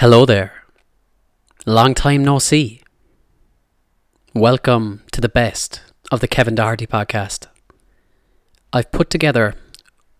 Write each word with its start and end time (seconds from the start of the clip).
Hello 0.00 0.24
there. 0.24 0.52
Long 1.66 1.92
time 1.92 2.24
no 2.24 2.38
see. 2.38 2.82
Welcome 4.32 5.02
to 5.10 5.20
the 5.20 5.28
best 5.28 5.80
of 6.12 6.20
the 6.20 6.28
Kevin 6.28 6.54
Doherty 6.54 6.86
podcast. 6.86 7.48
I've 8.72 8.92
put 8.92 9.10
together 9.10 9.56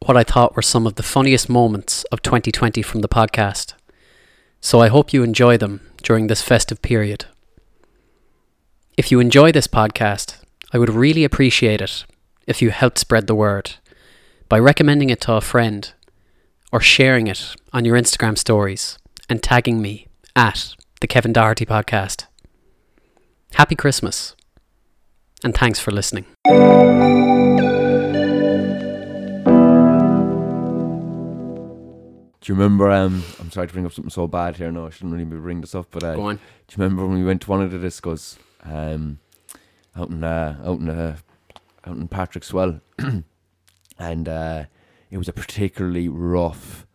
what 0.04 0.16
I 0.16 0.24
thought 0.24 0.56
were 0.56 0.62
some 0.62 0.84
of 0.84 0.96
the 0.96 1.04
funniest 1.04 1.48
moments 1.48 2.02
of 2.10 2.22
2020 2.22 2.82
from 2.82 3.02
the 3.02 3.08
podcast, 3.08 3.74
so 4.60 4.80
I 4.80 4.88
hope 4.88 5.12
you 5.12 5.22
enjoy 5.22 5.56
them 5.56 5.88
during 6.02 6.26
this 6.26 6.42
festive 6.42 6.82
period. 6.82 7.26
If 8.96 9.12
you 9.12 9.20
enjoy 9.20 9.52
this 9.52 9.68
podcast, 9.68 10.38
I 10.72 10.78
would 10.78 10.90
really 10.90 11.22
appreciate 11.22 11.80
it 11.80 12.04
if 12.48 12.60
you 12.60 12.70
helped 12.70 12.98
spread 12.98 13.28
the 13.28 13.36
word 13.36 13.76
by 14.48 14.58
recommending 14.58 15.10
it 15.10 15.20
to 15.20 15.34
a 15.34 15.40
friend 15.40 15.92
or 16.72 16.80
sharing 16.80 17.28
it 17.28 17.54
on 17.72 17.84
your 17.84 17.96
Instagram 17.96 18.36
stories 18.36 18.98
and 19.28 19.42
tagging 19.42 19.80
me 19.82 20.06
at 20.34 20.74
the 21.00 21.06
Kevin 21.06 21.32
Doherty 21.32 21.66
podcast. 21.66 22.26
Happy 23.52 23.74
Christmas 23.74 24.34
and 25.44 25.54
thanks 25.54 25.78
for 25.78 25.90
listening. 25.90 26.24
Do 32.40 32.54
you 32.54 32.58
remember? 32.58 32.90
Um, 32.90 33.22
I'm 33.40 33.50
sorry 33.50 33.66
to 33.66 33.72
bring 33.72 33.84
up 33.84 33.92
something 33.92 34.10
so 34.10 34.26
bad 34.26 34.56
here. 34.56 34.72
No, 34.72 34.86
I 34.86 34.90
shouldn't 34.90 35.12
really 35.12 35.24
be 35.24 35.36
bringing 35.36 35.60
this 35.60 35.74
up. 35.74 35.88
But 35.90 36.02
uh, 36.02 36.14
Go 36.16 36.22
on. 36.22 36.36
do 36.36 36.40
you 36.70 36.82
remember 36.82 37.06
when 37.06 37.18
we 37.18 37.24
went 37.24 37.42
to 37.42 37.50
one 37.50 37.60
of 37.62 37.70
the 37.70 37.78
discos 37.78 38.38
um, 38.64 39.18
out 39.94 40.08
in 40.08 40.24
uh, 40.24 40.56
out 40.64 40.80
in 40.80 40.88
uh, 40.88 41.16
out 41.84 41.96
in 41.96 42.08
Patrick's 42.08 42.52
Well, 42.52 42.80
and 43.98 44.28
uh, 44.28 44.64
it 45.10 45.18
was 45.18 45.28
a 45.28 45.32
particularly 45.32 46.08
rough 46.08 46.86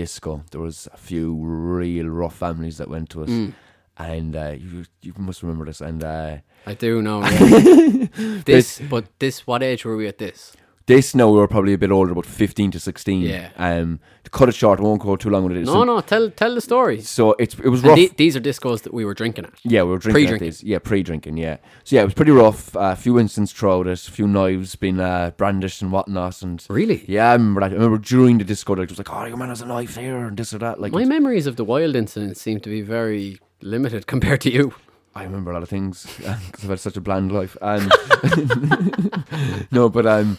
disco. 0.00 0.42
There 0.50 0.60
was 0.60 0.88
a 0.92 0.96
few 0.96 1.34
real 1.34 2.06
rough 2.06 2.36
families 2.36 2.76
that 2.78 2.88
went 2.88 3.10
to 3.10 3.22
us, 3.24 3.28
Mm, 3.30 3.52
and 3.96 4.36
uh, 4.36 4.54
you 4.58 4.84
you 5.02 5.12
must 5.18 5.42
remember 5.42 5.64
this. 5.66 5.80
And 5.80 6.02
uh, 6.04 6.36
I 6.66 6.74
do 6.74 7.02
know. 7.02 7.20
yeah. 7.26 8.42
this, 8.44 8.80
but 8.90 9.04
this, 9.18 9.46
what 9.46 9.62
age 9.62 9.84
were 9.84 9.96
we 9.96 10.06
at 10.06 10.18
this? 10.18 10.52
This 10.88 11.14
now 11.14 11.30
we 11.30 11.38
were 11.38 11.46
probably 11.46 11.72
a 11.74 11.78
bit 11.78 11.92
older, 11.92 12.10
about 12.12 12.26
15 12.26 12.72
to 12.72 12.80
16. 12.80 13.20
Yeah. 13.22 13.50
Um, 13.56 14.00
to 14.24 14.30
cut 14.30 14.48
it 14.48 14.54
short, 14.56 14.80
I 14.80 14.82
won't 14.82 15.00
go 15.00 15.14
too 15.14 15.30
long 15.30 15.44
with 15.44 15.56
it. 15.56 15.64
No, 15.66 15.72
So- 15.72 15.84
no, 15.84 16.00
tell 16.00 16.30
tell 16.30 16.52
the 16.54 16.60
story. 16.60 17.00
So 17.02 17.34
it's 17.38 17.54
it 17.54 17.68
was 17.68 17.80
And 17.82 17.90
rough. 17.90 17.96
the- 17.98 18.12
these 18.16 18.34
are 18.36 18.40
discos 18.40 18.82
that 18.82 18.92
we 18.92 19.04
were 19.04 19.14
drinking 19.14 19.44
at. 19.44 19.52
Yeah, 19.62 19.84
we 19.84 19.90
were 19.90 19.98
drinking 19.98 20.24
Pre-drinking. 20.24 20.48
these. 20.48 20.64
Yeah, 20.64 20.80
pre-drinking. 20.80 21.36
Yeah. 21.36 21.58
So 21.84 21.94
yeah, 21.96 22.02
it 22.02 22.06
was 22.06 22.14
pretty 22.14 22.32
rough. 22.32 22.74
Uh, 22.76 22.80
a 22.92 22.96
few 22.96 23.18
incidents 23.18 23.52
throughout 23.52 23.86
it. 23.86 24.08
A 24.08 24.10
few 24.10 24.26
knives 24.26 24.74
being 24.74 24.98
uh, 24.98 25.30
brandished 25.36 25.80
and 25.82 25.92
whatnot. 25.92 26.42
And 26.42 26.64
Really? 26.68 27.04
yeah, 27.06 27.30
I 27.30 27.32
remember 27.34 27.60
that. 27.60 27.70
I 27.70 27.74
remember 27.74 27.98
during 27.98 28.38
the 28.38 28.44
disco, 28.44 28.74
like, 28.74 28.84
it 28.84 28.90
was 28.90 28.98
like, 28.98 29.12
oh, 29.12 29.24
your 29.24 29.36
man 29.36 29.48
has 29.50 29.62
a 29.62 29.66
knife 29.66 29.96
here 29.96 30.16
and 30.26 30.36
this 30.36 30.52
or 30.52 30.58
that. 30.58 30.80
Like, 30.80 30.92
My 30.92 31.04
memories 31.04 31.46
of 31.46 31.54
the 31.56 31.64
wild 31.64 31.94
incidents 31.94 32.40
seem 32.40 32.58
to 32.60 32.68
be 32.68 32.80
very 32.82 33.38
limited 33.62 34.06
compared 34.14 34.40
to 34.42 34.50
you. 34.50 34.74
I 35.14 35.24
remember 35.24 35.50
a 35.50 35.54
lot 35.54 35.62
of 35.64 35.68
things 35.68 36.06
because 36.18 36.62
I've 36.64 36.70
had 36.70 36.80
such 36.80 36.96
a 36.96 37.00
bland 37.00 37.32
life. 37.32 37.56
Um, 37.60 37.88
no, 39.72 39.88
but 39.88 40.06
um, 40.06 40.38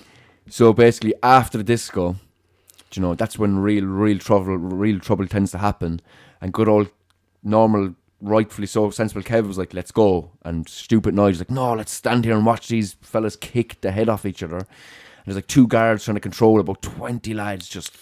so 0.50 0.74
basically 0.74 1.14
after 1.24 1.58
the 1.58 1.64
disco, 1.64 2.16
you 2.94 3.02
know, 3.02 3.16
that's 3.16 3.38
when 3.38 3.60
real, 3.60 3.86
real 3.86 4.20
trouble, 4.20 4.58
real 4.58 5.00
trouble 5.00 5.28
tends 5.28 5.52
to 5.52 5.58
happen, 5.60 6.02
and 6.42 6.54
good 6.54 6.68
old 6.68 6.90
normal, 7.44 7.96
rightfully 8.22 8.68
so 8.68 8.90
sensible 8.90 9.22
Kev 9.22 9.48
was 9.48 9.58
like, 9.58 9.74
"Let's 9.74 9.92
go," 9.92 10.32
and 10.44 10.68
stupid 10.68 11.14
Nigel 11.14 11.28
was 11.28 11.40
like, 11.40 11.52
"No, 11.52 11.74
let's 11.74 11.94
stand 11.94 12.26
here 12.26 12.36
and 12.36 12.46
watch 12.46 12.68
these 12.68 12.96
fellas 13.02 13.36
kick 13.36 13.80
the 13.82 13.92
head 13.92 14.10
off 14.10 14.26
each 14.26 14.44
other." 14.44 14.58
And 14.58 14.66
there's 15.26 15.36
like 15.36 15.48
two 15.48 15.68
guards 15.68 16.06
trying 16.06 16.16
to 16.16 16.22
control 16.22 16.60
about 16.60 16.82
twenty 16.82 17.34
lads 17.34 17.70
just 17.70 17.96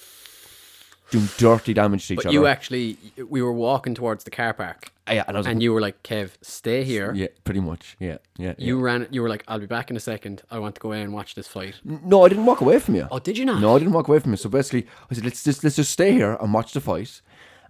doing 1.09 1.27
dirty 1.37 1.73
damage 1.73 2.07
to 2.07 2.13
each 2.13 2.17
But 2.17 2.25
other. 2.27 2.33
you 2.33 2.45
actually, 2.47 2.97
we 3.29 3.41
were 3.41 3.53
walking 3.53 3.95
towards 3.95 4.23
the 4.23 4.31
car 4.31 4.53
park, 4.53 4.91
Ah, 5.07 5.13
yeah, 5.13 5.23
and 5.27 5.37
I 5.37 5.39
was 5.39 5.47
and 5.47 5.55
like, 5.57 5.63
you 5.63 5.71
were 5.73 5.79
like, 5.81 6.03
"Kev, 6.03 6.31
stay 6.41 6.83
here." 6.83 7.13
yeah, 7.15 7.27
pretty 7.45 7.61
much, 7.61 7.95
yeah, 7.99 8.17
yeah. 8.37 8.55
yeah. 8.57 8.65
You 8.67 8.79
ran. 8.79 9.07
You 9.09 9.21
were 9.21 9.29
like, 9.29 9.43
"I'll 9.47 9.59
be 9.59 9.65
back 9.65 9.89
in 9.89 9.95
a 9.95 10.01
second. 10.01 10.41
I 10.51 10.59
want 10.59 10.75
to 10.75 10.81
go 10.81 10.91
in 10.91 11.01
and 11.01 11.13
watch 11.13 11.33
this 11.35 11.47
fight." 11.47 11.75
No, 11.85 12.25
I 12.25 12.29
didn't 12.29 12.45
walk 12.45 12.59
away 12.61 12.79
from 12.79 12.95
you. 12.95 13.07
Oh, 13.09 13.19
did 13.19 13.37
you 13.37 13.45
not? 13.45 13.61
No, 13.61 13.75
I 13.75 13.79
didn't 13.79 13.93
walk 13.93 14.07
away 14.09 14.19
from 14.19 14.31
you. 14.31 14.37
So 14.37 14.49
basically, 14.49 14.85
I 15.09 15.13
said, 15.13 15.23
let's 15.23 15.43
just 15.43 15.63
let's 15.63 15.77
just 15.77 15.91
stay 15.91 16.11
here 16.11 16.37
and 16.41 16.53
watch 16.53 16.73
the 16.73 16.81
fight. 16.81 17.21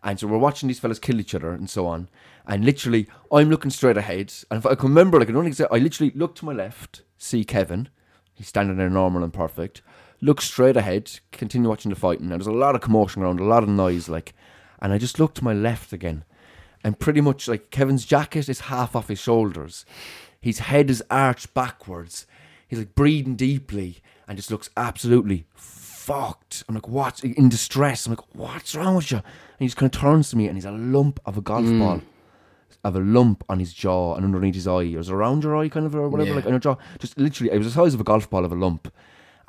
And 0.03 0.19
so 0.19 0.25
we're 0.27 0.37
watching 0.37 0.67
these 0.67 0.79
fellas 0.79 0.99
kill 0.99 1.19
each 1.19 1.35
other 1.35 1.51
and 1.51 1.69
so 1.69 1.85
on. 1.87 2.07
And 2.47 2.63
literally, 2.63 3.07
I'm 3.31 3.49
looking 3.49 3.71
straight 3.71 3.97
ahead. 3.97 4.31
And 4.49 4.59
if 4.59 4.65
I 4.65 4.75
can 4.75 4.89
remember, 4.89 5.19
like 5.19 5.29
I 5.29 5.33
don't 5.33 5.45
exactly, 5.47 5.79
I 5.79 5.83
literally 5.83 6.11
look 6.15 6.33
to 6.35 6.45
my 6.45 6.53
left, 6.53 7.01
see 7.17 7.43
Kevin. 7.43 7.89
He's 8.33 8.47
standing 8.47 8.77
there 8.77 8.89
normal 8.89 9.23
and 9.23 9.33
perfect. 9.33 9.81
Look 10.21 10.41
straight 10.41 10.75
ahead, 10.77 11.19
continue 11.31 11.69
watching 11.69 11.89
the 11.89 11.95
fighting. 11.95 12.23
And 12.31 12.31
there's 12.31 12.47
a 12.47 12.51
lot 12.51 12.75
of 12.75 12.81
commotion 12.81 13.21
around, 13.21 13.39
a 13.39 13.43
lot 13.43 13.63
of 13.63 13.69
noise, 13.69 14.09
like. 14.09 14.33
And 14.79 14.93
I 14.93 14.97
just 14.97 15.19
look 15.19 15.33
to 15.35 15.43
my 15.43 15.53
left 15.53 15.91
again, 15.93 16.23
and 16.83 16.99
pretty 16.99 17.19
much 17.21 17.47
like 17.47 17.71
Kevin's 17.71 18.05
jacket 18.05 18.47
is 18.47 18.61
half 18.61 18.95
off 18.95 19.07
his 19.07 19.19
shoulders. 19.19 19.85
His 20.39 20.59
head 20.59 20.89
is 20.91 21.03
arched 21.09 21.53
backwards. 21.55 22.27
He's 22.67 22.77
like 22.79 22.93
breathing 22.93 23.35
deeply 23.35 24.01
and 24.27 24.37
just 24.37 24.51
looks 24.51 24.69
absolutely 24.77 25.45
fucked. 25.55 26.63
I'm 26.69 26.75
like, 26.75 26.87
what? 26.87 27.23
In 27.23 27.49
distress. 27.49 28.05
I'm 28.05 28.11
like, 28.13 28.35
what's 28.35 28.75
wrong 28.75 28.95
with 28.95 29.11
you? 29.11 29.17
And 29.17 29.25
he 29.59 29.65
just 29.65 29.77
kind 29.77 29.93
of 29.93 29.99
turns 29.99 30.29
to 30.29 30.37
me 30.37 30.47
and 30.47 30.55
he's 30.55 30.65
a 30.65 30.71
lump 30.71 31.19
of 31.25 31.37
a 31.37 31.41
golf 31.41 31.65
Mm. 31.65 31.79
ball. 31.79 32.01
Of 32.83 32.95
a 32.95 32.99
lump 32.99 33.43
on 33.49 33.59
his 33.59 33.73
jaw 33.73 34.15
and 34.15 34.23
underneath 34.23 34.55
his 34.55 34.67
eye. 34.67 34.83
It 34.83 34.97
was 34.97 35.09
around 35.09 35.43
your 35.43 35.57
eye, 35.57 35.69
kind 35.69 35.85
of, 35.85 35.95
or 35.95 36.07
whatever, 36.07 36.29
Yeah. 36.29 36.35
like 36.35 36.45
on 36.45 36.51
your 36.51 36.59
jaw. 36.59 36.75
Just 36.99 37.17
literally, 37.17 37.51
it 37.51 37.57
was 37.57 37.67
the 37.67 37.73
size 37.73 37.93
of 37.93 37.99
a 37.99 38.03
golf 38.05 38.29
ball 38.29 38.45
of 38.45 38.51
a 38.51 38.55
lump. 38.55 38.93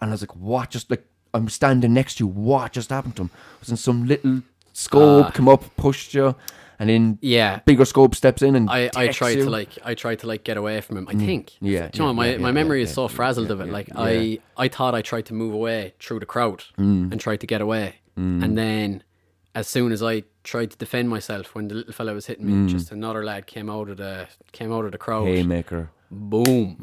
And 0.00 0.10
I 0.10 0.12
was 0.14 0.22
like, 0.22 0.36
what? 0.36 0.70
Just 0.70 0.90
like, 0.90 1.04
I'm 1.34 1.48
standing 1.48 1.92
next 1.92 2.16
to 2.16 2.24
you. 2.24 2.28
What 2.28 2.72
just 2.72 2.90
happened 2.90 3.16
to 3.16 3.22
him? 3.22 3.30
Was 3.60 3.68
in 3.70 3.76
some 3.76 4.06
little 4.06 4.42
scope, 4.72 5.26
Ah. 5.26 5.30
come 5.30 5.48
up, 5.48 5.62
pushed 5.76 6.14
you, 6.14 6.34
and 6.78 6.88
then 6.88 7.18
Yeah. 7.20 7.60
bigger 7.66 7.84
scope 7.84 8.14
steps 8.14 8.40
in 8.42 8.54
and 8.54 8.70
I, 8.70 8.90
I 8.94 9.08
tried 9.08 9.38
you. 9.38 9.44
to 9.44 9.50
like 9.50 9.70
I 9.84 9.94
tried 9.94 10.20
to 10.20 10.26
like 10.28 10.44
get 10.44 10.56
away 10.56 10.80
from 10.80 10.96
him. 10.98 11.08
I 11.08 11.14
think. 11.14 11.52
Yeah, 11.60 11.90
you 11.92 11.98
know 11.98 12.06
yeah, 12.06 12.12
my, 12.12 12.30
yeah, 12.32 12.36
my 12.38 12.52
memory 12.52 12.78
yeah, 12.78 12.84
is 12.84 12.94
so 12.94 13.08
frazzled 13.08 13.50
of 13.50 13.60
it. 13.60 13.68
Like. 13.68 13.88
I 13.96 14.38
I 14.56 14.68
thought 14.68 14.94
I 14.94 15.02
tried 15.02 15.26
to 15.26 15.34
move 15.34 15.52
away 15.52 15.94
through 16.00 16.20
the 16.20 16.26
crowd 16.26 16.62
Mm. 16.78 17.10
and 17.12 17.20
tried 17.20 17.40
to 17.40 17.46
get 17.46 17.60
away, 17.60 17.96
and 18.16 18.56
then 18.56 19.02
as 19.54 19.66
soon 19.66 19.90
as 19.92 20.02
I 20.02 20.22
tried 20.44 20.70
to 20.70 20.76
defend 20.78 21.08
myself 21.10 21.54
when 21.54 21.66
the 21.68 21.74
little 21.74 21.92
fella 21.92 22.14
was 22.14 22.26
hitting 22.26 22.46
me, 22.46 22.52
Mm. 22.52 22.68
just 22.68 22.92
another 22.92 23.24
lad 23.24 23.46
came 23.46 23.68
out 23.68 23.88
of 23.90 23.96
the 23.96 24.28
came 24.52 24.72
out 24.72 24.84
of 24.84 24.92
the 24.92 24.98
crowd. 24.98 25.26
haymaker. 25.26 25.90
Boom! 26.10 26.76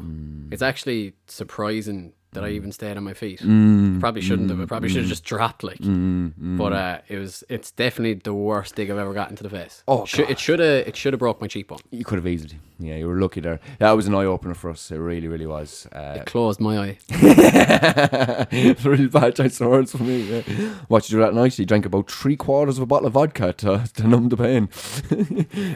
Mm. 0.48 0.52
It's 0.52 0.62
actually 0.62 1.14
surprising 1.26 2.12
that 2.36 2.44
I 2.44 2.50
even 2.50 2.70
stayed 2.70 2.96
on 2.96 3.02
my 3.04 3.14
feet. 3.14 3.40
I 3.42 3.96
probably 3.98 4.20
shouldn't 4.22 4.48
have. 4.50 4.60
I 4.60 4.64
probably 4.66 4.88
Mm. 4.88 4.92
should 4.92 5.02
have 5.02 5.08
just 5.10 5.24
dropped 5.24 5.64
like. 5.64 5.78
But 5.80 6.72
uh, 6.72 6.98
it 7.08 7.18
was. 7.18 7.42
It's 7.48 7.70
definitely 7.72 8.14
the 8.22 8.32
worst 8.34 8.76
dig 8.76 8.88
I've 8.90 8.98
ever 8.98 9.12
gotten 9.12 9.34
to 9.36 9.42
the 9.42 9.50
face. 9.50 9.82
Oh, 9.88 10.04
Shou- 10.04 10.26
it 10.28 10.38
should 10.38 10.60
have. 10.60 10.86
It 10.86 10.94
should 10.96 11.12
have 11.12 11.20
broke 11.20 11.40
my 11.40 11.48
cheekbone. 11.48 11.80
You 11.90 12.04
could 12.04 12.16
have 12.18 12.26
easily. 12.26 12.58
Yeah, 12.78 12.96
you 12.96 13.08
were 13.08 13.18
lucky 13.18 13.40
there. 13.40 13.58
That 13.78 13.92
was 13.92 14.06
an 14.06 14.14
eye 14.14 14.26
opener 14.26 14.52
for 14.54 14.68
us. 14.70 14.90
It 14.90 14.98
really, 14.98 15.28
really 15.28 15.46
was. 15.46 15.86
Uh, 15.92 16.22
Closed 16.26 16.60
my 16.60 16.76
eye. 16.78 16.98
really 18.84 19.06
bad 19.08 19.34
choice 19.34 19.60
of 19.60 19.68
words 19.68 19.92
for 19.92 20.02
me. 20.02 20.20
Yeah. 20.20 20.42
What 20.88 21.08
you 21.10 21.16
do 21.16 21.22
that 21.24 21.32
night? 21.34 21.54
He 21.54 21.64
drank 21.64 21.86
about 21.86 22.10
three 22.10 22.36
quarters 22.36 22.76
of 22.78 22.82
a 22.82 22.86
bottle 22.86 23.06
of 23.06 23.14
vodka 23.14 23.54
to, 23.54 23.88
to 23.94 24.06
numb 24.06 24.28
the 24.28 24.36
pain. 24.36 24.68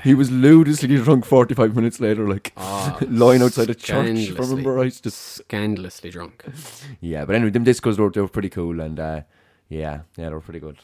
he 0.05 0.15
was 0.15 0.31
ludicrously 0.31 0.97
drunk 0.99 1.25
45 1.25 1.75
minutes 1.75 2.01
later, 2.01 2.29
like 2.29 2.53
Ah, 2.59 2.99
lying 3.09 3.43
outside 3.43 3.71
a 3.71 3.75
church. 3.75 4.19
If 4.19 4.39
I 4.39 4.43
remember 4.43 4.75
right. 4.75 5.01
Just 5.03 5.19
Scandalously 5.41 6.11
drunk. 6.11 6.45
yeah, 7.01 7.25
but 7.25 7.35
anyway, 7.35 7.51
them 7.51 7.65
discos 7.65 7.99
were 7.99 8.11
they 8.11 8.21
were 8.21 8.29
pretty 8.29 8.51
cool, 8.51 8.81
and 8.81 8.99
uh, 8.99 9.21
yeah, 9.69 10.01
yeah, 10.17 10.29
they 10.29 10.35
were 10.35 10.41
pretty 10.41 10.61
good. 10.61 10.79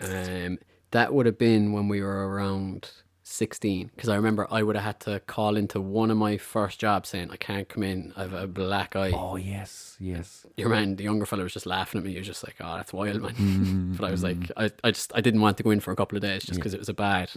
Um, 0.00 0.58
that 0.90 1.12
would 1.12 1.26
have 1.26 1.38
been 1.38 1.72
when 1.72 1.88
we 1.88 2.00
were 2.00 2.28
around 2.28 2.90
16. 3.24 3.90
Because 3.94 4.08
I 4.08 4.16
remember 4.16 4.46
I 4.50 4.62
would 4.62 4.76
have 4.76 4.84
had 4.84 5.00
to 5.00 5.20
call 5.20 5.56
into 5.56 5.80
one 5.80 6.10
of 6.10 6.16
my 6.16 6.36
first 6.36 6.78
jobs 6.78 7.08
saying, 7.08 7.30
I 7.30 7.36
can't 7.36 7.68
come 7.68 7.82
in. 7.82 8.12
I 8.16 8.22
have 8.22 8.32
a 8.34 8.46
black 8.46 8.94
eye. 8.94 9.12
Oh 9.12 9.36
yes, 9.36 9.96
yes. 9.98 10.46
Your 10.56 10.68
man, 10.68 10.96
the 10.96 11.04
younger 11.04 11.26
fella, 11.26 11.42
was 11.42 11.52
just 11.52 11.66
laughing 11.66 11.98
at 11.98 12.04
me. 12.04 12.12
He 12.12 12.18
was 12.18 12.26
just 12.26 12.44
like, 12.44 12.56
oh, 12.60 12.76
that's 12.76 12.92
wild, 12.92 13.22
man. 13.22 13.34
Mm, 13.34 13.96
but 13.98 14.06
I 14.06 14.10
was 14.10 14.22
like, 14.22 14.50
I, 14.56 14.70
I 14.84 14.90
just, 14.90 15.10
I 15.14 15.20
didn't 15.20 15.40
want 15.40 15.56
to 15.56 15.62
go 15.62 15.70
in 15.70 15.80
for 15.80 15.90
a 15.90 15.96
couple 15.96 16.16
of 16.16 16.22
days 16.22 16.44
just 16.44 16.58
because 16.58 16.74
it 16.74 16.78
was 16.78 16.88
a 16.88 16.94
bad, 16.94 17.30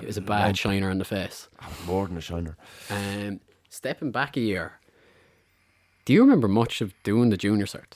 it 0.00 0.06
was 0.06 0.16
a 0.16 0.22
bad 0.22 0.56
shiner 0.56 0.90
on 0.90 0.98
the 0.98 1.04
face. 1.04 1.48
More 1.86 2.06
than 2.06 2.16
a 2.16 2.20
shiner. 2.20 2.56
Um, 2.88 3.40
stepping 3.68 4.12
back 4.12 4.36
a 4.36 4.40
year, 4.40 4.78
do 6.04 6.12
you 6.12 6.20
remember 6.20 6.48
much 6.48 6.80
of 6.80 6.92
doing 7.02 7.30
the 7.30 7.36
junior 7.36 7.66
cert? 7.66 7.94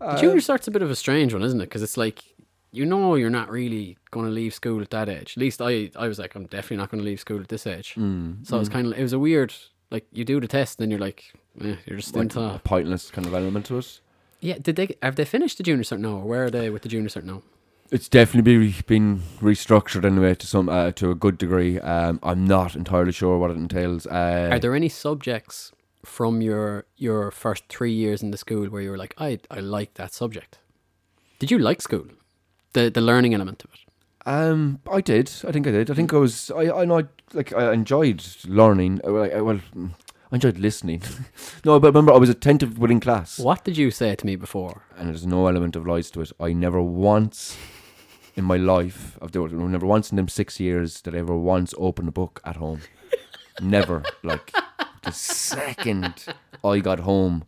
The 0.00 0.16
junior 0.16 0.40
cert's 0.40 0.66
a 0.66 0.70
bit 0.72 0.82
of 0.82 0.90
a 0.90 0.96
strange 0.96 1.32
one, 1.32 1.42
isn't 1.42 1.60
it? 1.60 1.64
Because 1.66 1.82
it's 1.82 1.96
like 1.96 2.24
you 2.72 2.84
know 2.86 3.14
you're 3.14 3.30
not 3.30 3.50
really 3.50 3.96
going 4.10 4.26
to 4.26 4.32
leave 4.32 4.54
school 4.54 4.80
at 4.82 4.90
that 4.90 5.08
age. 5.08 5.34
At 5.36 5.40
least 5.40 5.60
I, 5.60 5.90
I 5.94 6.08
was 6.08 6.18
like, 6.18 6.34
I'm 6.34 6.46
definitely 6.46 6.78
not 6.78 6.90
going 6.90 7.00
to 7.00 7.04
leave 7.04 7.20
school 7.20 7.38
at 7.40 7.48
this 7.48 7.66
age. 7.66 7.94
Mm, 7.96 8.46
So 8.46 8.56
it 8.56 8.60
was 8.60 8.68
kind 8.70 8.86
of, 8.86 8.98
it 8.98 9.02
was 9.02 9.12
a 9.12 9.18
weird, 9.18 9.52
like 9.90 10.06
you 10.10 10.24
do 10.24 10.40
the 10.40 10.48
test 10.48 10.78
and 10.80 10.84
then 10.84 10.90
you're 10.90 10.98
like, 10.98 11.32
eh, 11.60 11.76
you're 11.86 11.98
just 11.98 12.14
Like 12.16 12.22
into. 12.24 12.40
a 12.40 12.60
pointless 12.64 13.10
kind 13.10 13.26
of 13.26 13.34
element 13.34 13.66
to 13.66 13.76
it. 13.78 14.00
Yeah, 14.40 14.56
did 14.60 14.76
they 14.76 14.96
have 15.02 15.16
they 15.16 15.26
finished 15.26 15.58
the 15.58 15.62
junior 15.62 15.84
cert 15.84 16.00
now? 16.00 16.16
Or 16.16 16.24
where 16.24 16.44
are 16.46 16.50
they 16.50 16.70
with 16.70 16.82
the 16.82 16.88
junior 16.88 17.10
cert 17.10 17.24
now? 17.24 17.42
It's 17.90 18.08
definitely 18.08 18.56
be, 18.70 18.74
been 18.86 19.20
restructured 19.42 20.04
anyway 20.06 20.34
to 20.36 20.46
some 20.46 20.70
uh, 20.70 20.92
to 20.92 21.10
a 21.10 21.14
good 21.14 21.36
degree. 21.36 21.78
Um, 21.78 22.18
I'm 22.22 22.46
not 22.46 22.74
entirely 22.74 23.12
sure 23.12 23.36
what 23.38 23.50
it 23.50 23.56
entails. 23.58 24.06
Uh, 24.06 24.48
Are 24.50 24.58
there 24.58 24.74
any 24.74 24.88
subjects 24.88 25.72
from 26.04 26.40
your 26.42 26.84
your 26.96 27.30
first 27.30 27.64
three 27.68 27.92
years 27.92 28.22
in 28.22 28.30
the 28.30 28.38
school 28.38 28.66
where 28.68 28.82
you 28.82 28.90
were 28.90 28.98
like, 28.98 29.14
I 29.18 29.38
I 29.50 29.60
like 29.60 29.94
that 29.94 30.12
subject? 30.14 30.58
Did 31.38 31.50
you 31.50 31.58
like 31.58 31.82
school? 31.82 32.06
The 32.72 32.90
the 32.90 33.00
learning 33.00 33.34
element 33.34 33.64
of 33.64 33.70
it. 33.74 33.80
Um, 34.24 34.78
I 34.90 35.00
did. 35.00 35.30
I 35.46 35.52
think 35.52 35.66
I 35.66 35.72
did. 35.72 35.90
I 35.90 35.94
think 35.94 36.12
I 36.12 36.16
was. 36.18 36.50
I 36.50 36.82
I 36.82 36.84
know. 36.84 36.98
I, 37.00 37.04
like 37.34 37.52
I 37.52 37.72
enjoyed 37.72 38.22
learning. 38.46 39.00
I, 39.04 39.08
I, 39.08 39.40
well, 39.40 39.60
mm, 39.74 39.90
I 40.30 40.36
enjoyed 40.36 40.58
listening. 40.58 41.02
no, 41.64 41.80
but 41.80 41.88
remember, 41.88 42.12
I 42.12 42.18
was 42.18 42.30
attentive 42.30 42.78
within 42.78 43.00
class, 43.00 43.38
What 43.38 43.64
did 43.64 43.76
you 43.76 43.90
say 43.90 44.14
to 44.14 44.26
me 44.26 44.36
before? 44.36 44.82
and 44.96 45.08
there's 45.08 45.26
no 45.26 45.46
element 45.46 45.76
of 45.76 45.86
lies 45.86 46.10
to 46.12 46.20
it. 46.20 46.32
I 46.40 46.52
never 46.52 46.80
once 46.80 47.56
in 48.36 48.44
my 48.44 48.56
life, 48.56 49.18
of 49.20 49.32
the 49.32 49.40
never 49.48 49.86
once 49.86 50.10
in 50.10 50.16
them 50.16 50.28
six 50.28 50.58
years, 50.58 51.02
did 51.02 51.14
I 51.14 51.18
ever 51.18 51.36
once 51.36 51.74
open 51.76 52.08
a 52.08 52.12
book 52.12 52.40
at 52.44 52.56
home. 52.56 52.80
never. 53.60 54.02
Like 54.22 54.52
the 55.02 55.12
second 55.12 56.24
I 56.64 56.78
got 56.78 57.00
home, 57.00 57.44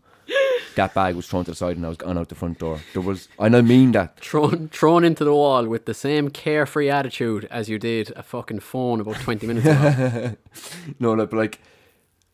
that 0.77 0.95
bag 0.95 1.15
was 1.15 1.29
thrown 1.29 1.45
to 1.45 1.53
the 1.53 1.57
side, 1.57 1.77
and 1.77 1.87
I 1.87 1.89
was 1.89 1.99
gone 1.99 2.19
out 2.19 2.29
the 2.29 2.35
front 2.35 2.59
door. 2.59 2.81
There 2.93 3.03
was, 3.03 3.29
and 3.39 3.55
I 3.57 3.61
mean 3.63 3.93
that. 3.93 4.19
Thrown, 4.21 4.69
thrown 4.69 5.05
into 5.05 5.25
the 5.25 5.35
wall 5.35 5.67
with 5.67 5.87
the 5.87 5.95
same 5.95 6.31
carefree 6.31 6.91
attitude 6.91 7.47
as 7.51 7.69
you 7.69 7.79
did 7.79 8.13
a 8.17 8.23
fucking 8.23 8.61
phone 8.61 9.01
about 9.01 9.17
20 9.17 9.47
minutes 9.47 9.67
ago. 9.67 10.37
no, 10.99 11.13
like, 11.13 11.31
but 11.31 11.37
like 11.37 11.61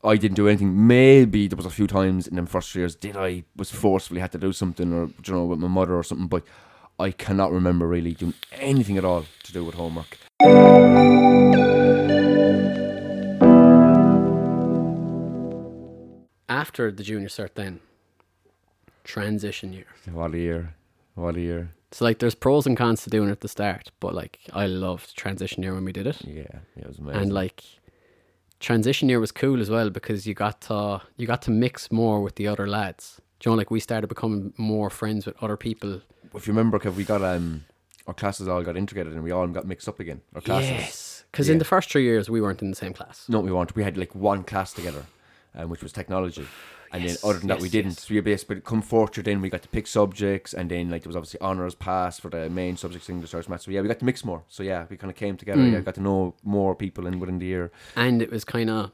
I 0.03 0.17
didn't 0.17 0.37
do 0.37 0.49
anything. 0.49 0.87
Maybe 0.87 1.47
there 1.47 1.57
was 1.57 1.67
a 1.67 1.71
few 1.71 1.87
times 1.87 2.27
in 2.27 2.37
them 2.37 2.47
first 2.47 2.75
years 2.75 2.95
did 2.95 3.17
I 3.17 3.45
was 3.57 3.71
forcefully 3.71 4.21
had 4.21 4.33
to 4.33 4.39
do 4.39 4.53
something 4.53 4.93
or 4.93 5.11
you 5.25 5.33
know 5.33 5.45
with 5.45 5.59
my 5.59 5.69
mother 5.69 5.95
or 5.95 6.03
something, 6.03 6.29
but 6.29 6.45
I 6.99 7.11
cannot 7.11 7.53
remember 7.53 7.87
really 7.87 8.13
doing 8.13 8.35
anything 8.53 8.97
at 8.97 9.05
all 9.05 9.25
to 9.43 9.53
do 9.53 9.65
with 9.65 9.75
homework. 9.75 10.19
After 16.51 16.91
the 16.91 17.03
junior 17.05 17.29
cert, 17.29 17.55
then 17.55 17.81
transition 19.05 19.73
year. 19.73 19.87
What 20.13 20.35
a 20.35 20.39
year! 20.39 20.75
What 21.15 21.37
a 21.37 21.41
year! 21.41 21.71
So 21.93 22.05
like, 22.05 22.19
there's 22.19 22.35
pros 22.35 22.67
and 22.67 22.77
cons 22.77 23.03
to 23.05 23.11
doing 23.11 23.29
it 23.29 23.33
at 23.33 23.41
the 23.41 23.49
start, 23.49 23.91
but 24.01 24.15
like, 24.15 24.39
I 24.53 24.67
loved 24.67 25.17
transition 25.17 25.63
year 25.63 25.75
when 25.75 25.85
we 25.85 25.93
did 25.93 26.07
it, 26.07 26.19
Yeah, 26.25 26.43
yeah, 26.77 26.83
it 26.83 26.87
was 26.87 26.99
amazing. 26.99 27.23
and 27.23 27.33
like, 27.33 27.63
transition 28.61 29.09
year 29.09 29.19
was 29.21 29.33
cool 29.33 29.61
as 29.61 29.71
well 29.71 29.91
because 29.91 30.27
you 30.27 30.35
got 30.35 30.61
to 30.63 31.01
you 31.17 31.27
got 31.27 31.43
to 31.43 31.51
mix 31.51 31.91
more 31.91 32.21
with 32.23 32.35
the 32.37 32.47
other 32.47 32.67
lads. 32.67 33.21
Do 33.39 33.49
you 33.51 33.55
know, 33.55 33.59
like 33.59 33.71
we 33.71 33.81
started 33.81 34.07
becoming 34.09 34.53
more 34.57 34.91
friends 34.91 35.25
with 35.27 35.35
other 35.43 35.57
people. 35.57 36.03
if 36.35 36.47
you 36.47 36.53
remember, 36.53 36.79
Kev, 36.79 36.95
we 36.97 37.05
got 37.05 37.23
um 37.23 37.65
our 38.07 38.15
classes 38.15 38.49
all 38.49 38.63
got 38.63 38.77
integrated 38.77 39.13
and 39.15 39.23
we 39.23 39.31
all 39.31 39.47
got 39.47 39.67
mixed 39.67 39.89
up 39.89 40.01
again. 40.01 40.21
Our 40.35 40.41
classes. 40.41 40.71
Yes, 40.71 41.25
because 41.31 41.49
in 41.49 41.59
the 41.59 41.65
first 41.65 41.91
three 41.91 42.03
years 42.05 42.29
we 42.29 42.41
weren't 42.41 42.61
in 42.63 42.71
the 42.71 42.77
same 42.77 42.93
class. 42.93 43.25
No, 43.29 43.41
we 43.41 43.53
weren't. 43.53 43.75
We 43.77 43.83
had 43.85 43.97
like 43.97 44.15
one 44.15 44.43
class 44.45 44.73
together, 44.73 45.07
um, 45.55 45.69
which 45.71 45.83
was 45.83 45.93
technology. 45.93 46.47
And 46.93 47.05
Yes, 47.05 47.21
then 47.21 47.31
other 47.31 47.39
than 47.39 47.49
that, 47.51 47.61
we 47.61 47.69
didn't. 47.69 47.91
yes. 47.93 48.01
So 48.09 48.15
we 48.15 48.21
basically 48.21 48.61
come 48.63 48.83
year, 48.83 49.23
then 49.23 49.41
we 49.41 49.49
got 49.49 49.63
to 49.63 49.69
pick 49.69 49.87
subjects, 49.87 50.53
and 50.53 50.69
then 50.69 50.91
like 50.91 51.03
there 51.05 51.09
was 51.09 51.15
obviously 51.15 51.39
honors 51.41 51.77
pass 51.77 52.19
for 52.19 52.31
the 52.31 52.51
main 52.51 52.77
subjects, 52.77 53.09
English, 53.09 53.33
Irish, 53.33 53.49
maths. 53.49 53.65
So 53.67 53.71
yeah, 53.71 53.81
we 53.81 53.87
got 53.87 54.01
to 54.01 54.05
mix 54.05 54.25
more. 54.25 54.43
So 54.49 54.65
yeah, 54.65 54.87
we 54.91 54.97
kind 54.97 55.09
of 55.09 55.17
came 55.17 55.37
together. 55.37 55.61
Mm. 55.63 55.73
Yeah, 55.73 55.81
got 55.83 55.95
to 55.95 56.03
know 56.03 56.35
more 56.43 56.75
people 56.75 57.07
in 57.07 57.21
within 57.21 57.39
the 57.39 57.47
year. 57.47 57.71
and 57.95 58.21
it 58.21 58.29
was 58.33 58.45
kind 58.45 58.69
of 58.71 58.91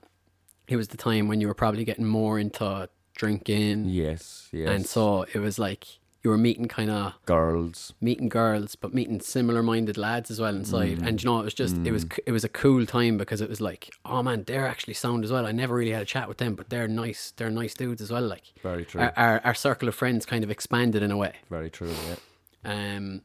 it 0.69 0.77
was 0.77 0.89
the 0.89 0.99
time 0.99 1.27
when 1.27 1.41
you 1.41 1.47
were 1.49 1.55
probably 1.55 1.85
getting 1.87 2.05
more 2.05 2.39
into 2.39 2.87
drinking 3.15 3.87
Yes, 3.87 4.49
yes. 4.53 4.69
and 4.69 4.85
so 4.87 5.25
it 5.33 5.39
was 5.39 5.59
like 5.59 5.87
you 6.25 6.31
were 6.31 6.39
meeting 6.39 6.67
kind 6.67 6.91
of 6.91 7.13
girls. 7.25 7.93
meeting 8.01 8.29
girls 8.29 8.75
but 8.75 8.93
meeting 8.93 9.21
similar 9.21 9.63
minded 9.63 9.97
lads 9.97 10.31
as 10.31 10.41
well 10.41 10.55
inside 10.57 10.99
Mm. 10.99 11.07
and 11.07 11.23
you 11.23 11.31
know 11.31 11.39
it 11.41 11.45
was 11.45 11.55
just 11.55 11.77
it 11.85 11.93
was 11.93 12.05
it 12.27 12.33
was 12.33 12.43
a 12.45 12.49
cool 12.49 12.85
time 12.87 13.17
because 13.17 13.41
it 13.41 13.49
was 13.49 13.61
like 13.61 13.91
oh 14.05 14.23
man 14.23 14.43
they're 14.47 14.67
actually 14.67 14.95
sound 14.95 15.25
as 15.25 15.31
well 15.31 15.47
i 15.47 15.53
never 15.53 15.75
really 15.77 15.93
had 15.93 16.03
a 16.03 16.07
chat 16.07 16.27
with 16.29 16.39
them 16.39 16.55
but 16.57 16.69
they're 16.69 16.89
nice 16.89 17.33
they're 17.37 17.51
nice 17.51 17.75
dudes 17.75 18.01
as 18.03 18.11
well 18.11 18.23
like 18.23 18.53
Very 18.63 18.85
true. 18.85 19.01
our, 19.03 19.13
our, 19.17 19.41
our 19.45 19.55
circle 19.55 19.89
of 19.89 19.95
friends 19.95 20.27
kind 20.27 20.43
of 20.43 20.51
expanded 20.51 21.03
in 21.03 21.11
a 21.13 21.17
way 21.17 21.35
Very 21.49 21.71
true. 21.71 21.93
Yeah. 22.09 22.97
um, 22.97 23.23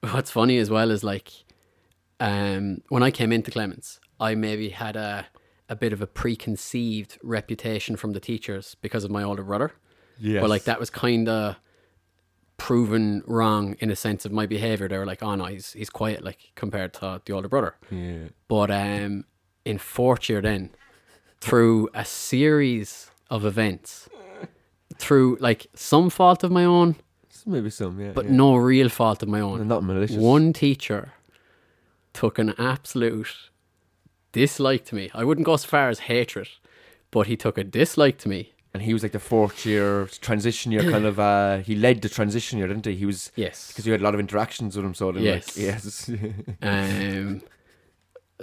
what's 0.00 0.30
funny 0.30 0.58
as 0.58 0.68
well 0.70 0.90
is 0.90 1.02
like, 1.04 1.30
um, 2.20 2.82
when 2.88 3.02
I 3.02 3.10
came 3.10 3.32
into 3.32 3.50
Clements, 3.50 4.00
I 4.20 4.34
maybe 4.34 4.70
had 4.70 4.96
a 4.96 5.26
a 5.68 5.74
bit 5.76 5.92
of 5.92 6.00
a 6.00 6.06
preconceived 6.06 7.18
reputation 7.22 7.96
from 7.96 8.12
the 8.12 8.20
teachers 8.20 8.76
because 8.80 9.02
of 9.04 9.10
my 9.10 9.22
older 9.22 9.42
brother. 9.42 9.72
Yeah. 10.18 10.40
But 10.40 10.48
like 10.50 10.64
that 10.64 10.78
was 10.80 10.90
kind 10.90 11.28
of 11.28 11.56
proven 12.58 13.22
wrong 13.26 13.76
in 13.80 13.90
a 13.90 13.96
sense 13.96 14.24
of 14.24 14.32
my 14.32 14.46
behavior. 14.46 14.88
They 14.88 14.98
were 14.98 15.06
like, 15.06 15.22
"Oh 15.22 15.34
no, 15.34 15.44
he's 15.46 15.72
he's 15.72 15.90
quiet," 15.90 16.24
like 16.24 16.52
compared 16.54 16.92
to 16.94 17.20
the 17.24 17.32
older 17.32 17.48
brother. 17.48 17.76
Yeah. 17.90 18.28
But 18.48 18.70
um, 18.70 19.24
in 19.64 19.78
fourth 19.78 20.28
year, 20.28 20.40
then 20.40 20.70
through 21.40 21.88
a 21.94 22.04
series 22.04 23.10
of 23.30 23.44
events, 23.44 24.08
through 24.98 25.36
like 25.40 25.66
some 25.74 26.10
fault 26.10 26.44
of 26.44 26.50
my 26.50 26.64
own, 26.64 26.96
Maybe 27.48 27.70
some. 27.70 28.00
Yeah. 28.00 28.12
but 28.12 28.24
yeah. 28.24 28.32
no 28.32 28.56
real 28.56 28.88
fault 28.88 29.22
of 29.22 29.28
my 29.28 29.40
own. 29.40 29.68
not 29.68 29.84
malicious. 29.84 30.16
One 30.16 30.52
teacher 30.52 31.12
took 32.12 32.38
an 32.38 32.54
absolute 32.58 33.50
dislike 34.32 34.84
to 34.86 34.94
me. 34.94 35.10
I 35.14 35.22
wouldn't 35.24 35.44
go 35.46 35.54
as 35.54 35.64
far 35.64 35.88
as 35.88 36.00
hatred, 36.00 36.48
but 37.10 37.26
he 37.28 37.36
took 37.36 37.56
a 37.58 37.64
dislike 37.64 38.18
to 38.18 38.28
me. 38.28 38.52
And 38.76 38.82
he 38.88 38.92
was 38.92 39.02
like 39.02 39.12
the 39.12 39.18
fourth 39.32 39.66
year 39.66 40.06
transition 40.20 40.72
year 40.72 40.84
kind 40.94 41.06
of. 41.06 41.18
uh 41.18 41.58
He 41.68 41.74
led 41.74 42.00
the 42.02 42.08
transition 42.08 42.58
year, 42.58 42.68
didn't 42.68 42.86
he? 42.86 42.94
He 43.02 43.06
was 43.06 43.32
Yes. 43.36 43.68
because 43.68 43.84
you 43.86 43.92
had 43.92 44.00
a 44.00 44.04
lot 44.04 44.14
of 44.14 44.20
interactions 44.20 44.76
with 44.76 44.84
him. 44.84 44.94
So 44.94 45.12
then, 45.12 45.22
Yes. 45.22 45.56
Like, 45.56 45.66
yes. 45.70 46.10
Um. 46.62 47.42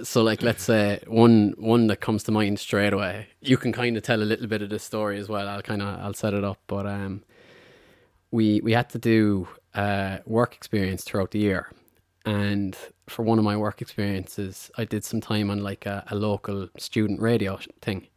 So, 0.03 0.23
like, 0.23 0.41
let's 0.41 0.63
say 0.63 0.99
one 1.07 1.53
one 1.75 1.87
that 1.87 1.99
comes 2.01 2.23
to 2.23 2.31
mind 2.31 2.59
straight 2.59 2.93
away. 2.93 3.27
You 3.41 3.57
can 3.57 3.71
kind 3.71 3.95
of 3.97 4.01
tell 4.03 4.21
a 4.21 4.29
little 4.31 4.47
bit 4.47 4.61
of 4.63 4.69
the 4.69 4.79
story 4.79 5.19
as 5.19 5.27
well. 5.29 5.47
I'll 5.47 5.61
kind 5.61 5.81
of 5.83 5.99
I'll 6.03 6.15
set 6.15 6.33
it 6.33 6.43
up, 6.43 6.59
but 6.67 6.85
um, 6.87 7.23
we 8.31 8.59
we 8.61 8.73
had 8.73 8.89
to 8.89 8.97
do 8.99 9.47
uh 9.75 10.17
work 10.25 10.55
experience 10.55 11.03
throughout 11.03 11.29
the 11.31 11.39
year, 11.39 11.69
and 12.25 12.75
for 13.07 13.21
one 13.23 13.37
of 13.37 13.45
my 13.45 13.55
work 13.57 13.81
experiences, 13.81 14.71
I 14.77 14.85
did 14.85 15.03
some 15.03 15.21
time 15.21 15.51
on 15.51 15.59
like 15.63 15.85
a, 15.85 16.03
a 16.09 16.15
local 16.15 16.69
student 16.77 17.21
radio 17.21 17.59
thing, 17.81 18.07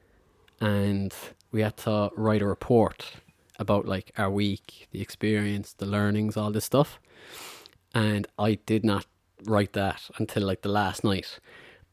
and 0.61 1.15
we 1.53 1.61
had 1.61 1.77
to 1.79 2.11
write 2.17 2.43
a 2.43 2.47
report 2.47 3.13
about 3.59 3.87
like 3.87 4.13
our 4.19 4.31
week, 4.31 4.89
the 4.91 5.01
experience, 5.01 5.73
the 5.73 5.87
learnings, 5.87 6.37
all 6.37 6.51
this 6.51 6.65
stuff. 6.65 7.01
And 7.95 8.27
I 8.39 8.55
did 8.67 8.85
not 8.85 9.07
write 9.45 9.73
that 9.75 10.03
until 10.19 10.45
like 10.45 10.63
the 10.63 10.69
last 10.69 11.05
night. 11.05 11.39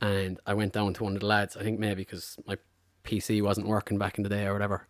And 0.01 0.39
I 0.45 0.53
went 0.53 0.73
down 0.73 0.93
to 0.95 1.03
one 1.03 1.13
of 1.13 1.21
the 1.21 1.25
lads, 1.25 1.55
I 1.55 1.63
think 1.63 1.79
maybe 1.79 2.01
because 2.03 2.37
my 2.45 2.57
PC 3.05 3.41
wasn't 3.41 3.67
working 3.67 3.97
back 3.97 4.17
in 4.17 4.23
the 4.23 4.29
day 4.29 4.45
or 4.45 4.53
whatever. 4.53 4.87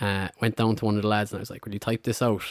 Uh, 0.00 0.28
went 0.40 0.56
down 0.56 0.76
to 0.76 0.84
one 0.84 0.96
of 0.96 1.02
the 1.02 1.08
lads 1.08 1.32
and 1.32 1.38
I 1.38 1.40
was 1.40 1.50
like, 1.50 1.64
Will 1.64 1.72
you 1.72 1.78
type 1.78 2.02
this 2.02 2.20
out? 2.20 2.42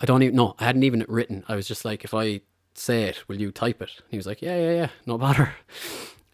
I 0.00 0.04
don't 0.04 0.22
even 0.22 0.36
know. 0.36 0.54
I 0.58 0.64
hadn't 0.64 0.82
even 0.82 1.02
it 1.02 1.08
written. 1.08 1.44
I 1.48 1.56
was 1.56 1.66
just 1.66 1.84
like, 1.84 2.04
If 2.04 2.12
I 2.12 2.40
say 2.74 3.04
it, 3.04 3.28
will 3.28 3.40
you 3.40 3.50
type 3.50 3.80
it? 3.80 3.90
And 3.98 4.10
he 4.10 4.16
was 4.16 4.26
like, 4.26 4.42
Yeah, 4.42 4.56
yeah, 4.56 4.72
yeah, 4.72 4.88
no 5.06 5.18
bother. 5.18 5.54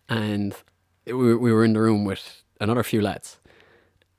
And 0.06 0.54
we, 1.06 1.34
we 1.34 1.50
were 1.50 1.64
in 1.64 1.72
the 1.72 1.80
room 1.80 2.04
with 2.04 2.42
another 2.60 2.82
few 2.82 3.00
lads 3.00 3.38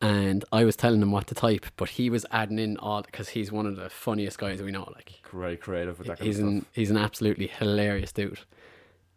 and 0.02 0.44
I 0.52 0.66
was 0.66 0.76
telling 0.76 1.02
him 1.02 1.12
what 1.12 1.28
to 1.28 1.36
type, 1.36 1.66
but 1.78 1.90
he 1.90 2.10
was 2.10 2.26
adding 2.32 2.60
in 2.60 2.78
all 2.78 3.02
because 3.02 3.30
he's 3.30 3.52
one 3.52 3.66
of 3.66 3.76
the 3.76 3.90
funniest 3.90 4.38
guys 4.38 4.62
we 4.62 4.72
know. 4.72 4.92
Like 4.94 5.22
Very 5.32 5.58
creative 5.58 5.98
with 5.98 6.08
that 6.08 6.18
kind 6.20 6.28
he's 6.28 6.40
of 6.40 6.48
an 6.48 6.66
he's 6.74 6.92
an 6.92 6.98
absolutely 6.98 7.48
hilarious 7.48 8.12
dude, 8.12 8.40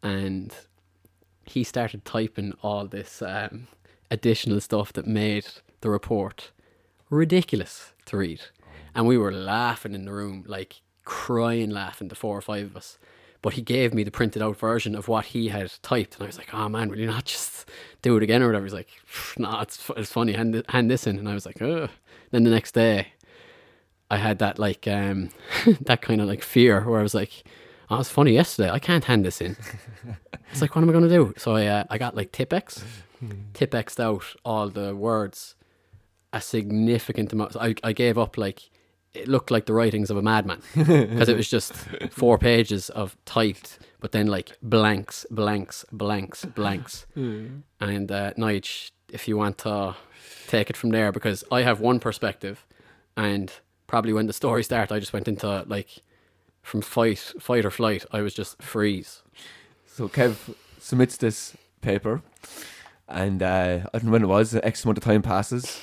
and 0.03 0.55
he 1.45 1.65
started 1.65 2.05
typing 2.05 2.55
all 2.63 2.87
this 2.87 3.23
um, 3.23 3.69
additional 4.11 4.61
stuff 4.61 4.93
that 4.93 5.07
made 5.07 5.47
the 5.81 5.91
report 5.91 6.53
ridiculous 7.11 7.93
to 8.07 8.17
read, 8.17 8.41
and 8.95 9.07
we 9.07 9.19
were 9.19 9.33
laughing 9.33 9.95
in 9.95 10.05
the 10.05 10.13
room, 10.13 10.45
like 10.47 10.83
crying, 11.05 11.71
laughing, 11.71 12.09
the 12.09 12.15
four 12.15 12.37
or 12.37 12.43
five 12.43 12.67
of 12.67 12.77
us. 12.77 12.99
But 13.41 13.53
he 13.55 13.63
gave 13.63 13.95
me 13.95 14.03
the 14.03 14.11
printed 14.11 14.43
out 14.43 14.57
version 14.57 14.97
of 14.97 15.07
what 15.07 15.27
he 15.27 15.49
had 15.49 15.73
typed, 15.83 16.15
and 16.15 16.25
I 16.25 16.27
was 16.27 16.39
like, 16.39 16.53
"Oh 16.53 16.69
man, 16.69 16.89
will 16.89 16.99
you 16.99 17.07
not 17.07 17.25
just 17.25 17.69
do 18.03 18.17
it 18.17 18.23
again 18.23 18.43
or 18.43 18.47
whatever?" 18.47 18.65
He's 18.65 18.75
like, 18.75 18.89
"No, 19.39 19.61
it's 19.61 19.91
it's 19.97 20.13
funny. 20.13 20.33
Hand 20.33 20.65
hand 20.69 20.91
this 20.91 21.07
in," 21.07 21.19
and 21.19 21.29
I 21.29 21.35
was 21.35 21.47
like, 21.47 21.61
"Ugh." 21.63 21.91
Then 22.31 22.45
the 22.45 22.51
next 22.51 22.73
day, 22.73 23.09
I 24.11 24.17
had 24.17 24.39
that 24.41 24.59
like 24.59 24.87
um 24.89 25.31
that 25.83 26.03
kind 26.03 26.21
of 26.21 26.27
like 26.27 26.43
fear 26.43 26.83
where 26.83 27.01
I 27.01 27.03
was 27.03 27.15
like, 27.15 27.45
"Oh, 27.91 28.01
it's 28.01 28.11
funny 28.11 28.33
yesterday. 28.33 28.71
I 28.71 28.79
can't 28.81 29.05
hand 29.05 29.25
this 29.25 29.41
in." 29.41 29.57
it's 30.51 30.61
like, 30.61 30.75
what 30.75 30.83
am 30.83 30.91
I 30.91 30.93
gonna 30.93 31.09
do? 31.09 31.35
So 31.37 31.55
I 31.55 31.67
uh, 31.67 31.85
I 31.91 31.99
got 31.99 32.17
like 32.17 32.33
Tipex, 32.33 32.83
Tipexed 33.55 34.01
out 34.01 34.25
all 34.45 34.69
the 34.69 34.95
words, 34.97 35.55
a 36.33 36.41
significant 36.41 37.33
amount. 37.33 37.53
So 37.53 37.61
I 37.61 37.75
I 37.85 37.93
gave 37.93 38.19
up 38.19 38.37
like 38.37 38.71
it 39.19 39.29
looked 39.29 39.51
like 39.51 39.67
the 39.67 39.73
writings 39.73 40.11
of 40.11 40.17
a 40.17 40.23
madman 40.23 40.61
because 40.77 41.29
it 41.29 41.37
was 41.37 41.49
just 41.49 41.73
four 42.11 42.39
pages 42.39 42.91
of 42.91 43.17
typed, 43.25 43.79
but 44.01 44.13
then 44.13 44.27
like 44.27 44.57
blanks, 44.63 45.27
blanks, 45.31 45.85
blanks, 45.93 46.45
blanks. 46.45 47.07
And 47.81 48.13
uh, 48.13 48.33
Nige, 48.35 48.91
if 49.13 49.27
you 49.29 49.37
want 49.37 49.59
to 49.59 49.95
take 50.47 50.71
it 50.71 50.77
from 50.77 50.91
there, 50.91 51.13
because 51.13 51.45
I 51.51 51.63
have 51.63 51.81
one 51.81 52.01
perspective, 52.01 52.65
and 53.17 53.53
probably 53.87 54.13
when 54.13 54.27
the 54.27 54.33
story 54.33 54.63
started, 54.63 54.95
I 54.95 55.01
just 55.01 55.13
went 55.13 55.29
into 55.29 55.65
like 55.67 56.03
from 56.63 56.83
fight, 56.83 57.33
fight 57.41 57.65
or 57.65 57.71
flight. 57.71 58.05
I 58.13 58.21
was 58.21 58.35
just 58.35 58.63
freeze. 58.63 59.23
So 59.87 60.09
Kev 60.09 60.55
submits 60.79 61.17
this 61.17 61.57
paper, 61.81 62.23
and 63.09 63.43
uh, 63.43 63.81
I 63.93 63.99
don't 63.99 64.05
know 64.05 64.13
when 64.13 64.23
it 64.23 64.29
was. 64.29 64.55
X 64.55 64.85
amount 64.85 64.99
of 64.99 65.05
time 65.05 65.23
passes, 65.23 65.81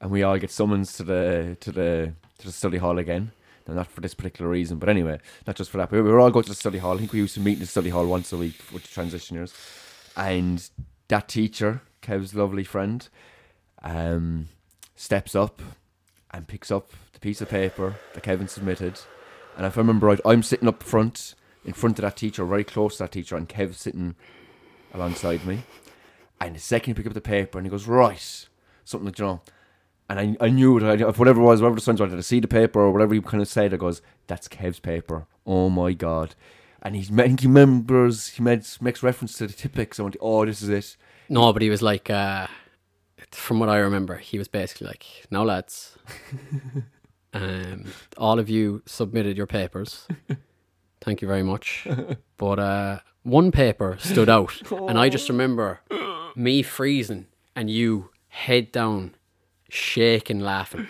and 0.00 0.10
we 0.10 0.22
all 0.22 0.38
get 0.38 0.50
summons 0.50 0.92
to 0.94 1.04
the 1.04 1.56
to 1.60 1.72
the 1.72 2.12
to 2.40 2.46
the 2.46 2.52
study 2.52 2.78
hall 2.78 2.98
again. 2.98 3.32
No, 3.68 3.74
not 3.74 3.86
for 3.86 4.00
this 4.00 4.14
particular 4.14 4.50
reason, 4.50 4.78
but 4.78 4.88
anyway, 4.88 5.20
not 5.46 5.56
just 5.56 5.70
for 5.70 5.78
that. 5.78 5.90
But 5.90 6.02
we 6.02 6.10
were 6.10 6.20
all 6.20 6.30
going 6.30 6.44
to 6.44 6.48
the 6.50 6.54
study 6.54 6.78
hall. 6.78 6.94
I 6.94 6.98
think 6.98 7.12
we 7.12 7.18
used 7.18 7.34
to 7.34 7.40
meet 7.40 7.54
in 7.54 7.60
the 7.60 7.66
study 7.66 7.90
hall 7.90 8.06
once 8.06 8.32
a 8.32 8.36
week 8.36 8.56
with 8.72 8.82
the 8.82 8.88
transitioners. 8.88 9.54
And 10.16 10.68
that 11.08 11.28
teacher, 11.28 11.82
Kev's 12.02 12.34
lovely 12.34 12.64
friend, 12.64 13.08
um, 13.82 14.48
steps 14.96 15.34
up 15.34 15.62
and 16.30 16.46
picks 16.46 16.70
up 16.70 16.90
the 17.12 17.20
piece 17.20 17.40
of 17.40 17.48
paper 17.48 17.96
that 18.14 18.22
Kevin 18.22 18.48
submitted. 18.48 19.00
And 19.56 19.66
if 19.66 19.76
I 19.76 19.80
remember 19.80 20.06
right, 20.06 20.20
I'm 20.24 20.42
sitting 20.42 20.68
up 20.68 20.82
front, 20.82 21.34
in 21.64 21.72
front 21.72 21.98
of 21.98 22.02
that 22.02 22.16
teacher, 22.16 22.44
very 22.44 22.64
close 22.64 22.96
to 22.96 23.04
that 23.04 23.12
teacher, 23.12 23.36
and 23.36 23.48
Kev's 23.48 23.78
sitting 23.78 24.14
alongside 24.94 25.44
me. 25.44 25.64
And 26.40 26.56
the 26.56 26.60
second 26.60 26.92
he 26.92 26.94
picks 26.94 27.08
up 27.08 27.14
the 27.14 27.20
paper, 27.20 27.58
and 27.58 27.66
he 27.66 27.70
goes, 27.70 27.86
Right, 27.86 28.48
something 28.84 29.06
like, 29.06 29.18
you 29.18 29.24
know. 29.24 29.40
And 30.10 30.18
I, 30.18 30.46
I 30.46 30.48
knew 30.48 30.76
it, 30.76 30.82
I, 30.82 31.08
whatever 31.10 31.40
it 31.40 31.44
was, 31.44 31.62
whatever 31.62 31.76
the 31.76 31.80
signs 31.80 32.00
were, 32.00 32.06
I 32.08 32.20
see 32.20 32.40
the 32.40 32.48
paper 32.48 32.80
or 32.80 32.90
whatever 32.90 33.14
he 33.14 33.20
kind 33.20 33.40
of 33.40 33.48
said, 33.48 33.72
I 33.72 33.76
goes, 33.76 34.02
That's 34.26 34.48
Kev's 34.48 34.80
paper. 34.80 35.26
Oh 35.46 35.70
my 35.70 35.92
God. 35.92 36.34
And 36.82 36.96
he's, 36.96 37.12
I 37.12 37.28
think 37.28 37.40
he 37.40 37.46
remembers, 37.46 38.28
he 38.28 38.42
makes, 38.42 38.82
makes 38.82 39.02
reference 39.02 39.38
to 39.38 39.46
the 39.46 39.52
Tipex. 39.52 40.00
I 40.00 40.02
went, 40.02 40.16
Oh, 40.20 40.44
this 40.44 40.62
is 40.62 40.68
it. 40.68 40.96
No, 41.28 41.52
but 41.52 41.62
he 41.62 41.70
was 41.70 41.80
like, 41.80 42.10
uh, 42.10 42.48
from 43.30 43.60
what 43.60 43.68
I 43.68 43.76
remember, 43.76 44.16
he 44.16 44.36
was 44.36 44.48
basically 44.48 44.88
like, 44.88 45.06
now 45.30 45.44
lads, 45.44 45.96
um, 47.32 47.84
all 48.18 48.40
of 48.40 48.50
you 48.50 48.82
submitted 48.86 49.36
your 49.36 49.46
papers. 49.46 50.08
Thank 51.00 51.22
you 51.22 51.28
very 51.28 51.42
much." 51.42 51.86
But 52.36 52.58
uh, 52.58 52.98
one 53.22 53.52
paper 53.52 53.96
stood 54.00 54.28
out, 54.28 54.70
and 54.70 54.98
I 54.98 55.08
just 55.08 55.28
remember 55.34 55.80
me 56.34 56.62
freezing 56.62 57.26
and 57.56 57.70
you 57.70 58.10
head 58.28 58.72
down, 58.72 59.14
shaking, 59.70 60.40
laughing, 60.40 60.86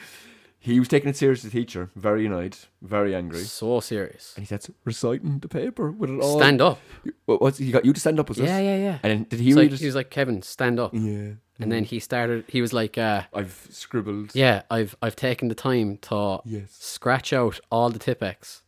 He 0.63 0.79
was 0.79 0.89
taking 0.89 1.09
it 1.09 1.17
serious, 1.17 1.43
the 1.43 1.49
teacher, 1.51 1.89
very 1.97 2.27
annoyed, 2.27 2.57
very 2.83 3.15
angry. 3.15 3.45
so 3.45 3.81
serious. 3.81 4.35
And 4.37 4.43
he 4.43 4.47
starts 4.47 4.71
reciting 4.85 5.39
the 5.39 5.49
paper 5.49 5.91
with 5.91 6.11
it 6.11 6.21
all. 6.21 6.39
Stand 6.39 6.61
up. 6.61 6.79
What, 7.25 7.41
what's, 7.41 7.57
he 7.59 7.71
got 7.73 7.85
you 7.87 7.95
to 7.95 8.01
stand 8.01 8.21
up, 8.21 8.29
was 8.29 8.37
this? 8.39 8.47
Yeah, 8.49 8.59
yeah, 8.61 8.77
yeah. 8.77 8.99
And 9.03 9.11
then 9.11 9.23
did 9.25 9.41
he 9.41 9.49
was, 9.55 9.57
read 9.57 9.63
like, 9.73 9.73
it? 9.73 9.81
he 9.81 9.87
was 9.87 9.95
like, 9.95 10.11
Kevin, 10.11 10.43
stand 10.43 10.79
up. 10.79 10.93
yeah. 10.93 11.33
And 11.63 11.71
then 11.71 11.85
he 11.85 11.99
started. 12.01 12.45
He 12.49 12.63
was 12.63 12.73
like, 12.73 12.97
uh, 12.97 13.25
I've 13.35 13.67
scribbled. 13.71 14.35
"Yeah, 14.35 14.63
I've 14.71 14.97
I've 15.03 15.15
taken 15.15 15.49
the 15.49 15.55
time 15.55 15.99
to 16.09 16.41
Yes. 16.47 16.71
scratch 16.73 17.35
out 17.35 17.61
all 17.71 17.91
the 17.91 17.99
Tipex. 17.99 18.63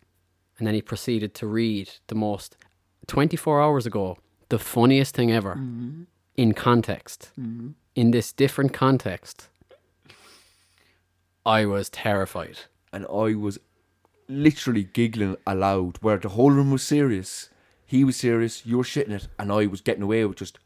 And 0.59 0.66
then 0.66 0.75
he 0.75 0.83
proceeded 0.83 1.33
to 1.37 1.47
read 1.47 1.88
the 2.09 2.14
most 2.14 2.59
24 3.07 3.62
hours 3.62 3.87
ago, 3.87 4.19
the 4.50 4.59
funniest 4.59 5.14
thing 5.14 5.33
ever 5.33 5.52
in 6.37 6.52
context. 6.54 7.31
In 7.95 8.11
this 8.11 8.31
different 8.31 8.75
context, 8.75 9.49
I 11.45 11.65
was 11.67 11.89
terrified. 11.91 12.59
And 12.93 13.07
I 13.07 13.35
was 13.35 13.59
literally 14.29 14.85
giggling 14.85 15.37
aloud 15.47 15.99
where 16.01 16.19
the 16.19 16.31
whole 16.31 16.51
room 16.51 16.71
was 16.71 16.83
serious. 16.83 17.49
He 17.87 18.05
was 18.05 18.17
serious, 18.17 18.65
you 18.65 18.79
were 18.79 18.85
shitting 18.85 19.11
it, 19.13 19.29
and 19.39 19.53
I 19.53 19.67
was 19.67 19.81
getting 19.81 20.03
away 20.03 20.25
with 20.25 20.39
just 20.39 20.59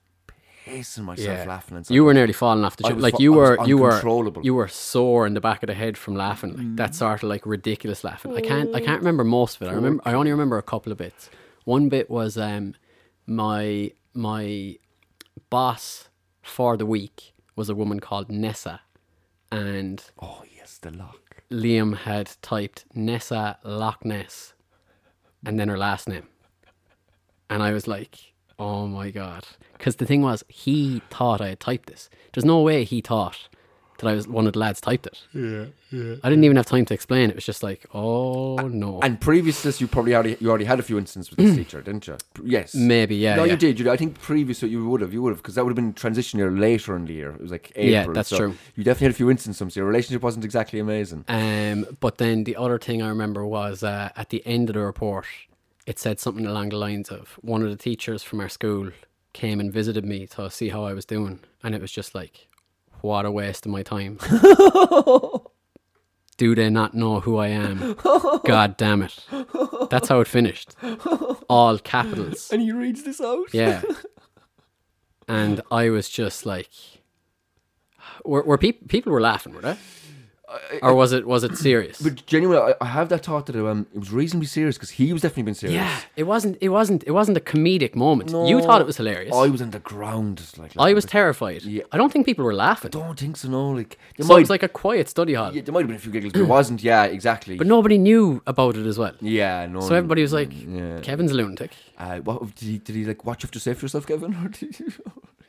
pissing 0.66 1.04
myself 1.04 1.46
laughing 1.46 1.76
and 1.76 1.88
You 1.90 2.04
were 2.04 2.14
nearly 2.14 2.32
falling 2.32 2.64
off 2.64 2.76
the 2.76 2.84
chair. 2.84 2.94
Like 2.96 3.18
you 3.18 3.32
were, 3.32 3.58
you 3.66 3.78
were, 3.78 3.90
uncontrollable. 3.92 4.44
you 4.44 4.54
were 4.54 4.68
sore 4.68 5.26
in 5.26 5.34
the 5.34 5.40
back 5.40 5.62
of 5.62 5.68
the 5.68 5.74
head 5.74 5.96
from 5.96 6.14
laughing. 6.16 6.56
Like 6.56 6.76
that 6.76 6.94
sort 6.94 7.22
of 7.22 7.28
like 7.28 7.46
ridiculous 7.46 8.04
laughing. 8.04 8.36
I 8.36 8.40
can't, 8.40 8.74
I 8.74 8.80
can't 8.80 9.00
remember 9.00 9.24
most 9.24 9.56
of 9.56 9.62
it. 9.62 9.70
I 9.70 9.74
remember, 9.74 10.02
I 10.04 10.12
only 10.12 10.30
remember 10.30 10.58
a 10.58 10.62
couple 10.62 10.92
of 10.92 10.98
bits. 10.98 11.30
One 11.64 11.88
bit 11.88 12.08
was 12.10 12.36
um, 12.36 12.74
my 13.26 13.90
my 14.14 14.76
boss 15.50 16.08
for 16.42 16.76
the 16.76 16.86
week 16.86 17.32
was 17.56 17.68
a 17.68 17.74
woman 17.74 17.98
called 18.00 18.30
Nessa, 18.30 18.80
and 19.50 20.02
Oh, 20.20 20.42
the 20.78 20.90
lock. 20.90 21.42
Liam 21.50 21.96
had 21.96 22.32
typed 22.42 22.84
Nessa 22.94 23.58
Loch 23.64 24.04
Ness, 24.04 24.54
and 25.44 25.58
then 25.58 25.68
her 25.68 25.78
last 25.78 26.08
name, 26.08 26.26
and 27.48 27.62
I 27.62 27.72
was 27.72 27.86
like, 27.86 28.34
"Oh 28.58 28.86
my 28.86 29.10
god!" 29.10 29.44
Because 29.76 29.96
the 29.96 30.06
thing 30.06 30.22
was, 30.22 30.44
he 30.48 31.02
thought 31.10 31.40
I 31.40 31.50
had 31.50 31.60
typed 31.60 31.88
this. 31.88 32.10
There's 32.32 32.44
no 32.44 32.60
way 32.60 32.84
he 32.84 33.00
thought 33.00 33.48
that 33.98 34.06
I 34.06 34.14
was 34.14 34.26
one 34.28 34.46
of 34.46 34.52
the 34.52 34.58
lads 34.58 34.80
typed 34.80 35.06
it. 35.06 35.20
Yeah, 35.32 35.66
yeah. 35.90 36.16
I 36.22 36.28
didn't 36.28 36.44
even 36.44 36.56
have 36.56 36.66
time 36.66 36.84
to 36.86 36.94
explain. 36.94 37.30
It 37.30 37.34
was 37.36 37.44
just 37.46 37.62
like, 37.62 37.86
"Oh 37.94 38.56
no." 38.68 39.00
And 39.00 39.20
previous 39.20 39.62
to 39.62 39.68
this, 39.68 39.80
you 39.80 39.86
probably 39.86 40.14
already 40.14 40.36
you 40.40 40.48
already 40.48 40.64
had 40.64 40.78
a 40.78 40.82
few 40.82 40.98
instances 40.98 41.30
with 41.30 41.38
this 41.44 41.56
teacher, 41.60 41.80
didn't 41.80 42.06
you? 42.06 42.16
Yes. 42.44 42.74
Maybe, 42.74 43.16
yeah, 43.16 43.36
No, 43.36 43.44
yeah. 43.44 43.52
you 43.52 43.56
did. 43.58 43.78
You 43.78 43.84
did. 43.84 43.92
I 43.92 43.96
think 43.96 44.20
previous 44.20 44.60
to 44.60 44.68
you 44.68 44.88
would 44.88 45.00
have. 45.00 45.12
You 45.12 45.22
would 45.22 45.30
have 45.30 45.38
because 45.38 45.54
that 45.54 45.64
would 45.64 45.70
have 45.70 45.76
been 45.76 45.92
transition 45.94 46.38
year 46.38 46.50
later 46.50 46.96
in 46.96 47.06
the 47.06 47.12
year. 47.14 47.30
It 47.30 47.40
was 47.40 47.50
like 47.50 47.72
April. 47.76 47.90
Yeah, 47.90 48.06
that's 48.12 48.28
so 48.30 48.36
true. 48.38 48.54
You 48.74 48.84
definitely 48.84 49.06
had 49.06 49.12
a 49.12 49.16
few 49.16 49.30
instances. 49.30 49.74
So 49.74 49.80
your 49.80 49.86
relationship 49.86 50.22
wasn't 50.22 50.44
exactly 50.44 50.78
amazing. 50.78 51.24
Um, 51.28 51.86
but 52.00 52.18
then 52.18 52.44
the 52.44 52.56
other 52.56 52.78
thing 52.78 53.02
I 53.02 53.08
remember 53.08 53.46
was 53.46 53.82
uh, 53.82 54.10
at 54.16 54.28
the 54.30 54.46
end 54.46 54.70
of 54.70 54.74
the 54.74 54.80
report, 54.80 55.26
it 55.86 55.98
said 55.98 56.18
something 56.20 56.46
along 56.46 56.70
the 56.70 56.76
lines 56.76 57.08
of 57.10 57.38
one 57.42 57.62
of 57.62 57.70
the 57.70 57.76
teachers 57.76 58.22
from 58.22 58.40
our 58.40 58.48
school 58.48 58.90
came 59.32 59.60
and 59.60 59.72
visited 59.72 60.04
me 60.04 60.26
to 60.26 60.50
see 60.50 60.70
how 60.70 60.84
I 60.84 60.94
was 60.94 61.04
doing, 61.04 61.40
and 61.62 61.74
it 61.74 61.80
was 61.80 61.92
just 61.92 62.14
like, 62.14 62.48
what 63.06 63.24
a 63.24 63.30
waste 63.30 63.64
of 63.66 63.72
my 63.72 63.82
time. 63.82 64.18
Do 66.38 66.54
they 66.54 66.68
not 66.68 66.92
know 66.92 67.20
who 67.20 67.38
I 67.38 67.48
am? 67.48 67.96
God 68.44 68.76
damn 68.76 69.02
it! 69.02 69.24
That's 69.90 70.08
how 70.08 70.20
it 70.20 70.28
finished. 70.28 70.74
All 71.48 71.78
capitals. 71.78 72.50
And 72.52 72.60
he 72.60 72.72
reads 72.72 73.04
this 73.04 73.20
out. 73.20 73.54
Yeah. 73.54 73.82
And 75.28 75.60
I 75.72 75.90
was 75.90 76.08
just 76.08 76.46
like, 76.46 76.70
were, 78.24 78.44
were 78.44 78.56
peop 78.58 78.86
people 78.88 79.10
were 79.10 79.20
laughing, 79.20 79.54
were 79.54 79.60
they? 79.60 79.76
Or 80.80 80.94
was 80.94 81.12
it 81.12 81.26
was 81.26 81.42
it 81.42 81.56
serious? 81.56 82.00
But 82.00 82.24
genuinely, 82.26 82.62
I, 82.62 82.74
I 82.80 82.86
have 82.86 83.08
that 83.08 83.24
thought 83.24 83.46
that 83.46 83.56
um, 83.56 83.86
it 83.92 83.98
was 83.98 84.12
reasonably 84.12 84.46
serious 84.46 84.76
because 84.76 84.90
he 84.90 85.12
was 85.12 85.22
definitely 85.22 85.42
been 85.44 85.54
serious. 85.54 85.74
Yeah, 85.74 86.00
it 86.14 86.22
wasn't. 86.22 86.56
It 86.60 86.68
wasn't. 86.68 87.02
It 87.04 87.10
wasn't 87.10 87.36
a 87.36 87.40
comedic 87.40 87.96
moment. 87.96 88.30
No, 88.30 88.46
you 88.46 88.60
thought 88.62 88.80
it 88.80 88.86
was 88.86 88.96
hilarious. 88.96 89.34
I 89.34 89.48
was 89.48 89.60
on 89.60 89.70
the 89.70 89.80
ground. 89.80 90.40
Like, 90.56 90.72
I 90.78 90.92
was 90.94 91.04
terrified. 91.04 91.62
Yeah. 91.62 91.82
I 91.90 91.96
don't 91.96 92.12
think 92.12 92.26
people 92.26 92.44
were 92.44 92.54
laughing. 92.54 92.90
I 92.94 92.98
don't 92.98 93.18
think 93.18 93.36
so. 93.36 93.48
No, 93.48 93.70
like 93.70 93.98
So 94.18 94.24
it 94.24 94.28
might, 94.28 94.40
was 94.40 94.50
like 94.50 94.62
a 94.62 94.68
quiet 94.68 95.08
study 95.08 95.34
hall, 95.34 95.52
yeah, 95.52 95.62
there 95.62 95.72
might 95.72 95.80
have 95.80 95.88
been 95.88 95.96
a 95.96 96.00
few 96.00 96.12
giggles, 96.12 96.32
but 96.32 96.42
it 96.42 96.48
wasn't. 96.48 96.80
Yeah, 96.82 97.04
exactly. 97.04 97.56
but 97.56 97.66
nobody 97.66 97.98
knew 97.98 98.40
about 98.46 98.76
it 98.76 98.86
as 98.86 98.98
well. 98.98 99.14
yeah, 99.20 99.66
no. 99.66 99.80
So 99.80 99.94
everybody 99.96 100.22
was 100.22 100.32
like, 100.32 100.50
yeah. 100.52 101.00
"Kevin's 101.00 101.32
a 101.32 101.34
lunatic." 101.34 101.72
Uh, 101.98 102.18
what 102.20 102.54
did 102.54 102.68
he? 102.68 102.78
Did 102.78 102.94
he 102.94 103.04
like 103.04 103.24
watch 103.24 103.42
you 103.42 103.46
have 103.48 103.52
to 103.52 103.60
say 103.60 103.74
for 103.74 103.84
yourself, 103.86 104.06
Kevin? 104.06 104.32
Or 104.44 104.48
did 104.48 104.78
you 104.78 104.92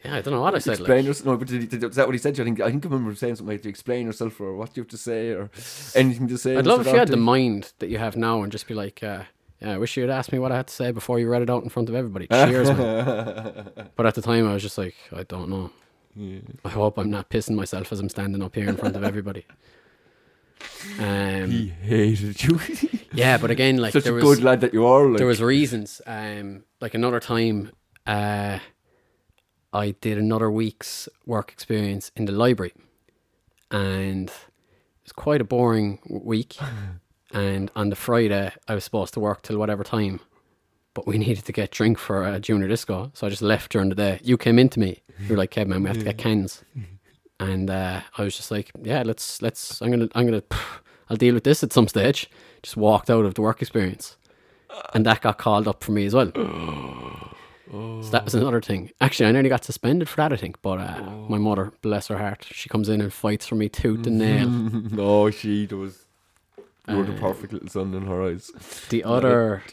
Yeah, 0.05 0.15
I 0.17 0.21
don't 0.21 0.33
know 0.33 0.41
what 0.41 0.55
I 0.55 0.59
said. 0.59 0.75
explain 0.79 0.97
Like, 0.99 1.05
yourself? 1.07 1.25
No, 1.25 1.37
but 1.37 1.47
did 1.47 1.69
did, 1.69 1.83
is 1.83 1.95
that 1.95 2.07
what 2.07 2.13
he 2.13 2.19
said? 2.19 2.35
to 2.35 2.39
you? 2.39 2.43
I 2.43 2.45
think 2.45 2.61
I 2.61 2.69
think 2.71 2.85
I 2.85 2.89
remember 2.89 3.15
saying 3.15 3.35
something 3.35 3.53
like 3.53 3.63
to 3.63 3.69
explain 3.69 4.05
yourself 4.05 4.39
or 4.39 4.55
what 4.55 4.75
you 4.77 4.81
have 4.83 4.89
to 4.89 4.97
say 4.97 5.29
or 5.31 5.49
anything 5.95 6.27
to 6.27 6.37
say. 6.37 6.55
I'd 6.57 6.67
love 6.67 6.81
if 6.81 6.87
you 6.93 6.99
had 6.99 7.07
the 7.09 7.17
mind 7.17 7.73
that 7.79 7.89
you 7.89 7.97
have 7.97 8.15
now 8.15 8.41
and 8.43 8.51
just 8.51 8.67
be 8.67 8.73
like, 8.73 9.01
uh, 9.03 9.23
"Yeah, 9.61 9.73
I 9.73 9.77
wish 9.77 9.97
you 9.97 10.03
had 10.03 10.09
asked 10.11 10.31
me 10.31 10.39
what 10.39 10.51
I 10.51 10.57
had 10.57 10.67
to 10.67 10.73
say 10.73 10.91
before 10.91 11.19
you 11.19 11.27
read 11.29 11.41
it 11.41 11.49
out 11.49 11.63
in 11.63 11.69
front 11.69 11.89
of 11.89 11.95
everybody." 11.95 12.27
Cheers, 12.31 12.69
man. 12.69 13.89
But 13.95 14.05
at 14.05 14.15
the 14.15 14.21
time, 14.21 14.47
I 14.47 14.53
was 14.53 14.61
just 14.63 14.77
like, 14.77 14.95
"I 15.11 15.23
don't 15.23 15.49
know." 15.49 15.71
I 16.65 16.69
hope 16.69 16.97
I'm 16.97 17.11
not 17.11 17.29
pissing 17.29 17.55
myself 17.55 17.91
as 17.91 17.99
I'm 17.99 18.09
standing 18.09 18.41
up 18.41 18.55
here 18.55 18.67
in 18.69 18.75
front 18.77 18.95
of 18.95 19.03
everybody. 19.03 19.45
Um, 20.99 21.51
He 21.51 21.67
hated 21.83 22.43
you. 22.43 22.59
yeah, 23.13 23.37
but 23.37 23.51
again, 23.51 23.77
like 23.77 23.93
Such 23.93 24.03
there 24.05 24.13
a 24.13 24.15
was 24.15 24.23
good 24.23 24.43
lad 24.43 24.61
that 24.61 24.73
you 24.73 24.85
are. 24.85 25.05
Like. 25.07 25.17
there 25.17 25.27
was 25.27 25.41
reasons. 25.41 26.01
Um, 26.05 26.63
like 26.81 26.93
another 26.95 27.19
time, 27.19 27.71
uh, 28.07 28.59
I 29.73 29.91
did 29.91 30.17
another 30.17 30.49
week's 30.49 31.09
work 31.25 31.51
experience 31.51 32.11
in 32.15 32.25
the 32.25 32.31
library, 32.31 32.73
and 33.69 34.29
it 34.29 35.03
was 35.03 35.11
quite 35.11 35.41
a 35.41 35.43
boring 35.43 35.99
week. 36.09 36.57
and 37.33 37.69
on 37.75 37.89
the 37.89 37.95
Friday, 37.95 38.51
I 38.67 38.75
was 38.75 38.83
supposed 38.83 39.13
to 39.15 39.19
work 39.19 39.41
till 39.41 39.57
whatever 39.57 39.83
time, 39.83 40.19
but 40.93 41.05
we 41.05 41.17
needed 41.25 41.45
to 41.45 41.51
get 41.51 41.71
drink 41.71 41.97
for 41.97 42.25
a 42.25 42.39
junior 42.39 42.67
disco, 42.67 43.11
so 43.13 43.27
I 43.27 43.29
just 43.29 43.41
left 43.41 43.71
during 43.71 43.89
the 43.89 43.95
day. 43.95 44.19
You 44.23 44.37
came 44.37 44.57
into 44.59 44.79
me. 44.79 45.03
You 45.19 45.29
were 45.29 45.37
like, 45.37 45.51
"Kev, 45.51 45.67
man, 45.67 45.83
we 45.83 45.89
have 45.89 45.99
to 45.99 46.05
get 46.05 46.17
cans." 46.17 46.63
And 47.39 47.69
uh, 47.69 48.01
I 48.17 48.23
was 48.23 48.35
just 48.35 48.49
like, 48.49 48.71
"Yeah, 48.81 49.03
let's 49.05 49.43
let's. 49.43 49.79
I'm 49.79 49.91
gonna 49.91 50.07
I'm 50.15 50.25
gonna. 50.25 50.41
I'll 51.07 51.17
deal 51.17 51.35
with 51.35 51.43
this 51.43 51.61
at 51.63 51.71
some 51.71 51.87
stage." 51.87 52.31
Just 52.63 52.75
walked 52.75 53.11
out 53.11 53.25
of 53.25 53.35
the 53.35 53.43
work 53.43 53.61
experience 53.61 54.17
and 54.95 55.05
that 55.05 55.21
got 55.21 55.37
called 55.37 55.67
up 55.67 55.83
for 55.83 55.91
me 55.91 56.05
as 56.05 56.15
well. 56.15 56.31
So 57.71 58.09
that 58.11 58.23
was 58.25 58.33
another 58.35 58.61
thing. 58.61 58.91
Actually, 59.01 59.29
I 59.29 59.31
nearly 59.33 59.49
got 59.49 59.65
suspended 59.65 60.07
for 60.07 60.17
that. 60.17 60.31
I 60.31 60.37
think, 60.37 60.61
but 60.61 60.79
uh, 60.79 61.01
my 61.27 61.37
mother, 61.37 61.73
bless 61.81 62.07
her 62.07 62.17
heart, 62.17 62.45
she 62.49 62.69
comes 62.69 62.87
in 62.89 63.01
and 63.01 63.11
fights 63.11 63.45
for 63.47 63.55
me 63.55 63.67
tooth 63.69 64.07
and 64.07 64.17
nail. 64.17 64.47
no, 64.91 65.29
she 65.31 65.65
there 65.65 65.77
was. 65.77 66.05
You 66.87 66.95
were 66.97 67.03
Uh, 67.03 67.07
the 67.07 67.13
perfect 67.19 67.51
little 67.53 67.67
son 67.67 67.93
in 67.93 68.05
her 68.05 68.21
eyes. 68.23 68.49
The 68.89 69.03
other, 69.03 69.63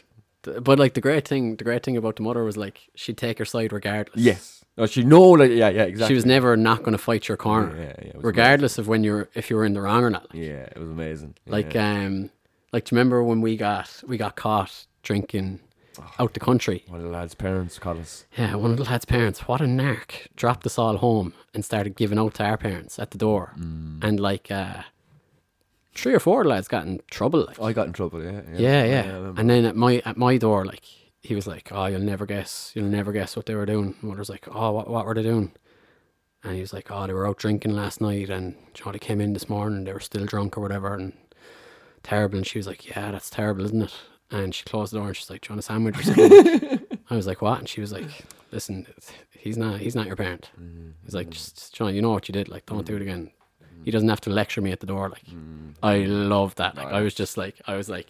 th- 0.43 0.61
but 0.63 0.77
like 0.77 0.95
the 0.95 1.01
great 1.01 1.25
thing, 1.25 1.55
the 1.55 1.63
great 1.63 1.83
thing 1.83 1.95
about 1.95 2.17
the 2.17 2.23
mother 2.23 2.43
was 2.43 2.57
like 2.57 2.89
she'd 2.95 3.17
take 3.17 3.37
her 3.39 3.45
side 3.45 3.71
regardless. 3.71 4.21
Yes. 4.21 4.65
No, 4.77 4.85
she 4.85 5.05
know 5.05 5.21
like 5.29 5.51
yeah 5.51 5.69
yeah 5.69 5.83
exactly. 5.83 6.07
she 6.07 6.15
was 6.15 6.25
never 6.25 6.57
not 6.57 6.79
going 6.79 6.91
to 6.91 6.97
fight 6.97 7.29
your 7.29 7.37
corner, 7.37 7.73
Yeah, 7.77 7.93
yeah, 8.07 8.11
was 8.15 8.23
regardless 8.25 8.77
of 8.77 8.89
when 8.89 9.05
you're 9.05 9.29
if 9.33 9.49
you 9.49 9.55
were 9.55 9.63
in 9.63 9.73
the 9.73 9.79
wrong 9.79 10.03
or 10.03 10.09
not. 10.09 10.27
Yeah, 10.33 10.67
it 10.75 10.77
was 10.77 10.89
amazing. 10.89 11.35
Like 11.47 11.73
um, 11.77 12.29
like 12.73 12.83
do 12.83 12.93
you 12.93 12.99
remember 12.99 13.23
when 13.23 13.39
we 13.39 13.55
got 13.55 14.03
we 14.05 14.17
got 14.17 14.35
caught 14.35 14.85
drinking 15.01 15.61
out 16.19 16.33
the 16.33 16.39
country? 16.39 16.83
one 16.87 16.99
of 16.99 17.05
the 17.05 17.11
lads' 17.11 17.35
parents 17.35 17.79
called 17.79 17.99
us. 17.99 18.25
Yeah, 18.37 18.55
one 18.55 18.71
of 18.71 18.77
the 18.77 18.83
lads' 18.83 19.05
parents, 19.05 19.47
what 19.47 19.61
a 19.61 19.65
narc, 19.65 20.27
dropped 20.35 20.65
us 20.65 20.77
all 20.77 20.97
home 20.97 21.33
and 21.53 21.63
started 21.63 21.95
giving 21.95 22.19
out 22.19 22.35
to 22.35 22.43
our 22.43 22.57
parents 22.57 22.99
at 22.99 23.11
the 23.11 23.17
door. 23.17 23.53
Mm. 23.57 24.03
And 24.03 24.19
like, 24.19 24.51
uh, 24.51 24.83
three 25.95 26.13
or 26.13 26.19
four 26.19 26.43
lads 26.43 26.67
got 26.67 26.85
in 26.85 27.01
trouble. 27.09 27.45
Like, 27.45 27.61
I 27.61 27.73
got 27.73 27.87
in 27.87 27.93
trouble. 27.93 28.23
Yeah, 28.23 28.41
yeah, 28.53 28.59
yeah, 28.59 28.83
I 28.83 29.05
yeah. 29.05 29.33
and 29.37 29.49
then 29.49 29.65
at 29.65 29.75
my 29.75 30.01
at 30.05 30.17
my 30.17 30.37
door, 30.37 30.65
like 30.65 30.83
he 31.21 31.33
was 31.33 31.47
like, 31.47 31.69
"Oh, 31.71 31.85
you'll 31.87 32.01
never 32.01 32.25
guess. 32.25 32.71
You'll 32.75 32.85
never 32.85 33.11
guess 33.11 33.35
what 33.35 33.45
they 33.45 33.55
were 33.55 33.65
doing." 33.65 33.95
My 34.01 34.09
mother's 34.09 34.29
like, 34.29 34.47
"Oh, 34.51 34.71
what 34.71 34.89
what 34.89 35.05
were 35.05 35.15
they 35.15 35.23
doing?" 35.23 35.51
And 36.43 36.55
he 36.55 36.61
was 36.61 36.73
like, 36.73 36.91
"Oh, 36.91 37.07
they 37.07 37.13
were 37.13 37.27
out 37.27 37.37
drinking 37.37 37.75
last 37.75 38.01
night, 38.01 38.29
and 38.29 38.55
you 38.77 38.85
know, 38.85 38.91
they 38.91 38.99
came 38.99 39.21
in 39.21 39.33
this 39.33 39.49
morning. 39.49 39.85
They 39.85 39.93
were 39.93 39.99
still 39.99 40.25
drunk 40.25 40.57
or 40.57 40.61
whatever, 40.61 40.93
and 40.93 41.13
terrible." 42.03 42.37
And 42.37 42.47
she 42.47 42.59
was 42.59 42.67
like, 42.67 42.87
"Yeah, 42.87 43.11
that's 43.11 43.29
terrible, 43.29 43.65
isn't 43.65 43.81
it?" 43.81 43.93
And 44.31 44.53
she 44.55 44.63
closed 44.63 44.91
the 44.91 44.97
door 44.97 45.07
and 45.07 45.15
she's 45.15 45.29
like, 45.29 45.41
"Do 45.41 45.49
you 45.49 45.53
want 45.53 45.59
a 45.59 45.63
sandwich 45.63 45.99
or 45.99 46.03
something?" 46.03 46.79
I 47.09 47.15
was 47.15 47.27
like, 47.27 47.41
"What?" 47.41 47.59
And 47.59 47.69
she 47.69 47.81
was 47.81 47.91
like, 47.91 48.05
"Listen, 48.51 48.87
he's 49.31 49.57
not 49.57 49.79
he's 49.79 49.95
not 49.95 50.07
your 50.07 50.15
parent." 50.15 50.49
Mm-hmm. 50.59 50.89
He's 51.03 51.13
like, 51.13 51.29
just, 51.29 51.55
just 51.55 51.73
John, 51.75 51.93
you 51.93 52.01
know 52.01 52.11
what 52.11 52.27
you 52.27 52.33
did. 52.33 52.49
Like, 52.49 52.65
don't 52.65 52.85
do 52.85 52.95
it 52.95 52.99
mm-hmm. 52.99 53.09
again. 53.09 53.31
He 53.83 53.91
doesn't 53.91 54.09
have 54.09 54.21
to 54.21 54.31
lecture 54.31 54.61
me 54.61 54.71
at 54.71 54.79
the 54.79 54.87
door. 54.87 55.09
Like, 55.09 55.25
mm-hmm. 55.25 55.71
I 55.83 55.99
love 55.99 56.55
that. 56.55 56.75
Like, 56.75 56.87
I 56.87 57.01
was 57.01 57.13
just 57.13 57.37
like, 57.37 57.61
I 57.67 57.75
was 57.75 57.87
like, 57.87 58.09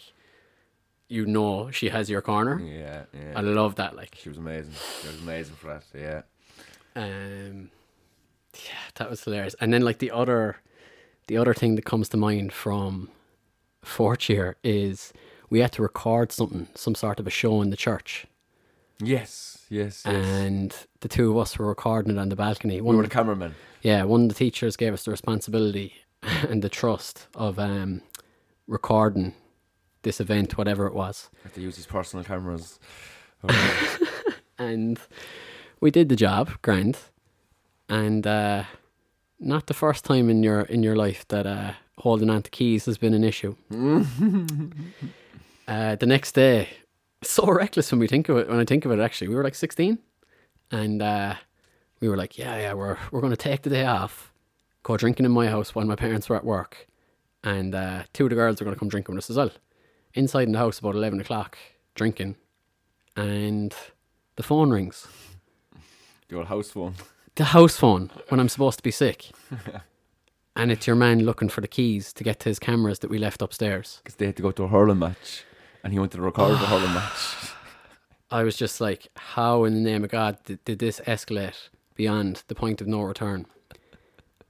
you 1.09 1.25
know, 1.25 1.69
she 1.69 1.89
has 1.89 2.09
your 2.09 2.21
corner. 2.21 2.61
Yeah, 2.61 3.03
yeah. 3.13 3.33
I 3.35 3.41
love 3.41 3.75
that. 3.75 3.93
Like, 3.93 4.15
she 4.15 4.29
was 4.29 4.37
amazing. 4.37 4.73
She 5.01 5.07
was 5.07 5.21
amazing 5.21 5.55
for 5.55 5.67
that. 5.67 5.83
Yeah. 5.93 6.21
um, 6.95 7.71
yeah, 8.55 8.79
that 8.95 9.09
was 9.09 9.23
hilarious. 9.23 9.55
And 9.59 9.73
then 9.73 9.81
like 9.81 9.99
the 9.99 10.11
other, 10.11 10.57
the 11.27 11.37
other 11.37 11.53
thing 11.53 11.75
that 11.75 11.85
comes 11.85 12.07
to 12.09 12.17
mind 12.17 12.53
from 12.53 13.09
fourth 13.83 14.29
year 14.29 14.55
is 14.63 15.13
we 15.49 15.59
had 15.59 15.71
to 15.73 15.81
record 15.81 16.31
something, 16.31 16.67
some 16.75 16.95
sort 16.95 17.19
of 17.19 17.27
a 17.27 17.29
show 17.29 17.61
in 17.61 17.69
the 17.69 17.77
church, 17.77 18.25
Yes, 18.99 19.65
yes, 19.69 20.03
yes. 20.05 20.05
and 20.05 20.73
the 21.01 21.07
two 21.09 21.31
of 21.31 21.37
us 21.37 21.57
were 21.59 21.67
recording 21.67 22.13
it 22.13 22.19
on 22.19 22.29
the 22.29 22.35
balcony. 22.35 22.75
we 22.75 22.81
One 22.81 22.97
were 22.97 23.03
the 23.03 23.09
cameramen. 23.09 23.55
Yeah, 23.81 24.03
one 24.03 24.23
of 24.23 24.29
the 24.29 24.35
teachers 24.35 24.75
gave 24.77 24.93
us 24.93 25.03
the 25.05 25.11
responsibility 25.11 25.93
and 26.49 26.61
the 26.61 26.69
trust 26.69 27.27
of 27.35 27.59
um, 27.59 28.01
recording 28.67 29.33
this 30.03 30.19
event, 30.21 30.57
whatever 30.57 30.87
it 30.87 30.93
was. 30.93 31.29
Had 31.43 31.53
to 31.55 31.61
use 31.61 31.75
his 31.75 31.85
personal 31.87 32.23
cameras. 32.25 32.79
And 34.57 34.97
we 35.81 35.91
did 35.91 36.07
the 36.07 36.15
job, 36.15 36.49
grand. 36.61 36.97
And 37.89 38.25
uh, 38.25 38.63
not 39.39 39.67
the 39.67 39.73
first 39.73 40.05
time 40.05 40.29
in 40.29 40.43
your 40.43 40.61
in 40.61 40.81
your 40.81 40.95
life 40.95 41.27
that 41.27 41.45
uh, 41.45 41.73
holding 41.97 42.29
on 42.29 42.41
to 42.43 42.49
keys 42.49 42.85
has 42.85 42.97
been 42.97 43.13
an 43.13 43.23
issue. 43.25 43.55
uh, 45.67 45.95
the 45.95 46.05
next 46.05 46.33
day, 46.33 46.69
so 47.23 47.45
reckless 47.51 47.91
when 47.91 47.99
we 47.99 48.07
think 48.07 48.29
of 48.29 48.37
it. 48.37 48.49
When 48.49 48.59
I 48.59 48.65
think 48.65 48.85
of 48.85 48.91
it, 48.91 48.99
actually, 48.99 49.29
we 49.29 49.35
were 49.35 49.43
like 49.43 49.55
sixteen, 49.55 49.99
and 50.71 51.01
uh, 51.01 51.35
we 51.99 52.09
were 52.09 52.17
like, 52.17 52.37
yeah, 52.37 52.57
yeah, 52.57 52.73
we're 52.73 52.97
we're 53.11 53.21
going 53.21 53.31
to 53.31 53.37
take 53.37 53.63
the 53.63 53.69
day 53.69 53.85
off, 53.85 54.33
go 54.83 54.97
drinking 54.97 55.25
in 55.25 55.31
my 55.31 55.47
house 55.47 55.73
while 55.73 55.85
my 55.85 55.95
parents 55.95 56.29
were 56.29 56.35
at 56.35 56.45
work, 56.45 56.87
and 57.43 57.73
uh, 57.73 58.03
two 58.13 58.25
of 58.25 58.29
the 58.29 58.35
girls 58.35 58.61
are 58.61 58.65
going 58.65 58.75
to 58.75 58.79
come 58.79 58.89
drinking 58.89 59.15
with 59.15 59.23
us 59.23 59.29
as 59.29 59.37
well. 59.37 59.51
Inside 60.13 60.47
in 60.47 60.53
the 60.53 60.59
house 60.59 60.79
about 60.79 60.95
eleven 60.95 61.19
o'clock, 61.19 61.57
drinking, 61.95 62.35
and 63.15 63.75
the 64.35 64.43
phone 64.43 64.69
rings. 64.71 65.07
The 66.27 66.37
old 66.37 66.47
house 66.47 66.71
phone. 66.71 66.95
The 67.35 67.45
house 67.45 67.77
phone 67.77 68.11
when 68.29 68.39
I'm 68.39 68.49
supposed 68.49 68.77
to 68.77 68.83
be 68.83 68.91
sick. 68.91 69.31
and 70.55 70.71
it's 70.71 70.87
your 70.87 70.95
man 70.95 71.19
looking 71.23 71.49
for 71.49 71.61
the 71.61 71.67
keys 71.67 72.13
to 72.13 72.23
get 72.23 72.39
to 72.41 72.49
his 72.49 72.59
cameras 72.59 72.99
that 72.99 73.09
we 73.09 73.17
left 73.17 73.41
upstairs. 73.41 73.99
Because 74.03 74.15
they 74.15 74.25
had 74.25 74.35
to 74.37 74.41
go 74.41 74.51
to 74.51 74.63
a 74.63 74.67
hurling 74.67 74.99
match. 74.99 75.43
And 75.85 75.93
he 75.93 75.99
wanted 75.99 76.17
to 76.17 76.23
record 76.23 76.53
the 76.53 76.57
hurling 76.57 76.93
match. 76.95 77.51
I 78.31 78.41
was 78.41 78.57
just 78.57 78.81
like, 78.81 79.07
how 79.15 79.65
in 79.65 79.75
the 79.75 79.79
name 79.79 80.03
of 80.03 80.09
God 80.09 80.39
did, 80.43 80.65
did 80.65 80.79
this 80.79 80.99
escalate 81.05 81.69
beyond 81.93 82.43
the 82.47 82.55
point 82.55 82.81
of 82.81 82.87
no 82.87 83.01
return? 83.03 83.45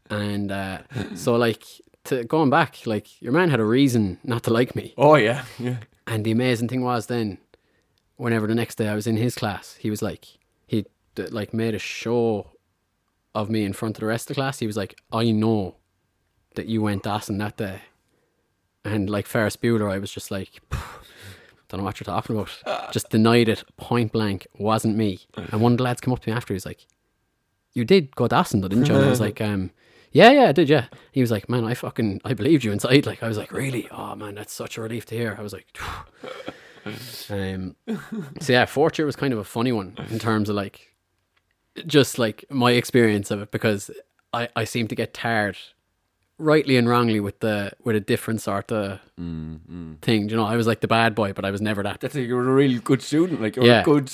And 0.09 0.49
uh, 0.49 0.79
so, 1.15 1.35
like, 1.35 1.63
to 2.05 2.23
going 2.23 2.49
back, 2.49 2.87
like, 2.87 3.21
your 3.21 3.33
man 3.33 3.49
had 3.49 3.59
a 3.59 3.65
reason 3.65 4.17
not 4.23 4.43
to 4.43 4.53
like 4.53 4.77
me. 4.77 4.93
Oh, 4.97 5.15
yeah. 5.15 5.43
Yeah. 5.59 5.77
And 6.07 6.23
the 6.23 6.31
amazing 6.31 6.69
thing 6.69 6.83
was 6.83 7.07
then, 7.07 7.37
whenever 8.15 8.47
the 8.47 8.55
next 8.55 8.75
day 8.75 8.87
I 8.87 8.95
was 8.95 9.05
in 9.05 9.17
his 9.17 9.35
class, 9.35 9.75
he 9.75 9.89
was 9.89 10.01
like, 10.01 10.25
he 10.67 10.85
like 11.17 11.53
made 11.53 11.75
a 11.75 11.79
show 11.79 12.51
of 13.33 13.49
me 13.49 13.65
in 13.65 13.73
front 13.73 13.97
of 13.97 13.99
the 13.99 14.07
rest 14.07 14.29
of 14.29 14.35
the 14.35 14.41
class. 14.41 14.59
He 14.59 14.67
was 14.67 14.77
like, 14.77 14.97
I 15.11 15.31
know 15.31 15.75
that 16.55 16.67
you 16.67 16.81
went 16.81 17.03
dancing 17.03 17.39
that 17.39 17.57
day. 17.57 17.81
And 18.85 19.09
like 19.09 19.27
Ferris 19.27 19.57
Bueller, 19.57 19.91
I 19.91 19.97
was 19.97 20.11
just 20.11 20.31
like, 20.31 20.61
don't 21.75 21.83
know 21.83 21.85
what 21.85 21.99
you're 21.99 22.05
talking 22.05 22.35
about. 22.35 22.91
Just 22.91 23.09
denied 23.09 23.49
it 23.49 23.63
point 23.77 24.11
blank. 24.11 24.47
Wasn't 24.57 24.95
me. 24.95 25.19
And 25.35 25.61
one 25.61 25.73
of 25.73 25.77
the 25.77 25.83
lads 25.83 26.01
came 26.01 26.13
up 26.13 26.19
to 26.21 26.29
me 26.29 26.35
after. 26.35 26.53
He 26.53 26.55
was 26.55 26.65
like, 26.65 26.85
"You 27.73 27.85
did 27.85 28.15
go 28.15 28.27
dancing, 28.27 28.61
though, 28.61 28.67
didn't 28.67 28.87
you?" 28.87 28.95
And 28.95 29.05
I 29.05 29.09
was 29.09 29.19
like, 29.27 29.41
"Um, 29.41 29.71
yeah, 30.11 30.31
yeah, 30.31 30.45
I 30.49 30.51
did, 30.53 30.69
yeah." 30.69 30.85
He 31.11 31.21
was 31.21 31.31
like, 31.31 31.49
"Man, 31.49 31.65
I 31.65 31.73
fucking 31.73 32.21
I 32.23 32.33
believed 32.33 32.63
you 32.63 32.71
inside." 32.71 33.05
Like 33.05 33.21
I 33.23 33.27
was 33.27 33.37
like, 33.37 33.51
"Really? 33.51 33.87
Oh 33.91 34.15
man, 34.15 34.35
that's 34.35 34.53
such 34.53 34.77
a 34.77 34.81
relief 34.81 35.05
to 35.07 35.15
hear." 35.15 35.35
I 35.37 35.41
was 35.41 35.53
like, 35.53 35.67
um, 37.29 37.75
so 38.39 38.53
yeah, 38.53 38.65
fourth 38.65 38.97
year 38.97 39.05
was 39.05 39.15
kind 39.15 39.33
of 39.33 39.39
a 39.39 39.43
funny 39.43 39.71
one 39.71 39.97
in 40.09 40.19
terms 40.19 40.49
of 40.49 40.55
like, 40.55 40.93
just 41.85 42.17
like 42.17 42.45
my 42.49 42.71
experience 42.71 43.31
of 43.31 43.41
it 43.41 43.51
because 43.51 43.91
I 44.33 44.49
I 44.55 44.63
seem 44.63 44.87
to 44.87 44.95
get 44.95 45.13
tired, 45.13 45.57
rightly 46.37 46.77
and 46.77 46.87
wrongly 46.87 47.19
with 47.19 47.39
the 47.39 47.71
with 47.83 47.95
a 47.95 47.99
different 47.99 48.41
sort 48.41 48.71
of 48.71 48.99
thing. 49.17 50.29
You 50.29 50.35
know, 50.35 50.45
I 50.45 50.55
was 50.55 50.67
like 50.67 50.81
the 50.81 50.87
bad 50.87 51.15
boy, 51.15 51.33
but 51.33 51.45
I 51.45 51.51
was 51.51 51.61
never 51.61 51.83
that. 51.83 52.01
That's 52.01 52.15
like 52.15 52.27
you 52.27 52.35
were 52.35 52.49
a 52.49 52.53
really 52.53 52.79
good 52.79 53.01
student. 53.01 53.41
Like, 53.41 53.55
you 53.55 53.61
were 53.63 53.67
Yeah. 53.67 53.83
good, 53.83 54.11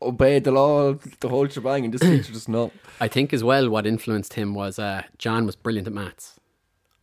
obeyed 0.00 0.44
the 0.44 0.52
law, 0.52 0.94
the 1.20 1.28
whole 1.28 1.46
shebang. 1.48 1.84
And 1.84 1.94
this 1.94 2.00
teacher 2.00 2.32
just 2.32 2.48
not. 2.48 2.72
I 3.00 3.08
think 3.08 3.32
as 3.32 3.44
well 3.44 3.68
what 3.70 3.86
influenced 3.86 4.34
him 4.34 4.54
was 4.54 4.78
uh, 4.78 5.02
John 5.18 5.46
was 5.46 5.56
brilliant 5.56 5.86
at 5.86 5.94
maths. 5.94 6.38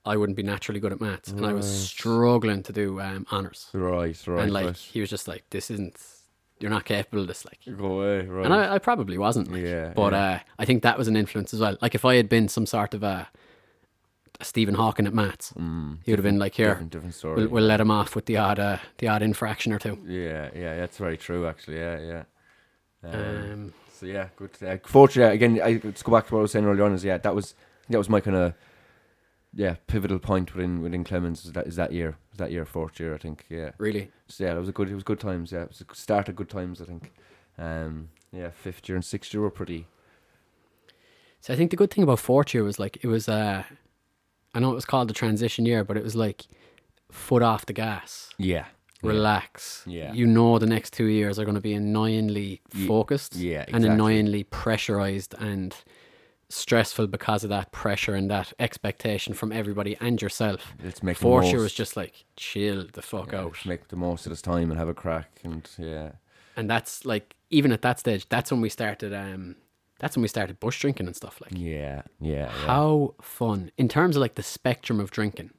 I 0.06 0.18
wouldn't 0.18 0.38
be 0.38 0.44
naturally 0.44 0.80
good 0.80 0.94
at 0.94 1.02
maths, 1.02 1.30
and 1.30 1.46
I 1.46 1.54
was 1.54 1.68
struggling 1.68 2.64
to 2.64 2.74
do 2.74 3.00
um, 3.02 3.28
honors. 3.32 3.70
Right, 3.74 4.18
right. 4.28 4.44
and 4.44 4.52
like 4.52 4.66
right. 4.66 4.78
he 4.78 5.02
was 5.02 5.10
just 5.10 5.28
like, 5.28 5.44
"This 5.50 5.70
isn't. 5.70 5.98
You're 6.60 6.72
not 6.72 6.86
capable 6.86 7.22
of 7.22 7.28
this." 7.28 7.46
Like, 7.46 7.60
go 7.78 8.00
away, 8.00 8.26
right. 8.26 8.46
and 8.46 8.54
I, 8.54 8.76
I 8.76 8.80
probably 8.80 9.18
wasn't. 9.18 9.52
Like, 9.52 9.62
Yeah, 9.62 9.92
but 9.94 10.14
yeah. 10.14 10.20
Uh, 10.20 10.40
I 10.58 10.66
think 10.66 10.84
that 10.84 10.98
was 10.98 11.10
an 11.10 11.18
influence 11.18 11.54
as 11.54 11.60
well. 11.60 11.78
Like 11.82 11.96
if 11.96 12.06
I 12.06 12.16
had 12.16 12.30
been 12.30 12.48
some 12.48 12.66
sort 12.66 12.94
of 12.94 13.04
a 13.04 13.28
Stephen 14.42 14.76
Hawking 14.76 15.06
at 15.08 15.14
maths, 15.14 15.54
he 15.58 16.12
would 16.12 16.20
have 16.20 16.24
been 16.24 16.40
like, 16.40 16.56
"Here, 16.56 16.68
Mm, 16.68 16.72
different, 16.72 16.92
different 16.92 17.16
story. 17.16 17.36
we'll, 17.42 17.48
we'll 17.50 17.64
let 17.66 17.82
him 17.82 17.92
off 17.92 18.16
with 18.16 18.26
the 18.26 18.38
odd 18.38 18.60
uh, 18.60 18.78
the 19.00 19.08
odd 19.08 19.22
infraction 19.22 19.74
or 19.74 19.80
two. 19.80 19.98
yeah, 20.06 20.50
yeah, 20.56 20.78
that's 20.78 20.98
very 20.98 21.18
true, 21.18 21.46
actually. 21.48 21.78
Yeah, 21.78 22.00
yeah. 22.00 22.24
Um, 23.04 23.14
Um, 23.52 23.74
so, 23.92 24.06
yeah, 24.06 24.30
good. 24.38 24.52
Uh, 24.66 24.78
fortunately, 24.86 25.36
again, 25.36 25.62
I, 25.62 25.82
let's 25.84 26.04
go 26.04 26.12
back 26.14 26.28
to 26.28 26.34
what 26.34 26.40
I 26.40 26.42
was 26.44 26.52
saying 26.52 26.66
earlier 26.66 26.84
on. 26.86 26.94
Is, 26.94 27.04
yeah, 27.04 27.18
that 27.18 27.36
was 27.36 27.54
that 27.90 27.98
was 27.98 28.10
my 28.10 28.22
kind 28.22 28.38
of 28.38 28.54
yeah 29.54 29.76
pivotal 29.88 30.20
point 30.20 30.54
within 30.56 30.82
within 30.82 31.04
Clements 31.04 31.44
is 31.44 31.54
that 31.54 31.66
is 31.68 31.76
that 31.76 31.92
year 31.92 32.16
is 32.32 32.38
that 32.38 32.52
year 32.52 32.66
fourth 32.66 33.00
year 33.00 33.16
I 33.16 33.18
think 33.18 33.46
yeah 33.50 33.72
really, 33.80 34.12
so 34.28 34.44
yeah 34.44 34.54
it 34.56 34.60
was 34.60 34.70
a 34.70 34.72
good 34.72 34.90
it 34.90 34.94
was 34.94 35.04
good 35.04 35.20
times 35.20 35.52
yeah 35.52 35.64
it 35.64 35.70
was 35.70 35.82
a 35.82 35.96
start 35.96 36.30
of 36.30 36.36
good 36.36 36.50
times 36.50 36.80
I 36.80 36.86
think 36.86 37.12
um 37.58 38.10
yeah 38.32 38.52
fifth 38.52 38.88
year 38.88 38.96
and 38.96 39.04
sixth 39.04 39.34
year 39.34 39.42
were 39.42 39.50
pretty 39.50 39.88
So 41.42 41.52
I 41.52 41.56
think 41.56 41.72
the 41.72 41.78
good 41.78 41.90
thing 41.92 42.04
about 42.04 42.20
fourth 42.20 42.54
year 42.54 42.64
was 42.64 42.78
like 42.78 43.00
it 43.02 43.08
was 43.08 43.28
uh 43.28 43.64
I 44.54 44.60
know 44.60 44.72
it 44.72 44.76
was 44.76 44.86
called 44.86 45.08
the 45.10 45.14
transition 45.14 45.66
year, 45.66 45.84
but 45.84 45.98
it 45.98 46.04
was 46.04 46.16
like 46.16 46.46
foot 47.12 47.42
off 47.42 47.66
the 47.66 47.74
gas. 47.74 48.30
yeah 48.38 48.66
Relax. 49.02 49.84
Yeah. 49.88 50.12
You 50.12 50.28
know 50.28 50.60
the 50.60 50.66
next 50.66 50.92
two 50.92 51.06
years 51.06 51.40
are 51.40 51.46
going 51.46 51.56
to 51.56 51.62
be 51.62 51.74
annoyingly 51.74 52.62
Ye- 52.74 52.86
focused. 52.86 53.34
yeah, 53.36 53.60
And 53.68 53.78
exactly. 53.78 53.90
annoyingly 53.90 54.44
pressurized 54.44 55.36
and 55.40 55.74
stressful 56.50 57.08
because 57.08 57.44
of 57.44 57.50
that 57.50 57.72
pressure 57.72 58.14
and 58.16 58.30
that 58.30 58.52
expectation 58.60 59.34
from 59.34 59.52
everybody 59.52 59.96
and 60.02 60.22
yourself. 60.22 60.74
let's 60.84 61.02
make 61.04 61.16
the 61.18 61.22
Fourth 61.22 61.46
most, 61.46 61.56
was 61.62 61.74
just 61.74 61.96
like 61.96 62.26
chill 62.36 62.86
the 62.92 63.02
fuck 63.02 63.32
yeah, 63.32 63.40
out. 63.42 63.66
make 63.66 63.88
the 63.90 63.96
most 63.96 64.26
of 64.26 64.32
this 64.32 64.42
time 64.42 64.70
and 64.72 64.80
have 64.80 64.90
a 64.90 64.94
crack 64.94 65.30
and 65.44 65.70
yeah 65.78 66.12
And 66.58 66.70
that's 66.70 67.06
like 67.06 67.36
even 67.52 67.72
at 67.72 67.82
that 67.84 68.00
stage, 68.00 68.26
that's 68.30 68.52
when 68.52 68.62
we 68.62 68.70
started 68.70 69.14
um 69.14 69.56
that's 70.00 70.16
when 70.16 70.22
we 70.24 70.28
started 70.28 70.60
bush 70.60 70.80
drinking 70.82 71.08
and 71.08 71.16
stuff 71.16 71.40
like. 71.42 71.52
yeah 71.56 72.02
yeah, 72.20 72.32
yeah. 72.32 72.48
How 72.50 73.14
fun 73.22 73.72
in 73.78 73.88
terms 73.88 74.16
of 74.16 74.22
like 74.22 74.36
the 74.36 74.44
spectrum 74.44 75.00
of 75.00 75.12
drinking. 75.12 75.52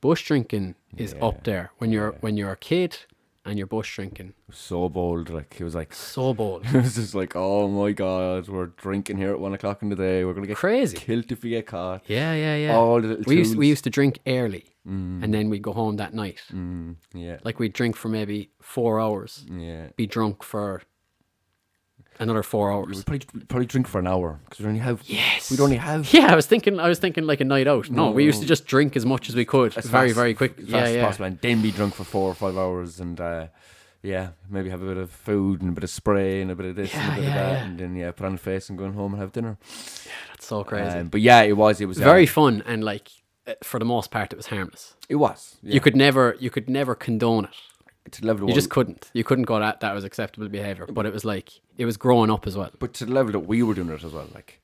Bush 0.00 0.26
drinking 0.26 0.74
is 0.96 1.14
Yeah, 1.14 1.26
up 1.26 1.44
there 1.44 1.70
when 1.78 1.92
you're 1.92 2.12
when 2.20 2.36
you're 2.36 2.50
a 2.52 2.56
kid 2.56 2.96
and 3.44 3.56
you're 3.58 3.66
bush 3.68 3.94
drinking. 3.96 4.34
so 4.50 4.88
bold 4.88 5.28
like 5.30 5.56
it 5.60 5.64
was 5.64 5.74
like 5.76 5.92
So 5.94 6.34
bold. 6.34 6.64
it 6.66 6.74
was 6.74 6.94
just 6.96 7.14
like 7.14 7.32
oh 7.36 7.68
my 7.68 7.92
god 7.92 8.48
we're 8.48 8.66
drinking 8.66 9.18
here 9.18 9.32
at 9.32 9.38
one 9.40 9.52
o'clock 9.52 9.82
in 9.82 9.88
the 9.90 9.96
day 9.96 10.24
we're 10.24 10.34
gonna 10.34 10.46
get 10.48 10.56
Crazy. 10.56 10.96
killed 10.96 11.30
if 11.30 11.42
we 11.44 11.50
get 11.50 11.66
caught 11.66 12.02
Yeah, 12.08 12.34
yeah, 12.34 12.56
yeah. 12.56 12.74
all 12.76 13.00
the 13.00 13.08
little 13.08 13.24
we 13.26 13.36
used 13.36 13.56
we 13.56 13.68
used 13.68 13.84
to 13.84 13.90
drink 13.90 14.18
early 14.26 14.66
and 14.84 15.32
then 15.32 15.48
we'd 15.48 15.62
go 15.62 15.72
home 15.72 15.94
that 15.98 16.12
night. 16.12 16.40
mm, 16.52 16.96
yeah 17.14 17.36
Like 17.44 17.60
we'd 17.60 17.72
drink 17.72 17.94
for 17.94 18.08
maybe 18.08 18.50
four 18.60 18.98
hours, 19.00 19.46
yeah 19.48 19.90
be 19.96 20.06
drunk 20.08 20.42
for 20.42 20.82
another 22.18 22.42
four 22.42 22.70
hours. 22.72 22.96
would 22.98 23.06
probably 23.06 23.26
we'd 23.34 23.48
probably 23.48 23.66
drink 23.66 23.86
for 23.88 23.98
an 23.98 24.06
hour 24.06 24.38
because 24.44 24.60
we 24.60 24.66
only 24.66 24.80
have 24.80 25.02
Yes. 25.06 25.50
we'd 25.50 25.60
only 25.60 25.76
have 25.76 26.12
Yeah, 26.14 26.32
I 26.32 26.34
was 26.36 26.46
thinking 26.46 26.78
I 26.80 26.88
was 26.88 26.98
thinking 26.98 27.24
like 27.26 27.40
a 27.40 27.44
night 27.44 27.66
out. 27.66 27.90
No, 27.90 28.10
we 28.10 28.24
used 28.24 28.40
to 28.42 28.46
just 28.46 28.66
drink 28.66 28.96
as 28.96 29.04
much 29.06 29.28
as 29.28 29.34
we 29.34 29.44
could. 29.44 29.76
as 29.76 29.86
very, 29.86 30.08
fast- 30.08 30.16
very 30.16 30.34
quick. 30.34 30.58
as 30.58 30.64
Yeah, 30.68 30.78
fast 30.78 30.88
as 30.90 30.96
yeah. 30.96 31.04
possible 31.06 31.24
and 31.26 31.38
then 31.40 31.62
be 31.62 31.70
drunk 31.70 31.94
for 31.94 32.04
four 32.04 32.28
or 32.30 32.34
five 32.34 32.56
hours 32.56 33.00
and 33.00 33.20
uh, 33.20 33.46
yeah 34.02 34.30
maybe 34.50 34.68
have 34.70 34.82
a 34.82 34.86
bit 34.86 34.96
of 34.96 35.10
food 35.10 35.60
and 35.60 35.70
a 35.70 35.72
bit 35.72 35.84
of 35.84 35.90
spray 35.90 36.42
and 36.42 36.50
a 36.50 36.54
bit 36.56 36.66
of 36.66 36.76
this 36.76 36.94
and 36.94 37.02
Yeah, 37.02 37.12
a 37.12 37.16
bit 37.16 37.24
yeah, 37.24 37.28
of 37.30 37.34
that 37.34 37.52
yeah. 37.52 37.64
and 37.64 37.78
then 37.78 37.96
yeah 37.96 38.10
put 38.10 38.26
on 38.26 38.34
a 38.34 38.38
face 38.38 38.68
and 38.68 38.78
going 38.78 38.94
home 38.94 39.12
and 39.14 39.20
have 39.22 39.32
dinner 39.32 39.56
Yeah, 40.06 40.12
That's 40.30 40.46
so 40.46 40.64
crazy. 40.64 40.98
um, 40.98 41.08
but 41.08 41.20
yeah 41.20 41.42
it 41.42 41.56
was 41.56 41.80
it 41.80 41.86
was 41.86 42.00
uh, 42.00 42.04
very 42.04 42.26
fun 42.26 42.62
and 42.66 42.82
like 42.84 43.08
uh, 43.44 43.54
for 43.64 43.80
the 43.80 43.84
most 43.84 44.12
part, 44.12 44.32
it 44.32 44.36
was 44.36 44.46
harmless. 44.46 44.94
It 45.08 45.16
was. 45.16 45.56
Yeah. 45.64 45.74
You 45.74 45.80
could 45.80 45.96
never, 45.96 46.36
you 46.38 46.48
could 46.48 46.70
never 46.70 46.94
condone 46.94 47.46
it. 47.46 47.50
To 48.10 48.20
the 48.20 48.26
level 48.26 48.48
You 48.48 48.54
that 48.54 48.58
just 48.60 48.70
couldn't. 48.70 49.10
You 49.14 49.24
couldn't 49.24 49.44
go 49.44 49.58
that 49.60 49.80
that 49.80 49.94
was 49.94 50.04
acceptable 50.04 50.48
behavior. 50.48 50.86
But 50.86 51.06
it 51.06 51.12
was 51.12 51.24
like 51.24 51.52
it 51.76 51.84
was 51.84 51.96
growing 51.96 52.30
up 52.30 52.46
as 52.46 52.56
well. 52.56 52.70
but 52.78 52.94
to 52.94 53.04
the 53.06 53.12
level 53.12 53.32
that 53.32 53.40
we 53.40 53.62
were 53.62 53.74
doing 53.74 53.88
it 53.90 54.02
as 54.04 54.12
well. 54.12 54.28
Like, 54.34 54.60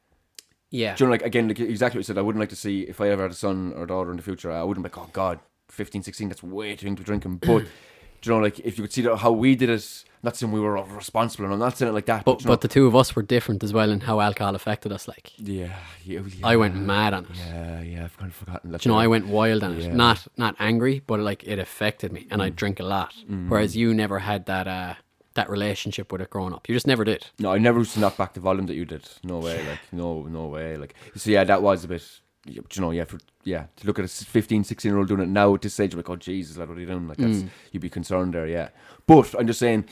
Yeah. 0.71 0.95
do 0.97 1.05
you 1.05 1.09
know, 1.09 1.13
like 1.13 1.23
again, 1.23 1.49
like 1.49 1.61
exactly 1.61 1.99
what 1.99 2.01
you 2.01 2.05
said. 2.05 2.19
I 2.19 2.23
wouldn't 2.23 2.41
like 2.41 2.51
to 2.51 2.57
see 2.57 2.83
if 2.83 3.01
I 3.01 3.09
ever 3.09 3.23
had 3.23 3.31
a 3.31 3.35
son 3.35 3.73
or 3.77 3.87
daughter 3.87 4.11
in 4.11 4.17
the 4.17 4.23
future. 4.23 4.51
I 4.51 4.63
wouldn't 4.65 4.85
be 4.85 4.89
like, 4.91 4.99
oh 4.99 5.11
God, 5.13 5.39
15, 5.69 6.03
16, 6.03 6.29
that's 6.29 6.43
way 6.43 6.75
too 6.77 6.87
young 6.87 6.97
to 6.97 7.03
be 7.03 7.07
drinking. 7.07 7.37
But 7.37 7.65
do 8.21 8.31
you 8.31 8.37
know, 8.37 8.43
like 8.43 8.59
if 8.61 8.79
you 8.79 8.85
could 8.85 8.93
see 8.93 9.03
how 9.03 9.33
we 9.33 9.55
did 9.55 9.71
it, 9.71 10.05
not 10.23 10.37
saying 10.37 10.53
we 10.53 10.61
were 10.61 10.83
responsible, 10.83 11.45
and 11.45 11.55
I'm 11.55 11.61
not 11.61 11.77
saying 11.77 11.91
it 11.91 11.95
like 11.95 12.07
that. 12.07 12.25
But 12.25 12.45
know, 12.45 12.49
but 12.49 12.61
the 12.61 12.69
two 12.69 12.87
of 12.87 12.97
us 12.97 13.15
were 13.15 13.23
different 13.23 13.63
as 13.63 13.73
well 13.73 13.91
in 13.91 14.01
how 14.01 14.21
alcohol 14.21 14.55
affected 14.55 14.93
us. 14.93 15.07
Like 15.07 15.33
yeah, 15.39 15.77
yeah, 16.05 16.21
yeah, 16.21 16.47
I 16.47 16.57
went 16.57 16.75
mad 16.77 17.15
on 17.15 17.25
it. 17.27 17.31
Yeah, 17.37 17.81
yeah, 17.83 18.05
I've 18.05 18.17
kind 18.17 18.31
of 18.31 18.37
forgotten. 18.37 18.73
that 18.73 18.81
Do 18.81 18.89
you 18.89 18.95
know. 18.95 19.01
I 19.01 19.07
went 19.07 19.27
wild 19.29 19.63
on 19.63 19.75
it. 19.75 19.83
Yeah. 19.85 19.91
Mm. 19.91 19.95
Not 19.95 20.27
not 20.37 20.57
angry, 20.59 21.03
but 21.07 21.21
like 21.21 21.45
it 21.45 21.59
affected 21.59 22.13
me, 22.13 22.27
and 22.31 22.43
I 22.43 22.51
drink 22.51 22.81
a 22.81 22.85
lot. 22.85 23.15
Whereas 23.49 23.77
you 23.77 23.95
never 23.95 24.19
had 24.19 24.47
that 24.47 24.67
uh, 24.67 24.95
that 25.35 25.49
relationship 25.49 26.11
with 26.11 26.21
it 26.21 26.31
growing 26.31 26.53
up. 26.53 26.69
You 26.69 26.75
just 26.75 26.87
never 26.87 27.05
did. 27.05 27.29
No, 27.39 27.53
I 27.53 27.59
never 27.59 27.79
used 27.79 27.95
to 27.95 28.01
knock 28.01 28.17
back 28.17 28.35
the 28.35 28.41
volume 28.41 28.67
that 28.67 28.75
you 28.75 28.85
did. 28.85 29.09
No 29.23 29.39
way, 29.39 29.65
like 29.69 29.81
no, 29.93 30.23
no 30.25 30.47
way. 30.47 30.77
Like 30.77 30.95
so, 31.15 31.31
yeah, 31.31 31.45
that 31.45 31.63
was 31.63 31.85
a 31.85 31.89
bit. 31.89 32.03
You 32.49 32.63
know, 32.79 32.91
yeah, 32.91 33.05
for, 33.05 33.19
yeah. 33.45 33.67
To 33.77 33.87
look 33.87 33.99
at 33.99 34.05
a 34.05 34.09
15, 34.09 34.65
16 34.65 34.91
year 34.91 34.99
old 34.99 35.09
doing 35.09 35.21
it 35.21 35.29
now 35.29 35.55
at 35.55 35.63
this 35.63 35.75
stage, 35.75 35.93
you're 35.93 35.99
like, 35.99 36.11
oh 36.11 36.17
Jesus, 36.17 36.57
like, 36.57 36.69
what 36.69 36.77
are 36.77 36.81
you 36.81 36.87
doing? 36.87 37.09
Like, 37.09 37.19
that's 37.19 37.45
you'd 37.73 37.81
be 37.81 37.91
concerned 37.91 38.35
there, 38.35 38.47
yeah. 38.47 38.69
But 39.07 39.35
I'm 39.39 39.47
just 39.47 39.59
saying, 39.59 39.87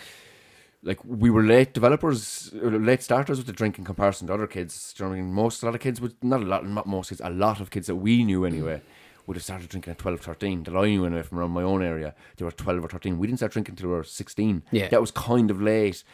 like, 0.82 0.98
we 1.04 1.30
were 1.30 1.42
late 1.42 1.74
developers, 1.74 2.52
uh, 2.54 2.66
late 2.68 3.02
starters 3.02 3.38
with 3.38 3.46
the 3.46 3.52
drink 3.52 3.78
in 3.78 3.84
comparison 3.84 4.28
to 4.28 4.34
other 4.34 4.46
kids. 4.46 4.92
Do 4.92 5.02
you 5.02 5.08
know 5.08 5.10
what 5.10 5.18
I 5.18 5.22
mean? 5.22 5.34
Most 5.34 5.62
a 5.62 5.66
lot 5.66 5.74
of 5.74 5.80
kids 5.80 6.00
would 6.00 6.14
not 6.22 6.40
a 6.40 6.44
lot, 6.44 6.66
not 6.66 6.86
most 6.86 7.08
kids, 7.08 7.20
a 7.24 7.30
lot 7.30 7.60
of 7.60 7.70
kids 7.70 7.86
that 7.88 7.96
we 7.96 8.24
knew 8.24 8.44
anyway. 8.44 8.80
Would 9.26 9.36
have 9.36 9.42
started 9.42 9.68
drinking 9.68 9.90
at 9.90 9.98
12, 9.98 10.20
13. 10.20 10.62
That 10.62 10.76
I 10.76 10.86
knew 10.86 11.04
anyway 11.04 11.22
from 11.22 11.40
around 11.40 11.50
my 11.50 11.64
own 11.64 11.82
area. 11.82 12.14
They 12.36 12.44
were 12.44 12.52
12 12.52 12.84
or 12.84 12.88
13. 12.88 13.18
We 13.18 13.26
didn't 13.26 13.40
start 13.40 13.50
drinking 13.50 13.72
until 13.72 13.88
we 13.88 13.96
were 13.96 14.04
16. 14.04 14.62
Yeah. 14.70 14.86
That 14.86 15.00
was 15.00 15.10
kind 15.10 15.50
of 15.50 15.60
late 15.60 16.04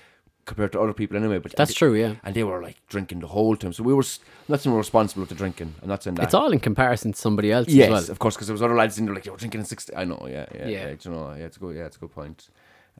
compared 0.44 0.72
to 0.72 0.80
other 0.80 0.92
people 0.92 1.16
anyway. 1.16 1.38
But 1.38 1.54
That's 1.56 1.72
true. 1.74 1.94
Yeah. 1.94 2.14
and 2.24 2.34
they 2.34 2.42
were 2.44 2.60
like 2.62 2.76
drinking 2.88 3.20
the 3.20 3.28
whole 3.28 3.56
time. 3.56 3.72
So 3.72 3.82
we 3.82 3.94
were 3.94 4.04
not 4.48 4.60
saying 4.60 4.72
we're 4.72 4.78
responsible 4.78 5.20
with 5.22 5.28
the 5.28 5.34
drinking. 5.36 5.74
I'm 5.82 5.88
not 5.88 6.02
saying 6.02 6.16
that. 6.16 6.24
It's 6.24 6.34
all 6.34 6.52
in 6.52 6.60
comparison 6.60 7.12
to 7.12 7.18
somebody 7.18 7.52
else 7.52 7.68
yes, 7.68 7.86
as 7.86 7.90
well. 7.90 8.10
of 8.10 8.18
course, 8.18 8.34
because 8.34 8.48
there 8.48 8.54
was 8.54 8.62
other 8.62 8.74
lads 8.74 8.98
in 8.98 9.04
there 9.06 9.14
like, 9.14 9.24
"You're 9.26 9.36
drinking 9.36 9.60
in 9.60 9.66
60. 9.66 9.94
I 9.94 10.04
know, 10.04 10.26
yeah, 10.28 10.46
yeah, 10.54 10.66
Yeah. 10.66 10.68
yeah. 10.88 10.94
you 11.04 11.10
know, 11.10 11.30
yeah, 11.38 11.44
it's 11.44 11.56
a 11.56 11.60
good, 11.60 11.76
yeah, 11.76 11.84
it's 11.86 11.96
a 11.96 12.00
good 12.00 12.12
point. 12.12 12.48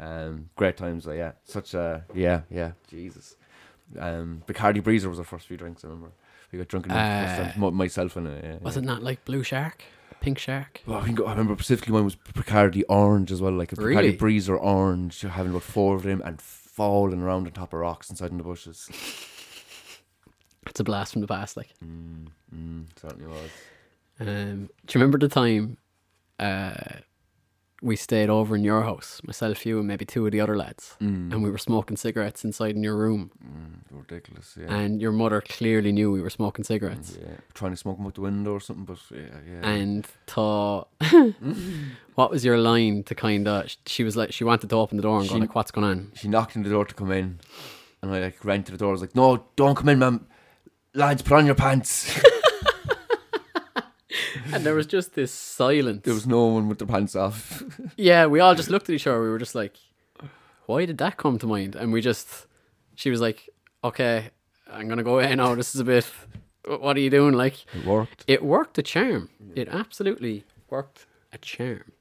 Um, 0.00 0.48
great 0.57 0.76
times, 0.76 1.07
like, 1.07 1.18
yeah, 1.18 1.33
such 1.44 1.74
a, 1.74 2.05
yeah, 2.14 2.42
yeah, 2.50 2.72
Jesus. 2.88 3.37
Um, 3.98 4.42
Bacardi 4.46 4.81
Breezer 4.81 5.07
was 5.11 5.18
our 5.18 5.24
first 5.24 5.46
few 5.46 5.57
drinks. 5.57 5.85
I 5.85 5.88
remember 5.88 6.12
we 6.50 6.59
got 6.59 6.68
drunk 6.68 6.87
in 6.87 6.92
it 6.92 6.94
the 6.94 7.44
first 7.44 7.59
Uh, 7.59 7.70
myself 7.72 8.16
and 8.16 8.26
it. 8.28 8.44
Yeah, 8.44 8.57
Was 8.62 8.76
yeah. 8.76 8.83
it 8.83 8.85
not 8.87 9.02
like 9.02 9.24
Blue 9.24 9.42
Shark, 9.42 9.83
Pink 10.20 10.38
Shark? 10.38 10.81
Well, 10.87 10.98
I, 11.00 11.05
think, 11.05 11.20
I 11.20 11.31
remember 11.31 11.55
specifically 11.57 11.92
mine 11.92 12.05
was 12.05 12.16
Bacardi 12.16 12.85
Orange 12.88 13.31
as 13.33 13.42
well, 13.42 13.52
like 13.52 13.72
a 13.72 13.76
Really? 13.76 14.12
Bacardi 14.16 14.18
Breezer 14.18 14.59
Orange, 14.59 15.22
You're 15.22 15.33
having 15.33 15.50
about 15.52 15.62
four 15.64 15.94
of 15.96 16.05
them 16.05 16.22
and 16.24 16.40
falling 16.72 17.22
around 17.22 17.46
on 17.46 17.52
top 17.52 17.72
of 17.72 17.78
rocks 17.80 18.11
inside 18.11 18.30
in 18.30 18.38
the 18.38 18.44
bushes. 18.44 18.88
It's 20.66 20.78
a 20.80 20.85
blast 20.85 21.12
from 21.12 21.20
the 21.22 21.26
past. 21.26 21.56
Like, 21.56 21.74
Mm, 21.85 22.28
mm, 22.54 22.87
certainly 22.96 23.26
was. 23.26 23.50
um, 24.20 24.26
do 24.87 24.98
you 24.98 25.00
remember 25.00 25.18
the 25.18 25.28
time 25.28 25.76
uh, 26.38 26.72
we 27.82 27.96
stayed 27.96 28.30
over 28.30 28.54
in 28.54 28.62
your 28.62 28.82
house, 28.82 29.20
myself, 29.24 29.66
you, 29.66 29.78
and 29.80 29.88
maybe 29.88 30.04
two 30.04 30.24
of 30.24 30.30
the 30.30 30.40
other 30.40 30.56
lads, 30.56 30.96
Mm. 31.00 31.32
and 31.32 31.42
we 31.42 31.50
were 31.50 31.58
smoking 31.58 31.96
cigarettes 31.96 32.44
inside 32.44 32.76
in 32.76 32.82
your 32.84 32.96
room, 32.96 33.32
Mm, 33.44 33.80
ridiculous, 33.90 34.56
yeah. 34.58 34.72
and 34.72 35.02
your 35.02 35.10
mother 35.10 35.40
clearly 35.40 35.90
knew 35.90 36.12
we 36.12 36.20
were 36.22 36.30
smoking 36.30 36.64
cigarettes, 36.64 37.18
Yeah, 37.20 37.38
trying 37.54 37.72
to 37.72 37.76
smoke 37.76 37.96
them 37.96 38.06
out 38.06 38.14
the 38.14 38.20
window 38.20 38.52
or 38.52 38.60
something, 38.60 38.84
but 38.84 38.98
yeah, 39.10 39.40
yeah. 39.50 39.68
and 39.68 40.06
thought, 40.28 40.88
what 42.14 42.30
was 42.30 42.44
your 42.44 42.58
line 42.58 43.02
to 43.04 43.14
kind 43.14 43.48
of? 43.48 43.74
She 43.86 44.04
was 44.04 44.16
like, 44.16 44.32
she 44.32 44.44
wanted 44.44 44.70
to 44.70 44.76
open 44.76 44.96
the 44.96 45.02
door 45.02 45.18
and 45.20 45.28
go 45.28 45.36
like, 45.36 45.54
"What's 45.54 45.70
going 45.72 45.86
on?" 45.86 46.12
she 46.14 46.28
knocked 46.28 46.56
on 46.56 46.62
the 46.62 46.70
door 46.70 46.84
to 46.84 46.94
come 46.94 47.10
in, 47.10 47.40
and 48.00 48.14
I 48.14 48.20
like 48.20 48.44
ran 48.44 48.62
to 48.64 48.72
the 48.72 48.78
door. 48.78 48.90
I 48.90 48.92
was 48.92 49.00
like, 49.00 49.16
"No, 49.16 49.44
don't 49.56 49.74
come 49.74 49.88
in, 49.88 49.98
ma'am. 49.98 50.26
Lads, 50.94 51.22
put 51.22 51.32
on 51.38 51.46
your 51.46 51.54
pants." 51.56 52.16
And 54.53 54.64
there 54.64 54.75
was 54.75 54.87
just 54.87 55.14
this 55.14 55.33
silence. 55.33 56.03
there 56.05 56.14
was 56.14 56.27
no 56.27 56.46
one 56.46 56.68
with 56.68 56.79
their 56.79 56.87
pants 56.88 57.16
off. 57.16 57.62
Yeah, 57.96 58.27
we 58.27 58.40
all 58.40 58.55
just 58.55 58.70
looked 58.70 58.88
at 58.88 58.94
each 58.94 59.07
other. 59.07 59.22
We 59.22 59.29
were 59.31 59.38
just 59.38 59.55
like, 59.55 59.77
why 60.66 60.85
did 60.87 60.98
that 60.98 61.16
come 61.16 61.38
to 61.38 61.46
mind? 61.46 61.75
And 61.75 61.92
we 61.92 62.01
just, 62.01 62.46
she 62.94 63.11
was 63.11 63.20
like, 63.20 63.48
okay, 63.85 64.31
I'm 64.70 64.87
going 64.87 64.98
to 64.98 65.05
go 65.05 65.14
away 65.18 65.35
now. 65.35 65.55
This 65.55 65.75
is 65.75 65.81
a 65.81 65.85
bit, 65.85 66.11
what 66.66 66.96
are 66.96 67.01
you 67.01 67.11
doing? 67.11 67.35
Like, 67.35 67.64
it 67.75 67.85
worked. 67.87 68.25
it 68.27 68.42
worked 68.44 68.79
a 68.79 68.83
charm. 68.83 69.29
It 69.55 69.68
absolutely 69.68 70.44
worked 70.70 71.07
a 71.33 71.38
charm. 71.38 71.92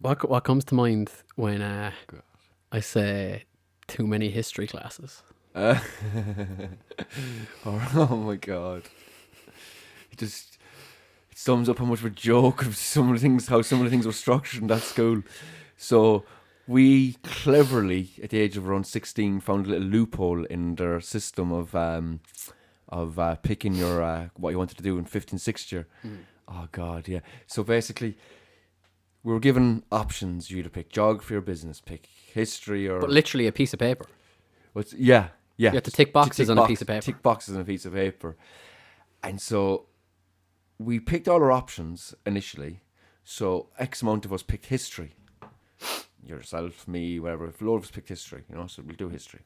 What, 0.00 0.28
what 0.28 0.44
comes 0.44 0.64
to 0.66 0.74
mind 0.74 1.10
when 1.36 1.62
uh, 1.62 1.92
I 2.70 2.80
say 2.80 3.44
too 3.88 4.06
many 4.06 4.28
history 4.28 4.66
classes? 4.66 5.22
Uh, 5.54 5.78
oh, 7.64 7.90
oh 7.94 8.16
my 8.16 8.34
god! 8.36 8.82
It 10.10 10.18
just 10.18 10.58
it 11.30 11.38
sums 11.38 11.68
up 11.68 11.78
how 11.78 11.84
much 11.84 12.00
of 12.00 12.06
a 12.06 12.10
joke 12.10 12.62
of 12.62 12.76
some 12.76 13.08
of 13.08 13.14
the 13.14 13.20
things, 13.20 13.46
how 13.46 13.62
some 13.62 13.78
of 13.78 13.84
the 13.84 13.90
things 13.90 14.04
were 14.04 14.12
structured 14.12 14.62
in 14.62 14.66
that 14.68 14.82
school. 14.82 15.22
So 15.76 16.24
we 16.66 17.14
cleverly, 17.22 18.10
at 18.22 18.30
the 18.30 18.40
age 18.40 18.56
of 18.56 18.68
around 18.68 18.86
sixteen, 18.88 19.38
found 19.38 19.66
a 19.66 19.70
little 19.70 19.86
loophole 19.86 20.44
in 20.46 20.74
their 20.74 21.00
system 21.00 21.52
of 21.52 21.72
um, 21.76 22.20
of 22.88 23.18
uh, 23.20 23.36
picking 23.36 23.74
your 23.74 24.02
uh, 24.02 24.28
what 24.34 24.50
you 24.50 24.58
wanted 24.58 24.76
to 24.78 24.82
do 24.82 24.98
in 24.98 25.04
fifth 25.04 25.30
and 25.30 25.40
sixth 25.40 25.70
year. 25.70 25.86
Oh 26.48 26.68
god, 26.72 27.06
yeah. 27.06 27.20
So 27.46 27.62
basically, 27.62 28.16
we 29.22 29.32
were 29.32 29.40
given 29.40 29.84
options. 29.92 30.50
You 30.50 30.64
to 30.64 30.70
pick 30.70 30.90
geography 30.90 31.36
or 31.36 31.40
business, 31.40 31.80
pick 31.80 32.06
history 32.06 32.88
or 32.88 32.98
But 32.98 33.10
literally 33.10 33.46
a 33.46 33.52
piece 33.52 33.72
of 33.72 33.78
paper. 33.78 34.06
What's 34.72 34.92
yeah, 34.94 35.28
yeah. 35.56 35.70
You 35.70 35.76
have 35.76 35.84
to 35.84 35.90
tick 35.90 36.12
boxes 36.12 36.50
on 36.50 36.58
a 36.58 36.66
piece 36.66 36.80
of 36.80 36.88
paper. 36.88 37.02
Tick 37.02 37.22
boxes 37.22 37.54
on 37.54 37.62
a 37.62 37.64
piece 37.64 37.84
of 37.84 37.94
paper, 37.94 38.36
and 39.22 39.40
so 39.40 39.86
we 40.78 41.00
picked 41.00 41.28
all 41.28 41.42
our 41.42 41.52
options 41.52 42.14
initially. 42.26 42.80
So 43.24 43.68
X 43.78 44.02
amount 44.02 44.24
of 44.24 44.32
us 44.32 44.42
picked 44.42 44.66
history. 44.66 45.14
Yourself, 46.26 46.88
me, 46.88 47.20
whatever. 47.20 47.46
If 47.46 47.60
a 47.60 47.64
load 47.64 47.76
of 47.76 47.84
us 47.84 47.90
picked 47.90 48.08
history, 48.08 48.44
you 48.48 48.56
know, 48.56 48.66
so 48.66 48.82
we'll 48.84 48.96
do 48.96 49.08
history. 49.08 49.40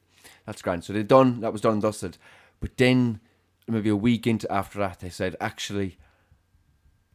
That's 0.45 0.61
grand. 0.61 0.83
So 0.83 0.93
they 0.93 1.03
done. 1.03 1.41
That 1.41 1.51
was 1.51 1.61
done 1.61 1.73
and 1.73 1.81
dusted. 1.81 2.17
But 2.59 2.77
then 2.77 3.19
maybe 3.67 3.89
a 3.89 3.95
week 3.95 4.27
into 4.27 4.51
after 4.51 4.79
that, 4.79 4.99
they 4.99 5.09
said 5.09 5.35
actually, 5.39 5.97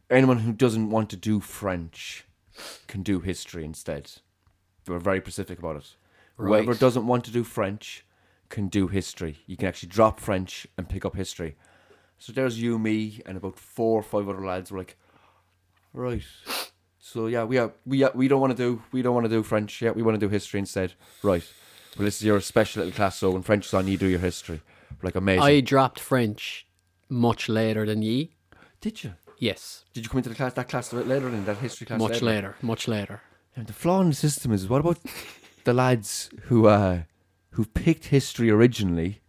anyone 0.09 0.39
who 0.39 0.53
doesn't 0.53 0.89
want 0.89 1.09
to 1.11 1.15
do 1.15 1.39
French 1.39 2.25
can 2.87 3.03
do 3.03 3.19
history 3.19 3.65
instead. 3.65 4.11
They 4.85 4.93
were 4.93 4.99
very 4.99 5.19
specific 5.19 5.59
about 5.59 5.77
it. 5.77 5.95
Whoever 6.37 6.73
doesn't 6.73 7.07
want 7.07 7.25
to 7.25 7.31
do 7.31 7.43
French 7.43 8.05
can 8.49 8.67
do 8.67 8.87
history. 8.87 9.39
You 9.45 9.57
can 9.57 9.67
actually 9.67 9.89
drop 9.89 10.19
French 10.19 10.67
and 10.77 10.87
pick 10.87 11.05
up 11.05 11.15
history. 11.15 11.55
So 12.17 12.31
there's 12.31 12.61
you, 12.61 12.79
me, 12.79 13.21
and 13.25 13.37
about 13.37 13.59
four 13.59 13.99
or 13.99 14.03
five 14.03 14.29
other 14.29 14.45
lads 14.45 14.71
were 14.71 14.79
like, 14.79 14.97
right. 15.93 16.23
So 16.99 17.27
yeah, 17.27 17.43
we 17.43 17.57
are, 17.57 17.71
we 17.85 18.03
are, 18.03 18.11
we 18.15 18.27
don't 18.27 18.41
want 18.41 18.55
to 18.55 18.57
do 18.57 18.81
we 18.91 19.01
don't 19.01 19.13
want 19.13 19.25
to 19.25 19.29
do 19.29 19.43
French. 19.43 19.81
Yeah, 19.81 19.91
we 19.91 20.01
want 20.01 20.19
to 20.19 20.25
do 20.25 20.29
history 20.29 20.59
instead. 20.59 20.93
Right. 21.21 21.43
Well, 21.97 22.05
this 22.05 22.17
is 22.17 22.23
your 22.23 22.41
special 22.41 22.83
little 22.83 22.95
class. 22.95 23.17
So 23.17 23.31
when 23.31 23.41
French 23.41 23.67
is 23.67 23.73
on, 23.73 23.87
you 23.87 23.97
do 23.97 24.07
your 24.07 24.19
history. 24.19 24.61
We're 25.01 25.07
like 25.07 25.15
amazing. 25.15 25.43
I 25.43 25.59
dropped 25.61 25.99
French 25.99 26.65
much 27.09 27.47
later 27.47 27.85
than 27.85 28.01
ye. 28.01 28.31
Did 28.81 29.03
you? 29.03 29.13
Yes, 29.37 29.83
Did 29.93 30.03
you 30.05 30.09
come 30.09 30.19
into 30.19 30.29
the 30.29 30.35
class 30.35 30.53
that 30.53 30.69
class 30.69 30.93
a 30.93 30.95
bit 30.95 31.07
later 31.07 31.29
than 31.29 31.43
that 31.45 31.57
history 31.57 31.85
class? 31.85 31.99
much 31.99 32.21
later, 32.21 32.55
much 32.61 32.87
later. 32.87 33.21
And 33.55 33.67
the 33.67 33.73
flaw 33.73 34.01
in 34.01 34.09
the 34.09 34.15
system 34.15 34.53
is 34.53 34.67
what 34.69 34.79
about 34.79 34.97
the 35.65 35.73
lads 35.73 36.29
who 36.43 36.67
uh 36.67 37.01
who 37.55 37.65
picked 37.65 38.05
history 38.05 38.49
originally? 38.49 39.21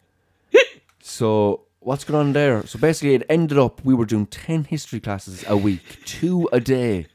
so 1.00 1.62
what's 1.80 2.04
going 2.04 2.18
on 2.28 2.32
there? 2.32 2.64
So 2.66 2.78
basically, 2.78 3.14
it 3.14 3.24
ended 3.28 3.58
up 3.58 3.84
we 3.84 3.94
were 3.94 4.06
doing 4.06 4.26
ten 4.26 4.64
history 4.64 5.00
classes 5.00 5.44
a 5.48 5.56
week, 5.56 5.98
two 6.04 6.48
a 6.52 6.60
day, 6.60 7.06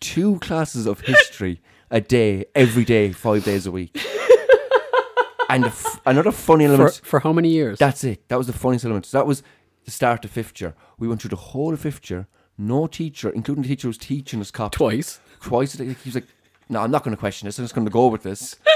two 0.00 0.38
classes 0.40 0.86
of 0.86 1.00
history 1.00 1.60
a 1.90 2.00
day, 2.00 2.44
every 2.54 2.84
day, 2.84 3.12
five 3.12 3.44
days 3.44 3.66
a 3.66 3.70
week. 3.72 4.00
and 5.48 5.64
f- 5.66 6.00
another 6.06 6.30
funny 6.30 6.64
element. 6.66 7.00
for 7.02 7.20
how 7.20 7.32
many 7.32 7.48
years? 7.48 7.78
That's 7.78 8.04
it. 8.04 8.28
That 8.28 8.38
was 8.38 8.46
the 8.46 8.52
funniest 8.52 8.84
element. 8.84 9.06
So 9.06 9.18
that 9.18 9.26
was 9.26 9.42
the 9.84 9.90
start 9.90 10.24
of 10.24 10.30
fifth 10.30 10.60
year. 10.60 10.74
We 10.98 11.08
went 11.08 11.20
through 11.20 11.30
the 11.30 11.36
whole 11.36 11.74
of 11.74 11.80
fifth 11.80 12.08
year. 12.10 12.28
No 12.56 12.86
teacher, 12.86 13.30
including 13.30 13.62
the 13.62 13.68
teacher 13.68 13.86
who 13.86 13.88
was 13.88 13.98
teaching 13.98 14.40
us 14.40 14.50
cop 14.50 14.72
Twice. 14.72 15.18
twice. 15.40 15.74
a 15.74 15.78
day. 15.78 15.84
He 15.86 16.08
was 16.10 16.14
like, 16.14 16.26
"No, 16.68 16.80
I'm 16.80 16.90
not 16.90 17.02
going 17.04 17.16
to 17.16 17.20
question 17.20 17.46
this. 17.46 17.58
I'm 17.58 17.64
just 17.64 17.74
going 17.74 17.86
to 17.86 17.90
go 17.90 18.06
with 18.08 18.22
this." 18.22 18.56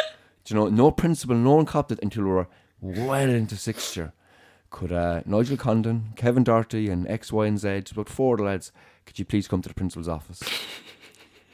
Do 0.45 0.55
you 0.55 0.61
know? 0.61 0.69
No 0.69 0.91
principal, 0.91 1.37
no 1.37 1.55
one 1.55 1.67
copped 1.67 1.93
it 1.93 2.01
until 2.03 2.25
we 2.25 2.31
were 2.31 2.49
well 2.81 3.31
into 3.31 3.57
sixth 3.57 3.97
year. 3.97 4.13
Could 4.71 4.93
uh, 4.93 5.23
Nigel 5.25 5.57
Condon, 5.57 6.13
Kevin 6.17 6.43
Doherty, 6.45 6.89
and 6.91 7.09
X, 7.09 7.33
Y, 7.33 7.47
and 7.47 7.59
Z, 7.59 7.85
about 7.93 8.09
four 8.09 8.35
of 8.35 8.39
the 8.39 8.45
lads, 8.45 8.73
could 9.07 9.19
you 9.19 9.25
please 9.25 9.47
come 9.49 9.63
to 9.63 9.69
the 9.69 9.75
principal's 9.75 10.09
office? 10.09 10.43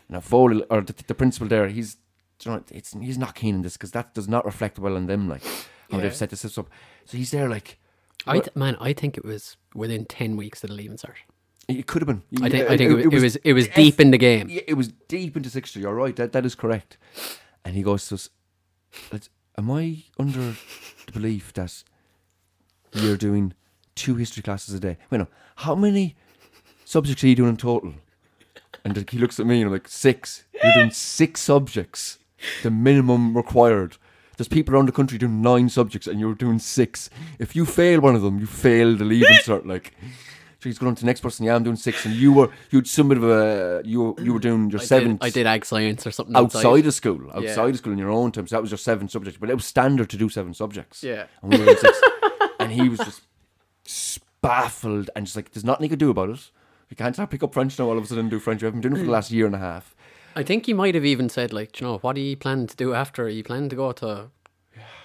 And 0.09 0.17
a 0.17 0.21
full, 0.21 0.63
or 0.71 0.81
the, 0.81 0.95
the 1.07 1.15
principal 1.15 1.47
there, 1.47 1.69
he's, 1.69 1.97
do 2.39 2.51
you 2.51 2.57
know, 2.57 2.65
it's 2.71 2.95
he's 2.95 3.19
not 3.19 3.35
keen 3.35 3.57
on 3.57 3.63
this 3.63 3.75
because 3.77 3.91
that 3.93 4.15
does 4.15 4.27
not 4.29 4.45
reflect 4.45 4.79
well 4.79 4.97
on 4.97 5.07
them. 5.07 5.29
Like, 5.29 5.45
how 5.91 5.99
Yeah. 5.99 6.05
they've 6.05 6.15
set 6.17 6.31
this 6.31 6.45
up. 6.59 6.69
So 7.05 7.17
he's 7.19 7.31
there 7.31 7.49
like 7.49 7.79
I 8.27 8.39
th- 8.41 8.57
man, 8.57 8.77
I 8.81 8.93
think 8.93 9.17
it 9.17 9.25
was 9.25 9.57
within 9.75 10.05
ten 10.07 10.37
weeks 10.37 10.61
that 10.61 10.69
the 10.69 10.75
leaving 10.75 10.97
cert. 10.97 11.15
it 11.69 11.87
could 11.87 12.03
have 12.03 12.07
been. 12.09 12.23
I 12.43 12.49
think 12.49 12.71
I 12.71 12.77
think 12.77 12.99
it, 12.99 13.13
it 13.13 13.21
was 13.21 13.37
it 13.37 13.53
was 13.53 13.69
deep 13.69 14.01
in 14.01 14.11
the 14.11 14.19
game. 14.19 14.49
It 14.51 14.75
was 14.77 14.89
deep 15.09 15.37
into 15.37 15.51
sixth 15.51 15.77
year. 15.77 15.85
You're 15.87 15.95
right. 15.95 16.17
That 16.17 16.33
that 16.33 16.45
is 16.47 16.55
correct. 16.55 16.97
And 17.65 17.75
he 17.77 17.83
goes 17.83 18.09
to 18.09 18.15
"Let's- 18.15 18.31
Am 19.59 19.71
I 19.71 20.05
under 20.19 20.55
the 21.07 21.13
belief 21.13 21.53
that 21.53 21.83
you're 22.93 23.17
doing 23.17 23.53
two 23.95 24.15
history 24.15 24.43
classes 24.43 24.75
a 24.75 24.81
day? 24.81 24.97
Wait, 25.11 25.19
no. 25.19 25.27
How 25.57 25.75
many 25.75 26.17
subjects 26.85 27.23
are 27.23 27.29
you 27.29 27.35
doing 27.35 27.51
in 27.51 27.57
total? 27.57 27.93
And 28.85 28.97
like, 28.97 29.11
he 29.11 29.19
looks 29.19 29.39
at 29.39 29.47
me 29.47 29.57
and 29.57 29.67
I'm 29.67 29.73
like, 29.73 29.89
six. 29.89 30.45
You're 30.63 30.73
doing 30.73 30.91
six 30.91 31.41
subjects, 31.41 32.19
the 32.63 32.71
minimum 32.71 33.37
required. 33.37 33.97
There's 34.37 34.49
people 34.49 34.75
around 34.75 34.87
the 34.87 34.93
country 34.93 35.19
doing 35.19 35.43
nine 35.43 35.69
subjects 35.69 36.07
and 36.07 36.19
you're 36.19 36.35
doing 36.35 36.59
six. 36.59 37.11
If 37.39 37.55
you 37.55 37.67
fail 37.67 38.01
one 38.01 38.15
of 38.15 38.23
them, 38.23 38.39
you 38.39 38.47
fail 38.47 38.97
the 38.97 39.05
leaving 39.05 39.37
cert. 39.45 39.67
Like, 39.67 39.95
so 40.61 40.69
he's 40.69 40.79
going 40.79 40.89
on 40.89 40.95
to 40.95 41.01
the 41.01 41.07
next 41.07 41.21
person. 41.21 41.47
Yeah, 41.47 41.55
I'm 41.57 41.63
doing 41.65 41.77
six, 41.77 42.05
and 42.05 42.15
you 42.15 42.33
were 42.33 42.51
you 42.71 42.79
had 42.79 42.87
some 42.87 43.09
bit 43.09 43.17
of 43.19 43.25
a 43.25 43.83
you 43.85 44.03
were, 44.03 44.23
you 44.23 44.33
were 44.35 44.39
doing 44.39 44.71
your 44.71 44.81
I 44.81 44.85
seventh 44.85 45.21
did, 45.21 45.27
I 45.27 45.31
did 45.31 45.47
ag 45.47 45.65
science 45.65 46.07
or 46.07 46.11
something 46.11 46.37
outside 46.37 46.87
of 46.87 46.95
school, 46.95 47.31
outside 47.31 47.43
Yeah. 47.65 47.67
of 47.71 47.77
school 47.79 47.93
in 47.93 47.99
your 47.99 48.11
own 48.11 48.31
time. 48.33 48.47
So 48.47 48.57
that 48.57 48.63
was 48.63 48.71
your 48.71 48.79
seven 48.79 49.09
subjects, 49.09 49.39
but 49.41 49.49
it 49.51 49.55
was 49.55 49.65
standard 49.65 50.11
to 50.11 50.17
do 50.17 50.29
seven 50.29 50.53
subjects. 50.55 51.03
Yeah. 51.03 51.25
and 51.43 51.53
we 51.53 51.59
were 51.59 51.71
in 51.71 51.77
six, 51.79 52.01
and 52.61 52.71
he 52.73 52.89
was 52.89 52.99
just 53.01 54.21
baffled 54.43 55.11
and 55.17 55.27
just 55.27 55.37
like, 55.37 55.51
"There's 55.53 55.65
nothing 55.65 55.85
he 55.85 55.89
could 55.89 55.99
do 55.99 56.11
about 56.11 56.31
it. 56.31 56.51
You 56.91 56.97
can't 56.97 57.15
start 57.15 57.31
pick 57.31 57.43
up 57.43 57.55
French 57.55 57.79
now 57.79 57.87
all 57.87 57.97
of 57.99 58.05
a 58.05 58.07
sudden 58.07 58.29
do 58.29 58.39
French. 58.41 58.63
You 58.63 58.67
haven't 58.67 58.81
been 58.83 58.91
doing 58.93 59.01
it 59.01 59.05
for 59.05 59.07
the 59.07 59.13
last 59.19 59.31
year 59.31 59.47
and 59.47 59.55
a 59.55 59.59
half." 59.59 59.95
I 60.37 60.43
think 60.45 60.67
he 60.67 60.73
might 60.75 60.95
have 60.95 61.05
even 61.05 61.29
said 61.29 61.53
like, 61.53 61.73
"Do 61.73 61.85
you 61.85 61.91
know, 61.91 61.99
what 61.99 62.15
do 62.17 62.21
you 62.21 62.37
plan 62.37 62.67
to 62.67 62.77
do 62.77 62.95
after? 62.95 63.25
Are 63.25 63.29
you 63.29 63.43
planning 63.43 63.69
to 63.71 63.77
go 63.77 63.93
to 63.93 64.31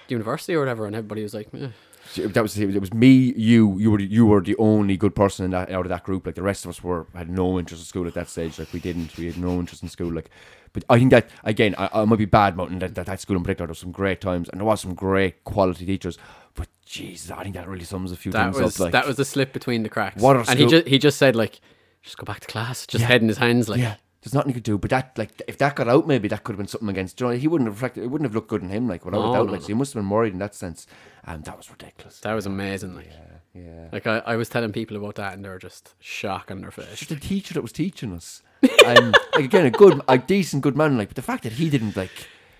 university 0.08 0.54
or 0.54 0.60
whatever? 0.60 0.86
And 0.86 0.94
everybody 0.94 1.22
was 1.22 1.34
like, 1.34 1.48
eh. 1.54 1.68
That 2.14 2.42
was 2.42 2.56
it. 2.58 2.80
Was 2.80 2.94
me, 2.94 3.32
you, 3.36 3.78
you 3.78 3.90
were 3.90 3.98
the- 3.98 4.06
you 4.06 4.26
were 4.26 4.40
the 4.40 4.56
only 4.58 4.96
good 4.96 5.14
person 5.14 5.44
in 5.44 5.50
that 5.50 5.70
out 5.70 5.84
of 5.86 5.90
that 5.90 6.04
group. 6.04 6.24
Like 6.26 6.34
the 6.36 6.42
rest 6.42 6.64
of 6.64 6.68
us 6.70 6.82
were 6.82 7.06
had 7.14 7.28
no 7.28 7.58
interest 7.58 7.82
in 7.82 7.86
school 7.86 8.06
at 8.06 8.14
that 8.14 8.28
stage. 8.28 8.58
Like 8.58 8.72
we 8.72 8.80
didn't, 8.80 9.16
we 9.16 9.26
had 9.26 9.36
no 9.38 9.58
interest 9.58 9.82
in 9.82 9.88
school. 9.88 10.12
Like, 10.12 10.30
but 10.72 10.84
I 10.88 10.98
think 10.98 11.10
that 11.10 11.28
again, 11.44 11.74
I, 11.76 11.88
I 11.92 12.04
might 12.04 12.18
be 12.18 12.24
bad 12.24 12.56
mouthing 12.56 12.78
that, 12.78 12.94
that 12.94 13.06
that 13.06 13.20
school 13.20 13.36
in 13.36 13.42
particular. 13.42 13.66
There 13.66 13.72
was 13.72 13.78
some 13.78 13.92
great 13.92 14.20
times 14.20 14.48
and 14.48 14.60
there 14.60 14.66
was 14.66 14.80
some 14.80 14.94
great 14.94 15.42
quality 15.44 15.84
teachers. 15.84 16.16
But 16.54 16.68
Jesus, 16.84 17.30
I 17.30 17.42
think 17.42 17.54
that 17.56 17.68
really 17.68 17.84
sums 17.84 18.12
a 18.12 18.16
few 18.16 18.32
that 18.32 18.52
things 18.52 18.62
was 18.62 18.76
up. 18.76 18.80
Like 18.84 18.92
that 18.92 19.06
was 19.06 19.16
the 19.16 19.24
slip 19.24 19.52
between 19.52 19.82
the 19.82 19.88
cracks. 19.88 20.22
What 20.22 20.48
and 20.48 20.58
he 20.58 20.66
just 20.66 20.86
he 20.86 20.98
just 20.98 21.18
said 21.18 21.34
like, 21.36 21.60
just 22.02 22.16
go 22.18 22.24
back 22.24 22.40
to 22.40 22.46
class, 22.46 22.86
just 22.86 23.02
Yeah. 23.02 23.08
head 23.08 23.22
in 23.22 23.28
his 23.28 23.38
hands 23.38 23.68
like. 23.68 23.80
yeah. 23.80 23.96
There's 24.26 24.34
nothing 24.34 24.50
you 24.50 24.54
could 24.54 24.62
do, 24.64 24.76
but 24.76 24.90
that 24.90 25.16
like 25.16 25.40
if 25.46 25.56
that 25.58 25.76
got 25.76 25.86
out, 25.86 26.06
maybe 26.08 26.26
that 26.28 26.42
could 26.42 26.52
have 26.54 26.58
been 26.58 26.66
something 26.66 26.88
against. 26.88 27.20
You 27.20 27.28
know, 27.28 27.32
he 27.34 27.46
wouldn't 27.46 27.68
have 27.68 27.76
reflected. 27.76 28.02
It 28.02 28.08
wouldn't 28.08 28.26
have 28.28 28.34
looked 28.34 28.48
good 28.48 28.60
in 28.62 28.70
him, 28.70 28.88
like 28.88 29.04
without 29.04 29.20
No, 29.20 29.30
a 29.30 29.32
doubt. 29.36 29.46
no, 29.46 29.52
like 29.52 29.60
so 29.62 29.68
he 29.68 29.74
must 29.74 29.94
have 29.94 30.02
been 30.02 30.10
worried 30.10 30.32
in 30.32 30.40
that 30.40 30.54
sense, 30.54 30.86
and 31.24 31.44
that 31.44 31.56
was 31.56 31.70
ridiculous. 31.70 32.18
That 32.20 32.34
was 32.34 32.44
amazing. 32.44 32.96
Like, 32.96 33.10
Yeah. 33.54 33.88
like 33.92 34.06
I, 34.08 34.18
I 34.26 34.34
was 34.36 34.48
telling 34.48 34.72
people 34.72 34.96
about 34.96 35.14
that, 35.14 35.34
and 35.34 35.44
they 35.44 35.48
were 35.48 35.60
just 35.60 35.94
shock 36.00 36.50
on 36.50 36.60
their 36.60 36.72
face. 36.72 36.98
just 36.98 37.08
the 37.08 37.16
teacher 37.16 37.54
that 37.54 37.62
was 37.62 37.70
teaching 37.72 38.12
us. 38.12 38.42
and 38.84 39.14
like 39.34 39.44
again, 39.44 39.64
a 39.66 39.70
good, 39.70 40.00
a 40.08 40.18
decent, 40.18 40.62
good 40.64 40.76
man. 40.76 40.98
Like, 40.98 41.08
but 41.10 41.16
the 41.16 41.22
fact 41.22 41.44
that 41.44 41.52
he 41.52 41.70
didn't 41.70 41.96
like, 41.96 42.10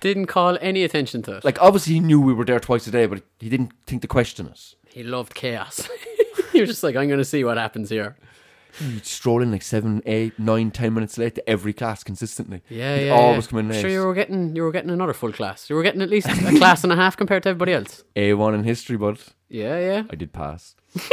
Didn't 0.00 0.26
call 0.26 0.56
any 0.60 0.84
attention 0.84 1.22
to 1.22 1.36
it. 1.38 1.44
like, 1.44 1.60
obviously 1.60 1.94
he 1.94 2.00
knew 2.00 2.20
we 2.20 2.32
were 2.32 2.44
there 2.44 2.60
twice 2.60 2.86
a 2.86 2.90
day, 2.92 3.06
but 3.06 3.22
he 3.40 3.48
didn't 3.48 3.72
think 3.86 4.02
to 4.02 4.08
question 4.08 4.46
us. 4.46 4.76
he 4.88 5.02
loved 5.02 5.34
chaos. 5.34 5.88
he 6.52 6.60
was 6.60 6.70
just 6.70 6.82
like, 6.84 6.94
I'm 6.94 7.08
going 7.08 7.18
to 7.18 7.24
see 7.24 7.42
what 7.44 7.56
happens 7.56 7.90
here. 7.90 8.16
He'd 8.78 9.06
stroll 9.06 9.42
in 9.42 9.50
like 9.52 9.62
seven, 9.62 10.02
eight, 10.06 10.38
nine, 10.38 10.70
ten 10.70 10.92
minutes 10.94 11.16
late 11.18 11.34
to 11.36 11.48
every 11.48 11.72
class 11.72 12.04
consistently. 12.04 12.62
Yeah, 12.68 12.96
He'd 12.96 13.06
yeah. 13.06 13.12
always 13.14 13.44
yeah. 13.46 13.50
come 13.50 13.58
in 13.60 13.68
late. 13.70 13.80
Sure, 13.80 13.90
you 13.90 14.04
were 14.04 14.14
getting 14.14 14.54
you 14.56 14.62
were 14.62 14.72
getting 14.72 14.90
another 14.90 15.12
full 15.14 15.32
class. 15.32 15.68
You 15.70 15.76
were 15.76 15.82
getting 15.82 16.02
at 16.02 16.10
least 16.10 16.28
a 16.28 16.58
class 16.58 16.84
and 16.84 16.92
a 16.92 16.96
half 16.96 17.16
compared 17.16 17.42
to 17.44 17.48
everybody 17.50 17.72
else. 17.72 18.04
A 18.14 18.34
one 18.34 18.54
in 18.54 18.64
history, 18.64 18.96
but 18.96 19.18
Yeah, 19.48 19.78
yeah. 19.78 20.02
I 20.10 20.14
did 20.16 20.32
pass. 20.32 20.74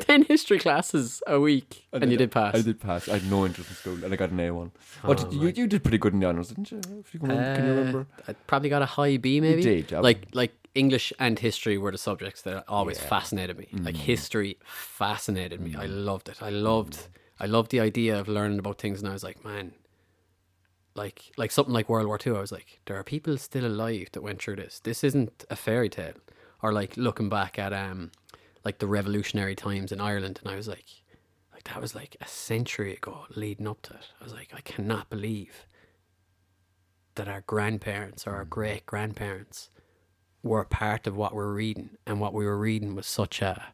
Ten 0.00 0.24
history 0.24 0.58
classes 0.58 1.22
a 1.26 1.38
week, 1.38 1.84
and 1.92 2.10
you 2.10 2.16
did 2.16 2.32
pass. 2.32 2.54
I 2.56 2.62
did 2.62 2.80
pass. 2.80 3.08
I 3.08 3.18
had 3.18 3.30
no 3.30 3.44
interest 3.46 3.70
in 3.70 3.76
school, 3.76 4.04
and 4.04 4.12
I 4.12 4.16
got 4.16 4.30
an 4.30 4.40
A 4.40 4.50
one. 4.50 4.72
What 5.02 5.24
Oh, 5.24 5.30
you, 5.30 5.48
you 5.48 5.66
did 5.66 5.82
pretty 5.84 5.98
good 5.98 6.12
in 6.12 6.20
the 6.20 6.26
honors, 6.26 6.48
didn't 6.48 6.70
you? 6.72 6.80
If 7.00 7.14
you 7.14 7.20
can, 7.20 7.28
remember, 7.28 7.54
can 7.56 7.64
you 7.66 7.72
Uh, 7.72 7.76
remember? 7.76 8.06
I 8.26 8.32
probably 8.46 8.68
got 8.70 8.82
a 8.82 8.86
high 8.86 9.16
B, 9.18 9.40
maybe. 9.40 9.62
did, 9.62 9.92
I- 9.92 10.00
Like 10.00 10.26
like 10.32 10.52
English 10.74 11.12
and 11.18 11.38
history 11.38 11.76
were 11.76 11.92
the 11.92 11.98
subjects 11.98 12.42
that 12.42 12.64
always 12.66 12.98
fascinated 12.98 13.58
me. 13.58 13.68
Like 13.72 13.94
Mm. 13.94 13.98
history 13.98 14.58
fascinated 14.64 15.60
me. 15.60 15.74
I 15.76 15.86
loved 15.86 16.28
it. 16.28 16.42
I 16.42 16.50
loved 16.50 17.08
I 17.40 17.46
loved 17.46 17.70
the 17.72 17.80
idea 17.80 18.18
of 18.20 18.28
learning 18.28 18.60
about 18.60 18.78
things, 18.78 19.00
and 19.00 19.08
I 19.08 19.12
was 19.12 19.24
like, 19.24 19.44
man. 19.44 19.74
Like 20.94 21.32
like 21.36 21.50
something 21.50 21.72
like 21.74 21.88
World 21.88 22.06
War 22.06 22.18
Two, 22.18 22.36
I 22.36 22.40
was 22.40 22.52
like, 22.52 22.80
there 22.86 22.96
are 22.96 23.04
people 23.04 23.36
still 23.38 23.66
alive 23.66 24.08
that 24.12 24.22
went 24.22 24.42
through 24.42 24.56
this. 24.56 24.80
This 24.80 25.02
isn't 25.02 25.44
a 25.50 25.56
fairy 25.56 25.88
tale. 25.88 26.14
Or 26.62 26.72
like 26.72 26.96
looking 26.96 27.28
back 27.28 27.58
at 27.58 27.72
um 27.72 28.10
like 28.64 28.78
the 28.78 28.86
revolutionary 28.86 29.56
times 29.56 29.90
in 29.92 30.00
Ireland, 30.00 30.38
and 30.42 30.52
I 30.52 30.56
was 30.56 30.68
like, 30.68 30.86
like 31.52 31.64
that 31.64 31.80
was 31.80 31.94
like 31.94 32.16
a 32.20 32.28
century 32.28 32.94
ago, 32.94 33.24
leading 33.34 33.66
up 33.66 33.82
to 33.82 33.94
it. 33.94 34.08
I 34.20 34.24
was 34.24 34.32
like, 34.32 34.52
I 34.54 34.60
cannot 34.60 35.10
believe 35.10 35.66
that 37.16 37.28
our 37.28 37.42
grandparents 37.42 38.26
or 38.26 38.34
our 38.36 38.44
great 38.44 38.86
grandparents 38.86 39.70
were 40.42 40.64
part 40.64 41.06
of 41.06 41.16
what 41.16 41.34
we're 41.34 41.52
reading, 41.52 41.90
and 42.06 42.20
what 42.20 42.34
we 42.34 42.44
were 42.44 42.58
reading 42.58 42.94
was 42.94 43.06
such 43.06 43.40
a 43.42 43.66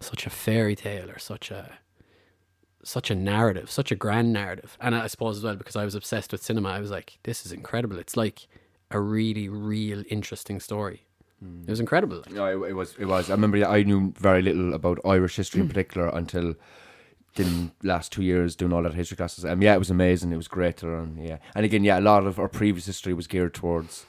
such 0.00 0.26
a 0.26 0.30
fairy 0.30 0.74
tale 0.74 1.10
or 1.10 1.18
such 1.18 1.50
a 1.50 1.78
such 2.84 3.10
a 3.10 3.14
narrative, 3.14 3.70
such 3.70 3.92
a 3.92 3.94
grand 3.94 4.32
narrative. 4.32 4.76
And 4.80 4.94
I 4.94 5.06
suppose 5.06 5.36
as 5.38 5.44
well 5.44 5.54
because 5.56 5.76
I 5.76 5.84
was 5.84 5.94
obsessed 5.94 6.32
with 6.32 6.42
cinema, 6.42 6.70
I 6.70 6.80
was 6.80 6.90
like, 6.90 7.18
this 7.22 7.46
is 7.46 7.52
incredible. 7.52 7.98
It's 7.98 8.16
like 8.16 8.48
a 8.90 8.98
really 9.00 9.48
real 9.48 10.02
interesting 10.10 10.58
story. 10.60 11.06
It 11.66 11.70
was 11.70 11.80
incredible. 11.80 12.22
No, 12.30 12.46
it, 12.64 12.70
it 12.70 12.72
was. 12.74 12.94
It 13.00 13.06
was. 13.06 13.28
I 13.28 13.34
remember. 13.34 13.64
I 13.66 13.82
knew 13.82 14.12
very 14.16 14.42
little 14.42 14.74
about 14.74 14.98
Irish 15.04 15.34
history 15.36 15.58
Mm. 15.60 15.64
in 15.64 15.68
particular 15.68 16.08
until 16.08 16.54
the 17.34 17.70
last 17.82 18.12
two 18.12 18.22
years 18.22 18.54
doing 18.54 18.72
all 18.72 18.82
that 18.84 18.94
history 18.94 19.16
classes. 19.16 19.44
Um, 19.44 19.60
yeah, 19.60 19.74
it 19.74 19.78
was 19.78 19.90
amazing. 19.90 20.32
It 20.32 20.36
was 20.36 20.46
great 20.46 20.76
to 20.78 20.86
learn. 20.86 21.18
Yeah, 21.20 21.38
and 21.56 21.64
again, 21.64 21.82
yeah, 21.82 21.98
a 21.98 22.00
lot 22.00 22.26
of 22.26 22.38
our 22.38 22.46
previous 22.48 22.86
history 22.86 23.12
was 23.12 23.26
geared 23.26 23.54
towards 23.54 24.06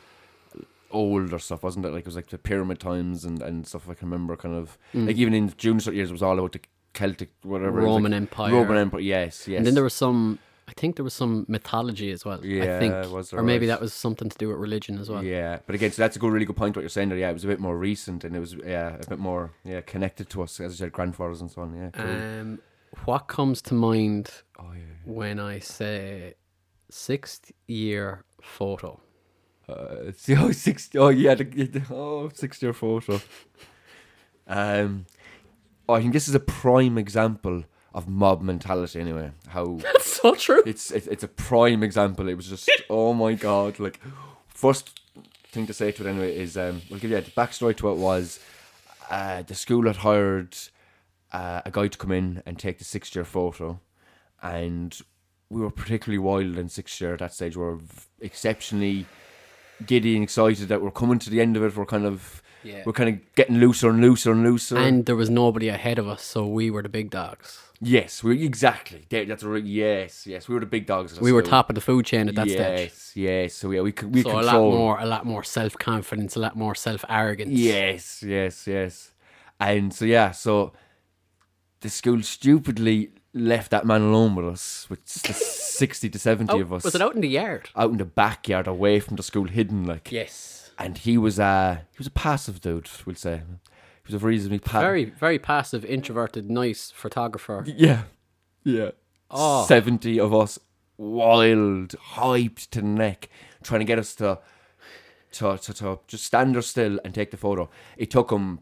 older 0.93 1.39
stuff, 1.39 1.63
wasn't 1.63 1.85
it? 1.85 1.89
Like 1.89 2.01
it 2.01 2.05
was 2.05 2.15
like 2.15 2.27
the 2.29 2.37
pyramid 2.37 2.79
times 2.79 3.25
and, 3.25 3.41
and 3.41 3.67
stuff. 3.67 3.89
I 3.89 3.93
can 3.95 4.09
remember, 4.09 4.35
kind 4.37 4.55
of 4.55 4.77
like 4.93 5.17
even 5.17 5.33
in 5.33 5.53
junior 5.57 5.81
cert 5.81 5.95
years, 5.95 6.09
it 6.09 6.13
was 6.13 6.23
all 6.23 6.37
about 6.39 6.53
the 6.53 6.61
Celtic 6.93 7.31
whatever 7.41 7.81
Mm. 7.81 7.85
Roman 7.85 8.11
like, 8.11 8.21
Empire. 8.21 8.53
Roman 8.53 8.77
Empire. 8.77 9.01
Yes, 9.01 9.47
yes. 9.47 9.57
And 9.57 9.65
then 9.67 9.73
there 9.73 9.83
was 9.83 9.93
some 9.95 10.39
I 10.65 10.71
think 10.77 10.95
there 10.95 11.03
was 11.03 11.13
some 11.13 11.45
mythology 11.49 12.09
as 12.11 12.23
well. 12.23 12.39
I 12.41 12.45
Yeah, 12.45 12.79
think. 12.79 13.13
was 13.13 13.31
there 13.31 13.39
or 13.39 13.43
maybe 13.43 13.65
right? 13.67 13.73
that 13.73 13.81
was 13.81 13.93
something 13.93 14.29
to 14.29 14.37
do 14.37 14.47
with 14.47 14.57
religion 14.57 14.97
as 14.97 15.09
well. 15.09 15.21
Yeah, 15.21 15.59
but 15.65 15.75
again, 15.75 15.91
so 15.91 16.01
that's 16.01 16.15
a 16.15 16.19
good, 16.19 16.31
really 16.31 16.45
good 16.45 16.55
point. 16.55 16.75
What 16.75 16.83
you're 16.83 16.89
saying 16.89 17.09
there, 17.09 17.17
yeah, 17.17 17.29
it 17.29 17.33
was 17.33 17.43
a 17.43 17.47
bit 17.47 17.59
more 17.59 17.77
recent 17.77 18.23
and 18.23 18.33
it 18.33 18.39
was, 18.39 18.53
yeah, 18.53 18.95
a 18.95 19.09
bit 19.09 19.19
more, 19.19 19.51
yeah, 19.65 19.81
connected 19.81 20.29
to 20.29 20.41
us, 20.41 20.59
as 20.61 20.71
I 20.71 20.75
said, 20.75 20.93
grandfathers 20.93 21.41
and 21.41 21.51
so 21.51 21.63
on. 21.63 21.75
Yeah, 21.75 21.89
cool. 21.91 22.05
Um, 22.05 22.59
what 23.05 23.27
comes 23.27 23.61
to 23.63 23.73
mind 23.73 24.31
oh 24.57 24.71
yeah, 24.73 24.83
when 25.03 25.37
I 25.37 25.59
say 25.59 26.35
sixth 26.89 27.51
year 27.67 28.23
photo? 28.41 29.01
Uh, 29.67 30.11
the 30.25 30.35
oh, 30.39 30.51
six, 30.51 30.89
oh 30.95 31.09
yeah, 31.09 31.35
the, 31.35 31.43
the 31.43 31.83
oh 31.91 32.29
six 32.33 32.61
year 32.61 32.73
photo. 32.73 33.21
Um, 34.47 35.05
I 35.87 36.01
think 36.01 36.13
this 36.13 36.27
is 36.27 36.35
a 36.35 36.39
prime 36.39 36.97
example 36.97 37.63
of 37.93 38.07
mob 38.07 38.41
mentality. 38.41 38.99
Anyway, 38.99 39.31
how 39.47 39.75
That's 39.83 40.05
so 40.05 40.35
true. 40.35 40.63
it's 40.65 40.91
it's, 40.91 41.07
it's 41.07 41.23
a 41.23 41.27
prime 41.27 41.83
example. 41.83 42.27
It 42.27 42.35
was 42.35 42.49
just 42.49 42.69
oh 42.89 43.13
my 43.13 43.33
god! 43.33 43.79
Like 43.79 43.99
first 44.47 44.99
thing 45.45 45.67
to 45.67 45.73
say 45.73 45.91
to 45.91 46.05
it 46.05 46.09
anyway 46.09 46.35
is 46.35 46.57
um, 46.57 46.81
we'll 46.89 46.99
give 46.99 47.11
you 47.11 47.21
the 47.21 47.31
backstory 47.31 47.77
to 47.77 47.91
it 47.91 47.97
was 47.97 48.39
uh, 49.11 49.43
the 49.43 49.53
school 49.53 49.85
had 49.85 49.97
hired 49.97 50.57
uh, 51.31 51.61
a 51.65 51.71
guy 51.71 51.87
to 51.87 51.97
come 51.97 52.11
in 52.11 52.41
and 52.45 52.57
take 52.57 52.79
the 52.79 52.83
sixth 52.83 53.15
year 53.15 53.25
photo, 53.25 53.79
and 54.41 54.99
we 55.49 55.61
were 55.61 55.71
particularly 55.71 56.17
wild 56.17 56.57
in 56.57 56.67
sixth 56.67 56.99
year 56.99 57.13
at 57.13 57.19
that 57.19 57.33
stage. 57.33 57.55
We 57.55 57.63
were 57.63 57.79
exceptionally 58.19 59.05
giddy 59.85 60.15
and 60.15 60.23
excited 60.23 60.67
that 60.69 60.81
we're 60.81 60.91
coming 60.91 61.19
to 61.19 61.29
the 61.29 61.41
end 61.41 61.57
of 61.57 61.63
it. 61.63 61.75
We're 61.75 61.85
kind 61.85 62.05
of 62.05 62.41
Yeah. 62.63 62.83
we're 62.85 62.93
kind 62.93 63.09
of 63.09 63.35
getting 63.35 63.57
looser 63.59 63.89
and 63.89 63.99
looser 64.01 64.31
and 64.31 64.43
looser. 64.43 64.77
And 64.77 65.05
there 65.05 65.15
was 65.17 65.29
nobody 65.29 65.67
ahead 65.69 65.99
of 65.99 66.07
us, 66.07 66.21
so 66.23 66.45
we 66.47 66.69
were 66.71 66.81
the 66.81 66.89
big 66.89 67.09
dogs. 67.09 67.59
yes, 67.81 68.23
we 68.23 68.45
exactly. 68.45 69.01
There- 69.09 69.25
That's 69.25 69.43
a 69.43 69.49
re- 69.49 69.61
yes, 69.61 70.25
yes. 70.25 70.47
We 70.47 70.53
were 70.55 70.61
the 70.61 70.65
big 70.77 70.85
dogs. 70.85 71.19
We 71.19 71.33
were 71.33 71.41
school. 71.41 71.49
top 71.49 71.69
of 71.69 71.75
the 71.75 71.81
food 71.81 72.05
chain 72.05 72.29
at 72.29 72.35
that 72.35 72.47
yes, 72.47 72.93
stage. 72.93 73.23
Yes, 73.25 73.53
So 73.55 73.71
yeah, 73.71 73.81
we 73.81 73.91
could 73.91 74.15
we 74.15 74.21
So 74.21 74.29
a 74.29 74.33
control. 74.41 74.69
lot 74.71 74.77
more, 74.77 74.99
a 74.99 75.05
lot 75.05 75.25
more 75.25 75.43
self 75.43 75.77
confidence, 75.77 76.37
a 76.37 76.39
lot 76.39 76.55
more 76.55 76.75
self 76.75 77.03
arrogance. 77.09 77.51
Yes, 77.51 78.23
yes, 78.25 78.65
yes. 78.67 79.11
And 79.59 79.93
so 79.93 80.05
yeah, 80.05 80.31
so 80.31 80.71
the 81.81 81.89
school 81.89 82.21
stupidly 82.23 83.09
left 83.33 83.71
that 83.71 83.85
man 83.85 84.01
alone 84.01 84.35
with 84.35 84.45
us, 84.47 84.87
with 84.89 85.03
the 85.05 85.33
sixty 85.33 86.09
to 86.09 86.19
seventy 86.19 86.53
Oh, 86.53 86.61
of 86.61 86.73
us. 86.73 86.83
was 86.83 86.95
it 86.95 87.01
out 87.01 87.15
in 87.15 87.21
the 87.21 87.27
yard? 87.29 87.69
out 87.75 87.91
in 87.91 87.97
the 87.97 88.05
backyard, 88.05 88.67
away 88.67 88.99
from 88.99 89.15
the 89.15 89.23
school, 89.23 89.45
hidden 89.47 89.85
like. 89.85 90.11
Yes. 90.11 90.71
And 90.77 90.97
he 90.97 91.17
was 91.17 91.39
uh 91.39 91.77
he 91.91 91.97
was 91.97 92.07
a 92.07 92.11
passive 92.11 92.61
dude, 92.61 92.89
we'll 93.05 93.15
say. 93.15 93.41
He 94.05 94.13
was 94.13 94.21
a 94.21 94.25
reasonably 94.25 94.59
pa- 94.59 94.81
Very, 94.81 95.05
very 95.05 95.39
passive, 95.39 95.85
introverted, 95.85 96.49
nice 96.51 96.91
photographer. 96.91 97.63
Yeah, 97.65 98.03
yeah. 98.63 98.91
Oh. 99.31 99.65
Seventy 99.65 100.19
of 100.19 100.33
us, 100.33 100.59
wild, 100.97 101.89
hyped 102.15 102.69
to 102.71 102.81
the 102.81 102.87
neck, 102.87 103.29
trying 103.63 103.79
to 103.79 103.85
get 103.85 103.99
us 103.99 104.13
to 104.15 104.39
to, 105.33 105.57
to, 105.57 105.73
to 105.73 105.99
just 106.07 106.25
stand 106.25 106.53
there 106.53 106.61
still 106.61 106.99
and 107.03 107.13
take 107.15 107.31
the 107.31 107.37
photo. 107.37 107.69
It 107.97 108.11
took 108.11 108.29
him 108.31 108.59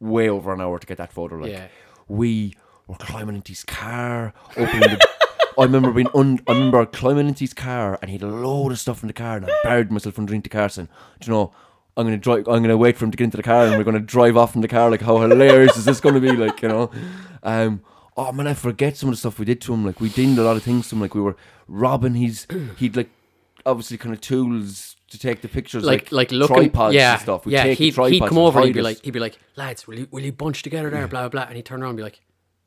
way 0.00 0.28
over 0.28 0.52
an 0.52 0.60
hour 0.60 0.78
to 0.78 0.86
get 0.86 0.98
that 0.98 1.12
photo. 1.12 1.36
Like 1.36 1.52
Yeah. 1.52 1.68
we 2.08 2.54
were 2.88 2.96
climbing 2.96 3.36
into 3.36 3.52
his 3.52 3.64
car, 3.64 4.32
opening 4.56 4.80
the. 4.80 5.08
I 5.58 5.64
remember 5.64 5.90
being 5.90 6.08
un, 6.14 6.38
I 6.46 6.52
remember 6.52 6.86
climbing 6.86 7.26
into 7.26 7.40
his 7.40 7.52
car 7.52 7.98
and 8.00 8.10
he 8.10 8.16
had 8.16 8.22
a 8.22 8.28
load 8.28 8.70
of 8.70 8.78
stuff 8.78 9.02
in 9.02 9.08
the 9.08 9.12
car 9.12 9.38
and 9.38 9.46
I 9.46 9.50
buried 9.64 9.90
myself 9.90 10.16
underneath 10.16 10.44
the 10.44 10.48
car 10.48 10.68
saying, 10.68 10.88
Do 11.20 11.26
you 11.26 11.32
know, 11.32 11.52
I'm 11.96 12.06
gonna 12.06 12.16
drive 12.16 12.46
I'm 12.46 12.62
gonna 12.62 12.76
wait 12.76 12.96
for 12.96 13.04
him 13.04 13.10
to 13.10 13.16
get 13.16 13.24
into 13.24 13.36
the 13.38 13.42
car 13.42 13.66
and 13.66 13.76
we're 13.76 13.82
gonna 13.82 13.98
drive 13.98 14.36
off 14.36 14.54
in 14.54 14.60
the 14.60 14.68
car 14.68 14.88
like 14.88 15.00
how 15.00 15.18
hilarious 15.18 15.76
is 15.76 15.84
this 15.84 16.00
gonna 16.00 16.20
be 16.20 16.30
like, 16.30 16.62
you 16.62 16.68
know? 16.68 16.92
Um 17.42 17.82
oh 18.16 18.30
man, 18.30 18.46
I 18.46 18.54
forget 18.54 18.96
some 18.96 19.08
of 19.08 19.14
the 19.14 19.18
stuff 19.18 19.40
we 19.40 19.44
did 19.46 19.60
to 19.62 19.74
him. 19.74 19.84
Like 19.84 20.00
we 20.00 20.10
did 20.10 20.38
a 20.38 20.42
lot 20.42 20.56
of 20.56 20.62
things 20.62 20.88
to 20.90 20.94
him, 20.94 21.00
like 21.00 21.16
we 21.16 21.20
were 21.20 21.36
robbing 21.66 22.14
his 22.14 22.46
he'd 22.76 22.94
like 22.94 23.10
obviously 23.66 23.98
kind 23.98 24.14
of 24.14 24.20
tools 24.20 24.94
to 25.10 25.18
take 25.18 25.40
the 25.40 25.48
pictures 25.48 25.82
like 25.82 26.12
like, 26.12 26.30
like 26.30 26.30
looking 26.30 26.56
tripods 26.56 26.94
yeah 26.94 27.14
and 27.14 27.22
stuff. 27.22 27.44
We'd 27.44 27.54
yeah 27.54 27.64
take 27.64 27.78
he'd, 27.78 27.96
he'd 27.96 28.22
come 28.22 28.38
over 28.38 28.60
and 28.60 28.68
he'd 28.68 28.74
be 28.74 28.80
us. 28.80 28.84
like 28.84 29.04
he'd 29.04 29.10
be 29.10 29.18
like 29.18 29.38
lads 29.56 29.88
will 29.88 29.98
you 29.98 30.08
will 30.12 30.22
you 30.22 30.30
bunch 30.30 30.62
together 30.62 30.88
there 30.88 31.08
blah 31.08 31.22
blah 31.22 31.28
blah 31.30 31.42
and 31.48 31.56
he'd 31.56 31.64
turn 31.64 31.82
around 31.82 31.90
and 31.90 31.96
be 31.96 32.04
like 32.04 32.20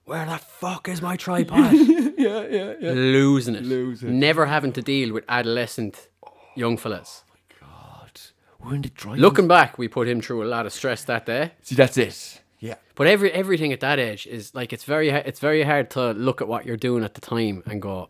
where 0.05 0.25
the 0.25 0.37
fuck 0.37 0.87
is 0.89 1.01
my 1.01 1.15
tripod 1.25 1.73
Yeah, 1.73 2.45
yeah, 2.49 2.73
yeah. 2.79 2.91
losing 2.91 3.55
it 3.55 3.63
Losing 3.63 4.09
it. 4.09 4.13
never 4.13 4.45
having 4.45 4.73
to 4.73 4.81
deal 4.81 5.13
with 5.13 5.23
adolescent 5.29 6.07
young 6.55 6.77
fellas 6.77 7.23
oh 7.35 7.57
God. 7.59 8.21
We're 8.59 8.75
in 8.75 8.81
the 8.81 8.89
drive. 8.89 9.19
looking 9.19 9.47
back 9.47 9.77
we 9.77 9.87
put 9.87 10.07
him 10.07 10.21
through 10.21 10.43
a 10.43 10.49
lot 10.49 10.65
of 10.65 10.73
stress 10.73 11.03
that 11.05 11.25
day 11.25 11.51
See 11.61 11.75
that's 11.75 11.97
it. 11.97 12.41
Yeah. 12.59 12.75
but 12.95 13.07
every 13.07 13.31
everything 13.31 13.71
at 13.73 13.79
that 13.79 13.99
age 13.99 14.27
is 14.27 14.53
like 14.53 14.71
it's 14.73 14.83
very 14.83 15.09
it's 15.09 15.39
very 15.39 15.63
hard 15.63 15.89
to 15.91 16.11
look 16.11 16.41
at 16.41 16.47
what 16.47 16.65
you're 16.65 16.77
doing 16.77 17.03
at 17.03 17.13
the 17.15 17.21
time 17.21 17.63
and 17.65 17.81
go 17.81 18.09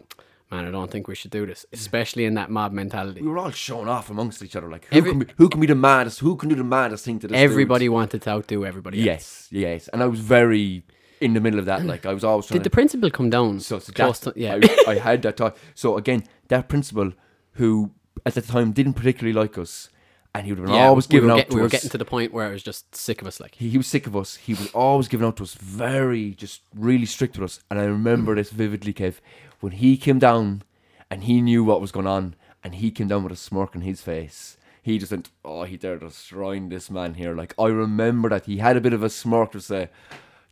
man 0.52 0.66
I 0.68 0.72
don't 0.72 0.92
think 0.92 1.08
we 1.08 1.16
should 1.16 1.32
do 1.32 1.46
this 1.46 1.66
especially 1.72 2.26
in 2.26 2.34
that 2.34 2.50
mob 2.50 2.74
mentality 2.74 3.22
we 3.22 3.28
were 3.30 3.38
all 3.38 3.52
showing 3.52 3.88
off 3.88 4.10
amongst 4.10 4.44
each 4.44 4.56
other. 4.58 4.70
Like 4.70 4.86
who 4.88 4.98
Every- 4.98 5.12
can 5.12 5.20
be 5.20 5.26
who 5.38 5.48
can 5.50 5.62
be 5.62 5.68
the 5.68 5.76
maddest? 5.76 6.20
Who 6.20 6.36
can 6.36 6.50
do 6.50 6.56
the 6.56 6.64
maddest 6.66 7.06
thing 7.06 7.20
to 7.20 7.28
this? 7.28 7.36
dude? 7.36 7.44
everybody 7.52 7.88
wanted 7.88 8.22
to 8.24 8.30
outdo 8.32 8.66
everybody 8.66 8.98
else. 9.00 9.06
Yes, 9.06 9.48
yes. 9.52 9.88
And 9.90 10.04
I 10.04 10.08
was 10.08 10.20
very 10.20 10.84
in 11.22 11.34
the 11.34 11.40
middle 11.40 11.60
of 11.60 11.66
that. 11.66 11.82
Mm. 11.82 11.88
Like 11.88 12.06
I 12.06 12.14
was 12.14 12.24
always 12.24 12.48
trying 12.48 12.60
did 12.60 12.64
the 12.64 12.70
to. 12.70 12.74
principal 12.74 13.10
come 13.10 13.30
down 13.30 13.60
so, 13.60 13.80
so 13.80 13.94
close 13.94 14.20
that, 14.20 14.34
to 14.34 14.40
yeah 14.40 14.60
I, 14.88 14.92
I 14.92 14.96
had 14.96 15.22
that 15.24 15.38
thought. 15.38 15.58
So 15.76 15.98
again, 15.98 16.24
that 16.50 16.68
principal 16.68 17.14
who 17.54 17.92
at 18.26 18.34
the 18.36 18.42
time 18.42 18.72
didn't 18.72 18.94
particularly 18.94 19.34
like 19.34 19.58
us, 19.58 19.90
and 20.34 20.46
he 20.46 20.52
would 20.52 20.60
have 20.60 20.68
been 20.68 20.76
Yeah, 20.76 20.88
always 20.88 21.08
we 21.08 21.14
giving 21.14 21.30
were 21.30 21.34
out 21.36 21.38
get- 21.38 21.50
to 21.50 21.56
we 21.56 21.62
were 21.62 21.68
us. 21.68 21.72
getting 21.72 21.90
to 21.90 21.98
the 21.98 22.06
point 22.06 22.34
where 22.34 22.48
I 22.48 22.52
was 22.52 22.64
just 22.64 22.96
sick 22.96 23.22
of 23.22 23.28
us. 23.28 23.40
Like, 23.40 23.56
he, 23.56 23.70
he 23.70 23.78
was 23.78 23.88
sick 23.88 24.08
of 24.08 24.16
us. 24.16 24.36
He 24.36 24.54
was 24.54 24.70
always 24.72 25.08
giving 25.08 25.26
out 25.28 25.38
to 25.38 25.44
us, 25.44 25.56
very 25.56 26.32
just 26.32 26.62
really 26.76 27.06
strict 27.06 27.38
with 27.38 27.46
us. 27.46 27.60
And 27.70 27.80
I 27.80 27.84
remember 27.84 28.34
mm. 28.34 28.38
this 28.38 28.52
vividly, 28.52 28.94
Kev, 28.94 29.16
when 29.60 29.74
he 29.74 29.98
came 29.98 30.20
down 30.20 30.64
and 31.10 31.24
he 31.26 31.42
knew 31.42 31.64
what 31.64 31.82
was 31.82 31.92
going 31.92 32.08
on, 32.08 32.36
and 32.64 32.76
he 32.76 32.92
came 32.92 33.08
down 33.08 33.24
with 33.24 33.32
a 33.34 33.36
smirk 33.36 33.76
on 33.76 33.82
his 33.82 34.02
face. 34.02 34.56
He 34.84 34.98
just 34.98 35.12
went, 35.12 35.30
"Oh, 35.44 35.64
he 35.64 35.78
dared 35.78 36.00
destroying 36.00 36.70
this 36.70 36.90
man 36.90 37.16
here." 37.16 37.36
Like 37.36 37.54
I 37.60 37.68
remember 37.68 38.30
that 38.30 38.46
he 38.46 38.58
had 38.58 38.78
a 38.78 38.82
bit 38.82 38.94
of 38.94 39.04
a 39.04 39.10
smirk 39.10 39.52
to 39.52 39.62
say, 39.62 39.90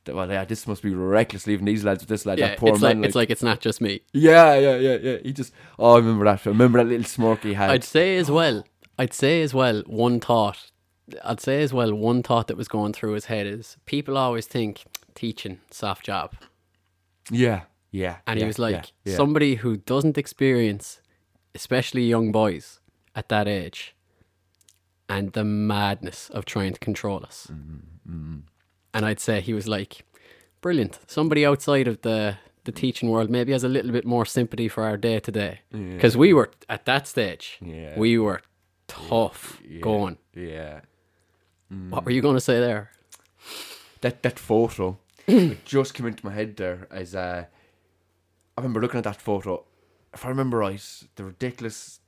that, 0.10 0.16
"Well, 0.16 0.30
yeah, 0.30 0.46
this 0.46 0.68
must 0.68 0.84
be 0.84 0.94
reckless 0.94 1.48
leaving 1.48 1.66
these 1.66 1.84
lads 1.84 2.02
with 2.02 2.10
this 2.10 2.26
lad, 2.26 2.40
yeah, 2.40 2.50
that 2.50 2.58
poor 2.58 2.70
it's 2.70 2.82
man." 2.82 3.00
like 3.00 3.08
it's 3.08 3.16
like 3.16 3.30
it's 3.30 3.44
not 3.44 3.60
just 3.60 3.80
me. 3.82 4.02
yeah, 4.14 4.56
yeah, 4.56 4.76
yeah, 4.76 4.98
yeah. 4.98 5.18
He 5.24 5.32
just, 5.34 5.54
oh, 5.78 5.94
I 5.94 5.98
remember 5.98 6.26
that. 6.26 6.46
I 6.46 6.50
remember 6.50 6.80
that 6.80 6.90
little 6.90 7.06
smirk 7.06 7.44
he 7.44 7.54
had. 7.54 7.70
I'd 7.70 7.84
say 7.84 8.18
as 8.18 8.30
well. 8.30 8.66
I'd 8.98 9.14
say 9.14 9.42
as 9.42 9.54
well. 9.54 9.84
One 9.88 10.20
thought. 10.20 10.72
I'd 11.24 11.40
say 11.40 11.64
as 11.64 11.74
well. 11.74 11.94
One 11.94 12.22
thought 12.22 12.48
that 12.48 12.58
was 12.58 12.68
going 12.68 12.94
through 12.94 13.14
his 13.14 13.26
head 13.26 13.48
is 13.48 13.78
people 13.86 14.18
always 14.18 14.46
think 14.46 14.84
teaching 15.16 15.60
soft 15.72 16.06
job, 16.06 16.36
yeah, 17.32 17.62
yeah. 17.92 18.18
and 18.28 18.40
yeah, 18.40 18.44
he 18.44 18.48
was 18.48 18.60
like 18.60 18.76
yeah, 18.76 19.12
yeah. 19.12 19.16
somebody 19.16 19.56
who 19.56 19.78
doesn't 19.78 20.18
experience, 20.18 21.02
especially 21.56 22.04
young 22.08 22.32
boys 22.32 22.80
at 23.16 23.30
that 23.30 23.48
age, 23.48 23.96
and 25.08 25.34
the 25.34 25.44
madness 25.44 26.30
of 26.30 26.46
trying 26.46 26.74
to 26.74 26.80
control 26.80 27.24
us. 27.26 27.48
Mm-hmm, 27.52 28.40
And 28.94 29.06
I'd 29.06 29.20
say 29.20 29.42
he 29.42 29.54
was 29.54 29.68
like, 29.68 30.06
brilliant. 30.62 31.00
Somebody 31.08 31.46
outside 31.46 31.88
of 31.88 32.02
the 32.02 32.38
the 32.66 32.72
teaching 32.74 33.10
world 33.10 33.30
maybe 33.30 33.52
has 33.54 33.64
a 33.64 33.70
little 33.70 33.92
bit 33.92 34.06
more 34.06 34.26
sympathy 34.26 34.68
for 34.68 34.84
our 34.84 34.98
day 34.98 35.20
to 35.20 35.32
day 35.32 35.62
because 35.72 36.16
we 36.18 36.34
were 36.34 36.52
at 36.68 36.86
that 36.86 37.08
stage. 37.08 37.58
Yeah. 37.62 37.98
We 37.98 38.18
were 38.20 38.42
tough 38.88 39.62
going. 39.82 40.18
Yeah. 40.36 40.82
What 41.90 42.06
were 42.06 42.12
you 42.12 42.22
going 42.22 42.36
to 42.36 42.42
say 42.42 42.60
there? 42.60 42.92
that 44.02 44.24
that 44.24 44.40
photo 44.40 44.98
just 45.66 45.94
came 45.94 46.06
into 46.08 46.26
my 46.26 46.34
head 46.34 46.56
there 46.58 46.88
as 46.92 47.16
uh, 47.16 47.46
I 48.58 48.62
remember 48.62 48.82
looking 48.82 48.98
at 48.98 49.04
that 49.04 49.22
photo. 49.22 49.66
If 50.14 50.26
I 50.26 50.30
remember 50.30 50.58
right, 50.58 50.84
the 51.16 51.24
ridiculous 51.24 52.00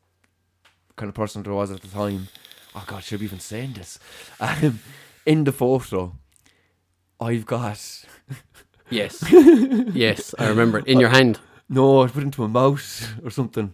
kind 0.95 1.09
of 1.09 1.15
person 1.15 1.43
that 1.43 1.49
I 1.49 1.53
was 1.53 1.71
at 1.71 1.81
the 1.81 1.87
time. 1.87 2.27
Oh 2.75 2.83
God, 2.87 3.03
should 3.03 3.17
I 3.17 3.19
be 3.19 3.25
even 3.25 3.39
saying 3.39 3.73
this? 3.73 3.99
Um, 4.39 4.79
in 5.25 5.43
the 5.43 5.51
photo, 5.51 6.15
I've 7.21 7.45
got 7.45 8.05
Yes. 8.89 9.23
yes, 9.31 10.33
I 10.39 10.49
remember 10.49 10.79
it 10.79 10.87
in 10.87 10.99
your 10.99 11.09
hand. 11.09 11.39
no, 11.69 12.01
I 12.03 12.07
put 12.07 12.23
it 12.23 12.25
into 12.25 12.41
my 12.41 12.47
mouth 12.47 13.13
or 13.23 13.29
something. 13.29 13.73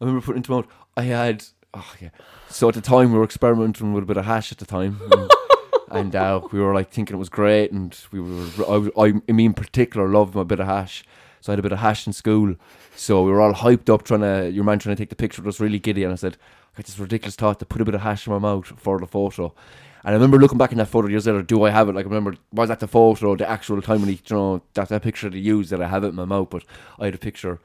I 0.00 0.04
remember 0.04 0.24
putting 0.24 0.36
it 0.36 0.48
into 0.48 0.50
my 0.52 0.56
mouth. 0.58 0.66
I 0.96 1.02
had 1.02 1.44
oh 1.74 1.94
yeah. 2.00 2.08
So 2.48 2.68
at 2.68 2.74
the 2.74 2.80
time 2.80 3.12
we 3.12 3.18
were 3.18 3.24
experimenting 3.24 3.92
with 3.92 4.04
a 4.04 4.06
bit 4.06 4.16
of 4.16 4.24
hash 4.24 4.50
at 4.50 4.58
the 4.58 4.64
time. 4.64 4.98
And, 5.12 5.30
and 5.90 6.16
uh, 6.16 6.40
we 6.50 6.58
were 6.58 6.74
like 6.74 6.90
thinking 6.90 7.16
it 7.16 7.18
was 7.18 7.28
great, 7.28 7.70
and 7.70 7.96
we 8.12 8.20
were. 8.20 8.46
I, 8.66 8.90
I, 8.98 9.32
me 9.32 9.44
in 9.44 9.54
particular, 9.54 10.08
loved 10.08 10.34
my 10.34 10.42
bit 10.42 10.58
of 10.58 10.66
hash, 10.66 11.04
so 11.40 11.52
I 11.52 11.52
had 11.52 11.58
a 11.58 11.62
bit 11.62 11.72
of 11.72 11.78
hash 11.80 12.06
in 12.06 12.14
school. 12.14 12.56
So 12.96 13.22
we 13.22 13.30
were 13.30 13.42
all 13.42 13.52
hyped 13.52 13.92
up, 13.92 14.04
trying 14.04 14.22
to. 14.22 14.50
Your 14.50 14.64
man 14.64 14.78
trying 14.78 14.96
to 14.96 15.00
take 15.00 15.10
the 15.10 15.16
picture 15.16 15.42
It 15.42 15.46
was 15.46 15.60
really 15.60 15.78
giddy, 15.78 16.02
and 16.02 16.12
I 16.12 16.16
said, 16.16 16.38
"I 16.74 16.78
got 16.78 16.86
this 16.86 16.98
ridiculous 16.98 17.36
thought 17.36 17.58
to 17.60 17.66
put 17.66 17.82
a 17.82 17.84
bit 17.84 17.94
of 17.94 18.00
hash 18.00 18.26
in 18.26 18.32
my 18.32 18.38
mouth 18.38 18.72
for 18.78 18.98
the 18.98 19.06
photo." 19.06 19.54
And 20.02 20.10
I 20.10 20.12
remember 20.14 20.38
looking 20.38 20.58
back 20.58 20.72
in 20.72 20.78
that 20.78 20.88
photo 20.88 21.08
years 21.08 21.26
later. 21.26 21.42
Do 21.42 21.64
I 21.64 21.70
have 21.70 21.88
it? 21.88 21.94
Like 21.94 22.06
I 22.06 22.08
remember, 22.08 22.36
was 22.52 22.68
that 22.68 22.80
the 22.80 22.88
photo, 22.88 23.36
the 23.36 23.48
actual 23.48 23.82
time 23.82 24.00
when 24.00 24.08
he, 24.10 24.20
you 24.26 24.36
know, 24.36 24.62
that 24.74 24.88
that 24.88 25.02
picture 25.02 25.28
they 25.28 25.38
used 25.38 25.70
that 25.70 25.82
I 25.82 25.88
have 25.88 26.04
it 26.04 26.08
in 26.08 26.14
my 26.14 26.24
mouth? 26.24 26.48
But 26.50 26.64
I 26.98 27.06
had 27.06 27.14
a 27.14 27.18
picture. 27.18 27.60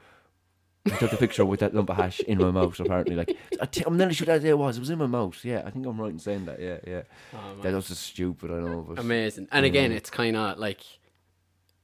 I 0.86 0.90
took 0.90 1.10
the 1.10 1.16
picture 1.16 1.44
with 1.44 1.60
that 1.60 1.74
lump 1.74 1.90
of 1.90 1.96
hash 1.96 2.20
in 2.20 2.38
my 2.38 2.50
mouth. 2.50 2.78
Apparently, 2.78 3.16
like 3.16 3.36
I 3.60 3.66
t- 3.66 3.82
I'm 3.86 3.96
nearly 3.96 4.14
sure 4.14 4.26
that 4.26 4.44
it 4.44 4.56
was. 4.56 4.76
It 4.76 4.80
was 4.80 4.90
in 4.90 4.98
my 4.98 5.06
mouth. 5.06 5.44
Yeah, 5.44 5.62
I 5.66 5.70
think 5.70 5.84
I'm 5.86 6.00
right 6.00 6.12
in 6.12 6.18
saying 6.18 6.44
that. 6.44 6.60
Yeah, 6.60 6.78
yeah. 6.86 7.02
Oh, 7.34 7.62
that 7.62 7.72
was 7.74 7.88
just 7.88 8.02
stupid. 8.02 8.50
I 8.50 8.60
know, 8.60 8.84
but 8.88 8.98
Amazing. 8.98 9.48
And 9.50 9.64
again, 9.64 9.90
it's 9.90 10.10
kind 10.10 10.36
of 10.36 10.58
like 10.58 10.82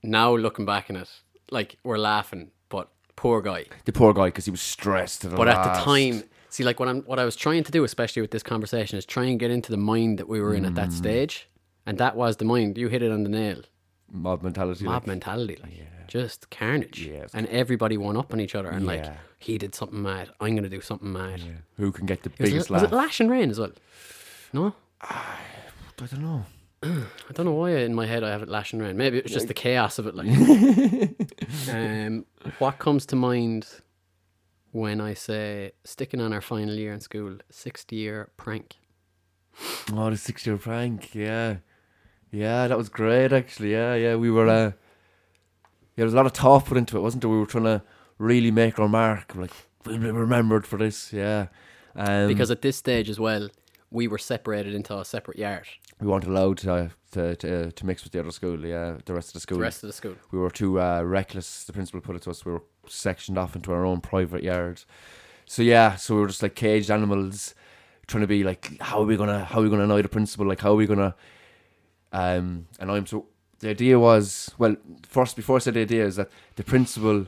now 0.02 0.36
looking 0.36 0.66
back 0.66 0.90
on 0.90 0.96
it, 0.96 1.08
like 1.50 1.78
we're 1.82 1.98
laughing, 1.98 2.50
but 2.68 2.90
poor 3.16 3.42
guy. 3.42 3.64
the 3.86 3.92
poor 3.92 4.12
guy 4.12 4.26
because 4.26 4.44
he 4.44 4.50
was 4.50 4.60
stressed. 4.62 5.28
But 5.28 5.48
at 5.48 5.62
the 5.64 5.80
time, 5.82 6.24
see, 6.54 6.64
like 6.64 6.78
what 6.80 6.88
I'm, 6.88 7.00
what 7.10 7.18
I 7.18 7.24
was 7.24 7.36
trying 7.36 7.64
to 7.64 7.72
do, 7.72 7.82
especially 7.84 8.22
with 8.22 8.30
this 8.30 8.42
conversation, 8.42 8.98
is 8.98 9.04
try 9.06 9.24
and 9.24 9.38
get 9.40 9.50
into 9.50 9.70
the 9.70 9.76
mind 9.92 10.18
that 10.18 10.28
we 10.28 10.40
were 10.40 10.54
in 10.54 10.64
at 10.64 10.72
Mm. 10.72 10.76
that 10.80 10.92
stage, 10.92 11.48
and 11.86 11.98
that 11.98 12.14
was 12.16 12.36
the 12.36 12.44
mind. 12.44 12.78
You 12.78 12.88
hit 12.88 13.02
it 13.02 13.10
on 13.10 13.22
the 13.24 13.30
nail. 13.40 13.60
mob 14.26 14.42
mentality. 14.42 14.84
Mob 14.84 14.94
like, 15.02 15.06
mentality, 15.06 15.56
like 15.62 15.72
just 16.06 16.50
carnage, 16.50 16.98
Yeah, 17.10 17.26
and 17.32 17.46
everybody 17.48 17.96
one 17.96 18.16
up 18.18 18.32
on 18.34 18.40
each 18.40 18.54
other, 18.54 18.68
and 18.68 18.84
like 18.86 19.06
he 19.38 19.56
did 19.58 19.74
something 19.74 20.02
mad, 20.02 20.26
I'm 20.40 20.54
gonna 20.54 20.68
do 20.68 20.82
something 20.82 21.10
mad. 21.12 21.40
who 21.78 21.90
can 21.90 22.04
get 22.06 22.22
the 22.22 22.30
It 22.30 22.38
biggest 22.38 22.68
was 22.70 22.82
laugh? 22.82 22.92
it 22.92 22.94
Lash 22.94 23.18
and 23.20 23.30
Rain 23.30 23.48
as 23.50 23.58
well? 23.58 23.72
No, 24.52 24.74
I 25.00 25.38
don't 25.96 26.12
know. 26.28 26.44
I 26.84 27.32
don't 27.32 27.46
know 27.46 27.52
why 27.62 27.70
in 27.76 27.94
my 27.94 28.06
head 28.06 28.22
I 28.24 28.30
have 28.30 28.42
it 28.42 28.48
Lash 28.50 28.72
and 28.74 28.82
Rain. 28.82 28.96
Maybe 28.96 29.16
it 29.16 29.24
was 29.24 29.32
just 29.32 29.46
the 29.48 29.54
chaos 29.54 29.98
of 30.00 30.06
it. 30.08 30.14
Like, 30.16 30.26
um, 31.70 32.26
what 32.58 32.78
comes 32.78 33.06
to 33.06 33.16
mind 33.16 33.66
when 34.72 35.00
I 35.00 35.14
say 35.14 35.72
sticking 35.84 36.20
on 36.20 36.32
our 36.32 36.40
final 36.40 36.74
year 36.74 36.92
in 36.92 37.00
school, 37.00 37.38
sixth 37.50 37.92
year 37.92 38.30
prank? 38.36 38.76
Oh, 39.92 40.10
the 40.10 40.16
six 40.16 40.46
year 40.46 40.56
prank. 40.56 41.14
Yeah, 41.14 41.56
yeah, 42.30 42.66
that 42.68 42.76
was 42.78 42.88
great. 42.88 43.32
Actually, 43.32 43.72
yeah, 43.72 43.94
yeah. 43.94 44.16
We 44.16 44.30
were. 44.30 44.48
Uh, 44.48 44.72
yeah, 45.94 45.96
there 45.96 46.04
was 46.06 46.14
a 46.14 46.16
lot 46.16 46.26
of 46.26 46.32
thought 46.32 46.64
put 46.64 46.78
into 46.78 46.96
it, 46.96 47.00
wasn't 47.00 47.20
there? 47.22 47.30
We 47.30 47.38
were 47.38 47.46
trying 47.46 47.64
to 47.64 47.82
really 48.18 48.50
make 48.50 48.78
our 48.78 48.88
mark. 48.88 49.34
Like 49.34 49.52
we'll 49.84 49.98
be 49.98 50.10
remembered 50.10 50.66
for 50.66 50.78
this. 50.78 51.12
Yeah, 51.12 51.48
um, 51.94 52.28
Because 52.28 52.50
at 52.50 52.62
this 52.62 52.76
stage 52.76 53.10
as 53.10 53.20
well, 53.20 53.50
we 53.90 54.08
were 54.08 54.18
separated 54.18 54.74
into 54.74 54.98
a 54.98 55.04
separate 55.04 55.38
yard. 55.38 55.66
we 56.00 56.06
weren't 56.08 56.24
allowed 56.24 56.58
to 56.58 56.90
to 57.12 57.36
to, 57.36 57.72
to 57.72 57.86
mix 57.86 58.02
with 58.04 58.12
the 58.12 58.20
other 58.20 58.30
school. 58.30 58.64
Yeah, 58.64 58.96
the 59.04 59.14
rest 59.14 59.28
of 59.28 59.34
the 59.34 59.40
school. 59.40 59.58
The 59.58 59.64
rest 59.64 59.82
of 59.82 59.88
the 59.88 59.94
school. 59.94 60.16
we 60.30 60.38
were 60.38 60.50
too 60.50 60.80
uh, 60.80 61.02
reckless. 61.02 61.64
The 61.64 61.72
principal 61.72 62.00
put 62.00 62.16
it 62.16 62.22
to 62.22 62.30
us. 62.30 62.44
We 62.44 62.52
were 62.52 62.62
sectioned 62.86 63.38
off 63.38 63.56
into 63.56 63.72
our 63.72 63.84
own 63.84 64.00
private 64.00 64.42
yard. 64.42 64.82
So 65.46 65.62
yeah, 65.62 65.96
so 65.96 66.14
we 66.14 66.20
were 66.22 66.28
just 66.28 66.42
like 66.42 66.54
caged 66.54 66.90
animals, 66.90 67.54
trying 68.06 68.22
to 68.22 68.26
be 68.26 68.44
like, 68.44 68.80
how 68.80 69.00
are 69.00 69.04
we 69.04 69.16
gonna, 69.16 69.44
how 69.44 69.60
are 69.60 69.62
we 69.62 69.68
gonna 69.68 69.84
annoy 69.84 70.02
the 70.02 70.08
principal? 70.08 70.46
Like, 70.46 70.60
how 70.60 70.72
are 70.72 70.76
we 70.76 70.86
gonna, 70.86 71.14
um, 72.12 72.66
annoy 72.78 72.98
him? 72.98 73.06
So 73.06 73.26
the 73.58 73.70
idea 73.70 73.98
was, 73.98 74.50
well, 74.58 74.76
first 75.06 75.36
before 75.36 75.56
I 75.56 75.58
said 75.58 75.74
the 75.74 75.80
idea 75.80 76.06
is 76.06 76.16
that 76.16 76.30
the 76.56 76.64
principal, 76.64 77.26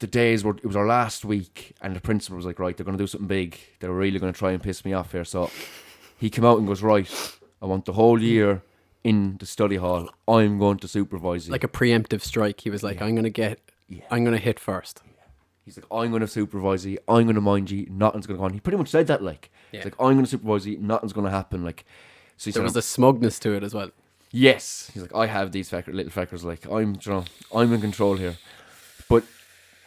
the 0.00 0.06
days 0.06 0.44
were, 0.44 0.56
it 0.56 0.66
was 0.66 0.76
our 0.76 0.86
last 0.86 1.24
week, 1.24 1.74
and 1.80 1.96
the 1.96 2.00
principal 2.00 2.36
was 2.36 2.44
like, 2.44 2.58
right, 2.58 2.76
they're 2.76 2.84
gonna 2.84 2.98
do 2.98 3.06
something 3.06 3.28
big. 3.28 3.58
They're 3.80 3.92
really 3.92 4.18
gonna 4.18 4.32
try 4.32 4.52
and 4.52 4.62
piss 4.62 4.84
me 4.84 4.92
off 4.92 5.12
here. 5.12 5.24
So 5.24 5.50
he 6.18 6.28
came 6.28 6.44
out 6.44 6.58
and 6.58 6.66
goes, 6.66 6.82
right, 6.82 7.10
I 7.62 7.66
want 7.66 7.84
the 7.84 7.92
whole 7.94 8.20
year 8.20 8.62
in 9.04 9.36
the 9.38 9.46
study 9.46 9.76
hall. 9.76 10.08
I'm 10.28 10.58
going 10.58 10.78
to 10.78 10.88
supervise 10.88 11.46
you. 11.46 11.52
Like 11.52 11.64
a 11.64 11.68
preemptive 11.68 12.22
strike. 12.22 12.60
He 12.60 12.70
was 12.70 12.82
like, 12.82 13.00
I'm 13.02 13.14
going 13.14 13.24
to 13.24 13.30
get, 13.30 13.60
Yeah. 13.88 14.04
I'm 14.10 14.24
going 14.24 14.36
to 14.36 14.42
hit 14.42 14.60
first. 14.60 15.02
He's 15.64 15.76
like, 15.76 15.86
I'm 15.92 16.10
going 16.10 16.20
to 16.22 16.28
supervise 16.28 16.84
you. 16.84 16.98
I'm 17.08 17.24
going 17.24 17.34
to 17.36 17.40
mind 17.40 17.70
you. 17.70 17.86
Nothing's 17.90 18.26
going 18.26 18.36
to 18.36 18.38
go 18.40 18.44
on. 18.44 18.52
He 18.52 18.60
pretty 18.60 18.78
much 18.78 18.88
said 18.88 19.06
that. 19.08 19.22
Like, 19.22 19.50
Yeah. 19.70 19.78
he's 19.80 19.84
like, 19.86 20.00
I'm 20.00 20.14
going 20.14 20.24
to 20.24 20.30
supervise 20.30 20.66
you. 20.66 20.78
Nothing's 20.78 21.12
going 21.12 21.24
to 21.26 21.30
happen. 21.30 21.64
Like, 21.64 21.84
so 22.36 22.46
he 22.46 22.52
There 22.52 22.60
said, 22.60 22.64
was 22.64 22.76
a 22.76 22.82
smugness 22.82 23.38
to 23.40 23.52
it 23.54 23.62
as 23.62 23.72
well. 23.74 23.90
Yes, 24.34 24.90
he's 24.94 25.02
like, 25.02 25.14
I 25.14 25.26
have 25.26 25.52
these 25.52 25.70
fecker, 25.70 25.92
little 25.92 26.10
feckers. 26.10 26.42
Like, 26.42 26.66
I'm, 26.66 26.96
you 27.00 27.12
know, 27.12 27.24
I'm 27.54 27.72
in 27.72 27.80
control 27.80 28.16
here. 28.16 28.36
But 29.08 29.24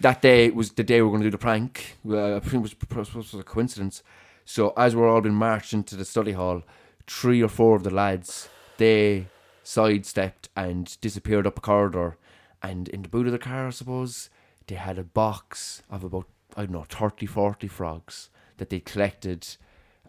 that 0.01 0.21
day 0.21 0.51
was 0.51 0.71
the 0.73 0.83
day 0.83 1.01
we 1.01 1.07
were 1.07 1.09
going 1.09 1.21
to 1.23 1.27
do 1.27 1.31
the 1.31 1.37
prank. 1.39 1.97
Uh, 2.07 2.35
I 2.35 2.39
think 2.41 2.53
it 2.53 2.57
was, 2.59 2.73
it 2.73 3.15
was 3.15 3.33
a 3.33 3.43
coincidence. 3.43 4.03
So 4.45 4.71
as 4.77 4.95
we're 4.95 5.09
all 5.09 5.21
being 5.21 5.33
marched 5.35 5.73
into 5.73 5.95
the 5.95 6.05
study 6.05 6.33
hall, 6.33 6.61
three 7.07 7.41
or 7.41 7.47
four 7.49 7.75
of 7.75 7.83
the 7.83 7.89
lads 7.89 8.47
they 8.77 9.27
sidestepped 9.63 10.49
and 10.55 10.99
disappeared 11.01 11.47
up 11.47 11.57
a 11.57 11.61
corridor. 11.61 12.17
And 12.61 12.87
in 12.89 13.01
the 13.03 13.09
boot 13.09 13.27
of 13.27 13.31
the 13.31 13.39
car, 13.39 13.67
I 13.67 13.71
suppose, 13.71 14.29
they 14.67 14.75
had 14.75 14.97
a 14.97 15.03
box 15.03 15.83
of 15.89 16.03
about 16.03 16.27
I 16.57 16.61
don't 16.61 16.71
know 16.71 16.85
30, 16.87 17.25
40 17.25 17.67
frogs 17.67 18.29
that 18.57 18.69
they 18.69 18.79
collected 18.79 19.45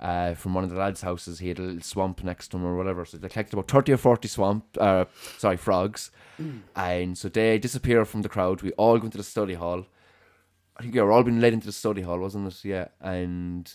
uh, 0.00 0.34
from 0.34 0.54
one 0.54 0.64
of 0.64 0.70
the 0.70 0.76
lads' 0.76 1.02
houses. 1.02 1.40
He 1.40 1.48
had 1.48 1.58
a 1.58 1.62
little 1.62 1.80
swamp 1.80 2.22
next 2.22 2.48
to 2.48 2.56
him 2.56 2.64
or 2.64 2.76
whatever. 2.76 3.04
So 3.04 3.16
they 3.18 3.28
collected 3.28 3.54
about 3.54 3.70
30 3.70 3.92
or 3.92 3.96
40 3.96 4.28
swamp, 4.28 4.64
uh, 4.78 5.06
sorry, 5.38 5.56
frogs. 5.56 6.10
And 6.76 7.18
so 7.18 7.28
they 7.28 7.58
disappear 7.58 8.04
from 8.04 8.22
the 8.22 8.28
crowd. 8.28 8.62
We 8.62 8.72
all 8.72 8.98
go 8.98 9.06
into 9.06 9.18
the 9.18 9.24
study 9.24 9.54
hall. 9.54 9.86
I 10.76 10.82
think 10.82 10.94
we 10.94 11.00
were 11.00 11.10
all 11.10 11.22
being 11.22 11.40
led 11.40 11.54
into 11.54 11.66
the 11.66 11.72
study 11.72 12.02
hall, 12.02 12.18
wasn't 12.18 12.48
it? 12.48 12.64
Yeah. 12.64 12.88
And 13.00 13.72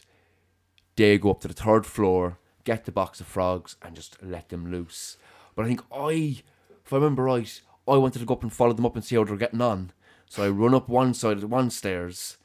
they 0.96 1.18
go 1.18 1.32
up 1.32 1.42
to 1.42 1.48
the 1.48 1.54
third 1.54 1.86
floor, 1.86 2.38
get 2.64 2.86
the 2.86 2.92
box 2.92 3.20
of 3.20 3.28
frogs, 3.28 3.76
and 3.82 3.96
just 3.96 4.22
let 4.22 4.50
them 4.50 4.72
loose. 4.72 5.18
But 5.56 5.66
I 5.66 5.68
think 5.68 5.82
I, 5.92 6.42
if 6.86 6.94
I 6.94 6.96
remember 6.96 7.24
right, 7.24 7.62
I 7.88 7.98
wanted 7.98 8.20
to 8.20 8.26
go 8.26 8.36
up 8.36 8.44
and 8.44 8.54
follow 8.54 8.74
them 8.74 8.86
up 8.86 8.96
and 8.96 9.04
see 9.04 9.16
how 9.16 9.24
they're 9.24 9.36
getting 9.38 9.62
on. 9.62 9.92
So 10.28 10.44
I 10.44 10.50
run 10.50 10.74
up 10.74 10.88
one 10.88 11.14
side 11.14 11.34
of 11.34 11.42
the 11.42 11.48
one 11.48 11.70
stairs 11.70 12.38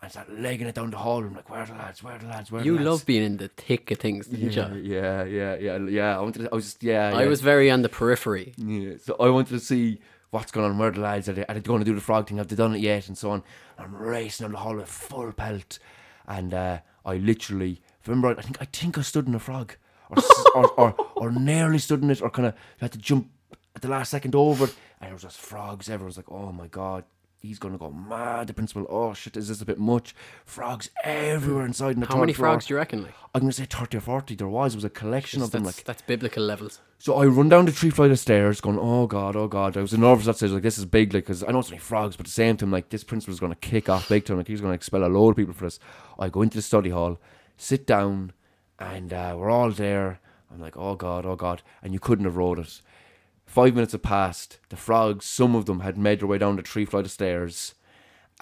and 0.00 0.10
start 0.10 0.32
legging 0.32 0.66
it 0.66 0.74
down 0.74 0.90
the 0.90 0.98
hall. 0.98 1.18
I'm 1.18 1.34
like, 1.34 1.50
where 1.50 1.60
are 1.60 1.66
the 1.66 1.72
lads? 1.72 2.02
Where 2.02 2.14
are 2.14 2.18
the 2.18 2.26
lads? 2.26 2.50
Where 2.50 2.62
are 2.62 2.64
You 2.64 2.72
the 2.72 2.76
lads? 2.78 2.84
You 2.84 2.90
love 2.90 3.06
being 3.06 3.22
in 3.22 3.36
the 3.38 3.48
thick 3.48 3.90
of 3.90 3.98
things, 3.98 4.26
didn't 4.26 4.52
yeah, 4.52 4.74
you? 4.74 4.82
yeah, 4.82 5.24
yeah, 5.24 5.56
yeah, 5.56 5.88
yeah. 5.88 6.18
I 6.18 6.20
wanted. 6.20 6.42
To, 6.42 6.52
I 6.52 6.54
was 6.54 6.64
just 6.64 6.82
yeah. 6.82 7.12
I 7.14 7.22
yeah. 7.22 7.28
was 7.28 7.40
very 7.40 7.70
on 7.70 7.82
the 7.82 7.88
periphery. 7.88 8.54
Yeah, 8.56 8.94
so 8.98 9.16
I 9.18 9.28
wanted 9.28 9.50
to 9.50 9.60
see 9.60 10.00
what's 10.30 10.52
going 10.52 10.70
on. 10.70 10.78
Where 10.78 10.90
the 10.90 11.00
lads 11.00 11.28
are 11.28 11.32
they, 11.32 11.44
are 11.46 11.54
they 11.54 11.60
going 11.60 11.80
to 11.80 11.84
do 11.84 11.94
the 11.94 12.00
frog 12.00 12.28
thing? 12.28 12.38
Have 12.38 12.48
they 12.48 12.56
done 12.56 12.74
it 12.74 12.80
yet? 12.80 13.08
And 13.08 13.18
so 13.18 13.30
on. 13.30 13.42
I'm 13.78 13.94
racing 13.94 14.44
down 14.44 14.52
the 14.52 14.58
hall 14.58 14.76
with 14.76 14.88
full 14.88 15.32
pelt, 15.32 15.78
and 16.26 16.54
uh, 16.54 16.78
I 17.04 17.16
literally, 17.16 17.80
I 18.06 18.10
remember, 18.10 18.38
I 18.38 18.42
think 18.42 18.58
I 18.60 18.64
think 18.66 18.98
I 18.98 19.02
stood 19.02 19.26
in 19.26 19.34
a 19.34 19.38
frog, 19.38 19.74
or 20.10 20.22
or, 20.54 20.68
or 20.80 20.94
or 21.16 21.30
nearly 21.32 21.78
stood 21.78 22.02
in 22.02 22.10
it, 22.10 22.22
or 22.22 22.30
kind 22.30 22.48
of 22.48 22.54
had 22.78 22.92
to 22.92 22.98
jump 22.98 23.30
at 23.76 23.82
the 23.82 23.88
last 23.88 24.10
second 24.10 24.34
over 24.34 24.64
and 24.64 25.08
there 25.08 25.12
was 25.12 25.22
just 25.22 25.38
frogs 25.38 25.88
everywhere. 25.88 26.06
I 26.06 26.10
was 26.10 26.16
like, 26.16 26.30
oh 26.30 26.52
my 26.52 26.66
god. 26.68 27.04
He's 27.40 27.58
gonna 27.58 27.76
go 27.76 27.90
mad. 27.90 28.46
The 28.46 28.54
principal, 28.54 28.86
oh 28.88 29.12
shit, 29.12 29.36
is 29.36 29.48
this 29.48 29.60
a 29.60 29.66
bit 29.66 29.78
much? 29.78 30.14
Frogs 30.46 30.88
everywhere 31.04 31.66
inside. 31.66 31.94
In 31.94 32.00
the 32.00 32.06
How 32.06 32.16
many 32.16 32.32
floor. 32.32 32.48
frogs 32.52 32.64
do 32.64 32.72
you 32.72 32.78
reckon? 32.78 33.02
Like, 33.02 33.12
I'm 33.34 33.42
gonna 33.42 33.52
say 33.52 33.66
thirty 33.66 33.98
or 33.98 34.00
forty. 34.00 34.34
There 34.34 34.48
was. 34.48 34.72
It 34.72 34.78
was 34.78 34.84
a 34.84 34.88
collection 34.88 35.42
of 35.42 35.50
them. 35.50 35.62
Like 35.62 35.84
that's 35.84 36.00
biblical 36.00 36.42
levels. 36.42 36.80
so 36.98 37.16
I 37.16 37.26
run 37.26 37.50
down 37.50 37.66
the 37.66 37.72
three 37.72 37.90
flight 37.90 38.10
of 38.10 38.18
stairs, 38.18 38.62
going, 38.62 38.78
"Oh 38.80 39.06
God, 39.06 39.36
oh 39.36 39.46
God!" 39.46 39.76
I 39.76 39.82
was 39.82 39.92
nervous 39.92 40.24
that 40.24 40.36
stage, 40.36 40.52
like 40.52 40.62
this 40.62 40.78
is 40.78 40.86
big, 40.86 41.12
like 41.12 41.24
because 41.24 41.44
I 41.44 41.50
know 41.52 41.58
it's 41.58 41.68
only 41.68 41.80
frogs, 41.80 42.16
but 42.16 42.22
at 42.24 42.28
the 42.28 42.32
same 42.32 42.56
time, 42.56 42.70
like 42.70 42.88
this 42.88 43.04
principal's 43.04 43.40
going 43.40 43.52
to 43.52 43.58
kick 43.58 43.90
off 43.90 44.08
big 44.08 44.24
time, 44.24 44.38
like 44.38 44.48
he's 44.48 44.62
going 44.62 44.70
to 44.70 44.76
expel 44.76 45.04
a 45.04 45.08
load 45.08 45.32
of 45.32 45.36
people 45.36 45.52
for 45.52 45.64
this. 45.64 45.78
I 46.18 46.30
go 46.30 46.40
into 46.40 46.56
the 46.56 46.62
study 46.62 46.88
hall, 46.88 47.18
sit 47.56 47.86
down, 47.86 48.32
and 48.78 49.12
uh, 49.12 49.34
we're 49.38 49.50
all 49.50 49.70
there. 49.70 50.20
I'm 50.52 50.60
like, 50.60 50.76
"Oh 50.76 50.94
God, 50.96 51.24
oh 51.26 51.36
God!" 51.36 51.62
And 51.82 51.92
you 51.92 52.00
couldn't 52.00 52.24
have 52.24 52.36
wrote 52.36 52.58
it. 52.58 52.80
Five 53.46 53.74
minutes 53.74 53.92
had 53.92 54.02
passed. 54.02 54.58
The 54.70 54.76
frogs, 54.76 55.26
some 55.26 55.54
of 55.54 55.66
them 55.66 55.80
had 55.80 55.98
made 55.98 56.20
their 56.20 56.28
way 56.28 56.38
down 56.38 56.56
the 56.56 56.62
three 56.62 56.84
flight 56.84 57.04
of 57.04 57.10
stairs, 57.10 57.74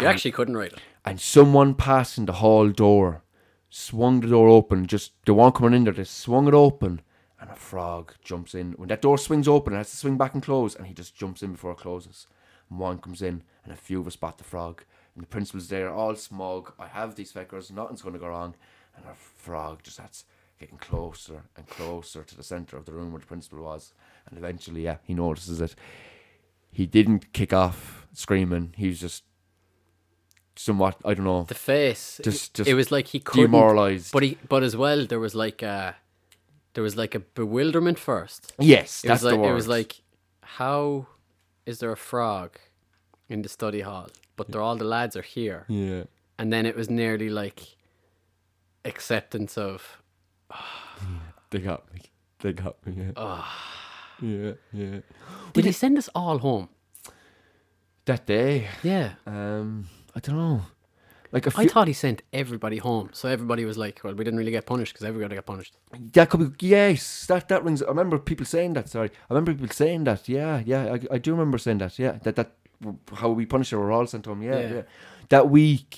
You 0.00 0.06
actually 0.06 0.30
couldn't 0.32 0.56
write 0.56 0.72
it. 0.74 0.78
and 1.04 1.20
someone 1.20 1.74
passing 1.74 2.26
the 2.26 2.34
hall 2.34 2.68
door 2.70 3.22
swung 3.68 4.20
the 4.20 4.28
door 4.28 4.48
open. 4.48 4.86
Just 4.86 5.12
they 5.26 5.32
weren't 5.32 5.54
coming 5.56 5.74
in 5.74 5.84
there. 5.84 5.92
They 5.92 6.04
swung 6.04 6.46
it 6.48 6.54
open, 6.54 7.00
and 7.40 7.50
a 7.50 7.56
frog 7.56 8.14
jumps 8.22 8.54
in. 8.54 8.72
When 8.72 8.88
that 8.88 9.02
door 9.02 9.18
swings 9.18 9.48
open, 9.48 9.72
it 9.74 9.78
has 9.78 9.90
to 9.90 9.96
swing 9.96 10.16
back 10.16 10.34
and 10.34 10.42
close, 10.42 10.74
and 10.74 10.86
he 10.86 10.94
just 10.94 11.16
jumps 11.16 11.42
in 11.42 11.52
before 11.52 11.72
it 11.72 11.78
closes. 11.78 12.26
And 12.70 12.78
one 12.78 12.98
comes 12.98 13.22
in, 13.22 13.42
and 13.64 13.72
a 13.72 13.76
few 13.76 14.00
of 14.00 14.06
us 14.06 14.14
spot 14.14 14.38
the 14.38 14.44
frog. 14.44 14.84
And 15.14 15.22
the 15.24 15.28
principal's 15.28 15.68
there, 15.68 15.92
all 15.92 16.14
smug. 16.16 16.72
I 16.78 16.86
have 16.86 17.16
these 17.16 17.32
feckers. 17.32 17.70
Nothing's 17.70 18.00
going 18.02 18.14
to 18.14 18.18
go 18.20 18.28
wrong. 18.28 18.54
And 18.96 19.04
a 19.06 19.14
frog 19.14 19.82
just 19.82 19.96
starts 19.96 20.24
getting 20.60 20.78
closer 20.78 21.42
and 21.56 21.66
closer 21.66 22.22
to 22.22 22.36
the 22.36 22.42
centre 22.42 22.76
of 22.76 22.84
the 22.84 22.92
room 22.92 23.12
where 23.12 23.20
the 23.20 23.26
principal 23.26 23.62
was. 23.62 23.92
And 24.28 24.38
eventually, 24.38 24.82
yeah, 24.84 24.98
he 25.02 25.14
notices 25.14 25.60
it. 25.60 25.74
He 26.70 26.86
didn't 26.86 27.32
kick 27.32 27.52
off 27.52 28.06
screaming. 28.12 28.74
He 28.76 28.88
was 28.88 29.00
just 29.00 29.24
somewhat, 30.56 30.96
I 31.04 31.14
don't 31.14 31.24
know, 31.24 31.44
The 31.44 31.54
face. 31.54 32.20
Just- 32.22 32.50
it, 32.50 32.54
just 32.54 32.70
it 32.70 32.74
was 32.74 32.90
like 32.90 33.08
he 33.08 33.20
couldn't. 33.20 33.50
demoralised. 33.50 34.12
But 34.12 34.22
he, 34.22 34.38
but 34.48 34.62
as 34.62 34.76
well, 34.76 35.06
there 35.06 35.20
was 35.20 35.34
like 35.34 35.62
a, 35.62 35.96
there 36.74 36.84
was 36.84 36.96
like 36.96 37.14
a 37.14 37.20
bewilderment 37.20 37.98
first. 37.98 38.52
Yes, 38.58 39.04
It 39.04 39.08
that's 39.08 39.22
was 39.22 39.32
like 39.32 39.34
the 39.34 39.40
word. 39.40 39.50
it 39.50 39.54
was 39.54 39.68
like, 39.68 40.00
how 40.42 41.06
is 41.66 41.78
there 41.78 41.92
a 41.92 41.96
frog 41.96 42.58
in 43.28 43.42
the 43.42 43.48
study 43.48 43.80
hall? 43.80 44.08
But 44.36 44.50
they're 44.50 44.60
all 44.62 44.76
the 44.76 44.84
lads 44.84 45.14
are 45.16 45.22
here, 45.22 45.66
yeah, 45.68 46.04
and 46.38 46.50
then 46.52 46.64
it 46.66 46.74
was 46.74 46.88
nearly 46.88 47.28
like 47.28 47.60
acceptance 48.84 49.56
of 49.58 50.02
they 51.50 51.58
got 51.60 51.92
me. 51.94 52.00
They 52.40 52.52
got 52.52 52.84
me. 52.86 52.94
Yeah, 53.04 53.12
Ah. 53.16 53.58
yeah, 54.22 54.52
yeah. 54.72 54.98
Did 55.52 55.64
he 55.64 55.72
send 55.72 55.98
us 55.98 56.08
all 56.14 56.38
home? 56.38 56.68
That 58.04 58.26
day, 58.26 58.66
Yeah. 58.82 59.12
um, 59.26 59.88
I 60.14 60.20
don't 60.20 60.36
know. 60.36 60.62
Like 61.30 61.46
a 61.46 61.50
I 61.56 61.62
few, 61.62 61.68
thought 61.70 61.86
he 61.86 61.94
sent 61.94 62.20
everybody 62.32 62.76
home, 62.76 63.08
so 63.12 63.26
everybody 63.28 63.64
was 63.64 63.78
like, 63.78 64.00
"Well, 64.04 64.12
we 64.14 64.22
didn't 64.22 64.38
really 64.38 64.50
get 64.50 64.66
punished 64.66 64.92
because 64.92 65.06
everybody 65.06 65.34
got 65.34 65.46
punished." 65.46 65.74
that 66.12 66.28
could 66.28 66.58
be 66.58 66.66
yes. 66.66 67.24
That 67.26 67.48
that 67.48 67.64
rings. 67.64 67.80
I 67.82 67.86
remember 67.88 68.18
people 68.18 68.44
saying 68.44 68.74
that. 68.74 68.90
Sorry, 68.90 69.08
I 69.30 69.32
remember 69.34 69.54
people 69.54 69.74
saying 69.74 70.04
that. 70.04 70.28
Yeah, 70.28 70.62
yeah. 70.66 70.92
I, 70.94 71.14
I 71.14 71.18
do 71.18 71.30
remember 71.30 71.56
saying 71.56 71.78
that. 71.78 71.98
Yeah, 71.98 72.18
that 72.24 72.36
that 72.36 72.52
how 73.14 73.30
we 73.30 73.46
punished 73.46 73.70
her. 73.70 73.78
We're 73.78 73.92
all 73.92 74.06
sent 74.06 74.26
home. 74.26 74.42
Yeah, 74.42 74.58
Yeah. 74.60 74.74
yeah. 74.74 74.82
That 75.30 75.48
week, 75.48 75.96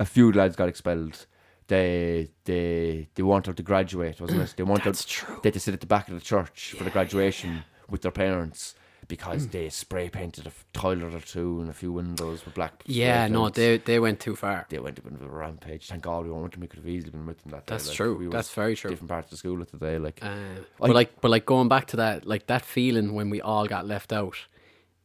a 0.00 0.04
few 0.04 0.32
lads 0.32 0.56
got 0.56 0.68
expelled. 0.68 1.26
They 1.66 2.28
they 2.44 3.08
they 3.14 3.22
wanted 3.22 3.56
to 3.56 3.62
graduate, 3.62 4.20
wasn't 4.20 4.42
it? 4.42 4.54
They 4.56 4.62
wanted 4.62 4.84
That's 4.84 5.04
true. 5.04 5.38
they 5.42 5.48
had 5.48 5.54
to 5.54 5.60
sit 5.60 5.74
at 5.74 5.80
the 5.80 5.86
back 5.86 6.08
of 6.08 6.14
the 6.14 6.20
church 6.20 6.74
for 6.76 6.84
the 6.84 6.90
graduation 6.90 7.64
with 7.88 8.02
their 8.02 8.10
parents 8.10 8.74
because 9.08 9.48
they 9.48 9.68
spray 9.68 10.08
painted 10.08 10.46
a 10.46 10.48
f- 10.48 10.64
toilet 10.72 11.12
or 11.14 11.20
two 11.20 11.60
and 11.60 11.68
a 11.68 11.74
few 11.74 11.92
windows 11.92 12.42
with 12.44 12.54
black. 12.54 12.72
spray 12.82 12.94
Yeah, 12.94 13.28
no, 13.28 13.44
paints. 13.44 13.56
they 13.56 13.78
they 13.78 13.98
went 14.00 14.20
too 14.20 14.36
far. 14.36 14.66
they 14.68 14.78
went 14.78 14.98
a 14.98 15.02
bit 15.02 15.12
of 15.14 15.22
a 15.22 15.28
rampage. 15.28 15.88
Thank 15.88 16.02
God 16.02 16.24
we 16.24 16.30
weren't 16.30 16.42
with 16.44 16.52
them. 16.52 16.60
We 16.62 16.66
could 16.68 16.78
have 16.80 16.88
easily 16.88 17.10
been 17.12 17.26
with 17.26 17.42
them 17.42 17.52
that 17.52 17.66
day. 17.66 17.74
That's 17.74 17.88
like, 17.88 17.96
true. 17.96 18.16
we 18.16 18.26
That's 18.28 18.52
very 18.52 18.74
true. 18.76 18.90
Different 18.90 19.10
parts 19.10 19.26
of 19.26 19.30
the 19.30 19.36
school 19.38 19.60
at 19.62 19.70
the 19.70 19.78
day, 19.78 19.98
like 19.98 20.18
Uh, 20.22 20.34
but 20.78 20.90
like, 20.90 21.20
but 21.22 21.30
like 21.30 21.46
going 21.46 21.68
back 21.68 21.86
to 21.88 21.96
that, 21.96 22.26
like 22.26 22.46
that 22.46 22.62
feeling 22.64 23.14
when 23.14 23.30
we 23.30 23.40
all 23.40 23.66
got 23.66 23.86
left 23.86 24.12
out, 24.12 24.36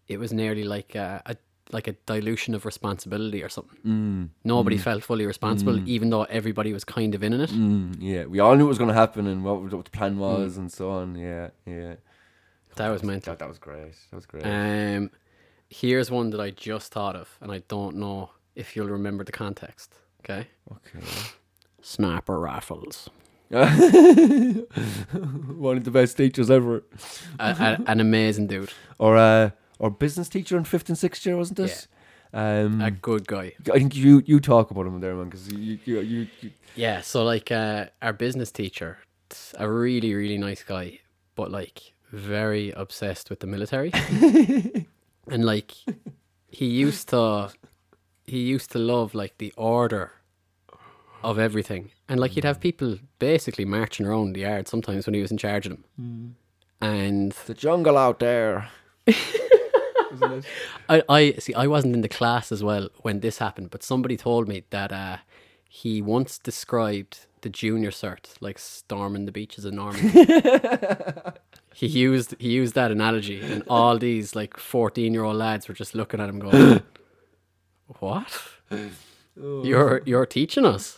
it 0.08 0.18
was 0.20 0.34
nearly 0.34 0.64
like 0.64 0.96
a 0.96 1.38
like 1.72 1.88
a 1.88 1.94
dilution 2.08 2.56
of 2.56 2.66
responsibility 2.66 3.44
or 3.44 3.50
something. 3.50 3.78
mm, 3.86 4.30
Nobody 4.44 4.78
felt 4.78 5.04
fully 5.04 5.26
responsible, 5.26 5.80
even 5.88 6.10
though 6.10 6.24
everybody 6.24 6.74
was 6.74 6.84
kind 6.84 7.14
of 7.16 7.24
in 7.24 7.34
it. 7.34 7.50
mm, 7.52 7.96
yeah, 8.00 8.26
we 8.26 8.40
all 8.40 8.56
knew 8.56 8.66
it 8.66 8.70
was 8.70 8.78
going 8.80 8.88
to 8.90 8.94
happen 8.96 9.28
and 9.28 9.44
what, 9.44 9.62
what 9.62 9.86
the 9.86 9.92
plan 9.92 10.16
Mm. 10.16 10.20
was 10.20 10.58
and 10.58 10.72
so 10.72 10.90
on. 10.90 11.16
Yeah, 11.16 11.50
yeah. 11.66 11.96
That 12.76 12.90
was 12.90 13.04
mental. 13.04 13.32
That, 13.34 13.40
that 13.40 13.48
was 13.50 13.60
great. 13.60 13.94
That 14.10 14.16
was 14.16 14.26
great. 14.26 14.44
Um, 14.46 15.12
here's 15.70 16.10
one 16.10 16.30
that 16.32 16.40
I 16.42 16.50
just 16.52 16.92
thought 16.92 17.16
of, 17.16 17.38
and 17.42 17.52
I 17.52 17.60
don't 17.68 17.98
know 17.98 18.32
if 18.56 18.76
you'll 18.76 18.88
remember 18.88 19.24
the 19.24 19.32
context. 19.32 19.94
Okay, 20.22 20.48
okay. 20.72 21.06
Snapper 21.82 22.40
Raffles, 22.40 23.10
One 23.52 24.68
of 25.78 25.84
the 25.84 25.92
best 25.92 26.18
teachers 26.18 26.50
ever. 26.52 26.84
a, 27.40 27.50
a, 27.50 27.78
an 27.88 28.00
amazing 28.00 28.48
dude, 28.48 28.72
Or 28.98 29.18
uh, 29.18 29.52
or 29.80 29.90
business 29.90 30.30
teacher 30.30 30.58
in 30.58 30.66
fifth 30.66 30.90
and 30.90 30.98
sixth 30.98 31.26
year, 31.26 31.38
wasn't 31.38 31.60
it? 31.60 31.88
Um, 32.32 32.80
a 32.82 32.92
good 32.92 33.26
guy. 33.26 33.54
I 33.74 33.80
think 33.80 33.96
you 33.96 34.22
you 34.26 34.40
talk 34.40 34.70
about 34.70 34.86
him 34.86 35.00
there, 35.00 35.16
man, 35.16 35.26
because 35.26 35.52
you 35.52 35.80
you, 35.86 36.00
you 36.02 36.28
you 36.42 36.52
Yeah, 36.76 37.02
so 37.02 37.24
like 37.24 37.52
uh, 37.52 37.86
our 38.02 38.14
business 38.14 38.52
teacher, 38.52 39.00
a 39.58 39.68
really 39.70 40.14
really 40.14 40.38
nice 40.38 40.62
guy, 40.62 41.00
but 41.36 41.50
like 41.50 41.94
very 42.12 42.72
obsessed 42.72 43.30
with 43.32 43.40
the 43.40 43.48
military, 43.48 43.92
and 45.28 45.44
like 45.46 45.74
he 46.48 46.68
used 46.68 47.10
to 47.10 47.50
he 48.26 48.42
used 48.42 48.72
to 48.72 48.80
love 48.80 49.16
like 49.16 49.40
the 49.40 49.52
order 49.58 50.12
of 51.24 51.40
everything, 51.40 51.90
and 52.08 52.20
like 52.20 52.32
he'd 52.32 52.44
have 52.44 52.60
people 52.60 53.00
basically 53.18 53.66
marching 53.66 54.06
around 54.06 54.34
the 54.34 54.42
yard 54.42 54.68
sometimes 54.68 55.08
when 55.08 55.16
he 55.16 55.22
was 55.22 55.32
in 55.32 55.38
charge 55.38 55.66
of 55.66 55.72
them, 55.72 56.36
and 56.80 57.32
the 57.48 57.56
jungle 57.56 57.98
out 57.98 58.20
there. 58.20 58.70
It? 60.12 60.46
I, 60.90 61.04
I 61.10 61.32
see. 61.34 61.54
I 61.54 61.68
wasn't 61.68 61.96
in 61.96 62.02
the 62.02 62.10
class 62.10 62.52
as 62.52 62.64
well 62.64 62.90
when 63.02 63.20
this 63.20 63.38
happened, 63.38 63.70
but 63.72 63.84
somebody 63.84 64.18
told 64.18 64.48
me 64.48 64.64
that 64.70 64.92
uh, 64.92 65.18
he 65.68 66.02
once 66.02 66.38
described 66.38 67.26
the 67.42 67.50
junior 67.50 67.92
cert 67.92 68.36
like 68.42 68.60
storming 68.60 69.26
the 69.26 69.32
beaches 69.32 69.64
of 69.66 69.74
Normandy. 69.74 70.26
he 71.74 71.88
used 71.88 72.36
he 72.40 72.50
used 72.52 72.76
that 72.76 72.92
analogy, 72.92 73.40
and 73.42 73.64
all 73.70 73.98
these 73.98 74.36
like 74.36 74.58
fourteen 74.58 75.14
year 75.14 75.24
old 75.24 75.38
lads 75.38 75.68
were 75.68 75.74
just 75.74 75.96
looking 75.96 76.20
at 76.20 76.28
him 76.30 76.40
going, 76.40 76.82
what? 78.00 78.28
You're 79.36 80.02
you're 80.06 80.26
teaching 80.26 80.66
us. 80.66 80.98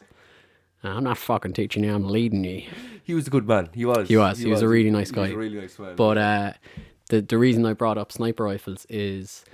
I'm 0.83 1.03
not 1.03 1.19
fucking 1.19 1.53
teaching 1.53 1.83
you. 1.83 1.93
I'm 1.93 2.09
leading 2.09 2.43
you. 2.43 2.63
He 3.03 3.13
was 3.13 3.27
a 3.27 3.29
good 3.29 3.47
man. 3.47 3.69
He 3.73 3.85
was. 3.85 4.07
He 4.07 4.17
was. 4.17 4.39
He 4.39 4.49
was 4.49 4.63
a 4.63 4.67
really 4.67 4.89
nice 4.89 5.11
He 5.11 5.19
was 5.19 5.29
guy. 5.29 5.33
a 5.35 5.37
really 5.37 5.59
nice 5.59 5.77
man. 5.77 5.95
But 5.95 6.17
uh, 6.17 6.53
the 7.11 7.21
the 7.21 7.37
reason 7.37 7.65
I 7.65 7.73
brought 7.73 7.97
up 7.97 8.11
sniper 8.11 8.45
rifles 8.45 8.87
is 8.89 9.45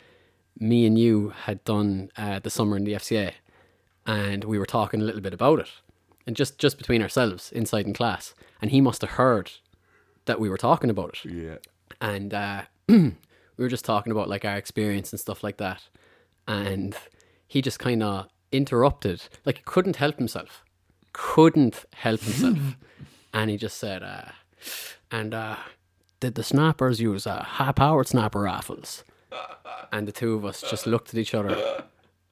me 0.59 0.85
and 0.85 0.97
you 0.97 1.33
had 1.45 1.63
done 1.63 2.09
uh, 2.15 2.39
the 2.39 2.49
summer 2.49 2.77
in 2.77 2.83
the 2.83 2.93
FCA, 2.93 3.33
and 4.05 4.43
we 4.43 4.59
were 4.59 4.65
talking 4.65 5.01
a 5.01 5.03
little 5.03 5.21
bit 5.21 5.33
about 5.33 5.59
it, 5.59 5.69
and 6.25 6.35
just 6.35 6.59
just 6.59 6.77
between 6.77 7.01
ourselves 7.01 7.51
inside 7.51 7.87
in 7.87 7.93
class, 7.93 8.35
and 8.61 8.71
he 8.71 8.79
must 8.79 9.01
have 9.01 9.11
heard 9.11 9.51
that 10.25 10.39
we 10.39 10.49
were 10.49 10.57
talking 10.57 10.89
about 10.89 11.17
it, 11.25 11.25
yeah. 11.25 11.57
and 11.99 12.33
uh, 12.33 12.61
we 12.87 13.13
were 13.57 13.67
just 13.67 13.85
talking 13.85 14.11
about 14.11 14.29
like 14.29 14.45
our 14.45 14.55
experience 14.55 15.11
and 15.11 15.19
stuff 15.19 15.43
like 15.43 15.57
that, 15.57 15.89
and 16.47 16.95
he 17.47 17.61
just 17.61 17.79
kind 17.79 18.03
of 18.03 18.27
interrupted, 18.51 19.23
like 19.45 19.57
he 19.57 19.63
couldn't 19.65 19.95
help 19.95 20.17
himself, 20.17 20.63
couldn't 21.11 21.85
help 21.95 22.21
himself, 22.21 22.77
and 23.33 23.49
he 23.49 23.57
just 23.57 23.77
said, 23.77 24.03
uh, 24.03 24.29
and 25.09 25.33
uh, 25.33 25.55
did 26.19 26.35
the 26.35 26.43
snappers 26.43 26.99
use 26.99 27.27
uh, 27.27 27.43
high-powered 27.43 28.07
snapper 28.07 28.41
rifles? 28.41 29.03
And 29.91 30.07
the 30.07 30.11
two 30.11 30.33
of 30.35 30.43
us 30.45 30.61
just 30.69 30.85
looked 30.87 31.09
at 31.09 31.15
each 31.19 31.33
other 31.33 31.83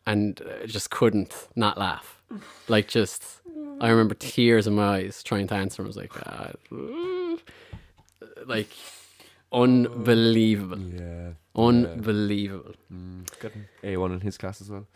and 0.05 0.41
uh, 0.41 0.65
just 0.65 0.89
couldn't 0.89 1.47
not 1.55 1.77
laugh. 1.77 2.21
Like 2.67 2.87
just, 2.87 3.23
I 3.79 3.89
remember 3.89 4.15
tears 4.15 4.67
in 4.67 4.75
my 4.75 4.97
eyes 4.97 5.23
trying 5.23 5.47
to 5.47 5.55
answer. 5.55 5.83
I 5.83 5.85
was 5.87 5.95
like, 5.97 6.11
uh, 6.27 6.53
like 8.45 8.69
unbelievable, 9.51 10.79
Yeah. 10.79 11.31
unbelievable. 11.55 12.73
Got 13.39 13.55
an 13.55 13.67
A1 13.83 14.13
in 14.13 14.21
his 14.21 14.37
class 14.37 14.61
as 14.61 14.69
well. 14.69 14.87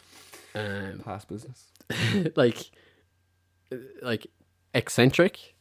Um, 0.56 1.00
Past 1.06 1.28
business. 1.28 1.68
like, 2.36 2.72
uh, 3.72 3.78
like 4.02 4.28
eccentric, 4.74 5.56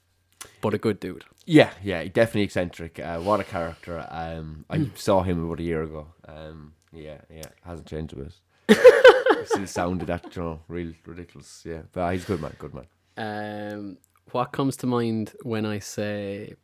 but 0.61 0.74
a 0.74 0.78
good 0.78 1.00
dude. 1.00 1.24
Yeah, 1.46 1.70
yeah, 1.82 2.04
definitely 2.04 2.42
eccentric. 2.42 2.98
Uh, 2.98 3.18
what 3.20 3.40
a 3.40 3.44
character. 3.44 4.06
Um, 4.11 4.64
I 4.68 4.88
saw 4.94 5.22
him 5.22 5.44
about 5.44 5.61
a 5.61 5.62
year 5.62 5.82
ago. 5.82 6.09
Um, 6.26 6.74
yeah, 6.92 7.18
yeah, 7.30 7.46
hasn't 7.64 7.88
changed 7.88 8.12
a 8.12 8.16
bit. 8.16 8.32
He 8.68 9.44
Still 9.46 9.66
sounded 9.66 10.09
that, 10.09 10.34
you 10.36 10.42
know, 10.42 10.61
real 10.68 10.92
ridiculous. 11.06 11.62
Yeah, 11.64 11.82
but 11.92 12.00
uh, 12.00 12.11
he's 12.11 12.24
a 12.24 12.26
good 12.26 12.40
man, 12.42 12.56
good 12.59 12.74
man. 12.74 12.86
Um, 13.16 13.98
what 14.32 14.52
comes 14.52 14.76
to 14.78 14.86
mind 14.86 15.32
when 15.42 15.64
I 15.64 15.78
say 15.78 16.54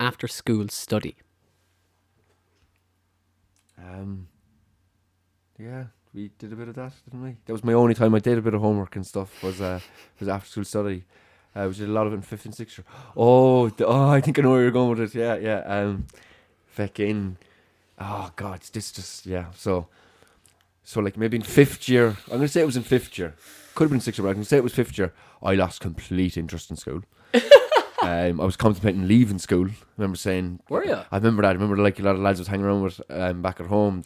after 0.00 0.28
school 0.28 0.68
study? 0.68 1.16
Um, 3.78 4.28
yeah, 5.58 5.84
we 6.14 6.30
did 6.38 6.52
a 6.52 6.56
bit 6.56 6.68
of 6.68 6.74
that, 6.76 6.92
didn't 7.04 7.22
we? 7.22 7.36
That 7.44 7.52
was 7.52 7.64
my 7.64 7.74
only 7.74 7.94
time 7.94 8.14
I 8.14 8.18
did 8.18 8.38
a 8.38 8.42
bit 8.42 8.54
of 8.54 8.60
homework 8.62 8.96
and 8.96 9.06
stuff. 9.06 9.42
Was 9.42 9.60
uh, 9.60 9.80
was 10.18 10.28
after 10.28 10.48
school 10.48 10.64
study. 10.64 11.04
Uh, 11.56 11.68
we 11.68 11.74
did 11.74 11.88
a 11.88 11.92
lot 11.92 12.06
of 12.06 12.12
it 12.12 12.16
in 12.16 12.22
fifth 12.22 12.44
and 12.44 12.54
sixth 12.54 12.76
year. 12.76 12.84
Oh, 13.16 13.70
the, 13.70 13.86
oh, 13.86 14.10
I 14.10 14.20
think 14.20 14.38
I 14.38 14.42
know 14.42 14.50
where 14.50 14.62
you're 14.62 14.70
going 14.70 14.90
with 14.90 15.00
it. 15.00 15.18
Yeah, 15.18 15.36
yeah. 15.36 15.60
Um, 15.60 16.06
fucking, 16.66 17.38
oh 17.98 18.30
god, 18.36 18.60
this 18.72 18.92
just 18.92 19.24
yeah. 19.24 19.46
So, 19.56 19.88
so 20.84 21.00
like 21.00 21.16
maybe 21.16 21.36
in 21.36 21.42
fifth 21.42 21.88
year, 21.88 22.08
I'm 22.30 22.36
gonna 22.36 22.48
say 22.48 22.60
it 22.60 22.66
was 22.66 22.76
in 22.76 22.82
fifth 22.82 23.18
year. 23.18 23.34
Could 23.74 23.84
have 23.84 23.90
been 23.90 24.00
sixth 24.00 24.18
year, 24.18 24.24
but 24.24 24.30
I'm 24.30 24.36
gonna 24.36 24.44
say 24.44 24.58
it 24.58 24.64
was 24.64 24.74
fifth 24.74 24.98
year. 24.98 25.14
I 25.42 25.54
lost 25.54 25.80
complete 25.80 26.36
interest 26.36 26.70
in 26.70 26.76
school. 26.76 27.02
um, 28.02 28.40
I 28.40 28.44
was 28.44 28.56
contemplating 28.56 29.08
leaving 29.08 29.38
school. 29.38 29.68
I 29.68 29.74
remember 29.96 30.18
saying, 30.18 30.60
Were 30.68 30.84
you? 30.84 31.00
I 31.10 31.16
remember 31.16 31.40
that. 31.42 31.48
I 31.48 31.52
remember 31.52 31.78
like 31.78 31.98
a 31.98 32.02
lot 32.02 32.16
of 32.16 32.20
lads 32.20 32.38
was 32.38 32.48
hanging 32.48 32.66
around 32.66 32.82
with 32.82 33.00
um, 33.08 33.40
back 33.40 33.60
at 33.60 33.66
home. 33.66 34.04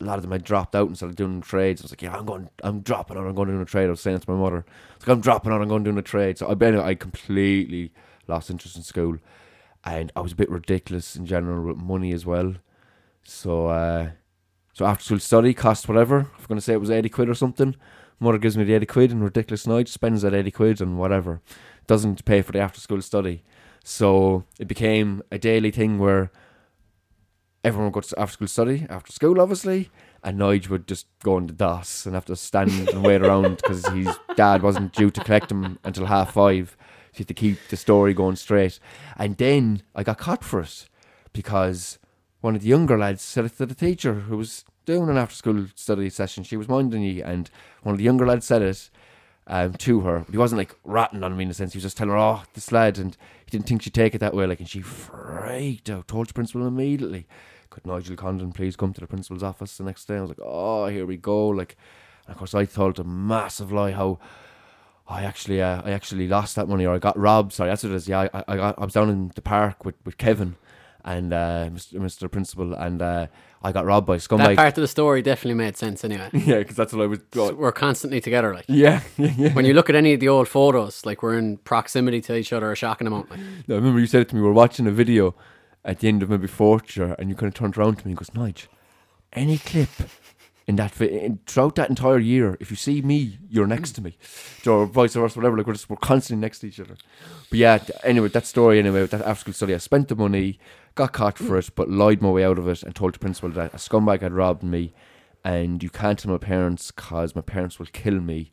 A 0.00 0.04
lot 0.04 0.16
of 0.16 0.22
them 0.22 0.32
had 0.32 0.44
dropped 0.44 0.76
out 0.76 0.86
and 0.86 0.96
started 0.96 1.16
doing 1.16 1.40
trades. 1.40 1.80
I 1.80 1.84
was 1.84 1.92
like, 1.92 2.02
yeah, 2.02 2.16
I'm 2.16 2.24
going, 2.24 2.48
I'm 2.62 2.80
dropping 2.80 3.16
out. 3.16 3.26
I'm 3.26 3.34
going 3.34 3.48
to 3.48 3.54
do 3.54 3.60
a 3.60 3.64
trade. 3.64 3.86
I 3.86 3.90
was 3.90 4.00
saying 4.00 4.20
to 4.20 4.30
my 4.30 4.38
mother. 4.38 4.64
Like, 5.00 5.08
I'm 5.08 5.20
dropping 5.20 5.52
out. 5.52 5.60
I'm 5.60 5.68
going 5.68 5.84
to 5.84 5.92
do 5.92 5.98
a 5.98 6.02
trade. 6.02 6.38
So 6.38 6.46
I 6.48 6.88
I 6.88 6.94
completely 6.94 7.92
lost 8.28 8.50
interest 8.50 8.76
in 8.76 8.82
school, 8.82 9.18
and 9.84 10.12
I 10.14 10.20
was 10.20 10.32
a 10.32 10.36
bit 10.36 10.50
ridiculous 10.50 11.16
in 11.16 11.26
general 11.26 11.66
with 11.66 11.78
money 11.78 12.12
as 12.12 12.24
well. 12.24 12.54
So, 13.24 13.66
uh, 13.66 14.10
so 14.72 14.86
after 14.86 15.04
school 15.04 15.18
study 15.18 15.54
cost 15.54 15.88
whatever. 15.88 16.30
I'm 16.38 16.56
to 16.56 16.60
say 16.60 16.74
it 16.74 16.80
was 16.80 16.90
eighty 16.90 17.08
quid 17.08 17.28
or 17.28 17.34
something, 17.34 17.74
mother 18.20 18.38
gives 18.38 18.56
me 18.56 18.64
the 18.64 18.74
eighty 18.74 18.86
quid 18.86 19.10
and 19.10 19.22
ridiculous 19.22 19.66
night 19.66 19.88
spends 19.88 20.22
that 20.22 20.34
eighty 20.34 20.50
quid 20.50 20.80
and 20.80 20.98
whatever. 20.98 21.40
Doesn't 21.86 22.24
pay 22.24 22.42
for 22.42 22.52
the 22.52 22.60
after 22.60 22.80
school 22.80 23.02
study. 23.02 23.42
So 23.82 24.44
it 24.58 24.68
became 24.68 25.22
a 25.32 25.38
daily 25.38 25.70
thing 25.70 25.98
where 25.98 26.30
everyone 27.64 27.86
would 27.86 27.94
go 27.94 28.00
to 28.00 28.20
after 28.20 28.34
school 28.34 28.48
study 28.48 28.86
after 28.88 29.12
school, 29.12 29.40
obviously, 29.40 29.90
and 30.22 30.38
Nige 30.38 30.68
would 30.68 30.86
just 30.86 31.06
go 31.22 31.36
on 31.36 31.46
the 31.46 31.52
DOS 31.52 32.06
and 32.06 32.14
have 32.14 32.24
to 32.26 32.36
stand 32.36 32.88
and 32.88 33.02
wait 33.02 33.22
around 33.22 33.56
because 33.56 33.86
his 33.88 34.08
dad 34.36 34.62
wasn't 34.62 34.92
due 34.92 35.10
to 35.10 35.24
collect 35.24 35.50
him 35.50 35.78
until 35.84 36.06
half 36.06 36.32
five. 36.32 36.76
So 37.12 37.18
he 37.18 37.20
had 37.22 37.28
to 37.28 37.34
keep 37.34 37.58
the 37.68 37.76
story 37.76 38.14
going 38.14 38.36
straight. 38.36 38.78
And 39.16 39.36
then 39.36 39.82
I 39.94 40.02
got 40.02 40.18
caught 40.18 40.44
for 40.44 40.60
it 40.60 40.88
because 41.32 41.98
one 42.40 42.54
of 42.54 42.62
the 42.62 42.68
younger 42.68 42.98
lads 42.98 43.22
said 43.22 43.44
it 43.44 43.56
to 43.58 43.66
the 43.66 43.74
teacher 43.74 44.14
who 44.14 44.36
was 44.36 44.64
doing 44.84 45.08
an 45.08 45.18
after 45.18 45.34
school 45.34 45.66
study 45.74 46.10
session. 46.10 46.44
She 46.44 46.56
was 46.56 46.68
minding 46.68 47.02
you, 47.02 47.22
and 47.24 47.50
one 47.82 47.92
of 47.92 47.98
the 47.98 48.04
younger 48.04 48.26
lads 48.26 48.46
said 48.46 48.62
it 48.62 48.90
um, 49.48 49.72
to 49.72 50.00
her. 50.00 50.20
But 50.20 50.30
he 50.30 50.38
wasn't 50.38 50.58
like 50.58 50.76
ratting 50.84 51.24
on 51.24 51.36
me 51.36 51.44
in 51.44 51.50
a 51.50 51.54
sense. 51.54 51.72
He 51.72 51.78
was 51.78 51.84
just 51.84 51.96
telling 51.96 52.12
her, 52.12 52.18
"Oh, 52.18 52.42
this 52.54 52.70
lad," 52.70 52.98
and 52.98 53.16
he 53.44 53.50
didn't 53.50 53.66
think 53.66 53.82
she'd 53.82 53.94
take 53.94 54.14
it 54.14 54.18
that 54.18 54.34
way. 54.34 54.46
Like, 54.46 54.60
and 54.60 54.68
she 54.68 54.82
freaked 54.82 55.90
out. 55.90 56.06
Told 56.06 56.28
the 56.28 56.34
principal 56.34 56.66
immediately. 56.66 57.26
Could 57.70 57.86
Nigel 57.86 58.16
Condon 58.16 58.52
please 58.52 58.76
come 58.76 58.92
to 58.92 59.00
the 59.00 59.06
principal's 59.06 59.42
office 59.42 59.76
the 59.76 59.84
next 59.84 60.04
day? 60.06 60.16
I 60.16 60.20
was 60.20 60.30
like, 60.30 60.40
"Oh, 60.42 60.86
here 60.86 61.06
we 61.06 61.16
go!" 61.16 61.48
Like, 61.48 61.76
and 62.26 62.32
of 62.32 62.38
course, 62.38 62.54
I 62.54 62.64
told 62.66 62.98
a 62.98 63.04
massive 63.04 63.72
lie 63.72 63.92
how. 63.92 64.18
I 65.10 65.24
actually, 65.24 65.62
uh, 65.62 65.80
I 65.86 65.92
actually 65.92 66.28
lost 66.28 66.54
that 66.56 66.68
money, 66.68 66.84
or 66.84 66.94
I 66.94 66.98
got 66.98 67.18
robbed. 67.18 67.54
Sorry, 67.54 67.70
that's 67.70 67.82
what 67.82 67.92
it 67.92 67.96
is. 67.96 68.08
Yeah, 68.08 68.28
I, 68.34 68.44
I, 68.46 68.56
got, 68.56 68.78
I 68.78 68.84
was 68.84 68.92
down 68.92 69.08
in 69.08 69.32
the 69.34 69.40
park 69.40 69.82
with, 69.82 69.94
with 70.04 70.18
Kevin 70.18 70.56
and 71.04 71.32
uh, 71.32 71.68
Mr. 71.72 71.94
Mr. 71.94 72.30
Principal, 72.30 72.74
and 72.74 73.00
uh, 73.00 73.26
I 73.62 73.72
got 73.72 73.84
robbed 73.86 74.06
by 74.06 74.14
a 74.14 74.18
That 74.18 74.28
scumbag. 74.28 74.56
part 74.56 74.68
of 74.76 74.82
the 74.82 74.88
story 74.88 75.22
definitely 75.22 75.54
made 75.64 75.76
sense 75.76 76.04
anyway. 76.04 76.28
yeah, 76.32 76.58
because 76.58 76.76
that's 76.76 76.92
what 76.92 77.02
I 77.02 77.06
was. 77.06 77.20
So 77.32 77.54
we're 77.54 77.72
constantly 77.72 78.20
together. 78.20 78.54
Like 78.54 78.66
yeah, 78.68 79.00
yeah, 79.16 79.32
yeah. 79.38 79.52
when 79.54 79.64
you 79.64 79.74
look 79.74 79.88
at 79.88 79.96
any 79.96 80.12
of 80.14 80.20
the 80.20 80.28
old 80.28 80.48
photos, 80.48 81.06
like 81.06 81.22
we're 81.22 81.38
in 81.38 81.58
proximity 81.58 82.20
to 82.22 82.36
each 82.36 82.52
other 82.52 82.70
a 82.72 82.76
shocking 82.76 83.06
amount. 83.06 83.30
Like, 83.30 83.40
No, 83.66 83.74
I 83.74 83.78
remember 83.78 84.00
you 84.00 84.06
said 84.06 84.22
it 84.22 84.28
to 84.30 84.34
me. 84.34 84.40
We 84.42 84.46
were 84.46 84.52
watching 84.52 84.86
a 84.86 84.90
video 84.92 85.34
at 85.84 86.00
the 86.00 86.08
end 86.08 86.22
of 86.22 86.30
maybe 86.30 86.46
fourth 86.46 86.96
year, 86.96 87.14
and 87.18 87.28
you 87.30 87.34
kind 87.34 87.48
of 87.48 87.54
turned 87.54 87.76
around 87.78 87.96
to 87.98 88.06
me 88.06 88.12
and 88.12 88.18
goes, 88.18 88.30
"Nige, 88.30 88.66
any 89.32 89.58
clip 89.58 89.88
in 90.66 90.76
that 90.76 91.00
in, 91.00 91.38
throughout 91.46 91.76
that 91.76 91.88
entire 91.88 92.18
year, 92.18 92.56
if 92.60 92.70
you 92.70 92.76
see 92.76 93.00
me, 93.00 93.38
you're 93.48 93.66
next 93.66 93.92
to 93.92 94.02
me, 94.02 94.18
or 94.66 94.84
vice 94.84 95.14
versa, 95.14 95.38
whatever. 95.38 95.56
Like 95.56 95.66
we're 95.66 95.72
just 95.72 95.88
we're 95.88 95.96
constantly 95.96 96.40
next 96.42 96.58
to 96.60 96.66
each 96.68 96.80
other." 96.80 96.96
But 97.50 97.58
yeah, 97.58 97.78
anyway, 98.04 98.28
that 98.28 98.44
story 98.46 98.78
anyway, 98.78 99.06
that 99.06 99.22
after 99.22 99.40
school 99.40 99.54
study, 99.54 99.74
I 99.74 99.78
spent 99.78 100.08
the 100.08 100.16
money, 100.16 100.58
got 100.98 101.12
caught 101.12 101.38
for 101.38 101.56
it, 101.56 101.70
but 101.74 101.88
lied 101.88 102.20
my 102.20 102.28
way 102.28 102.44
out 102.44 102.58
of 102.58 102.68
it, 102.68 102.82
and 102.82 102.94
told 102.94 103.14
the 103.14 103.18
principal 103.18 103.50
that 103.50 103.72
a 103.72 103.76
scumbag 103.76 104.20
had 104.20 104.32
robbed 104.32 104.62
me, 104.64 104.92
and 105.44 105.82
you 105.82 105.90
can't 105.90 106.18
tell 106.18 106.32
my 106.32 106.38
parents 106.38 106.90
because 106.90 107.34
my 107.34 107.40
parents 107.40 107.78
will 107.78 107.86
kill 107.86 108.20
me. 108.20 108.52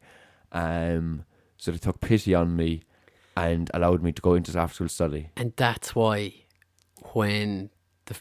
Um, 0.51 1.25
so 1.57 1.71
they 1.71 1.79
took 1.79 1.99
pity 1.99 2.35
on 2.35 2.55
me 2.55 2.83
and 3.35 3.69
allowed 3.73 4.03
me 4.03 4.11
to 4.11 4.21
go 4.21 4.35
into 4.35 4.57
after 4.57 4.75
school 4.75 4.89
study. 4.89 5.29
and 5.35 5.53
that's 5.57 5.93
why 5.95 6.33
when 7.13 7.69
the 8.05 8.15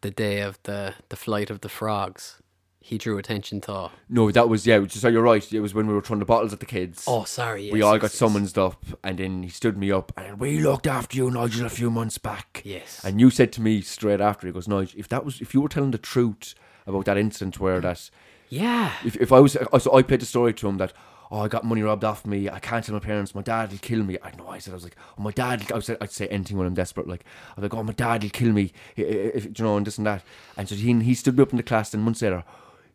the 0.00 0.10
day 0.10 0.40
of 0.40 0.58
the 0.64 0.94
the 1.08 1.16
flight 1.16 1.48
of 1.50 1.60
the 1.60 1.68
frogs, 1.68 2.42
he 2.82 2.96
drew 2.98 3.18
attention 3.18 3.60
to. 3.62 3.90
No, 4.08 4.30
that 4.30 4.48
was 4.48 4.66
yeah. 4.66 4.84
So 4.88 5.08
you're 5.08 5.22
right. 5.22 5.52
It 5.52 5.60
was 5.60 5.74
when 5.74 5.86
we 5.86 5.92
were 5.94 6.00
throwing 6.00 6.18
the 6.18 6.24
bottles 6.24 6.52
at 6.52 6.60
the 6.60 6.66
kids. 6.66 7.04
Oh, 7.06 7.24
sorry. 7.24 7.64
Yes, 7.64 7.72
we 7.72 7.82
all 7.82 7.92
yes, 7.94 8.00
got 8.02 8.06
yes. 8.10 8.14
summoned 8.14 8.58
up, 8.58 8.82
and 9.04 9.18
then 9.18 9.42
he 9.42 9.48
stood 9.50 9.76
me 9.76 9.92
up, 9.92 10.12
and 10.16 10.40
we 10.40 10.58
looked 10.58 10.86
after 10.86 11.16
you, 11.16 11.30
Nigel, 11.30 11.66
a 11.66 11.70
few 11.70 11.90
months 11.90 12.18
back. 12.18 12.62
Yes. 12.64 13.04
And 13.04 13.20
you 13.20 13.30
said 13.30 13.52
to 13.52 13.60
me 13.60 13.80
straight 13.82 14.20
after, 14.20 14.46
he 14.46 14.52
goes, 14.52 14.66
Nigel, 14.66 14.98
if 14.98 15.08
that 15.08 15.24
was, 15.24 15.40
if 15.40 15.52
you 15.54 15.60
were 15.60 15.68
telling 15.68 15.90
the 15.90 15.98
truth 15.98 16.54
about 16.86 17.04
that 17.04 17.18
incident 17.18 17.60
where 17.60 17.80
that, 17.80 18.10
yeah. 18.48 18.94
if, 19.04 19.14
if 19.16 19.30
I 19.30 19.40
was, 19.40 19.56
uh, 19.56 19.78
so 19.78 19.94
I 19.94 20.02
played 20.02 20.20
the 20.20 20.26
story 20.26 20.54
to 20.54 20.66
him 20.68 20.78
that, 20.78 20.92
oh, 21.30 21.40
I 21.40 21.48
got 21.48 21.64
money 21.64 21.82
robbed 21.82 22.02
off 22.02 22.26
me, 22.26 22.48
I 22.48 22.58
can't 22.58 22.84
tell 22.84 22.94
my 22.94 22.98
parents, 22.98 23.34
my 23.34 23.42
dad 23.42 23.70
will 23.70 23.78
kill 23.78 24.02
me. 24.02 24.16
I 24.22 24.32
know, 24.36 24.48
I 24.48 24.58
said, 24.58 24.72
I 24.72 24.74
was 24.74 24.84
like, 24.84 24.96
oh, 25.18 25.22
my 25.22 25.30
dad, 25.30 25.70
I 25.70 25.78
said, 25.80 25.98
I'd 26.00 26.10
say 26.10 26.26
anything 26.28 26.56
when 26.56 26.66
I'm 26.66 26.74
desperate, 26.74 27.06
like, 27.06 27.24
I 27.56 27.60
was 27.60 27.70
like, 27.70 27.74
oh, 27.78 27.84
my 27.84 27.92
dad 27.92 28.22
will 28.22 28.30
kill 28.30 28.52
me, 28.52 28.72
i- 28.98 29.02
i- 29.02 29.04
if, 29.34 29.44
you 29.44 29.52
know, 29.64 29.76
and 29.76 29.86
this 29.86 29.98
and 29.98 30.06
that. 30.06 30.24
And 30.56 30.68
so 30.68 30.74
he, 30.74 30.92
he 31.00 31.14
stood 31.14 31.36
me 31.36 31.42
up 31.42 31.50
in 31.50 31.58
the 31.58 31.62
class, 31.62 31.92
and 31.94 32.02
months 32.02 32.22
later, 32.22 32.42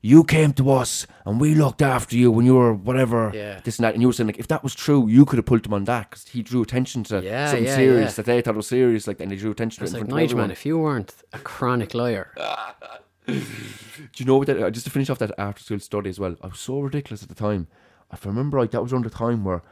you 0.05 0.23
came 0.23 0.53
to 0.53 0.69
us 0.69 1.07
and 1.25 1.41
we 1.41 1.55
looked 1.55 1.81
after 1.81 2.15
you 2.15 2.29
when 2.31 2.45
you 2.45 2.53
were 2.55 2.73
whatever, 2.73 3.31
Yeah. 3.33 3.59
this 3.63 3.79
and 3.79 3.85
that. 3.85 3.93
And 3.95 4.01
you 4.03 4.07
were 4.09 4.13
saying, 4.13 4.27
like, 4.27 4.37
if 4.37 4.47
that 4.49 4.61
was 4.61 4.75
true, 4.75 5.07
you 5.07 5.25
could 5.25 5.37
have 5.37 5.47
pulled 5.47 5.65
him 5.65 5.73
on 5.73 5.85
that 5.85 6.09
because 6.11 6.27
he 6.27 6.43
drew 6.43 6.61
attention 6.61 7.03
to 7.05 7.21
Yeah, 7.23 7.47
something 7.47 7.65
yeah, 7.65 7.75
serious 7.75 8.15
that 8.17 8.25
they 8.27 8.39
thought 8.41 8.55
was 8.55 8.67
serious, 8.67 9.07
like, 9.07 9.19
and 9.19 9.31
they 9.31 9.35
drew 9.35 9.49
attention 9.49 9.83
to 9.83 9.89
it. 9.91 9.99
like, 9.99 10.07
Nigel, 10.07 10.37
man, 10.37 10.51
if 10.51 10.63
you 10.63 10.77
weren't 10.77 11.11
a 11.33 11.39
chronic 11.39 11.95
liar, 11.95 12.31
Do 13.27 13.33
you 14.17 14.25
know 14.25 14.37
what? 14.37 14.45
That, 14.47 14.61
uh, 14.61 14.69
just 14.69 14.85
to 14.85 14.91
finish 14.91 15.09
off 15.09 15.17
that 15.17 15.31
after 15.39 15.63
school 15.63 15.79
study 15.79 16.11
as 16.11 16.19
well, 16.19 16.35
I 16.43 16.47
was 16.47 16.59
so 16.59 16.79
ridiculous 16.79 17.23
at 17.23 17.29
the 17.29 17.33
time. 17.35 17.67
If 18.13 18.27
I 18.27 18.29
remember 18.29 18.57
right, 18.57 18.69
that 18.69 18.83
was 18.83 18.93
around 18.93 19.05
the 19.05 19.09
time 19.09 19.43
where 19.43 19.63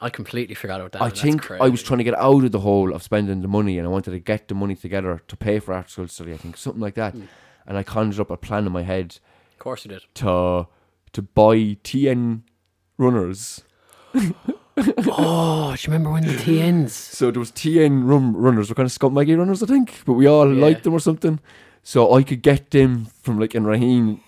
I 0.00 0.10
completely 0.10 0.56
forgot 0.56 0.80
about 0.80 0.92
that. 0.92 1.02
I 1.02 1.10
think 1.10 1.48
I 1.50 1.68
was 1.68 1.84
trying 1.84 1.98
to 1.98 2.04
get 2.04 2.18
out 2.18 2.42
of 2.42 2.50
the 2.50 2.60
hole 2.60 2.92
of 2.92 3.04
spending 3.04 3.40
the 3.42 3.48
money 3.48 3.78
and 3.78 3.86
I 3.86 3.90
wanted 3.90 4.10
to 4.10 4.18
get 4.18 4.48
the 4.48 4.56
money 4.56 4.74
together 4.74 5.22
to 5.28 5.36
pay 5.36 5.60
for 5.60 5.72
after 5.74 5.90
school 5.92 6.08
study, 6.08 6.32
I 6.32 6.36
think, 6.36 6.56
something 6.56 6.82
like 6.82 6.94
that. 6.96 7.12
Hmm. 7.14 7.24
And 7.68 7.78
I 7.78 7.84
conjured 7.84 8.20
up 8.20 8.30
a 8.30 8.36
plan 8.36 8.66
in 8.66 8.72
my 8.72 8.82
head 8.82 9.18
course 9.68 9.84
you 9.84 9.90
did. 9.90 10.02
to 10.14 10.66
to 11.12 11.22
buy 11.22 11.56
TN 11.84 12.42
runners. 12.98 13.62
oh, 14.14 15.74
do 15.76 15.80
you 15.82 15.86
remember 15.92 16.10
when 16.10 16.24
the 16.26 16.32
TNs? 16.34 16.90
So 16.90 17.30
there 17.30 17.40
was 17.40 17.50
TN 17.52 18.08
rum 18.08 18.36
runners, 18.36 18.68
were 18.68 18.74
kind 18.74 18.86
of 18.86 18.92
scumbaggy 18.92 19.36
runners, 19.36 19.62
I 19.62 19.66
think, 19.66 20.02
but 20.06 20.14
we 20.14 20.26
all 20.26 20.52
Yeah. 20.52 20.60
liked 20.66 20.84
them 20.84 20.94
or 20.94 21.00
something. 21.00 21.40
So 21.82 22.14
I 22.14 22.22
could 22.22 22.42
get 22.42 22.70
them 22.70 23.06
from 23.22 23.38
like 23.38 23.54
in 23.54 23.64
Raheen, 23.64 24.20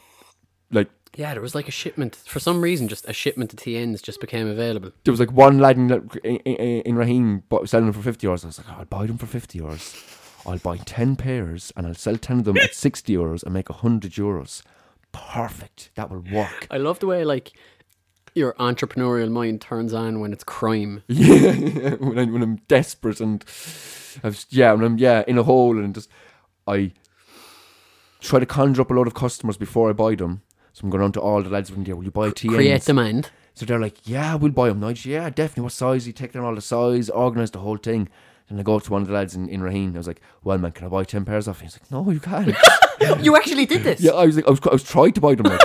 like 0.70 0.88
Yeah, 1.16 1.32
there 1.34 1.42
was 1.42 1.54
like 1.54 1.68
a 1.68 1.72
shipment. 1.72 2.16
For 2.26 2.40
some 2.40 2.60
reason, 2.62 2.88
just 2.88 3.08
a 3.08 3.12
shipment 3.12 3.52
of 3.52 3.58
TNs 3.58 4.02
just 4.02 4.20
became 4.20 4.46
available. 4.48 4.92
there 5.04 5.12
was 5.12 5.20
like 5.20 5.32
one 5.32 5.58
lad 5.58 5.76
in, 5.76 5.90
in, 6.24 6.36
in, 6.36 6.80
in 6.82 6.94
Raheen 6.96 7.42
selling 7.68 7.86
them 7.86 7.94
for 7.94 8.02
50 8.02 8.26
euros. 8.26 8.44
I 8.44 8.48
was 8.48 8.58
like, 8.58 8.68
oh, 8.70 8.76
I'll 8.80 8.84
buy 8.86 9.06
them 9.06 9.18
for 9.18 9.26
50 9.26 9.58
euros. 9.60 10.46
I'll 10.46 10.58
buy 10.58 10.78
10 10.78 11.16
pairs 11.16 11.72
and 11.76 11.86
I'll 11.86 11.94
sell 11.94 12.16
10 12.16 12.38
of 12.40 12.44
them 12.44 12.56
at 12.58 12.74
60 12.86 13.12
euros 13.12 13.42
and 13.44 13.52
make 13.52 13.68
100 13.68 14.12
euros. 14.12 14.62
Perfect. 15.12 15.90
That 15.94 16.10
will 16.10 16.24
work. 16.32 16.66
I 16.70 16.76
love 16.78 16.98
the 17.00 17.06
way 17.06 17.24
like 17.24 17.52
your 18.34 18.54
entrepreneurial 18.54 19.30
mind 19.30 19.60
turns 19.60 19.92
on 19.92 20.20
when 20.20 20.32
it's 20.32 20.44
crime. 20.44 21.02
Yeah, 21.08 21.94
when, 21.94 22.18
I, 22.18 22.24
when 22.24 22.42
I'm 22.42 22.56
desperate 22.68 23.20
and 23.20 23.44
I've, 24.22 24.44
yeah, 24.50 24.72
when 24.72 24.84
I'm 24.84 24.98
yeah 24.98 25.24
in 25.26 25.38
a 25.38 25.42
hole 25.42 25.78
and 25.78 25.94
just 25.94 26.08
I 26.66 26.92
try 28.20 28.38
to 28.38 28.46
conjure 28.46 28.82
up 28.82 28.90
a 28.90 28.94
lot 28.94 29.06
of 29.06 29.14
customers 29.14 29.56
before 29.56 29.90
I 29.90 29.92
buy 29.92 30.14
them. 30.14 30.42
So 30.72 30.84
I'm 30.84 30.90
going 30.90 31.02
on 31.02 31.12
to 31.12 31.20
all 31.20 31.42
the 31.42 31.50
lads. 31.50 31.72
Will 31.72 32.04
you 32.04 32.10
buy 32.10 32.30
TNs? 32.30 32.54
Create 32.54 32.84
demand. 32.84 33.30
So 33.54 33.66
they're 33.66 33.80
like, 33.80 33.98
yeah, 34.08 34.36
we'll 34.36 34.52
buy 34.52 34.68
them. 34.68 34.80
Nigel. 34.80 35.12
Yeah, 35.12 35.28
definitely. 35.30 35.64
What 35.64 35.72
size? 35.72 36.06
You 36.06 36.12
take 36.12 36.32
them 36.32 36.44
all 36.44 36.54
the 36.54 36.60
size, 36.60 37.10
organise 37.10 37.50
the 37.50 37.58
whole 37.58 37.76
thing. 37.76 38.08
And 38.48 38.58
I 38.58 38.62
go 38.62 38.76
up 38.76 38.84
to 38.84 38.92
one 38.92 39.02
of 39.02 39.08
the 39.08 39.14
lads 39.14 39.34
in, 39.34 39.48
in 39.48 39.60
Raheen. 39.60 39.94
I 39.94 39.98
was 39.98 40.06
like, 40.06 40.20
well, 40.42 40.58
man, 40.58 40.72
can 40.72 40.86
I 40.86 40.88
buy 40.88 41.04
10 41.04 41.24
pairs 41.24 41.46
off? 41.46 41.60
He's 41.60 41.74
like, 41.74 41.90
no, 41.90 42.08
you 42.10 42.20
can't. 42.20 42.54
you 43.20 43.36
actually 43.36 43.66
did 43.66 43.82
this. 43.82 44.00
yeah, 44.00 44.12
I 44.12 44.26
was 44.26 44.36
like, 44.36 44.46
I 44.46 44.50
was, 44.50 44.60
I 44.64 44.72
was 44.72 44.82
trying 44.82 45.12
to 45.12 45.20
buy 45.20 45.34
them. 45.34 45.46
Like, 45.46 45.60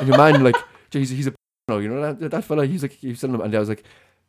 and 0.00 0.08
your 0.08 0.16
man, 0.16 0.42
like, 0.42 0.56
geez, 0.90 1.10
he's 1.10 1.26
a, 1.26 1.34
no, 1.68 1.78
you 1.78 1.88
know, 1.88 2.14
that, 2.14 2.30
that 2.30 2.44
fella, 2.44 2.66
he's 2.66 2.82
like, 2.82 2.92
he's 2.92 3.20
selling 3.20 3.32
them. 3.32 3.42
And 3.42 3.54
I 3.54 3.58
was 3.58 3.68
like, 3.68 3.84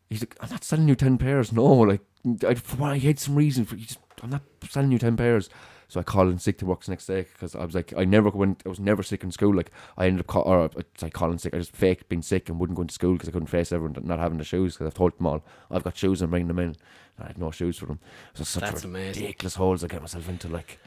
he's 0.10 0.22
like, 0.22 0.36
I'm 0.42 0.50
not 0.50 0.64
selling 0.64 0.88
you 0.88 0.96
10 0.96 1.18
pairs. 1.18 1.52
No, 1.52 1.66
like, 1.66 2.02
I, 2.44 2.56
I 2.82 2.98
had 2.98 3.20
some 3.20 3.36
reason 3.36 3.66
for, 3.66 3.76
you 3.76 3.86
just, 3.86 4.00
I'm 4.22 4.30
not 4.30 4.44
selling 4.70 4.92
you 4.92 5.00
10 5.00 5.18
pairs. 5.18 5.50
So 5.88 6.00
I 6.00 6.04
called 6.04 6.30
in 6.30 6.40
sick 6.40 6.58
to 6.60 6.66
work 6.66 6.86
the 6.86 6.92
next 6.92 7.06
day 7.06 7.24
because 7.34 7.54
I 7.54 7.66
was 7.66 7.76
like, 7.76 7.94
I 7.98 8.06
never 8.06 8.30
went, 8.30 8.64
I 8.66 8.70
was 8.70 8.80
never 8.80 9.04
sick 9.04 9.26
in 9.26 9.32
school. 9.32 9.54
Like, 9.54 9.72
I 9.98 10.06
ended 10.06 10.22
up, 10.22 10.28
call, 10.28 10.44
or 10.44 10.70
like 11.02 11.12
calling 11.12 11.38
sick. 11.38 11.54
I 11.54 11.58
just 11.58 11.76
faked 11.76 12.08
being 12.08 12.22
sick 12.22 12.48
and 12.48 12.58
wouldn't 12.62 12.78
go 12.78 12.84
into 12.84 12.94
school 12.94 13.12
because 13.14 13.28
I 13.28 13.34
couldn't 13.34 13.48
face 13.48 13.74
everyone 13.74 13.98
not 14.06 14.18
having 14.20 14.38
the 14.38 14.46
shoes 14.46 14.76
because 14.76 14.88
I've 14.88 14.94
told 14.94 15.18
them 15.18 15.28
all, 15.28 15.44
I've 15.70 15.84
got 15.84 15.98
shoes, 15.98 16.22
I'm 16.22 16.30
bringing 16.30 16.48
them 16.48 16.60
in. 16.60 16.66
And 16.70 16.78
I 17.20 17.28
had 17.28 17.38
no 17.38 17.52
shoes 17.52 17.78
for 17.78 17.88
them. 17.88 18.00
So 18.34 18.46
such 18.46 18.64
That's 18.64 18.86
amazing. 18.86 19.24
ridiculous 19.24 19.56
holes 19.56 19.84
I 19.84 19.88
get 19.88 20.00
myself 20.00 20.30
into. 20.30 20.48
Like, 20.48 20.80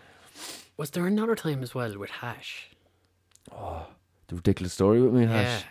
Was 0.77 0.91
there 0.91 1.07
another 1.07 1.35
time 1.37 1.63
as 1.63 1.75
well 1.75 1.97
with 1.99 2.11
hash? 2.11 2.71
Oh, 3.53 3.87
the 4.29 4.37
ridiculous 4.37 4.73
story 4.73 5.01
with 5.01 5.13
me 5.13 5.23
and 5.23 5.33
Yeah. 5.33 5.43
Hash. 5.43 5.65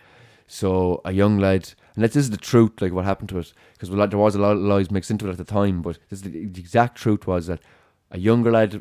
So 0.47 1.01
a 1.03 1.11
young 1.11 1.39
lad, 1.39 1.73
and 1.95 2.03
this 2.03 2.15
is 2.15 2.29
the 2.29 2.37
truth, 2.37 2.81
like 2.81 2.93
what 2.93 3.05
happened 3.05 3.29
to 3.29 3.39
it, 3.39 3.53
because 3.73 3.89
there 3.89 4.17
was 4.19 4.35
a 4.35 4.39
lot 4.39 4.51
of 4.53 4.59
lies 4.59 4.91
mixed 4.91 5.09
into 5.09 5.27
it 5.27 5.31
at 5.31 5.37
the 5.37 5.43
time. 5.43 5.81
But 5.81 5.97
this 6.09 6.19
is 6.19 6.21
the, 6.23 6.29
the 6.45 6.59
exact 6.61 6.97
truth 6.97 7.25
was 7.25 7.47
that 7.47 7.61
a 8.11 8.19
younger 8.19 8.51
lad 8.51 8.73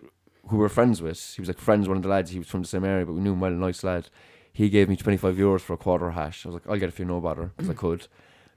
who 0.49 0.57
we 0.57 0.59
were 0.59 0.69
friends 0.69 1.01
with, 1.01 1.35
he 1.35 1.41
was 1.41 1.49
like 1.49 1.59
friends 1.59 1.83
with 1.83 1.89
one 1.91 1.97
of 1.99 2.03
the 2.03 2.09
lads. 2.09 2.31
He 2.31 2.39
was 2.39 2.49
from 2.49 2.63
the 2.63 2.69
same 2.69 2.85
area, 2.85 3.07
but 3.07 3.15
we 3.15 3.21
knew 3.21 3.33
him 3.33 3.41
well. 3.41 3.53
A 3.53 3.55
nice 3.55 3.83
lad. 3.85 4.09
He 4.53 4.69
gave 4.69 4.89
me 4.89 4.97
twenty 4.97 5.17
five 5.17 5.37
euros 5.37 5.61
for 5.61 5.73
a 5.73 5.79
quarter 5.79 6.09
of 6.09 6.15
hash. 6.15 6.45
I 6.45 6.51
was 6.51 6.55
like, 6.55 6.69
I'll 6.69 6.79
get 6.79 6.89
a 6.89 6.93
few 6.93 7.05
no 7.05 7.21
bother, 7.21 7.53
because 7.57 7.71
I 7.71 7.75
could. 7.75 8.09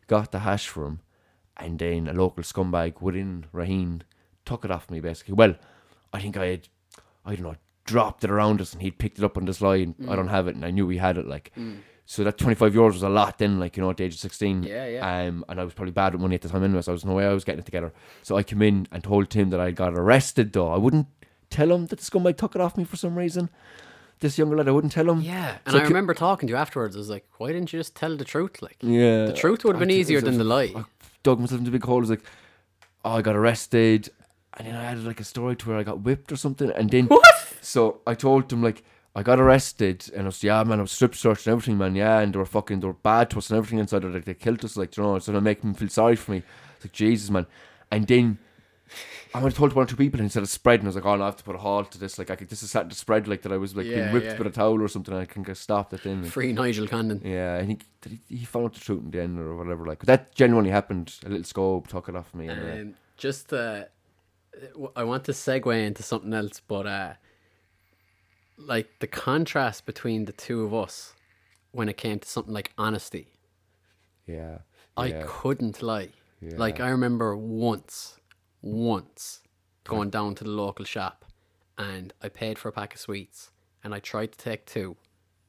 Got 0.08 0.32
the 0.32 0.40
hash 0.40 0.68
for 0.68 0.86
him, 0.86 1.00
and 1.58 1.80
then 1.80 2.08
a 2.08 2.14
local 2.14 2.44
scumbag 2.44 3.02
within 3.02 3.46
Raheen 3.54 4.02
took 4.44 4.66
it 4.66 4.72
off 4.72 4.90
me 4.92 5.00
basically. 5.00 5.36
Well, 5.36 5.56
I 6.12 6.20
think 6.22 6.38
I 6.38 6.48
had, 6.48 6.68
I 7.26 7.36
don't 7.36 7.44
know, 7.44 7.56
dropped 7.86 8.24
it 8.24 8.30
around 8.32 8.62
us, 8.62 8.74
and 8.74 8.82
he'd 8.82 8.98
picked 8.98 9.18
it 9.20 9.24
up 9.26 9.38
on 9.38 9.46
this 9.46 9.62
line. 9.62 9.96
I 10.10 10.16
don't 10.16 10.28
have 10.28 10.48
it, 10.48 10.56
and 10.56 10.64
I 10.66 10.72
knew 10.72 10.86
we 10.86 10.98
had 10.98 11.18
it. 11.18 11.28
Like, 11.28 11.52
so 12.06 12.24
that 12.24 12.38
twenty 12.38 12.56
five 12.56 12.74
euros 12.74 12.94
was 12.94 13.04
a 13.04 13.10
lot 13.10 13.38
then, 13.40 13.60
like 13.60 13.76
you 13.78 13.84
know, 13.84 13.90
at 13.90 13.98
the 13.98 14.04
age 14.04 14.14
of 14.14 14.20
sixteen. 14.20 14.64
Yeah, 14.64 14.86
yeah. 14.88 15.22
Um, 15.28 15.44
and 15.50 15.60
I 15.60 15.64
was 15.64 15.74
probably 15.74 15.92
bad 15.92 16.14
with 16.14 16.22
money 16.22 16.36
at 16.36 16.42
the 16.42 16.50
time 16.50 16.64
anyway, 16.64 16.82
so 16.82 16.92
there 16.92 16.94
was 16.94 17.06
no 17.06 17.14
way 17.14 17.26
I 17.26 17.34
was 17.34 17.44
getting 17.44 17.60
it 17.60 17.66
together. 17.66 17.94
So 18.24 18.38
I 18.38 18.44
came 18.44 18.62
in 18.62 18.88
and 18.92 19.04
told 19.04 19.30
Tim 19.30 19.50
that 19.50 19.60
I 19.60 19.72
got 19.72 19.94
arrested. 19.94 20.54
Though 20.54 20.72
I 20.72 20.78
wouldn't 20.78 21.08
tell 21.50 21.72
him 21.72 21.88
that 21.88 22.00
the 22.00 22.06
scumbag 22.06 22.38
took 22.38 22.54
it 22.56 22.62
off 22.62 22.78
me 22.78 22.84
for 22.84 22.96
some 22.96 23.18
reason. 23.18 23.50
This 24.20 24.38
younger 24.38 24.56
lad, 24.56 24.68
I 24.70 24.72
wouldn't 24.72 24.94
tell 24.94 25.10
him. 25.10 25.20
Yeah, 25.22 25.58
and 25.66 25.74
So 25.74 25.78
I 25.78 25.82
ca- 25.82 25.88
remember 25.90 26.14
talking 26.14 26.48
to 26.48 26.52
you 26.54 26.58
afterwards. 26.58 26.96
I 26.96 27.00
was 27.00 27.10
like, 27.10 27.28
"Why 27.38 27.52
didn't 27.52 27.74
you 27.74 27.80
just 27.80 27.96
tell 27.96 28.16
the 28.16 28.24
truth?" 28.24 28.62
Like, 28.62 28.78
Yeah, 28.82 29.26
the 29.26 29.34
truth 29.34 29.66
would 29.66 29.76
have 29.76 29.80
been 29.82 29.92
I 29.92 30.00
easier 30.00 30.18
was- 30.18 30.24
than 30.24 30.38
the 30.38 30.46
lie. 30.46 30.72
I 30.76 30.86
dug 31.24 31.40
myself 31.40 31.60
into 31.60 31.70
a 31.70 31.74
big 31.74 31.84
hole. 31.84 31.98
I 31.98 32.00
was 32.00 32.10
like, 32.12 32.24
oh, 33.04 33.12
I 33.18 33.22
got 33.22 33.36
arrested. 33.36 34.10
And 34.58 34.68
then 34.68 34.76
I 34.76 34.86
added 34.86 35.04
like 35.06 35.20
a 35.20 35.24
story 35.24 35.56
to 35.58 35.70
where 35.70 35.78
I 35.78 35.84
got 35.84 36.02
whipped 36.02 36.32
or 36.32 36.36
something. 36.38 36.72
And 36.72 36.90
then, 36.90 37.08
what? 37.08 37.26
so 37.62 38.02
I 38.08 38.14
told 38.16 38.50
them, 38.50 38.64
like, 38.64 38.84
I 39.16 39.24
got 39.24 39.40
arrested. 39.40 40.10
And 40.14 40.24
I 40.24 40.26
was, 40.28 40.44
yeah, 40.44 40.64
man, 40.64 40.80
I 40.80 40.84
was 40.84 40.92
strip 40.92 41.16
searched 41.16 41.48
and 41.48 41.52
everything, 41.54 41.78
man. 41.78 41.96
Yeah. 41.96 42.20
And 42.20 42.34
they 42.34 42.40
were 42.40 42.46
fucking, 42.46 42.80
they 42.80 42.88
were 42.88 42.94
bad 42.94 43.30
to 43.32 43.38
us 43.40 43.50
and 43.50 43.58
everything 43.58 43.80
inside. 43.80 44.04
Like, 44.04 44.26
they 44.26 44.34
killed 44.34 44.64
us, 44.64 44.78
like, 44.78 44.96
you 44.96 45.04
know. 45.04 45.20
So 45.20 45.32
they 45.32 45.40
make 45.40 45.62
them 45.62 45.74
feel 45.74 45.90
sorry 45.90 46.16
for 46.16 46.32
me. 46.32 46.44
It's 46.78 46.86
like, 46.86 46.94
Jesus, 46.94 47.30
man. 47.30 47.46
And 47.92 48.08
then 48.08 48.38
I 49.34 49.40
went 49.40 49.48
and 49.48 49.56
told 49.56 49.74
one 49.74 49.84
or 49.84 49.88
two 49.88 49.98
people 49.98 50.20
and 50.20 50.26
instead 50.28 50.44
of 50.44 50.50
spreading, 50.50 50.86
I 50.86 50.90
was 50.90 50.96
like, 50.96 51.06
oh, 51.06 51.16
no, 51.18 51.24
I 51.24 51.26
have 51.26 51.36
to 51.38 51.44
put 51.44 51.56
a 51.56 51.60
halt 51.60 51.92
to 51.92 51.98
this. 52.00 52.18
Like, 52.18 52.30
I 52.32 52.36
could, 52.38 52.48
this 52.50 52.64
is 52.64 52.70
starting 52.70 52.90
to 52.92 52.96
spread, 52.96 53.28
like, 53.28 53.42
that 53.42 53.52
I 53.52 53.58
was, 53.58 53.76
like, 53.76 53.86
Yeah, 53.86 53.96
being 53.96 54.14
whipped 54.14 54.26
yeah. 54.28 54.38
with 54.38 54.48
a 54.48 54.52
towel 54.52 54.82
or 54.82 54.88
something. 54.88 55.14
And 55.14 55.22
I 55.24 55.26
can 55.26 55.44
get 55.44 55.58
stopped 55.58 55.94
at 55.94 56.04
then. 56.04 56.24
Like, 56.24 56.32
Free 56.32 56.54
Nigel 56.54 56.88
Condon. 56.88 57.22
yeah, 57.24 57.58
I 57.62 57.66
think 57.66 57.84
he, 58.08 58.20
he 58.30 58.46
found 58.46 58.66
out 58.68 58.74
the 58.76 58.80
truth 58.80 59.04
in 59.04 59.12
the 59.12 59.22
end 59.22 59.38
or 59.40 59.56
whatever. 59.58 59.86
Like 59.86 60.06
that 60.06 60.34
genuinely 60.36 60.70
happened. 60.72 61.14
A 61.26 61.30
little 61.30 61.44
scope 61.44 61.88
took 61.88 62.08
it 62.08 62.16
off 62.16 62.34
me. 62.34 62.48
And, 62.48 62.62
uh, 62.62 62.82
Um, 62.82 62.94
just, 63.18 63.52
uh, 63.54 63.86
I 64.96 65.04
want 65.04 65.26
to 65.26 65.32
segue 65.32 65.86
into 65.86 66.04
something 66.04 66.34
else, 66.34 66.62
but 66.66 66.88
uh, 66.88 67.14
like 68.58 68.88
the 69.00 69.08
contrast 69.08 69.86
between 69.86 70.26
the 70.26 70.32
two 70.32 70.64
of 70.64 70.74
us 70.74 71.14
when 71.72 71.90
it 71.90 71.98
came 71.98 72.20
to 72.20 72.28
something 72.28 72.54
like 72.54 72.72
honesty, 72.78 73.34
yeah, 74.26 74.60
I 74.96 75.08
yeah. 75.08 75.24
couldn't 75.26 75.82
lie. 75.82 76.10
Yeah. 76.42 76.54
Like 76.58 76.80
I 76.80 76.90
remember 76.90 77.36
once, 77.36 78.20
once 78.62 79.42
going 79.84 80.10
down 80.10 80.36
to 80.36 80.44
the 80.44 80.50
local 80.50 80.86
shop, 80.86 81.26
and 81.78 82.14
I 82.22 82.30
paid 82.30 82.58
for 82.58 82.70
a 82.70 82.72
pack 82.72 82.94
of 82.94 83.00
sweets, 83.00 83.52
and 83.84 83.94
I 83.94 84.00
tried 84.00 84.32
to 84.34 84.38
take 84.38 84.66
two, 84.66 84.96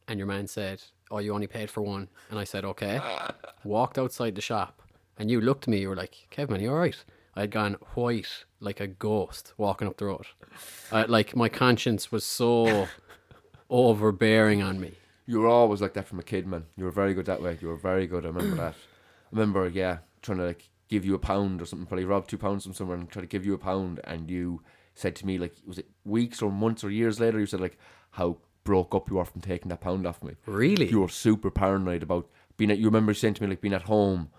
and 0.08 0.18
your 0.18 0.26
man 0.26 0.46
said, 0.46 0.82
"Oh, 1.10 1.18
you 1.18 1.32
only 1.32 1.46
paid 1.46 1.70
for 1.70 1.82
one," 1.82 2.08
and 2.30 2.38
I 2.38 2.44
said, 2.44 2.64
"Okay." 2.64 3.00
Walked 3.64 3.98
outside 3.98 4.34
the 4.34 4.40
shop, 4.40 4.82
and 5.16 5.30
you 5.30 5.40
looked 5.40 5.64
at 5.64 5.68
me. 5.68 5.78
You 5.78 5.90
were 5.90 5.96
like, 5.96 6.26
"Kevin, 6.30 6.56
are 6.56 6.62
you 6.62 6.70
all 6.70 6.78
right?" 7.36 7.40
I 7.40 7.42
had 7.42 7.50
gone 7.50 7.76
white 7.94 8.44
like 8.60 8.80
a 8.80 8.86
ghost 8.86 9.52
walking 9.56 9.86
up 9.86 9.96
the 9.98 10.06
road. 10.06 10.26
I, 10.90 11.02
like 11.04 11.36
my 11.36 11.48
conscience 11.48 12.10
was 12.10 12.24
so 12.24 12.88
overbearing 13.70 14.62
on 14.62 14.80
me. 14.80 14.94
you 15.26 15.40
were 15.40 15.48
always 15.48 15.80
like 15.80 15.94
that 15.94 16.06
from 16.06 16.18
a 16.18 16.22
kid, 16.22 16.46
man. 16.46 16.64
You 16.76 16.84
were 16.84 16.90
very 16.90 17.14
good 17.14 17.26
that 17.26 17.42
way. 17.42 17.58
You 17.60 17.68
were 17.68 17.76
very 17.76 18.06
good. 18.06 18.24
I 18.24 18.28
remember 18.28 18.56
that. 18.56 18.74
I 18.74 19.28
remember, 19.32 19.68
yeah, 19.68 19.98
trying 20.22 20.38
to 20.38 20.44
like 20.46 20.68
give 20.88 21.04
you 21.04 21.14
a 21.14 21.18
pound 21.18 21.60
or 21.60 21.66
something. 21.66 21.86
Probably 21.86 22.04
rob 22.04 22.28
two 22.28 22.38
pounds 22.38 22.64
from 22.64 22.74
somewhere 22.74 22.96
and 22.96 23.10
try 23.10 23.22
to 23.22 23.28
give 23.28 23.44
you 23.44 23.54
a 23.54 23.58
pound, 23.58 24.00
and 24.04 24.30
you 24.30 24.62
said 24.94 25.16
to 25.16 25.26
me 25.26 25.36
like, 25.38 25.54
was 25.66 25.78
it 25.78 25.90
weeks 26.04 26.40
or 26.40 26.50
months 26.50 26.84
or 26.84 26.90
years 26.90 27.20
later? 27.20 27.38
You 27.38 27.46
said 27.46 27.60
like 27.60 27.78
how 28.12 28.38
broke 28.64 28.94
up 28.94 29.10
you 29.10 29.18
are 29.18 29.24
from 29.24 29.40
taking 29.40 29.68
that 29.68 29.80
pound 29.80 30.06
off 30.06 30.22
me. 30.22 30.34
Really? 30.46 30.88
You 30.88 31.00
were 31.00 31.08
super 31.08 31.50
paranoid 31.50 32.02
about 32.02 32.28
being 32.56 32.70
at. 32.70 32.78
You 32.78 32.86
remember 32.86 33.14
saying 33.14 33.34
to 33.34 33.42
me 33.42 33.48
like 33.48 33.60
being 33.60 33.74
at 33.74 33.82
home. 33.82 34.30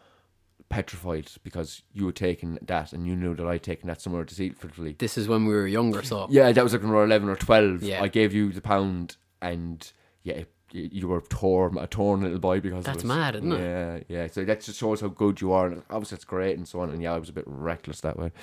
Petrified 0.70 1.32
because 1.44 1.82
you 1.94 2.06
were 2.06 2.12
taking 2.12 2.58
that 2.62 2.92
and 2.94 3.08
you 3.08 3.16
knew 3.16 3.34
that 3.36 3.48
I'd 3.48 3.64
taken 3.64 3.88
that 3.88 4.02
somewhere 4.02 4.24
deceitfully. 4.26 4.96
This 5.00 5.18
is 5.18 5.28
when 5.28 5.46
we 5.46 5.54
were 5.54 5.66
younger, 5.68 6.04
so 6.04 6.28
Yeah, 6.30 6.52
that 6.52 6.64
was 6.64 6.74
like 6.74 6.82
when 6.82 6.92
we 6.92 6.98
were 6.98 7.06
eleven 7.06 7.30
or 7.30 7.36
twelve. 7.38 7.82
Yeah. 7.84 8.02
I 8.04 8.08
gave 8.10 8.34
you 8.34 8.52
the 8.52 8.62
pound, 8.62 9.16
and 9.42 9.90
yeah, 10.24 10.36
it- 10.36 10.54
you 10.74 11.08
were 11.08 11.22
torn, 11.22 11.78
a 11.78 11.88
torn 11.88 12.22
little 12.22 12.40
boy 12.40 12.60
because 12.60 12.84
That's 12.84 13.06
mad, 13.06 13.38
isn't 13.38 13.54
it? 13.54 13.60
Yeah, 13.62 14.00
yeah. 14.10 14.28
So 14.28 14.44
that 14.44 14.60
just 14.60 14.78
shows 14.78 15.00
how 15.00 15.08
good 15.08 15.40
you 15.40 15.54
are, 15.54 15.68
and 15.68 15.82
obviously 15.90 16.18
it's 16.18 16.26
great 16.26 16.58
and 16.58 16.68
so 16.68 16.82
on. 16.82 16.90
And 16.90 17.02
yeah, 17.02 17.14
I 17.14 17.18
was 17.18 17.30
a 17.30 17.34
bit 17.34 17.46
reckless 17.48 18.02
that 18.02 18.18
way. 18.20 18.34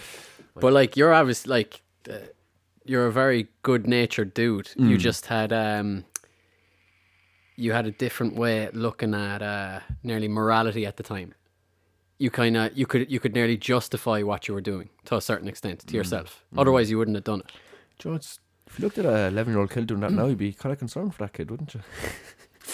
But 0.59 0.73
like 0.73 0.97
you're 0.97 1.13
obviously 1.13 1.51
like 1.51 1.83
uh, 2.09 2.15
you're 2.87 3.07
a 3.07 3.13
very 3.13 3.49
good 3.63 3.87
natured 3.87 4.33
dude. 4.33 4.69
Mm. 4.79 4.89
You 4.89 4.97
just 4.97 5.27
had 5.27 5.53
um 5.53 6.05
you 7.57 7.73
had 7.73 7.87
a 7.87 7.91
different 7.91 8.37
way 8.37 8.65
of 8.67 8.75
looking 8.75 9.15
at 9.15 9.43
uh 9.43 9.81
nearly 10.03 10.29
morality 10.29 10.87
at 10.87 10.97
the 10.97 11.03
time. 11.03 11.35
You 12.19 12.31
kind 12.31 12.57
of 12.57 12.77
you 12.79 12.87
could 12.87 13.11
you 13.11 13.19
could 13.21 13.35
nearly 13.35 13.57
justify 13.57 14.23
what 14.23 14.47
you 14.49 14.55
were 14.55 14.61
doing 14.61 14.89
to 15.07 15.17
a 15.17 15.21
certain 15.21 15.49
extent 15.49 15.81
Mm. 15.81 15.87
to 15.89 15.95
yourself. 15.97 16.45
Otherwise, 16.57 16.91
you 16.91 16.99
wouldn't 16.99 17.17
have 17.17 17.25
done 17.25 17.41
it. 17.41 17.51
Do 17.99 18.09
you 18.09 18.15
know, 18.15 18.21
if 18.67 18.79
you 18.79 18.85
looked 18.85 18.99
at 18.99 19.05
a 19.07 19.27
eleven-year-old 19.29 19.71
kid 19.71 19.87
doing 19.89 20.01
that 20.01 20.11
Mm. 20.13 20.17
now, 20.17 20.27
you'd 20.27 20.39
be 20.39 20.53
kind 20.53 20.73
of 20.73 20.79
concerned 20.79 21.15
for 21.15 21.25
that 21.25 21.33
kid, 21.33 21.51
wouldn't 21.51 21.75
you? 21.75 21.81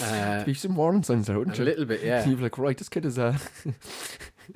Uh, 0.01 0.43
Be 0.45 0.53
some 0.53 0.75
warning 0.75 1.03
signs 1.03 1.27
there, 1.27 1.37
wouldn't 1.37 1.57
a 1.57 1.59
you? 1.59 1.65
little 1.65 1.85
bit, 1.85 2.01
yeah. 2.03 2.25
You'd 2.27 2.37
be 2.37 2.43
like, 2.43 2.57
right, 2.57 2.77
this 2.77 2.89
kid 2.89 3.05
is 3.05 3.17
a. 3.17 3.37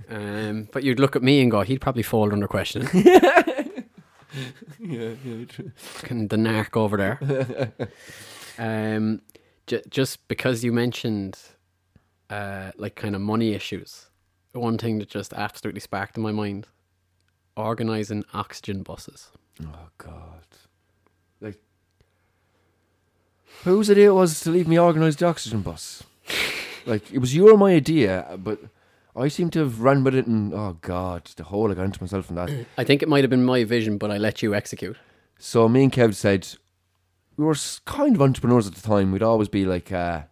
Um, 0.09 0.67
but 0.73 0.83
you'd 0.83 0.99
look 0.99 1.15
at 1.15 1.23
me 1.23 1.41
and 1.41 1.49
go, 1.49 1.61
he'd 1.61 1.79
probably 1.79 2.03
fall 2.03 2.33
under 2.33 2.47
question. 2.49 2.85
yeah, 2.93 3.51
yeah. 4.79 5.45
true. 5.47 5.71
Fucking 5.75 6.27
the 6.27 6.35
narc 6.35 6.75
over 6.75 6.97
there. 6.97 7.71
um, 8.57 9.21
j- 9.67 9.83
just 9.89 10.27
because 10.27 10.63
you 10.65 10.73
mentioned 10.73 11.37
uh, 12.29 12.71
like 12.77 12.95
kind 12.95 13.15
of 13.15 13.21
money 13.21 13.53
issues, 13.53 14.07
one 14.59 14.77
thing 14.77 14.99
that 14.99 15.09
just 15.09 15.33
absolutely 15.33 15.81
sparked 15.81 16.17
in 16.17 16.23
my 16.23 16.31
mind: 16.31 16.67
organizing 17.55 18.23
oxygen 18.33 18.83
buses. 18.83 19.31
Oh 19.63 19.89
God, 19.97 20.45
like 21.41 21.59
whose 23.63 23.89
idea 23.89 24.09
it 24.09 24.15
was 24.15 24.39
to 24.41 24.51
leave 24.51 24.67
me 24.67 24.79
organise 24.79 25.15
the 25.15 25.27
oxygen 25.27 25.61
bus? 25.61 26.03
like 26.85 27.11
it 27.11 27.19
was 27.19 27.35
your 27.35 27.57
my 27.57 27.73
idea, 27.73 28.37
but 28.37 28.59
I 29.15 29.29
seem 29.29 29.49
to 29.51 29.59
have 29.59 29.81
run 29.81 30.03
with 30.03 30.15
it, 30.15 30.27
and 30.27 30.53
oh 30.53 30.77
god, 30.81 31.25
the 31.37 31.43
whole 31.43 31.71
I 31.71 31.75
got 31.75 31.85
into 31.85 32.03
myself 32.03 32.29
in 32.29 32.35
that. 32.35 32.65
I 32.77 32.83
think 32.83 33.01
it 33.01 33.09
might 33.09 33.23
have 33.23 33.29
been 33.29 33.45
my 33.45 33.63
vision, 33.63 33.97
but 33.97 34.11
I 34.11 34.17
let 34.17 34.41
you 34.41 34.53
execute. 34.53 34.97
So 35.39 35.69
me 35.69 35.83
and 35.83 35.91
Kev 35.91 36.15
said 36.15 36.47
we 37.37 37.45
were 37.45 37.55
kind 37.85 38.15
of 38.15 38.21
entrepreneurs 38.21 38.67
at 38.67 38.75
the 38.75 38.81
time. 38.81 39.11
We'd 39.11 39.23
always 39.23 39.49
be 39.49 39.65
like, 39.65 39.91
uh, 39.91 40.23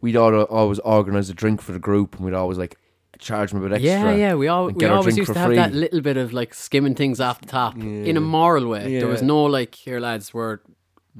we'd 0.00 0.16
always 0.16 0.78
organise 0.80 1.28
a 1.28 1.34
drink 1.34 1.62
for 1.62 1.72
the 1.72 1.78
group, 1.78 2.16
and 2.16 2.24
we'd 2.24 2.34
always 2.34 2.58
like 2.58 2.76
charge 3.20 3.50
them 3.52 3.62
a 3.62 3.68
bit 3.68 3.76
extra. 3.76 3.90
Yeah, 3.90 4.14
yeah. 4.14 4.34
We 4.34 4.48
all 4.48 4.68
we 4.70 4.84
always 4.86 5.16
used 5.16 5.32
to 5.32 5.38
have 5.38 5.54
that 5.54 5.72
little 5.72 6.00
bit 6.00 6.16
of 6.16 6.32
like 6.32 6.54
skimming 6.54 6.94
things 6.94 7.20
off 7.20 7.40
the 7.40 7.46
top 7.46 7.76
in 7.76 8.16
a 8.16 8.20
moral 8.20 8.66
way. 8.68 8.98
There 8.98 9.08
was 9.08 9.22
no 9.22 9.44
like, 9.44 9.74
here 9.74 10.00
lads, 10.00 10.32
we're 10.34 10.58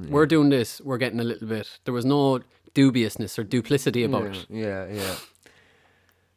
we're 0.09 0.27
doing 0.27 0.51
this. 0.51 0.81
We're 0.81 0.99
getting 0.99 1.21
a 1.21 1.25
little 1.25 1.49
bit. 1.49 1.79
There 1.85 1.95
was 1.95 2.05
no 2.05 2.41
dubiousness 2.75 3.39
or 3.39 3.45
duplicity 3.45 4.05
about 4.05 4.27
it. 4.37 4.47
Yeah, 4.49 4.87
yeah. 4.89 5.15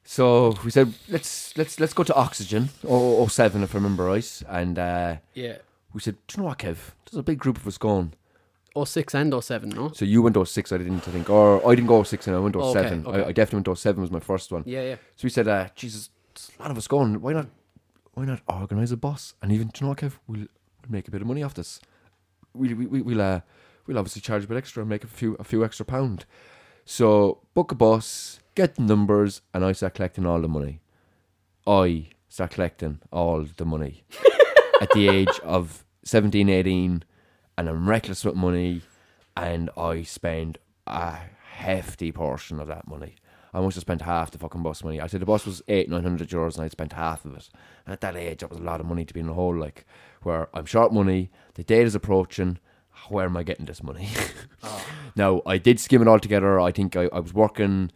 So 0.06 0.58
we 0.64 0.72
said 0.72 0.94
let's 1.10 1.56
let's 1.58 1.80
let's 1.80 1.94
go 1.94 2.04
to 2.04 2.14
Oxygen, 2.16 2.70
oh, 2.88 3.26
07 3.28 3.64
if 3.64 3.74
I 3.74 3.78
remember 3.78 4.04
right, 4.06 4.44
and 4.50 4.78
uh, 4.78 5.16
Yeah. 5.34 5.58
we 5.94 6.02
said, 6.02 6.18
do 6.28 6.36
you 6.36 6.44
know 6.44 6.50
what, 6.50 6.60
Kev? 6.60 6.78
There's 7.06 7.20
a 7.20 7.24
big 7.24 7.40
group 7.40 7.58
of 7.58 7.66
us 7.68 7.78
going. 7.78 8.14
06 8.76 9.14
and 9.16 9.34
or 9.34 9.42
07, 9.42 9.70
no? 9.70 9.92
So 9.92 10.06
you 10.06 10.22
went 10.22 10.38
or 10.38 10.46
06, 10.46 10.72
I 10.72 10.78
didn't 10.78 11.02
think, 11.02 11.30
or 11.30 11.66
I 11.68 11.76
didn't 11.76 11.88
go 11.88 12.02
06 12.02 12.28
and 12.28 12.36
I 12.36 12.40
went 12.40 12.56
or 12.56 12.74
07. 12.74 13.06
Okay, 13.06 13.10
okay. 13.10 13.26
I, 13.26 13.28
I 13.30 13.32
definitely 13.32 13.58
went 13.58 13.68
or 13.68 13.76
07 13.76 14.02
was 14.02 14.12
my 14.12 14.20
first 14.20 14.52
one. 14.52 14.64
Yeah, 14.66 14.82
yeah. 14.82 14.96
So 15.16 15.26
we 15.26 15.30
said, 15.30 15.48
uh, 15.48 15.70
Jesus, 15.76 16.10
a 16.58 16.62
lot 16.62 16.72
of 16.72 16.78
us 16.78 16.88
going. 16.88 17.22
Why 17.22 17.34
not? 17.34 17.48
Why 18.16 18.26
not 18.26 18.42
organise 18.48 18.92
a 18.92 18.98
bus? 18.98 19.34
And 19.42 19.52
even, 19.52 19.68
do 19.68 19.80
you 19.80 19.86
know 19.86 19.90
what, 19.90 19.98
Kev? 20.00 20.14
We'll, 20.28 20.42
we'll 20.42 20.90
make 20.90 21.08
a 21.08 21.12
bit 21.12 21.22
of 21.22 21.28
money 21.28 21.42
off 21.44 21.56
this. 21.56 21.80
We, 22.54 22.74
we, 22.74 22.86
we, 22.86 23.02
we'll, 23.02 23.22
uh, 23.22 23.42
we'll 23.88 23.98
obviously 23.98 24.22
charge 24.22 24.44
a 24.44 24.48
bit 24.48 24.58
extra 24.58 24.82
and 24.82 24.90
make 24.90 25.04
a 25.04 25.08
few, 25.08 25.36
a 25.40 25.44
few 25.44 25.66
extra 25.66 25.86
pound. 25.86 26.26
So 26.86 27.40
book 27.54 27.72
a 27.72 27.76
bus, 27.76 28.40
get 28.56 28.76
the 28.76 28.84
numbers, 28.84 29.42
and 29.54 29.66
I 29.66 29.72
start 29.72 29.96
collecting 29.96 30.26
all 30.26 30.42
the 30.42 30.48
money. 30.48 30.82
I 31.66 32.10
start 32.30 32.52
collecting 32.52 33.00
all 33.12 33.46
the 33.46 33.66
money 33.66 34.04
at 34.82 34.92
the 34.92 35.08
age 35.08 35.40
of 35.44 35.86
17, 36.04 36.50
18, 36.50 37.04
and 37.58 37.70
I'm 37.70 37.90
reckless 37.90 38.26
with 38.26 38.36
money, 38.36 38.82
and 39.36 39.70
I 39.78 40.04
spend 40.04 40.58
a 40.88 41.18
hefty 41.54 42.12
portion 42.12 42.60
of 42.60 42.68
that 42.68 42.88
money. 42.88 43.16
I 43.54 43.62
must 43.62 43.76
have 43.76 43.82
spent 43.82 44.02
half 44.02 44.32
the 44.32 44.40
fucking 44.40 44.64
bus 44.64 44.84
money. 44.84 45.00
I 45.00 45.08
said 45.08 45.22
the 45.22 45.28
bus 45.28 45.46
was 45.46 45.62
eight, 45.68 45.90
nine 45.90 46.04
hundred 46.04 46.30
euros, 46.30 46.56
and 46.56 46.66
I 46.66 46.70
spent 46.70 46.94
half 46.94 47.24
of 47.24 47.36
it. 47.36 47.50
And 47.86 47.94
at 47.94 48.02
that 48.02 48.16
age, 48.16 48.40
that 48.40 48.50
was 48.50 48.60
a 48.60 48.64
lot 48.64 48.80
of 48.80 48.88
money 48.88 49.06
to 49.06 49.14
be 49.14 49.20
in 49.20 49.30
a 49.30 49.34
hole. 49.34 49.56
Like, 49.56 49.86
where 50.24 50.50
I'm 50.56 50.66
short 50.66 50.92
money, 50.92 51.30
the 51.54 51.64
date 51.64 51.86
is 51.86 51.96
approaching. 51.96 52.58
Where 53.10 53.26
am 53.26 53.38
I 53.38 53.44
getting 53.44 53.66
this 53.66 53.84
money? 53.84 54.10
Ah. 54.66 54.86
Now, 55.16 55.42
I 55.46 55.58
did 55.58 55.80
skim 55.80 56.02
it 56.02 56.08
all 56.08 56.20
together. 56.20 56.58
I 56.60 56.72
think 56.72 56.96
I, 56.96 57.10
I 57.12 57.20
was 57.20 57.34
working, 57.34 57.92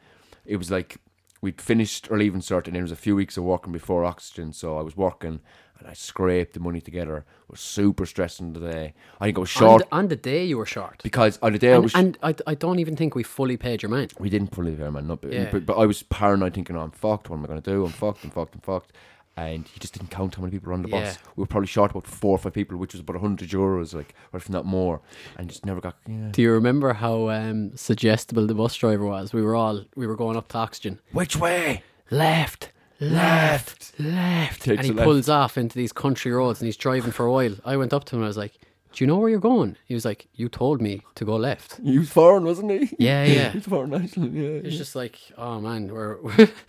it 0.45 0.57
was 0.57 0.69
like 0.69 0.97
we'd 1.41 1.61
finished 1.61 2.11
or 2.11 2.17
leaving 2.17 2.41
cert 2.41 2.67
and 2.67 2.75
there 2.75 2.81
was 2.81 2.91
a 2.91 2.95
few 2.95 3.15
weeks 3.15 3.37
of 3.37 3.43
working 3.43 3.71
before 3.71 4.03
oxygen. 4.03 4.51
So 4.53 4.77
I 4.77 4.81
was 4.81 4.97
working 4.97 5.39
and 5.80 5.88
I 5.88 5.93
scraped 5.93 6.53
the 6.53 6.59
money 6.59 6.82
together. 6.82 7.25
was 7.49 7.59
super 7.59 8.05
stressing 8.05 8.53
the 8.53 8.59
day. 8.59 8.93
I 9.21 9.25
think 9.25 9.38
I 9.38 9.41
was 9.41 9.55
On 9.55 9.59
short 9.61 9.89
the, 9.89 9.95
on 9.95 10.07
the 10.07 10.15
day 10.15 10.43
you 10.43 10.57
were 10.57 10.65
short. 10.65 11.01
because 11.03 11.39
on 11.41 11.53
the 11.53 11.59
day 11.59 11.73
I 11.73 11.78
was. 11.78 11.93
and 11.95 12.17
I, 12.23 12.36
I 12.45 12.55
don't 12.55 12.80
even 12.80 12.95
think 12.95 13.15
we 13.15 13.23
fully 13.23 13.57
paid 13.57 13.82
your 13.84 13.89
man. 13.89 14.07
we 14.19 14.30
didn't 14.30 14.53
fully 14.53 14.75
there, 14.75 14.91
man. 14.91 15.07
Not, 15.07 15.19
Yeah. 15.23 15.49
but, 15.51 15.65
but 15.65 15.78
I 15.78 15.86
was 15.86 16.03
paranoid 16.03 16.53
thinking, 16.53 16.75
oh, 16.75 16.82
I'm 16.82 16.91
fucked. 16.91 17.30
What 17.30 17.38
am 17.38 17.43
I 17.45 17.47
going 17.47 17.61
to 17.61 17.69
do? 17.71 17.86
I'm 17.86 17.91
fucked, 17.91 18.23
I'm 18.23 18.32
fucked, 18.32 18.55
I'm 18.55 18.61
fucked. 18.61 18.91
And 19.39 19.67
he 19.67 19.80
just 19.80 19.93
didn't 19.93 20.09
count 20.09 20.34
how 20.34 20.41
many 20.41 20.51
people 20.51 20.69
were 20.69 20.73
on 20.73 20.82
the 20.82 20.89
Yeah. 20.89 21.03
bus. 21.03 21.19
We 21.36 21.41
were 21.41 21.45
probably 21.47 21.67
short 21.67 21.91
about 21.91 22.07
four 22.07 22.32
or 22.32 22.38
five 22.39 22.53
people, 22.53 22.75
which 22.78 22.93
was 22.93 23.01
about 23.01 23.17
100 23.17 23.47
euros, 23.49 23.93
like, 23.93 24.15
or 24.34 24.38
if 24.38 24.49
not 24.49 24.65
more. 24.65 24.99
And 25.38 25.47
just 25.47 25.63
never 25.63 25.80
got. 25.80 25.95
Yeah. 26.07 26.30
Do 26.32 26.41
you 26.41 26.51
remember 26.51 26.91
how 26.93 27.30
um, 27.30 27.75
suggestible 27.78 28.47
the 28.47 28.55
bus 28.55 28.75
driver 28.75 29.05
was? 29.05 29.34
We 29.34 29.43
were 29.43 29.53
all 29.55 29.86
we 29.95 30.07
were 30.07 30.15
going 30.15 30.38
up 30.38 30.47
to 30.49 30.57
oxygen. 30.57 30.99
Which 31.11 31.36
way? 31.36 31.84
Left, 32.09 32.71
left, 32.99 33.93
left. 33.99 34.61
Takes 34.63 34.77
and 34.87 34.97
he 34.97 35.03
pulls 35.03 35.29
off 35.29 35.57
into 35.57 35.75
these 35.77 35.93
country 35.93 36.31
roads 36.31 36.59
and 36.61 36.65
he's 36.67 36.77
driving 36.77 37.11
for 37.11 37.25
a 37.25 37.31
while. 37.31 37.55
I 37.65 37.77
went 37.77 37.93
up 37.93 38.05
to 38.05 38.15
him 38.15 38.19
and 38.21 38.25
I 38.25 38.27
was 38.29 38.37
like, 38.37 38.53
Do 38.93 39.03
you 39.03 39.07
know 39.07 39.17
where 39.17 39.29
you're 39.29 39.39
going? 39.39 39.77
He 39.85 39.93
was 39.93 40.05
like, 40.05 40.27
You 40.33 40.49
told 40.49 40.81
me 40.81 41.01
to 41.15 41.25
go 41.25 41.35
left. 41.35 41.79
He 41.83 41.99
was 41.99 42.09
foreign, 42.09 42.43
wasn't 42.45 42.71
he? 42.71 42.95
Yeah, 42.99 43.23
yeah. 43.37 43.49
He 43.51 43.57
was 43.59 43.67
foreign, 43.67 43.93
actually. 43.93 44.29
Yeah. 44.29 44.61
It's 44.67 44.77
just 44.77 44.95
like, 44.95 45.19
oh 45.37 45.59
man, 45.61 45.87
we're 45.93 46.17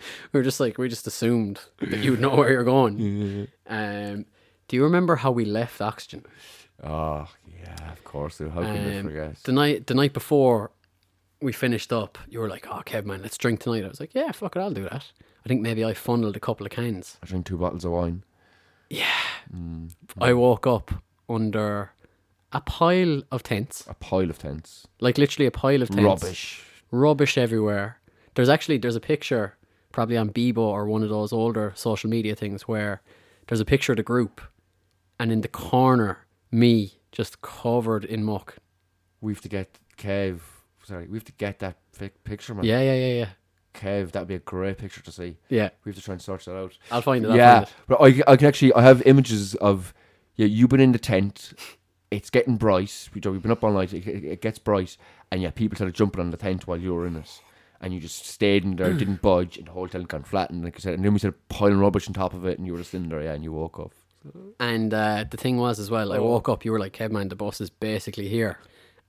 we're 0.31 0.43
just 0.43 0.59
like 0.59 0.77
we 0.77 0.87
just 0.89 1.07
assumed 1.07 1.59
that 1.79 1.99
you'd 1.99 2.19
know 2.21 2.35
where 2.35 2.51
you're 2.51 2.63
going. 2.63 3.47
Um, 3.71 4.25
do 4.67 4.75
you 4.75 4.83
remember 4.83 5.17
how 5.17 5.29
we 5.31 5.45
left 5.45 5.79
oxygen? 5.79 6.25
Oh, 6.83 7.27
yeah, 7.61 7.91
of 7.91 8.03
course. 8.03 8.39
How 8.39 8.47
can 8.61 8.65
I 8.65 8.97
Um, 8.97 9.05
forget? 9.05 9.43
The 9.43 9.51
night 9.51 9.85
the 9.87 9.93
night 9.93 10.11
before 10.13 10.71
we 11.41 11.51
finished 11.53 11.91
up, 11.93 12.17
you 12.27 12.39
were 12.39 12.49
like, 12.49 12.67
"Oh, 12.69 12.81
Kev, 12.85 13.05
man, 13.05 13.21
let's 13.21 13.37
drink 13.37 13.59
tonight." 13.61 13.85
I 13.85 13.87
was 13.87 13.99
like, 13.99 14.13
"Yeah, 14.13 14.31
fuck 14.31 14.55
it, 14.55 14.59
I'll 14.59 14.71
do 14.71 14.83
that." 14.83 15.05
I 15.45 15.47
think 15.47 15.61
maybe 15.61 15.83
I 15.85 15.93
funneled 15.93 16.35
a 16.35 16.39
couple 16.39 16.65
of 16.65 16.71
cans. 16.71 17.17
I 17.23 17.27
drank 17.27 17.45
two 17.45 17.57
bottles 17.57 17.85
of 17.85 17.91
wine. 17.91 18.23
Yeah. 18.89 19.05
Mm. 19.55 19.91
I 20.19 20.33
woke 20.33 20.67
up 20.67 20.91
under 21.29 21.91
a 22.51 22.59
pile 22.61 23.21
of 23.31 23.43
tents, 23.43 23.85
A 23.87 23.93
pile 23.93 24.29
of 24.29 24.37
tents. 24.39 24.87
like 24.99 25.17
literally 25.17 25.45
a 25.45 25.51
pile 25.51 25.81
of 25.81 25.89
tents. 25.89 26.03
Rubbish. 26.03 26.63
rubbish 26.91 27.37
everywhere. 27.37 27.99
There's 28.35 28.49
actually 28.49 28.77
there's 28.79 28.95
a 28.95 28.99
picture 28.99 29.55
probably 29.91 30.17
on 30.17 30.29
Bebo 30.31 30.57
or 30.57 30.85
one 30.87 31.03
of 31.03 31.09
those 31.09 31.31
older 31.31 31.71
social 31.75 32.09
media 32.09 32.35
things 32.35 32.67
where 32.67 33.01
there's 33.47 33.59
a 33.61 33.65
picture 33.65 33.93
of 33.93 33.97
the 33.97 34.03
group, 34.03 34.41
and 35.19 35.31
in 35.31 35.41
the 35.41 35.47
corner, 35.47 36.25
me 36.51 36.99
just 37.11 37.41
covered 37.41 38.03
in 38.05 38.23
muck. 38.23 38.57
We 39.21 39.33
have 39.33 39.41
to 39.41 39.49
get 39.49 39.79
Kev. 39.97 40.39
Sorry, 40.89 41.07
we 41.07 41.17
have 41.17 41.23
to 41.25 41.31
get 41.33 41.59
that 41.59 41.77
pic- 41.97 42.23
picture, 42.23 42.53
man. 42.53 42.65
Yeah, 42.65 42.81
yeah, 42.81 42.93
yeah, 42.95 43.13
yeah, 43.13 43.29
Kev, 43.73 44.11
that'd 44.11 44.27
be 44.27 44.35
a 44.35 44.39
great 44.39 44.77
picture 44.77 45.01
to 45.01 45.11
see. 45.11 45.37
yeah. 45.49 45.69
We 45.85 45.89
have 45.91 45.97
to 45.97 46.03
try 46.03 46.13
and 46.13 46.21
search 46.21 46.45
that 46.45 46.55
out. 46.57 46.77
I'll 46.91 47.01
find 47.01 47.23
it. 47.25 47.29
I'll 47.31 47.37
yeah, 47.37 47.53
find 47.59 47.67
it. 47.67 47.73
but 47.87 48.01
I, 48.01 48.31
I 48.33 48.35
can 48.37 48.47
actually 48.47 48.73
I 48.73 48.81
have 48.81 49.01
images 49.03 49.55
of 49.55 49.93
yeah 50.35 50.47
you've 50.47 50.69
been 50.69 50.79
in 50.79 50.91
the 50.91 50.99
tent. 50.99 51.53
It's 52.11 52.29
getting 52.31 52.57
bright. 52.57 53.07
We- 53.13 53.21
We've 53.29 53.41
been 53.41 53.51
up 53.51 53.63
all 53.63 53.71
night. 53.71 53.93
It, 53.93 54.07
it, 54.07 54.41
gets 54.41 54.57
bright, 54.57 54.97
and 55.31 55.41
yeah, 55.41 55.51
people 55.51 55.75
started 55.75 55.93
jumping 55.93 56.19
on 56.21 56.31
the 56.31 56.37
tent 56.37 56.65
while 56.65 56.77
you 56.79 56.95
were 56.95 57.05
in 57.05 57.15
it, 57.17 57.39
and 57.81 57.93
you 57.93 57.99
just 57.99 58.25
stayed 58.25 58.63
in 58.63 58.75
there, 58.77 58.91
didn't 58.93 59.21
budge, 59.21 59.57
and 59.59 59.67
the 59.67 59.71
whole 59.71 59.87
tent 59.87 60.07
got 60.07 60.25
flat. 60.27 60.49
And 60.49 60.63
like 60.63 60.75
I 60.75 60.79
said, 60.79 60.95
and 60.95 61.05
then 61.05 61.13
we 61.13 61.19
started 61.19 61.37
piling 61.49 61.77
rubbish 61.79 62.07
on 62.07 62.15
top 62.15 62.33
of 62.33 62.45
it, 62.45 62.57
and 62.57 62.65
you 62.65 62.73
were 62.73 62.79
just 62.79 62.95
in 62.95 63.09
there, 63.09 63.21
yeah, 63.21 63.33
and 63.33 63.43
you 63.43 63.51
woke 63.51 63.77
up. 63.79 63.91
And 64.59 64.91
uh, 64.91 65.25
the 65.29 65.37
thing 65.37 65.57
was 65.57 65.77
as 65.79 65.91
well, 65.91 66.11
I 66.11 66.17
Oh. 66.17 66.23
woke 66.23 66.49
up. 66.49 66.65
You 66.65 66.71
were 66.71 66.79
like, 66.79 66.93
"Kev, 66.93 67.11
man, 67.11 67.29
the 67.29 67.35
bus 67.35 67.61
is 67.61 67.69
basically 67.69 68.27
here," 68.27 68.57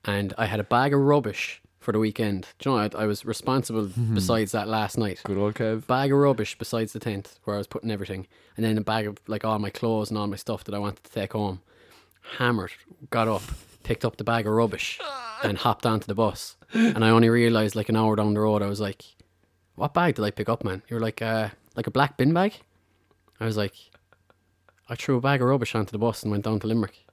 and 0.05 0.35
I 0.37 0.45
had 0.45 0.61
a 0.61 0.65
bag 0.65 0.93
of 0.93 1.01
rubbish 1.01 1.63
for 1.81 1.93
the 1.93 1.99
weekend. 1.99 2.47
Do 2.59 2.71
you 2.71 2.77
know, 2.77 2.83
I, 2.95 3.03
I 3.03 3.07
was 3.07 3.25
responsible. 3.25 3.91
besides 4.15 4.53
that 4.53 4.69
last 4.69 4.99
night, 4.99 5.21
Good 5.25 5.39
old 5.39 5.55
Kev. 5.55 5.87
bag 5.87 6.13
of 6.13 6.19
rubbish 6.19 6.57
besides 6.59 6.93
the 6.93 6.99
tent 7.01 7.39
where 7.45 7.57
I 7.57 7.59
was 7.59 7.67
putting 7.67 7.91
everything, 7.91 8.27
and 8.57 8.65
then 8.65 8.77
a 8.79 8.83
bag 8.83 9.07
of 9.07 9.19
like 9.27 9.45
all 9.45 9.59
my 9.59 9.71
clothes 9.71 10.11
and 10.11 10.19
all 10.19 10.27
my 10.27 10.37
stuff 10.37 10.65
that 10.65 10.75
I 10.75 10.79
wanted 10.79 11.03
to 11.05 11.11
take 11.13 11.33
home. 11.33 11.61
Hammered, 12.39 12.73
got 13.09 13.27
up, 13.29 13.43
picked 13.83 14.05
up 14.05 14.17
the 14.19 14.25
bag 14.25 14.47
of 14.47 14.53
rubbish, 14.53 15.01
and 15.43 15.59
hopped 15.59 15.87
onto 15.87 16.07
the 16.07 16.15
bus. 16.15 16.57
And 16.73 17.05
I 17.05 17.09
only 17.11 17.29
realized 17.31 17.75
like 17.75 17.89
an 17.89 17.97
hour 17.97 18.15
down 18.15 18.35
the 18.35 18.41
road, 18.41 18.63
I 18.63 18.67
was 18.69 18.81
like, 18.81 19.03
"What 19.75 19.95
bag 19.95 20.15
did 20.17 20.25
I 20.25 20.31
pick 20.31 20.49
up, 20.49 20.63
man?" 20.63 20.83
You 20.89 20.97
were 20.97 21.01
like, 21.01 21.21
"Uh, 21.23 21.49
like 21.77 21.87
a 21.87 21.91
black 21.91 22.17
bin 22.17 22.33
bag." 22.35 22.53
I 23.41 23.47
was 23.47 23.57
like, 23.57 23.73
"I 24.89 24.95
threw 24.95 25.17
a 25.17 25.21
bag 25.21 25.41
of 25.41 25.49
rubbish 25.49 25.75
onto 25.75 25.93
the 25.93 25.99
bus 25.99 26.23
and 26.23 26.31
went 26.31 26.45
down 26.45 26.61
to 26.61 26.67
Limerick." 26.67 27.07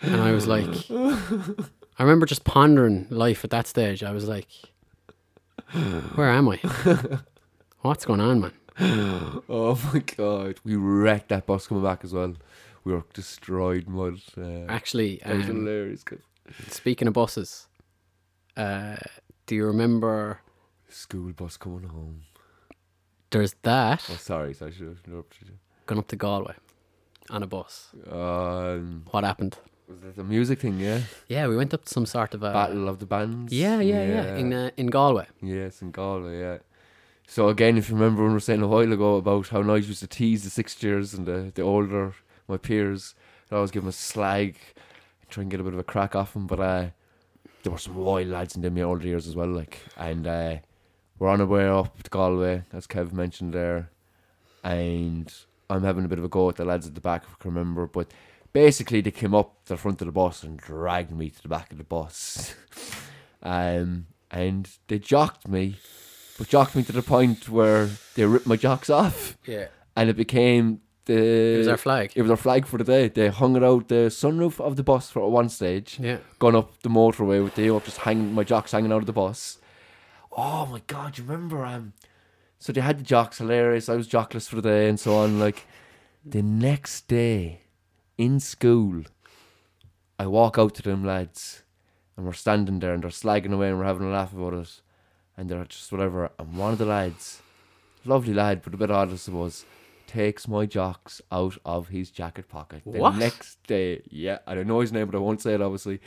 And 0.00 0.20
I 0.20 0.32
was 0.32 0.48
like, 0.48 0.66
I 2.02 2.04
remember 2.04 2.26
just 2.26 2.42
pondering 2.42 3.06
life 3.10 3.44
at 3.44 3.50
that 3.50 3.68
stage. 3.68 4.02
I 4.02 4.10
was 4.10 4.26
like, 4.26 4.48
"Where 6.16 6.28
am 6.30 6.48
I? 6.48 6.56
What's 7.82 8.04
going 8.04 8.18
on, 8.18 8.40
man?" 8.40 8.52
Oh 9.48 9.80
my 9.94 10.00
god, 10.00 10.58
we 10.64 10.74
wrecked 10.74 11.28
that 11.28 11.46
bus 11.46 11.68
coming 11.68 11.84
back 11.84 12.02
as 12.02 12.12
well. 12.12 12.34
We 12.82 12.92
were 12.92 13.04
destroyed 13.14 13.86
mud. 13.86 14.20
Uh, 14.36 14.64
Actually, 14.68 15.22
um, 15.22 15.42
hilarious. 15.42 16.04
Speaking 16.70 17.06
of 17.06 17.14
buses, 17.14 17.68
uh, 18.56 18.96
do 19.46 19.54
you 19.54 19.64
remember 19.64 20.40
School 20.88 21.32
bus 21.32 21.56
coming 21.56 21.88
home. 21.88 22.22
there's 23.30 23.54
that 23.62 24.04
Oh, 24.10 24.16
sorry, 24.16 24.54
sorry, 24.54 24.72
I 24.72 24.74
should 24.74 24.88
have 24.88 24.98
interrupted 25.06 25.50
you. 25.50 25.54
going 25.86 26.00
up 26.00 26.08
to 26.08 26.16
Galway 26.16 26.54
on 27.30 27.44
a 27.44 27.46
bus? 27.46 27.90
Um, 28.10 29.04
What 29.12 29.22
happened? 29.22 29.56
Was 30.04 30.16
the 30.16 30.24
music 30.24 30.60
thing? 30.60 30.78
Yeah, 30.78 31.00
Yeah, 31.28 31.46
we 31.48 31.56
went 31.56 31.74
up 31.74 31.84
to 31.84 31.92
some 31.92 32.06
sort 32.06 32.34
of 32.34 32.42
a 32.42 32.52
Battle 32.52 32.88
of 32.88 32.98
the 32.98 33.06
Bands. 33.06 33.52
Yeah, 33.52 33.80
yeah, 33.80 34.04
yeah, 34.04 34.36
in 34.36 34.52
uh, 34.52 34.70
in 34.76 34.86
Galway. 34.86 35.26
Yes, 35.40 35.82
in 35.82 35.90
Galway, 35.90 36.40
yeah. 36.40 36.58
So 37.26 37.48
again, 37.48 37.78
if 37.78 37.88
you 37.88 37.94
remember 37.94 38.22
when 38.22 38.32
we 38.32 38.34
were 38.34 38.40
saying 38.40 38.62
a 38.62 38.68
while 38.68 38.92
ago 38.92 39.16
about 39.16 39.48
how 39.48 39.62
nice 39.62 39.86
used 39.86 40.00
to 40.00 40.06
tease 40.06 40.44
the 40.44 40.50
sixth 40.50 40.82
years 40.82 41.14
and 41.14 41.24
the, 41.26 41.50
the 41.54 41.62
older 41.62 42.14
my 42.48 42.56
peers, 42.58 43.14
I'd 43.50 43.56
always 43.56 43.70
give 43.70 43.82
them 43.82 43.88
a 43.88 43.92
slag, 43.92 44.56
try 45.30 45.42
and 45.42 45.50
get 45.50 45.60
a 45.60 45.64
bit 45.64 45.72
of 45.72 45.78
a 45.78 45.84
crack 45.84 46.14
off 46.14 46.34
them. 46.34 46.46
But 46.46 46.60
uh, 46.60 46.86
there 47.62 47.72
were 47.72 47.78
some 47.78 47.96
wild 47.96 48.28
lads 48.28 48.54
in 48.56 48.62
them 48.62 48.74
my 48.74 48.82
older 48.82 49.06
years 49.06 49.26
as 49.26 49.34
well, 49.36 49.48
like. 49.48 49.78
And 49.96 50.26
uh, 50.26 50.56
we're 51.18 51.28
on 51.28 51.40
our 51.40 51.46
way 51.46 51.66
up 51.66 52.02
to 52.02 52.10
Galway, 52.10 52.64
as 52.72 52.86
Kev 52.86 53.12
mentioned 53.12 53.54
there, 53.54 53.90
and 54.64 55.32
I'm 55.70 55.84
having 55.84 56.04
a 56.04 56.08
bit 56.08 56.18
of 56.18 56.24
a 56.24 56.28
go 56.28 56.48
at 56.48 56.56
the 56.56 56.64
lads 56.64 56.86
at 56.86 56.94
the 56.94 57.00
back, 57.00 57.22
if 57.24 57.30
I 57.30 57.42
can 57.42 57.54
remember. 57.54 57.86
But 57.86 58.10
basically, 58.52 59.00
they 59.00 59.10
came 59.10 59.34
up 59.34 59.64
to 59.64 59.74
the 59.74 59.76
front 59.76 60.00
of 60.02 60.06
the 60.06 60.12
bus 60.12 60.42
and 60.42 60.58
dragged 60.58 61.10
me 61.10 61.30
to 61.30 61.42
the 61.42 61.48
back 61.48 61.72
of 61.72 61.78
the 61.78 61.84
bus. 61.84 62.54
um, 63.42 64.06
and 64.30 64.68
they 64.88 64.98
jocked 64.98 65.48
me, 65.48 65.76
but 66.38 66.48
jocked 66.48 66.74
me 66.76 66.82
to 66.84 66.92
the 66.92 67.02
point 67.02 67.48
where 67.48 67.88
they 68.14 68.24
ripped 68.24 68.46
my 68.46 68.56
jocks 68.56 68.90
off, 68.90 69.36
Yeah. 69.46 69.66
and 69.96 70.08
it 70.10 70.16
became 70.16 70.80
the. 71.04 71.54
It 71.54 71.58
was 71.58 71.68
our 71.68 71.76
flag. 71.76 72.12
It 72.14 72.22
was 72.22 72.30
our 72.30 72.36
flag 72.36 72.66
for 72.66 72.78
the 72.78 72.84
day. 72.84 73.08
They 73.08 73.28
hung 73.28 73.56
it 73.56 73.64
out 73.64 73.88
the 73.88 74.08
sunroof 74.10 74.60
of 74.60 74.76
the 74.76 74.82
bus 74.82 75.10
for 75.10 75.28
one 75.30 75.48
stage. 75.48 75.98
Yeah. 76.00 76.18
Gone 76.38 76.56
up 76.56 76.80
the 76.82 76.88
motorway 76.88 77.42
with 77.42 77.54
the 77.56 77.74
up, 77.74 77.84
just 77.84 77.98
hanging 77.98 78.32
my 78.34 78.44
jocks 78.44 78.72
hanging 78.72 78.92
out 78.92 78.98
of 79.00 79.06
the 79.06 79.12
bus. 79.12 79.58
Oh 80.34 80.64
my 80.66 80.80
god, 80.86 81.18
you 81.18 81.24
remember 81.24 81.64
um 81.64 81.92
so 82.58 82.72
they 82.72 82.80
had 82.80 83.00
the 83.00 83.02
jocks 83.04 83.38
hilarious, 83.38 83.88
I 83.88 83.96
was 83.96 84.06
jockless 84.08 84.48
for 84.48 84.56
the 84.56 84.62
day 84.62 84.88
and 84.88 84.98
so 84.98 85.16
on. 85.16 85.40
Like 85.40 85.66
the 86.24 86.42
next 86.42 87.08
day 87.08 87.61
in 88.24 88.38
school 88.38 89.02
I 90.18 90.26
walk 90.26 90.56
out 90.58 90.74
to 90.76 90.82
them 90.82 91.04
lads 91.04 91.62
and 92.16 92.24
we're 92.24 92.32
standing 92.44 92.78
there 92.78 92.94
and 92.94 93.02
they're 93.02 93.10
slagging 93.10 93.52
away 93.52 93.68
and 93.70 93.78
we're 93.78 93.84
having 93.92 94.06
a 94.06 94.12
laugh 94.12 94.32
about 94.32 94.54
it. 94.54 94.80
And 95.36 95.48
they're 95.48 95.64
just 95.64 95.90
whatever 95.90 96.30
and 96.38 96.56
one 96.56 96.72
of 96.72 96.78
the 96.78 96.84
lads, 96.84 97.42
lovely 98.04 98.34
lad, 98.34 98.62
but 98.62 98.74
a 98.74 98.76
bit 98.76 98.90
odd 98.90 99.12
I 99.12 99.16
suppose, 99.16 99.64
takes 100.06 100.46
my 100.46 100.66
jocks 100.66 101.20
out 101.32 101.56
of 101.64 101.88
his 101.88 102.10
jacket 102.10 102.48
pocket. 102.48 102.82
The 102.84 103.00
What? 103.00 103.16
next 103.16 103.62
day, 103.66 104.02
yeah, 104.10 104.38
I 104.46 104.54
don't 104.54 104.68
know 104.68 104.80
his 104.80 104.92
name, 104.92 105.06
but 105.08 105.16
I 105.16 105.20
won't 105.20 105.40
say 105.40 105.54
it 105.54 105.62
obviously. 105.62 106.00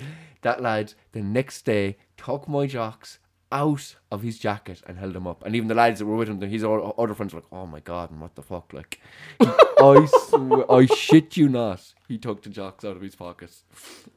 That 0.44 0.62
lad, 0.62 0.94
the 1.12 1.22
next 1.22 1.66
day, 1.66 1.98
took 2.16 2.48
my 2.48 2.68
jocks 2.68 3.20
out 3.52 3.96
of 4.12 4.22
his 4.24 4.40
jacket 4.40 4.82
and 4.88 4.98
held 4.98 5.16
him 5.16 5.28
up. 5.28 5.46
And 5.46 5.56
even 5.56 5.68
the 5.68 5.76
lads 5.76 6.00
that 6.00 6.06
were 6.06 6.16
with 6.16 6.28
him, 6.30 6.42
his 6.42 6.64
other 6.64 7.14
friends 7.14 7.34
were 7.34 7.40
like, 7.42 7.50
"Oh 7.52 7.66
my 7.66 7.80
god, 7.80 8.12
and 8.12 8.20
what 8.22 8.36
the 8.36 8.42
fuck?" 8.42 8.74
Like, 8.74 9.00
I 9.40 10.08
swear, 10.30 10.72
I 10.72 10.86
shit 10.88 11.38
you 11.38 11.48
not, 11.50 11.94
he 12.08 12.18
took 12.18 12.42
the 12.44 12.50
jocks 12.50 12.84
out 12.84 12.96
of 12.96 13.02
his 13.02 13.16
pockets. 13.16 13.64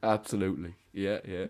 Absolutely, 0.02 0.74
yeah, 0.92 1.18
yeah, 1.28 1.46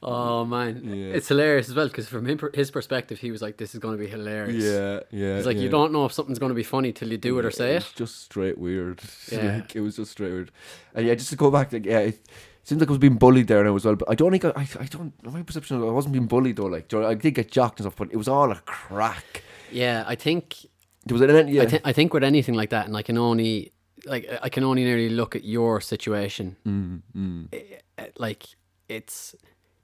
Oh 0.00 0.44
man, 0.44 0.82
Yeah. 0.84 1.14
it's 1.16 1.26
hilarious 1.26 1.68
as 1.68 1.74
well 1.74 1.88
because 1.88 2.08
from 2.08 2.24
him, 2.26 2.38
his 2.54 2.70
perspective, 2.70 3.18
he 3.18 3.32
was 3.32 3.42
like, 3.42 3.56
"This 3.56 3.74
is 3.74 3.80
going 3.80 3.96
to 3.98 4.02
be 4.02 4.08
hilarious." 4.08 4.62
yeah, 4.64 5.00
yeah. 5.10 5.36
It's 5.38 5.46
like 5.46 5.56
you 5.56 5.68
don't 5.68 5.92
know 5.92 6.04
if 6.04 6.12
something's 6.12 6.38
going 6.38 6.50
to 6.50 6.54
be 6.54 6.62
funny 6.62 6.92
till 6.92 7.10
you 7.10 7.18
do 7.18 7.36
it 7.40 7.44
or 7.44 7.50
say 7.50 7.74
was 7.74 7.84
it. 7.84 7.92
just 7.96 8.22
straight 8.22 8.58
weird. 8.58 9.00
Yeah. 9.32 9.56
Like, 9.56 9.74
it 9.76 9.80
was 9.80 9.96
just 9.96 10.12
straight 10.12 10.30
weird. 10.32 10.52
And 10.94 11.04
yeah, 11.06 11.14
just 11.16 11.30
to 11.30 11.36
go 11.36 11.50
back, 11.50 11.72
like, 11.72 11.84
yeah, 11.84 11.98
it 11.98 12.20
seems 12.68 12.80
like 12.80 12.88
I 12.88 12.92
was 12.92 12.98
being 12.98 13.16
bullied 13.16 13.46
there 13.48 13.64
now 13.64 13.74
as 13.76 13.84
well. 13.84 13.96
But 13.96 14.10
I 14.10 14.14
don't 14.14 14.30
think 14.30 14.44
I, 14.44 14.50
I, 14.56 14.68
I 14.80 14.84
don't. 14.86 15.12
My 15.24 15.42
perception, 15.42 15.76
of 15.76 15.82
it, 15.82 15.88
I 15.88 15.90
wasn't 15.90 16.12
being 16.12 16.26
bullied 16.26 16.56
though. 16.56 16.66
Like, 16.66 16.88
do 16.88 16.96
you 16.96 17.02
know, 17.02 17.08
I 17.08 17.14
did 17.14 17.34
get 17.34 17.50
jocked 17.50 17.80
and 17.80 17.84
stuff, 17.84 17.96
but 17.96 18.12
it 18.12 18.16
was 18.16 18.28
all 18.28 18.50
a 18.52 18.56
crack. 18.66 19.42
Yeah, 19.72 20.04
I 20.06 20.14
think 20.14 20.66
There 21.06 21.14
was 21.18 21.22
an 21.22 21.48
yeah. 21.48 21.62
I, 21.62 21.66
thi- 21.66 21.80
I 21.84 21.92
think 21.92 22.12
with 22.14 22.24
anything 22.24 22.54
like 22.54 22.70
that, 22.70 22.86
and 22.86 22.96
I 22.96 23.02
can 23.02 23.18
only 23.18 23.72
like 24.06 24.26
I 24.42 24.48
can 24.48 24.64
only 24.64 24.84
nearly 24.84 25.08
look 25.08 25.34
at 25.36 25.44
your 25.44 25.80
situation. 25.80 26.56
mm, 26.66 27.02
mm, 27.16 27.48
eh, 27.52 28.06
Like 28.18 28.46
it's 28.88 29.34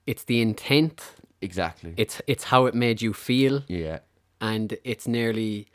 it's 0.07 0.25
the 0.25 0.41
intent, 0.41 1.15
exactly. 1.41 1.95
it's 1.97 2.21
it's 2.27 2.45
how 2.45 2.67
it 2.67 2.75
made 2.75 3.01
you 3.03 3.13
feel, 3.13 3.63
yeah. 3.69 3.99
and 4.41 4.77
it's 4.85 5.07
nearly 5.09 5.69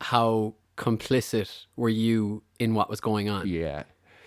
how 0.00 0.54
complicit 0.76 1.66
were 1.76 1.88
you 1.88 2.42
in 2.58 2.74
what 2.74 2.88
was 2.90 3.00
going 3.00 3.28
on. 3.28 3.46
Yeah. 3.46 3.84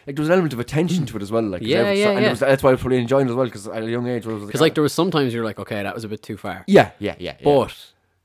Like 0.07 0.15
there 0.15 0.21
was 0.21 0.29
an 0.29 0.33
element 0.33 0.53
of 0.53 0.59
attention 0.59 1.05
to 1.07 1.17
it 1.17 1.21
as 1.21 1.31
well. 1.31 1.43
Like 1.43 1.61
Yeah, 1.63 1.91
yeah, 1.91 2.09
and 2.09 2.19
it 2.19 2.23
yeah. 2.23 2.29
was, 2.31 2.39
that's 2.39 2.61
why 2.63 2.69
I 2.69 2.73
was 2.73 2.81
probably 2.81 2.97
enjoying 2.99 3.27
it 3.27 3.31
as 3.31 3.35
well 3.35 3.45
because 3.45 3.67
at 3.67 3.83
a 3.83 3.89
young 3.89 4.07
age, 4.07 4.23
Because 4.23 4.61
like 4.61 4.73
there 4.75 4.83
was 4.83 4.93
sometimes 4.93 5.33
you're 5.33 5.43
like, 5.45 5.59
okay, 5.59 5.81
that 5.83 5.93
was 5.95 6.03
a 6.03 6.07
bit 6.07 6.21
too 6.21 6.37
far, 6.37 6.63
yeah, 6.67 6.91
yeah, 6.99 7.15
yeah, 7.19 7.35
yeah, 7.39 7.43
but 7.43 7.75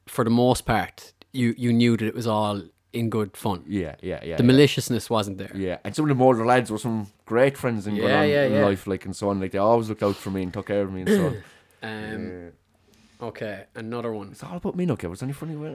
for 0.07 0.25
the 0.25 0.31
most 0.31 0.67
part, 0.67 1.13
you 1.33 1.55
you 1.57 1.73
knew 1.73 1.97
that 1.97 2.07
it 2.07 2.15
was 2.15 2.27
all 2.27 2.63
in 2.93 3.09
good 3.09 3.37
fun. 3.37 3.63
yeah, 3.69 3.95
yeah, 4.03 4.19
yeah. 4.25 4.37
The 4.37 4.43
yeah. 4.43 4.47
maliciousness 4.47 5.09
wasn't 5.09 5.39
there. 5.39 5.53
Yeah, 5.55 5.79
and 5.85 5.95
some 5.95 6.11
of 6.11 6.17
the 6.19 6.25
older 6.25 6.45
lads 6.45 6.71
were 6.73 6.79
some 6.79 7.07
great 7.25 7.57
friends 7.57 7.87
in, 7.87 7.95
Yeah, 7.97 8.21
on 8.23 8.29
yeah, 8.29 8.45
in 8.47 8.53
yeah. 8.53 8.65
life, 8.67 8.87
like 8.87 9.05
and 9.05 9.15
so 9.15 9.29
on. 9.31 9.39
Like 9.41 9.53
they 9.53 9.59
always 9.59 9.89
looked 9.89 10.03
out 10.03 10.17
for 10.17 10.31
me 10.31 10.43
and 10.43 10.53
took 10.53 10.67
care 10.67 10.83
of 10.83 10.93
me 10.93 11.03
and 11.03 11.09
so 11.09 11.27
on. 11.27 11.37
Um, 11.83 12.27
Yeah. 12.29 13.27
okay, 13.29 13.65
another 13.75 14.13
one. 14.13 14.33
It's 14.33 14.43
all 14.43 14.57
about 14.57 14.77
me, 14.77 14.91
okay? 14.91 15.07
Was 15.07 15.23
any 15.23 15.33
funny 15.33 15.57
way? 15.57 15.71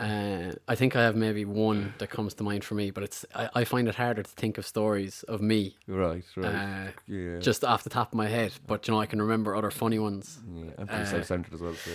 Uh, 0.00 0.52
I 0.66 0.74
think 0.76 0.96
I 0.96 1.02
have 1.02 1.14
maybe 1.14 1.44
one 1.44 1.92
that 1.98 2.08
comes 2.08 2.32
to 2.34 2.42
mind 2.42 2.64
for 2.64 2.74
me, 2.74 2.90
but 2.90 3.02
it's 3.04 3.26
I, 3.34 3.50
I 3.54 3.64
find 3.64 3.86
it 3.86 3.94
harder 3.96 4.22
to 4.22 4.30
think 4.30 4.56
of 4.56 4.66
stories 4.66 5.22
of 5.24 5.40
me 5.42 5.76
Right, 5.86 6.24
right. 6.36 6.46
uh, 6.46 6.90
yeah. 7.06 7.38
just 7.38 7.64
off 7.64 7.84
the 7.84 7.90
top 7.90 8.12
of 8.12 8.16
my 8.16 8.26
head. 8.26 8.52
But 8.66 8.88
you 8.88 8.94
know, 8.94 9.00
I 9.00 9.06
can 9.06 9.20
remember 9.20 9.54
other 9.54 9.70
funny 9.70 9.98
ones. 9.98 10.38
yeah, 10.54 10.70
I'm 10.78 10.86
pretty 10.86 11.02
uh, 11.02 11.06
self-centered 11.06 11.52
as 11.52 11.60
well. 11.60 11.74
So, 11.74 11.90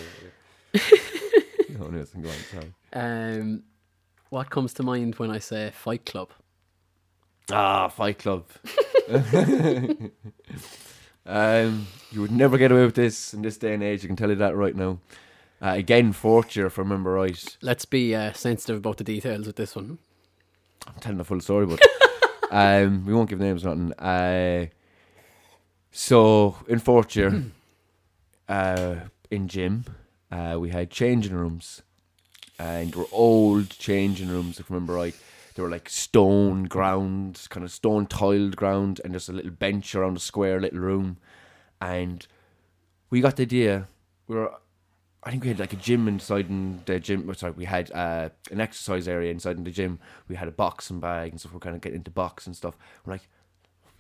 yeah. 0.74 0.80
no, 1.80 1.88
no, 1.88 2.06
go 2.22 2.30
on. 2.60 2.74
Um, 2.94 3.64
what 4.30 4.50
comes 4.52 4.74
to 4.76 4.84
mind 4.84 5.16
when 5.16 5.32
I 5.32 5.40
say 5.40 5.72
Fight 5.74 6.06
Club? 6.06 6.30
Ah, 7.52 7.88
Fight 7.88 8.20
Club. 8.20 8.46
um, 11.26 11.88
you 12.12 12.22
would 12.22 12.32
never 12.32 12.58
get 12.58 12.72
away 12.72 12.86
with 12.86 12.96
this 12.96 13.34
in 13.34 13.42
this 13.42 13.58
day 13.58 13.74
and 13.74 13.84
age. 13.84 14.04
I 14.04 14.08
can 14.08 14.16
tell 14.16 14.30
you 14.30 14.36
that 14.36 14.56
right 14.56 14.76
now. 14.76 15.00
Uh, 15.66 15.74
again, 15.74 16.14
fourth 16.14 16.56
year, 16.56 16.68
if 16.68 16.78
I 16.78 16.84
remember 16.84 17.14
right. 17.14 17.58
Let's 17.60 17.86
be 17.86 18.14
uh, 18.14 18.34
sensitive 18.34 18.78
about 18.78 18.98
the 18.98 19.04
details 19.04 19.48
with 19.48 19.56
this 19.56 19.76
one. 19.76 19.98
I'm 20.86 20.94
telling 21.00 21.18
the 21.18 21.24
full 21.24 21.40
story, 21.40 21.66
but 21.66 21.82
um, 22.52 23.04
we 23.04 23.16
won't 23.16 23.32
give 23.32 23.40
names 23.40 23.66
or 23.66 23.76
nothing. 23.76 23.94
Uh, 23.94 24.68
so 25.92 26.58
in 26.68 26.78
fourth 26.78 27.16
year, 27.16 27.46
uh, 28.48 28.96
in 29.32 29.48
gym, 29.48 29.86
uh, 30.32 30.58
we 30.60 30.70
had 30.70 30.92
changing 30.92 31.34
rooms, 31.34 31.82
and 32.60 32.94
they 32.94 33.00
were 33.00 33.08
old 33.12 33.72
changing 33.72 34.28
rooms. 34.28 34.60
If 34.60 34.70
I 34.70 34.76
remember 34.76 34.94
right, 34.94 35.16
they 35.56 35.64
were 35.64 35.70
like 35.72 35.90
stone 35.90 36.66
ground, 36.66 37.48
kind 37.50 37.64
of 37.64 37.72
stone 37.72 38.06
tiled 38.06 38.56
ground, 38.56 39.02
and 39.04 39.14
just 39.14 39.30
a 39.30 39.34
little 39.34 39.50
bench 39.50 39.96
around 39.96 40.18
a 40.18 40.20
square 40.20 40.62
little 40.62 40.80
room, 40.80 41.18
and 41.82 42.28
we 43.10 43.20
got 43.20 43.38
the 43.38 43.44
idea. 43.44 43.88
We 44.28 44.36
were 44.36 44.54
I 45.26 45.32
think 45.32 45.44
we 45.44 45.50
had 45.50 45.60
like 45.60 45.74
a 45.74 45.78
gym 45.78 46.08
inside 46.08 46.50
in 46.50 46.82
the 46.86 47.00
gym. 47.00 47.34
Sorry, 47.34 47.52
we 47.54 47.66
had 47.66 47.92
uh, 47.92 48.30
an 48.52 48.62
exercise 48.62 49.08
area 49.08 49.32
inside 49.32 49.58
in 49.58 49.64
the 49.64 49.72
gym. 49.72 50.00
We 50.28 50.36
had 50.36 50.48
a 50.48 50.52
boxing 50.52 51.00
bag 51.00 51.32
and 51.32 51.40
stuff. 51.40 51.52
We're 51.52 51.60
kind 51.60 51.76
of 51.76 51.82
getting 51.82 51.98
into 51.98 52.12
box 52.12 52.46
and 52.46 52.56
stuff. 52.56 52.78
We're 53.04 53.14
like, 53.14 53.28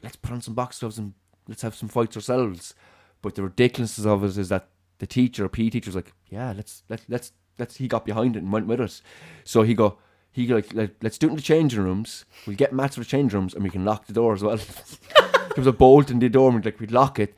let's 0.04 0.16
put 0.16 0.34
on 0.34 0.42
some 0.42 0.54
box 0.54 0.80
gloves 0.80 1.00
and 1.00 1.14
let's 1.48 1.64
have 1.64 1.74
some 1.74 1.90
fights 1.90 2.16
ourselves. 2.16 2.76
But 3.24 3.34
the 3.34 3.42
ridiculousness 3.42 4.06
of 4.06 4.24
it 4.24 4.38
is 4.38 4.50
that 4.50 4.68
the 5.00 5.08
teacher, 5.08 5.50
PE 5.50 5.70
teacher, 5.72 5.90
was 5.90 5.96
like, 5.96 6.14
yeah, 6.30 6.54
let's 6.56 6.84
let 6.90 7.02
let's 7.10 7.32
let's. 7.58 7.78
He 7.78 7.88
got 7.88 8.06
behind 8.06 8.36
it 8.36 8.44
and 8.44 8.52
went 8.52 8.68
with 8.68 8.80
us. 8.80 9.02
So 9.44 9.64
he 9.64 9.74
go. 9.74 9.98
He 10.32 10.46
go 10.46 10.56
like, 10.56 10.74
Let, 10.74 10.92
let's 11.02 11.18
do 11.18 11.28
it 11.28 11.30
in 11.32 11.36
the 11.38 11.42
changing 11.42 11.82
rooms. 11.82 12.26
We'll 12.46 12.58
get 12.58 12.74
mats 12.74 12.96
for 12.96 13.02
the 13.02 13.06
changing 13.06 13.40
rooms 13.40 13.54
and 13.56 13.64
we 13.64 13.70
can 13.70 13.86
lock 13.86 14.06
the 14.06 14.14
door 14.14 14.34
as 14.34 14.44
well. 14.44 14.58
there 15.18 15.56
was 15.56 15.66
a 15.66 15.72
bolt 15.72 16.12
in 16.12 16.20
the 16.20 16.28
door 16.28 16.50
and 16.50 16.58
we'd 16.58 16.66
like 16.66 16.80
we'd 16.80 16.92
lock 16.92 17.18
it. 17.18 17.36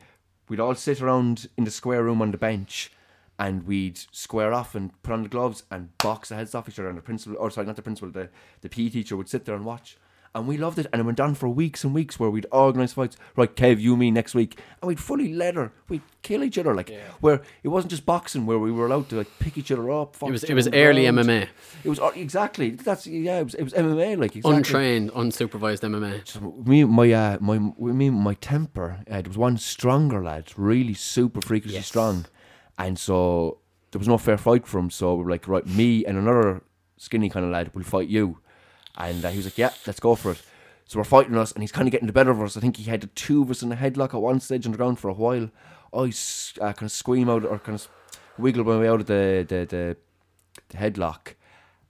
We'd 0.48 0.60
all 0.60 0.74
sit 0.74 1.00
around 1.00 1.46
in 1.56 1.62
the 1.62 1.70
square 1.70 2.02
room 2.02 2.20
on 2.20 2.32
the 2.32 2.38
bench 2.38 2.90
and 3.38 3.66
we'd 3.66 3.98
square 4.10 4.52
off 4.52 4.74
and 4.74 5.00
put 5.02 5.12
on 5.12 5.22
the 5.22 5.28
gloves 5.28 5.62
and 5.70 5.96
box 5.98 6.28
the 6.30 6.34
heads 6.34 6.54
off 6.54 6.68
each 6.68 6.78
other. 6.78 6.88
And 6.88 6.98
the 6.98 7.02
principal, 7.02 7.38
or 7.38 7.50
sorry, 7.50 7.66
not 7.66 7.76
the 7.76 7.82
principal, 7.82 8.10
the, 8.10 8.28
the 8.62 8.68
PE 8.68 8.88
teacher 8.88 9.16
would 9.16 9.28
sit 9.28 9.44
there 9.44 9.54
and 9.54 9.64
watch. 9.64 9.96
And 10.34 10.46
we 10.46 10.58
loved 10.58 10.78
it. 10.78 10.86
And 10.92 11.00
it 11.00 11.04
went 11.04 11.20
on 11.20 11.34
for 11.34 11.48
weeks 11.48 11.84
and 11.84 11.94
weeks 11.94 12.20
where 12.20 12.28
we'd 12.30 12.46
organise 12.52 12.92
fights. 12.92 13.16
Right, 13.34 13.52
Kev, 13.56 13.80
you, 13.80 13.96
me, 13.96 14.10
next 14.10 14.34
week. 14.34 14.60
And 14.82 14.88
we'd 14.88 15.00
fully 15.00 15.32
leather. 15.32 15.72
We'd 15.88 16.02
kill 16.22 16.44
each 16.44 16.58
other. 16.58 16.74
Like, 16.74 16.92
where 17.20 17.40
it 17.62 17.68
wasn't 17.68 17.90
just 17.92 18.04
boxing 18.04 18.44
where 18.44 18.58
we 18.58 18.70
were 18.70 18.86
allowed 18.86 19.08
to 19.08 19.16
like 19.16 19.38
pick 19.38 19.56
each 19.56 19.72
other 19.72 19.90
up. 19.90 20.16
It 20.20 20.30
was 20.30 20.44
it 20.44 20.52
was 20.54 20.66
other 20.66 20.76
on 20.76 20.80
the 20.82 20.86
early 20.86 21.02
ground. 21.10 21.18
MMA, 21.28 21.48
It 21.82 21.88
was, 21.88 21.98
uh, 21.98 22.08
exactly. 22.14 22.70
That's, 22.70 23.06
yeah, 23.06 23.38
it 23.38 23.44
was, 23.44 23.54
it 23.54 23.62
was 23.62 23.72
MMA. 23.72 24.18
Like, 24.18 24.36
exactly. 24.36 24.56
untrained, 24.56 25.10
unsupervised 25.12 25.80
MMA. 25.80 26.28
So 26.28 26.40
me, 26.66 26.84
my, 26.84 27.10
uh, 27.10 27.38
my, 27.40 27.58
me, 27.78 28.10
my 28.10 28.34
temper. 28.34 28.98
Uh, 29.10 29.22
there 29.22 29.30
was 29.30 29.38
one 29.38 29.56
stronger 29.56 30.22
lad, 30.22 30.52
really 30.56 30.94
super 30.94 31.40
freakishly 31.40 31.76
Yes. 31.76 31.86
strong, 31.86 32.26
and 32.78 32.98
so 32.98 33.58
there 33.90 33.98
was 33.98 34.08
no 34.08 34.18
fair 34.18 34.38
fight 34.38 34.66
for 34.66 34.78
him. 34.78 34.90
So 34.90 35.14
we 35.14 35.24
were 35.24 35.30
like, 35.30 35.48
right, 35.48 35.66
me 35.66 36.04
and 36.04 36.16
another 36.16 36.62
skinny 36.96 37.28
kind 37.28 37.44
of 37.44 37.52
lad 37.52 37.74
will 37.74 37.82
fight 37.82 38.08
you, 38.08 38.38
and 38.96 39.24
uh, 39.24 39.30
he 39.30 39.36
was 39.38 39.46
like, 39.46 39.58
yeah, 39.58 39.72
let's 39.86 40.00
go 40.00 40.14
for 40.14 40.32
it. 40.32 40.42
So 40.86 40.98
we're 40.98 41.04
fighting 41.04 41.36
us, 41.36 41.52
and 41.52 41.62
he's 41.62 41.72
kind 41.72 41.86
of 41.86 41.92
getting 41.92 42.06
the 42.06 42.12
better 42.14 42.30
of 42.30 42.40
us. 42.40 42.56
I 42.56 42.60
think 42.60 42.78
he 42.78 42.84
had 42.84 43.02
the 43.02 43.08
two 43.08 43.42
of 43.42 43.50
us 43.50 43.62
in 43.62 43.70
a 43.72 43.76
headlock 43.76 44.14
at 44.14 44.22
one 44.22 44.40
stage 44.40 44.64
on 44.64 44.72
the 44.72 44.78
ground 44.78 44.98
for 44.98 45.08
a 45.08 45.12
while. 45.12 45.50
I 45.92 46.12
uh, 46.60 46.72
kind 46.72 46.82
of 46.82 46.92
scream 46.92 47.28
out 47.28 47.44
or 47.44 47.58
kind 47.58 47.74
of 47.74 47.88
wiggle 48.38 48.64
my 48.64 48.78
way 48.78 48.88
out 48.88 49.00
of 49.00 49.06
the 49.06 49.44
the, 49.48 49.66
the, 49.66 49.96
the 50.70 50.76
headlock, 50.78 51.34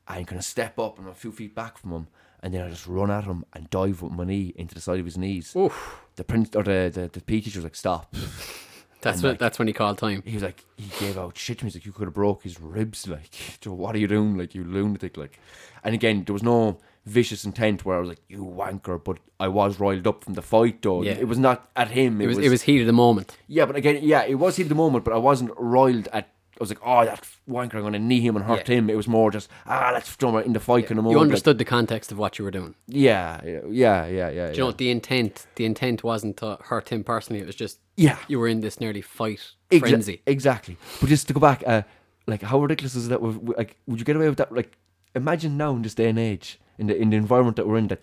and 0.08 0.26
kind 0.26 0.38
of 0.38 0.44
step 0.44 0.78
up 0.78 0.98
and 0.98 1.06
I'm 1.06 1.12
a 1.12 1.14
few 1.14 1.32
feet 1.32 1.54
back 1.54 1.78
from 1.78 1.92
him, 1.92 2.08
and 2.42 2.54
then 2.54 2.64
I 2.64 2.70
just 2.70 2.86
run 2.86 3.10
at 3.10 3.24
him 3.24 3.44
and 3.52 3.70
dive 3.70 4.02
with 4.02 4.12
my 4.12 4.24
knee 4.24 4.52
into 4.56 4.74
the 4.74 4.80
side 4.80 4.98
of 4.98 5.04
his 5.04 5.18
knees. 5.18 5.54
Oof, 5.56 6.00
The 6.16 6.24
prince 6.24 6.54
or 6.56 6.62
the 6.62 6.90
the, 6.92 7.08
the 7.12 7.20
PE 7.20 7.40
teacher 7.40 7.58
was 7.58 7.64
like, 7.64 7.76
"Stop." 7.76 8.14
that's 9.00 9.22
what 9.22 9.30
like- 9.30 9.38
that's 9.38 9.58
when 9.58 9.68
he 9.68 9.74
called 9.74 9.98
time. 9.98 10.22
he 10.26 10.34
was 10.34 10.42
like, 10.42 10.64
he 10.76 10.90
gave 11.04 11.16
out 11.18 11.36
shit 11.38 11.58
to 11.58 11.64
me. 11.64 11.68
He's 11.70 11.76
like, 11.76 11.86
you 11.86 11.92
could 11.92 12.06
have 12.06 12.14
broke 12.14 12.42
his 12.42 12.60
ribs. 12.60 13.06
Like, 13.08 13.34
what 13.64 13.94
are 13.94 13.98
you 13.98 14.08
doing? 14.08 14.36
Like, 14.36 14.54
you 14.54 14.64
lunatic. 14.64 15.16
Like, 15.16 15.38
and 15.84 15.94
again, 15.94 16.24
there 16.24 16.32
was 16.32 16.42
no 16.42 16.78
vicious 17.06 17.44
intent 17.44 17.84
where 17.84 17.96
I 17.96 18.00
was 18.00 18.08
like, 18.08 18.20
you 18.28 18.44
wanker. 18.44 19.02
But 19.02 19.18
I 19.40 19.48
was 19.48 19.78
riled 19.80 20.06
up 20.06 20.24
from 20.24 20.34
the 20.34 20.42
fight, 20.42 20.82
though. 20.82 21.02
Yeah. 21.02 21.12
It 21.12 21.28
was 21.28 21.38
not 21.38 21.70
at 21.76 21.88
him. 21.92 22.20
It 22.20 22.26
was 22.26 22.38
it 22.38 22.48
was 22.50 22.62
heat 22.62 22.80
of 22.80 22.86
the 22.86 22.92
moment. 22.92 23.36
yeah, 23.46 23.64
but 23.66 23.76
again, 23.76 23.98
yeah, 24.02 24.22
it 24.24 24.34
was 24.34 24.56
heat 24.56 24.64
of 24.64 24.68
the 24.68 24.74
moment. 24.74 25.04
But 25.04 25.14
I 25.14 25.18
wasn't 25.18 25.52
riled 25.56 26.08
at. 26.12 26.28
I 26.60 26.62
was 26.64 26.70
like, 26.70 26.80
oh, 26.84 27.04
that 27.04 27.24
wanker, 27.48 27.74
I'm 27.74 27.82
gonna 27.82 28.00
knee 28.00 28.20
him 28.20 28.34
and 28.34 28.44
hurt 28.44 28.68
Yeah. 28.68 28.74
him. 28.78 28.90
It 28.90 28.96
was 28.96 29.06
more 29.06 29.30
just, 29.30 29.48
ah, 29.64 29.90
let's 29.94 30.10
throw 30.10 30.36
him 30.36 30.44
in 30.44 30.54
the 30.54 30.58
fight 30.58 30.88
kind 30.88 30.98
of 30.98 31.04
moment. 31.04 31.12
You 31.12 31.18
like- 31.18 31.26
understood 31.26 31.56
the 31.56 31.64
context 31.64 32.10
of 32.10 32.18
what 32.18 32.36
you 32.36 32.44
were 32.44 32.50
doing. 32.50 32.74
yeah, 32.88 33.40
yeah, 33.44 33.60
yeah, 33.70 34.06
yeah, 34.08 34.30
yeah. 34.30 34.50
You 34.50 34.58
know 34.58 34.72
the 34.72 34.90
intent? 34.90 35.46
The 35.54 35.64
intent 35.64 36.02
wasn't 36.02 36.38
to 36.38 36.58
hurt 36.64 36.88
him 36.88 37.04
personally. 37.04 37.40
It 37.40 37.46
was 37.46 37.54
just 37.54 37.78
Yeah. 37.98 38.18
you 38.28 38.38
were 38.38 38.48
in 38.48 38.60
this 38.60 38.80
nearly 38.80 39.02
fight 39.02 39.40
Exa- 39.70 39.80
frenzy. 39.80 40.22
Exactly. 40.26 40.76
But 41.00 41.08
just 41.08 41.26
to 41.28 41.34
go 41.34 41.40
back, 41.40 41.62
uh, 41.66 41.82
like 42.26 42.42
how 42.42 42.60
ridiculous 42.60 42.94
is 42.94 43.08
that? 43.08 43.20
With, 43.20 43.36
like, 43.56 43.76
would 43.86 43.98
you 43.98 44.04
get 44.04 44.16
away 44.16 44.28
with 44.28 44.38
that? 44.38 44.52
Like, 44.52 44.76
imagine 45.14 45.56
now 45.56 45.72
in 45.76 45.82
this 45.82 45.94
day 45.94 46.08
and 46.08 46.18
age, 46.18 46.58
in 46.78 46.86
the 46.86 46.96
in 46.96 47.10
the 47.10 47.16
environment 47.16 47.56
that 47.56 47.66
we're 47.66 47.78
in, 47.78 47.88
that 47.88 48.00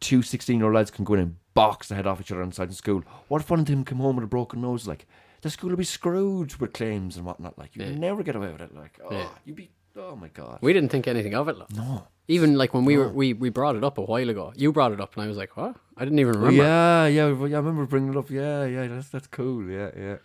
two 0.00 0.22
16 0.22 0.56
year 0.56 0.66
old 0.66 0.74
lads 0.74 0.90
can 0.90 1.04
go 1.04 1.14
in 1.14 1.20
and 1.20 1.36
box 1.54 1.88
the 1.88 1.94
head 1.94 2.06
off 2.06 2.20
each 2.20 2.32
other 2.32 2.42
inside 2.42 2.70
the 2.70 2.74
school. 2.74 3.02
What 3.28 3.42
if 3.42 3.50
one 3.50 3.60
of 3.60 3.66
them 3.66 3.84
come 3.84 3.98
home 3.98 4.16
with 4.16 4.24
a 4.24 4.28
broken 4.28 4.60
nose? 4.62 4.86
Like, 4.88 5.06
the 5.42 5.50
school 5.50 5.70
would 5.70 5.78
be 5.78 5.84
screwed 5.84 6.54
with 6.56 6.72
claims 6.72 7.16
and 7.16 7.26
whatnot. 7.26 7.58
Like, 7.58 7.76
you'd 7.76 7.88
Yeah. 7.88 7.94
never 7.98 8.22
get 8.22 8.34
away 8.36 8.50
with 8.52 8.60
it. 8.62 8.74
Like, 8.74 8.98
oh, 9.04 9.12
Yeah. 9.12 9.28
you'd 9.44 9.56
be, 9.56 9.70
oh 9.96 10.16
my 10.16 10.28
god. 10.28 10.58
We 10.62 10.72
didn't 10.72 10.90
think 10.90 11.06
anything 11.06 11.34
of 11.34 11.48
it. 11.48 11.58
Look. 11.58 11.70
no. 11.74 12.06
Even 12.28 12.56
like 12.56 12.72
when 12.72 12.84
we 12.84 12.96
were 12.96 13.08
we, 13.08 13.32
we 13.32 13.48
brought 13.50 13.74
it 13.76 13.82
up 13.84 13.98
a 13.98 14.02
while 14.02 14.28
ago. 14.28 14.52
You 14.56 14.72
brought 14.72 14.92
it 14.92 15.00
up, 15.00 15.14
and 15.14 15.24
I 15.24 15.26
was 15.26 15.36
like, 15.36 15.56
"What? 15.56 15.74
I 15.96 16.04
didn't 16.04 16.20
even 16.20 16.34
remember." 16.34 16.62
Yeah, 16.62 17.06
yeah, 17.06 17.28
yeah. 17.46 17.56
I 17.56 17.60
remember 17.60 17.84
bringing 17.84 18.10
it 18.10 18.16
up. 18.16 18.30
Yeah, 18.30 18.64
yeah. 18.64 18.86
That's 18.86 19.08
that's 19.08 19.26
cool. 19.26 19.68
Yeah, 19.68 19.90
yeah. 19.96 20.16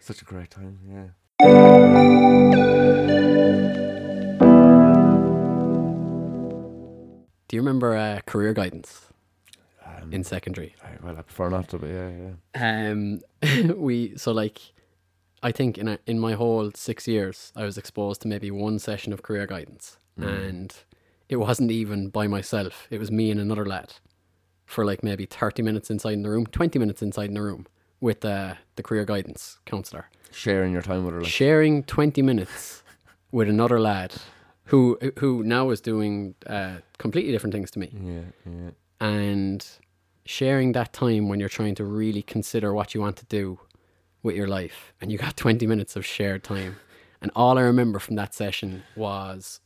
Such 0.00 0.22
a 0.22 0.24
great 0.24 0.50
time. 0.50 0.78
Yeah. 0.90 2.16
Do 7.48 7.54
you 7.54 7.60
remember 7.62 7.94
uh, 7.96 8.20
career 8.26 8.52
guidance 8.52 9.06
Um, 9.84 10.12
in 10.12 10.24
secondary? 10.24 10.74
I- 10.84 10.98
well, 11.04 11.16
I 11.16 11.22
prefer 11.22 11.48
not 11.48 11.68
to, 11.68 11.78
but 11.78 11.90
yeah, 11.90 12.10
yeah. 12.56 12.90
Um, 12.90 13.20
we 13.76 14.16
so 14.16 14.32
like, 14.32 14.58
I 15.44 15.52
think 15.52 15.78
in 15.78 15.86
a, 15.88 15.98
in 16.06 16.18
my 16.18 16.32
whole 16.32 16.72
six 16.74 17.06
years, 17.06 17.52
I 17.54 17.64
was 17.64 17.78
exposed 17.78 18.22
to 18.22 18.28
maybe 18.28 18.50
one 18.50 18.80
session 18.80 19.12
of 19.12 19.22
career 19.22 19.46
guidance, 19.46 19.96
and 20.16 20.74
it 21.28 21.36
wasn't 21.36 21.70
even 21.70 22.08
by 22.08 22.26
myself. 22.26 22.86
It 22.90 22.98
was 22.98 23.10
me 23.10 23.30
and 23.30 23.40
another 23.40 23.66
lad, 23.66 23.94
for 24.64 24.84
like 24.84 25.02
maybe 25.02 25.26
thirty 25.26 25.62
minutes 25.62 25.90
inside 25.90 26.14
in 26.14 26.22
the 26.22 26.30
room, 26.30 26.46
twenty 26.46 26.78
minutes 26.78 27.02
inside 27.02 27.28
in 27.28 27.34
the 27.34 27.42
room 27.42 27.66
with 28.00 28.24
uh, 28.24 28.54
the 28.76 28.82
career 28.82 29.04
guidance 29.04 29.58
counselor, 29.64 30.06
Sharing 30.30 30.72
your 30.72 30.82
time 30.82 31.04
with 31.04 31.14
her, 31.14 31.20
like, 31.22 31.30
sharing 31.30 31.82
twenty 31.84 32.22
minutes 32.22 32.82
with 33.32 33.48
another 33.48 33.80
lad, 33.80 34.14
who 34.66 34.98
who 35.18 35.42
now 35.42 35.70
is 35.70 35.80
doing 35.80 36.34
uh, 36.46 36.76
completely 36.98 37.32
different 37.32 37.52
things 37.54 37.70
to 37.72 37.78
me 37.78 37.90
yeah, 37.92 38.20
yeah. 38.44 38.70
and 39.00 39.66
sharing 40.24 40.72
that 40.72 40.92
time 40.92 41.28
when 41.28 41.40
you're 41.40 41.48
trying 41.48 41.74
to 41.74 41.84
really 41.84 42.22
consider 42.22 42.74
what 42.74 42.94
you 42.94 43.00
want 43.00 43.16
to 43.16 43.24
do 43.26 43.58
with 44.22 44.34
your 44.34 44.48
life 44.48 44.92
and 45.00 45.12
you 45.12 45.18
got 45.18 45.36
20 45.36 45.66
minutes 45.66 45.94
of 45.94 46.04
shared 46.04 46.42
time 46.42 46.76
and 47.22 47.30
all 47.36 47.58
i 47.58 47.62
remember 47.62 48.00
from 48.00 48.16
that 48.16 48.34
session 48.34 48.82
was 48.96 49.60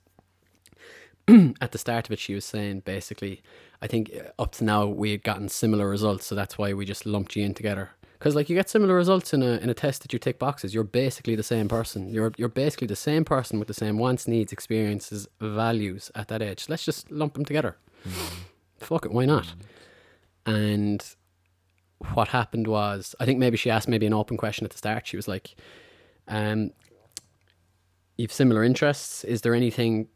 at 1.60 1.72
the 1.72 1.78
start 1.78 2.06
of 2.06 2.12
it 2.12 2.18
she 2.18 2.34
was 2.34 2.44
saying 2.44 2.80
basically 2.80 3.42
i 3.82 3.86
think 3.86 4.10
uh, 4.14 4.42
up 4.42 4.52
to 4.52 4.64
now 4.64 4.86
we 4.86 5.10
had 5.12 5.22
gotten 5.22 5.48
similar 5.48 5.88
results 5.88 6.26
so 6.26 6.34
that's 6.34 6.56
why 6.58 6.72
we 6.72 6.84
just 6.84 7.06
lumped 7.06 7.36
you 7.36 7.44
in 7.44 7.54
together. 7.54 7.90
Because 8.18 8.36
like 8.36 8.50
you 8.50 8.56
get 8.56 8.68
similar 8.68 8.94
results 8.94 9.32
in 9.32 9.42
a 9.42 9.52
in 9.58 9.70
a 9.70 9.74
test 9.74 10.02
that 10.02 10.12
you 10.12 10.18
tick 10.18 10.38
boxes. 10.38 10.74
You're 10.74 10.84
basically 10.84 11.36
the 11.36 11.42
same 11.42 11.68
person. 11.68 12.10
You're 12.10 12.32
you're 12.36 12.50
basically 12.50 12.86
the 12.86 12.96
same 12.96 13.24
person 13.24 13.58
with 13.58 13.68
the 13.68 13.74
same 13.74 13.98
wants 13.98 14.28
needs 14.28 14.52
experiences 14.52 15.26
values 15.40 16.10
at 16.14 16.28
that 16.28 16.42
age. 16.42 16.66
Let's 16.68 16.84
just 16.84 17.10
lump 17.10 17.34
them 17.34 17.44
together. 17.46 17.76
Fuck 18.78 19.06
it 19.06 19.12
why 19.12 19.24
not? 19.24 19.54
And 20.44 21.02
what 22.14 22.28
happened 22.28 22.66
was, 22.66 23.14
I 23.20 23.24
think 23.24 23.38
maybe 23.38 23.56
she 23.56 23.70
asked 23.70 23.88
maybe 23.88 24.06
an 24.06 24.14
open 24.14 24.36
question 24.36 24.64
at 24.64 24.70
the 24.70 24.78
start. 24.78 25.06
She 25.06 25.16
was 25.16 25.28
like, 25.28 25.54
um, 26.28 26.72
"You've 28.18 28.32
similar 28.32 28.64
interests. 28.64 29.24
Is 29.24 29.40
there 29.40 29.54
anything 29.54 30.08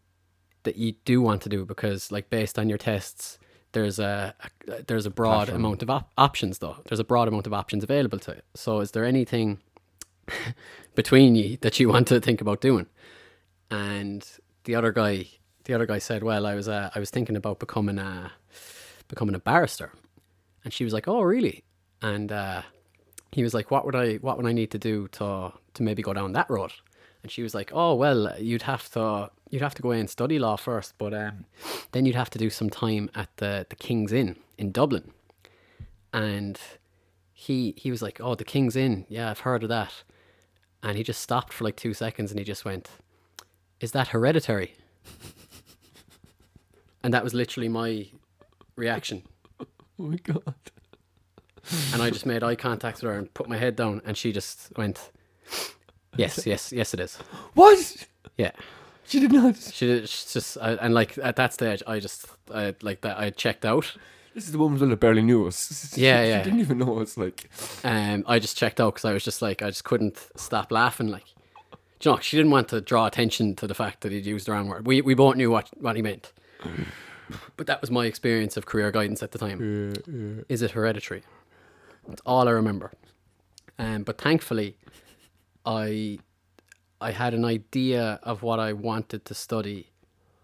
that 0.64 0.76
you 0.76 0.92
do 1.04 1.22
want 1.22 1.42
to 1.42 1.48
do? 1.48 1.64
Because 1.64 2.10
like 2.12 2.28
based 2.30 2.58
on 2.58 2.68
your 2.68 2.78
tests, 2.78 3.38
there's 3.72 3.98
a, 3.98 4.34
a 4.68 4.82
there's 4.86 5.06
a 5.06 5.10
broad 5.10 5.46
Passion. 5.46 5.56
amount 5.56 5.82
of 5.82 5.90
op- 5.90 6.10
options 6.18 6.58
though. 6.58 6.76
There's 6.86 7.00
a 7.00 7.04
broad 7.04 7.28
amount 7.28 7.46
of 7.46 7.52
options 7.52 7.84
available 7.84 8.18
to 8.20 8.32
it. 8.32 8.44
So 8.54 8.80
is 8.80 8.90
there 8.92 9.04
anything 9.04 9.58
between 10.94 11.34
you 11.34 11.56
that 11.58 11.78
you 11.80 11.88
want 11.88 12.08
to 12.08 12.20
think 12.20 12.40
about 12.40 12.60
doing?" 12.60 12.86
And 13.70 14.26
the 14.64 14.74
other 14.74 14.92
guy, 14.92 15.26
the 15.64 15.74
other 15.74 15.86
guy 15.86 15.98
said, 15.98 16.22
"Well, 16.22 16.46
I 16.46 16.54
was 16.54 16.68
uh, 16.68 16.90
I 16.94 16.98
was 16.98 17.10
thinking 17.10 17.36
about 17.36 17.58
becoming 17.58 17.98
a 17.98 18.32
becoming 19.08 19.34
a 19.34 19.40
barrister." 19.40 19.92
And 20.64 20.72
she 20.72 20.84
was 20.84 20.92
like, 20.92 21.08
"Oh, 21.08 21.22
really?" 21.22 21.64
And 22.00 22.30
uh, 22.32 22.62
he 23.32 23.42
was 23.42 23.54
like, 23.54 23.70
"What 23.70 23.84
would 23.84 23.96
I 23.96 24.16
what 24.16 24.36
would 24.36 24.46
I 24.46 24.52
need 24.52 24.70
to 24.72 24.78
do 24.78 25.08
to 25.12 25.52
to 25.74 25.82
maybe 25.82 26.02
go 26.02 26.12
down 26.14 26.32
that 26.32 26.48
road?" 26.48 26.72
And 27.24 27.32
she 27.32 27.42
was 27.42 27.54
like, 27.54 27.70
"Oh, 27.72 27.94
well, 27.94 28.34
you'd 28.38 28.62
have 28.62 28.90
to 28.90 29.30
you'd 29.48 29.62
have 29.62 29.74
to 29.76 29.82
go 29.82 29.92
and 29.92 30.10
study 30.10 30.38
law 30.38 30.56
first, 30.56 30.92
but 30.98 31.14
um, 31.14 31.46
then 31.92 32.04
you'd 32.04 32.14
have 32.14 32.28
to 32.30 32.38
do 32.38 32.50
some 32.50 32.68
time 32.68 33.08
at 33.14 33.34
the 33.38 33.64
the 33.70 33.76
King's 33.76 34.12
Inn 34.12 34.36
in 34.58 34.72
Dublin." 34.72 35.10
And 36.12 36.60
he 37.32 37.72
he 37.78 37.90
was 37.90 38.02
like, 38.02 38.20
"Oh, 38.20 38.34
the 38.34 38.44
King's 38.44 38.76
Inn, 38.76 39.06
yeah, 39.08 39.30
I've 39.30 39.40
heard 39.40 39.62
of 39.62 39.70
that." 39.70 40.04
And 40.82 40.98
he 40.98 41.02
just 41.02 41.22
stopped 41.22 41.54
for 41.54 41.64
like 41.64 41.76
two 41.76 41.94
seconds, 41.94 42.30
and 42.30 42.38
he 42.38 42.44
just 42.44 42.66
went, 42.66 42.90
"Is 43.80 43.92
that 43.92 44.08
hereditary?" 44.08 44.74
and 47.02 47.14
that 47.14 47.24
was 47.24 47.32
literally 47.32 47.70
my 47.70 48.06
reaction. 48.76 49.22
Oh 49.96 50.08
my 50.08 50.16
god. 50.16 50.54
And 51.92 52.02
I 52.02 52.10
just 52.10 52.26
made 52.26 52.42
eye 52.42 52.56
contact 52.56 53.00
with 53.00 53.08
her 53.10 53.16
and 53.16 53.32
put 53.32 53.48
my 53.48 53.56
head 53.56 53.76
down, 53.76 54.02
and 54.04 54.16
she 54.16 54.32
just 54.32 54.76
went, 54.76 55.12
"Yes, 56.16 56.46
yes, 56.46 56.72
yes, 56.72 56.94
it 56.94 57.00
is." 57.00 57.16
What? 57.54 58.06
Yeah, 58.36 58.50
She 59.06 59.20
did 59.20 59.32
not. 59.32 59.56
she 59.56 60.00
she's 60.06 60.32
just, 60.32 60.58
I, 60.60 60.72
and 60.74 60.92
like 60.94 61.16
at 61.18 61.36
that 61.36 61.52
stage, 61.52 61.82
I 61.86 62.00
just, 62.00 62.26
I 62.52 62.74
like 62.82 63.00
that, 63.02 63.18
I 63.18 63.30
checked 63.30 63.64
out. 63.64 63.96
This 64.34 64.46
is 64.46 64.52
the 64.52 64.58
woman 64.58 64.88
that 64.88 64.98
barely 64.98 65.22
knew 65.22 65.46
us. 65.46 65.94
Yeah, 65.96 66.22
she, 66.24 66.28
yeah. 66.28 66.38
She 66.42 66.44
didn't 66.50 66.60
even 66.60 66.78
know 66.78 66.98
us. 67.00 67.16
Like, 67.16 67.48
Um, 67.84 68.24
I 68.26 68.40
just 68.40 68.56
checked 68.56 68.80
out 68.80 68.94
because 68.94 69.04
I 69.04 69.12
was 69.12 69.22
just 69.24 69.40
like, 69.42 69.62
I 69.62 69.68
just 69.68 69.84
couldn't 69.84 70.18
stop 70.34 70.72
laughing. 70.72 71.06
Like, 71.08 71.24
you 72.02 72.10
know, 72.10 72.18
she 72.18 72.36
didn't 72.36 72.50
want 72.50 72.66
to 72.68 72.80
draw 72.80 73.06
attention 73.06 73.54
to 73.56 73.66
the 73.68 73.74
fact 73.74 74.00
that 74.00 74.10
he'd 74.10 74.26
used 74.26 74.46
the 74.48 74.52
wrong 74.52 74.66
word. 74.68 74.86
We 74.88 75.00
we 75.02 75.14
both 75.14 75.36
knew 75.36 75.50
what 75.52 75.68
what 75.80 75.94
he 75.96 76.02
meant. 76.02 76.32
But 77.56 77.66
that 77.68 77.80
was 77.80 77.90
my 77.90 78.04
experience 78.04 78.56
of 78.58 78.66
career 78.66 78.90
guidance 78.90 79.22
at 79.22 79.30
the 79.32 79.38
time. 79.38 79.94
Is 80.48 80.60
it 80.60 80.72
hereditary? 80.72 81.22
That's 82.06 82.20
all 82.26 82.46
I 82.48 82.50
remember. 82.50 82.92
Um, 83.78 84.02
but 84.02 84.18
thankfully, 84.20 84.76
I 85.64 86.18
I 87.00 87.10
had 87.12 87.34
an 87.34 87.44
idea 87.44 88.18
of 88.22 88.42
what 88.42 88.58
I 88.60 88.72
wanted 88.72 89.24
to 89.26 89.34
study. 89.34 89.90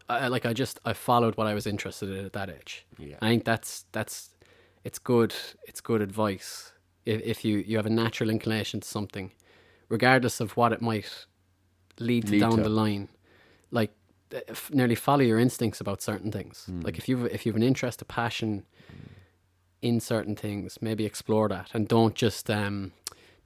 I, 0.09 0.27
like 0.29 0.45
I 0.45 0.53
just 0.53 0.81
I 0.85 0.93
followed 0.93 1.37
what 1.37 1.47
I 1.47 1.55
was 1.55 1.67
interested 1.67 2.11
in 2.11 2.25
at 2.25 2.33
that 2.33 2.51
age. 2.51 2.85
Yeah. 2.99 3.17
I 3.23 3.29
think 3.29 3.45
that's 3.45 3.85
that's 3.93 4.31
it's 4.85 4.99
good 4.99 5.35
it's 5.69 5.81
good 5.81 6.01
advice 6.03 6.73
if 7.05 7.21
if 7.23 7.45
you 7.45 7.59
you 7.59 7.77
have 7.77 7.87
a 7.87 7.91
natural 7.91 8.31
inclination 8.31 8.81
to 8.81 8.89
something, 8.89 9.33
regardless 9.89 10.41
of 10.41 10.57
what 10.57 10.73
it 10.73 10.83
might 10.83 11.27
lead 11.99 12.27
to 12.27 12.33
Lead 12.33 12.41
down 12.41 12.57
to. 12.57 12.63
the 12.63 12.69
line. 12.69 13.09
Like 13.71 13.93
f- 14.33 14.71
nearly 14.73 14.95
follow 14.97 15.23
your 15.23 15.39
instincts 15.39 15.81
about 15.81 16.03
certain 16.03 16.33
things. 16.33 16.67
Like 16.83 16.99
if 16.99 17.09
you've 17.09 17.27
if 17.27 17.47
you've 17.47 17.57
an 17.57 17.63
interest, 17.63 18.03
a 18.03 18.05
passion 18.05 18.65
in 19.83 20.01
certain 20.01 20.37
things, 20.37 20.79
maybe 20.83 21.07
explore 21.07 21.49
that 21.49 21.71
and 21.73 21.89
don't 21.89 22.15
just 22.15 22.51
um 22.51 22.93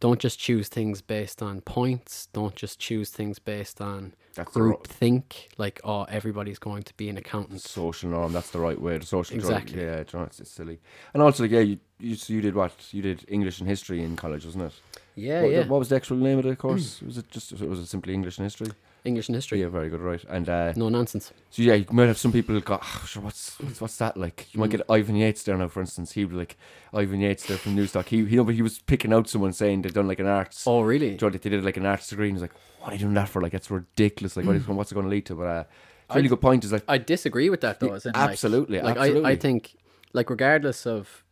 don't 0.04 0.20
just 0.20 0.38
choose 0.38 0.68
things 0.68 1.00
based 1.00 1.40
on 1.40 1.62
points. 1.62 2.28
Don't 2.34 2.54
just 2.54 2.78
choose 2.78 3.08
things 3.08 3.38
based 3.38 3.80
on 3.80 4.12
That's 4.34 4.52
group 4.52 4.76
ro- 4.76 4.82
think. 4.84 5.48
Like 5.56 5.80
oh, 5.82 6.02
everybody's 6.02 6.58
going 6.58 6.82
to 6.82 6.94
be 6.98 7.08
an 7.08 7.16
accountant. 7.16 7.62
social 7.62 8.10
norm. 8.10 8.34
That's 8.34 8.50
the 8.50 8.58
right 8.58 8.78
way. 8.78 8.98
The 8.98 9.06
social 9.06 9.34
Exactly. 9.34 9.80
Yeah, 9.80 10.00
you 10.00 10.04
know, 10.12 10.24
it's, 10.24 10.40
it's 10.40 10.50
silly. 10.50 10.78
And 11.14 11.22
also, 11.22 11.44
like, 11.44 11.52
yeah, 11.52 11.60
you, 11.60 11.78
you 11.98 12.18
you 12.26 12.42
did 12.42 12.54
what? 12.54 12.74
You 12.90 13.00
did 13.00 13.24
English 13.28 13.60
and 13.60 13.66
history 13.66 14.02
in 14.02 14.14
college, 14.14 14.44
wasn't 14.44 14.64
it? 14.64 14.72
Yeah, 15.14 15.40
what, 15.40 15.50
yeah. 15.50 15.66
What 15.68 15.78
was 15.78 15.88
the 15.88 15.96
actual 15.96 16.18
name 16.18 16.38
of 16.38 16.44
the 16.44 16.54
course? 16.54 17.00
was 17.00 17.16
it 17.16 17.30
just 17.30 17.52
was 17.52 17.78
it 17.78 17.86
simply 17.86 18.12
English 18.12 18.36
and 18.36 18.44
history? 18.44 18.72
English 19.04 19.28
and 19.28 19.34
history. 19.34 19.60
Yeah, 19.60 19.68
very 19.68 19.88
good, 19.90 20.00
right? 20.00 20.24
And 20.28 20.48
uh, 20.48 20.72
No 20.76 20.88
nonsense. 20.88 21.32
so 21.50 21.62
yeah, 21.62 21.74
you 21.74 21.84
might 21.92 22.06
have 22.06 22.16
some 22.18 22.32
people 22.32 22.58
go, 22.60 22.78
oh, 22.82 23.04
sure, 23.06 23.22
what's 23.22 23.58
what's, 23.60 23.80
what's 23.80 23.96
that 23.98 24.16
like? 24.16 24.46
You 24.52 24.60
might 24.60 24.68
Mm. 24.70 24.78
get 24.78 24.90
Ivan 24.90 25.16
Yates 25.16 25.42
there 25.42 25.56
now, 25.58 25.68
for 25.68 25.80
instance. 25.80 26.12
He 26.12 26.24
was 26.24 26.36
like 26.36 26.56
Ivan 26.92 27.20
Yates 27.20 27.44
there 27.46 27.58
from 27.58 27.76
Newstalk. 27.76 28.06
He 28.06 28.24
he, 28.24 28.36
know, 28.36 28.44
but 28.44 28.54
he 28.54 28.62
was 28.62 28.78
picking 28.78 29.12
out 29.12 29.28
someone 29.28 29.52
saying 29.52 29.82
they'd 29.82 29.92
done 29.94 30.08
like 30.08 30.20
an 30.20 30.26
arts. 30.26 30.66
Oh, 30.66 30.80
really? 30.80 31.16
They 31.16 31.38
did 31.38 31.64
like 31.64 31.76
an 31.76 31.86
arts 31.86 32.08
degree, 32.08 32.28
and 32.28 32.36
he's 32.36 32.42
like, 32.42 32.54
"What 32.80 32.90
are 32.90 32.94
you 32.94 33.00
doing 33.00 33.14
that 33.14 33.28
for? 33.28 33.42
Like, 33.42 33.52
that's 33.52 33.70
ridiculous. 33.70 34.36
Like, 34.36 34.46
what 34.46 34.56
is, 34.56 34.66
what's 34.66 34.90
it 34.90 34.94
going 34.94 35.06
to 35.06 35.10
lead 35.10 35.26
to?" 35.26 35.34
But 35.34 35.42
uh, 35.46 35.64
it's 36.06 36.10
a 36.10 36.12
I- 36.14 36.16
really 36.16 36.28
good 36.28 36.40
point. 36.40 36.64
Is 36.64 36.72
like, 36.72 36.84
I 36.88 36.98
disagree 36.98 37.50
with 37.50 37.60
that 37.60 37.80
though. 37.80 37.88
Yeah, 37.88 38.00
in, 38.06 38.12
like- 38.14 38.30
absolutely, 38.30 38.80
Like, 38.80 38.96
absolutely. 38.96 39.24
I, 39.30 39.32
I 39.32 39.36
think 39.36 39.76
like 40.14 40.30
regardless 40.30 40.86
of 40.86 41.24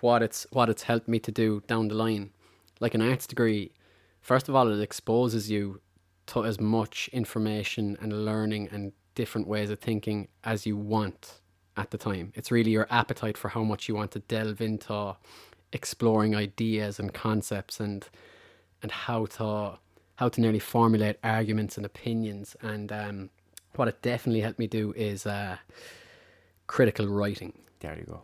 what 0.00 0.22
it's 0.22 0.46
what 0.50 0.68
it's 0.68 0.82
helped 0.82 1.08
me 1.08 1.18
to 1.20 1.32
do 1.32 1.62
down 1.66 1.88
the 1.88 1.94
line, 1.94 2.30
like 2.80 2.94
an 2.94 3.00
arts 3.02 3.26
degree, 3.26 3.72
first 4.20 4.48
of 4.48 4.54
all, 4.54 4.68
it 4.70 4.80
exposes 4.82 5.50
you 5.50 5.80
to 6.30 6.44
as 6.44 6.60
much 6.60 7.08
information 7.12 7.96
and 8.00 8.24
learning 8.24 8.68
and 8.72 8.92
different 9.14 9.46
ways 9.46 9.70
of 9.70 9.78
thinking 9.78 10.28
as 10.44 10.66
you 10.66 10.76
want 10.76 11.40
at 11.76 11.90
the 11.90 11.98
time. 11.98 12.32
It's 12.34 12.50
really 12.50 12.70
your 12.70 12.86
appetite 12.90 13.36
for 13.36 13.48
how 13.48 13.62
much 13.62 13.88
you 13.88 13.94
want 13.94 14.12
to 14.12 14.20
delve 14.20 14.60
into 14.60 15.16
exploring 15.72 16.34
ideas 16.34 16.98
and 16.98 17.12
concepts 17.14 17.80
and 17.80 18.08
and 18.82 18.90
how 18.90 19.26
to 19.26 19.78
how 20.16 20.28
to 20.28 20.40
nearly 20.40 20.58
formulate 20.58 21.16
arguments 21.22 21.76
and 21.76 21.86
opinions 21.86 22.56
and 22.60 22.90
um, 22.92 23.30
what 23.76 23.88
it 23.88 24.02
definitely 24.02 24.40
helped 24.40 24.58
me 24.58 24.66
do 24.66 24.92
is 24.96 25.26
uh, 25.26 25.56
critical 26.66 27.06
writing 27.06 27.52
there 27.78 27.96
you 27.96 28.04
go. 28.04 28.22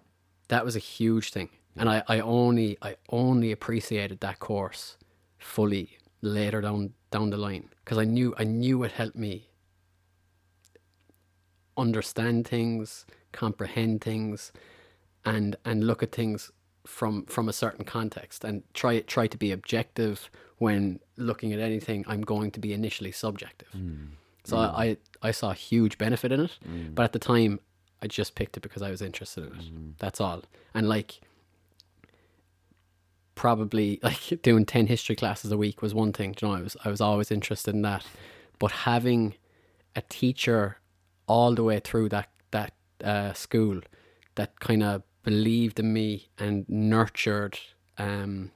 that 0.48 0.64
was 0.64 0.74
a 0.74 0.80
huge 0.80 1.30
thing 1.30 1.48
And 1.76 1.88
I, 1.88 2.02
I 2.08 2.20
only 2.20 2.78
I 2.82 2.96
only 3.10 3.52
appreciated 3.52 4.20
that 4.20 4.38
course 4.38 4.96
fully 5.38 5.98
later 6.22 6.60
down 6.60 6.92
down 7.10 7.30
the 7.30 7.36
line 7.36 7.68
because 7.84 7.98
I 7.98 8.04
knew 8.04 8.34
I 8.38 8.44
knew 8.44 8.82
it 8.82 8.92
helped 8.92 9.16
me 9.16 9.48
understand 11.76 12.46
things, 12.46 13.06
comprehend 13.32 14.00
things, 14.00 14.52
and 15.24 15.56
and 15.64 15.86
look 15.86 16.02
at 16.02 16.12
things 16.12 16.50
from 16.86 17.26
from 17.26 17.48
a 17.48 17.52
certain 17.52 17.84
context 17.84 18.44
and 18.44 18.62
try 18.74 19.00
try 19.00 19.26
to 19.26 19.36
be 19.36 19.52
objective 19.52 20.30
when 20.58 21.00
looking 21.16 21.52
at 21.52 21.60
anything. 21.60 22.04
I'm 22.06 22.22
going 22.22 22.50
to 22.52 22.60
be 22.60 22.72
initially 22.72 23.12
subjective. 23.12 23.68
Mm. 23.76 24.08
So 24.44 24.56
I, 24.56 24.84
I 24.84 24.96
I 25.22 25.30
saw 25.32 25.50
a 25.50 25.54
huge 25.54 25.98
benefit 25.98 26.32
in 26.32 26.40
it, 26.40 26.58
mm. 26.66 26.94
but 26.94 27.02
at 27.04 27.12
the 27.12 27.18
time 27.18 27.60
I 28.00 28.06
just 28.06 28.34
picked 28.34 28.56
it 28.56 28.60
because 28.60 28.82
I 28.82 28.90
was 28.90 29.02
interested 29.02 29.46
in 29.46 29.52
it. 29.52 29.74
Mm. 29.74 29.92
That's 29.98 30.20
all. 30.20 30.42
And 30.74 30.88
like 30.88 31.20
probably 33.36 34.00
like 34.02 34.42
doing 34.42 34.66
10 34.66 34.88
history 34.88 35.14
classes 35.14 35.52
a 35.52 35.56
week 35.56 35.80
was 35.80 35.94
one 35.94 36.12
thing 36.12 36.34
you 36.40 36.48
know 36.48 36.54
I 36.54 36.60
was 36.60 36.76
I 36.84 36.88
was 36.90 37.00
always 37.00 37.30
interested 37.30 37.72
in 37.74 37.82
that 37.82 38.04
but 38.58 38.72
having 38.72 39.34
a 39.94 40.02
teacher 40.02 40.78
all 41.28 41.54
the 41.54 41.62
way 41.62 41.78
through 41.78 42.08
that 42.08 42.30
that 42.50 42.72
uh, 43.04 43.32
school 43.34 43.80
that 44.34 44.58
kind 44.58 44.82
of 44.82 45.02
believed 45.22 45.78
in 45.78 45.92
me 45.92 46.28
and 46.38 46.64
nurtured 46.68 47.58
um 47.98 48.50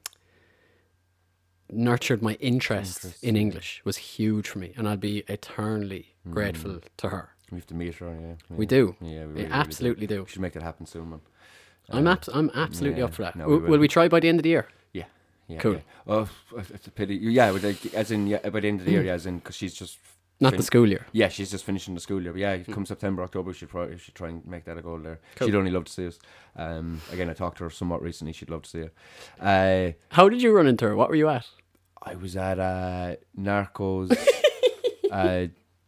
nurtured 1.72 2.20
my 2.20 2.34
interest, 2.40 3.22
in. 3.22 3.36
English 3.36 3.80
was 3.84 3.96
huge 3.96 4.48
for 4.48 4.58
me 4.58 4.72
and 4.76 4.88
I'd 4.88 4.98
be 4.98 5.18
eternally 5.28 6.14
grateful 6.28 6.80
to 6.96 7.08
her 7.10 7.30
We 7.52 7.58
have 7.58 7.66
to 7.68 7.74
meet 7.74 7.94
her. 7.96 8.06
Yeah, 8.08 8.56
we 8.56 8.66
do 8.66 8.96
Yeah, 9.00 9.08
we, 9.08 9.10
we 9.10 9.20
really, 9.20 9.34
really 9.34 9.46
do. 9.46 9.52
absolutely 9.52 10.06
do, 10.06 10.22
We 10.22 10.28
should 10.28 10.42
make 10.42 10.54
that 10.54 10.62
happen 10.62 10.86
soon, 10.86 11.10
man. 11.10 11.20
I'm 11.88 12.06
Uh, 12.06 12.12
abs- 12.12 12.28
I'm 12.32 12.50
absolutely 12.54 13.02
up 13.02 13.14
for 13.14 13.22
that 13.22 13.36
no, 13.36 13.46
will, 13.46 13.56
we 13.56 13.62
will 13.62 13.70
will. 13.72 13.78
we 13.78 13.88
try 13.88 14.08
by 14.08 14.20
the 14.20 14.28
end 14.28 14.38
of 14.38 14.42
the 14.44 14.50
year 14.50 14.68
Yeah. 14.92 15.04
Yeah, 15.48 15.58
Cool. 15.58 15.74
Yeah. 15.74 15.80
Oh, 16.06 16.28
it's 16.56 16.86
a 16.86 16.90
pity. 16.90 17.16
Yeah, 17.16 17.50
like, 17.50 17.94
as 17.94 18.10
in 18.10 18.26
yeah, 18.26 18.48
by 18.48 18.60
the 18.60 18.68
end 18.68 18.80
of 18.80 18.86
the 18.86 18.92
year, 18.92 19.02
yeah, 19.02 19.12
as 19.14 19.26
in 19.26 19.38
because 19.38 19.56
she's 19.56 19.74
just 19.74 19.98
not 20.40 20.50
fin- 20.50 20.58
the 20.58 20.62
school 20.62 20.88
year 20.88 21.06
Yeah, 21.12 21.28
she's 21.28 21.50
just 21.50 21.64
finishing 21.64 21.94
the 21.94 22.00
school 22.00 22.22
year. 22.22 22.32
But 22.32 22.40
yeah, 22.40 22.58
come 22.58 22.86
September, 22.86 23.22
October, 23.22 23.52
should 23.52 23.68
probably 23.68 23.98
should 23.98 24.14
try 24.14 24.28
and 24.28 24.46
make 24.46 24.64
that 24.64 24.78
a 24.78 24.82
goal 24.82 24.98
there. 24.98 25.18
Cool. 25.36 25.48
She'd 25.48 25.54
only 25.56 25.70
love 25.70 25.84
to 25.84 25.92
see 25.92 26.06
us. 26.06 26.18
Um, 26.56 27.00
again, 27.12 27.28
I 27.28 27.34
talked 27.34 27.58
to 27.58 27.64
her 27.64 27.70
somewhat 27.70 28.00
recently. 28.02 28.32
She'd 28.32 28.50
love 28.50 28.62
to 28.62 28.70
see 28.70 28.78
it. 28.78 28.94
Uh, 29.40 29.92
how 30.10 30.28
did 30.28 30.40
you 30.42 30.52
run 30.52 30.66
into 30.66 30.86
her 30.86 30.96
what 30.96 31.08
were 31.08 31.16
you 31.16 31.28
at 31.28 31.46
I 32.02 32.14
was 32.14 32.34
at 32.36 32.58
uh, 32.58 33.16
Narcos. 33.38 34.10
uh, 35.12 35.46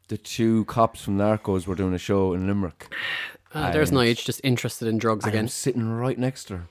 the 0.09 0.19
two 0.19 0.65
cops 0.67 1.03
from 1.03 1.17
Narcos 1.17 1.67
were 1.67 1.75
doing 1.75 1.95
a 1.95 1.99
show 1.99 2.35
in 2.35 2.47
Limerick. 2.47 2.93
Ah, 3.55 3.71
there's 3.71 3.91
Nige 3.91 4.25
just 4.25 4.41
interested 4.45 4.89
in 4.89 4.99
drugs 4.99 5.27
again. 5.27 5.49
sitting 5.49 5.89
right 5.91 6.19
next 6.19 6.45
to 6.45 6.57
her. 6.59 6.65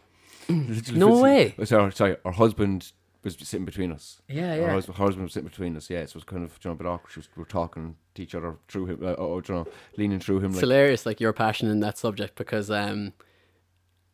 Literally 0.50 1.00
No 1.00 1.22
way. 1.22 1.56
Oh, 1.58 1.64
Sorry, 1.64 1.92
sorry, 1.92 2.18
her 2.26 2.32
husband 2.32 2.92
was 3.24 3.36
sitting 3.38 3.66
between 3.66 3.92
us. 3.92 4.22
Yeah, 4.28 4.56
Her, 4.56 4.72
husband, 4.72 4.98
her 4.98 5.04
husband 5.06 5.24
was 5.24 5.34
sitting 5.34 5.48
between 5.50 5.78
us. 5.78 5.90
Yeah, 5.90 6.00
so 6.06 6.10
it 6.12 6.16
was 6.16 6.24
kind 6.24 6.44
of 6.44 6.58
you 6.64 6.70
know, 6.70 6.74
a 6.74 6.76
bit 6.76 6.88
awkward. 6.88 7.12
She 7.14 7.20
was, 7.20 7.30
we 7.36 7.42
were 7.42 7.46
talking 7.48 7.96
to 8.16 8.22
each 8.24 8.34
other 8.36 8.56
through 8.68 8.88
him. 8.88 9.00
Uh, 9.04 9.16
oh, 9.18 9.36
you 9.48 9.54
know, 9.54 9.68
leaning 9.98 10.20
through 10.20 10.40
him. 10.40 10.46
It's 10.48 10.56
Like, 10.56 10.62
hilarious, 10.62 11.06
like 11.06 11.20
your 11.22 11.34
passion 11.34 11.70
in 11.70 11.80
that 11.82 11.98
subject, 11.98 12.36
because 12.36 12.72
um, 12.72 13.14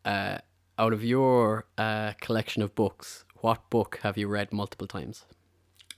uh, 0.04 0.38
out 0.78 0.92
of 0.92 1.02
your 1.02 1.66
uh, 1.78 2.12
collection 2.20 2.62
of 2.62 2.74
books, 2.74 3.24
what 3.36 3.68
book 3.70 3.98
have 4.02 4.16
you 4.18 4.28
read 4.28 4.52
multiple 4.52 4.86
times? 4.86 5.24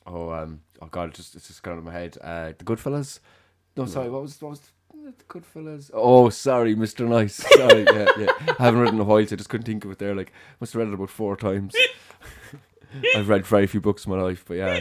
oh, 0.07 0.31
um, 0.33 0.61
oh 0.81 0.87
God, 0.87 1.11
it 1.11 1.14
just 1.14 1.35
it's 1.37 1.49
just 1.49 1.62
gone 1.62 1.75
out 1.75 1.79
of 1.79 1.85
my 1.85 1.93
head. 1.93 2.16
Uh, 2.23 2.53
the 2.57 2.64
Goodfellas. 2.64 3.21
No, 3.77 3.87
sorry, 3.87 4.09
what 4.11 4.23
was 4.23 4.41
what 4.41 4.51
was 4.51 4.61
the 4.61 4.68
Goodfellas? 5.28 5.90
Oh, 5.94 6.28
sorry, 6.30 6.74
Mr. 6.74 7.09
Nice. 7.09 7.34
Sorry, 7.34 7.84
yeah, 7.84 8.09
yeah. 8.18 8.55
I 8.59 8.64
haven't 8.64 8.80
read 8.80 8.88
it 8.88 8.94
in 8.94 9.01
a 9.01 9.05
while, 9.05 9.24
so 9.26 9.34
I 9.34 9.36
just 9.36 9.48
couldn't 9.48 9.66
think 9.66 9.84
of 9.84 9.90
it 9.92 9.98
there. 9.98 10.14
Like, 10.14 10.32
must 10.61 10.72
have 10.72 10.80
read 10.80 10.88
it 10.88 10.94
about 10.94 11.11
four 11.11 11.36
times. 11.36 11.74
I've 13.16 13.28
read 13.28 13.46
very 13.46 13.66
few 13.66 13.80
books 13.80 14.05
in 14.05 14.12
my 14.12 14.20
life, 14.20 14.44
but 14.46 14.55
yeah, 14.55 14.80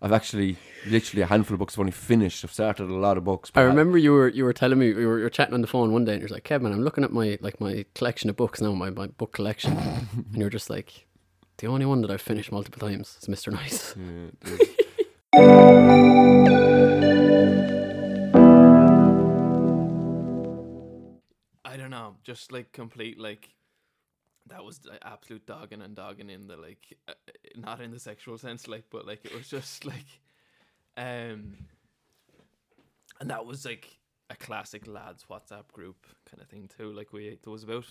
I've 0.00 0.12
actually 0.12 0.56
literally 0.86 1.22
a 1.22 1.26
handful 1.26 1.54
of 1.54 1.58
books 1.58 1.74
I've 1.74 1.80
only 1.80 1.92
finished. 1.92 2.44
I've 2.44 2.52
started 2.52 2.88
a 2.88 2.94
lot 2.94 3.16
of 3.18 3.24
books. 3.24 3.50
I 3.54 3.62
but 3.62 3.66
remember 3.66 3.98
you 3.98 4.12
were 4.12 4.28
you 4.28 4.44
were 4.44 4.52
telling 4.52 4.78
me 4.78 4.88
you 4.88 5.08
were, 5.08 5.18
you 5.18 5.24
were 5.24 5.30
chatting 5.30 5.54
on 5.54 5.60
the 5.60 5.66
phone 5.66 5.92
one 5.92 6.04
day, 6.04 6.12
and 6.12 6.20
you're 6.22 6.28
like, 6.28 6.44
"Kevin, 6.44 6.72
I'm 6.72 6.82
looking 6.82 7.02
at 7.04 7.12
my 7.12 7.38
like 7.40 7.60
my 7.60 7.84
collection 7.94 8.30
of 8.30 8.36
books 8.36 8.60
now, 8.60 8.72
my, 8.72 8.90
my 8.90 9.08
book 9.08 9.32
collection," 9.32 9.76
and 9.76 10.36
you're 10.36 10.48
just 10.48 10.70
like, 10.70 11.06
"The 11.58 11.66
only 11.66 11.86
one 11.86 12.02
that 12.02 12.10
I've 12.10 12.22
finished 12.22 12.52
multiple 12.52 12.88
times 12.88 13.18
is 13.20 13.28
Mr. 13.28 13.52
Nice." 13.52 13.96
Yeah, 15.34 16.56
know, 22.00 22.16
just 22.22 22.52
like 22.52 22.72
complete 22.72 23.18
like 23.18 23.50
that 24.46 24.64
was 24.64 24.78
the 24.78 24.98
absolute 25.06 25.46
dogging 25.46 25.82
and 25.82 25.94
dogging 25.94 26.30
in 26.30 26.46
the 26.46 26.56
like 26.56 26.96
uh, 27.08 27.12
uh, 27.28 27.32
not 27.56 27.80
in 27.80 27.90
the 27.90 28.00
sexual 28.00 28.36
sense 28.38 28.66
like 28.66 28.84
but 28.90 29.06
like 29.06 29.24
it 29.24 29.34
was 29.34 29.48
just 29.48 29.84
like 29.84 30.20
um 30.96 31.54
and 33.20 33.28
that 33.28 33.44
was 33.44 33.64
like 33.64 33.98
a 34.30 34.36
classic 34.36 34.86
lads 34.86 35.26
WhatsApp 35.28 35.70
group 35.72 36.06
kind 36.30 36.40
of 36.40 36.48
thing 36.48 36.68
too. 36.76 36.92
Like 36.92 37.12
we 37.12 37.38
there 37.42 37.52
was 37.52 37.64
about 37.64 37.86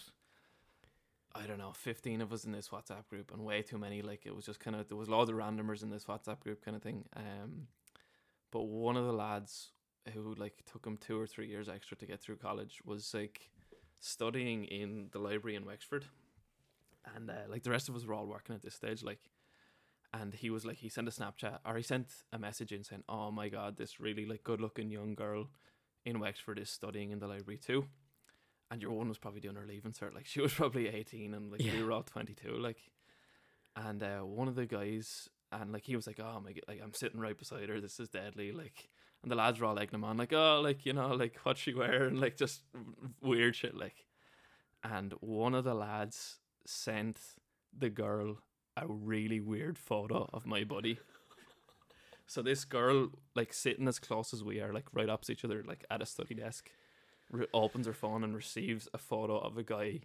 I 1.36 1.46
don't 1.46 1.60
know 1.60 1.74
15 1.74 2.22
of 2.22 2.34
us 2.34 2.46
in 2.46 2.52
this 2.52 2.70
WhatsApp 2.70 3.08
group 3.10 3.32
and 3.32 3.44
way 3.44 3.62
too 3.62 3.78
many 3.78 4.02
like 4.02 4.26
it 4.26 4.36
was 4.36 4.46
just 4.46 4.60
kind 4.60 4.76
of 4.76 4.88
there 4.88 4.98
was 4.98 5.10
a 5.10 5.12
lot 5.12 5.30
of 5.30 5.36
randomers 5.36 5.84
in 5.84 5.90
this 5.90 6.06
WhatsApp 6.06 6.40
group 6.40 6.64
kind 6.64 6.76
of 6.76 6.82
thing. 6.82 7.06
Um 7.16 7.68
but 8.52 8.64
one 8.64 8.98
of 8.98 9.06
the 9.06 9.14
lads 9.14 9.72
who 10.14 10.34
like 10.36 10.64
took 10.66 10.86
him 10.86 10.98
two 10.98 11.20
or 11.20 11.28
three 11.28 11.48
years 11.48 11.70
extra 11.70 11.96
to 11.98 12.06
get 12.06 12.22
through 12.22 12.38
college 12.38 12.82
was 12.84 13.14
like 13.14 13.52
studying 14.00 14.66
in 14.66 15.10
the 15.12 15.20
library 15.20 15.56
in 15.56 15.66
Wexford, 15.66 16.06
and 17.16 17.30
uh, 17.30 17.34
like 17.50 17.64
the 17.64 17.72
rest 17.72 17.90
of 17.90 17.96
us 17.96 18.06
were 18.06 18.14
all 18.14 18.28
working 18.28 18.56
at 18.56 18.62
this 18.62 18.76
stage, 18.76 19.04
like, 19.04 19.20
and 20.14 20.34
he 20.34 20.50
was 20.50 20.66
like 20.66 20.78
he 20.78 20.90
sent 20.90 21.08
a 21.08 21.12
Snapchat 21.12 21.60
or 21.66 21.76
he 21.78 21.84
sent 21.84 22.08
a 22.34 22.40
message 22.40 22.72
in 22.72 22.84
saying, 22.84 23.04
"Oh 23.08 23.32
my 23.32 23.50
God, 23.50 23.78
this 23.78 24.00
really 24.00 24.26
like 24.26 24.44
good 24.44 24.62
looking 24.62 24.90
young 24.90 25.16
girl 25.16 25.50
in 26.06 26.20
Wexford 26.20 26.60
is 26.60 26.70
studying 26.70 27.12
in 27.12 27.20
the 27.20 27.28
library 27.28 27.60
too." 27.60 27.86
And 28.72 28.82
your 28.82 28.92
one 28.92 29.10
was 29.10 29.18
probably 29.18 29.42
doing 29.42 29.56
her 29.56 29.66
leaving 29.68 29.94
cert, 29.94 30.14
like 30.14 30.26
she 30.28 30.42
was 30.42 30.54
probably 30.54 30.88
eighteen, 30.88 31.34
and 31.34 31.52
like 31.52 31.62
we 31.62 31.84
were 31.84 31.92
all 31.92 32.04
twenty 32.04 32.34
two, 32.34 32.58
like. 32.58 32.78
And 33.76 34.04
uh, 34.04 34.20
one 34.22 34.48
of 34.50 34.56
the 34.56 34.66
guys, 34.66 35.30
and 35.52 35.72
like 35.72 35.86
he 35.86 35.96
was 35.96 36.08
like, 36.08 36.20
"Oh 36.20 36.42
my 36.44 36.52
god, 36.52 36.64
like 36.68 36.82
I'm 36.84 36.94
sitting 36.94 37.20
right 37.20 37.38
beside 37.38 37.70
her. 37.70 37.80
This 37.80 38.00
is 38.00 38.10
deadly." 38.10 38.52
Like, 38.52 38.90
and 39.22 39.32
the 39.32 39.36
lads 39.36 39.60
were 39.60 39.66
all 39.66 39.80
egging 39.80 39.96
him 39.96 40.04
on, 40.04 40.18
like, 40.18 40.34
"Oh, 40.34 40.62
like 40.62 40.86
you 40.86 40.94
know, 40.94 41.10
like 41.10 41.38
what's 41.44 41.60
she 41.60 41.74
wearing?" 41.74 42.12
And, 42.12 42.22
like 42.22 42.38
just 42.38 42.62
weird 43.22 43.56
shit, 43.56 43.76
like. 43.76 44.06
And 44.84 45.14
one 45.20 45.56
of 45.56 45.66
the 45.66 45.74
lads 45.74 46.38
sent 46.66 47.20
the 47.78 47.90
girl 47.90 48.38
a 48.78 48.88
really 48.88 49.42
weird 49.42 49.78
photo 49.78 50.30
of 50.32 50.46
my 50.46 50.64
buddy. 50.64 51.00
So 52.28 52.42
this 52.42 52.64
girl, 52.64 53.10
like 53.36 53.54
sitting 53.54 53.88
as 53.88 54.00
close 54.00 54.34
as 54.34 54.44
we 54.44 54.62
are, 54.62 54.72
like 54.72 54.86
right 54.94 55.10
opposite 55.10 55.34
each 55.34 55.46
other, 55.46 55.64
like 55.68 55.84
at 55.90 56.02
a 56.02 56.06
study 56.06 56.36
desk, 56.36 56.70
re- 57.32 57.48
opens 57.54 57.88
her 57.88 57.94
phone 57.94 58.24
and 58.24 58.36
receives 58.36 58.88
a 58.94 59.00
photo 59.00 59.38
of 59.40 59.58
a 59.58 59.64
guy 59.64 60.02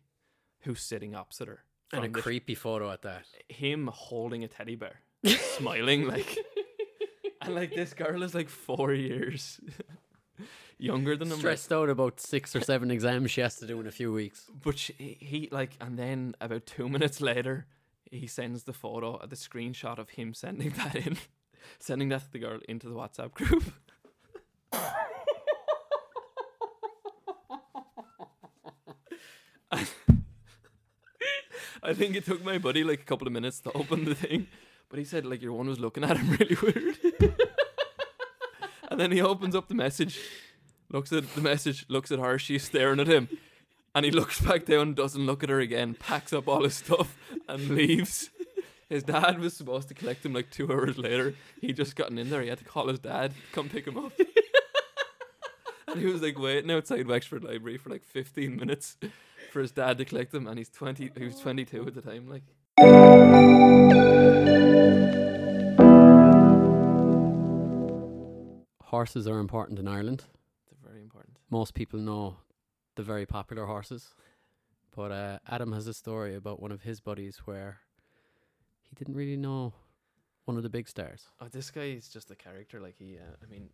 who's 0.61 0.81
sitting 0.81 1.15
opposite 1.15 1.49
her. 1.49 1.65
And 1.93 2.05
a 2.05 2.09
creepy 2.09 2.55
photo 2.55 2.91
at 2.91 3.03
that. 3.03 3.27
him 3.49 3.91
holding 3.93 4.43
a 4.43 4.49
teddy 4.49 4.75
bear, 4.75 5.01
smiling 5.59 6.09
like, 6.09 6.39
and 7.47 7.55
like 7.55 7.75
this 7.75 7.95
girl 7.95 8.23
is 8.23 8.35
like 8.35 8.49
four 8.49 8.93
years 8.93 9.61
younger 10.79 11.17
than 11.17 11.31
him. 11.31 11.39
Stressed 11.39 11.73
out 11.73 11.89
about 11.89 12.21
six 12.21 12.57
or 12.57 12.61
seven 12.61 12.91
exams 12.91 13.31
she 13.31 13.41
has 13.41 13.57
to 13.57 13.67
do 13.67 13.81
in 13.81 13.87
a 13.87 13.91
few 13.91 14.13
weeks. 14.13 14.51
but 14.63 14.79
she, 14.79 14.93
he 15.21 15.49
like, 15.53 15.77
and 15.81 15.99
then 15.99 16.35
about 16.41 16.67
two 16.67 16.89
minutes 16.95 17.21
later, 17.21 17.67
he 18.11 18.27
sends 18.27 18.65
the 18.65 18.73
photo, 18.73 19.17
uh, 19.17 19.27
the 19.27 19.37
screenshot 19.37 19.99
of 19.99 20.11
him 20.11 20.35
sending 20.35 20.71
that 20.71 20.95
in, 20.95 21.19
sending 21.79 22.09
that 22.09 22.23
to 22.23 22.33
the 22.33 22.39
girl 22.39 22.61
into 22.69 22.89
the 22.89 22.95
WhatsApp 22.95 23.33
group. 23.33 23.65
I 31.87 31.93
think 31.93 32.17
it 32.17 32.25
took 32.25 32.43
my 32.43 32.57
buddy 32.57 32.83
like 32.83 33.01
a 33.01 33.05
couple 33.05 33.27
of 33.27 33.33
minutes 33.35 33.61
to 33.61 33.73
open 33.73 34.07
the 34.07 34.15
thing, 34.15 34.47
but 34.89 34.99
he 34.99 35.05
said 35.05 35.25
like 35.27 35.43
your 35.43 35.53
one 35.53 35.69
was 35.69 35.81
looking 35.81 36.05
at 36.05 36.17
him 36.17 36.31
really 36.39 36.57
weird. 36.63 36.99
and 38.91 39.01
then 39.01 39.13
he 39.13 39.21
opens 39.21 39.55
up 39.55 39.69
the 39.69 39.75
message, 39.75 40.21
looks 40.91 41.13
at 41.13 41.35
the 41.35 41.41
message, 41.41 41.85
looks 41.89 42.11
at 42.13 42.19
her, 42.19 42.39
she's 42.39 42.65
staring 42.65 43.01
at 43.01 43.07
him, 43.09 43.29
and 43.95 44.05
he 44.05 44.11
looks 44.11 44.41
back 44.41 44.67
down, 44.67 44.95
doesn't 44.95 45.27
look 45.27 45.43
at 45.43 45.49
her 45.51 45.61
again, 45.61 45.95
packs 45.95 46.33
up 46.33 46.49
all 46.49 46.65
his 46.65 46.75
stuff 46.75 47.17
and 47.49 47.69
leaves. 47.77 48.31
His 48.89 49.03
dad 49.03 49.41
was 49.41 49.57
supposed 49.57 49.89
to 49.89 49.95
collect 49.95 50.25
him 50.25 50.35
like 50.35 50.51
two 50.51 50.71
hours 50.71 50.99
later. 50.99 51.35
He 51.61 51.73
just 51.73 51.97
gotten 51.97 52.19
in 52.19 52.31
there. 52.31 52.43
He 52.43 52.49
had 52.49 52.59
to 52.59 52.65
call 52.65 52.89
his 52.89 52.99
dad, 52.99 53.33
come 53.53 53.69
pick 53.69 53.87
him 53.87 53.97
up. 53.97 54.13
and 55.89 56.01
he 56.01 56.07
was 56.07 56.23
like 56.23 56.39
waiting 56.39 56.71
outside 56.71 57.07
Wexford 57.07 57.43
Library 57.45 57.79
for 57.79 57.91
like 57.91 58.05
15 58.05 58.57
minutes 58.57 58.97
for 59.53 59.61
his 59.61 59.73
dad 59.73 59.99
to 59.99 60.05
collect 60.05 60.35
him. 60.35 60.47
And 60.47 60.59
he's 60.59 60.69
20, 60.69 61.11
he 61.17 61.25
was 61.25 61.41
22 61.41 61.87
at 61.87 61.95
the 61.95 62.03
time. 62.03 62.29
Like, 62.29 62.43
Horses 68.95 69.27
are 69.27 69.41
important 69.41 69.81
in 69.81 69.89
Ireland. 69.89 70.23
they're 70.71 70.89
very 70.89 71.03
important. 71.03 71.37
Most 71.51 71.75
people 71.75 71.99
know 71.99 72.37
the 72.95 73.03
very 73.03 73.27
popular 73.27 73.67
horses, 73.67 74.15
But 74.95 75.11
uh, 75.11 75.39
Adam 75.49 75.73
has 75.73 75.89
a 75.89 75.95
story 75.95 76.37
about 76.37 76.63
one 76.63 76.71
of 76.71 76.83
his 76.83 77.01
buddies 77.01 77.39
where 77.39 77.81
he 78.85 78.95
didn't 78.95 79.17
really 79.17 79.37
know 79.37 79.73
one 80.45 80.57
of 80.57 80.63
the 80.63 80.69
big 80.71 80.87
stars. 80.89 81.27
Oh, 81.41 81.49
this 81.49 81.73
guy 81.73 81.89
is 81.99 82.09
just 82.09 82.31
a 82.31 82.37
character. 82.37 82.81
Like 82.81 82.97
he, 82.97 83.19
uh, 83.19 83.35
I 83.43 83.47
mean, 83.51 83.71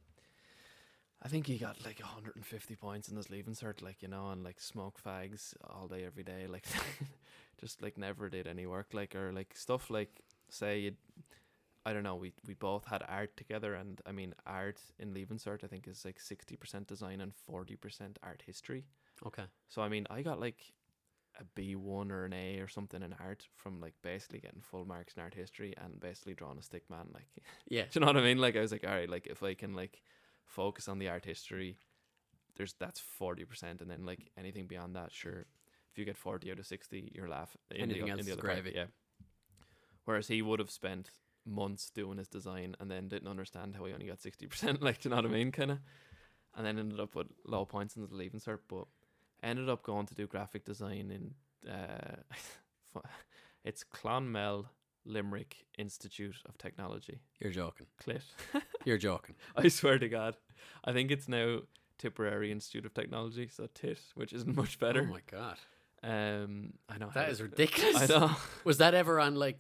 I 1.23 1.29
think 1.29 1.47
he 1.47 1.59
got 1.59 1.85
like 1.85 2.01
150 2.01 2.77
points 2.77 3.11
in 3.11 3.17
his 3.19 3.29
leaving 3.29 3.53
cert, 3.55 3.83
like 3.83 4.01
you 4.01 4.09
know, 4.09 4.31
and 4.31 4.43
like 4.43 4.59
smoked 4.59 5.05
fags 5.05 5.53
all 5.69 5.87
day, 5.87 6.05
every 6.07 6.23
day, 6.25 6.47
like 6.49 6.67
just 7.61 7.83
like 7.83 7.99
never 7.99 8.31
did 8.31 8.47
any 8.47 8.67
work, 8.67 8.95
like 8.95 9.15
or 9.15 9.33
like 9.35 9.55
stuff 9.55 9.91
like 9.91 10.23
say 10.49 10.79
you, 10.79 10.93
I 11.87 11.93
don't 11.93 12.03
know, 12.03 12.17
we 12.17 12.33
we 12.47 12.55
both 12.55 12.85
had 12.87 13.03
art 13.09 13.37
together, 13.37 13.75
and 13.75 14.01
I 14.07 14.13
mean 14.13 14.35
art 14.47 14.81
in 14.99 15.15
leaving 15.15 15.39
cert, 15.39 15.65
I 15.65 15.67
think 15.67 15.89
is 15.89 16.05
like 16.05 16.19
60% 16.19 16.87
design 16.87 17.21
and 17.21 17.33
40% 17.51 18.17
art 18.23 18.43
history. 18.47 18.85
Okay. 19.27 19.45
So 19.69 19.81
I 19.83 19.89
mean, 19.89 20.07
I 20.11 20.23
got 20.23 20.41
like 20.41 20.73
a 21.41 21.45
B 21.55 21.77
one 21.77 22.11
or 22.11 22.25
an 22.27 22.33
A 22.35 22.59
or 22.59 22.69
something 22.69 23.03
in 23.03 23.15
art 23.21 23.47
from 23.57 23.81
like 23.81 23.95
basically 24.03 24.41
getting 24.41 24.61
full 24.61 24.85
marks 24.85 25.15
in 25.15 25.23
art 25.23 25.35
history 25.35 25.73
and 25.83 25.99
basically 26.01 26.35
drawing 26.35 26.59
a 26.59 26.63
stick 26.63 26.83
man, 26.91 27.07
like. 27.15 27.29
Yeah. 27.69 27.83
Do 27.83 27.89
you 27.95 28.01
know 28.01 28.09
what 28.09 28.17
I 28.17 28.23
mean? 28.23 28.39
Like 28.39 28.57
I 28.57 28.61
was 28.61 28.73
like, 28.73 28.85
all 28.87 28.95
right, 28.95 29.09
like 29.09 29.27
if 29.27 29.43
I 29.43 29.55
can 29.55 29.75
like 29.75 30.03
focus 30.45 30.89
on 30.89 30.99
the 30.99 31.09
art 31.09 31.25
history, 31.25 31.79
there's 32.57 32.75
that's 32.75 33.01
forty 33.01 33.45
percent, 33.45 33.81
and 33.81 33.91
then 33.91 34.05
like 34.05 34.31
anything 34.37 34.67
beyond 34.67 34.97
that, 34.97 35.13
sure. 35.13 35.47
If 35.93 35.99
you 35.99 36.05
get 36.05 36.17
forty 36.19 36.51
out 36.51 36.59
of 36.59 36.67
sixty, 36.67 37.11
you're 37.15 37.29
laugh. 37.29 37.57
In 37.71 37.83
Anything 37.83 38.05
the, 38.07 38.11
else 38.11 38.21
in 38.21 38.27
the 38.27 38.33
is 38.33 38.39
other 38.39 38.47
part, 38.49 38.63
gravy. 38.63 38.77
yeah. 38.77 38.87
Whereas 40.05 40.29
he 40.29 40.43
would 40.43 40.59
have 40.59 40.71
spent 40.71 41.11
months 41.51 41.91
doing 41.91 42.19
his 42.19 42.29
design 42.29 42.77
and 42.81 42.91
then 42.91 43.09
didn't 43.09 43.29
understand 43.29 43.75
how 43.77 43.85
he 43.85 43.93
only 43.93 44.07
got 44.07 44.21
sixty 44.21 44.47
percent. 44.47 44.81
Like, 44.83 45.01
do 45.01 45.09
you 45.09 45.11
know 45.11 45.17
what 45.23 45.27
I 45.27 45.35
mean? 45.35 45.53
Kind 45.53 45.73
of, 45.73 45.79
and 46.57 46.65
then 46.67 46.79
ended 46.79 47.01
up 47.01 47.15
with 47.15 47.27
low 47.47 47.65
points 47.65 47.97
in 47.97 48.07
the 48.07 48.15
leaving 48.15 48.41
cert, 48.41 48.61
but 48.69 48.87
ended 49.43 49.69
up 49.69 49.83
going 49.83 50.07
to 50.07 50.15
do 50.15 50.27
graphic 50.27 50.65
design 50.65 51.11
in 51.11 51.71
uh, 51.71 52.17
it's 53.65 53.85
Clonmel 53.85 54.67
Limerick 55.05 55.67
Institute 55.79 56.37
of 56.47 56.59
Technology. 56.59 57.21
You're 57.39 57.53
joking. 57.53 57.87
Clit. 58.03 58.23
You're 58.85 58.99
joking. 58.99 59.35
I 59.57 59.69
swear 59.69 59.99
to 59.99 60.09
God. 60.09 60.37
I 60.85 60.93
think 60.93 61.11
it's 61.11 61.29
now 61.29 61.61
Tipperary 61.99 62.51
Institute 62.51 62.87
of 62.87 62.95
Technology, 62.95 63.49
so 63.49 63.69
TIT, 63.75 64.01
which 64.15 64.33
isn't 64.33 64.57
much 64.57 64.79
better. 64.79 65.07
Oh 65.09 65.13
my 65.13 65.21
god. 65.31 65.57
um, 66.03 66.75
I 66.89 66.99
know 66.99 67.11
that 67.15 67.29
is 67.31 67.43
ridiculous. 67.43 68.03
I 68.03 68.07
know. 68.07 68.37
Was 68.65 68.79
that 68.79 68.95
ever 68.95 69.21
on 69.21 69.35
like 69.35 69.59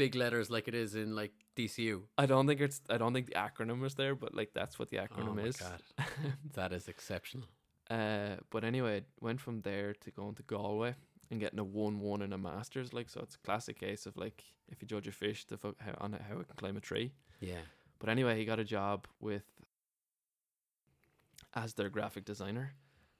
big 0.00 0.14
letters 0.14 0.48
like 0.50 0.66
it 0.66 0.74
is 0.74 0.94
in 0.94 1.14
like 1.14 1.32
DCU? 1.56 2.02
I 2.16 2.26
don't 2.26 2.46
think 2.46 2.60
it's. 2.60 2.80
I 2.88 2.96
don't 2.96 3.12
think 3.12 3.26
the 3.26 3.38
acronym 3.46 3.80
was 3.80 3.94
there, 3.94 4.14
but 4.14 4.34
like 4.34 4.50
that's 4.54 4.78
what 4.78 4.88
the 4.88 4.96
acronym 4.96 5.32
oh 5.32 5.34
my 5.34 5.42
is. 5.42 5.56
god. 5.56 5.82
that 6.54 6.72
is 6.72 6.88
exceptional. 6.88 7.48
Uh, 7.90 8.36
but 8.50 8.64
anyway, 8.64 9.02
went 9.20 9.40
from 9.40 9.60
there 9.60 9.92
to 10.04 10.10
going 10.10 10.36
to 10.36 10.42
Galway 10.44 10.94
and 11.30 11.40
getting 11.40 11.58
a 11.58 11.64
one-one 11.64 12.22
in 12.22 12.32
a 12.32 12.38
masters. 12.38 12.92
Like, 12.92 13.08
so 13.08 13.20
it's 13.20 13.34
a 13.34 13.38
classic 13.38 13.78
case 13.78 14.06
of 14.06 14.16
like 14.16 14.42
if 14.70 14.80
you 14.80 14.88
judge 14.88 15.08
a 15.08 15.12
fish, 15.12 15.44
to 15.46 15.58
fu- 15.58 15.76
how 15.78 15.94
on 16.00 16.12
how 16.12 16.40
it 16.40 16.46
can 16.48 16.56
climb 16.56 16.76
a 16.76 16.80
tree. 16.80 17.12
Yeah. 17.40 17.64
But 17.98 18.08
anyway, 18.08 18.38
he 18.38 18.44
got 18.46 18.58
a 18.58 18.64
job 18.64 19.06
with 19.20 19.44
as 21.54 21.74
their 21.74 21.90
graphic 21.90 22.24
designer. 22.24 22.72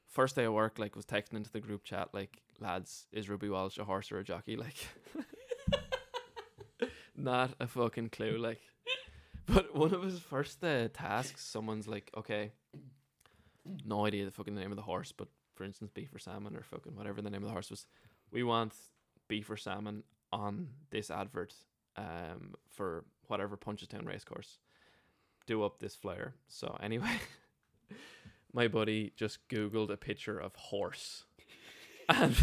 First 0.06 0.34
day 0.34 0.44
of 0.44 0.54
work, 0.54 0.78
like, 0.78 0.96
was 0.96 1.06
texting 1.06 1.34
into 1.34 1.52
the 1.52 1.60
group 1.60 1.84
chat, 1.84 2.08
like, 2.12 2.42
lads, 2.58 3.06
is 3.12 3.28
Ruby 3.28 3.48
Walsh 3.48 3.78
a 3.78 3.84
horse 3.84 4.10
or 4.10 4.18
a 4.18 4.24
jockey? 4.24 4.56
Like, 4.64 4.76
not 7.22 7.54
a 7.60 7.66
fucking 7.66 8.10
clue. 8.10 8.38
Like, 8.38 8.60
but 9.46 9.74
one 9.74 9.94
of 9.94 10.02
his 10.02 10.18
first 10.18 10.62
uh, 10.64 10.88
tasks, 10.88 11.44
someone's 11.44 11.88
like, 11.88 12.10
okay, 12.16 12.52
no 13.84 14.06
idea 14.06 14.24
the 14.24 14.30
fucking 14.30 14.54
name 14.54 14.70
of 14.70 14.76
the 14.76 14.82
horse, 14.82 15.12
but 15.12 15.28
for 15.54 15.64
instance, 15.64 15.90
beef 15.92 16.14
or 16.14 16.18
salmon 16.18 16.56
or 16.56 16.62
fucking 16.62 16.96
whatever 16.96 17.20
the 17.20 17.30
name 17.30 17.42
of 17.42 17.48
the 17.48 17.52
horse 17.52 17.70
was, 17.70 17.86
we 18.30 18.42
want 18.42 18.74
beef 19.28 19.50
or 19.50 19.56
salmon 19.56 20.02
on 20.32 20.68
this 20.90 21.10
advert 21.10 21.54
um, 21.96 22.54
for 22.70 23.04
whatever 23.26 23.56
Punchestown 23.56 24.06
racecourse. 24.06 24.58
Do 25.46 25.64
up 25.64 25.78
this 25.78 25.94
flyer. 25.94 26.34
So 26.48 26.76
anyway, 26.82 27.20
my 28.52 28.68
buddy 28.68 29.12
just 29.16 29.48
googled 29.48 29.90
a 29.90 29.96
picture 29.96 30.38
of 30.38 30.54
horse 30.56 31.24
and 32.08 32.34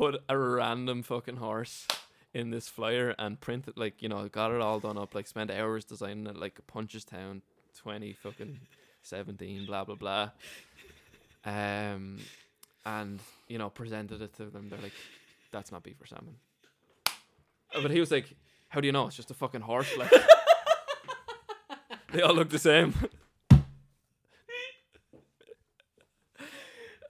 put 0.00 0.22
a 0.30 0.38
random 0.38 1.02
fucking 1.02 1.36
horse 1.36 1.86
in 2.32 2.50
this 2.50 2.68
flyer 2.68 3.14
and 3.18 3.38
print 3.38 3.68
it 3.68 3.76
like 3.76 4.00
you 4.00 4.08
know 4.08 4.26
got 4.28 4.50
it 4.50 4.58
all 4.58 4.80
done 4.80 4.96
up 4.96 5.14
like 5.14 5.26
spent 5.26 5.50
hours 5.50 5.84
designing 5.84 6.26
it 6.26 6.36
like 6.36 6.58
Punchestown 6.72 7.42
twenty 7.78 8.14
fucking 8.14 8.58
seventeen 9.02 9.66
blah 9.66 9.84
blah 9.84 9.96
blah. 9.96 10.30
Um, 11.44 12.18
and 12.86 13.20
you 13.46 13.58
know 13.58 13.68
presented 13.68 14.22
it 14.22 14.32
to 14.36 14.46
them. 14.46 14.70
They're 14.70 14.78
like, 14.80 14.94
"That's 15.52 15.70
not 15.70 15.82
beef 15.82 16.00
or 16.00 16.06
salmon." 16.06 16.36
Uh, 17.74 17.82
But 17.82 17.90
he 17.90 18.00
was 18.00 18.10
like, 18.10 18.34
"How 18.68 18.80
do 18.80 18.86
you 18.86 18.92
know? 18.92 19.06
It's 19.06 19.16
just 19.16 19.30
a 19.30 19.34
fucking 19.34 19.60
horse." 19.60 19.94
Like, 19.98 20.12
they 22.12 22.22
all 22.22 22.34
look 22.34 22.48
the 22.48 22.58
same. 22.58 22.94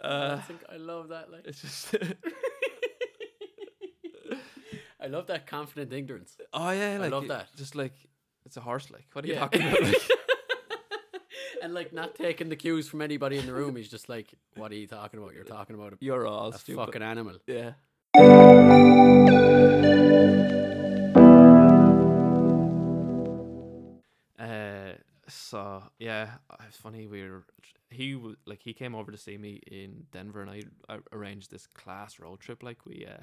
Uh, 0.03 0.39
I 0.39 0.41
think 0.41 0.61
I 0.73 0.77
love 0.77 1.09
that. 1.09 1.31
Like, 1.31 1.45
it's 1.45 1.61
just 1.61 1.95
love 5.11 5.27
that 5.28 5.47
confident 5.47 5.93
ignorance. 5.93 6.37
oh 6.53 6.70
yeah, 6.70 6.99
like 6.99 7.11
love 7.11 7.28
that. 7.28 7.49
Just 7.57 7.74
like 7.74 7.93
it's 8.47 8.57
a 8.57 8.61
horse. 8.61 8.91
Like, 8.91 9.07
what 9.12 9.24
are 9.24 9.28
you 9.28 9.35
Yeah. 9.35 9.41
talking 9.41 9.62
about? 9.62 9.82
Like, 9.82 9.97
and 11.62 11.74
like 11.74 11.93
not 11.93 12.15
taking 12.15 12.49
the 12.49 12.57
cues 12.57 12.89
from 12.89 13.03
anybody 13.03 13.37
in 13.39 13.47
the 13.47 13.53
room. 13.53 13.77
He's 13.77 13.89
just 13.91 14.09
like, 14.09 14.32
"What 14.57 14.73
are 14.73 14.77
you 14.77 14.87
talking 14.87 15.20
about? 15.20 15.35
You're 15.35 15.45
talking 15.45 15.74
about 15.77 15.93
a, 15.93 15.97
you're 16.01 16.27
all 16.27 16.49
a 16.49 16.59
stupid. 16.59 16.87
fucking 16.87 17.03
animal." 17.03 17.37
Yeah. 17.47 17.73
Uh, 24.39 24.93
so 25.28 25.82
yeah, 25.99 26.31
it's 26.66 26.77
funny. 26.77 27.07
We 27.07 27.23
were 27.28 27.45
he 27.91 28.15
w- 28.15 28.37
like 28.47 28.61
he 28.62 28.73
came 28.73 28.95
over 28.95 29.12
to 29.12 29.19
see 29.19 29.37
me 29.37 29.61
in 29.70 30.05
Denver, 30.12 30.41
and 30.43 30.51
I, 30.51 30.62
I 30.89 30.99
arranged 31.12 31.51
this 31.51 31.66
class 31.66 32.19
road 32.19 32.41
trip. 32.41 32.62
Like 32.62 32.87
we, 32.87 33.07
uh, 33.09 33.23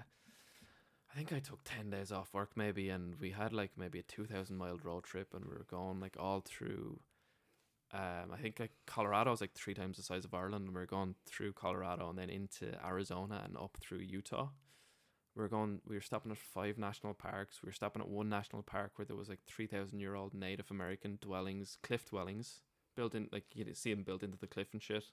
I 1.18 1.20
think 1.20 1.34
I 1.34 1.40
took 1.40 1.64
ten 1.64 1.90
days 1.90 2.12
off 2.12 2.32
work 2.32 2.52
maybe, 2.56 2.90
and 2.90 3.20
we 3.20 3.32
had 3.32 3.52
like 3.52 3.72
maybe 3.76 3.98
a 3.98 4.04
two 4.04 4.26
thousand 4.26 4.58
mile 4.58 4.78
road 4.84 5.04
trip, 5.04 5.34
and 5.34 5.44
we 5.46 5.50
were 5.50 5.66
going 5.68 6.00
like 6.00 6.16
all 6.20 6.42
through. 6.42 7.00
Um, 7.92 8.32
I 8.32 8.38
think 8.38 8.60
like 8.60 8.74
Colorado 8.86 9.32
is 9.32 9.42
like 9.42 9.54
three 9.54 9.74
times 9.74 9.98
the 9.98 10.04
size 10.04 10.26
of 10.26 10.34
Ireland, 10.36 10.68
and 10.68 10.76
we 10.76 10.82
are 10.84 10.86
going 10.86 11.16
through 11.26 11.54
Colorado 11.54 12.08
and 12.12 12.20
then 12.20 12.30
into 12.30 12.68
Arizona 12.86 13.42
and 13.44 13.58
up 13.58 13.78
through 13.82 14.00
Utah. 14.00 14.50
We 15.36 15.42
were 15.42 15.48
going. 15.48 15.82
We 15.88 15.96
were 15.96 16.02
stopping 16.02 16.32
at 16.32 16.38
five 16.38 16.78
national 16.78 17.16
parks. 17.16 17.64
We 17.64 17.68
were 17.68 17.74
stopping 17.74 18.04
at 18.04 18.10
one 18.10 18.30
national 18.30 18.62
park 18.62 18.92
where 18.98 19.06
there 19.08 19.18
was 19.18 19.30
like 19.30 19.44
three 19.48 19.66
thousand 19.66 20.00
year 20.00 20.14
old 20.14 20.36
Native 20.36 20.70
American 20.70 21.18
dwellings, 21.20 21.80
cliff 21.82 22.06
dwellings, 22.06 22.62
built 22.96 23.16
in 23.16 23.28
like 23.32 23.46
you 23.56 23.66
see 23.74 23.92
them 23.92 24.04
built 24.04 24.22
into 24.22 24.38
the 24.38 24.46
cliff 24.46 24.68
and 24.72 24.84
shit. 24.84 25.06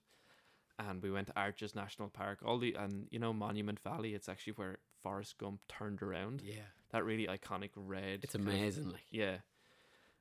And 0.79 1.03
we 1.03 1.11
went 1.11 1.29
to 1.29 1.33
Arches 1.39 1.75
National 1.75 2.09
Park. 2.09 2.41
All 2.45 2.59
the 2.59 2.75
and 2.75 3.07
you 3.11 3.19
know 3.19 3.33
Monument 3.33 3.79
Valley. 3.81 4.15
It's 4.15 4.29
actually 4.29 4.55
where 4.55 4.79
Forrest 5.03 5.39
Gump 5.39 5.61
turned 5.69 6.03
around. 6.03 6.43
Yeah, 6.45 6.63
That 6.91 7.05
really 7.05 7.27
iconic 7.27 7.71
red. 7.77 8.21
it's 8.25 8.35
kind 8.35 8.49
of- 8.49 8.55
amazing. 8.55 8.91
Like, 8.91 9.07
yeah. 9.11 9.37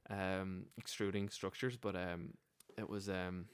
Um, 0.10 0.66
extruding 0.78 1.30
structures, 1.30 1.78
but 1.78 1.96
um, 1.96 2.34
it 2.78 2.88
was 2.90 3.10
um, 3.10 3.46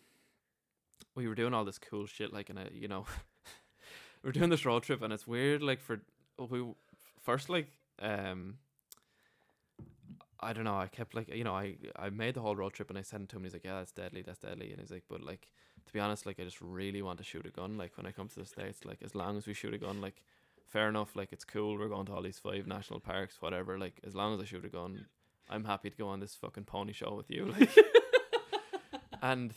we 1.15 1.27
were 1.27 1.35
doing 1.35 1.53
all 1.53 1.63
this 1.63 1.77
cool 1.77 2.05
shit, 2.07 2.33
like 2.33 2.49
in 2.49 2.57
a 2.57 2.65
you 2.73 2.87
know, 2.87 3.05
we 3.05 3.53
we're 4.23 4.31
doing 4.31 4.49
this 4.49 4.65
road 4.65 4.83
trip, 4.83 5.01
and 5.01 5.13
it's 5.13 5.27
weird, 5.27 5.61
like 5.61 5.79
for 5.79 6.01
we 6.49 6.65
first 7.21 7.49
like 7.49 7.67
um. 8.01 8.55
I 10.41 10.53
don't 10.53 10.63
know. 10.63 10.77
I 10.77 10.87
kept 10.87 11.15
like 11.15 11.27
you 11.33 11.43
know 11.43 11.53
I 11.53 11.75
I 11.97 12.09
made 12.09 12.33
the 12.33 12.41
whole 12.41 12.55
road 12.55 12.73
trip 12.73 12.89
and 12.89 12.97
I 12.97 13.01
sent 13.01 13.23
it 13.23 13.29
to 13.29 13.35
him. 13.37 13.43
He's 13.43 13.53
like, 13.53 13.65
yeah, 13.65 13.77
that's 13.79 13.91
deadly, 13.91 14.21
that's 14.21 14.39
deadly. 14.39 14.71
And 14.71 14.79
he's 14.79 14.89
like, 14.91 15.03
but 15.09 15.21
like 15.21 15.47
to 15.89 15.93
be 15.93 15.99
honest, 15.99 16.27
like 16.27 16.39
I 16.39 16.43
just 16.43 16.61
really 16.61 17.01
want 17.01 17.17
to 17.17 17.23
shoot 17.23 17.47
a 17.47 17.49
gun. 17.49 17.75
Like 17.75 17.97
when 17.97 18.05
I 18.05 18.11
come 18.11 18.27
to 18.27 18.39
the 18.39 18.45
states, 18.45 18.85
like 18.85 18.99
as 19.03 19.15
long 19.15 19.37
as 19.37 19.47
we 19.47 19.55
shoot 19.55 19.73
a 19.73 19.79
gun, 19.79 20.01
like 20.01 20.21
fair 20.67 20.87
enough. 20.87 21.15
Like 21.15 21.33
it's 21.33 21.43
cool. 21.43 21.79
We're 21.79 21.87
going 21.87 22.05
to 22.05 22.13
all 22.13 22.21
these 22.21 22.37
five 22.37 22.67
national 22.67 22.99
parks, 22.99 23.41
whatever. 23.41 23.79
Like 23.79 23.99
as 24.05 24.13
long 24.13 24.35
as 24.35 24.39
I 24.39 24.45
shoot 24.45 24.63
a 24.63 24.69
gun, 24.69 25.07
I'm 25.49 25.63
happy 25.65 25.89
to 25.89 25.97
go 25.97 26.07
on 26.07 26.19
this 26.19 26.35
fucking 26.35 26.65
pony 26.65 26.93
show 26.93 27.15
with 27.15 27.31
you. 27.31 27.45
Like, 27.45 27.75
and 29.23 29.51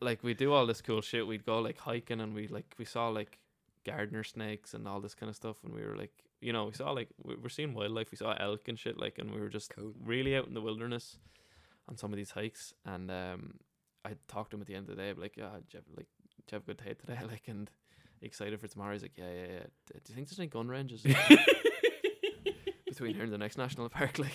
like 0.00 0.22
we 0.22 0.32
do 0.32 0.54
all 0.54 0.64
this 0.66 0.80
cool 0.80 1.02
shit. 1.02 1.26
We'd 1.26 1.44
go 1.44 1.58
like 1.58 1.78
hiking 1.78 2.22
and 2.22 2.34
we 2.34 2.48
like 2.48 2.74
we 2.78 2.86
saw 2.86 3.08
like 3.08 3.38
gardener 3.84 4.24
snakes 4.24 4.72
and 4.72 4.88
all 4.88 5.00
this 5.00 5.14
kind 5.14 5.28
of 5.28 5.36
stuff. 5.36 5.56
And 5.62 5.74
we 5.74 5.82
were 5.82 5.94
like, 5.96 6.12
you 6.40 6.54
know, 6.54 6.64
we 6.64 6.72
saw 6.72 6.90
like 6.92 7.08
we 7.22 7.34
we're 7.36 7.50
seeing 7.50 7.74
wildlife. 7.74 8.10
We 8.10 8.16
saw 8.16 8.34
elk 8.40 8.68
and 8.68 8.78
shit. 8.78 8.98
Like, 8.98 9.18
and 9.18 9.30
we 9.30 9.40
were 9.40 9.50
just 9.50 9.74
Cool. 9.76 9.92
really 10.02 10.34
out 10.36 10.46
in 10.46 10.54
the 10.54 10.62
wilderness 10.62 11.18
on 11.86 11.98
some 11.98 12.12
of 12.12 12.16
these 12.16 12.30
hikes. 12.30 12.72
And 12.86 13.10
um, 13.10 13.54
I 14.06 14.14
talked 14.28 14.50
to 14.50 14.56
him 14.56 14.60
at 14.60 14.66
the 14.66 14.74
end 14.74 14.88
of 14.88 14.96
the 14.96 15.02
day, 15.02 15.12
like, 15.16 15.36
yeah, 15.36 15.50
did 15.54 15.74
you 15.74 15.78
have, 15.78 15.84
like, 15.96 16.06
did 16.46 16.52
you 16.52 16.56
have 16.56 16.62
a 16.62 16.66
good 16.66 16.82
day 16.84 16.94
today? 16.94 17.18
Like, 17.30 17.48
and 17.48 17.70
excited 18.22 18.60
for 18.60 18.68
tomorrow. 18.68 18.92
He's 18.92 19.02
like, 19.02 19.16
yeah, 19.16 19.30
yeah, 19.30 19.46
yeah. 19.52 19.66
Do 19.92 20.00
you 20.08 20.14
think 20.14 20.28
there's 20.28 20.38
any 20.38 20.48
gun 20.48 20.68
ranges 20.68 21.02
between 22.86 23.14
here 23.14 23.24
and 23.24 23.32
the 23.32 23.38
next 23.38 23.58
national 23.58 23.88
park? 23.88 24.18
Like, 24.18 24.32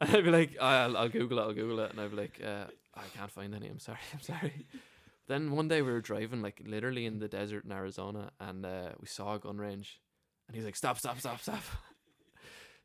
and 0.00 0.10
I'd 0.10 0.24
be 0.24 0.30
like, 0.30 0.56
I'll, 0.60 0.96
I'll 0.96 1.08
Google 1.08 1.38
it, 1.38 1.42
I'll 1.42 1.52
Google 1.54 1.80
it, 1.80 1.90
and 1.90 2.00
I'd 2.00 2.10
be 2.10 2.16
like, 2.16 2.40
uh, 2.44 2.64
I 2.94 3.02
can't 3.16 3.30
find 3.30 3.54
any. 3.54 3.68
I'm 3.68 3.78
sorry, 3.78 3.98
I'm 4.12 4.20
sorry. 4.20 4.66
then 5.28 5.52
one 5.52 5.68
day 5.68 5.82
we 5.82 5.92
were 5.92 6.00
driving 6.00 6.42
like 6.42 6.60
literally 6.66 7.06
in 7.06 7.18
the 7.18 7.28
desert 7.28 7.64
in 7.64 7.72
Arizona, 7.72 8.30
and 8.40 8.66
uh, 8.66 8.90
we 9.00 9.06
saw 9.06 9.34
a 9.34 9.38
gun 9.38 9.58
range, 9.58 10.00
and 10.46 10.56
he's 10.56 10.64
like, 10.64 10.76
"Stop! 10.76 10.98
Stop! 10.98 11.18
Stop! 11.20 11.40
Stop!" 11.40 11.62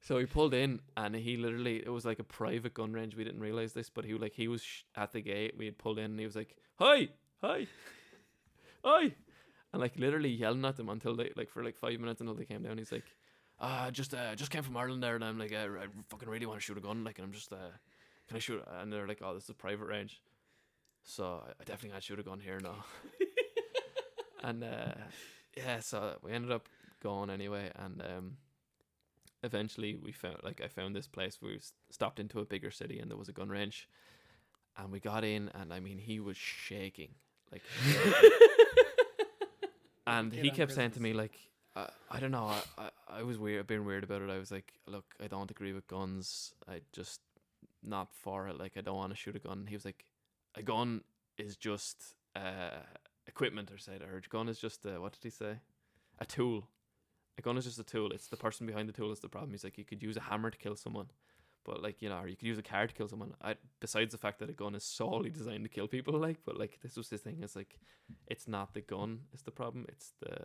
So 0.03 0.17
we 0.17 0.25
pulled 0.27 0.53
in, 0.53 0.81
and 0.95 1.15
he 1.15 1.35
literally 1.37 1.77
it 1.77 1.89
was 1.89 2.05
like 2.05 2.19
a 2.19 2.23
private 2.23 2.75
gun 2.75 2.93
range. 2.93 3.15
We 3.15 3.23
didn't 3.23 3.41
realize 3.41 3.73
this, 3.73 3.89
but 3.89 4.05
he 4.05 4.13
like 4.13 4.33
he 4.33 4.47
was 4.47 4.61
sh- 4.61 4.83
at 4.95 5.11
the 5.13 5.21
gate. 5.21 5.55
We 5.57 5.65
had 5.65 5.77
pulled 5.79 5.97
in, 5.97 6.11
and 6.11 6.19
he 6.19 6.25
was 6.25 6.35
like, 6.35 6.55
"Hi, 6.79 7.09
hi, 7.41 7.67
hi," 8.83 9.15
and 9.71 9.81
like 9.81 9.97
literally 9.97 10.29
yelling 10.29 10.65
at 10.65 10.77
them 10.77 10.89
until 10.89 11.15
they 11.15 11.31
like 11.35 11.49
for 11.49 11.63
like 11.63 11.77
five 11.77 11.99
minutes 11.99 12.21
until 12.21 12.35
they 12.35 12.45
came 12.45 12.63
down. 12.63 12.77
He's 12.77 12.91
like, 12.91 13.05
"Ah, 13.59 13.89
just 13.91 14.13
uh, 14.13 14.35
just 14.35 14.51
came 14.51 14.63
from 14.63 14.77
Ireland 14.77 15.01
there, 15.03 15.15
and 15.15 15.23
I'm 15.23 15.39
like, 15.39 15.53
uh, 15.53 15.67
I 15.81 15.87
fucking 16.09 16.29
really 16.29 16.45
want 16.45 16.59
to 16.59 16.63
shoot 16.65 16.77
a 16.77 16.81
gun, 16.81 17.03
like, 17.03 17.17
and 17.17 17.25
I'm 17.25 17.33
just 17.33 17.51
uh, 17.51 17.71
can 18.27 18.37
I 18.37 18.39
shoot?" 18.39 18.61
And 18.79 18.91
they're 18.91 19.07
like, 19.07 19.21
"Oh, 19.23 19.33
this 19.33 19.45
is 19.45 19.49
a 19.49 19.53
private 19.55 19.85
range." 19.85 20.21
So 21.03 21.43
I- 21.45 21.51
I 21.59 21.63
definitely 21.65 21.91
can't 21.91 22.03
shoot 22.03 22.19
a 22.19 22.23
gun 22.23 22.39
here 22.39 22.59
now. 22.61 22.85
and 24.43 24.63
uh, 24.63 24.93
yeah, 25.55 25.79
so 25.79 26.17
we 26.21 26.31
ended 26.31 26.51
up 26.51 26.67
going 27.01 27.29
anyway, 27.29 27.71
and 27.75 28.01
um, 28.01 28.37
eventually 29.43 29.95
we 29.95 30.11
found 30.11 30.37
like 30.43 30.61
I 30.63 30.67
found 30.67 30.95
this 30.95 31.07
place. 31.07 31.39
We 31.41 31.59
stopped 31.89 32.19
into 32.19 32.39
a 32.39 32.45
bigger 32.45 32.71
city, 32.71 32.99
and 32.99 33.09
there 33.09 33.17
was 33.17 33.29
a 33.29 33.33
gun 33.33 33.49
range, 33.49 33.87
and 34.77 34.91
we 34.91 34.99
got 34.99 35.23
in, 35.23 35.49
and 35.53 35.73
I 35.73 35.79
mean 35.79 35.97
he 35.97 36.19
was 36.19 36.37
shaking, 36.37 37.09
like, 37.51 37.61
and 40.07 40.33
he 40.33 40.49
kept 40.49 40.73
saying 40.73 40.91
to 40.91 41.01
me 41.01 41.13
like. 41.13 41.37
I, 41.75 41.89
I 42.11 42.19
don't 42.19 42.29
know. 42.29 42.45
I, 42.45 42.61
I, 42.77 42.89
I 43.09 43.23
was 43.23 43.39
weird, 43.39 43.65
being 43.65 43.83
weird 43.83 44.03
about 44.03 44.21
it. 44.21 44.29
I 44.29 44.37
was 44.37 44.51
like, 44.51 44.73
look, 44.85 45.05
I 45.19 45.25
don't 45.25 45.49
agree 45.49 45.73
with 45.73 45.87
guns. 45.87 46.53
I 46.69 46.81
just 46.91 47.19
not 47.81 48.13
for 48.13 48.47
it. 48.47 48.59
Like, 48.59 48.73
I 48.77 48.81
don't 48.81 48.95
want 48.95 49.09
to 49.09 49.17
shoot 49.17 49.35
a 49.35 49.39
gun. 49.39 49.65
He 49.67 49.75
was 49.75 49.83
like, 49.83 50.05
a 50.53 50.61
gun 50.61 51.01
is 51.39 51.55
just 51.55 52.13
uh, 52.35 52.77
equipment 53.27 53.71
or 53.71 53.77
said 53.77 54.01
or 54.01 54.17
a 54.17 54.29
gun 54.29 54.49
is 54.49 54.59
just 54.59 54.85
uh, 54.85 55.01
what 55.01 55.13
did 55.13 55.23
he 55.23 55.29
say 55.29 55.55
a 56.19 56.25
tool 56.25 56.67
a 57.37 57.41
gun 57.41 57.57
is 57.57 57.65
just 57.65 57.79
a 57.79 57.83
tool. 57.83 58.11
It's 58.11 58.27
the 58.27 58.37
person 58.37 58.67
behind 58.67 58.87
the 58.89 58.93
tool 58.93 59.11
is 59.11 59.19
the 59.19 59.29
problem. 59.29 59.51
He's 59.51 59.63
like 59.63 59.77
you 59.77 59.85
could 59.85 60.03
use 60.03 60.17
a 60.17 60.21
hammer 60.21 60.49
to 60.49 60.57
kill 60.57 60.75
someone 60.75 61.07
but 61.65 61.81
like 61.81 62.01
you 62.01 62.09
know 62.09 62.17
or 62.17 62.27
you 62.27 62.35
could 62.35 62.47
use 62.47 62.57
a 62.57 62.63
car 62.63 62.87
to 62.87 62.93
kill 62.93 63.07
someone. 63.07 63.33
I, 63.41 63.55
besides 63.79 64.11
the 64.11 64.17
fact 64.17 64.39
that 64.39 64.49
a 64.49 64.53
gun 64.53 64.75
is 64.75 64.83
solely 64.83 65.29
designed 65.29 65.63
to 65.63 65.69
kill 65.69 65.87
people 65.87 66.13
like 66.19 66.39
but 66.45 66.57
like 66.57 66.79
this 66.81 66.97
was 66.97 67.09
his 67.09 67.21
thing. 67.21 67.39
It's 67.41 67.55
like 67.55 67.79
it's 68.27 68.47
not 68.47 68.73
the 68.73 68.81
gun 68.81 69.21
is 69.33 69.41
the 69.41 69.51
problem. 69.51 69.85
It's 69.89 70.13
the 70.19 70.37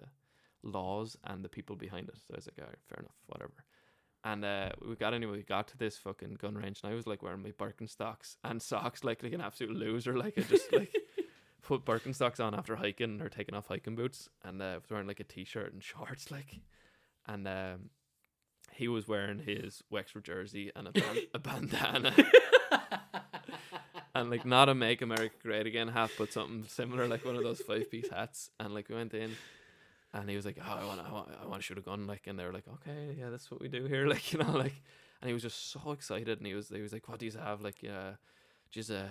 laws 0.62 1.16
and 1.24 1.44
the 1.44 1.48
people 1.48 1.76
behind 1.76 2.08
it. 2.08 2.16
So 2.16 2.34
I 2.34 2.36
was 2.36 2.46
like 2.46 2.58
alright 2.58 2.78
fair 2.88 3.00
enough 3.00 3.16
whatever. 3.26 3.64
And 4.24 4.44
uh, 4.44 4.70
we 4.86 4.96
got 4.96 5.14
anyway. 5.14 5.38
We 5.38 5.42
got 5.44 5.68
to 5.68 5.78
this 5.78 5.96
fucking 5.96 6.38
gun 6.40 6.56
range, 6.56 6.80
and 6.82 6.92
I 6.92 6.96
was 6.96 7.06
like 7.06 7.22
wearing 7.22 7.42
my 7.42 7.52
Birkenstocks 7.52 8.34
and 8.42 8.60
socks, 8.70 9.04
like 9.04 9.22
like 9.22 9.32
an 9.32 9.40
absolute 9.40 9.76
loser. 9.76 10.18
Like 10.18 10.34
I 10.36 10.40
just 10.42 10.72
like 10.72 10.92
put 11.68 11.84
Birkenstocks 11.84 12.40
on 12.42 12.54
after 12.54 12.76
hiking 12.76 13.20
or 13.20 13.28
taking 13.28 13.54
off 13.54 13.66
hiking 13.66 13.94
boots, 13.94 14.30
and 14.42 14.62
uh, 14.62 14.78
was 14.80 14.90
wearing 14.90 15.06
like 15.06 15.20
a 15.20 15.24
t-shirt 15.24 15.74
and 15.74 15.84
shorts, 15.92 16.30
like. 16.30 16.60
And 17.26 17.46
um, 17.46 17.90
he 18.72 18.88
was 18.88 19.06
wearing 19.06 19.40
his 19.40 19.82
Wexford 19.90 20.24
jersey 20.24 20.72
and 20.74 20.88
a, 20.88 20.92
ban- 20.92 21.26
a 21.34 21.38
bandana, 21.38 22.14
and 24.14 24.30
like 24.30 24.46
not 24.46 24.70
a 24.70 24.74
"Make 24.74 25.02
America 25.02 25.34
Great 25.42 25.66
Again" 25.66 25.88
hat, 25.88 26.10
but 26.16 26.32
something 26.32 26.64
similar, 26.68 27.06
like 27.06 27.22
one 27.26 27.36
of 27.36 27.42
those 27.42 27.60
five-piece 27.60 28.08
hats. 28.08 28.50
And 28.58 28.72
like 28.72 28.88
we 28.88 28.94
went 28.94 29.12
in, 29.12 29.36
and 30.14 30.30
he 30.30 30.36
was 30.36 30.46
like, 30.46 30.56
"Oh, 30.58 30.78
I 30.80 30.86
want, 30.86 31.00
I 31.06 31.12
want, 31.12 31.28
I 31.42 31.46
want 31.46 31.60
to 31.60 31.66
shoot 31.66 31.76
a 31.76 31.82
gun." 31.82 32.06
Like, 32.06 32.26
and 32.26 32.38
they 32.38 32.44
were 32.44 32.52
like, 32.52 32.66
"Okay, 32.66 33.14
yeah, 33.18 33.28
that's 33.28 33.50
what 33.50 33.60
we 33.60 33.68
do 33.68 33.84
here." 33.84 34.06
Like, 34.14 34.32
you 34.32 34.38
know, 34.38 34.52
like, 34.52 34.80
and 35.20 35.28
he 35.28 35.34
was 35.34 35.42
just 35.42 35.70
so 35.70 35.90
excited, 35.90 36.38
and 36.38 36.46
he 36.46 36.54
was, 36.54 36.70
he 36.70 36.80
was 36.80 36.94
like, 36.94 37.06
"What 37.10 37.18
do 37.18 37.26
you 37.26 37.32
have?" 37.32 37.60
Like, 37.60 37.82
yeah, 37.82 38.12
just 38.70 38.90
uh, 38.90 39.04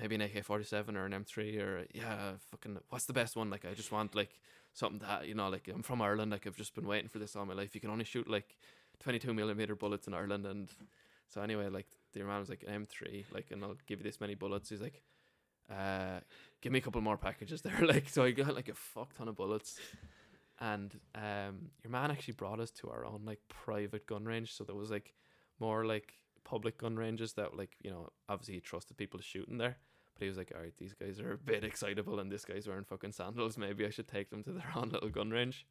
maybe 0.00 0.14
an 0.14 0.20
AK 0.22 0.44
forty 0.44 0.64
seven 0.64 0.96
or 0.96 1.06
an 1.06 1.12
M 1.14 1.24
three 1.24 1.58
or 1.58 1.86
yeah, 1.94 2.32
fucking, 2.50 2.78
what's 2.88 3.06
the 3.06 3.12
best 3.12 3.36
one? 3.36 3.50
Like, 3.50 3.64
I 3.64 3.74
just 3.74 3.92
want 3.92 4.14
like 4.14 4.40
something 4.72 5.00
that 5.00 5.26
you 5.26 5.34
know, 5.34 5.48
like, 5.48 5.68
I'm 5.72 5.82
from 5.82 6.02
Ireland, 6.02 6.30
like, 6.32 6.46
I've 6.46 6.56
just 6.56 6.74
been 6.74 6.86
waiting 6.86 7.08
for 7.08 7.18
this 7.18 7.36
all 7.36 7.46
my 7.46 7.54
life. 7.54 7.74
You 7.74 7.80
can 7.80 7.90
only 7.90 8.04
shoot 8.04 8.28
like 8.28 8.56
twenty 9.00 9.18
two 9.18 9.34
millimeter 9.34 9.74
bullets 9.74 10.06
in 10.06 10.14
Ireland, 10.14 10.46
and 10.46 10.68
so 11.28 11.40
anyway, 11.40 11.68
like, 11.68 11.86
the 12.12 12.20
man 12.20 12.40
was 12.40 12.50
like 12.50 12.64
an 12.66 12.74
M 12.74 12.86
three, 12.86 13.24
like, 13.32 13.50
and 13.50 13.62
I'll 13.64 13.76
give 13.86 14.00
you 14.00 14.04
this 14.04 14.20
many 14.20 14.34
bullets. 14.34 14.68
He's 14.68 14.80
like, 14.80 15.02
uh, 15.70 16.20
give 16.60 16.72
me 16.72 16.78
a 16.78 16.82
couple 16.82 17.00
more 17.00 17.16
packages 17.16 17.62
there, 17.62 17.78
like, 17.86 18.08
so 18.08 18.24
I 18.24 18.30
got 18.32 18.54
like 18.54 18.68
a 18.68 18.74
fuck 18.74 19.14
ton 19.14 19.28
of 19.28 19.36
bullets 19.36 19.78
and 20.60 21.00
um 21.14 21.70
your 21.82 21.90
man 21.90 22.10
actually 22.10 22.34
brought 22.34 22.60
us 22.60 22.70
to 22.70 22.88
our 22.88 23.04
own 23.04 23.22
like 23.24 23.40
private 23.48 24.06
gun 24.06 24.24
range 24.24 24.52
so 24.52 24.64
there 24.64 24.76
was 24.76 24.90
like 24.90 25.12
more 25.58 25.84
like 25.84 26.14
public 26.44 26.78
gun 26.78 26.96
ranges 26.96 27.32
that 27.34 27.56
like 27.56 27.76
you 27.82 27.90
know 27.90 28.10
obviously 28.28 28.54
he 28.54 28.60
trusted 28.60 28.96
people 28.96 29.18
to 29.18 29.24
shoot 29.24 29.48
in 29.48 29.58
there 29.58 29.76
but 30.14 30.22
he 30.22 30.28
was 30.28 30.36
like 30.36 30.52
all 30.54 30.60
right 30.62 30.76
these 30.76 30.92
guys 30.94 31.18
are 31.18 31.32
a 31.32 31.38
bit 31.38 31.64
excitable 31.64 32.20
and 32.20 32.30
this 32.30 32.44
guy's 32.44 32.68
wearing 32.68 32.84
fucking 32.84 33.12
sandals. 33.12 33.56
Maybe 33.58 33.84
i 33.86 33.90
should 33.90 34.08
take 34.08 34.30
them 34.30 34.42
to 34.44 34.52
their 34.52 34.70
own 34.76 34.90
little 34.90 35.08
gun 35.08 35.30
range. 35.30 35.66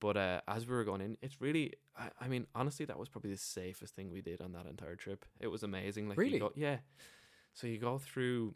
But 0.00 0.16
uh 0.16 0.40
as 0.48 0.66
we 0.66 0.74
were 0.74 0.84
going 0.84 1.00
in 1.00 1.16
it's 1.20 1.40
really 1.40 1.74
i, 1.96 2.08
I 2.20 2.28
mean 2.28 2.46
honestly 2.54 2.86
that 2.86 2.98
was 2.98 3.08
probably 3.08 3.32
the 3.32 3.36
safest 3.36 3.94
thing 3.94 4.10
we 4.10 4.22
did 4.22 4.40
on 4.40 4.52
that 4.52 4.66
entire 4.66 4.96
trip. 4.96 5.24
It 5.40 5.48
was 5.48 5.62
amazing 5.62 6.08
like 6.08 6.18
Really? 6.18 6.38
go, 6.38 6.52
yeah. 6.54 6.78
So 7.54 7.66
you 7.66 7.78
go 7.78 7.98
through 7.98 8.54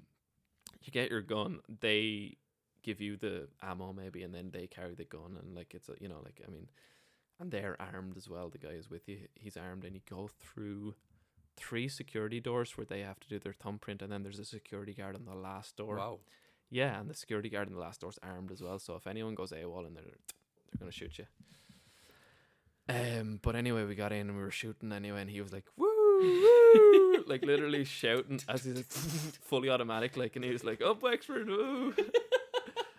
you 0.83 0.93
get 0.93 1.11
your 1.11 1.23
gun 1.23 1.61
they 1.81 2.37
give 2.83 3.01
you 3.01 3.17
the 3.17 3.49
ammo 3.63 3.93
maybe 3.93 4.23
and 4.23 4.33
then 4.35 4.51
they 4.53 4.67
carry 4.67 4.95
the 4.95 5.05
gun 5.05 5.37
and 5.43 5.57
like 5.57 5.75
it's 5.75 5.89
a 5.89 5.95
you 6.01 6.09
know 6.09 6.21
like 6.25 6.41
i 6.47 6.51
mean 6.51 6.69
and 7.41 7.51
they're 7.51 7.77
armed 7.81 8.17
as 8.17 8.29
well 8.29 8.49
the 8.49 8.59
guy 8.59 8.71
is 8.71 8.89
with 8.89 9.09
you 9.09 9.19
he's 9.35 9.57
armed 9.57 9.85
and 9.85 9.95
you 9.95 10.01
go 10.09 10.29
through 10.41 10.95
three 11.57 11.89
security 11.89 12.41
doors 12.41 12.77
where 12.77 12.85
they 12.85 13.01
have 13.01 13.19
to 13.21 13.29
do 13.29 13.39
their 13.39 13.53
thumbprint 13.53 14.03
and 14.03 14.13
then 14.13 14.23
there's 14.23 14.39
a 14.39 14.45
security 14.45 14.93
guard 14.95 15.15
on 15.17 15.25
the 15.25 15.35
last 15.35 15.77
door 15.77 15.97
Wow. 15.97 16.19
yeah 16.71 17.01
and 17.01 17.09
the 17.09 17.15
security 17.15 17.49
guard 17.49 17.69
in 17.69 17.75
the 17.75 17.81
last 17.81 18.01
door's 18.01 18.19
armed 18.23 18.51
as 18.53 18.61
well 18.63 18.79
so 18.79 18.95
if 18.95 19.07
anyone 19.07 19.35
goes 19.35 19.53
AWOL 19.53 19.87
in 19.87 19.95
there 19.95 20.05
they're 20.05 20.79
gonna 20.79 20.93
shoot 20.93 21.19
you 21.19 21.25
um 22.89 23.41
but 23.43 23.57
anyway 23.57 23.85
we 23.85 23.95
got 23.95 24.13
in 24.13 24.29
and 24.29 24.37
we 24.37 24.43
were 24.43 24.51
shooting 24.51 24.93
anyway 24.93 25.21
and 25.21 25.31
he 25.31 25.41
was 25.41 25.53
like 25.53 25.65
woo, 25.77 25.87
woo 26.21 27.25
like 27.27 27.45
literally 27.45 27.85
shouting 27.85 28.41
as 28.49 28.65
he's 28.65 28.77
like 28.77 28.87
fully 29.43 29.69
automatic 29.71 30.17
like 30.17 30.37
and 30.37 30.45
he 30.45 30.51
was 30.53 30.63
like 30.65 30.81
up 30.83 31.03
Wexford 31.03 31.49
woo 31.49 31.95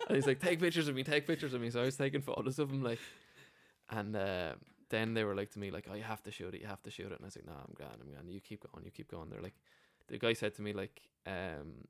and 0.09 0.15
he's 0.15 0.25
like, 0.25 0.39
take 0.39 0.61
pictures 0.61 0.87
of 0.87 0.95
me, 0.95 1.03
take 1.03 1.27
pictures 1.27 1.53
of 1.53 1.59
me. 1.59 1.69
So 1.69 1.81
I 1.81 1.83
was 1.83 1.97
taking 1.97 2.21
photos 2.21 2.59
of 2.59 2.69
him, 2.71 2.81
like, 2.81 2.99
and 3.89 4.15
uh, 4.15 4.53
then 4.89 5.13
they 5.13 5.23
were 5.23 5.35
like 5.35 5.51
to 5.51 5.59
me, 5.59 5.71
like, 5.71 5.87
oh, 5.89 5.95
you 5.95 6.03
have 6.03 6.23
to 6.23 6.31
shoot 6.31 6.53
it, 6.53 6.61
you 6.61 6.67
have 6.67 6.83
to 6.83 6.91
shoot 6.91 7.11
it. 7.11 7.13
And 7.13 7.21
I 7.23 7.25
was 7.25 7.35
like, 7.35 7.45
no, 7.45 7.53
I'm 7.53 7.73
grand, 7.73 7.93
I'm 8.01 8.11
grand. 8.11 8.29
You 8.29 8.39
keep 8.39 8.65
going, 8.71 8.85
you 8.85 8.91
keep 8.91 9.09
going. 9.11 9.29
They're 9.29 9.41
like, 9.41 9.59
the 10.07 10.17
guy 10.17 10.33
said 10.33 10.55
to 10.55 10.61
me, 10.61 10.73
like, 10.73 11.01
um, 11.25 11.87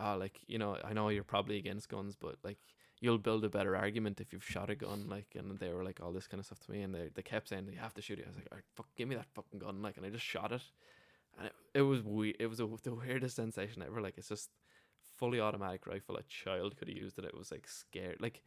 oh, 0.00 0.16
like, 0.16 0.40
you 0.46 0.58
know, 0.58 0.76
I 0.84 0.92
know 0.92 1.08
you're 1.08 1.24
probably 1.24 1.58
against 1.58 1.88
guns, 1.88 2.16
but 2.18 2.36
like, 2.42 2.58
you'll 3.00 3.18
build 3.18 3.44
a 3.44 3.48
better 3.48 3.76
argument 3.76 4.20
if 4.20 4.32
you've 4.32 4.44
shot 4.44 4.70
a 4.70 4.74
gun, 4.74 5.06
like, 5.08 5.28
and 5.36 5.58
they 5.58 5.72
were 5.72 5.84
like 5.84 6.00
all 6.02 6.12
this 6.12 6.26
kind 6.26 6.40
of 6.40 6.46
stuff 6.46 6.60
to 6.66 6.72
me, 6.72 6.82
and 6.82 6.94
they 6.94 7.10
they 7.14 7.22
kept 7.22 7.48
saying 7.48 7.68
you 7.70 7.78
have 7.78 7.94
to 7.94 8.02
shoot 8.02 8.18
it. 8.18 8.24
I 8.24 8.28
was 8.28 8.36
like, 8.36 8.48
all 8.50 8.56
right, 8.56 8.64
fuck, 8.74 8.86
give 8.96 9.08
me 9.08 9.14
that 9.16 9.26
fucking 9.34 9.60
gun, 9.60 9.82
like, 9.82 9.96
and 9.96 10.06
I 10.06 10.10
just 10.10 10.24
shot 10.24 10.52
it, 10.52 10.62
and 11.38 11.46
it, 11.46 11.52
it 11.74 11.82
was 11.82 12.02
we, 12.02 12.34
it 12.40 12.46
was 12.46 12.60
a, 12.60 12.68
the 12.82 12.94
weirdest 12.94 13.36
sensation 13.36 13.82
ever. 13.82 14.00
Like, 14.00 14.18
it's 14.18 14.28
just 14.28 14.50
fully 15.16 15.40
automatic 15.40 15.86
rifle. 15.86 16.16
A 16.16 16.22
child 16.22 16.76
could 16.76 16.88
have 16.88 16.96
used 16.96 17.18
it. 17.18 17.24
It 17.24 17.36
was 17.36 17.50
like 17.50 17.66
scared. 17.68 18.18
Like 18.20 18.42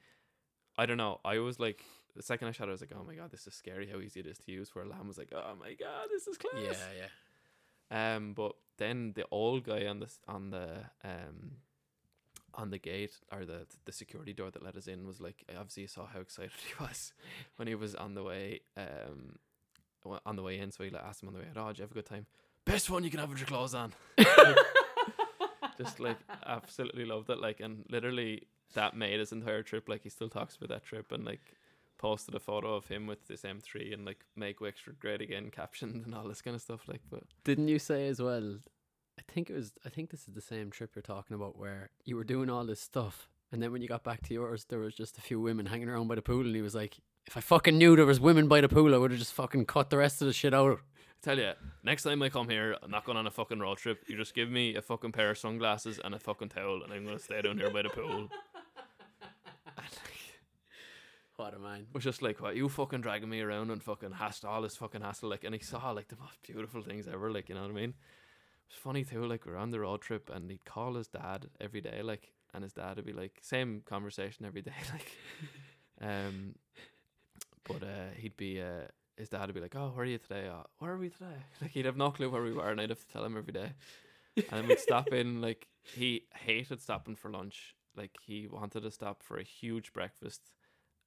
I 0.78 0.86
don't 0.86 0.98
know. 0.98 1.20
I 1.26 1.40
was 1.40 1.60
like 1.60 1.84
the 2.16 2.24
second 2.24 2.48
I 2.48 2.52
shot, 2.52 2.68
it, 2.68 2.72
I 2.72 2.74
was 2.74 2.82
like, 2.82 2.94
oh 2.96 3.04
my 3.06 3.16
god, 3.16 3.32
this 3.32 3.48
is 3.48 3.54
scary. 3.54 3.88
How 3.92 4.00
easy 4.00 4.20
it 4.20 4.28
is 4.28 4.38
to 4.40 4.52
use. 4.52 4.74
Where 4.74 4.86
Lamb 4.86 5.08
was 5.08 5.18
like, 5.18 5.32
oh 5.34 5.54
my 5.60 5.74
god, 5.74 6.08
this 6.12 6.28
is 6.28 6.38
class. 6.38 6.54
Yeah, 6.62 6.72
yeah. 6.98 7.08
Um, 7.92 8.34
but 8.34 8.54
then 8.78 9.14
the 9.16 9.26
old 9.32 9.66
guy 9.66 9.86
on 9.86 10.00
the 10.00 10.10
on 10.28 10.52
the 10.52 10.70
um 11.04 11.58
on 12.56 12.72
the 12.72 12.78
gate 12.78 13.18
or 13.32 13.46
the 13.46 13.66
the 13.86 13.92
security 13.92 14.34
door 14.34 14.52
that 14.52 14.64
let 14.64 14.76
us 14.76 14.88
in 14.88 15.06
was 15.06 15.22
like 15.22 15.44
obviously 15.56 15.84
you 15.84 15.88
saw 15.88 16.06
how 16.08 16.20
excited 16.20 16.52
he 16.68 16.74
was 16.84 17.14
when 17.56 17.68
he 17.68 17.76
was 17.76 17.96
on 17.96 18.14
the 18.14 18.24
way 18.24 18.62
um 18.78 19.38
on 20.26 20.36
the 20.36 20.44
way 20.44 20.60
in. 20.60 20.72
So 20.72 20.84
he 20.84 20.90
like, 20.90 21.04
asked 21.04 21.22
him 21.22 21.30
on 21.30 21.34
the 21.34 21.42
way 21.42 21.48
out, 21.50 21.58
"Oh, 21.58 21.68
did 21.68 21.80
you 21.80 21.84
have 21.84 21.92
a 21.92 21.96
good 21.96 22.06
time? 22.06 22.26
Best 22.66 22.90
one 22.90 23.04
you 23.04 23.10
can 23.10 23.20
have 23.20 23.30
with 23.30 23.40
your 23.40 23.48
clothes 23.48 23.74
on." 23.74 23.94
Just 25.78 26.00
like 26.00 26.18
absolutely 26.46 27.06
loved 27.06 27.30
it. 27.30 27.40
Like 27.40 27.60
and 27.60 27.86
literally 27.90 28.44
that 28.74 28.96
made 28.96 29.20
his 29.20 29.32
entire 29.32 29.64
trip. 29.64 29.90
Like 29.90 30.04
he 30.04 30.10
still 30.10 30.30
talks 30.30 30.56
about 30.56 30.70
that 30.70 30.84
trip 30.84 31.12
and 31.12 31.26
like 31.26 31.42
posted 32.00 32.34
a 32.34 32.40
photo 32.40 32.74
of 32.74 32.88
him 32.88 33.06
with 33.06 33.28
this 33.28 33.44
M3 33.44 33.94
and 33.94 34.06
like 34.06 34.26
make 34.36 34.60
Wexford 34.60 35.00
great 35.00 35.22
again 35.22 35.52
captioned 35.52 36.04
and 36.06 36.16
all 36.16 36.28
this 36.28 36.42
kind 36.42 36.56
of 36.56 36.62
stuff. 36.62 36.88
Like, 36.88 37.02
but 37.12 37.24
Didn't 37.44 37.68
you 37.68 37.78
say 37.78 38.08
as 38.08 38.20
well? 38.20 38.58
I 39.20 39.32
think 39.32 39.50
it 39.50 39.54
was. 39.54 39.74
I 39.86 39.90
think 39.90 40.10
this 40.10 40.28
is 40.28 40.34
the 40.34 40.42
same 40.42 40.72
trip 40.72 40.96
you're 40.96 41.04
talking 41.04 41.36
about, 41.36 41.58
where 41.58 41.92
you 42.06 42.16
were 42.16 42.24
doing 42.24 42.50
all 42.50 42.66
this 42.66 42.80
stuff, 42.80 43.28
and 43.52 43.62
then 43.62 43.72
when 43.74 43.82
you 43.82 43.88
got 43.88 44.04
back 44.04 44.24
to 44.24 44.34
yours, 44.34 44.66
there 44.70 44.80
was 44.80 44.96
just 44.96 45.18
a 45.18 45.22
few 45.22 45.42
women 45.42 45.66
hanging 45.66 45.90
around 45.90 46.08
by 46.08 46.16
the 46.16 46.22
pool, 46.22 46.46
and 46.46 46.56
he 46.56 46.62
was 46.62 46.74
like, 46.74 46.98
"If 47.28 47.36
I 47.36 47.42
fucking 47.42 47.78
knew 47.78 47.98
there 47.98 48.06
was 48.06 48.22
women 48.22 48.48
by 48.48 48.62
the 48.62 48.70
pool, 48.70 48.96
I 48.96 48.98
would 48.98 49.12
have 49.12 49.20
just 49.20 49.34
fucking 49.34 49.66
cut 49.66 49.90
the 49.90 49.98
rest 49.98 50.22
of 50.22 50.28
the 50.28 50.34
shit 50.34 50.54
out." 50.54 50.80
Tell 51.22 51.38
you, 51.38 51.52
next 51.84 52.04
time 52.04 52.24
I 52.24 52.30
come 52.30 52.48
here, 52.48 52.78
I'm 52.82 52.92
not 52.92 53.04
going 53.04 53.18
on 53.18 53.28
a 53.28 53.32
fucking 53.32 53.60
road 53.60 53.78
trip. 53.78 54.06
You 54.08 54.16
just 54.16 54.34
give 54.34 54.50
me 54.50 54.76
a 54.76 54.82
fucking 54.82 55.12
pair 55.12 55.32
of 55.32 55.38
sunglasses 55.38 56.00
and 56.02 56.16
a 56.16 56.20
fucking 56.20 56.48
towel, 56.48 56.82
and 56.82 56.94
I'm 56.94 57.04
gonna 57.04 57.20
stay 57.20 57.42
down 57.42 57.58
here 57.58 57.70
by 57.70 57.82
the 57.82 57.90
pool. 57.90 58.30
What 61.40 61.54
a 61.54 61.60
man! 61.60 61.88
was 61.94 62.04
just 62.04 62.22
like, 62.22 62.42
what 62.42 62.58
you 62.58 62.68
fucking 62.68 63.00
dragging 63.00 63.30
me 63.30 63.40
around 63.40 63.72
and 63.72 63.82
fucking 63.82 64.12
hassle 64.12 64.50
all 64.50 64.62
this 64.62 64.76
fucking 64.76 65.00
hassle, 65.00 65.30
like, 65.30 65.46
and 65.46 65.56
he 65.56 65.62
saw 65.62 65.92
like 65.92 66.10
the 66.10 66.18
most 66.18 66.42
beautiful 66.44 66.82
things 66.82 67.08
ever, 67.08 67.32
like, 67.32 67.48
you 67.48 67.56
know 67.56 67.62
what 67.62 67.72
I 67.72 67.76
mean? 67.76 67.92
It 67.92 68.74
was 68.74 68.78
funny 68.84 69.06
too, 69.06 69.26
like 69.26 69.46
we're 69.46 69.56
on 69.56 69.70
the 69.70 69.80
road 69.80 70.02
trip 70.02 70.30
and 70.34 70.52
he'd 70.52 70.66
call 70.66 70.96
his 70.96 71.08
dad 71.08 71.48
every 71.62 71.80
day, 71.80 72.02
like, 72.02 72.34
and 72.54 72.62
his 72.62 72.74
dad 72.74 72.98
would 72.98 73.06
be 73.06 73.14
like 73.14 73.40
same 73.42 73.84
conversation 73.86 74.46
every 74.46 74.62
day, 74.62 74.74
like, 74.92 75.16
um, 76.02 76.56
but 77.64 77.84
uh, 77.84 78.12
he'd 78.18 78.36
be 78.36 78.62
uh, 78.62 78.88
his 79.16 79.30
dad 79.30 79.46
would 79.46 79.56
be 79.56 79.62
like, 79.62 79.78
"Oh, 79.78 79.94
where 79.94 80.04
are 80.04 80.10
you 80.10 80.18
today? 80.18 80.50
Oh, 80.52 80.66
where 80.80 80.92
are 80.92 80.98
we 80.98 81.08
today?" 81.08 81.38
Like 81.62 81.72
he'd 81.72 81.86
have 81.86 81.96
no 81.96 82.12
clue 82.12 82.30
where 82.30 82.44
we 82.44 82.52
were, 82.52 82.70
and 82.70 82.82
I'd 82.82 82.90
have 82.90 83.00
to 83.00 83.08
tell 83.14 83.24
him 83.24 83.38
every 83.38 83.54
day. 83.54 83.72
And 84.52 84.68
we'd 84.68 84.80
stop 84.80 85.14
in. 85.14 85.40
Like 85.40 85.68
he 85.84 86.24
hated 86.34 86.82
stopping 86.82 87.16
for 87.16 87.32
lunch. 87.32 87.76
Like 87.96 88.18
he 88.22 88.48
wanted 88.48 88.84
to 88.84 88.92
stop 88.92 89.24
for 89.24 89.38
a 89.38 89.44
huge 89.44 89.94
breakfast, 89.94 90.42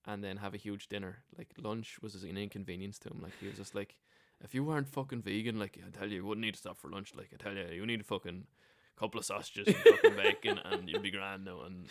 and 0.07 0.23
then 0.23 0.39
have 0.39 0.55
a 0.55 0.59
huge 0.59 0.89
dinner. 0.89 1.19
Like 1.37 1.49
lunch 1.59 1.99
was 2.03 2.15
an 2.23 2.37
inconvenience 2.37 2.99
to 3.01 3.11
him. 3.11 3.21
Like 3.23 3.33
he 3.41 3.47
was 3.47 3.57
just 3.57 3.75
like, 3.75 3.97
if 4.43 4.55
you 4.55 4.65
weren't 4.65 4.89
fucking 4.89 5.23
vegan, 5.23 5.59
like 5.59 5.79
I 5.87 5.91
tell 5.97 6.09
you, 6.09 6.17
you 6.17 6.27
wouldn't 6.27 6.45
need 6.45 6.55
to 6.55 6.61
stop 6.61 6.79
for 6.79 6.89
lunch. 6.89 7.13
Like 7.17 7.31
I 7.33 7.43
tell 7.43 7.55
you, 7.55 7.67
you 7.73 7.87
need 7.87 8.01
a 8.01 8.05
fucking 8.05 8.45
couple 8.99 9.19
of 9.19 9.25
sausages 9.25 9.69
and 9.69 9.77
fucking 9.77 10.17
bacon, 10.17 10.59
and 10.65 10.89
you'd 10.89 11.03
be 11.03 11.11
grand 11.11 11.45
now 11.45 11.63
and 11.63 11.87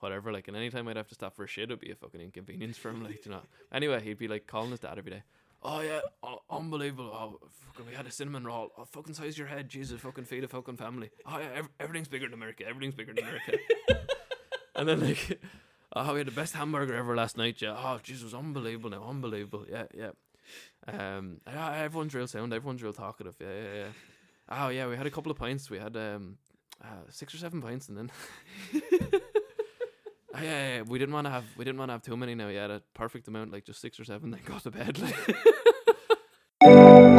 whatever. 0.00 0.32
Like, 0.32 0.48
and 0.48 0.56
anytime 0.56 0.88
I'd 0.88 0.96
have 0.96 1.08
to 1.08 1.14
stop 1.14 1.36
for 1.36 1.44
a 1.44 1.48
shit, 1.48 1.64
it'd 1.64 1.80
be 1.80 1.90
a 1.90 1.94
fucking 1.94 2.20
inconvenience 2.20 2.78
for 2.78 2.90
him. 2.90 3.04
Like, 3.04 3.24
you 3.24 3.32
know. 3.32 3.42
Anyway, 3.72 4.02
he'd 4.02 4.18
be 4.18 4.28
like 4.28 4.46
calling 4.46 4.70
his 4.70 4.80
dad 4.80 4.98
every 4.98 5.10
day. 5.10 5.22
Oh 5.62 5.82
yeah, 5.82 6.00
oh, 6.22 6.38
unbelievable! 6.48 7.10
Oh, 7.12 7.38
fucking, 7.66 7.86
we 7.86 7.94
had 7.94 8.06
a 8.06 8.10
cinnamon 8.10 8.44
roll. 8.44 8.70
Oh, 8.78 8.86
fucking 8.86 9.12
size 9.12 9.36
your 9.36 9.46
head, 9.46 9.68
Jesus! 9.68 10.00
Fucking 10.00 10.24
feed 10.24 10.42
a 10.42 10.48
fucking 10.48 10.78
family. 10.78 11.10
Oh 11.26 11.38
yeah, 11.38 11.50
ev- 11.54 11.68
everything's 11.78 12.08
bigger 12.08 12.24
in 12.24 12.32
America. 12.32 12.64
Everything's 12.66 12.94
bigger 12.94 13.10
in 13.10 13.18
America. 13.18 13.58
and 14.74 14.88
then 14.88 15.00
like, 15.00 15.38
oh, 15.94 16.12
we 16.12 16.20
had 16.20 16.26
the 16.26 16.32
best 16.32 16.54
hamburger 16.54 16.94
ever 16.94 17.16
last 17.16 17.36
night. 17.36 17.60
Yeah. 17.60 17.76
Oh, 17.76 17.98
Jesus, 18.02 18.34
unbelievable 18.34 18.90
now, 18.90 19.04
unbelievable. 19.08 19.66
Yeah, 19.70 19.84
yeah. 19.96 20.10
Um, 20.86 21.40
yeah, 21.46 21.76
everyone's 21.76 22.14
real 22.14 22.26
sound. 22.26 22.52
Everyone's 22.52 22.82
real 22.82 22.92
talkative. 22.92 23.36
Yeah, 23.40 23.48
yeah, 23.48 23.74
yeah. 23.74 23.88
Oh 24.48 24.68
yeah, 24.68 24.88
we 24.88 24.96
had 24.96 25.06
a 25.06 25.10
couple 25.10 25.30
of 25.30 25.38
pints. 25.38 25.70
We 25.70 25.78
had 25.78 25.96
um, 25.96 26.38
uh, 26.82 27.04
six 27.08 27.34
or 27.34 27.38
seven 27.38 27.62
pints, 27.62 27.88
and 27.88 27.96
then. 27.96 28.10
Oh, 28.74 28.80
yeah, 30.42 30.76
yeah, 30.76 30.82
we 30.82 30.98
didn't 30.98 31.14
want 31.14 31.26
to 31.26 31.30
have 31.30 31.44
we 31.56 31.64
didn't 31.64 31.78
want 31.78 31.90
to 31.90 31.92
have 31.92 32.02
too 32.02 32.16
many 32.16 32.34
now. 32.34 32.48
Yeah, 32.48 32.66
a 32.66 32.80
perfect 32.94 33.28
amount, 33.28 33.52
like 33.52 33.64
just 33.64 33.80
six 33.80 34.00
or 34.00 34.04
seven. 34.04 34.30
Then 34.30 34.40
go 34.44 34.58
to 34.58 34.70
bed. 34.70 34.98
Like. 34.98 35.36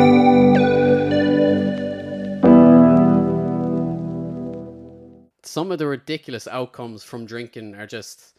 Some 5.44 5.72
of 5.72 5.80
the 5.80 5.88
ridiculous 5.88 6.48
outcomes 6.48 7.04
from 7.04 7.26
drinking 7.26 7.76
are 7.76 7.86
just 7.88 8.36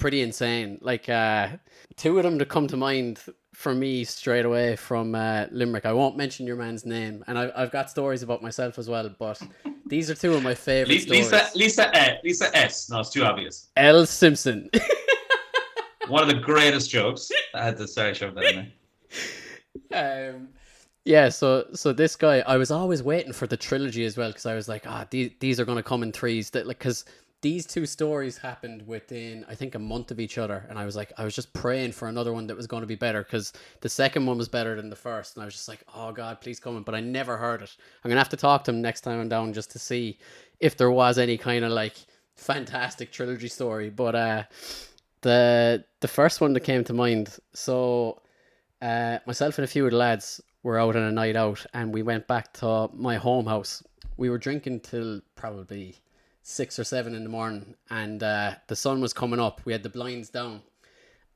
pretty 0.00 0.22
insane. 0.22 0.78
Like 0.80 1.08
uh, 1.08 1.48
two 1.96 2.16
of 2.18 2.24
them 2.24 2.38
that 2.38 2.48
come 2.48 2.66
to 2.68 2.76
mind 2.76 3.20
for 3.54 3.74
me 3.74 4.04
straight 4.04 4.44
away 4.44 4.74
from 4.74 5.14
uh, 5.14 5.46
Limerick. 5.52 5.86
I 5.86 5.92
won't 5.92 6.16
mention 6.16 6.46
your 6.46 6.56
man's 6.56 6.84
name, 6.84 7.22
and 7.26 7.38
I, 7.38 7.52
I've 7.54 7.70
got 7.70 7.90
stories 7.90 8.22
about 8.22 8.42
myself 8.42 8.78
as 8.78 8.88
well. 8.88 9.14
But 9.18 9.40
these 9.86 10.10
are 10.10 10.14
two 10.14 10.34
of 10.34 10.42
my 10.42 10.54
favorite 10.54 10.88
Lisa, 11.08 11.26
stories. 11.26 11.54
Lisa, 11.54 11.58
Lisa, 11.58 11.96
eh, 11.96 12.16
Lisa 12.24 12.56
S. 12.56 12.90
No, 12.90 13.00
it's 13.00 13.10
too 13.10 13.22
obvious. 13.22 13.68
L. 13.76 14.06
Simpson. 14.06 14.70
One 16.08 16.22
of 16.22 16.28
the 16.28 16.40
greatest 16.40 16.90
jokes. 16.90 17.30
I 17.54 17.62
had 17.62 17.76
to 17.76 17.86
sorry, 17.86 18.14
shove 18.14 18.34
that 18.34 18.44
in 18.44 18.72
there. 19.92 20.34
um, 20.34 20.48
yeah, 21.04 21.28
so 21.28 21.66
so 21.74 21.92
this 21.92 22.16
guy, 22.16 22.40
I 22.40 22.56
was 22.56 22.70
always 22.70 23.02
waiting 23.02 23.32
for 23.32 23.46
the 23.46 23.56
trilogy 23.56 24.04
as 24.04 24.16
well 24.16 24.30
because 24.30 24.46
I 24.46 24.54
was 24.54 24.68
like, 24.68 24.86
ah, 24.86 25.06
these 25.10 25.30
these 25.38 25.60
are 25.60 25.64
gonna 25.64 25.82
come 25.82 26.02
in 26.02 26.12
threes. 26.12 26.50
That 26.50 26.66
like 26.66 26.78
because 26.78 27.04
these 27.42 27.64
two 27.64 27.86
stories 27.86 28.36
happened 28.36 28.86
within 28.86 29.46
I 29.48 29.54
think 29.54 29.74
a 29.74 29.78
month 29.78 30.10
of 30.10 30.20
each 30.20 30.36
other, 30.36 30.66
and 30.68 30.78
I 30.78 30.84
was 30.84 30.96
like, 30.96 31.12
I 31.16 31.24
was 31.24 31.34
just 31.34 31.52
praying 31.52 31.92
for 31.92 32.08
another 32.08 32.32
one 32.32 32.46
that 32.48 32.56
was 32.56 32.66
going 32.66 32.82
to 32.82 32.86
be 32.86 32.96
better 32.96 33.22
because 33.22 33.52
the 33.80 33.88
second 33.88 34.26
one 34.26 34.36
was 34.36 34.48
better 34.48 34.76
than 34.76 34.90
the 34.90 34.96
first, 34.96 35.36
and 35.36 35.42
I 35.42 35.46
was 35.46 35.54
just 35.54 35.68
like, 35.68 35.82
oh 35.94 36.12
god, 36.12 36.40
please 36.40 36.60
come 36.60 36.76
in, 36.76 36.82
but 36.82 36.94
I 36.94 37.00
never 37.00 37.36
heard 37.36 37.62
it. 37.62 37.74
I'm 38.04 38.10
gonna 38.10 38.20
have 38.20 38.28
to 38.30 38.36
talk 38.36 38.64
to 38.64 38.70
him 38.70 38.82
next 38.82 39.02
time 39.02 39.20
I'm 39.20 39.28
down 39.28 39.52
just 39.52 39.70
to 39.72 39.78
see 39.78 40.18
if 40.58 40.76
there 40.76 40.90
was 40.90 41.18
any 41.18 41.38
kind 41.38 41.64
of 41.64 41.72
like 41.72 41.94
fantastic 42.36 43.10
trilogy 43.10 43.48
story, 43.48 43.90
but 43.90 44.14
uh, 44.14 44.42
the 45.22 45.84
the 46.00 46.08
first 46.08 46.40
one 46.40 46.52
that 46.54 46.60
came 46.60 46.84
to 46.84 46.92
mind, 46.92 47.38
so. 47.52 48.20
Uh, 48.82 49.18
myself 49.26 49.58
and 49.58 49.66
a 49.66 49.68
few 49.68 49.84
of 49.84 49.90
the 49.90 49.96
lads 49.98 50.40
were 50.62 50.78
out 50.78 50.96
on 50.96 51.02
a 51.02 51.12
night 51.12 51.36
out 51.36 51.66
and 51.74 51.92
we 51.92 52.02
went 52.02 52.26
back 52.26 52.50
to 52.54 52.88
my 52.94 53.16
home 53.16 53.44
house. 53.44 53.82
We 54.16 54.30
were 54.30 54.38
drinking 54.38 54.80
till 54.80 55.20
probably 55.36 55.96
six 56.50 56.78
or 56.78 56.84
seven 56.84 57.14
in 57.14 57.22
the 57.22 57.30
morning 57.30 57.74
and 57.90 58.22
uh, 58.22 58.54
the 58.66 58.76
sun 58.76 59.00
was 59.00 59.12
coming 59.12 59.40
up. 59.40 59.60
We 59.64 59.72
had 59.72 59.82
the 59.82 59.88
blinds 59.88 60.30
down 60.30 60.62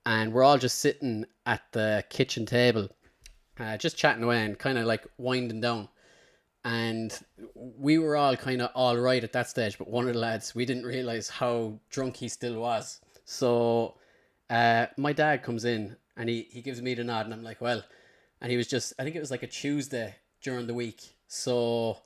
and 0.05 0.32
we're 0.32 0.43
all 0.43 0.59
just 0.59 0.81
sitting 0.81 1.24
at 1.47 1.62
the 1.73 2.05
kitchen 2.11 2.45
table, 2.45 2.89
uh, 3.59 3.77
just 3.77 3.97
chatting 3.97 4.24
away 4.24 4.45
and 4.45 4.59
kind 4.59 4.77
of 4.77 4.86
like 4.86 5.07
winding 5.16 5.61
down. 5.61 5.89
And 6.65 7.16
we 7.55 7.99
were 7.99 8.16
all 8.16 8.36
kind 8.36 8.62
of 8.62 8.70
all 8.74 8.97
right 8.97 9.23
at 9.23 9.32
that 9.32 9.49
stage, 9.49 9.78
but 9.78 9.89
one 9.89 10.09
of 10.09 10.15
the 10.15 10.20
lads, 10.20 10.55
we 10.55 10.65
didn't 10.65 10.85
realize 10.85 11.28
how 11.28 11.78
drunk 11.91 12.16
he 12.16 12.28
still 12.28 12.59
was. 12.61 13.01
So 13.24 13.95
uh, 14.51 14.86
my 14.97 15.12
dad 15.12 15.43
comes 15.43 15.65
in 15.65 15.97
and 16.16 16.28
he, 16.28 16.49
he 16.51 16.61
gives 16.61 16.82
me 16.82 16.95
the 16.95 17.05
nod 17.05 17.27
and 17.27 17.35
I'm 17.35 17.45
like, 17.45 17.61
well, 17.61 17.85
and 18.41 18.51
he 18.51 18.57
was 18.57 18.66
just, 18.66 18.95
I 18.99 19.05
think 19.05 19.15
it 19.15 19.20
was 19.20 19.31
like 19.31 19.43
a 19.43 19.49
Tuesday 19.49 20.16
during 20.43 20.66
the 20.66 20.74
week. 20.74 21.03
So 21.28 21.99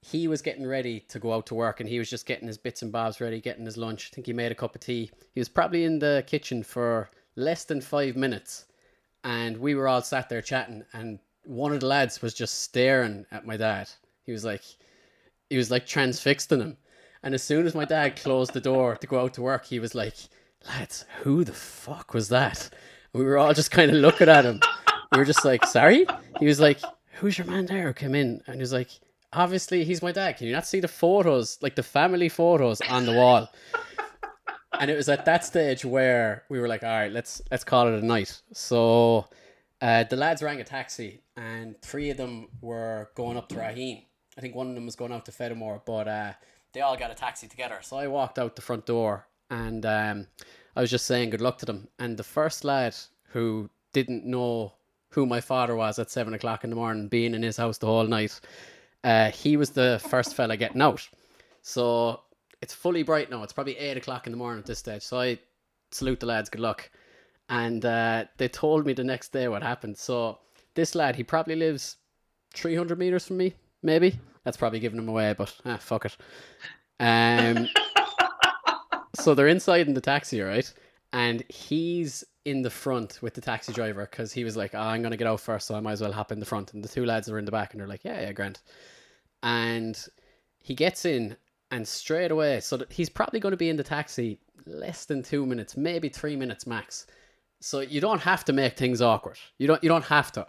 he 0.00 0.28
was 0.28 0.42
getting 0.42 0.66
ready 0.66 1.00
to 1.08 1.18
go 1.18 1.32
out 1.32 1.46
to 1.46 1.54
work 1.54 1.80
and 1.80 1.88
he 1.88 1.98
was 1.98 2.08
just 2.08 2.26
getting 2.26 2.46
his 2.46 2.58
bits 2.58 2.82
and 2.82 2.92
bobs 2.92 3.20
ready, 3.20 3.40
getting 3.40 3.64
his 3.64 3.76
lunch. 3.76 4.10
I 4.10 4.14
think 4.14 4.26
he 4.26 4.32
made 4.32 4.52
a 4.52 4.56
cup 4.56 4.74
of 4.74 4.80
tea. 4.80 5.10
He 5.34 5.40
was 5.40 5.48
probably 5.48 5.84
in 5.84 5.98
the 5.98 6.24
kitchen 6.26 6.62
for 6.62 7.10
less 7.36 7.64
than 7.64 7.80
five 7.80 8.16
minutes. 8.16 8.66
And 9.24 9.56
we 9.56 9.74
were 9.74 9.88
all 9.88 10.02
sat 10.02 10.28
there 10.28 10.42
chatting 10.42 10.84
and 10.92 11.18
one 11.44 11.72
of 11.72 11.80
the 11.80 11.86
lads 11.86 12.22
was 12.22 12.34
just 12.34 12.62
staring 12.62 13.26
at 13.32 13.46
my 13.46 13.56
dad. 13.56 13.88
He 14.24 14.32
was 14.32 14.44
like, 14.44 14.62
he 15.50 15.56
was 15.56 15.70
like 15.70 15.86
transfixed 15.86 16.52
in 16.52 16.60
him. 16.60 16.76
And 17.22 17.34
as 17.34 17.42
soon 17.42 17.66
as 17.66 17.74
my 17.74 17.84
dad 17.84 18.16
closed 18.16 18.52
the 18.52 18.60
door 18.60 18.96
to 18.96 19.06
go 19.06 19.20
out 19.20 19.34
to 19.34 19.42
work, 19.42 19.66
he 19.66 19.80
was 19.80 19.94
like, 19.94 20.14
lads, 20.68 21.04
who 21.22 21.44
the 21.44 21.52
fuck 21.52 22.14
was 22.14 22.28
that? 22.28 22.70
we 23.12 23.24
were 23.24 23.38
all 23.38 23.54
just 23.54 23.70
kind 23.70 23.90
of 23.90 23.96
looking 23.96 24.28
at 24.28 24.44
him. 24.44 24.60
We 25.12 25.18
were 25.18 25.24
just 25.24 25.44
like, 25.44 25.64
sorry? 25.66 26.06
He 26.38 26.46
was 26.46 26.60
like, 26.60 26.80
who's 27.14 27.38
your 27.38 27.46
man 27.46 27.66
there 27.66 27.88
who 27.88 27.94
came 27.94 28.14
in? 28.14 28.42
And 28.46 28.56
he 28.56 28.60
was 28.60 28.72
like, 28.72 28.90
obviously 29.32 29.84
he's 29.84 30.02
my 30.02 30.12
dad. 30.12 30.36
Can 30.36 30.46
you 30.46 30.52
not 30.52 30.66
see 30.66 30.80
the 30.80 30.88
photos, 30.88 31.58
like 31.62 31.76
the 31.76 31.82
family 31.82 32.28
photos 32.28 32.80
on 32.82 33.06
the 33.06 33.12
wall? 33.12 33.48
And 34.80 34.92
it 34.92 34.96
was 34.96 35.08
at 35.08 35.24
that 35.24 35.44
stage 35.44 35.84
where 35.84 36.44
we 36.48 36.60
were 36.60 36.68
like, 36.68 36.84
all 36.84 36.90
right, 36.90 37.10
let's 37.10 37.42
let's 37.50 37.64
call 37.64 37.88
it 37.88 38.00
a 38.00 38.06
night. 38.06 38.40
So 38.52 39.26
uh, 39.80 40.04
the 40.04 40.14
lads 40.14 40.40
rang 40.40 40.60
a 40.60 40.64
taxi, 40.64 41.22
and 41.36 41.80
three 41.82 42.10
of 42.10 42.16
them 42.16 42.48
were 42.60 43.10
going 43.16 43.36
up 43.36 43.48
to 43.48 43.56
Raheen. 43.56 44.04
I 44.36 44.40
think 44.40 44.54
one 44.54 44.68
of 44.68 44.76
them 44.76 44.84
was 44.84 44.94
going 44.94 45.10
out 45.10 45.24
to 45.24 45.32
Fedamore, 45.32 45.80
but 45.84 46.06
uh, 46.06 46.32
they 46.72 46.80
all 46.80 46.96
got 46.96 47.10
a 47.10 47.14
taxi 47.14 47.48
together. 47.48 47.78
So 47.82 47.96
I 47.96 48.06
walked 48.06 48.38
out 48.38 48.54
the 48.54 48.62
front 48.62 48.86
door, 48.86 49.26
and 49.50 49.84
um, 49.84 50.26
I 50.76 50.80
was 50.80 50.90
just 50.90 51.06
saying 51.06 51.30
good 51.30 51.40
luck 51.40 51.58
to 51.58 51.66
them. 51.66 51.88
And 51.98 52.16
the 52.16 52.22
first 52.22 52.64
lad 52.64 52.94
who 53.30 53.68
didn't 53.92 54.24
know 54.24 54.74
who 55.10 55.26
my 55.26 55.40
father 55.40 55.74
was 55.74 55.98
at 55.98 56.10
seven 56.10 56.34
o'clock 56.34 56.62
in 56.62 56.70
the 56.70 56.76
morning, 56.76 57.08
being 57.08 57.34
in 57.34 57.42
his 57.42 57.56
house 57.56 57.78
the 57.78 57.86
whole 57.86 58.06
night, 58.06 58.40
uh, 59.04 59.30
he 59.30 59.56
was 59.56 59.70
the 59.70 60.00
first 60.08 60.34
fella 60.34 60.56
getting 60.56 60.82
out. 60.82 61.06
So 61.62 62.20
it's 62.60 62.74
fully 62.74 63.02
bright 63.02 63.30
now. 63.30 63.42
It's 63.42 63.52
probably 63.52 63.76
eight 63.76 63.96
o'clock 63.96 64.26
in 64.26 64.32
the 64.32 64.38
morning 64.38 64.60
at 64.60 64.66
this 64.66 64.78
stage. 64.78 65.02
So 65.02 65.20
I 65.20 65.38
salute 65.90 66.20
the 66.20 66.26
lads, 66.26 66.48
good 66.48 66.60
luck. 66.60 66.90
And 67.48 67.84
uh, 67.84 68.26
they 68.36 68.48
told 68.48 68.86
me 68.86 68.92
the 68.92 69.04
next 69.04 69.32
day 69.32 69.48
what 69.48 69.62
happened. 69.62 69.96
So 69.96 70.38
this 70.74 70.94
lad, 70.94 71.16
he 71.16 71.22
probably 71.22 71.56
lives 71.56 71.96
300 72.54 72.98
meters 72.98 73.26
from 73.26 73.38
me, 73.38 73.54
maybe. 73.82 74.18
That's 74.44 74.56
probably 74.56 74.80
giving 74.80 74.98
him 74.98 75.08
away, 75.08 75.34
but 75.36 75.54
ah, 75.64 75.76
fuck 75.78 76.06
it. 76.06 76.16
Um, 77.00 77.68
so 79.14 79.34
they're 79.34 79.48
inside 79.48 79.88
in 79.88 79.94
the 79.94 80.00
taxi, 80.00 80.40
right? 80.40 80.70
And 81.12 81.42
he's 81.48 82.24
in 82.48 82.62
the 82.62 82.70
front 82.70 83.18
with 83.20 83.34
the 83.34 83.40
taxi 83.40 83.72
driver 83.72 84.06
because 84.10 84.32
he 84.32 84.44
was 84.44 84.56
like, 84.56 84.74
oh, 84.74 84.80
I'm 84.80 85.02
going 85.02 85.10
to 85.10 85.16
get 85.16 85.26
out 85.26 85.40
first, 85.40 85.66
so 85.66 85.74
I 85.74 85.80
might 85.80 85.92
as 85.92 86.00
well 86.00 86.12
hop 86.12 86.32
in 86.32 86.40
the 86.40 86.46
front. 86.46 86.72
And 86.74 86.82
the 86.82 86.88
two 86.88 87.04
lads 87.04 87.28
are 87.28 87.38
in 87.38 87.44
the 87.44 87.50
back 87.52 87.72
and 87.72 87.80
they're 87.80 87.88
like, 87.88 88.04
yeah, 88.04 88.20
yeah, 88.20 88.32
Grant. 88.32 88.60
And 89.42 89.98
he 90.60 90.74
gets 90.74 91.04
in 91.04 91.36
and 91.70 91.86
straight 91.86 92.30
away, 92.30 92.60
so 92.60 92.82
he's 92.88 93.10
probably 93.10 93.40
going 93.40 93.52
to 93.52 93.56
be 93.56 93.68
in 93.68 93.76
the 93.76 93.84
taxi 93.84 94.38
less 94.66 95.04
than 95.04 95.22
two 95.22 95.46
minutes, 95.46 95.76
maybe 95.76 96.08
three 96.08 96.36
minutes 96.36 96.66
max. 96.66 97.06
So 97.60 97.80
you 97.80 98.00
don't 98.00 98.20
have 98.20 98.44
to 98.46 98.52
make 98.52 98.76
things 98.76 99.02
awkward. 99.02 99.38
You 99.58 99.66
don't. 99.66 99.82
You 99.82 99.88
don't 99.88 100.04
have 100.04 100.30
to. 100.32 100.46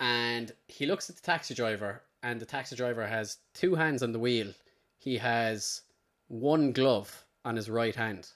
And 0.00 0.52
he 0.68 0.86
looks 0.86 1.08
at 1.08 1.16
the 1.16 1.22
taxi 1.22 1.54
driver, 1.54 2.02
and 2.22 2.40
the 2.40 2.46
taxi 2.46 2.76
driver 2.76 3.06
has 3.06 3.38
two 3.54 3.74
hands 3.74 4.02
on 4.02 4.12
the 4.12 4.18
wheel. 4.18 4.52
He 4.98 5.16
has 5.18 5.82
one 6.28 6.72
glove 6.72 7.24
on 7.44 7.56
his 7.56 7.70
right 7.70 7.94
hand. 7.94 8.28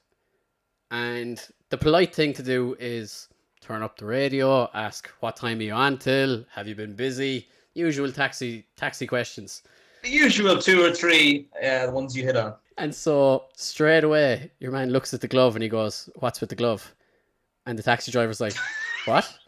And 0.91 1.41
the 1.71 1.79
polite 1.79 2.15
thing 2.15 2.33
to 2.35 2.43
do 2.43 2.77
is 2.79 3.29
turn 3.61 3.83
up 3.83 3.99
the 3.99 4.07
radio, 4.07 4.69
ask 4.75 5.09
what 5.21 5.37
time 5.37 5.59
are 5.59 5.63
you 5.63 5.73
on 5.73 5.99
till, 5.99 6.45
have 6.53 6.67
you 6.67 6.75
been 6.75 6.95
busy? 6.95 7.49
Usual 7.75 8.11
taxi 8.11 8.67
taxi 8.77 9.07
questions. 9.07 9.63
The 10.03 10.11
usual 10.11 10.59
two 10.59 10.83
or 10.83 10.93
three, 10.93 11.49
uh, 11.63 11.87
the 11.87 11.93
ones 11.93 12.17
you 12.17 12.25
hit 12.25 12.37
on. 12.37 12.55
And 12.79 12.95
so 12.95 13.47
straight 13.57 14.05
away, 14.05 14.51
your 14.61 14.71
man 14.73 14.91
looks 14.91 15.13
at 15.13 15.21
the 15.21 15.29
glove 15.29 15.55
and 15.57 15.63
he 15.63 15.69
goes, 15.69 16.09
"What's 16.17 16.41
with 16.41 16.51
the 16.51 16.57
glove?" 16.57 16.95
And 17.67 17.79
the 17.79 17.83
taxi 17.83 18.11
driver's 18.11 18.41
like, 18.41 18.55
"What?" 19.05 19.39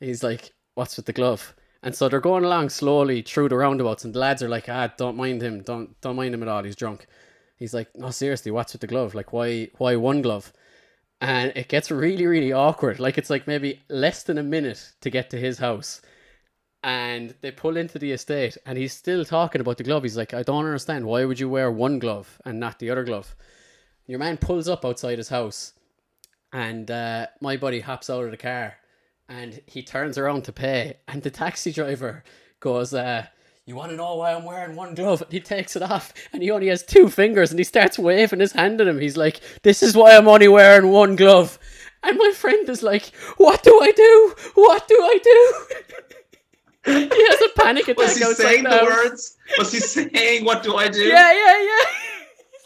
He's 0.00 0.22
like, 0.22 0.52
"What's 0.74 0.96
with 0.96 1.06
the 1.06 1.12
glove?" 1.12 1.54
And 1.82 1.94
so 1.94 2.08
they're 2.08 2.20
going 2.20 2.44
along 2.44 2.70
slowly 2.70 3.22
through 3.22 3.48
the 3.48 3.56
roundabouts, 3.56 4.04
and 4.04 4.14
the 4.14 4.18
lads 4.18 4.42
are 4.42 4.48
like, 4.48 4.68
"Ah, 4.68 4.92
don't 4.96 5.16
mind 5.16 5.42
him, 5.42 5.62
don't 5.62 6.00
don't 6.00 6.16
mind 6.16 6.34
him 6.34 6.42
at 6.42 6.48
all. 6.48 6.62
He's 6.62 6.76
drunk." 6.76 7.06
He's 7.56 7.72
like, 7.72 7.88
no, 7.96 8.10
seriously, 8.10 8.52
what's 8.52 8.74
with 8.74 8.82
the 8.82 8.86
glove? 8.86 9.14
Like, 9.14 9.32
why, 9.32 9.70
why 9.78 9.96
one 9.96 10.20
glove? 10.22 10.52
And 11.20 11.52
it 11.56 11.68
gets 11.68 11.90
really, 11.90 12.26
really 12.26 12.52
awkward. 12.52 13.00
Like, 13.00 13.16
it's 13.16 13.30
like 13.30 13.46
maybe 13.46 13.82
less 13.88 14.22
than 14.22 14.38
a 14.38 14.42
minute 14.42 14.92
to 15.00 15.10
get 15.10 15.30
to 15.30 15.38
his 15.38 15.58
house. 15.58 16.02
And 16.82 17.34
they 17.40 17.50
pull 17.50 17.76
into 17.76 17.98
the 17.98 18.12
estate, 18.12 18.56
and 18.64 18.78
he's 18.78 18.92
still 18.92 19.24
talking 19.24 19.60
about 19.60 19.78
the 19.78 19.84
glove. 19.84 20.02
He's 20.02 20.16
like, 20.16 20.34
I 20.34 20.42
don't 20.42 20.66
understand. 20.66 21.06
Why 21.06 21.24
would 21.24 21.40
you 21.40 21.48
wear 21.48 21.70
one 21.70 21.98
glove 21.98 22.40
and 22.44 22.60
not 22.60 22.78
the 22.78 22.90
other 22.90 23.02
glove? 23.02 23.34
Your 24.06 24.18
man 24.18 24.36
pulls 24.36 24.68
up 24.68 24.84
outside 24.84 25.18
his 25.18 25.30
house, 25.30 25.72
and 26.52 26.88
uh, 26.90 27.26
my 27.40 27.56
buddy 27.56 27.80
hops 27.80 28.08
out 28.08 28.24
of 28.24 28.30
the 28.30 28.36
car, 28.36 28.74
and 29.28 29.60
he 29.66 29.82
turns 29.82 30.16
around 30.16 30.44
to 30.44 30.52
pay, 30.52 30.98
and 31.08 31.22
the 31.22 31.30
taxi 31.30 31.72
driver 31.72 32.22
goes, 32.60 32.94
uh, 32.94 33.26
you 33.66 33.74
want 33.74 33.90
to 33.90 33.96
know 33.96 34.14
why 34.14 34.32
I'm 34.32 34.44
wearing 34.44 34.76
one 34.76 34.94
glove? 34.94 35.22
And 35.22 35.32
he 35.32 35.40
takes 35.40 35.74
it 35.74 35.82
off 35.82 36.12
and 36.32 36.40
he 36.42 36.50
only 36.52 36.68
has 36.68 36.84
two 36.84 37.08
fingers 37.08 37.50
and 37.50 37.58
he 37.58 37.64
starts 37.64 37.98
waving 37.98 38.38
his 38.38 38.52
hand 38.52 38.80
at 38.80 38.86
him. 38.86 39.00
He's 39.00 39.16
like, 39.16 39.40
This 39.62 39.82
is 39.82 39.96
why 39.96 40.16
I'm 40.16 40.28
only 40.28 40.46
wearing 40.48 40.90
one 40.90 41.16
glove. 41.16 41.58
And 42.04 42.16
my 42.16 42.30
friend 42.30 42.68
is 42.68 42.84
like, 42.84 43.06
What 43.38 43.64
do 43.64 43.78
I 43.82 43.90
do? 43.90 44.34
What 44.54 44.86
do 44.86 44.94
I 44.94 45.18
do? 45.22 45.64
he 47.10 47.26
has 47.28 47.42
a 47.42 47.48
panic 47.60 47.88
attack 47.88 47.96
Was 47.98 48.16
he 48.16 48.34
saying 48.34 48.62
the 48.62 48.80
words? 48.84 49.36
Was 49.58 49.72
he 49.72 49.80
saying, 49.80 50.44
"What 50.44 50.62
do 50.62 50.76
I 50.76 50.86
do"? 50.88 51.02
Yeah, 51.08 51.32
yeah, 51.32 51.62
yeah. 51.62 51.84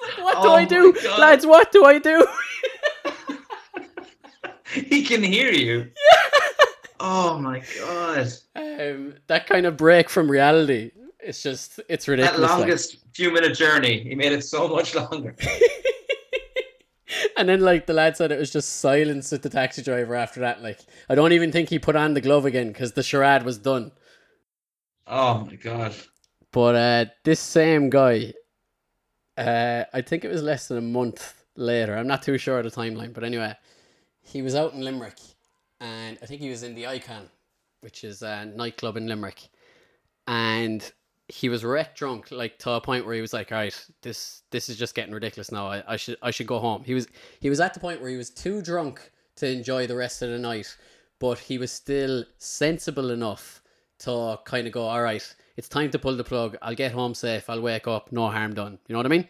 Like, 0.02 0.18
What 0.24 0.43
do 0.43 0.48
Oh 0.48 0.55
I 0.55 0.64
do? 0.66 0.93
God. 0.93 1.18
Lads, 1.18 1.47
what 1.47 1.72
do 1.72 1.86
I 1.86 1.98
do? 1.98 2.27
He 4.72 5.02
can 5.02 5.20
hear 5.22 5.51
you. 5.51 5.90
Oh 7.02 7.39
my 7.39 7.62
god! 7.78 8.31
Um, 8.55 9.14
that 9.27 9.47
kind 9.47 9.64
of 9.66 9.77
break 9.77 10.09
from 10.10 10.31
reality. 10.31 10.93
It's 11.18 11.43
just, 11.43 11.81
it's 11.89 12.05
That 12.06 12.12
ridiculous. 12.12 12.40
like. 12.51 12.59
longest 12.60 12.97
few 13.14 13.32
minute 13.32 13.55
journey, 13.56 14.02
he 14.02 14.14
made 14.14 14.32
it 14.32 14.43
so 14.44 14.68
much 14.68 14.94
longer. 14.94 15.35
and 17.36 17.48
then 17.48 17.60
like 17.60 17.86
the 17.86 17.93
lad 17.93 18.16
said 18.16 18.31
it 18.32 18.39
was 18.39 18.51
just 18.52 18.81
silence 18.81 19.32
with 19.32 19.43
the 19.43 19.48
taxi 19.51 19.82
driver 19.82 20.14
after 20.14 20.40
that 20.40 20.62
like 20.62 20.78
i 21.09 21.14
don't 21.14 21.32
even 21.32 21.51
think 21.51 21.68
he 21.68 21.78
put 21.78 21.97
on 21.97 22.14
the 22.14 22.20
glove 22.20 22.44
again 22.47 22.68
because 22.68 22.93
the 22.93 23.02
charade 23.02 23.43
was 23.43 23.59
done 23.59 23.90
Oh 25.09 25.44
my 25.44 25.56
god! 25.56 25.93
but 26.52 26.74
uh 26.77 27.05
this 27.24 27.40
same 27.40 27.90
guy 27.90 28.32
uh 29.36 29.85
i 29.93 30.01
think 30.01 30.24
it 30.24 30.31
was 30.31 30.43
less 30.43 30.68
than 30.68 30.78
a 30.78 30.82
month 30.82 31.43
later 31.56 31.97
i'm 31.97 32.06
not 32.06 32.22
too 32.22 32.39
sure 32.39 32.59
of 32.60 32.64
the 32.64 32.70
timeline 32.70 33.12
but 33.12 33.24
anyway 33.24 33.55
he 34.22 34.40
was 34.40 34.55
out 34.55 34.72
in 34.74 34.82
limerick 34.82 35.18
and 35.81 36.19
i 36.23 36.27
think 36.27 36.40
he 36.40 36.51
was 36.51 36.62
in 36.62 36.74
the 36.74 36.86
icon 36.86 37.28
which 37.81 38.05
is 38.05 38.23
a 38.23 38.47
nightclub 38.47 38.97
in 38.97 39.07
limerick. 39.07 39.48
And 40.27 40.90
he 41.28 41.48
was 41.48 41.65
wrecked 41.65 41.97
drunk 41.97 42.31
like 42.31 42.59
to 42.59 42.73
a 42.73 42.81
point 42.81 43.07
where 43.07 43.15
he 43.15 43.20
was 43.20 43.32
like 43.32 43.52
all 43.52 43.59
right 43.59 43.86
this 44.02 44.43
this 44.51 44.69
is 44.69 44.77
just 44.77 44.94
getting 44.94 45.15
ridiculous 45.15 45.52
now. 45.52 45.69
I, 45.69 45.82
I 45.86 45.97
should 45.97 46.16
i 46.23 46.31
should 46.31 46.47
go 46.47 46.59
home. 46.59 46.82
He 46.85 46.94
was 46.94 47.07
he 47.40 47.48
was 47.48 47.61
at 47.61 47.74
the 47.74 47.81
point 47.81 48.01
where 48.01 48.11
he 48.11 48.16
was 48.16 48.31
too 48.31 48.62
drunk 48.62 49.11
to 49.36 49.48
enjoy 49.48 49.86
the 49.86 49.97
rest 49.97 50.23
of 50.23 50.31
the 50.31 50.39
night 50.39 50.77
but 51.19 51.39
he 51.39 51.59
was 51.59 51.70
still 51.70 52.24
sensible 52.39 53.11
enough 53.11 53.62
to 54.01 54.39
kind 54.44 54.66
of 54.66 54.73
go 54.73 54.82
all 54.82 55.02
right 55.02 55.35
it's 55.57 55.69
time 55.69 55.90
to 55.90 55.98
pull 55.98 56.16
the 56.16 56.24
plug. 56.24 56.57
I'll 56.62 56.74
get 56.74 56.93
home 56.93 57.15
safe. 57.15 57.51
I'll 57.51 57.61
wake 57.61 57.86
up. 57.86 58.12
No 58.12 58.28
harm 58.28 58.55
done. 58.55 58.78
You 58.86 58.94
know 58.94 58.98
what 58.98 59.07
i 59.07 59.11
mean? 59.11 59.28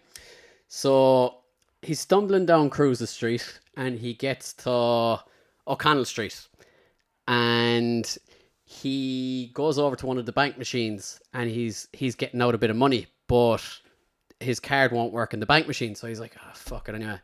So 0.69 1.39
he's 1.83 1.99
stumbling 2.01 2.47
down 2.47 2.71
Cruises 2.71 3.11
Street 3.11 3.61
and 3.77 3.99
he 3.99 4.15
gets 4.15 4.53
to 4.53 5.21
o'connell 5.67 6.05
street 6.05 6.49
and 7.29 8.19
he 8.65 9.51
goes 9.55 9.79
over 9.79 9.97
to 9.97 10.07
one 10.07 10.19
of 10.19 10.27
the 10.27 10.33
bank 10.33 10.57
machines 10.57 11.21
and 11.35 11.51
he's 11.51 11.89
he's 11.93 12.15
getting 12.15 12.41
out 12.41 12.55
a 12.55 12.59
bit 12.59 12.71
of 12.71 12.77
money, 12.77 13.07
but 13.27 13.63
his 14.39 14.61
card 14.61 14.93
won't 14.93 15.13
work 15.13 15.35
in 15.35 15.41
the 15.41 15.47
bank 15.47 15.67
machine. 15.67 15.95
So 15.95 16.07
he's 16.07 16.21
like, 16.21 16.37
oh, 16.39 16.51
fuck 16.55 16.89
it 16.89 16.95
anyway. 16.95 17.13
I 17.13 17.21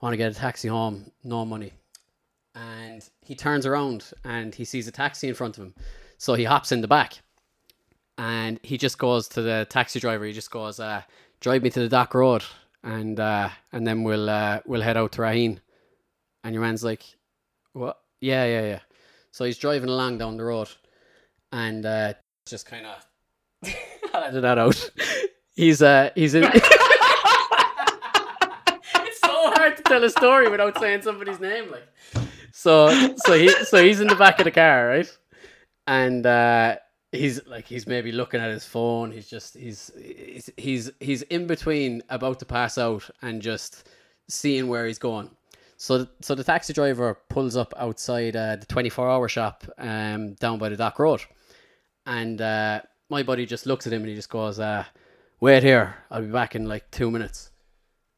want 0.00 0.12
to 0.12 0.16
get 0.16 0.30
a 0.30 0.34
taxi 0.34 0.68
home, 0.68 1.10
no 1.24 1.44
money. 1.44 1.72
And 2.54 3.08
he 3.22 3.34
turns 3.34 3.66
around 3.66 4.12
and 4.24 4.54
he 4.54 4.64
sees 4.64 4.88
a 4.88 4.92
taxi 4.92 5.28
in 5.28 5.34
front 5.34 5.58
of 5.58 5.64
him. 5.64 5.74
So 6.16 6.34
he 6.34 6.44
hops 6.44 6.72
in 6.72 6.80
the 6.80 6.88
back 6.88 7.20
and 8.16 8.58
he 8.62 8.78
just 8.78 8.98
goes 8.98 9.28
to 9.28 9.42
the 9.42 9.66
taxi 9.68 10.00
driver. 10.00 10.24
He 10.24 10.32
just 10.32 10.50
goes, 10.50 10.80
uh, 10.80 11.02
drive 11.40 11.62
me 11.62 11.70
to 11.70 11.80
the 11.80 11.88
dock 11.88 12.14
road 12.14 12.42
and 12.82 13.18
uh, 13.18 13.50
and 13.72 13.86
then 13.86 14.02
we'll 14.04 14.30
uh, 14.30 14.60
we'll 14.66 14.82
head 14.82 14.96
out 14.96 15.12
to 15.12 15.22
Raheen. 15.22 15.58
And 16.44 16.54
your 16.54 16.62
man's 16.62 16.84
like, 16.84 17.04
what? 17.78 17.98
Yeah, 18.20 18.44
yeah, 18.44 18.62
yeah. 18.62 18.80
So 19.30 19.44
he's 19.44 19.58
driving 19.58 19.88
along 19.88 20.18
down 20.18 20.36
the 20.36 20.44
road, 20.44 20.68
and 21.52 21.86
uh, 21.86 22.14
just 22.46 22.66
kind 22.66 22.86
of 22.86 23.74
I'll 24.14 24.24
edit 24.24 24.42
that 24.42 24.58
out. 24.58 24.90
He's 25.54 25.82
uh 25.82 26.10
he's 26.14 26.34
in. 26.34 26.44
it's 26.54 26.60
so 29.20 29.50
hard 29.52 29.76
to 29.76 29.82
tell 29.82 30.04
a 30.04 30.10
story 30.10 30.48
without 30.48 30.78
saying 30.78 31.02
somebody's 31.02 31.40
name, 31.40 31.70
like. 31.70 31.82
So 32.52 33.16
so 33.16 33.38
he 33.38 33.48
so 33.48 33.82
he's 33.82 34.00
in 34.00 34.08
the 34.08 34.16
back 34.16 34.38
of 34.38 34.44
the 34.44 34.50
car, 34.50 34.88
right? 34.88 35.18
And 35.86 36.26
uh, 36.26 36.76
he's 37.12 37.44
like 37.46 37.66
he's 37.66 37.86
maybe 37.86 38.12
looking 38.12 38.40
at 38.40 38.50
his 38.50 38.64
phone. 38.64 39.10
He's 39.10 39.28
just 39.28 39.56
he's 39.56 39.90
he's 39.96 40.50
he's 40.56 40.90
he's 41.00 41.22
in 41.22 41.46
between 41.46 42.02
about 42.08 42.38
to 42.40 42.44
pass 42.44 42.78
out 42.78 43.08
and 43.22 43.42
just 43.42 43.88
seeing 44.28 44.68
where 44.68 44.86
he's 44.86 44.98
going. 44.98 45.30
So, 45.80 46.08
so 46.20 46.34
the 46.34 46.42
taxi 46.42 46.72
driver 46.72 47.16
pulls 47.28 47.56
up 47.56 47.72
outside 47.76 48.34
uh, 48.34 48.56
the 48.56 48.66
24 48.66 49.08
hour 49.08 49.28
shop 49.28 49.64
um, 49.78 50.34
down 50.34 50.58
by 50.58 50.68
the 50.68 50.76
dock 50.76 50.98
road. 50.98 51.22
And 52.04 52.40
uh, 52.42 52.82
my 53.08 53.22
buddy 53.22 53.46
just 53.46 53.64
looks 53.64 53.86
at 53.86 53.92
him 53.92 54.02
and 54.02 54.08
he 54.08 54.16
just 54.16 54.28
goes, 54.28 54.58
uh, 54.58 54.84
Wait 55.40 55.62
here, 55.62 55.94
I'll 56.10 56.20
be 56.20 56.26
back 56.26 56.56
in 56.56 56.66
like 56.66 56.90
two 56.90 57.12
minutes. 57.12 57.52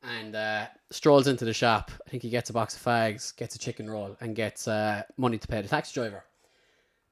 And 0.02 0.34
uh, 0.34 0.68
strolls 0.90 1.26
into 1.26 1.44
the 1.44 1.52
shop. 1.52 1.90
I 2.06 2.08
think 2.08 2.22
he 2.22 2.30
gets 2.30 2.48
a 2.48 2.54
box 2.54 2.74
of 2.74 2.82
fags, 2.82 3.36
gets 3.36 3.54
a 3.56 3.58
chicken 3.58 3.90
roll, 3.90 4.16
and 4.22 4.34
gets 4.34 4.66
uh, 4.66 5.02
money 5.18 5.36
to 5.36 5.46
pay 5.46 5.60
the 5.60 5.68
taxi 5.68 5.92
driver. 5.92 6.24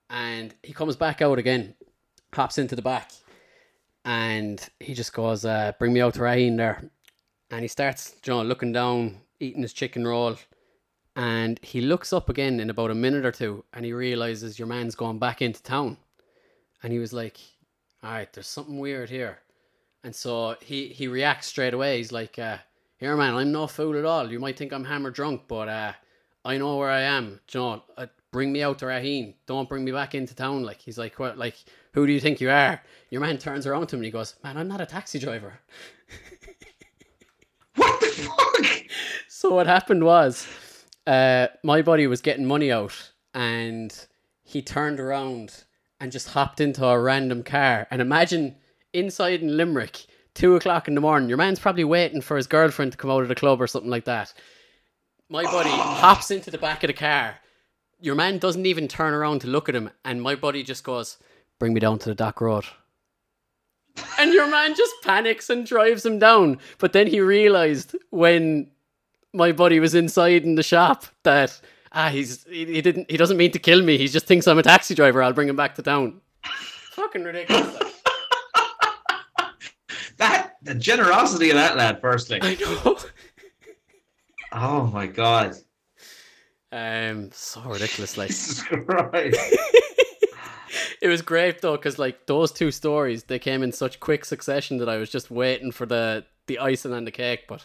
And 0.09 0.55
he 0.63 0.73
comes 0.73 0.97
back 0.97 1.21
out 1.21 1.39
again, 1.39 1.75
hops 2.33 2.57
into 2.57 2.75
the 2.75 2.81
back, 2.81 3.13
and 4.07 4.67
he 4.81 4.95
just 4.95 5.13
goes, 5.13 5.45
uh, 5.45 5.73
Bring 5.79 5.93
me 5.93 6.01
out 6.01 6.15
to 6.15 6.21
Raheen 6.21 6.57
there. 6.57 6.91
And 7.51 7.61
he 7.61 7.69
starts, 7.69 8.17
you 8.25 8.33
know, 8.33 8.43
looking 8.43 8.73
down, 8.73 9.21
eating 9.41 9.63
his 9.63 9.73
chicken 9.73 10.07
roll, 10.07 10.37
and 11.17 11.59
he 11.63 11.81
looks 11.81 12.13
up 12.13 12.29
again 12.29 12.61
in 12.61 12.71
about 12.71 12.91
a 12.91 12.95
minute 12.95 13.25
or 13.25 13.33
two, 13.33 13.65
and 13.73 13.85
he 13.85 13.93
realizes 13.93 14.59
your 14.59 14.69
man's 14.69 14.95
gone 14.95 15.19
back 15.19 15.43
into 15.43 15.63
town, 15.63 15.97
and 16.83 16.93
he 16.93 16.99
was 16.99 17.13
like, 17.13 17.39
"All 18.03 18.11
right, 18.11 18.33
there's 18.33 18.47
something 18.47 18.79
weird 18.79 19.11
here," 19.11 19.41
and 20.05 20.15
so 20.15 20.57
he 20.61 20.89
he 20.89 21.09
reacts 21.09 21.49
straight 21.49 21.75
away. 21.75 21.99
He's 21.99 22.13
like, 22.13 22.39
uh, 22.39 22.59
"Here, 22.99 23.17
man, 23.17 23.35
I'm 23.35 23.53
no 23.53 23.67
fool 23.67 23.99
at 23.99 24.05
all. 24.05 24.31
You 24.31 24.39
might 24.39 24.57
think 24.57 24.73
I'm 24.73 24.85
hammered 24.85 25.15
drunk, 25.15 25.43
but 25.49 25.69
uh, 25.69 25.93
I 26.45 26.59
know 26.59 26.77
where 26.77 26.91
I 26.91 27.01
am. 27.03 27.41
john 27.47 27.83
you 27.89 27.95
know, 27.97 28.03
uh, 28.05 28.07
bring 28.31 28.53
me 28.53 28.63
out 28.63 28.79
to 28.81 28.87
Raheen. 28.87 29.35
Don't 29.47 29.69
bring 29.69 29.85
me 29.85 29.93
back 29.93 30.15
into 30.15 30.35
town." 30.35 30.63
Like 30.63 30.81
he's 30.81 30.99
like, 30.99 31.19
"What? 31.19 31.39
Like 31.39 31.57
who 31.93 32.07
do 32.07 32.13
you 32.13 32.21
think 32.21 32.41
you 32.41 32.51
are?" 32.51 32.81
Your 33.11 33.21
man 33.21 33.39
turns 33.39 33.67
around 33.67 33.89
to 33.89 33.97
him 33.97 34.01
and 34.01 34.07
he 34.07 34.11
goes, 34.13 34.35
"Man, 34.45 34.57
I'm 34.57 34.69
not 34.69 34.81
a 34.81 34.87
taxi 34.87 35.19
driver." 35.19 35.61
What 37.77 38.01
the 38.01 38.07
fuck? 38.07 38.78
So 39.41 39.55
what 39.55 39.69
happened 39.69 40.03
was, 40.03 40.49
uh, 41.07 41.47
my 41.63 41.81
buddy 41.81 42.09
was 42.09 42.21
getting 42.21 42.45
money 42.45 42.73
out, 42.73 43.13
and 43.33 43.95
he 44.43 44.63
turned 44.63 44.99
around 44.99 45.63
and 46.01 46.11
just 46.11 46.31
hopped 46.31 46.61
into 46.61 46.85
a 46.85 46.99
random 46.99 47.45
car. 47.45 47.87
And 47.93 48.03
imagine 48.03 48.57
inside 48.93 49.41
in 49.41 49.57
Limerick, 49.57 50.07
two 50.35 50.57
o'clock 50.57 50.89
in 50.89 50.97
the 50.97 51.01
morning, 51.01 51.29
your 51.29 51.39
man's 51.39 51.61
probably 51.61 51.85
waiting 51.85 52.21
for 52.21 52.37
his 52.37 52.49
girlfriend 52.49 52.91
to 52.91 52.99
come 52.99 53.13
out 53.13 53.23
of 53.23 53.29
the 53.29 53.37
club 53.37 53.63
or 53.63 53.69
something 53.69 53.93
like 53.93 54.07
that. 54.07 54.35
My 55.29 55.45
buddy 55.45 55.71
hops 55.73 56.33
into 56.33 56.51
the 56.51 56.59
back 56.59 56.83
of 56.83 56.89
the 56.89 56.95
car. 56.95 57.37
Your 58.01 58.17
man 58.17 58.39
doesn't 58.39 58.67
even 58.67 58.89
turn 58.89 59.15
around 59.15 59.43
to 59.43 59.47
look 59.47 59.69
at 59.69 59.77
him, 59.77 59.91
and 60.05 60.21
my 60.21 60.35
buddy 60.35 60.65
just 60.65 60.83
goes, 60.83 61.17
"Bring 61.61 61.75
me 61.75 61.79
down 61.79 62.01
to 62.01 62.09
the 62.09 62.17
dock 62.17 62.41
road." 62.41 62.65
and 64.19 64.33
your 64.33 64.49
man 64.49 64.75
just 64.75 64.95
panics 65.05 65.49
and 65.49 65.65
drives 65.65 66.05
him 66.05 66.19
down. 66.19 66.59
But 66.79 66.93
then 66.93 67.07
he 67.07 67.21
realized 67.21 67.97
when 68.11 68.71
my 69.39 69.53
buddy 69.53 69.81
was 69.81 69.95
inside 69.95 70.43
in 70.43 70.57
the 70.57 70.63
shop 70.63 71.07
that 71.23 71.59
ah 71.93 72.09
he's 72.11 72.45
he, 72.45 72.67
he 72.67 72.83
didn't 72.83 73.11
he 73.11 73.17
doesn't 73.17 73.37
mean 73.39 73.53
to 73.53 73.59
kill 73.59 73.81
me. 73.83 73.97
He 73.97 74.09
just 74.09 74.27
thinks 74.27 74.47
I'm 74.47 74.59
a 74.59 74.63
taxi 74.63 74.95
driver. 74.95 75.23
I'll 75.23 75.33
bring 75.33 75.49
him 75.49 75.57
back 75.57 75.77
to 75.77 75.83
town. 75.83 76.21
Fucking 76.93 77.23
ridiculous. 77.25 77.79
That 80.19 80.57
the 80.63 80.75
generosity 80.75 81.51
of 81.51 81.57
that 81.57 81.77
lad. 81.77 82.01
Firstly, 82.01 82.41
I 82.43 82.57
know. 82.57 82.99
oh 84.53 84.87
my 84.89 85.07
god, 85.07 85.57
Um, 86.73 87.31
so 87.33 87.63
ridiculous. 87.63 88.17
Like 88.19 88.29
Jesus 88.29 88.63
Christ! 88.63 89.13
it 91.01 91.07
was 91.07 91.23
great 91.23 91.61
though, 91.61 91.77
because 91.77 92.01
like 92.01 92.27
those 92.27 92.51
two 92.51 92.73
stories, 92.73 93.25
they 93.25 93.39
came 93.39 93.63
in 93.63 93.71
such 93.71 94.01
quick 94.01 94.25
succession 94.25 94.79
that 94.79 94.89
I 94.89 94.97
was 94.97 95.09
just 95.09 95.31
waiting 95.31 95.71
for 95.71 95.87
the 95.87 96.25
the 96.49 96.59
icing 96.59 96.93
on 96.93 97.05
the 97.05 97.13
cake. 97.13 97.45
But 97.49 97.65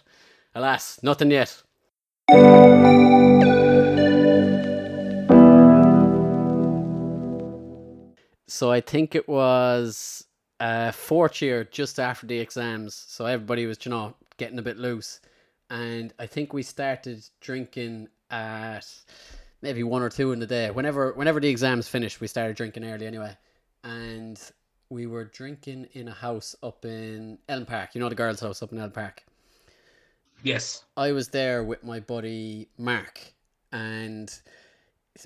alas, 0.56 1.00
nothing 1.04 1.32
yet. 1.32 1.64
So 8.48 8.72
I 8.72 8.82
think 8.82 9.16
it 9.16 9.28
was 9.28 10.26
uh, 10.60 10.92
fourth 10.92 11.42
year, 11.42 11.64
just 11.64 12.00
after 12.00 12.28
the 12.28 12.40
exams. 12.40 12.94
So 12.96 13.26
everybody 13.26 13.66
was, 13.66 13.84
you 13.86 13.90
know, 13.90 14.16
getting 14.38 14.60
a 14.60 14.62
bit 14.62 14.78
loose. 14.78 15.20
And 15.70 16.14
I 16.20 16.28
think 16.28 16.54
we 16.54 16.64
started 16.64 17.26
drinking 17.42 18.10
at 18.30 18.86
maybe 19.62 19.84
one 19.84 20.02
or 20.02 20.10
two 20.10 20.32
in 20.34 20.40
the 20.40 20.46
day. 20.46 20.70
Whenever 20.70 21.14
whenever 21.14 21.40
the 21.40 21.50
exams 21.50 21.88
finished, 21.88 22.22
we 22.22 22.28
started 22.28 22.56
drinking 22.56 22.86
early 22.86 23.08
anyway. 23.08 23.36
And 23.84 24.40
we 24.90 25.08
were 25.08 25.26
drinking 25.26 25.88
in 25.94 26.08
a 26.08 26.14
house 26.14 26.56
up 26.62 26.86
in 26.86 27.40
Ellen 27.50 27.66
Park. 27.66 27.96
You 27.96 28.02
know 28.02 28.10
the 28.10 28.16
girls' 28.16 28.40
house 28.40 28.62
up 28.62 28.72
in 28.72 28.78
Ellen 28.78 28.92
Park. 28.92 29.24
Yes. 30.44 30.84
I 30.98 31.14
was 31.14 31.30
there 31.30 31.64
with 31.64 31.84
my 31.84 32.02
buddy 32.02 32.68
Mark, 32.78 33.20
and 33.72 34.32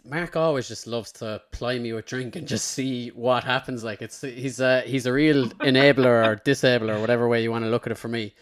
Mark 0.06 0.36
always 0.36 0.68
just 0.68 0.86
loves 0.86 1.12
to 1.14 1.42
ply 1.52 1.80
me 1.80 1.92
with 1.94 2.06
drink 2.06 2.36
and 2.36 2.48
just 2.48 2.70
see 2.70 3.10
what 3.10 3.44
happens. 3.44 3.84
Like 3.84 4.02
it's 4.02 4.22
he's 4.22 4.60
a 4.60 4.82
he's 4.82 5.06
a 5.08 5.14
real 5.14 5.50
enabler 5.62 6.26
or 6.26 6.36
disabler, 6.46 7.02
whatever 7.02 7.28
way 7.28 7.42
you 7.42 7.52
want 7.52 7.66
to 7.66 7.70
look 7.70 7.88
at 7.88 7.92
it 7.92 7.98
for 7.98 8.08
me. 8.08 8.36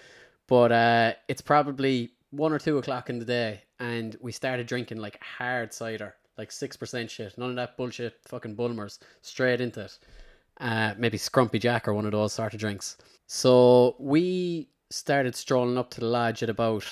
But 0.47 0.71
uh, 0.71 1.13
it's 1.27 1.41
probably 1.41 2.11
one 2.31 2.51
or 2.51 2.59
two 2.59 2.77
o'clock 2.77 3.09
in 3.09 3.19
the 3.19 3.25
day, 3.25 3.63
and 3.79 4.15
we 4.21 4.31
started 4.31 4.67
drinking 4.67 4.97
like 4.97 5.21
hard 5.23 5.73
cider, 5.73 6.15
like 6.37 6.51
six 6.51 6.75
percent 6.75 7.09
shit, 7.09 7.37
none 7.37 7.51
of 7.51 7.55
that 7.55 7.77
bullshit, 7.77 8.15
fucking 8.27 8.55
Bulmers, 8.55 8.99
straight 9.21 9.61
into 9.61 9.81
it. 9.81 9.97
Uh, 10.59 10.93
maybe 10.97 11.17
Scrumpy 11.17 11.59
Jack 11.59 11.87
or 11.87 11.93
one 11.93 12.05
of 12.05 12.11
those 12.11 12.33
sort 12.33 12.53
of 12.53 12.59
drinks. 12.59 12.97
So 13.27 13.95
we 13.99 14.69
started 14.95 15.35
strolling 15.35 15.77
up 15.77 15.89
to 15.91 15.99
the 15.99 16.05
lodge 16.07 16.41
at 16.43 16.49
about 16.49 16.85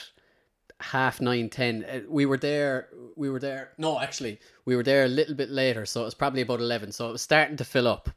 half 0.79 1.21
nine 1.21 1.49
ten. 1.49 1.85
Uh, 1.85 2.01
We 2.09 2.25
were 2.25 2.37
there. 2.37 2.89
We 3.15 3.29
were 3.29 3.39
there. 3.39 3.71
No, 3.77 3.99
actually, 3.99 4.39
we 4.65 4.75
were 4.75 4.83
there 4.83 5.05
a 5.05 5.09
little 5.09 5.35
bit 5.35 5.49
later. 5.49 5.85
So 5.85 6.01
it 6.01 6.05
was 6.05 6.13
probably 6.13 6.41
about 6.41 6.59
eleven. 6.59 6.91
So 6.91 7.09
it 7.09 7.13
was 7.13 7.21
starting 7.21 7.57
to 7.57 7.65
fill 7.65 7.87
up, 7.87 8.09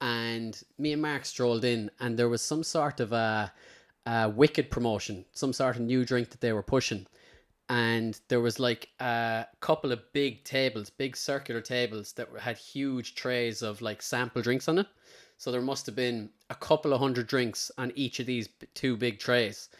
and 0.00 0.60
me 0.78 0.92
and 0.92 1.02
Mark 1.02 1.24
strolled 1.24 1.64
in, 1.64 1.90
and 2.00 2.18
there 2.18 2.28
was 2.28 2.42
some 2.42 2.62
sort 2.62 3.00
of 3.00 3.12
a, 3.12 3.52
a 4.06 4.28
wicked 4.28 4.70
promotion, 4.70 5.24
some 5.32 5.52
sort 5.52 5.76
of 5.76 5.82
new 5.82 6.04
drink 6.04 6.30
that 6.30 6.40
they 6.40 6.52
were 6.52 6.62
pushing. 6.62 7.06
And 7.68 8.20
there 8.28 8.40
was 8.40 8.58
like 8.58 8.90
a 9.00 9.46
couple 9.60 9.92
of 9.92 10.12
big 10.12 10.44
tables, 10.44 10.90
big 10.90 11.16
circular 11.16 11.62
tables 11.62 12.12
that 12.14 12.28
had 12.38 12.58
huge 12.58 13.14
trays 13.14 13.62
of 13.62 13.80
like 13.80 14.02
sample 14.02 14.42
drinks 14.42 14.68
on 14.68 14.78
it. 14.78 14.86
So 15.42 15.50
there 15.50 15.60
must 15.60 15.86
have 15.86 15.96
been 15.96 16.30
a 16.50 16.54
couple 16.54 16.92
of 16.92 17.00
hundred 17.00 17.26
drinks 17.26 17.68
on 17.76 17.92
each 17.96 18.20
of 18.20 18.26
these 18.26 18.48
two 18.74 18.96
big 18.96 19.18
trays. 19.18 19.70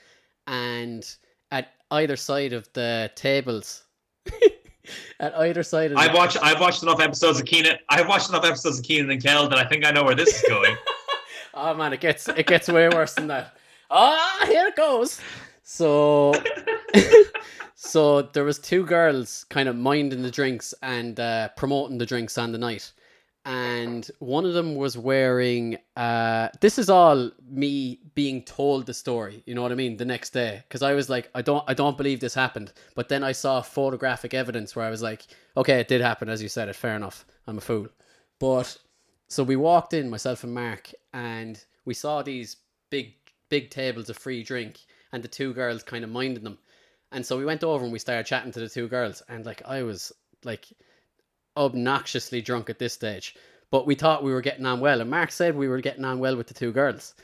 And 0.48 1.08
at 1.52 1.74
either 1.92 2.16
side 2.16 2.52
of 2.52 2.68
the 2.72 3.12
tables, 3.14 3.84
at 5.20 5.32
either 5.36 5.62
side 5.62 5.92
of 5.92 5.98
I've 5.98 6.14
watched 6.14 6.36
I've 6.42 6.58
watched 6.58 6.82
enough 6.82 6.98
episodes 6.98 7.38
of 7.38 7.46
Kenan. 7.46 7.76
I've 7.88 8.08
watched 8.08 8.28
enough 8.28 8.44
episodes 8.44 8.80
of 8.80 8.84
Kenan 8.84 9.08
and 9.12 9.22
Kel 9.22 9.48
that 9.48 9.56
I 9.56 9.64
think 9.64 9.86
I 9.86 9.92
know 9.92 10.02
where 10.02 10.16
this 10.16 10.42
is 10.42 10.48
going. 10.48 10.76
Oh 11.54 11.74
man, 11.74 11.92
it 11.92 12.00
gets 12.00 12.26
it 12.28 12.46
gets 12.46 12.66
way 12.68 12.88
worse 12.88 13.12
than 13.12 13.28
that. 13.28 13.56
Ah, 13.90 14.44
here 14.46 14.68
it 14.68 14.74
goes. 14.74 15.20
So, 15.62 16.32
so 17.74 18.22
there 18.22 18.42
was 18.42 18.58
two 18.58 18.86
girls 18.86 19.44
kind 19.50 19.68
of 19.68 19.76
minding 19.76 20.22
the 20.22 20.30
drinks 20.30 20.72
and 20.82 21.20
uh, 21.20 21.50
promoting 21.58 21.98
the 21.98 22.06
drinks 22.06 22.38
on 22.38 22.52
the 22.52 22.58
night, 22.58 22.90
and 23.44 24.08
one 24.18 24.44
of 24.44 24.54
them 24.54 24.74
was 24.74 24.96
wearing. 24.96 25.78
Uh, 25.96 26.48
this 26.60 26.78
is 26.78 26.88
all 26.88 27.30
me 27.48 28.00
being 28.14 28.42
told 28.42 28.86
the 28.86 28.94
story. 28.94 29.42
You 29.46 29.54
know 29.54 29.62
what 29.62 29.72
I 29.72 29.76
mean? 29.76 29.96
The 29.96 30.04
next 30.04 30.30
day, 30.30 30.62
because 30.68 30.82
I 30.82 30.92
was 30.92 31.08
like, 31.08 31.30
I 31.34 31.42
don't, 31.42 31.64
I 31.68 31.74
don't 31.74 31.96
believe 31.96 32.20
this 32.20 32.34
happened. 32.34 32.72
But 32.94 33.08
then 33.08 33.24
I 33.24 33.32
saw 33.32 33.60
photographic 33.60 34.34
evidence 34.34 34.76
where 34.76 34.86
I 34.86 34.90
was 34.90 35.02
like, 35.02 35.26
okay, 35.56 35.80
it 35.80 35.88
did 35.88 36.00
happen, 36.00 36.28
as 36.28 36.42
you 36.42 36.48
said 36.48 36.68
it. 36.68 36.76
Fair 36.76 36.96
enough. 36.96 37.24
I'm 37.46 37.58
a 37.58 37.60
fool, 37.60 37.88
but. 38.38 38.76
So 39.28 39.42
we 39.42 39.56
walked 39.56 39.94
in, 39.94 40.10
myself 40.10 40.44
and 40.44 40.52
Mark, 40.52 40.92
and 41.14 41.58
we 41.86 41.94
saw 41.94 42.20
these 42.20 42.58
big, 42.90 43.14
big 43.48 43.70
tables 43.70 44.10
of 44.10 44.18
free 44.18 44.42
drink, 44.42 44.80
and 45.10 45.24
the 45.24 45.28
two 45.28 45.54
girls 45.54 45.82
kind 45.82 46.04
of 46.04 46.10
minding 46.10 46.44
them. 46.44 46.58
And 47.12 47.24
so 47.24 47.38
we 47.38 47.46
went 47.46 47.64
over 47.64 47.82
and 47.82 47.94
we 47.94 47.98
started 47.98 48.26
chatting 48.26 48.52
to 48.52 48.60
the 48.60 48.68
two 48.68 48.88
girls, 48.88 49.22
and 49.30 49.46
like 49.46 49.62
I 49.64 49.84
was 49.84 50.12
like 50.44 50.66
obnoxiously 51.56 52.40
drunk 52.40 52.70
at 52.70 52.78
this 52.78 52.92
stage, 52.92 53.34
but 53.70 53.86
we 53.86 53.94
thought 53.94 54.24
we 54.24 54.32
were 54.32 54.40
getting 54.40 54.66
on 54.66 54.80
well, 54.80 55.00
and 55.00 55.10
Mark 55.10 55.30
said 55.30 55.56
we 55.56 55.68
were 55.68 55.80
getting 55.80 56.04
on 56.04 56.18
well 56.18 56.36
with 56.36 56.46
the 56.46 56.54
two 56.54 56.72
girls. 56.72 57.14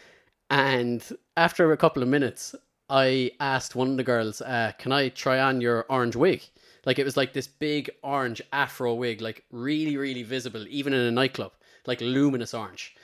And 0.51 1.07
after 1.37 1.73
a 1.73 1.77
couple 1.77 2.03
of 2.03 2.09
minutes, 2.09 2.55
I 2.89 3.33
asked 3.39 3.77
one 3.77 3.91
of 3.91 3.97
the 3.97 4.03
girls, 4.05 4.41
uh, 4.41 4.73
"Can 4.79 4.93
I 4.93 5.11
try 5.11 5.39
on 5.41 5.61
your 5.61 5.85
orange 5.91 6.17
wig?" 6.17 6.43
Like 6.87 6.99
it 6.99 7.05
was 7.05 7.17
like 7.17 7.33
this 7.35 7.47
big 7.47 7.91
orange 8.03 8.41
afro 8.53 8.95
wig, 8.95 9.21
like 9.21 9.45
really, 9.51 9.97
really 9.97 10.23
visible, 10.23 10.67
even 10.69 10.95
in 10.95 11.01
a 11.01 11.11
nightclub, 11.11 11.53
like 11.87 12.01
luminous 12.01 12.55
orange. 12.55 12.97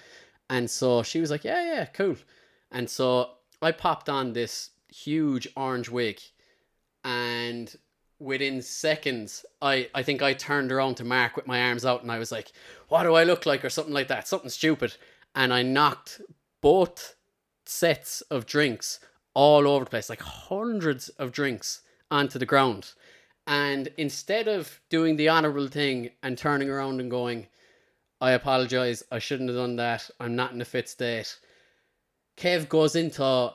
And 0.48 0.70
so 0.70 1.02
she 1.02 1.20
was 1.20 1.30
like, 1.30 1.44
"Yeah, 1.44 1.62
yeah, 1.64 1.84
cool." 1.86 2.16
And 2.70 2.88
so 2.88 3.32
I 3.60 3.72
popped 3.72 4.09
on 4.09 4.32
this 4.32 4.70
huge 4.88 5.48
orange 5.56 5.90
wig, 5.90 6.20
and 7.05 7.74
within 8.24 8.62
seconds, 8.62 9.44
I 9.62 9.88
I 9.94 10.02
think 10.02 10.22
I 10.22 10.32
turned 10.32 10.72
around 10.72 10.96
to 10.96 11.05
Mark 11.05 11.36
with 11.36 11.46
my 11.46 11.62
arms 11.62 11.84
out, 11.84 12.02
and 12.02 12.10
I 12.10 12.18
was 12.18 12.32
like, 12.32 12.52
"What 12.88 13.05
do 13.05 13.14
I 13.14 13.24
look 13.24 13.46
like?" 13.46 13.64
or 13.64 13.70
something 13.70 13.94
like 13.94 14.09
that, 14.09 14.26
something 14.26 14.51
stupid. 14.51 14.96
And 15.34 15.52
I 15.52 15.62
knocked 15.62 16.20
both 16.60 17.16
sets 17.66 18.20
of 18.22 18.46
drinks 18.46 19.01
all 19.34 19.66
over 19.68 19.84
the 19.84 19.90
place, 19.90 20.09
like 20.09 20.22
hundreds 20.22 21.09
of 21.10 21.32
drinks 21.32 21.82
onto 22.10 22.38
the 22.38 22.46
ground. 22.46 22.92
And 23.46 23.88
instead 23.96 24.48
of 24.48 24.80
doing 24.88 25.16
the 25.16 25.28
honorable 25.28 25.68
thing 25.68 26.10
and 26.22 26.38
turning 26.38 26.70
around 26.70 27.01
and 27.01 27.10
going, 27.10 27.48
I 28.20 28.30
apologize, 28.32 29.02
I 29.10 29.18
shouldn't 29.18 29.51
have 29.51 29.59
done 29.59 29.76
that, 29.76 30.10
I'm 30.18 30.36
not 30.36 30.52
in 30.52 30.62
a 30.62 30.64
fit 30.64 30.88
state, 30.88 31.38
Kev 32.36 32.68
goes 32.68 32.96
into 32.96 33.52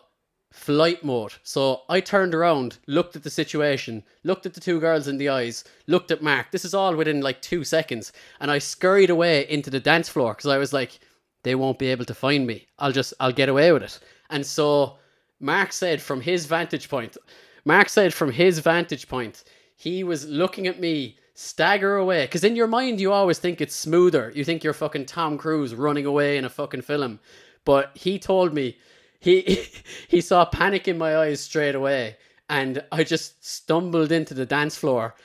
flight 0.51 1.03
mode. 1.03 1.34
So 1.43 1.81
I 1.89 1.99
turned 1.99 2.34
around, 2.34 2.77
looked 2.88 3.15
at 3.15 3.23
the 3.23 3.30
situation, 3.30 4.03
looked 4.23 4.45
at 4.45 4.53
the 4.53 4.59
two 4.59 4.80
girls 4.80 5.07
in 5.07 5.17
the 5.17 5.30
eyes, 5.30 5.63
looked 5.88 6.11
at 6.11 6.23
Mark. 6.23 6.51
This 6.51 6.65
is 6.65 6.73
all 6.73 6.95
within 6.95 7.21
like 7.21 7.41
two 7.41 7.63
seconds. 7.63 8.11
And 8.39 8.49
I 8.49 8.57
scurried 8.57 9.09
away 9.09 9.49
into 9.49 9.69
the 9.69 9.80
dance 9.80 10.09
floor 10.09 10.34
because 10.34 10.49
I 10.49 10.57
was 10.57 10.73
like, 10.73 10.99
they 11.43 11.55
won't 11.55 11.80
be 11.80 11.88
able 11.88 12.05
to 12.05 12.13
find 12.13 12.45
me. 12.45 12.67
I'll 12.80 12.91
just, 12.91 13.13
I'll 13.19 13.31
get 13.31 13.49
away 13.49 13.71
with 13.71 13.84
it. 13.84 13.99
And 14.30 14.45
so 14.45 14.97
Mark 15.39 15.71
said 15.71 16.01
from 16.01 16.21
his 16.21 16.45
vantage 16.45 16.89
point, 16.89 17.15
Mark 17.63 17.89
said 17.89 18.13
from 18.13 18.31
his 18.31 18.59
vantage 18.59 19.07
point, 19.07 19.43
he 19.76 20.03
was 20.03 20.27
looking 20.27 20.67
at 20.67 20.80
me 20.80 21.17
stagger 21.34 21.95
away. 21.95 22.26
Because 22.26 22.43
in 22.43 22.55
your 22.55 22.67
mind, 22.67 22.99
you 22.99 23.13
always 23.13 23.39
think 23.39 23.61
it's 23.61 23.76
smoother. 23.76 24.31
You 24.35 24.43
think 24.43 24.63
you're 24.63 24.73
fucking 24.73 25.05
Tom 25.05 25.38
Cruise 25.38 25.73
running 25.73 26.05
away 26.05 26.38
in 26.38 26.43
a 26.43 26.49
fucking 26.49 26.81
film. 26.81 27.19
But 27.63 27.91
he 27.93 28.19
told 28.19 28.53
me 28.53 28.77
he 29.19 29.41
he 30.07 30.21
saw 30.21 30.45
panic 30.45 30.87
in 30.87 30.97
my 30.97 31.17
eyes 31.17 31.41
straight 31.41 31.75
away, 31.75 32.17
and 32.49 32.83
I 32.91 33.03
just 33.03 33.45
stumbled 33.45 34.11
into 34.11 34.33
the 34.33 34.45
dance 34.45 34.77
floor, 34.77 35.15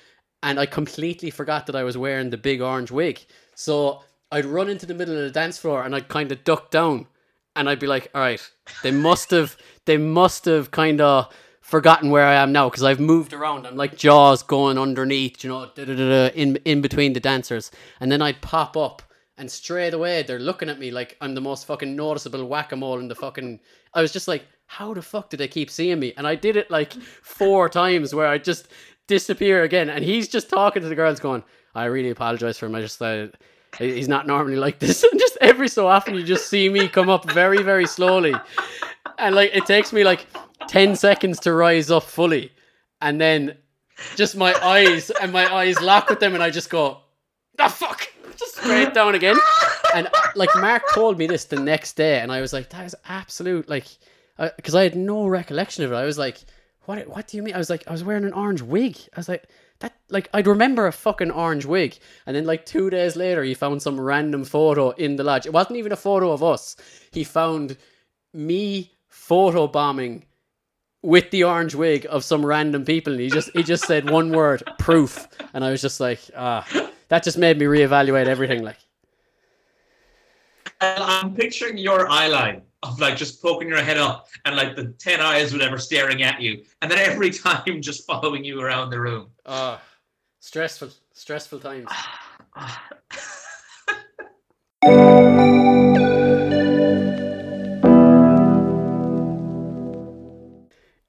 and 0.43 0.59
I 0.59 0.67
completely 0.67 1.31
forgot 1.31 1.67
that 1.67 1.77
I 1.77 1.85
was 1.85 1.97
wearing 1.97 2.31
the 2.31 2.37
big 2.37 2.61
orange 2.61 2.91
wig. 2.91 3.25
So 3.55 4.03
I'd 4.31 4.45
run 4.45 4.69
into 4.69 4.87
the 4.87 4.95
middle 4.95 5.17
of 5.17 5.23
the 5.23 5.31
dance 5.31 5.59
floor, 5.59 5.83
and 5.83 5.95
I'd 5.95 6.09
kind 6.09 6.33
of 6.33 6.45
duck 6.45 6.71
down, 6.71 7.07
and 7.57 7.69
I'd 7.69 7.81
be 7.81 7.87
like, 7.87 8.11
"All 8.15 8.21
right, 8.21 8.41
they 8.83 8.91
must 8.91 9.31
have 9.31 9.57
they 9.85 9.97
must 9.97 10.45
have 10.45 10.71
kind 10.71 11.01
of." 11.01 11.33
Forgotten 11.65 12.11
where 12.11 12.27
I 12.27 12.35
am 12.35 12.53
now 12.53 12.69
because 12.69 12.83
I've 12.83 13.01
moved 13.01 13.33
around. 13.33 13.67
I'm 13.67 13.75
like 13.75 13.97
Jaws 13.97 14.43
going 14.43 14.77
underneath, 14.77 15.43
you 15.43 15.49
know, 15.49 15.71
in 15.79 16.57
in 16.57 16.83
between 16.83 17.15
the 17.15 17.21
dancers, 17.21 17.71
and 18.01 18.13
then 18.13 18.21
I'd 18.21 18.43
pop 18.43 18.77
up, 18.77 19.03
and 19.37 19.51
straight 19.51 19.95
away 19.95 20.23
they're 20.23 20.39
looking 20.39 20.69
at 20.69 20.79
me 20.79 20.91
like 20.91 21.17
I'm 21.21 21.35
the 21.35 21.41
most 21.41 21.67
fucking 21.67 21.97
noticeable 21.97 22.45
whack 22.47 22.73
a 22.73 22.77
mole 22.77 22.99
in 22.99 23.09
the 23.09 23.15
fucking. 23.15 23.61
I 23.93 24.03
was 24.03 24.13
just 24.13 24.29
like, 24.29 24.45
how 24.67 24.95
the 24.95 25.03
fuck 25.03 25.31
did 25.31 25.39
they 25.39 25.49
keep 25.49 25.71
seeing 25.71 26.01
me? 26.01 26.13
And 26.17 26.27
I 26.27 26.35
did 26.35 26.57
it 26.57 26.71
like 26.71 26.93
four 26.93 27.69
times 27.69 28.15
where 28.15 28.27
I 28.27 28.39
just 28.39 28.69
disappear 29.07 29.63
again, 29.63 29.91
and 29.91 30.05
he's 30.05 30.29
just 30.29 30.49
talking 30.49 30.83
to 30.83 30.89
the 30.89 30.95
girls, 30.95 31.21
going, 31.21 31.45
"I 31.75 31.85
really 31.85 32.11
apologize 32.11 32.59
for 32.59 32.67
him. 32.67 32.75
I 32.75 32.81
just 32.81 33.01
uh, 33.03 33.29
he's 33.79 34.09
not 34.09 34.27
normally 34.27 34.57
like 34.57 34.79
this." 34.79 35.05
And 35.11 35.21
just 35.21 35.37
every 35.41 35.69
so 35.69 35.87
often, 35.87 36.15
you 36.15 36.25
just 36.25 36.49
see 36.49 36.69
me 36.69 36.89
come 36.89 37.11
up 37.11 37.31
very, 37.33 37.63
very 37.63 37.87
slowly, 37.87 38.35
and 39.19 39.35
like 39.35 39.55
it 39.55 39.67
takes 39.67 39.93
me 39.93 40.05
like 40.05 40.27
ten 40.69 40.97
seconds 40.97 41.41
to 41.41 41.53
rise 41.53 41.91
up 41.91 42.05
fully, 42.05 42.53
and 43.01 43.21
then 43.21 43.57
just 44.17 44.37
my 44.37 44.55
eyes 44.63 45.11
and 45.11 45.33
my 45.33 45.53
eyes 45.53 45.81
lock 45.81 46.09
with 46.09 46.21
them, 46.21 46.35
and 46.35 46.43
I 46.43 46.51
just 46.51 46.71
go, 46.71 47.01
"Ah 47.59 47.69
fuck!" 47.69 48.09
Just 48.39 48.57
straight 48.57 48.95
down 48.95 49.15
again. 49.15 49.37
And 49.95 50.09
like 50.35 50.51
Mark 50.57 50.83
told 50.93 51.19
me 51.19 51.29
this 51.29 51.45
the 51.45 51.55
next 51.55 51.93
day, 51.93 52.19
and 52.19 52.33
I 52.33 52.41
was 52.41 52.53
like, 52.53 52.69
"That 52.71 52.85
is 52.85 52.97
absolute 53.09 53.69
like," 53.69 53.87
because 54.57 54.75
I 54.75 54.83
had 54.83 54.97
no 54.97 55.29
recollection 55.29 55.85
of 55.85 55.93
it. 55.93 55.95
I 55.95 56.05
was 56.05 56.19
like, 56.19 56.39
"What? 56.87 57.07
What 57.07 57.29
do 57.29 57.37
you 57.37 57.45
mean?" 57.45 57.55
I 57.55 57.59
was 57.59 57.71
like, 57.71 57.87
"I 57.87 57.93
was 57.93 58.03
wearing 58.03 58.25
an 58.25 58.33
orange 58.33 58.61
wig." 58.61 58.97
I 59.15 59.21
was 59.21 59.29
like, 59.29 59.49
"That 59.79 59.93
like 60.11 60.31
I'd 60.35 60.49
remember 60.49 60.89
a 60.89 60.93
fucking 60.93 61.31
orange 61.31 61.65
wig." 61.65 61.97
And 62.27 62.35
then 62.35 62.45
like 62.45 62.67
two 62.67 62.91
days 62.91 63.15
later, 63.15 63.45
he 63.45 63.55
found 63.55 63.83
some 63.83 64.01
random 64.01 64.45
photo 64.45 64.91
in 64.91 65.15
the 65.15 65.23
lodge. 65.23 65.47
It 65.47 65.53
wasn't 65.53 65.77
even 65.77 65.93
a 65.93 65.97
photo 65.97 66.33
of 66.33 66.43
us. 66.43 66.75
He 67.13 67.23
found 67.23 67.77
me 68.33 68.91
photo 69.07 69.69
bombing 69.69 70.25
with 71.03 71.31
the 71.31 71.45
orange 71.45 71.75
wig 71.77 72.05
of 72.11 72.25
some 72.25 72.45
random 72.45 72.85
people 72.85 73.13
and 73.13 73.21
he 73.21 73.29
just 73.29 73.51
he 73.55 73.63
just 73.63 73.85
said 73.85 74.09
one 74.09 74.31
word 74.33 74.63
proof 74.79 75.29
and 75.53 75.63
i 75.63 75.71
was 75.71 75.83
just 75.83 76.01
like 76.01 76.19
ah 76.35 76.67
that 77.15 77.23
just 77.23 77.39
made 77.39 77.57
me 77.57 77.67
reevaluate 77.67 78.27
everything 78.27 78.65
like 78.65 78.79
And 80.81 81.01
I'm 81.01 81.33
picturing 81.33 81.79
your 81.79 82.09
eye 82.09 82.27
line 82.27 82.63
of 82.83 82.99
like 82.99 83.17
just 83.17 83.41
poking 83.41 83.69
your 83.69 83.85
head 83.85 83.99
up 83.99 84.27
and 84.45 84.57
like 84.57 84.75
the 84.75 84.87
ten 84.99 85.21
eyes 85.21 85.53
whatever 85.53 85.79
staring 85.79 86.25
at 86.25 86.41
you, 86.41 86.65
and 86.83 86.91
then 86.91 86.99
every 86.99 87.31
time 87.31 87.81
just 87.81 88.05
following 88.05 88.45
you 88.45 88.61
around 88.61 88.91
the 88.91 88.99
room. 88.99 89.29
Oh, 89.47 89.81
stressful, 90.41 90.91
stressful 91.13 91.61
times. 91.61 91.87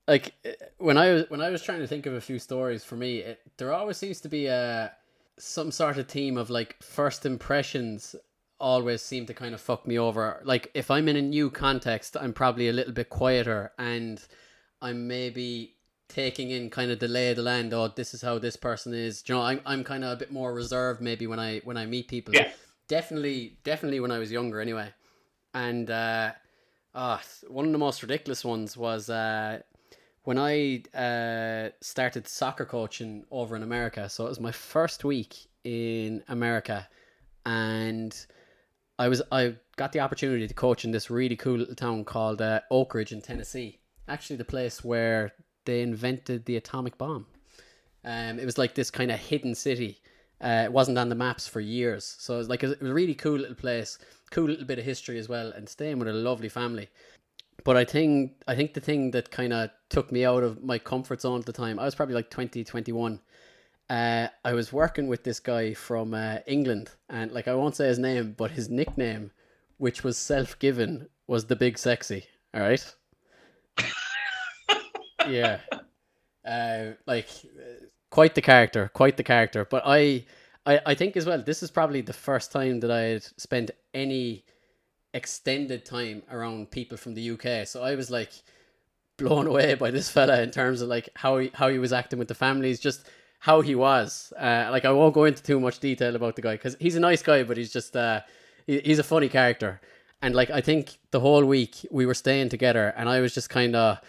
like 0.07 0.35
uh, 0.45 0.51
when 0.77 0.99
I 0.99 1.13
was 1.13 1.25
when 1.29 1.41
I 1.41 1.49
was 1.49 1.63
trying 1.63 1.79
to 1.79 1.87
think 1.87 2.05
of 2.05 2.13
a 2.13 2.21
few 2.21 2.37
stories 2.37 2.83
for 2.83 2.95
me, 2.95 3.21
it, 3.21 3.41
there 3.57 3.73
always 3.73 3.97
seems 3.97 4.21
to 4.21 4.29
be 4.29 4.45
a 4.45 4.93
some 5.37 5.71
sort 5.71 5.97
of 5.97 6.07
theme 6.07 6.37
of 6.37 6.49
like 6.49 6.81
first 6.81 7.25
impressions 7.25 8.15
always 8.59 9.01
seem 9.01 9.25
to 9.25 9.33
kind 9.33 9.53
of 9.53 9.61
fuck 9.61 9.85
me 9.85 9.99
over. 9.99 10.41
Like 10.43 10.71
if 10.73 10.89
I'm 10.89 11.07
in 11.07 11.15
a 11.15 11.21
new 11.21 11.49
context, 11.49 12.15
I'm 12.19 12.33
probably 12.33 12.69
a 12.69 12.73
little 12.73 12.93
bit 12.93 13.09
quieter 13.09 13.71
and 13.77 14.23
I'm 14.81 15.07
maybe 15.07 15.75
taking 16.07 16.51
in 16.51 16.69
kind 16.69 16.91
of 16.91 16.99
the 16.99 17.07
lay 17.07 17.31
of 17.31 17.35
the 17.35 17.43
land. 17.43 17.73
Oh, 17.73 17.87
this 17.87 18.13
is 18.13 18.21
how 18.21 18.39
this 18.39 18.55
person 18.55 18.93
is. 18.93 19.21
Do 19.21 19.33
you 19.33 19.39
know, 19.39 19.45
I'm 19.45 19.61
I'm 19.65 19.83
kind 19.83 20.03
of 20.03 20.11
a 20.11 20.15
bit 20.15 20.31
more 20.31 20.53
reserved 20.53 21.01
maybe 21.01 21.27
when 21.27 21.39
I 21.39 21.59
when 21.59 21.77
I 21.77 21.85
meet 21.85 22.07
people. 22.07 22.33
Yeah. 22.33 22.51
Definitely, 22.87 23.57
definitely 23.63 23.99
when 23.99 24.11
I 24.11 24.19
was 24.19 24.31
younger. 24.31 24.61
Anyway, 24.61 24.89
and 25.55 25.89
uh, 25.89 26.33
ah, 26.93 27.21
one 27.47 27.65
of 27.65 27.71
the 27.71 27.79
most 27.79 28.03
ridiculous 28.03 28.45
ones 28.45 28.77
was 28.77 29.09
uh, 29.09 29.61
when 30.25 30.37
I 30.39 30.83
uh, 30.93 31.69
started 31.81 32.27
soccer 32.27 32.65
coaching 32.65 33.23
over 33.31 33.55
in 33.55 33.63
America. 33.63 34.09
So 34.09 34.25
it 34.25 34.29
was 34.29 34.39
my 34.39 34.51
first 34.51 35.05
week 35.05 35.47
in 35.63 36.23
America, 36.27 36.87
and 37.45 38.13
I 38.99 39.07
was 39.07 39.21
I 39.31 39.55
got 39.77 39.91
the 39.91 39.99
opportunity 39.99 40.47
to 40.47 40.53
coach 40.53 40.83
in 40.83 40.91
this 40.91 41.09
really 41.09 41.35
cool 41.35 41.57
little 41.57 41.75
town 41.75 42.03
called 42.05 42.41
uh, 42.41 42.61
Oak 42.71 42.93
Ridge 42.95 43.11
in 43.11 43.21
Tennessee. 43.21 43.79
Actually, 44.07 44.37
the 44.37 44.45
place 44.45 44.83
where 44.83 45.33
they 45.65 45.81
invented 45.81 46.45
the 46.45 46.57
atomic 46.57 46.97
bomb. 46.97 47.25
Um, 48.03 48.39
it 48.39 48.45
was 48.45 48.57
like 48.57 48.75
this 48.75 48.91
kind 48.91 49.11
of 49.11 49.19
hidden 49.19 49.55
city. 49.55 49.99
Uh, 50.41 50.63
it 50.65 50.71
wasn't 50.71 50.97
on 50.97 51.09
the 51.09 51.15
maps 51.15 51.47
for 51.47 51.59
years, 51.59 52.15
so 52.19 52.35
it 52.35 52.37
was 52.37 52.49
like 52.49 52.63
it 52.63 52.79
was 52.79 52.89
a 52.89 52.93
really 52.93 53.15
cool 53.15 53.37
little 53.37 53.55
place, 53.55 53.99
cool 54.31 54.45
little 54.45 54.65
bit 54.65 54.79
of 54.79 54.85
history 54.85 55.19
as 55.19 55.29
well, 55.29 55.51
and 55.51 55.69
staying 55.69 55.99
with 55.99 56.07
a 56.07 56.13
lovely 56.13 56.49
family. 56.49 56.89
But 57.63 57.77
I 57.77 57.85
think 57.85 58.33
I 58.47 58.55
think 58.55 58.73
the 58.73 58.81
thing 58.81 59.11
that 59.11 59.31
kind 59.31 59.53
of 59.53 59.69
took 59.89 60.11
me 60.11 60.25
out 60.25 60.43
of 60.43 60.63
my 60.63 60.77
comfort 60.77 61.21
zone 61.21 61.39
at 61.39 61.45
the 61.45 61.53
time, 61.53 61.79
I 61.79 61.85
was 61.85 61.95
probably 61.95 62.15
like 62.15 62.29
20, 62.29 62.63
21. 62.63 63.19
Uh, 63.89 64.27
I 64.43 64.53
was 64.53 64.73
working 64.73 65.07
with 65.07 65.23
this 65.23 65.39
guy 65.39 65.73
from 65.73 66.13
uh, 66.13 66.39
England, 66.47 66.91
and 67.09 67.31
like 67.31 67.47
I 67.47 67.55
won't 67.55 67.75
say 67.75 67.87
his 67.87 67.99
name, 67.99 68.33
but 68.37 68.51
his 68.51 68.69
nickname, 68.69 69.31
which 69.77 70.03
was 70.03 70.17
self 70.17 70.57
given, 70.59 71.07
was 71.27 71.45
the 71.45 71.55
Big 71.55 71.77
Sexy. 71.77 72.25
All 72.53 72.61
right. 72.61 72.95
yeah. 75.27 75.59
Uh, 76.45 76.93
like 77.05 77.27
quite 78.09 78.35
the 78.35 78.41
character, 78.41 78.89
quite 78.93 79.17
the 79.17 79.23
character. 79.23 79.65
But 79.65 79.83
I, 79.85 80.25
I, 80.65 80.79
I 80.85 80.95
think 80.95 81.17
as 81.17 81.25
well, 81.25 81.41
this 81.41 81.61
is 81.61 81.71
probably 81.71 82.01
the 82.01 82.13
first 82.13 82.51
time 82.51 82.79
that 82.81 82.91
I 82.91 83.01
had 83.01 83.23
spent 83.37 83.71
any 83.93 84.45
extended 85.15 85.85
time 85.85 86.21
around 86.29 86.69
people 86.69 86.97
from 86.97 87.15
the 87.15 87.31
UK. 87.31 87.65
So 87.65 87.81
I 87.81 87.95
was 87.95 88.11
like 88.11 88.33
blown 89.17 89.47
away 89.47 89.73
by 89.73 89.89
this 89.89 90.09
fella 90.09 90.41
in 90.41 90.51
terms 90.51 90.81
of 90.81 90.89
like 90.89 91.09
how 91.15 91.39
he 91.39 91.49
how 91.53 91.69
he 91.69 91.79
was 91.79 91.93
acting 91.93 92.19
with 92.19 92.27
the 92.27 92.35
families, 92.35 92.79
just 92.79 93.07
how 93.39 93.61
he 93.61 93.73
was. 93.73 94.33
Uh, 94.37 94.67
like 94.71 94.85
I 94.85 94.91
won't 94.91 95.15
go 95.15 95.23
into 95.23 95.41
too 95.41 95.59
much 95.59 95.79
detail 95.79 96.15
about 96.15 96.35
the 96.35 96.41
guy 96.41 96.53
because 96.55 96.75
he's 96.79 96.95
a 96.95 96.99
nice 96.99 97.23
guy, 97.23 97.43
but 97.43 97.57
he's 97.57 97.71
just 97.71 97.95
uh, 97.95 98.21
he, 98.67 98.79
he's 98.81 98.99
a 98.99 99.03
funny 99.03 99.29
character. 99.29 99.81
And 100.21 100.35
like 100.35 100.49
I 100.49 100.61
think 100.61 100.97
the 101.11 101.21
whole 101.21 101.45
week 101.45 101.87
we 101.89 102.05
were 102.05 102.13
staying 102.13 102.49
together, 102.49 102.93
and 102.97 103.07
I 103.07 103.21
was 103.21 103.33
just 103.33 103.49
kind 103.49 103.75
of 103.75 103.99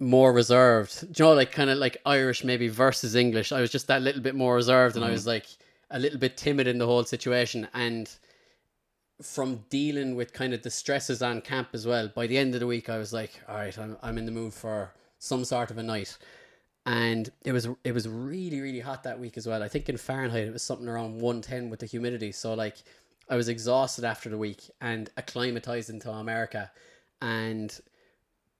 more 0.00 0.32
reserved. 0.32 1.12
Do 1.12 1.22
you 1.22 1.28
know, 1.28 1.34
like 1.34 1.52
kind 1.52 1.70
of 1.70 1.78
like 1.78 1.98
Irish 2.04 2.42
maybe 2.42 2.66
versus 2.68 3.14
English. 3.14 3.52
I 3.52 3.60
was 3.60 3.70
just 3.70 3.86
that 3.86 4.02
little 4.02 4.22
bit 4.22 4.34
more 4.34 4.56
reserved, 4.56 4.96
and 4.96 5.04
I 5.04 5.10
was 5.10 5.26
like 5.28 5.46
a 5.92 5.98
little 5.98 6.18
bit 6.18 6.36
timid 6.36 6.66
in 6.66 6.78
the 6.78 6.86
whole 6.86 7.04
situation. 7.04 7.68
And 7.72 8.10
from 9.22 9.64
dealing 9.70 10.14
with 10.16 10.32
kind 10.32 10.52
of 10.54 10.62
the 10.62 10.70
stresses 10.70 11.22
on 11.22 11.40
camp 11.40 11.68
as 11.72 11.86
well, 11.86 12.08
by 12.08 12.26
the 12.26 12.38
end 12.38 12.54
of 12.54 12.60
the 12.60 12.66
week, 12.66 12.88
I 12.88 12.98
was 12.98 13.12
like, 13.12 13.40
all 13.48 13.56
right, 13.56 13.76
I'm 13.78 13.96
I'm 14.02 14.18
in 14.18 14.26
the 14.26 14.32
mood 14.32 14.54
for 14.54 14.92
some 15.18 15.44
sort 15.44 15.70
of 15.70 15.78
a 15.78 15.82
night. 15.82 16.18
And 16.84 17.30
it 17.44 17.52
was 17.52 17.68
it 17.84 17.92
was 17.92 18.08
really 18.08 18.60
really 18.60 18.80
hot 18.80 19.04
that 19.04 19.20
week 19.20 19.36
as 19.36 19.46
well. 19.46 19.62
I 19.62 19.68
think 19.68 19.88
in 19.88 19.96
Fahrenheit 19.96 20.48
it 20.48 20.52
was 20.52 20.62
something 20.62 20.88
around 20.88 21.20
one 21.20 21.40
ten 21.40 21.70
with 21.70 21.80
the 21.80 21.86
humidity. 21.86 22.32
So 22.32 22.54
like 22.54 22.76
I 23.28 23.36
was 23.36 23.48
exhausted 23.48 24.04
after 24.04 24.28
the 24.28 24.38
week 24.38 24.68
and 24.80 25.08
acclimatized 25.16 25.90
into 25.90 26.10
America, 26.10 26.70
and 27.20 27.80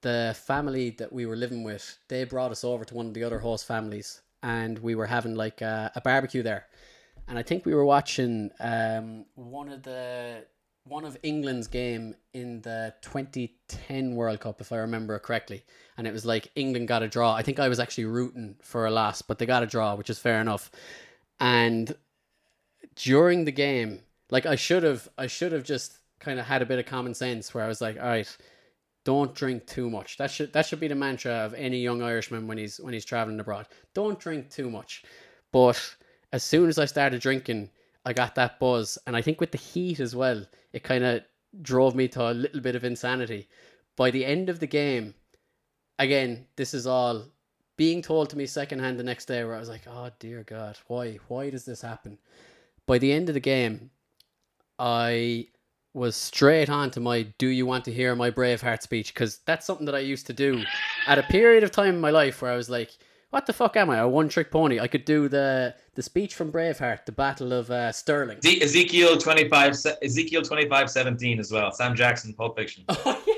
the 0.03 0.37
family 0.47 0.91
that 0.91 1.13
we 1.13 1.27
were 1.27 1.37
living 1.37 1.65
with, 1.65 1.99
they 2.09 2.25
brought 2.25 2.53
us 2.53 2.65
over 2.65 2.85
to 2.85 2.95
one 2.95 3.07
of 3.07 3.15
the 3.15 3.25
other 3.25 3.41
host 3.41 3.67
families, 3.67 4.21
and 4.43 4.79
we 4.79 4.95
were 4.95 5.07
having 5.07 5.35
like 5.35 5.61
a, 5.61 5.91
a 5.97 6.01
barbecue 6.01 6.43
there, 6.43 6.67
and 7.29 7.39
I 7.39 7.43
think 7.43 7.65
we 7.65 7.75
were 7.75 7.85
watching 7.85 8.51
um 8.61 9.27
one 9.35 9.69
of 9.69 9.83
the 9.83 10.45
one 10.85 11.05
of 11.05 11.17
England's 11.23 11.69
game 11.69 12.15
in 12.35 12.61
the 12.63 12.93
2010 13.03 14.17
World 14.17 14.41
Cup, 14.41 14.61
if 14.61 14.73
I 14.73 14.79
remember 14.79 15.19
correctly, 15.19 15.65
and 15.97 16.07
it 16.07 16.13
was 16.13 16.27
like 16.27 16.51
England 16.57 16.89
got 16.89 17.03
a 17.03 17.09
draw. 17.09 17.35
I 17.35 17.43
think 17.43 17.61
I 17.61 17.69
was 17.69 17.79
actually 17.79 18.07
rooting 18.07 18.57
for 18.63 18.87
a 18.87 18.91
loss, 18.91 19.23
but 19.23 19.39
they 19.39 19.47
got 19.47 19.63
a 19.63 19.67
draw, 19.67 19.95
which 19.95 20.11
is 20.11 20.19
fair 20.19 20.41
enough. 20.41 20.71
And 21.39 21.95
during 22.97 23.45
the 23.45 23.53
game, 23.53 24.01
like 24.31 24.47
I 24.47 24.57
should 24.57 24.83
have, 24.83 25.09
I 25.17 25.29
should 25.29 25.53
have 25.53 25.65
just 25.65 25.99
kind 26.19 26.41
of 26.41 26.47
had 26.47 26.63
a 26.63 26.67
bit 26.67 26.79
of 26.79 26.87
common 26.87 27.15
sense 27.15 27.55
where 27.55 27.65
I 27.65 27.69
was 27.69 27.81
like, 27.81 27.99
all 27.99 28.07
right, 28.07 28.37
don't 29.05 29.35
drink 29.35 29.67
too 29.67 29.91
much. 29.91 30.17
That 30.17 30.31
should 30.31 30.53
that 30.53 30.67
should 30.67 30.81
be 30.81 30.89
the 30.89 30.95
mantra 30.95 31.33
of 31.33 31.55
any 31.55 31.79
young 31.79 32.03
Irishman 32.03 32.47
when 32.47 32.59
he's 32.59 32.79
when 32.79 32.93
he's 32.93 33.05
traveling 33.05 33.41
abroad. 33.41 33.69
Don't 33.95 34.19
drink 34.19 34.51
too 34.51 34.71
much. 34.71 35.05
But 35.53 35.97
as 36.33 36.43
soon 36.43 36.69
as 36.69 36.79
I 36.79 36.87
started 36.87 37.21
drinking, 37.21 37.71
I 38.05 38.13
got 38.13 38.35
that 38.35 38.59
buzz, 38.59 38.99
and 39.07 39.17
I 39.17 39.23
think 39.23 39.41
with 39.41 39.53
the 39.53 39.59
heat 39.59 40.01
as 40.01 40.17
well, 40.17 40.45
it 40.73 40.83
kind 40.83 41.05
of 41.05 41.23
drove 41.61 41.95
me 41.95 42.09
to 42.09 42.31
a 42.31 42.33
little 42.33 42.61
bit 42.61 42.75
of 42.75 42.85
insanity. 42.85 43.49
By 43.97 44.11
the 44.11 44.25
end 44.25 44.49
of 44.49 44.59
the 44.59 44.67
game, 44.67 45.15
again, 45.99 46.47
this 46.57 46.75
is 46.75 46.87
all 46.87 47.27
being 47.77 48.03
told 48.03 48.31
to 48.31 48.37
me 48.37 48.47
secondhand 48.47 48.99
the 48.99 49.05
next 49.05 49.27
day, 49.27 49.45
where 49.45 49.55
I 49.55 49.61
was 49.61 49.69
like, 49.69 49.87
"Oh 49.87 50.11
dear 50.19 50.43
God, 50.45 50.79
why? 50.87 51.19
Why 51.29 51.51
does 51.51 51.65
this 51.65 51.83
happen?" 51.83 52.19
By 52.87 52.99
the 52.99 53.13
end 53.13 53.29
of 53.29 53.35
the 53.35 53.41
game, 53.41 53.91
I 54.79 55.49
was 55.95 56.17
straight 56.17 56.71
on 56.71 56.91
to 56.93 57.01
my 57.01 57.23
"Do 57.39 57.49
you 57.49 57.67
want 57.67 57.85
to 57.85 57.93
hear 57.93 58.15
my 58.17 58.31
Braveheart 58.31 58.83
speech?" 58.83 59.13
because 59.13 59.39
that's 59.45 59.67
something 59.67 59.87
that 59.87 59.95
I 59.95 60.01
used 60.01 60.27
to 60.29 60.33
do 60.33 60.65
at 61.07 61.19
a 61.19 61.23
period 61.25 61.63
of 61.63 61.71
time 61.71 61.95
in 61.95 62.01
my 62.01 62.11
life 62.11 62.41
where 62.41 62.53
I 62.53 62.57
was 62.57 62.71
like, 62.71 62.91
"What 63.33 63.47
the 63.47 63.53
fuck 63.53 63.77
am 63.77 63.89
I? 63.91 63.99
A 63.99 64.07
one 64.07 64.29
trick 64.29 64.51
pony?" 64.51 64.79
I 64.79 64.87
could 64.87 65.05
do 65.05 65.29
the 65.29 65.75
the 65.95 66.03
speech 66.03 66.35
from 66.35 66.53
Braveheart, 66.53 67.07
the 67.07 67.13
Battle 67.13 67.53
of 67.53 67.71
uh, 67.71 67.91
Stirling. 67.91 68.41
Ze- 68.43 68.63
Ezekiel 68.63 69.17
25, 69.17 69.77
se- 69.77 69.97
Ezekiel 70.03 70.43
25, 70.43 70.91
17 70.91 71.41
as 71.41 71.51
well. 71.51 71.73
Sam 71.73 71.95
Jackson, 71.95 72.35
Pulp 72.35 72.57
Fiction. 72.57 72.85
Oh, 73.05 73.23
yeah. 73.27 73.35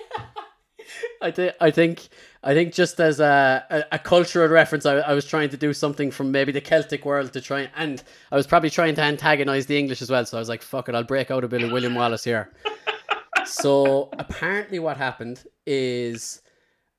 I 1.23 1.31
think 1.31 1.55
I 1.61 1.71
think 1.71 2.09
I 2.43 2.53
think 2.55 2.75
just 2.75 3.01
as 3.01 3.19
a, 3.19 3.65
a, 3.71 3.85
a 3.93 3.99
cultural 3.99 4.49
reference, 4.49 4.85
I, 4.85 4.97
I 4.97 5.15
was 5.15 5.25
trying 5.25 5.49
to 5.51 5.57
do 5.57 5.73
something 5.73 6.11
from 6.11 6.31
maybe 6.31 6.53
the 6.53 6.61
Celtic 6.61 7.07
world 7.07 7.33
to 7.33 7.41
try 7.41 7.71
and 7.77 8.03
I 8.31 8.37
was 8.37 8.47
probably 8.47 8.69
trying 8.69 8.95
to 8.97 9.01
antagonize 9.03 9.65
the 9.67 9.79
English 9.79 10.03
as 10.03 10.11
well. 10.11 10.27
So 10.27 10.37
I 10.37 10.41
was 10.41 10.49
like, 10.51 10.61
"Fuck 10.63 10.89
it, 10.91 10.95
I'll 10.95 11.03
break 11.05 11.31
out 11.31 11.43
a 11.45 11.49
bit 11.49 11.63
of 11.63 11.73
William 11.73 11.95
Wallace 11.95 12.25
here." 12.25 12.53
so 13.47 14.11
apparently, 14.19 14.79
what 14.79 14.99
happened 14.99 15.45
is 15.67 16.43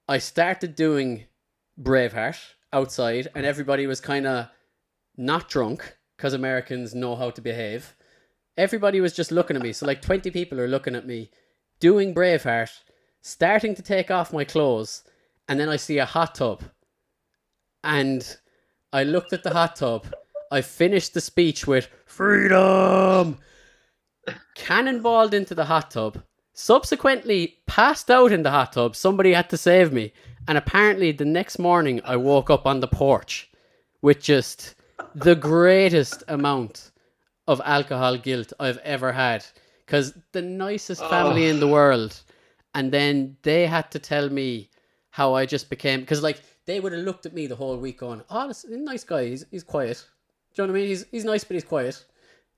I 0.07 0.17
started 0.17 0.75
doing 0.75 1.25
Braveheart 1.79 2.54
outside, 2.75 3.29
and 3.33 3.45
everybody 3.45 3.87
was 3.87 3.99
kind 4.01 4.27
of 4.27 4.47
not 5.17 5.49
drunk 5.49 5.97
because 6.15 6.33
Americans 6.33 6.93
know 6.93 7.15
how 7.15 7.29
to 7.31 7.41
behave. 7.41 7.95
Everybody 8.57 9.01
was 9.01 9.13
just 9.13 9.31
looking 9.31 9.55
at 9.55 9.63
me. 9.63 9.73
So 9.73 9.85
like 9.87 10.01
twenty 10.01 10.29
people 10.29 10.59
are 10.59 10.67
looking 10.67 10.95
at 10.95 11.07
me 11.07 11.31
doing 11.79 12.13
Braveheart 12.13 12.71
starting 13.21 13.73
to 13.75 13.81
take 13.81 14.11
off 14.11 14.31
my 14.33 14.43
clothes, 14.43 15.03
and 15.47 15.59
then 15.59 15.69
I 15.69 15.77
see 15.77 15.97
a 15.97 16.05
hot 16.05 16.35
tub. 16.35 16.63
And 17.83 18.37
I 18.93 19.03
looked 19.03 19.33
at 19.33 19.43
the 19.43 19.53
hot 19.53 19.75
tub. 19.75 20.05
I 20.51 20.61
finished 20.61 21.13
the 21.13 21.21
speech 21.21 21.65
with 21.65 21.89
freedom, 22.05 23.39
cannonballed 24.55 25.33
into 25.33 25.55
the 25.55 25.65
hot 25.65 25.91
tub, 25.91 26.21
subsequently 26.53 27.57
passed 27.65 28.11
out 28.11 28.31
in 28.31 28.43
the 28.43 28.51
hot 28.51 28.73
tub. 28.73 28.95
Somebody 28.95 29.33
had 29.33 29.49
to 29.49 29.57
save 29.57 29.91
me. 29.91 30.13
And 30.47 30.57
apparently, 30.57 31.11
the 31.11 31.25
next 31.25 31.59
morning, 31.59 32.01
I 32.05 32.17
woke 32.17 32.49
up 32.49 32.65
on 32.65 32.79
the 32.79 32.87
porch 32.87 33.49
with 34.01 34.21
just 34.21 34.75
the 35.15 35.35
greatest 35.35 36.23
amount 36.27 36.91
of 37.47 37.61
alcohol 37.65 38.17
guilt 38.17 38.53
I've 38.59 38.77
ever 38.79 39.11
had. 39.11 39.45
Because 39.85 40.13
the 40.31 40.41
nicest 40.41 41.01
family 41.05 41.47
in 41.47 41.59
the 41.59 41.67
oh. 41.67 41.71
world 41.73 42.21
and 42.75 42.91
then 42.91 43.37
they 43.41 43.65
had 43.65 43.89
to 43.91 43.99
tell 43.99 44.29
me 44.29 44.69
how 45.09 45.33
I 45.33 45.45
just 45.45 45.69
became 45.69 46.01
because 46.01 46.21
like 46.21 46.41
they 46.65 46.79
would 46.79 46.91
have 46.91 47.01
looked 47.01 47.25
at 47.25 47.33
me 47.33 47.47
the 47.47 47.55
whole 47.55 47.77
week 47.77 47.99
going, 47.99 48.21
"Oh, 48.29 48.47
this 48.47 48.65
nice 48.69 49.03
guy. 49.03 49.27
He's 49.27 49.45
he's 49.49 49.63
quiet. 49.63 50.05
Do 50.53 50.61
you 50.61 50.67
know 50.67 50.73
what 50.73 50.77
I 50.77 50.81
mean? 50.81 50.89
He's 50.89 51.05
he's 51.09 51.25
nice, 51.25 51.43
but 51.43 51.55
he's 51.55 51.63
quiet." 51.63 52.05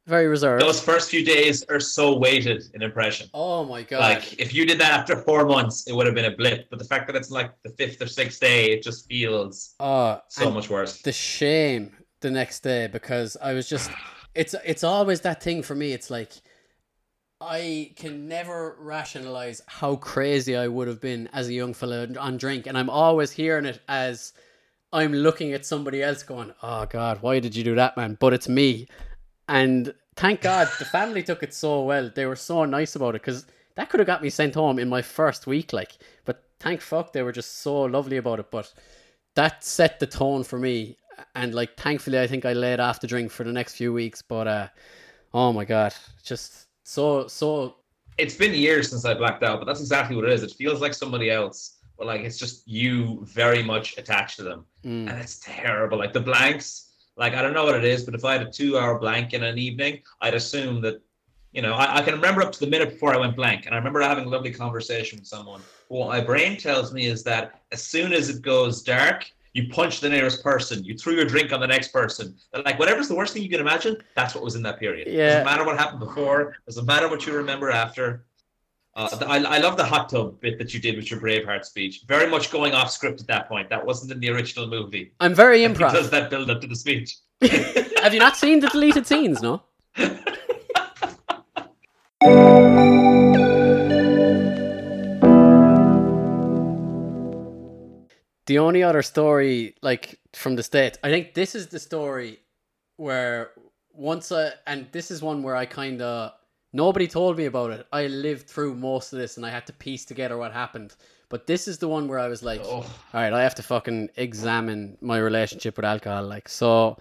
Very 0.07 0.27
reserved. 0.27 0.61
Those 0.63 0.81
first 0.81 1.11
few 1.11 1.23
days 1.23 1.63
are 1.69 1.79
so 1.79 2.17
weighted 2.17 2.63
in 2.73 2.81
impression. 2.81 3.29
oh 3.33 3.65
my 3.65 3.83
god! 3.83 3.99
Like 3.99 4.39
if 4.39 4.53
you 4.53 4.65
did 4.65 4.79
that 4.79 4.93
after 4.93 5.17
four 5.17 5.45
months, 5.45 5.85
it 5.87 5.93
would 5.93 6.05
have 6.05 6.15
been 6.15 6.25
a 6.25 6.35
blip. 6.35 6.69
But 6.69 6.79
the 6.79 6.85
fact 6.85 7.07
that 7.07 7.15
it's 7.15 7.29
like 7.29 7.51
the 7.63 7.69
fifth 7.71 8.01
or 8.01 8.07
sixth 8.07 8.39
day, 8.39 8.71
it 8.71 8.81
just 8.81 9.07
feels 9.07 9.75
oh, 9.79 10.19
so 10.29 10.49
much 10.49 10.69
worse. 10.69 11.01
the 11.01 11.11
shame 11.11 11.91
the 12.21 12.31
next 12.31 12.61
day 12.61 12.87
because 12.87 13.37
I 13.41 13.53
was 13.53 13.69
just 13.69 13.91
it's 14.33 14.55
it's 14.65 14.83
always 14.83 15.21
that 15.21 15.43
thing 15.43 15.61
for 15.61 15.75
me. 15.75 15.91
It's 15.91 16.09
like 16.09 16.31
I 17.39 17.91
can 17.95 18.27
never 18.27 18.75
rationalize 18.79 19.61
how 19.67 19.97
crazy 19.97 20.55
I 20.55 20.67
would 20.67 20.87
have 20.87 21.01
been 21.01 21.29
as 21.33 21.49
a 21.49 21.53
young 21.53 21.73
fella 21.73 22.07
on 22.19 22.37
drink, 22.37 22.65
and 22.65 22.77
I'm 22.77 22.89
always 22.89 23.31
hearing 23.31 23.65
it 23.65 23.81
as 23.87 24.33
I'm 24.93 25.13
looking 25.13 25.53
at 25.53 25.65
somebody 25.65 26.01
else 26.01 26.23
going, 26.23 26.53
"Oh 26.63 26.85
God, 26.85 27.21
why 27.21 27.39
did 27.39 27.55
you 27.55 27.63
do 27.63 27.75
that, 27.75 27.97
man?" 27.97 28.17
But 28.19 28.33
it's 28.33 28.47
me, 28.47 28.87
and 29.47 29.93
thank 30.15 30.41
God 30.41 30.67
the 30.79 30.85
family 30.85 31.23
took 31.23 31.43
it 31.43 31.53
so 31.53 31.83
well. 31.83 32.11
They 32.13 32.25
were 32.25 32.35
so 32.35 32.65
nice 32.65 32.95
about 32.95 33.15
it 33.15 33.21
because 33.21 33.45
that 33.75 33.89
could 33.89 33.99
have 33.99 34.07
got 34.07 34.21
me 34.21 34.29
sent 34.29 34.55
home 34.55 34.79
in 34.79 34.89
my 34.89 35.01
first 35.01 35.47
week, 35.47 35.71
like. 35.73 35.97
But 36.25 36.43
thank 36.59 36.81
fuck 36.81 37.13
they 37.13 37.21
were 37.21 37.31
just 37.31 37.59
so 37.59 37.83
lovely 37.83 38.17
about 38.17 38.39
it. 38.39 38.51
But 38.51 38.73
that 39.35 39.63
set 39.63 39.99
the 39.99 40.07
tone 40.07 40.43
for 40.43 40.59
me, 40.59 40.97
and 41.35 41.53
like 41.53 41.77
thankfully 41.77 42.19
I 42.19 42.27
think 42.27 42.45
I 42.45 42.53
laid 42.53 42.79
off 42.79 42.99
the 42.99 43.07
drink 43.07 43.31
for 43.31 43.43
the 43.43 43.53
next 43.53 43.75
few 43.75 43.93
weeks. 43.93 44.21
But 44.21 44.47
uh, 44.47 44.67
oh 45.33 45.53
my 45.53 45.63
God, 45.63 45.93
just 46.23 46.67
so 46.83 47.27
so 47.27 47.75
It's 48.17 48.35
been 48.35 48.53
years 48.53 48.89
since 48.89 49.05
I 49.05 49.13
blacked 49.13 49.43
out, 49.43 49.59
but 49.59 49.65
that's 49.65 49.79
exactly 49.79 50.15
what 50.15 50.25
it 50.25 50.31
is. 50.31 50.43
It 50.43 50.51
feels 50.51 50.81
like 50.81 50.93
somebody 50.93 51.29
else, 51.29 51.77
but 51.97 52.07
like 52.07 52.21
it's 52.21 52.37
just 52.37 52.67
you 52.67 53.23
very 53.25 53.63
much 53.63 53.97
attached 53.97 54.37
to 54.37 54.43
them, 54.43 54.65
mm, 54.83 55.07
and 55.09 55.19
it's 55.19 55.39
terrible. 55.39 55.97
Like 55.97 56.13
the 56.13 56.19
blanks. 56.19 56.86
Like 57.17 57.33
I 57.33 57.41
don't 57.41 57.53
know 57.53 57.65
what 57.65 57.75
it 57.75 57.83
is, 57.83 58.03
but 58.03 58.13
if 58.13 58.23
I 58.23 58.33
had 58.33 58.43
a 58.43 58.51
two-hour 58.51 58.99
blank 58.99 59.33
in 59.33 59.43
an 59.43 59.57
evening, 59.57 60.01
I'd 60.21 60.35
assume 60.35 60.81
that, 60.81 61.01
you 61.51 61.61
know, 61.61 61.73
I, 61.73 61.97
I 61.97 62.01
can 62.03 62.13
remember 62.13 62.41
up 62.43 62.51
to 62.53 62.59
the 62.59 62.67
minute 62.67 62.91
before 62.91 63.13
I 63.13 63.17
went 63.17 63.35
blank, 63.35 63.65
and 63.65 63.73
I 63.73 63.77
remember 63.77 64.01
having 64.01 64.25
a 64.25 64.29
lovely 64.29 64.51
conversation 64.51 65.19
with 65.19 65.27
someone. 65.27 65.61
What 65.87 66.09
my 66.09 66.21
brain 66.21 66.57
tells 66.57 66.93
me 66.93 67.07
is 67.07 67.23
that 67.23 67.61
as 67.71 67.83
soon 67.83 68.13
as 68.13 68.29
it 68.29 68.41
goes 68.41 68.83
dark, 68.83 69.29
you 69.53 69.67
punch 69.69 70.01
the 70.01 70.09
nearest 70.09 70.43
person, 70.43 70.83
you 70.83 70.95
threw 70.95 71.15
your 71.15 71.25
drink 71.25 71.51
on 71.51 71.59
the 71.59 71.65
next 71.65 71.87
person. 71.87 72.35
And, 72.53 72.63
Like 72.63 72.77
whatever's 72.77 73.07
the 73.07 73.15
worst 73.15 73.33
thing 73.33 73.41
you 73.41 73.49
can 73.49 73.59
imagine, 73.59 73.97
that's 74.15 74.35
what 74.35 74.43
was 74.43 74.55
in 74.55 74.61
that 74.63 74.77
period. 74.77 75.07
Yeah. 75.07 75.29
Doesn't 75.29 75.45
matter 75.45 75.65
what 75.65 75.79
happened 75.79 75.99
before. 75.99 76.57
Doesn't 76.67 76.85
matter 76.85 77.09
what 77.09 77.25
you 77.25 77.33
remember 77.33 77.71
after. 77.71 78.25
Uh, 78.97 79.15
the- 79.15 79.27
I, 79.27 79.37
I 79.37 79.57
love 79.59 79.77
the 79.77 79.85
hot 79.85 80.09
tub 80.09 80.41
bit 80.41 80.57
that 80.57 80.73
you 80.73 80.79
did 80.79 80.95
with 80.95 81.11
your 81.11 81.19
Braveheart 81.19 81.63
speech. 81.63 82.01
Very 82.07 82.27
much 82.27 82.49
going 82.49 82.73
off 82.73 82.89
script 82.89 83.21
at 83.21 83.27
that 83.27 83.47
point. 83.47 83.69
That 83.69 83.85
wasn't 83.85 84.11
in 84.11 84.19
the 84.19 84.29
original 84.31 84.65
movie. 84.65 85.11
I'm 85.19 85.35
very 85.35 85.61
He 85.61 85.67
does 85.67 86.09
that 86.09 86.31
build 86.31 86.49
up 86.49 86.61
to 86.61 86.67
the 86.67 86.75
speech. 86.75 87.15
Have 87.41 88.13
you 88.15 88.19
not 88.19 88.35
seen 88.35 88.59
the 88.59 88.67
deleted 88.67 89.05
scenes? 89.05 89.39
No. 89.41 89.61
The 98.47 98.59
only 98.59 98.81
other 98.81 99.03
story, 99.03 99.75
like 99.83 100.19
from 100.33 100.55
the 100.55 100.63
states, 100.63 100.97
I 101.03 101.09
think 101.09 101.35
this 101.35 101.53
is 101.53 101.67
the 101.67 101.79
story 101.79 102.39
where 102.95 103.51
once 103.91 104.31
I 104.31 104.53
and 104.65 104.87
this 104.91 105.11
is 105.11 105.21
one 105.21 105.43
where 105.43 105.55
I 105.55 105.65
kind 105.65 106.01
of 106.01 106.31
nobody 106.73 107.07
told 107.07 107.37
me 107.37 107.45
about 107.45 107.71
it. 107.71 107.87
I 107.91 108.07
lived 108.07 108.47
through 108.47 108.75
most 108.75 109.13
of 109.13 109.19
this 109.19 109.37
and 109.37 109.45
I 109.45 109.49
had 109.49 109.65
to 109.67 109.73
piece 109.73 110.05
together 110.05 110.37
what 110.37 110.53
happened. 110.53 110.95
But 111.29 111.47
this 111.47 111.67
is 111.67 111.77
the 111.77 111.87
one 111.87 112.07
where 112.07 112.19
I 112.19 112.27
was 112.27 112.41
like, 112.43 112.61
Oh. 112.63 112.77
all 112.77 112.85
right, 113.13 113.33
I 113.33 113.43
have 113.43 113.55
to 113.55 113.63
fucking 113.63 114.09
examine 114.15 114.97
my 115.01 115.17
relationship 115.17 115.75
with 115.75 115.85
alcohol. 115.85 116.23
Like, 116.23 116.47
so 116.47 116.97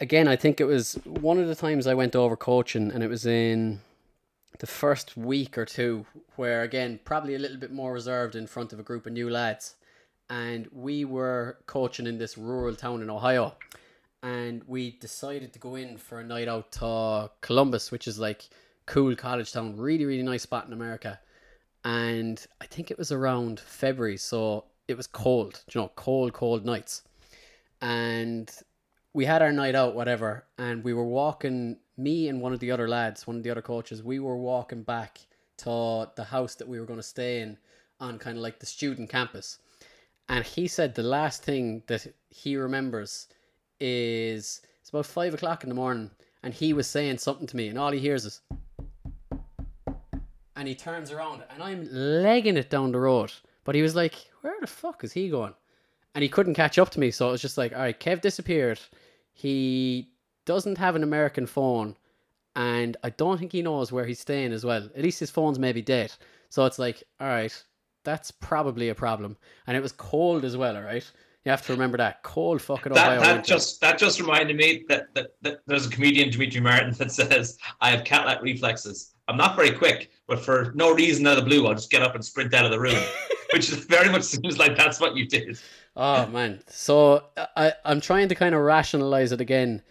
again, 0.00 0.28
I 0.28 0.36
think 0.36 0.60
it 0.60 0.64
was 0.64 0.94
one 1.04 1.38
of 1.38 1.48
the 1.48 1.54
times 1.54 1.86
I 1.86 1.94
went 1.94 2.16
over 2.16 2.36
coaching, 2.36 2.90
and 2.90 3.02
it 3.02 3.08
was 3.08 3.26
in 3.26 3.80
the 4.60 4.66
first 4.66 5.16
week 5.16 5.58
or 5.58 5.64
two, 5.66 6.06
where 6.36 6.62
again, 6.62 7.00
probably 7.04 7.34
a 7.34 7.38
little 7.38 7.58
bit 7.58 7.72
more 7.72 7.92
reserved 7.92 8.34
in 8.34 8.46
front 8.46 8.72
of 8.72 8.80
a 8.80 8.82
group 8.82 9.06
of 9.06 9.12
new 9.12 9.28
lads. 9.28 9.74
And 10.30 10.68
we 10.72 11.04
were 11.04 11.58
coaching 11.66 12.06
in 12.06 12.16
this 12.16 12.38
rural 12.38 12.74
town 12.74 13.02
in 13.02 13.10
Ohio, 13.10 13.56
and 14.22 14.62
we 14.66 14.92
decided 14.92 15.52
to 15.52 15.58
go 15.58 15.74
in 15.74 15.98
for 15.98 16.20
a 16.20 16.24
night 16.24 16.48
out 16.48 16.72
to 16.72 17.30
Columbus, 17.42 17.90
which 17.90 18.08
is 18.08 18.18
like 18.18 18.48
cool 18.86 19.14
college 19.16 19.52
town, 19.52 19.76
really, 19.76 20.04
really 20.04 20.22
nice 20.22 20.42
spot 20.42 20.66
in 20.66 20.72
America 20.72 21.18
and 21.84 22.44
I 22.60 22.66
think 22.66 22.90
it 22.90 22.98
was 22.98 23.12
around 23.12 23.60
February, 23.60 24.16
so 24.16 24.64
it 24.88 24.96
was 24.96 25.06
cold, 25.06 25.62
you 25.70 25.80
know, 25.80 25.90
cold, 25.96 26.32
cold 26.32 26.64
nights. 26.64 27.02
And 27.82 28.50
we 29.12 29.26
had 29.26 29.42
our 29.42 29.52
night 29.52 29.74
out, 29.74 29.94
whatever, 29.94 30.46
and 30.56 30.82
we 30.82 30.94
were 30.94 31.04
walking, 31.04 31.76
me 31.98 32.28
and 32.28 32.40
one 32.40 32.54
of 32.54 32.60
the 32.60 32.70
other 32.70 32.88
lads, 32.88 33.26
one 33.26 33.36
of 33.36 33.42
the 33.42 33.50
other 33.50 33.62
coaches, 33.62 34.02
we 34.02 34.18
were 34.18 34.36
walking 34.36 34.82
back 34.82 35.20
to 35.58 36.08
the 36.16 36.24
house 36.24 36.54
that 36.54 36.66
we 36.66 36.80
were 36.80 36.86
going 36.86 36.98
to 36.98 37.02
stay 37.02 37.42
in 37.42 37.58
on 38.00 38.18
kind 38.18 38.38
of 38.38 38.42
like 38.42 38.58
the 38.58 38.66
student 38.66 39.10
campus. 39.10 39.58
And 40.30 40.42
he 40.42 40.66
said 40.66 40.94
the 40.94 41.02
last 41.02 41.42
thing 41.42 41.82
that 41.86 42.06
he 42.30 42.56
remembers 42.56 43.28
is 43.78 44.62
it's 44.80 44.88
about 44.88 45.04
five 45.04 45.34
o'clock 45.34 45.64
in 45.64 45.68
the 45.68 45.74
morning, 45.74 46.10
and 46.42 46.54
he 46.54 46.72
was 46.72 46.86
saying 46.86 47.18
something 47.18 47.46
to 47.46 47.56
me, 47.56 47.68
and 47.68 47.78
all 47.78 47.92
he 47.92 48.00
hears 48.00 48.24
is, 48.24 48.40
and 50.56 50.68
he 50.68 50.74
turns 50.74 51.10
around 51.10 51.42
and 51.50 51.62
I'm 51.62 51.88
legging 51.90 52.56
it 52.56 52.70
down 52.70 52.92
the 52.92 53.00
road. 53.00 53.32
But 53.64 53.74
he 53.74 53.82
was 53.82 53.94
like, 53.94 54.14
Where 54.42 54.54
the 54.60 54.66
fuck 54.66 55.04
is 55.04 55.12
he 55.12 55.28
going? 55.28 55.54
And 56.14 56.22
he 56.22 56.28
couldn't 56.28 56.54
catch 56.54 56.78
up 56.78 56.90
to 56.90 57.00
me, 57.00 57.10
so 57.10 57.28
it 57.28 57.32
was 57.32 57.42
just 57.42 57.58
like, 57.58 57.72
Alright, 57.72 58.00
Kev 58.00 58.20
disappeared. 58.20 58.80
He 59.32 60.10
doesn't 60.44 60.78
have 60.78 60.94
an 60.94 61.02
American 61.02 61.46
phone, 61.46 61.96
and 62.54 62.96
I 63.02 63.10
don't 63.10 63.38
think 63.38 63.52
he 63.52 63.62
knows 63.62 63.90
where 63.90 64.04
he's 64.04 64.20
staying 64.20 64.52
as 64.52 64.64
well. 64.64 64.88
At 64.94 65.02
least 65.02 65.20
his 65.20 65.30
phone's 65.30 65.58
maybe 65.58 65.82
dead. 65.82 66.12
So 66.50 66.64
it's 66.66 66.78
like, 66.78 67.02
Alright, 67.20 67.64
that's 68.04 68.30
probably 68.30 68.90
a 68.90 68.94
problem. 68.94 69.36
And 69.66 69.76
it 69.76 69.82
was 69.82 69.92
cold 69.92 70.44
as 70.44 70.56
well, 70.56 70.76
alright? 70.76 71.10
You 71.44 71.50
have 71.50 71.66
to 71.66 71.72
remember 71.72 71.98
that. 71.98 72.22
Cold 72.22 72.62
fucking 72.62 72.92
Ohio. 72.92 73.10
That, 73.10 73.20
that 73.20 73.32
winter. 73.34 73.46
just 73.46 73.80
that 73.82 73.98
just 73.98 74.18
reminded 74.18 74.56
me 74.56 74.84
that, 74.88 75.12
that, 75.14 75.32
that 75.42 75.60
there's 75.66 75.86
a 75.86 75.90
comedian 75.90 76.30
Demetri 76.30 76.60
Martin 76.60 76.92
that 76.94 77.12
says 77.12 77.58
I 77.82 77.90
have 77.90 78.04
cat-like 78.04 78.40
reflexes. 78.40 79.13
I'm 79.28 79.36
not 79.36 79.56
very 79.56 79.70
quick, 79.70 80.10
but 80.26 80.44
for 80.44 80.72
no 80.74 80.92
reason 80.92 81.26
out 81.26 81.38
of 81.38 81.44
the 81.44 81.48
blue, 81.48 81.66
I'll 81.66 81.74
just 81.74 81.90
get 81.90 82.02
up 82.02 82.14
and 82.14 82.24
sprint 82.24 82.52
out 82.54 82.64
of 82.64 82.70
the 82.70 82.80
room, 82.80 83.02
which 83.52 83.70
very 83.70 84.10
much 84.10 84.22
seems 84.22 84.58
like 84.58 84.76
that's 84.76 85.00
what 85.00 85.16
you 85.16 85.26
did. 85.26 85.58
Oh 85.96 86.26
man. 86.26 86.62
So 86.68 87.24
I 87.56 87.72
I'm 87.84 88.00
trying 88.00 88.28
to 88.28 88.34
kind 88.34 88.54
of 88.54 88.60
rationalize 88.60 89.32
it 89.32 89.40
again 89.40 89.82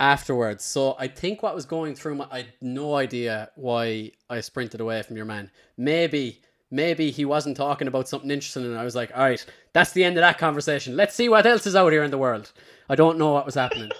afterwards. 0.00 0.64
So 0.64 0.96
I 0.98 1.08
think 1.08 1.42
what 1.42 1.54
was 1.54 1.64
going 1.64 1.94
through 1.94 2.16
my 2.16 2.26
I 2.30 2.38
had 2.38 2.52
no 2.60 2.96
idea 2.96 3.50
why 3.54 4.12
I 4.28 4.40
sprinted 4.40 4.80
away 4.80 5.02
from 5.02 5.16
your 5.16 5.26
man. 5.26 5.50
Maybe 5.76 6.40
maybe 6.70 7.10
he 7.10 7.24
wasn't 7.24 7.56
talking 7.56 7.88
about 7.88 8.08
something 8.08 8.30
interesting 8.30 8.64
and 8.64 8.78
I 8.78 8.84
was 8.84 8.96
like, 8.96 9.10
"All 9.14 9.22
right, 9.22 9.44
that's 9.72 9.92
the 9.92 10.04
end 10.04 10.16
of 10.16 10.22
that 10.22 10.38
conversation. 10.38 10.96
Let's 10.96 11.14
see 11.14 11.28
what 11.28 11.46
else 11.46 11.66
is 11.66 11.76
out 11.76 11.92
here 11.92 12.02
in 12.02 12.10
the 12.10 12.18
world." 12.18 12.52
I 12.88 12.94
don't 12.94 13.18
know 13.18 13.32
what 13.32 13.46
was 13.46 13.54
happening. 13.54 13.90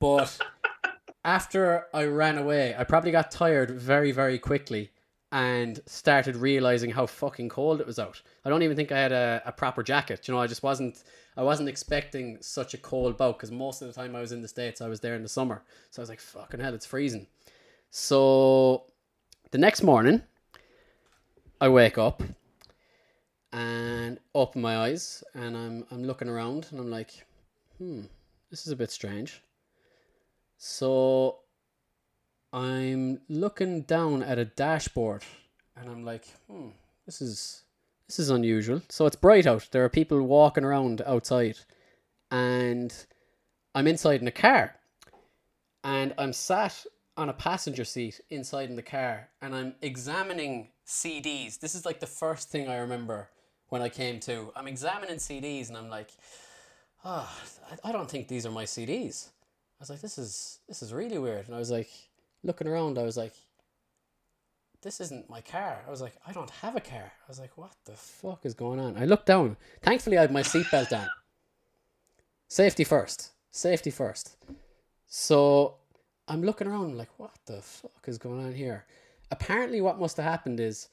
But 0.00 0.38
after 1.24 1.86
I 1.94 2.04
ran 2.04 2.38
away, 2.38 2.74
I 2.76 2.84
probably 2.84 3.10
got 3.10 3.30
tired 3.30 3.70
very 3.70 4.12
very 4.12 4.38
quickly 4.38 4.90
and 5.32 5.80
started 5.86 6.36
realizing 6.36 6.90
how 6.90 7.06
fucking 7.06 7.48
cold 7.48 7.80
it 7.80 7.86
was 7.88 7.98
out. 7.98 8.22
I 8.44 8.50
don't 8.50 8.62
even 8.62 8.76
think 8.76 8.92
I 8.92 9.00
had 9.00 9.10
a, 9.10 9.42
a 9.44 9.50
proper 9.50 9.82
jacket. 9.82 10.28
You 10.28 10.34
know, 10.34 10.40
I 10.40 10.46
just 10.46 10.62
wasn't. 10.62 11.02
I 11.36 11.42
wasn't 11.42 11.68
expecting 11.68 12.38
such 12.40 12.74
a 12.74 12.78
cold 12.78 13.16
bout 13.16 13.36
because 13.36 13.50
most 13.50 13.82
of 13.82 13.88
the 13.88 13.94
time 13.94 14.14
I 14.14 14.20
was 14.20 14.30
in 14.30 14.42
the 14.42 14.48
states, 14.48 14.80
I 14.80 14.86
was 14.86 15.00
there 15.00 15.16
in 15.16 15.24
the 15.24 15.28
summer. 15.28 15.64
So 15.90 16.00
I 16.00 16.04
was 16.04 16.08
like, 16.08 16.20
"Fucking 16.20 16.60
hell, 16.60 16.74
it's 16.74 16.86
freezing." 16.86 17.26
So 17.90 18.84
the 19.50 19.58
next 19.58 19.82
morning, 19.82 20.22
I 21.60 21.68
wake 21.68 21.98
up 21.98 22.22
and 23.52 24.20
open 24.34 24.62
my 24.62 24.76
eyes, 24.76 25.24
and 25.34 25.56
I'm 25.56 25.86
I'm 25.90 26.04
looking 26.04 26.28
around, 26.28 26.68
and 26.70 26.78
I'm 26.78 26.90
like, 26.90 27.26
"Hmm, 27.78 28.02
this 28.50 28.66
is 28.66 28.72
a 28.72 28.76
bit 28.76 28.92
strange." 28.92 29.42
So 30.56 31.38
I'm 32.52 33.20
looking 33.28 33.82
down 33.82 34.22
at 34.22 34.38
a 34.38 34.44
dashboard 34.44 35.22
and 35.76 35.88
I'm 35.88 36.04
like, 36.04 36.26
hmm, 36.50 36.68
this 37.06 37.20
is 37.20 37.62
this 38.06 38.18
is 38.18 38.30
unusual. 38.30 38.82
So 38.88 39.06
it's 39.06 39.16
bright 39.16 39.46
out. 39.46 39.68
There 39.72 39.84
are 39.84 39.88
people 39.88 40.20
walking 40.22 40.64
around 40.64 41.02
outside 41.06 41.58
and 42.30 42.94
I'm 43.74 43.86
inside 43.86 44.20
in 44.20 44.28
a 44.28 44.32
car. 44.32 44.76
And 45.82 46.14
I'm 46.16 46.32
sat 46.32 46.84
on 47.16 47.28
a 47.28 47.32
passenger 47.34 47.84
seat 47.84 48.20
inside 48.30 48.70
in 48.70 48.76
the 48.76 48.82
car 48.82 49.28
and 49.42 49.54
I'm 49.54 49.74
examining 49.82 50.68
CDs. 50.86 51.58
This 51.60 51.74
is 51.74 51.84
like 51.84 52.00
the 52.00 52.06
first 52.06 52.50
thing 52.50 52.68
I 52.68 52.76
remember 52.76 53.28
when 53.68 53.82
I 53.82 53.88
came 53.88 54.20
to. 54.20 54.52
I'm 54.54 54.66
examining 54.68 55.16
CDs 55.16 55.68
and 55.68 55.76
I'm 55.76 55.88
like, 55.90 56.10
oh, 57.04 57.28
I- 57.70 57.88
I 57.88 57.92
don't 57.92 58.10
think 58.10 58.28
these 58.28 58.46
are 58.46 58.50
my 58.50 58.64
CDs. 58.64 59.28
Was 59.84 59.90
like, 59.90 60.00
this 60.00 60.16
is 60.16 60.60
this 60.66 60.82
is 60.82 60.94
really 60.94 61.18
weird. 61.18 61.44
And 61.44 61.54
I 61.54 61.58
was 61.58 61.70
like, 61.70 61.90
looking 62.42 62.66
around, 62.66 62.96
I 62.98 63.02
was 63.02 63.18
like, 63.18 63.34
this 64.80 64.98
isn't 64.98 65.28
my 65.28 65.42
car. 65.42 65.82
I 65.86 65.90
was 65.90 66.00
like, 66.00 66.14
I 66.26 66.32
don't 66.32 66.48
have 66.48 66.74
a 66.74 66.80
car. 66.80 67.12
I 67.12 67.28
was 67.28 67.38
like, 67.38 67.58
what 67.58 67.74
the 67.84 67.92
fuck 67.92 68.46
is 68.46 68.54
going 68.54 68.80
on? 68.80 68.96
I 68.96 69.04
looked 69.04 69.26
down. 69.26 69.58
Thankfully, 69.82 70.16
I 70.16 70.22
had 70.22 70.32
my 70.32 70.40
seatbelt 70.40 70.98
on. 70.98 71.06
Safety 72.48 72.82
first. 72.82 73.32
Safety 73.50 73.90
first. 73.90 74.38
So 75.06 75.74
I'm 76.28 76.42
looking 76.42 76.66
around 76.66 76.96
like, 76.96 77.10
what 77.18 77.36
the 77.44 77.60
fuck 77.60 78.04
is 78.06 78.16
going 78.16 78.42
on 78.42 78.54
here? 78.54 78.86
Apparently, 79.30 79.82
what 79.82 80.00
must 80.00 80.16
have 80.16 80.24
happened 80.24 80.60
is 80.60 80.88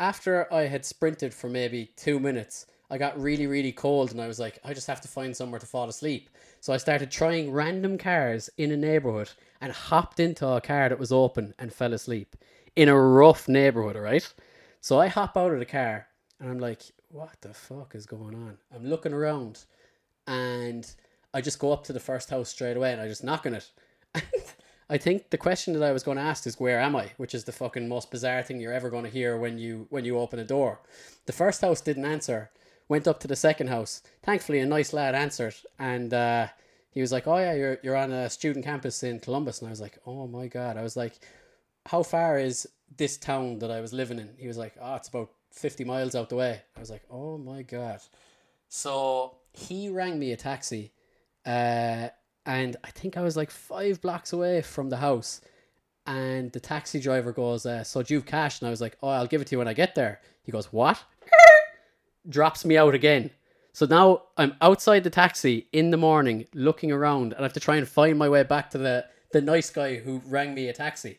after 0.00 0.52
I 0.52 0.62
had 0.62 0.84
sprinted 0.84 1.32
for 1.32 1.48
maybe 1.48 1.92
two 1.94 2.18
minutes, 2.18 2.66
I 2.92 2.98
got 2.98 3.18
really, 3.18 3.46
really 3.46 3.72
cold 3.72 4.10
and 4.10 4.20
I 4.20 4.28
was 4.28 4.38
like, 4.38 4.58
I 4.62 4.74
just 4.74 4.86
have 4.86 5.00
to 5.00 5.08
find 5.08 5.34
somewhere 5.34 5.58
to 5.58 5.64
fall 5.64 5.88
asleep. 5.88 6.28
So 6.60 6.74
I 6.74 6.76
started 6.76 7.10
trying 7.10 7.50
random 7.50 7.96
cars 7.96 8.50
in 8.58 8.70
a 8.70 8.76
neighborhood 8.76 9.30
and 9.62 9.72
hopped 9.72 10.20
into 10.20 10.46
a 10.46 10.60
car 10.60 10.90
that 10.90 10.98
was 10.98 11.10
open 11.10 11.54
and 11.58 11.72
fell 11.72 11.94
asleep 11.94 12.36
in 12.76 12.90
a 12.90 13.00
rough 13.00 13.48
neighborhood, 13.48 13.96
right? 13.96 14.30
So 14.82 15.00
I 15.00 15.06
hop 15.06 15.38
out 15.38 15.54
of 15.54 15.58
the 15.58 15.64
car 15.64 16.06
and 16.38 16.50
I'm 16.50 16.58
like, 16.58 16.82
what 17.08 17.40
the 17.40 17.54
fuck 17.54 17.94
is 17.94 18.04
going 18.04 18.34
on? 18.34 18.58
I'm 18.74 18.84
looking 18.84 19.14
around 19.14 19.64
and 20.26 20.86
I 21.32 21.40
just 21.40 21.58
go 21.58 21.72
up 21.72 21.84
to 21.84 21.94
the 21.94 21.98
first 21.98 22.28
house 22.28 22.50
straight 22.50 22.76
away 22.76 22.92
and 22.92 23.00
I 23.00 23.08
just 23.08 23.24
knock 23.24 23.46
on 23.46 23.54
it. 23.54 23.70
I 24.90 24.98
think 24.98 25.30
the 25.30 25.38
question 25.38 25.72
that 25.72 25.82
I 25.82 25.92
was 25.92 26.02
going 26.02 26.18
to 26.18 26.22
ask 26.22 26.46
is 26.46 26.60
where 26.60 26.78
am 26.78 26.94
I, 26.94 27.12
which 27.16 27.34
is 27.34 27.44
the 27.44 27.52
fucking 27.52 27.88
most 27.88 28.10
bizarre 28.10 28.42
thing 28.42 28.60
you're 28.60 28.74
ever 28.74 28.90
going 28.90 29.04
to 29.04 29.10
hear 29.10 29.38
when 29.38 29.56
you 29.56 29.86
when 29.88 30.04
you 30.04 30.18
open 30.18 30.38
a 30.38 30.44
door. 30.44 30.80
The 31.24 31.32
first 31.32 31.62
house 31.62 31.80
didn't 31.80 32.04
answer. 32.04 32.50
Went 32.92 33.08
up 33.08 33.20
to 33.20 33.26
the 33.26 33.36
second 33.36 33.68
house. 33.68 34.02
Thankfully, 34.22 34.58
a 34.58 34.66
nice 34.66 34.92
lad 34.92 35.14
answered, 35.14 35.54
and 35.78 36.12
uh, 36.12 36.48
he 36.90 37.00
was 37.00 37.10
like, 37.10 37.26
"Oh 37.26 37.38
yeah, 37.38 37.54
you're 37.54 37.78
you're 37.82 37.96
on 37.96 38.12
a 38.12 38.28
student 38.28 38.66
campus 38.66 39.02
in 39.02 39.18
Columbus." 39.18 39.60
And 39.60 39.68
I 39.68 39.70
was 39.70 39.80
like, 39.80 39.98
"Oh 40.04 40.26
my 40.26 40.46
god!" 40.46 40.76
I 40.76 40.82
was 40.82 40.94
like, 40.94 41.14
"How 41.86 42.02
far 42.02 42.38
is 42.38 42.68
this 42.94 43.16
town 43.16 43.60
that 43.60 43.70
I 43.70 43.80
was 43.80 43.94
living 43.94 44.18
in?" 44.18 44.28
He 44.36 44.46
was 44.46 44.58
like, 44.58 44.74
"Oh, 44.78 44.96
it's 44.96 45.08
about 45.08 45.30
fifty 45.50 45.84
miles 45.84 46.14
out 46.14 46.28
the 46.28 46.36
way." 46.36 46.60
I 46.76 46.80
was 46.80 46.90
like, 46.90 47.04
"Oh 47.10 47.38
my 47.38 47.62
god!" 47.62 48.00
So 48.68 49.36
he 49.54 49.88
rang 49.88 50.18
me 50.18 50.32
a 50.32 50.36
taxi, 50.36 50.92
uh, 51.46 52.08
and 52.44 52.76
I 52.84 52.90
think 52.90 53.16
I 53.16 53.22
was 53.22 53.38
like 53.38 53.50
five 53.50 54.02
blocks 54.02 54.34
away 54.34 54.60
from 54.60 54.90
the 54.90 54.98
house. 54.98 55.40
And 56.06 56.52
the 56.52 56.60
taxi 56.60 57.00
driver 57.00 57.32
goes, 57.32 57.64
uh, 57.64 57.84
"So 57.84 58.02
do 58.02 58.12
you 58.12 58.20
have 58.20 58.26
cash?" 58.26 58.60
And 58.60 58.66
I 58.68 58.70
was 58.70 58.82
like, 58.82 58.98
"Oh, 59.02 59.08
I'll 59.08 59.32
give 59.32 59.40
it 59.40 59.46
to 59.46 59.52
you 59.52 59.60
when 59.60 59.72
I 59.72 59.72
get 59.82 59.94
there." 59.94 60.20
He 60.42 60.52
goes, 60.52 60.70
"What?" 60.74 61.02
Drops 62.28 62.64
me 62.64 62.76
out 62.76 62.94
again. 62.94 63.30
So 63.72 63.86
now 63.86 64.22
I'm 64.36 64.54
outside 64.60 65.02
the 65.02 65.10
taxi 65.10 65.66
in 65.72 65.90
the 65.90 65.96
morning, 65.96 66.46
looking 66.54 66.92
around, 66.92 67.32
and 67.32 67.40
I 67.40 67.42
have 67.44 67.54
to 67.54 67.60
try 67.60 67.76
and 67.76 67.88
find 67.88 68.18
my 68.18 68.28
way 68.28 68.42
back 68.42 68.70
to 68.70 68.78
the 68.78 69.06
the 69.32 69.40
nice 69.40 69.70
guy 69.70 69.96
who 69.96 70.20
rang 70.26 70.54
me 70.54 70.68
a 70.68 70.72
taxi. 70.74 71.18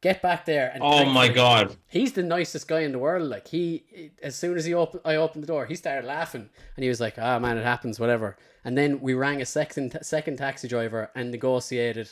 Get 0.00 0.22
back 0.22 0.44
there 0.46 0.70
and 0.72 0.82
Oh 0.82 1.04
my 1.04 1.28
god. 1.28 1.76
he's 1.88 2.12
the 2.12 2.22
nicest 2.22 2.66
guy 2.68 2.80
in 2.80 2.92
the 2.92 2.98
world. 2.98 3.28
Like 3.28 3.48
he, 3.48 4.10
as 4.22 4.34
soon 4.36 4.56
as 4.56 4.64
he 4.64 4.74
opened, 4.74 5.02
I 5.04 5.16
opened 5.16 5.42
the 5.42 5.46
door, 5.48 5.66
he 5.66 5.74
started 5.74 6.06
laughing, 6.06 6.48
and 6.76 6.82
he 6.82 6.88
was 6.88 7.00
like, 7.00 7.18
"Ah, 7.18 7.38
man, 7.38 7.58
it 7.58 7.64
happens, 7.64 7.98
whatever." 8.00 8.36
And 8.64 8.78
then 8.78 9.00
we 9.00 9.14
rang 9.14 9.42
a 9.42 9.46
second 9.46 9.98
second 10.02 10.36
taxi 10.38 10.68
driver 10.68 11.10
and 11.16 11.30
negotiated 11.32 12.10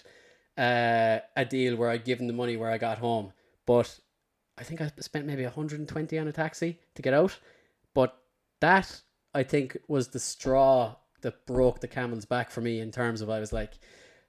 uh, 0.58 1.20
a 1.36 1.44
deal 1.44 1.76
where 1.76 1.90
I 1.90 1.96
give 1.96 2.20
him 2.20 2.26
the 2.26 2.32
money 2.32 2.56
where 2.56 2.70
I 2.70 2.78
got 2.78 2.98
home. 2.98 3.32
But 3.66 3.98
I 4.58 4.64
think 4.64 4.80
I 4.80 4.90
spent 5.00 5.26
maybe 5.26 5.44
120 5.44 6.18
on 6.18 6.28
a 6.28 6.32
taxi 6.32 6.78
to 6.96 7.02
get 7.02 7.14
out. 7.14 7.38
But 7.94 8.16
that 8.60 9.02
I 9.34 9.42
think 9.42 9.76
was 9.88 10.08
the 10.08 10.18
straw 10.20 10.96
that 11.22 11.46
broke 11.46 11.80
the 11.80 11.88
camel's 11.88 12.24
back 12.24 12.50
for 12.50 12.60
me 12.60 12.80
in 12.80 12.90
terms 12.90 13.20
of 13.20 13.30
I 13.30 13.40
was 13.40 13.52
like, 13.52 13.78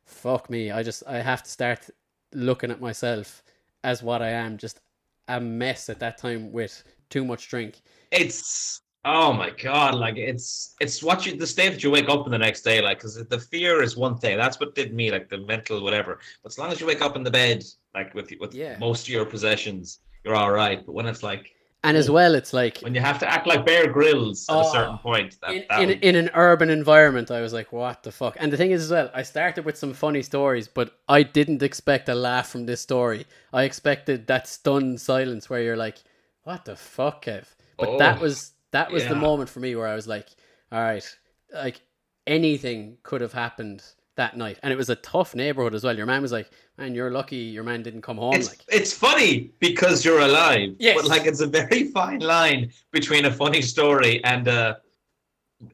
"Fuck 0.05 0.49
me!" 0.49 0.71
I 0.71 0.83
just 0.83 1.03
I 1.07 1.17
have 1.21 1.43
to 1.43 1.49
start 1.49 1.89
looking 2.33 2.71
at 2.71 2.81
myself 2.81 3.43
as 3.83 4.03
what 4.03 4.21
I 4.21 4.29
am, 4.29 4.57
just 4.57 4.79
a 5.27 5.39
mess 5.39 5.89
at 5.89 5.99
that 5.99 6.17
time 6.17 6.51
with 6.51 6.83
too 7.09 7.25
much 7.25 7.49
drink. 7.49 7.81
It's 8.11 8.81
oh 9.05 9.33
my 9.33 9.49
god, 9.51 9.95
like 9.95 10.17
it's 10.17 10.75
it's 10.79 11.01
what 11.01 11.25
you 11.25 11.35
the 11.37 11.47
state 11.47 11.69
that 11.71 11.83
you 11.83 11.91
wake 11.91 12.09
up 12.09 12.25
in 12.25 12.31
the 12.31 12.37
next 12.37 12.61
day, 12.61 12.81
like 12.81 12.99
because 12.99 13.15
the 13.15 13.39
fear 13.39 13.81
is 13.81 13.97
one 13.97 14.17
thing. 14.17 14.37
That's 14.37 14.59
what 14.59 14.75
did 14.75 14.93
me, 14.93 15.11
like 15.11 15.29
the 15.29 15.39
mental 15.39 15.83
whatever. 15.83 16.19
But 16.43 16.51
as 16.51 16.57
long 16.57 16.71
as 16.71 16.79
you 16.79 16.87
wake 16.87 17.01
up 17.01 17.15
in 17.15 17.23
the 17.23 17.31
bed, 17.31 17.63
like 17.95 18.13
with 18.13 18.31
with 18.39 18.53
Yeah. 18.53 18.77
most 18.79 19.03
of 19.07 19.09
your 19.09 19.25
possessions, 19.25 19.99
you're 20.23 20.35
all 20.35 20.51
right. 20.51 20.85
But 20.85 20.93
when 20.93 21.07
it's 21.07 21.23
like 21.23 21.51
And 21.83 21.97
as 21.97 22.11
well, 22.11 22.35
it's 22.35 22.53
like 22.53 22.77
when 22.81 22.93
you 22.93 23.01
have 23.01 23.17
to 23.19 23.27
act 23.29 23.47
like 23.47 23.65
Bear 23.65 23.87
Grylls 23.91 24.45
at 24.49 24.53
a 24.55 24.59
oh, 24.59 24.71
certain 24.71 24.95
Oh, 24.95 24.97
point, 24.97 25.37
that, 25.41 25.51
in, 25.51 25.65
that 25.69 25.81
in, 25.81 25.87
would- 25.89 26.03
in 26.03 26.15
an 26.15 26.29
urban 26.35 26.69
environment, 26.69 27.31
I 27.31 27.41
was 27.41 27.53
like, 27.53 27.71
what 27.73 28.03
the 28.03 28.11
fuck? 28.11 28.37
And 28.39 28.53
the 28.53 28.57
thing 28.57 28.69
is, 28.71 28.83
as 28.83 28.91
well, 28.91 29.09
I 29.15 29.23
started 29.23 29.65
with 29.65 29.77
some 29.77 29.93
funny 29.93 30.21
stories, 30.21 30.67
but 30.67 30.95
I 31.09 31.23
didn't 31.23 31.63
expect 31.63 32.07
a 32.07 32.13
laugh 32.15 32.49
from 32.49 32.67
this 32.67 32.81
story. 32.81 33.25
I 33.51 33.63
expected 33.63 34.27
that 34.27 34.47
stunned 34.47 35.01
silence 35.01 35.49
where 35.49 35.61
you're 35.63 35.75
like, 35.77 35.97
what 36.43 36.65
the 36.65 36.75
fuck, 36.75 37.25
Kev? 37.25 37.45
But 37.77 37.89
oh, 37.89 37.97
that 37.97 38.17
Oh, 38.19 38.21
was 38.21 38.51
that 38.71 38.91
was 38.91 39.07
the 39.07 39.15
moment 39.15 39.49
for 39.49 39.59
me 39.59 39.75
where 39.75 39.87
I 39.87 39.95
was 39.95 40.07
like, 40.07 40.27
all 40.71 40.79
right, 40.79 41.17
like 41.53 41.81
anything 42.27 42.97
could 43.03 43.21
have 43.21 43.33
happened 43.33 43.83
that 44.15 44.37
night. 44.37 44.59
And 44.63 44.71
it 44.73 44.75
was 44.75 44.89
a 44.89 44.95
tough 44.97 45.35
neighborhood 45.35 45.73
as 45.73 45.83
well. 45.83 45.95
Your 45.95 46.05
man 46.05 46.21
was 46.21 46.31
like, 46.31 46.49
man, 46.77 46.95
you're 46.95 47.11
lucky 47.11 47.37
your 47.37 47.63
man 47.63 47.83
didn't 47.83 48.01
come 48.01 48.17
home. 48.17 48.33
it's 48.33 48.49
like, 48.49 48.63
it's 48.67 48.93
funny 48.93 49.51
because 49.59 50.03
you're 50.03 50.19
alive. 50.19 50.75
Yes. 50.79 50.95
But 50.95 51.09
like 51.09 51.25
it's 51.25 51.41
a 51.41 51.47
very 51.47 51.83
fine 51.91 52.19
line 52.19 52.71
between 52.91 53.25
a 53.25 53.31
funny 53.31 53.61
story 53.61 54.23
and 54.23 54.47
a 54.47 54.79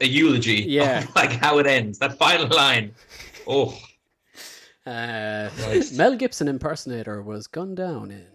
a 0.02 0.08
eulogy. 0.08 0.66
Yeah. 0.68 1.06
like 1.16 1.32
how 1.32 1.60
it 1.60 1.68
ends. 1.68 2.00
That 2.00 2.18
final 2.18 2.48
line. 2.48 2.94
Oh. 3.48 3.78
Uh, 4.86 5.50
Mel 5.96 6.16
Gibson 6.16 6.48
impersonator 6.48 7.22
was 7.22 7.46
gunned 7.46 7.76
down 7.76 8.10
in. 8.10 8.26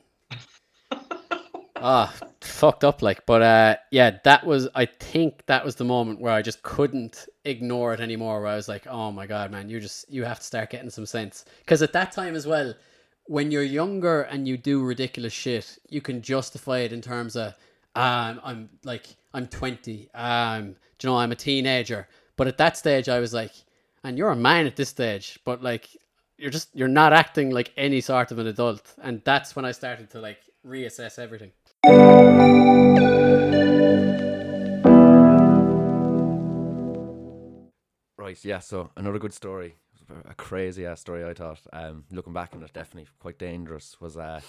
Ah, 1.84 2.14
fucked 2.42 2.84
up 2.84 3.02
like, 3.02 3.26
but 3.26 3.42
uh, 3.42 3.76
yeah, 3.90 4.18
that 4.22 4.46
was. 4.46 4.68
I 4.74 4.84
think 4.84 5.44
that 5.46 5.64
was 5.64 5.74
the 5.74 5.84
moment 5.84 6.20
where 6.20 6.32
I 6.32 6.40
just 6.40 6.62
couldn't 6.62 7.26
ignore 7.44 7.94
it 7.94 8.01
anymore. 8.01 8.40
Where 8.40 8.51
I 8.51 8.56
was 8.56 8.69
like, 8.69 8.86
"Oh 8.86 9.10
my 9.12 9.27
god, 9.27 9.51
man, 9.51 9.69
you 9.69 9.81
just 9.81 10.10
you 10.10 10.24
have 10.24 10.39
to 10.39 10.44
start 10.44 10.70
getting 10.70 10.90
some 10.90 11.06
sense." 11.06 11.44
Because 11.60 11.82
at 11.82 11.93
that 11.93 12.12
time 12.12 12.35
as 12.35 12.47
well, 12.47 12.74
when 13.27 13.51
you're 13.51 13.62
younger 13.62 14.23
and 14.23 14.47
you 14.48 14.56
do 14.56 14.82
ridiculous 14.82 15.32
shit, 15.32 15.78
you 15.89 16.01
can 16.01 16.23
justify 16.23 16.78
it 16.81 16.93
in 16.93 17.01
terms 17.01 17.36
of, 17.36 17.55
um, 17.94 18.40
I'm 18.43 18.69
like, 18.85 19.06
I'm 19.32 19.47
20, 19.47 20.10
um, 20.14 20.77
you 21.01 21.09
know, 21.09 21.16
I'm 21.16 21.32
a 21.32 21.36
teenager. 21.36 22.09
But 22.36 22.47
at 22.47 22.59
that 22.59 22.77
stage, 22.77 23.09
I 23.09 23.20
was 23.20 23.32
like, 23.32 23.52
and 24.05 24.19
you're 24.19 24.31
a 24.31 24.36
man 24.36 24.66
at 24.66 24.77
this 24.77 24.89
stage, 24.89 25.39
but 25.44 25.62
like, 25.62 25.89
you're 26.39 26.51
just, 26.51 26.69
you're 26.74 26.89
not 26.89 27.12
acting 27.12 27.51
like 27.51 27.73
any 27.77 28.01
sort 28.01 28.32
of 28.32 28.39
an 28.39 28.48
adult. 28.48 28.94
And 29.01 29.23
that's 29.24 29.55
when 29.55 29.64
I 29.64 29.73
started 29.73 30.10
to 30.10 30.20
like 30.20 30.39
reassess 30.66 31.19
everything. 31.19 31.52
Right, 38.22 38.44
yeah. 38.44 38.60
So 38.60 38.90
another 38.96 39.18
good 39.18 39.32
story, 39.34 39.74
a 40.28 40.34
crazy 40.34 40.86
ass 40.86 41.00
story. 41.00 41.24
I 41.24 41.34
thought. 41.34 41.60
Um, 41.72 42.04
looking 42.12 42.32
back 42.32 42.54
on 42.54 42.62
it, 42.62 42.72
definitely 42.72 43.08
quite 43.18 43.36
dangerous. 43.38 44.00
Was 44.00 44.16
uh, 44.16 44.40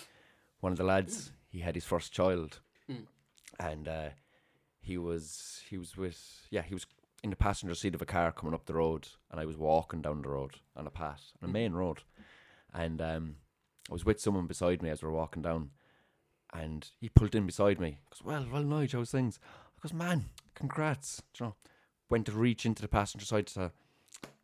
one 0.59 0.71
of 0.71 0.77
the 0.77 0.83
lads. 0.83 1.31
He 1.49 1.59
had 1.61 1.73
his 1.75 1.85
first 1.85 2.11
child, 2.13 2.59
Mm. 2.89 3.07
and 3.59 3.87
uh, 3.87 4.09
he 4.79 4.97
was 4.99 5.61
he 5.69 5.77
was 5.77 5.97
with 5.97 6.47
yeah 6.51 6.61
he 6.61 6.73
was 6.75 6.85
in 7.23 7.29
the 7.31 7.35
passenger 7.35 7.73
seat 7.73 7.95
of 7.95 8.01
a 8.01 8.05
car 8.05 8.31
coming 8.31 8.53
up 8.53 8.65
the 8.67 8.75
road, 8.75 9.07
and 9.31 9.39
I 9.39 9.45
was 9.45 9.57
walking 9.57 10.01
down 10.03 10.21
the 10.21 10.29
road 10.29 10.57
on 10.75 10.85
a 10.85 10.91
path, 10.91 11.31
on 11.41 11.49
a 11.49 11.51
Mm. 11.51 11.53
main 11.55 11.73
road, 11.73 12.03
and 12.73 13.01
um, 13.01 13.35
I 13.89 13.93
was 13.93 14.05
with 14.05 14.19
someone 14.21 14.45
beside 14.45 14.83
me 14.83 14.89
as 14.91 15.01
we 15.01 15.07
were 15.07 15.15
walking 15.15 15.41
down, 15.41 15.71
and 16.53 16.87
he 16.99 17.09
pulled 17.09 17.33
in 17.33 17.47
beside 17.47 17.79
me. 17.79 17.97
Goes, 18.11 18.21
"Well, 18.23 18.45
well, 18.51 18.63
Nigel, 18.63 18.99
how's 19.01 19.09
things?" 19.11 19.39
I 19.79 19.81
goes, 19.81 19.93
"Man, 19.93 20.25
congrats." 20.53 21.23
You 21.39 21.47
know, 21.47 21.55
went 22.14 22.27
to 22.27 22.31
reach 22.31 22.64
into 22.64 22.84
the 22.84 22.88
passenger 22.88 23.26
side 23.26 23.48
to 23.48 23.72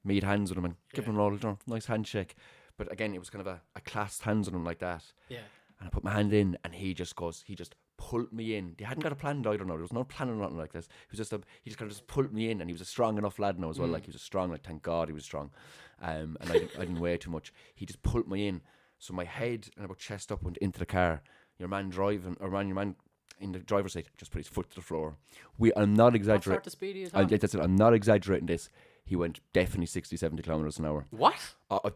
meet 0.04 0.24
hands 0.24 0.50
with 0.50 0.58
him 0.58 0.66
and 0.66 0.76
give 0.92 1.06
Yeah. 1.06 1.12
him 1.12 1.20
a 1.20 1.32
you 1.36 1.58
nice 1.68 1.86
handshake. 1.86 2.36
But 2.78 2.92
again, 2.92 3.14
it 3.14 3.20
was 3.20 3.30
kind 3.30 3.46
of 3.46 3.60
a 3.76 3.82
clasped 3.82 4.24
hands 4.24 4.48
with 4.48 4.56
him 4.56 4.64
like 4.64 4.80
that. 4.80 5.04
Yeah. 5.28 5.44
And 5.80 5.86
I 5.88 5.90
put 5.92 6.04
my 6.04 6.12
hand 6.12 6.34
in 6.34 6.58
and 6.64 6.74
he 6.74 6.96
just 6.96 7.16
goes, 7.16 7.44
he 7.46 7.54
just 7.54 7.76
pulled 7.98 8.34
me 8.34 8.56
in. 8.56 8.74
He 8.80 8.86
hadn't 8.86 9.04
got 9.04 9.12
a 9.12 9.16
plan, 9.16 9.40
I 9.46 9.56
don't 9.56 9.68
know. 9.68 9.74
There 9.74 9.84
was 9.84 9.94
no 9.94 10.04
plan 10.04 10.30
or 10.30 10.36
nothing 10.36 10.58
like 10.58 10.72
this. 10.72 10.88
He 10.88 11.12
was 11.12 11.20
just 11.20 11.32
a, 11.32 11.42
he 11.62 11.70
just 11.70 11.78
kind 11.78 11.92
of 11.92 11.96
just 11.96 12.08
pulled 12.08 12.34
me 12.34 12.50
in 12.50 12.60
and 12.60 12.68
he 12.68 12.74
was 12.74 12.82
a 12.82 12.86
strong 12.86 13.20
enough 13.20 13.38
lad 13.38 13.60
now 13.60 13.70
as 13.70 13.78
well. 13.78 13.90
Mm. 13.90 13.94
Like 13.94 14.06
he 14.06 14.10
was 14.10 14.16
a 14.16 14.20
strong, 14.32 14.50
like 14.50 14.64
thank 14.64 14.82
God 14.82 15.08
he 15.08 15.14
was 15.14 15.24
strong. 15.24 15.52
Um, 16.02 16.38
and 16.42 16.50
I 16.50 16.54
didn't, 16.54 16.72
I 16.76 16.80
didn't 16.80 17.02
weigh 17.02 17.18
too 17.18 17.30
much. 17.30 17.54
He 17.76 17.86
just 17.86 18.02
pulled 18.02 18.28
me 18.28 18.48
in. 18.48 18.62
So 18.98 19.14
my 19.14 19.26
head 19.26 19.70
and 19.76 19.86
about 19.86 20.00
chest 20.00 20.32
up 20.32 20.42
went 20.42 20.58
into 20.58 20.80
the 20.80 20.88
car. 20.88 21.22
Your 21.60 21.68
man 21.68 21.90
driving, 21.90 22.36
or 22.40 22.50
man, 22.50 22.68
your 22.68 22.76
man 22.76 22.96
in 23.40 23.52
the 23.52 23.60
driver's 23.60 23.94
seat 23.94 24.08
just 24.18 24.32
put 24.32 24.40
his 24.40 24.48
foot 24.48 24.70
to 24.70 24.76
the 24.76 24.82
floor. 24.82 25.16
We, 25.58 25.72
I'm 25.76 25.94
not 25.94 26.16
exaggerating. 26.16 26.54
sort 26.62 26.68
of 26.68 26.72
speed 26.72 27.10
I, 27.14 27.22
talking? 27.24 27.38
that's 27.38 27.56
it. 27.56 27.62
I'm 27.62 27.76
not 27.76 27.94
exaggerating 27.94 28.48
this. 28.48 28.70
He 29.06 29.16
went 29.16 29.40
definitely 29.54 29.86
60, 29.88 30.18
70 30.18 30.44
kilometers 30.44 30.78
an 30.80 30.86
hour. 30.86 31.06
What? 31.10 31.36
Uh, 31.72 31.80
uh, 31.84 31.90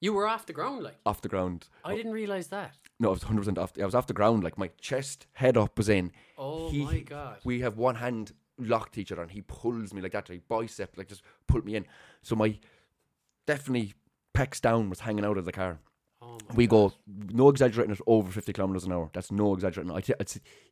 You 0.00 0.12
were 0.12 0.26
off 0.26 0.46
the 0.46 0.52
ground, 0.52 0.82
like. 0.82 0.96
off 1.06 1.22
the 1.22 1.28
ground. 1.28 1.68
I 1.84 1.94
didn't 1.96 2.12
realize 2.12 2.48
that. 2.48 2.76
No, 3.00 3.08
I 3.08 3.12
was 3.12 3.24
100% 3.24 3.58
off. 3.58 3.72
I 3.80 3.84
was 3.84 3.94
off 3.94 4.06
the 4.06 4.12
ground. 4.12 4.42
Like 4.44 4.58
my 4.58 4.70
chest, 4.80 5.26
head 5.34 5.56
up 5.56 5.78
was 5.78 5.88
in. 5.88 6.12
Oh 6.36 6.68
He- 6.70 6.84
my 6.84 7.00
god. 7.00 7.38
We 7.44 7.60
have 7.60 7.76
one 7.78 7.94
hand 7.96 8.32
locked 8.58 8.94
to 8.94 9.00
each 9.02 9.12
other 9.12 9.22
and 9.22 9.30
he 9.30 9.42
pulls 9.42 9.92
me 9.94 10.00
like 10.02 10.12
that. 10.12 10.28
Like 10.28 10.48
bicep, 10.48 10.96
like 10.96 11.08
just 11.08 11.22
pulled 11.46 11.64
me 11.64 11.76
in. 11.76 11.86
So 12.22 12.34
my 12.36 12.58
definitely 13.46 13.94
pecs 14.34 14.60
down 14.60 14.90
was 14.90 15.00
hanging 15.00 15.24
out 15.24 15.38
of 15.38 15.44
the 15.44 15.52
car. 15.52 15.78
Oh 16.26 16.38
We 16.54 16.66
God. 16.66 16.90
go, 16.90 16.92
no 17.32 17.48
exaggerating 17.48 17.92
it, 17.94 18.00
over 18.06 18.30
50 18.30 18.52
kilometers 18.52 18.84
an 18.84 18.92
hour. 18.92 19.10
That's 19.12 19.30
no 19.30 19.54
exaggerating. 19.54 19.92
I 19.92 20.02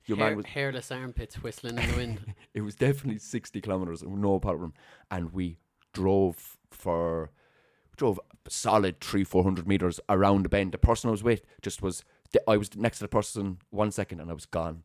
your 0.06 0.18
Hair- 0.18 0.28
man 0.28 0.36
was, 0.36 0.46
hairless 0.46 0.90
armpits 0.90 1.36
whistling 1.42 1.78
in 1.78 1.90
the 1.90 1.96
wind. 1.96 2.34
it 2.54 2.62
was 2.62 2.74
definitely 2.74 3.18
60 3.18 3.60
kilometers, 3.60 4.02
no 4.02 4.38
problem. 4.40 4.74
And 5.10 5.32
we 5.32 5.58
drove 5.92 6.56
for, 6.70 7.30
drove 7.96 8.18
a 8.46 8.50
solid 8.50 9.00
three, 9.00 9.24
four 9.24 9.42
hundred 9.44 9.66
meters 9.68 10.00
around 10.08 10.44
the 10.44 10.48
bend. 10.48 10.72
The 10.72 10.78
person 10.78 11.08
I 11.08 11.12
was 11.12 11.22
with 11.22 11.42
just 11.62 11.82
was. 11.82 12.04
I 12.48 12.56
was 12.56 12.74
next 12.74 12.98
to 12.98 13.04
the 13.04 13.08
person 13.08 13.58
one 13.70 13.92
second 13.92 14.18
and 14.18 14.28
I 14.28 14.34
was 14.34 14.44
gone, 14.44 14.82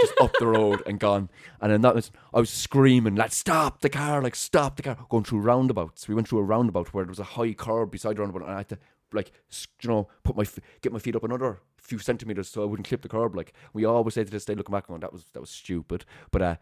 just 0.00 0.20
up 0.20 0.30
the 0.38 0.46
road 0.46 0.84
and 0.86 1.00
gone. 1.00 1.30
And 1.60 1.72
then 1.72 1.80
that 1.80 1.96
was 1.96 2.12
I 2.32 2.38
was 2.38 2.48
screaming 2.48 3.16
like 3.16 3.32
stop 3.32 3.80
the 3.80 3.88
car, 3.88 4.22
like 4.22 4.36
stop 4.36 4.76
the 4.76 4.84
car, 4.84 4.96
going 5.08 5.24
through 5.24 5.40
roundabouts. 5.40 6.06
We 6.06 6.14
went 6.14 6.28
through 6.28 6.38
a 6.38 6.44
roundabout 6.44 6.94
where 6.94 7.02
there 7.04 7.10
was 7.10 7.18
a 7.18 7.24
high 7.24 7.54
curb 7.54 7.90
beside 7.90 8.16
the 8.16 8.20
roundabout, 8.22 8.42
and 8.46 8.54
I 8.54 8.58
had 8.58 8.68
to 8.68 8.78
like 9.12 9.32
you 9.80 9.88
know 9.88 10.08
put 10.22 10.36
my 10.36 10.44
get 10.80 10.92
my 10.92 10.98
feet 10.98 11.16
up 11.16 11.24
another 11.24 11.60
few 11.78 11.98
centimeters 11.98 12.48
so 12.48 12.62
I 12.62 12.66
wouldn't 12.66 12.88
clip 12.88 13.02
the 13.02 13.08
curb. 13.08 13.34
Like 13.34 13.52
we 13.72 13.84
always 13.84 14.14
say 14.14 14.24
to 14.24 14.30
this 14.30 14.44
day, 14.44 14.54
looking 14.54 14.72
back 14.72 14.88
on 14.88 15.00
that 15.00 15.12
was 15.12 15.24
that 15.32 15.40
was 15.40 15.50
stupid. 15.50 16.04
But 16.30 16.42
uh, 16.42 16.56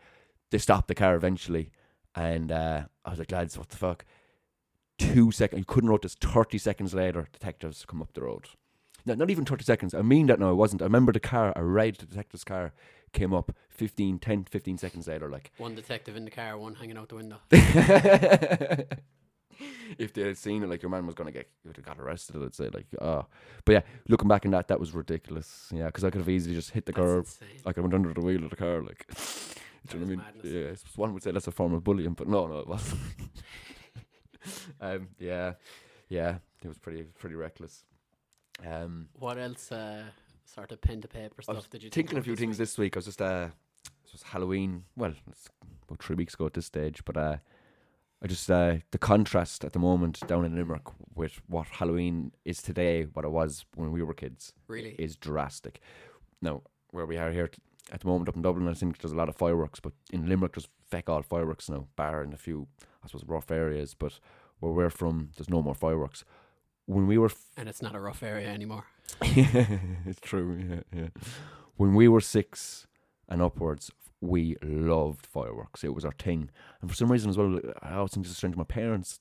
they 0.51 0.59
stopped 0.59 0.89
the 0.89 0.95
car 0.95 1.15
eventually, 1.15 1.71
and 2.15 2.51
uh, 2.51 2.85
I 3.05 3.11
was 3.11 3.19
like, 3.19 3.33
lads, 3.33 3.57
what 3.59 3.69
the 3.69 3.77
fuck? 3.77 4.05
Two 4.99 5.31
seconds, 5.31 5.59
you 5.61 5.65
couldn't 5.65 5.89
wrote 5.91 6.03
this. 6.03 6.15
Thirty 6.15 6.59
seconds 6.59 6.95
later, 6.95 7.29
detectives 7.33 7.85
come 7.87 8.03
up 8.03 8.13
the 8.13 8.23
road. 8.23 8.47
No, 9.07 9.15
not 9.15 9.31
even 9.31 9.47
30 9.47 9.65
seconds. 9.65 9.95
I 9.95 10.03
mean 10.03 10.27
that 10.27 10.39
no, 10.39 10.51
it 10.51 10.57
wasn't. 10.57 10.83
I 10.83 10.85
remember 10.85 11.11
the 11.13 11.21
car, 11.21 11.55
a 11.57 11.65
red 11.65 11.97
detective's 11.97 12.45
car, 12.45 12.73
came 13.13 13.33
up 13.33 13.57
15, 13.71 14.19
10, 14.19 14.45
15 14.45 14.79
seconds 14.79 15.09
later. 15.09 15.31
Like, 15.31 15.53
One 15.57 15.75
detective 15.75 16.17
in 16.17 16.25
the 16.25 16.31
car, 16.31 16.59
one 16.59 16.75
hanging 16.75 16.99
out 16.99 17.09
the 17.09 17.17
window. 17.17 17.39
if 19.99 20.13
they 20.13 20.23
had 20.23 20.39
seen 20.39 20.63
it, 20.63 20.69
like 20.69 20.83
your 20.83 20.91
man 20.91 21.07
was 21.07 21.15
gonna 21.15 21.33
get, 21.33 21.49
you 21.63 21.69
would 21.69 21.77
have 21.77 21.85
got 21.85 21.99
arrested. 21.99 22.43
I'd 22.43 22.55
say, 22.55 22.69
like, 22.73 22.87
oh, 23.01 23.27
but 23.65 23.73
yeah, 23.73 23.81
looking 24.09 24.29
back 24.29 24.45
on 24.45 24.53
that, 24.53 24.69
that 24.69 24.81
was 24.81 24.93
ridiculous. 24.95 25.69
Yeah, 25.75 25.87
because 25.87 26.05
I 26.05 26.11
could 26.11 26.21
have 26.21 26.29
easily 26.29 26.55
just 26.55 26.71
hit 26.71 26.87
the 26.87 26.93
That's 26.93 27.05
curb. 27.05 27.25
insane. 27.25 27.49
I 27.67 27.73
could 27.73 27.77
have 27.77 27.85
went 27.85 27.95
under 27.95 28.15
the 28.15 28.21
wheel 28.21 28.45
of 28.45 28.51
the 28.51 28.57
car, 28.57 28.83
like. 28.83 29.07
Do 29.89 29.99
you 29.99 30.05
know 30.05 30.07
what 30.07 30.13
I 30.13 30.17
mean? 30.17 30.25
Madness. 30.45 30.85
Yeah, 30.85 31.01
one 31.01 31.15
would 31.15 31.23
say 31.23 31.31
that's 31.31 31.47
a 31.47 31.51
form 31.51 31.73
of 31.73 31.83
bullying, 31.83 32.13
but 32.13 32.29
no, 32.29 32.47
no, 32.47 32.59
it 32.59 32.69
wasn't. 32.69 33.01
um, 34.81 35.09
yeah, 35.19 35.55
yeah, 36.09 36.37
it 36.63 36.69
was 36.69 36.79
pretty, 36.79 37.03
pretty 37.19 37.35
reckless. 37.35 37.85
Um, 38.67 39.09
What 39.19 39.39
else 39.39 39.73
uh, 39.73 40.03
sort 40.45 40.73
of 40.73 40.81
pen 40.83 41.01
to 41.01 41.09
paper 41.09 41.41
stuff 41.43 41.71
did 41.71 41.83
you 41.83 41.89
think 41.89 42.09
thinking 42.09 42.19
a 42.19 42.23
few 42.23 42.37
things 42.37 42.55
week? 42.55 42.59
this 42.59 42.77
week. 42.79 42.97
I 42.97 42.99
was 42.99 43.07
just 43.07 43.23
uh, 43.23 43.49
it 44.05 44.13
was 44.13 44.23
Halloween. 44.23 44.85
Well, 44.97 45.15
it's 45.31 45.49
about 45.89 46.03
three 46.03 46.17
weeks 46.17 46.35
ago 46.35 46.47
at 46.47 46.55
this 46.55 46.67
stage, 46.67 47.03
but 47.05 47.17
uh, 47.17 47.37
I 48.23 48.27
just 48.27 48.51
uh, 48.51 48.77
the 48.91 48.99
contrast 48.99 49.65
at 49.65 49.73
the 49.73 49.79
moment 49.79 50.21
down 50.27 50.45
in 50.45 50.55
Limerick 50.55 50.87
with 51.15 51.41
what 51.47 51.67
Halloween 51.69 52.33
is 52.45 52.61
today, 52.63 53.05
what 53.13 53.25
it 53.25 53.31
was 53.31 53.65
when 53.75 53.93
we 53.93 54.03
were 54.03 54.13
kids, 54.15 54.53
Really? 54.69 54.95
is 54.99 55.17
drastic. 55.17 55.81
Now, 56.43 56.63
where 56.91 57.07
we 57.07 57.17
are 57.17 57.31
here 57.33 57.49
t- 57.49 57.63
at 57.93 58.01
the 58.01 58.07
moment 58.07 58.29
up 58.29 58.37
in 58.37 58.43
Dublin, 58.43 58.69
I 58.69 58.75
think 58.75 58.99
there's 58.99 59.13
a 59.13 59.17
lot 59.17 59.29
of 59.31 59.37
fireworks, 59.37 59.81
but 59.81 59.93
in 60.13 60.29
Limerick 60.29 60.55
there's 60.55 60.69
feck 60.91 61.09
all 61.09 61.23
fireworks 61.23 61.69
now, 61.71 61.87
bar 61.97 62.23
in 62.23 62.33
a 62.35 62.37
few, 62.37 62.67
I 63.03 63.07
suppose, 63.07 63.25
rough 63.27 63.51
areas. 63.51 63.95
But 63.95 64.19
where 64.59 64.73
we're 64.73 64.91
from, 64.91 65.31
there's 65.37 65.49
no 65.51 65.63
more 65.63 65.75
fireworks. 65.75 66.25
When 66.87 67.07
we 67.07 67.17
were 67.17 67.27
f- 67.31 67.47
and 67.57 67.69
it's 67.71 67.81
not 67.81 67.95
a 67.95 68.01
rough 68.01 68.23
area 68.23 68.49
anymore. 68.49 68.85
it's 69.23 70.21
true. 70.21 70.83
Yeah, 70.93 71.01
yeah. 71.03 71.09
When 71.77 71.95
we 71.95 72.07
were 72.09 72.21
six 72.21 72.87
and 73.29 73.41
upwards, 73.41 73.91
we 74.21 74.57
loved 74.63 75.27
fireworks. 75.27 75.83
It 75.85 75.95
was 75.95 76.05
our 76.05 76.13
thing. 76.13 76.51
And 76.81 76.91
for 76.91 76.97
some 76.97 77.11
reason 77.11 77.31
as 77.31 77.39
well, 77.39 77.59
I 77.83 77.95
always 77.95 78.13
think 78.13 78.27
it's 78.27 78.37
strange. 78.37 78.57
My 78.57 78.65
parents 78.65 79.21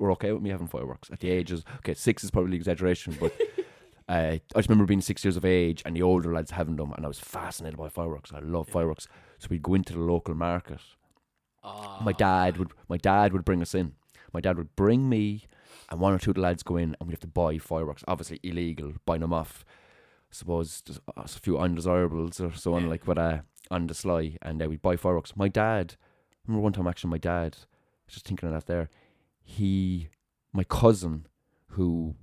were 0.00 0.10
okay 0.12 0.32
with 0.32 0.42
me 0.42 0.50
having 0.50 0.66
fireworks 0.66 1.10
at 1.12 1.20
the 1.20 1.30
ages. 1.30 1.64
Okay, 1.78 1.94
six 1.94 2.24
is 2.24 2.30
probably 2.30 2.56
exaggeration, 2.56 3.16
but 3.20 3.32
uh, 4.08 4.12
I 4.36 4.40
just 4.56 4.68
remember 4.68 4.86
being 4.86 5.00
six 5.00 5.24
years 5.24 5.36
of 5.36 5.44
age 5.44 5.82
and 5.86 5.94
the 5.94 6.02
older 6.02 6.32
lads 6.34 6.50
having 6.50 6.76
them, 6.76 6.92
and 6.92 7.04
I 7.04 7.08
was 7.08 7.20
fascinated 7.20 7.78
by 7.78 7.88
fireworks. 7.88 8.32
I 8.32 8.40
love 8.40 8.66
Yeah. 8.68 8.72
fireworks. 8.74 9.06
So 9.38 9.48
we'd 9.50 9.62
go 9.62 9.74
into 9.74 9.92
the 9.92 10.00
local 10.00 10.34
market 10.34 10.80
Oh, 11.66 11.98
my 12.02 12.12
dad 12.12 12.58
would 12.58 12.72
my 12.88 12.98
dad 12.98 13.32
would 13.32 13.44
bring 13.44 13.62
us 13.62 13.74
in. 13.74 13.94
My 14.34 14.40
dad 14.40 14.58
would 14.58 14.74
bring 14.76 15.08
me 15.08 15.44
and 15.90 15.98
one 16.00 16.12
or 16.12 16.18
two 16.18 16.30
of 16.30 16.34
the 16.34 16.42
lads 16.42 16.62
go 16.62 16.76
in 16.76 16.94
and 17.00 17.08
we'd 17.08 17.12
have 17.14 17.20
to 17.20 17.26
buy 17.26 17.56
fireworks. 17.58 18.04
Obviously 18.06 18.38
illegal, 18.42 18.92
buying 19.06 19.22
them 19.22 19.32
off. 19.32 19.64
Suppose 20.34 20.80
just 20.82 21.00
a 21.16 21.28
few 21.28 21.58
undesirables 21.58 22.40
or 22.40 22.52
so 22.54 22.74
on, 22.74 22.82
Yeah. 22.84 22.88
like 22.90 23.04
but 23.04 23.18
uh 23.18 23.38
on 23.70 23.86
the 23.86 23.94
sly 23.94 24.36
and 24.42 24.62
uh, 24.62 24.66
we'd 24.68 24.82
buy 24.82 24.96
fireworks. 24.96 25.36
My 25.36 25.48
dad 25.48 25.96
I 26.00 26.36
remember 26.46 26.62
one 26.64 26.72
time 26.72 26.86
actually 26.86 27.10
my 27.10 27.18
dad 27.18 27.56
just 28.08 28.26
thinking 28.26 28.48
of 28.48 28.54
that 28.54 28.66
there. 28.66 28.90
He 29.42 30.08
my 30.52 30.64
cousin 30.64 31.26
who 31.68 32.14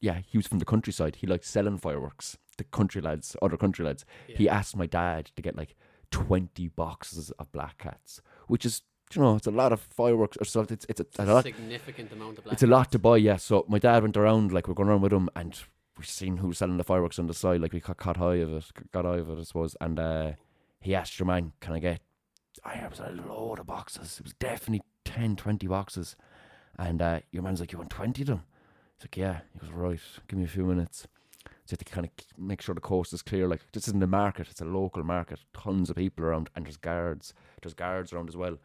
yeah, 0.00 0.18
he 0.26 0.36
was 0.36 0.46
from 0.48 0.58
the 0.58 0.64
countryside. 0.64 1.16
He 1.16 1.26
liked 1.26 1.44
selling 1.44 1.78
fireworks. 1.78 2.36
The 2.58 2.64
country 2.64 3.00
lads, 3.00 3.36
other 3.40 3.56
country 3.56 3.84
lads 3.84 4.04
he 4.26 4.48
asked 4.48 4.76
my 4.76 4.86
dad 4.86 5.30
to 5.36 5.42
get 5.42 5.56
like 5.56 5.76
20 6.10 6.68
boxes 6.68 7.30
of 7.38 7.50
black 7.52 7.78
cats, 7.78 8.20
which 8.48 8.66
is, 8.66 8.82
you 9.14 9.22
know, 9.22 9.36
it's 9.36 9.46
a 9.46 9.50
lot 9.50 9.72
of 9.72 9.80
fireworks 9.80 10.36
or 10.38 10.44
something. 10.44 10.74
It's, 10.74 10.86
it's, 10.88 11.00
a, 11.00 11.04
It's 11.04 11.18
a 11.20 11.24
lot. 11.24 11.44
significant 11.44 12.12
amount 12.12 12.38
of 12.38 12.44
black 12.44 12.52
It's 12.54 12.62
a 12.62 12.66
lot 12.66 12.90
to 12.92 12.98
buy, 12.98 13.16
yeah. 13.18 13.36
So 13.36 13.64
my 13.68 13.78
dad 13.78 14.02
went 14.02 14.16
around, 14.18 14.52
like, 14.52 14.68
we're 14.68 14.74
going 14.74 14.88
around 14.90 15.00
with 15.02 15.12
him, 15.12 15.30
and 15.34 15.58
we 16.02 16.06
seen 16.06 16.38
who 16.38 16.48
was 16.48 16.58
selling 16.58 16.76
the 16.76 16.84
fireworks 16.84 17.18
on 17.18 17.26
the 17.26 17.34
side. 17.34 17.60
Like, 17.60 17.72
we 17.72 17.80
got 17.80 17.96
caught 17.96 18.16
high 18.16 18.36
of 18.36 18.52
it, 18.52 18.64
got 18.92 19.06
eye 19.06 19.18
of 19.18 19.30
it, 19.30 19.38
I 19.38 19.42
suppose. 19.42 19.76
And 19.80 19.98
uh, 19.98 20.32
he 20.80 20.94
asked 20.94 21.18
your 21.18 21.26
man, 21.26 21.52
can 21.60 21.74
I 21.74 21.78
get. 21.78 22.00
I 22.64 22.86
was 22.88 23.00
a 23.00 23.10
load 23.10 23.58
of 23.60 23.66
boxes. 23.66 24.18
It 24.18 24.24
was 24.24 24.34
definitely 24.34 24.82
10, 25.04 25.36
20 25.36 25.66
boxes. 25.66 26.16
And 26.78 27.00
uh, 27.00 27.20
your 27.30 27.42
man's 27.42 27.60
like, 27.60 27.72
You 27.72 27.78
want 27.78 27.90
20 27.90 28.22
of 28.22 28.28
them? 28.28 28.42
He's 28.98 29.04
like, 29.04 29.16
Yeah. 29.16 29.40
He 29.52 29.58
goes, 29.60 29.70
Right, 29.70 30.00
give 30.28 30.38
me 30.38 30.44
a 30.44 30.48
few 30.48 30.64
minutes. 30.64 31.06
So 31.64 31.76
to 31.76 31.84
kind 31.84 32.06
of 32.06 32.12
make 32.36 32.60
sure 32.60 32.74
the 32.74 32.80
coast 32.80 33.12
is 33.12 33.22
clear. 33.22 33.48
Like 33.48 33.60
this 33.72 33.88
isn't 33.88 34.02
a 34.02 34.06
market; 34.06 34.48
it's 34.50 34.60
a 34.60 34.64
local 34.64 35.02
market. 35.04 35.40
Tons 35.54 35.90
of 35.90 35.96
people 35.96 36.24
around, 36.24 36.50
and 36.54 36.66
there's 36.66 36.76
guards. 36.76 37.34
There's 37.62 37.74
guards 37.74 38.12
around 38.12 38.28
as 38.28 38.36
well. 38.36 38.58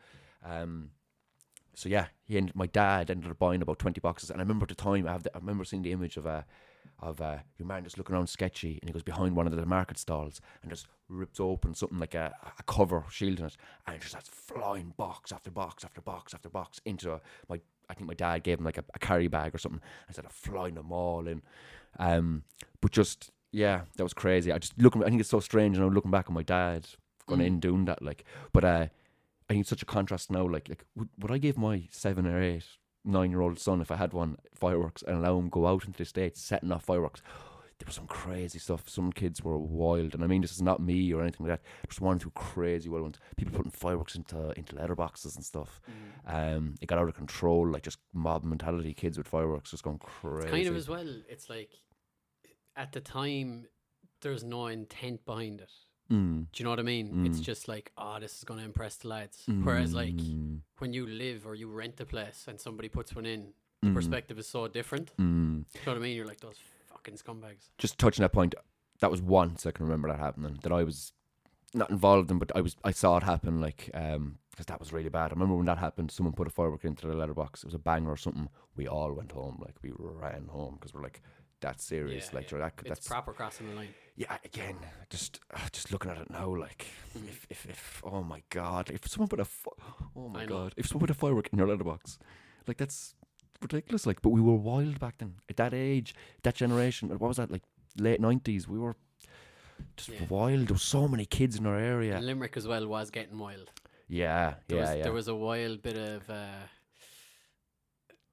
Um, 0.43 0.89
so 1.73 1.89
yeah, 1.89 2.07
he 2.25 2.37
ended, 2.37 2.55
my 2.55 2.65
dad 2.65 3.11
ended 3.11 3.29
up 3.29 3.39
buying 3.39 3.61
about 3.61 3.79
twenty 3.79 4.01
boxes, 4.01 4.29
and 4.29 4.39
I 4.39 4.43
remember 4.43 4.63
at 4.63 4.69
the 4.69 4.75
time 4.75 5.07
I 5.07 5.11
have 5.11 5.23
the, 5.23 5.35
I 5.35 5.39
remember 5.39 5.63
seeing 5.63 5.83
the 5.83 5.91
image 5.91 6.17
of 6.17 6.25
uh, 6.25 6.41
of 6.99 7.21
uh, 7.21 7.37
your 7.57 7.67
man 7.67 7.83
just 7.83 7.97
looking 7.97 8.15
around 8.15 8.27
sketchy, 8.27 8.79
and 8.81 8.89
he 8.89 8.93
goes 8.93 9.03
behind 9.03 9.35
one 9.35 9.45
of 9.47 9.55
the 9.55 9.65
market 9.65 9.97
stalls 9.97 10.41
and 10.61 10.71
just 10.71 10.87
rips 11.09 11.39
open 11.39 11.73
something 11.75 11.99
like 11.99 12.15
a, 12.15 12.33
a 12.59 12.63
cover 12.63 13.03
shielding 13.11 13.45
it, 13.45 13.55
and 13.85 13.99
just 13.99 14.11
starts 14.11 14.29
flying 14.29 14.93
box 14.97 15.31
after 15.31 15.51
box 15.51 15.83
after 15.85 16.01
box 16.01 16.33
after 16.33 16.49
box 16.49 16.79
into 16.85 17.11
a, 17.13 17.21
my. 17.49 17.59
I 17.89 17.93
think 17.93 18.07
my 18.07 18.15
dad 18.15 18.43
gave 18.43 18.59
him 18.59 18.65
like 18.65 18.77
a, 18.77 18.83
a 18.93 18.99
carry 18.99 19.29
bag 19.29 19.55
or 19.55 19.57
something, 19.59 19.79
and 20.07 20.13
started 20.15 20.33
flying 20.33 20.75
them 20.75 20.91
all 20.91 21.25
in. 21.27 21.41
Um, 21.99 22.43
but 22.81 22.91
just 22.91 23.31
yeah, 23.51 23.81
that 23.95 24.03
was 24.03 24.13
crazy. 24.13 24.51
I 24.51 24.57
just 24.57 24.77
looking. 24.77 25.03
I 25.03 25.07
think 25.07 25.21
it's 25.21 25.29
so 25.29 25.39
strange. 25.39 25.77
You 25.77 25.83
know, 25.83 25.87
looking 25.89 26.11
back 26.11 26.27
on 26.27 26.33
my 26.33 26.43
dad 26.43 26.87
going 27.27 27.39
Mm. 27.41 27.45
in 27.47 27.59
doing 27.59 27.85
that, 27.85 28.01
like. 28.01 28.25
But 28.51 28.63
uh, 28.65 28.87
I 29.49 29.53
think 29.53 29.61
it's 29.61 29.69
such 29.69 29.81
a 29.83 29.85
contrast 29.85 30.29
now. 30.31 30.45
Like, 30.45 30.67
like 30.67 30.83
would, 30.95 31.07
would 31.19 31.31
I 31.31 31.37
give 31.37 31.57
my 31.57 31.83
seven 31.91 32.27
or 32.27 32.41
eight, 32.41 32.65
nine 33.07 33.31
year 33.31 33.41
old 33.41 33.59
son 33.59 33.81
if 33.81 33.91
I 33.91 33.95
had 33.95 34.13
one 34.13 34.37
fireworks 34.53 35.01
and 35.01 35.17
allow 35.17 35.37
him 35.39 35.49
go 35.49 35.65
out 35.65 35.85
into 35.85 35.97
the 35.97 36.05
states 36.05 36.41
setting 36.41 36.71
off 36.71 36.85
fireworks? 36.85 37.21
There 37.79 37.85
was 37.85 37.95
some 37.95 38.07
crazy 38.07 38.57
stuff. 38.57 38.89
Some 38.89 39.11
kids 39.11 39.43
were 39.43 39.57
wild, 39.57 40.15
and 40.15 40.23
I 40.23 40.27
mean 40.27 40.41
this 40.41 40.51
is 40.51 40.63
not 40.63 40.81
me 40.81 41.13
or 41.13 41.21
anything 41.21 41.45
like 41.45 41.59
that. 41.59 41.67
Just 41.87 42.01
one 42.01 42.15
or 42.15 42.19
two 42.19 42.31
crazy 42.31 42.89
wild 42.89 43.03
ones. 43.03 43.19
People 43.35 43.55
putting 43.55 43.71
fireworks 43.71 44.15
into 44.15 44.51
into 44.57 44.75
letterboxes 44.75 45.35
and 45.35 45.45
stuff. 45.45 45.79
Mm. 46.27 46.57
Um, 46.57 46.75
it 46.81 46.87
got 46.87 46.97
out 46.97 47.07
of 47.07 47.15
control, 47.15 47.69
like 47.69 47.83
just 47.83 47.99
mob 48.13 48.43
mentality. 48.43 48.95
Kids 48.95 49.17
with 49.17 49.27
fireworks 49.27 49.71
just 49.71 49.83
going 49.83 49.99
crazy. 49.99 50.47
It's 50.47 50.51
kind 50.51 50.67
of 50.67 50.75
as 50.75 50.89
well. 50.89 51.21
It's 51.29 51.49
like 51.51 51.69
at 52.75 52.93
the 52.93 52.99
time, 52.99 53.67
there's 54.21 54.43
no 54.43 54.67
intent 54.67 55.23
behind 55.25 55.61
it. 55.61 55.71
Mm. 56.11 56.47
Do 56.51 56.59
you 56.59 56.63
know 56.63 56.69
what 56.69 56.79
I 56.79 56.83
mean? 56.83 57.25
It's 57.25 57.39
Mm. 57.39 57.43
just 57.43 57.67
like, 57.67 57.91
oh, 57.97 58.17
this 58.19 58.37
is 58.37 58.43
going 58.43 58.59
to 58.59 58.65
impress 58.65 58.95
the 58.97 59.09
lads. 59.09 59.43
Whereas, 59.47 59.93
like, 59.93 60.15
Mm. 60.15 60.61
when 60.79 60.93
you 60.93 61.05
live 61.05 61.45
or 61.45 61.53
you 61.55 61.67
rent 61.69 61.99
a 61.99 62.05
place 62.05 62.45
and 62.47 62.59
somebody 62.59 62.89
puts 62.89 63.13
one 63.15 63.25
in, 63.25 63.53
the 63.81 63.89
Mm. 63.89 63.93
perspective 63.93 64.39
is 64.39 64.47
so 64.47 64.67
different. 64.67 65.11
Mm. 65.17 65.65
Do 65.71 65.79
you 65.79 65.85
know 65.85 65.91
what 65.93 65.97
I 65.97 66.01
mean? 66.01 66.15
You're 66.15 66.25
like, 66.25 66.39
those 66.39 66.57
fucking 66.85 67.15
scumbags. 67.15 67.69
just 67.77 67.97
touching 67.97 68.23
that 68.23 68.31
point, 68.31 68.55
that 68.99 69.11
was 69.11 69.21
once 69.21 69.65
I 69.65 69.71
can 69.71 69.85
remember 69.85 70.07
that 70.09 70.19
happening. 70.19 70.57
That 70.63 70.71
I 70.71 70.83
was 70.83 71.13
not 71.73 71.89
involved 71.89 72.31
in, 72.31 72.39
but 72.39 72.51
I 72.55 72.61
was 72.61 72.75
I 72.83 72.91
saw 72.91 73.17
it 73.17 73.23
happen. 73.23 73.59
Like 73.61 73.91
um, 73.93 74.39
because 74.51 74.65
that 74.67 74.79
was 74.79 74.91
really 74.91 75.09
bad. 75.09 75.31
I 75.31 75.33
remember 75.35 75.55
when 75.55 75.65
that 75.67 75.77
happened. 75.77 76.09
Someone 76.11 76.33
put 76.33 76.47
a 76.47 76.49
firework 76.49 76.83
into 76.85 77.05
the 77.05 77.13
letterbox. 77.13 77.63
It 77.63 77.67
was 77.67 77.75
a 77.75 77.79
banger 77.79 78.09
or 78.11 78.17
something. 78.17 78.49
We 78.75 78.87
all 78.87 79.13
went 79.13 79.33
home. 79.33 79.57
Like 79.63 79.75
we 79.83 79.91
ran 79.95 80.47
home 80.47 80.75
because 80.75 80.93
we're 80.95 81.03
like 81.03 81.21
that's 81.59 81.83
serious. 81.83 82.29
Yeah, 82.31 82.35
like 82.39 82.51
yeah. 82.51 82.57
that, 82.59 82.73
It's 82.79 82.89
that's 82.89 83.07
proper 83.07 83.33
crossing 83.33 83.67
the 83.69 83.75
line. 83.75 83.93
Yeah. 84.17 84.37
Again, 84.43 84.75
just 85.09 85.39
uh, 85.53 85.59
just 85.71 85.91
looking 85.91 86.11
at 86.11 86.17
it 86.17 86.29
now, 86.29 86.53
like 86.53 86.85
Mm. 87.17 87.29
if, 87.29 87.47
if 87.49 87.65
if 87.69 88.01
oh 88.03 88.21
my 88.33 88.41
god, 88.49 88.89
if 88.91 89.07
someone 89.07 89.29
put 89.29 89.39
a 89.39 89.45
fi- 89.45 89.71
oh 90.15 90.27
my 90.29 90.41
I 90.41 90.45
know. 90.45 90.55
god, 90.55 90.73
if 90.77 90.87
someone 90.87 91.07
put 91.07 91.15
a 91.15 91.19
firework 91.23 91.47
in 91.53 91.57
your 91.59 91.67
letterbox, 91.67 92.19
like 92.67 92.77
that's 92.77 93.15
ridiculous. 93.61 94.05
Like, 94.05 94.21
but 94.21 94.29
we 94.29 94.41
were 94.41 94.55
wild 94.71 94.99
back 94.99 95.15
then. 95.19 95.35
At 95.49 95.55
that 95.57 95.73
age, 95.73 96.13
that 96.43 96.55
generation. 96.55 97.09
What 97.09 97.21
was 97.21 97.37
that? 97.37 97.49
Like 97.51 97.63
late 97.97 98.19
nineties. 98.19 98.67
We 98.67 98.77
were 98.79 98.95
just 99.95 100.09
Yeah. 100.09 100.25
wild. 100.29 100.67
There 100.67 100.73
was 100.73 100.83
so 100.97 101.07
many 101.07 101.25
kids 101.25 101.55
in 101.57 101.65
our 101.65 101.77
area. 101.79 102.19
Limerick 102.19 102.57
as 102.57 102.67
well 102.67 102.85
was 102.87 103.09
getting 103.09 103.37
wild. 103.39 103.71
Yeah, 104.09 104.55
There, 104.67 104.77
yeah, 104.77 104.81
was, 104.89 104.97
yeah. 104.97 105.03
there 105.03 105.13
was 105.13 105.27
a 105.27 105.35
wild 105.35 105.81
bit 105.81 105.97
of, 105.97 106.29
uh, 106.29 106.63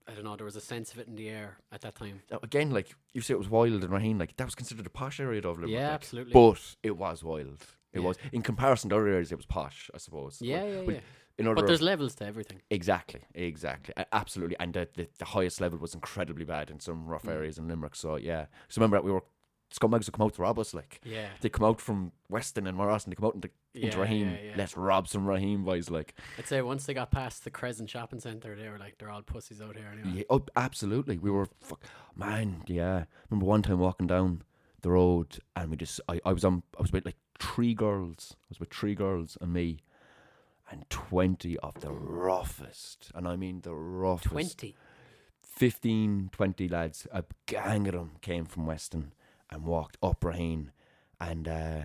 I 0.06 0.12
don't 0.12 0.24
know, 0.24 0.36
there 0.36 0.44
was 0.44 0.56
a 0.56 0.60
sense 0.60 0.92
of 0.92 0.98
it 0.98 1.08
in 1.08 1.14
the 1.16 1.28
air 1.28 1.56
at 1.72 1.80
that 1.82 1.94
time. 1.94 2.20
Again, 2.42 2.70
like 2.70 2.94
you 3.14 3.20
say, 3.22 3.32
it 3.34 3.38
was 3.38 3.48
wild 3.48 3.82
in 3.84 3.90
Raheen. 3.90 4.18
Like 4.20 4.36
that 4.36 4.44
was 4.44 4.54
considered 4.54 4.86
a 4.86 4.90
posh 4.90 5.18
area 5.20 5.38
of 5.40 5.56
Limerick. 5.58 5.70
yeah, 5.70 5.86
like, 5.86 5.94
absolutely. 5.94 6.32
But 6.32 6.76
it 6.82 6.96
was 6.96 7.24
wild. 7.24 7.64
It 7.92 8.00
Yeah. 8.00 8.06
was 8.08 8.16
in 8.32 8.42
comparison 8.42 8.90
to 8.90 8.96
other 8.96 9.08
areas. 9.08 9.32
It 9.32 9.36
was 9.36 9.46
posh, 9.46 9.90
I 9.94 9.98
suppose. 9.98 10.42
yeah, 10.42 10.60
But- 10.62 10.68
yeah, 10.72 10.82
but 10.86 10.94
yeah. 10.96 11.00
in 11.38 11.46
order 11.46 11.60
But 11.62 11.66
there's 11.68 11.80
levels 11.82 12.14
to 12.16 12.26
everything. 12.26 12.60
Exactly, 12.70 13.22
exactly, 13.34 13.94
absolutely. 14.12 14.56
And 14.60 14.74
the, 14.74 14.88
the 14.94 15.08
the 15.18 15.24
highest 15.24 15.60
level 15.60 15.78
was 15.78 15.94
incredibly 15.94 16.44
bad 16.44 16.70
in 16.70 16.80
some 16.80 17.06
rough 17.06 17.22
Mm. 17.24 17.32
areas 17.32 17.56
in 17.58 17.66
Limerick. 17.68 17.94
So 17.96 18.16
yeah, 18.16 18.46
so 18.68 18.80
remember 18.80 19.00
we 19.00 19.10
were 19.12 19.24
scumbags 19.74 20.06
would 20.06 20.12
come 20.12 20.26
out 20.26 20.34
to 20.34 20.42
rob 20.42 20.58
us. 20.58 20.72
Like 20.74 21.00
Yeah. 21.04 21.28
they 21.40 21.48
come 21.48 21.64
out 21.66 21.80
from 21.80 22.12
Weston 22.28 22.66
and 22.66 22.78
Moyross 22.78 23.04
and 23.04 23.12
they 23.12 23.16
come 23.16 23.26
out 23.26 23.34
into, 23.34 23.50
into 23.74 23.86
Yeah, 23.98 24.04
Raheen. 24.04 24.30
yeah, 24.32 24.40
yeah. 24.50 24.54
Let's 24.56 24.76
rob 24.76 25.08
some 25.08 25.26
Raheen 25.26 25.64
boys. 25.64 25.90
Like 25.90 26.14
I'd 26.38 26.46
say 26.46 26.62
once 26.62 26.86
they 26.86 26.94
got 26.94 27.10
past 27.10 27.44
the 27.44 27.50
Crescent 27.50 27.90
Shopping 27.90 28.20
Centre, 28.20 28.54
they 28.54 28.68
were 28.68 28.78
like, 28.78 28.98
they're 28.98 29.10
all 29.10 29.22
pussies 29.22 29.60
out 29.60 29.76
here 29.76 29.88
anyway. 29.92 30.18
yeah, 30.18 30.24
oh, 30.30 30.44
absolutely, 30.56 31.18
we 31.18 31.30
were 31.30 31.46
fuck, 31.60 31.82
man. 32.16 32.62
Yeah, 32.66 33.04
remember 33.30 33.46
one 33.46 33.62
time 33.62 33.78
walking 33.80 34.06
down 34.06 34.42
the 34.82 34.90
road 34.90 35.38
and 35.56 35.70
we 35.70 35.76
just 35.76 36.00
I, 36.08 36.20
I 36.24 36.32
was 36.32 36.44
on 36.44 36.62
I 36.78 36.82
was 36.82 36.92
with 36.92 37.04
like 37.06 37.16
three 37.38 37.74
girls. 37.74 38.36
I 38.42 38.46
was 38.50 38.60
with 38.60 38.70
three 38.72 38.94
girls 38.94 39.36
and 39.40 39.52
me. 39.52 39.78
And 40.70 40.88
twenty 40.88 41.58
of 41.58 41.78
the 41.82 41.92
roughest, 41.92 43.12
and 43.14 43.28
I 43.28 43.36
mean 43.36 43.60
the 43.60 43.74
roughest, 43.74 44.30
20. 44.58 44.74
15, 45.42 46.30
20 46.32 46.68
lads, 46.68 47.06
a 47.12 47.22
gang 47.46 47.86
of 47.86 47.94
them 47.94 48.12
came 48.22 48.44
from 48.46 48.66
Weston 48.66 49.12
and 49.54 49.64
walked 49.64 49.96
up 50.02 50.20
Raheen. 50.20 50.68
And 51.20 51.48
uh, 51.48 51.82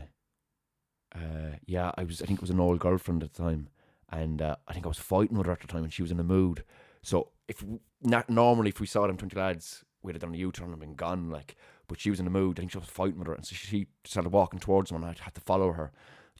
uh, 1.16 1.56
yeah, 1.66 1.92
I 1.98 2.04
was, 2.04 2.22
I 2.22 2.26
think 2.26 2.40
it 2.40 2.42
was 2.42 2.50
an 2.50 2.60
old 2.60 2.80
girlfriend 2.80 3.24
at 3.24 3.34
the 3.34 3.42
time. 3.44 3.70
And 4.12 4.42
uh, 4.42 4.56
I 4.68 4.74
think 4.74 4.86
I 4.86 4.90
was 4.90 4.98
fighting 4.98 5.38
with 5.38 5.46
her 5.46 5.54
at 5.54 5.62
the 5.62 5.68
time 5.68 5.84
and 5.84 5.94
she 5.94 6.02
was 6.02 6.12
in 6.12 6.18
the 6.18 6.24
mood. 6.24 6.64
So 7.02 7.30
if 7.48 7.64
not 8.02 8.30
normally, 8.30 8.70
if 8.70 8.80
we 8.80 8.88
saw 8.88 9.06
them 9.08 9.18
20 9.18 9.36
lads, 9.38 9.86
we'd 10.02 10.16
have 10.16 10.22
done 10.22 10.34
a 10.34 10.38
U 10.38 10.52
turn 10.52 10.72
and 10.72 10.80
been 10.80 10.96
gone. 10.96 11.30
Like, 11.30 11.56
but 11.88 12.00
she 12.00 12.10
was 12.10 12.20
in 12.20 12.26
the 12.26 12.32
mood. 12.32 12.58
I 12.58 12.62
think 12.62 12.72
she 12.72 12.78
was 12.78 12.88
fighting 12.88 13.20
with 13.20 13.28
her. 13.28 13.34
And 13.36 13.46
so 13.46 13.56
she 13.56 13.88
started 14.04 14.30
walking 14.32 14.60
towards 14.60 14.90
them 14.90 15.04
and 15.04 15.06
I 15.06 15.16
had 15.24 15.36
to 15.36 15.42
follow 15.42 15.74
her. 15.74 15.92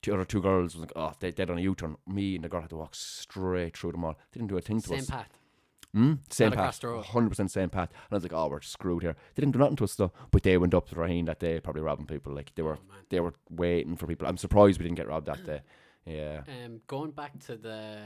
The 0.02 0.14
other 0.14 0.26
two 0.26 0.42
girls 0.42 0.76
was 0.76 0.82
like, 0.82 0.94
oh, 0.96 1.12
they, 1.20 1.32
they're 1.32 1.52
on 1.52 1.58
a 1.58 1.62
U 1.62 1.76
turn. 1.76 1.98
Me 2.08 2.36
and 2.36 2.44
the 2.44 2.50
girl 2.50 2.62
had 2.62 2.70
to 2.72 2.78
walk 2.78 2.96
straight 2.96 3.78
through 3.78 3.92
them 3.92 4.06
all. 4.06 4.18
They 4.32 4.40
didn't 4.40 4.50
do 4.50 4.58
a 4.58 4.62
thing 4.62 4.82
to 4.82 4.88
Same 4.88 5.00
us. 5.00 5.10
path. 5.10 5.39
Mm, 5.96 6.20
same 6.30 6.52
path, 6.52 6.82
hundred 6.84 7.30
percent 7.30 7.50
same 7.50 7.70
path. 7.70 7.90
And 7.90 8.12
I 8.12 8.16
was 8.16 8.24
like, 8.24 8.34
"Oh, 8.34 8.48
we're 8.48 8.62
screwed 8.62 9.02
here." 9.02 9.16
They 9.34 9.42
didn't 9.42 9.54
do 9.54 9.60
nothing 9.60 9.76
to 9.78 9.86
us 9.86 9.96
though, 9.96 10.12
but 10.30 10.44
they 10.44 10.56
went 10.58 10.74
up 10.76 10.88
to 10.90 10.96
Raheen 10.96 11.26
that 11.26 11.40
day, 11.40 11.60
probably 11.60 11.82
robbing 11.82 12.06
people. 12.06 12.32
Like 12.34 12.54
they 12.56 12.62
were, 12.62 12.76
Oh, 12.78 12.96
they 13.10 13.20
were 13.20 13.34
waiting 13.50 13.96
for 13.96 14.06
people. 14.06 14.28
I'm 14.28 14.38
surprised 14.38 14.80
we 14.80 14.84
didn't 14.84 14.98
get 14.98 15.08
robbed 15.08 15.26
that 15.28 15.44
day. 15.46 15.62
Yeah, 16.06 16.42
Um, 16.66 16.82
going 16.88 17.12
back 17.12 17.40
to 17.48 17.56
the 17.56 17.98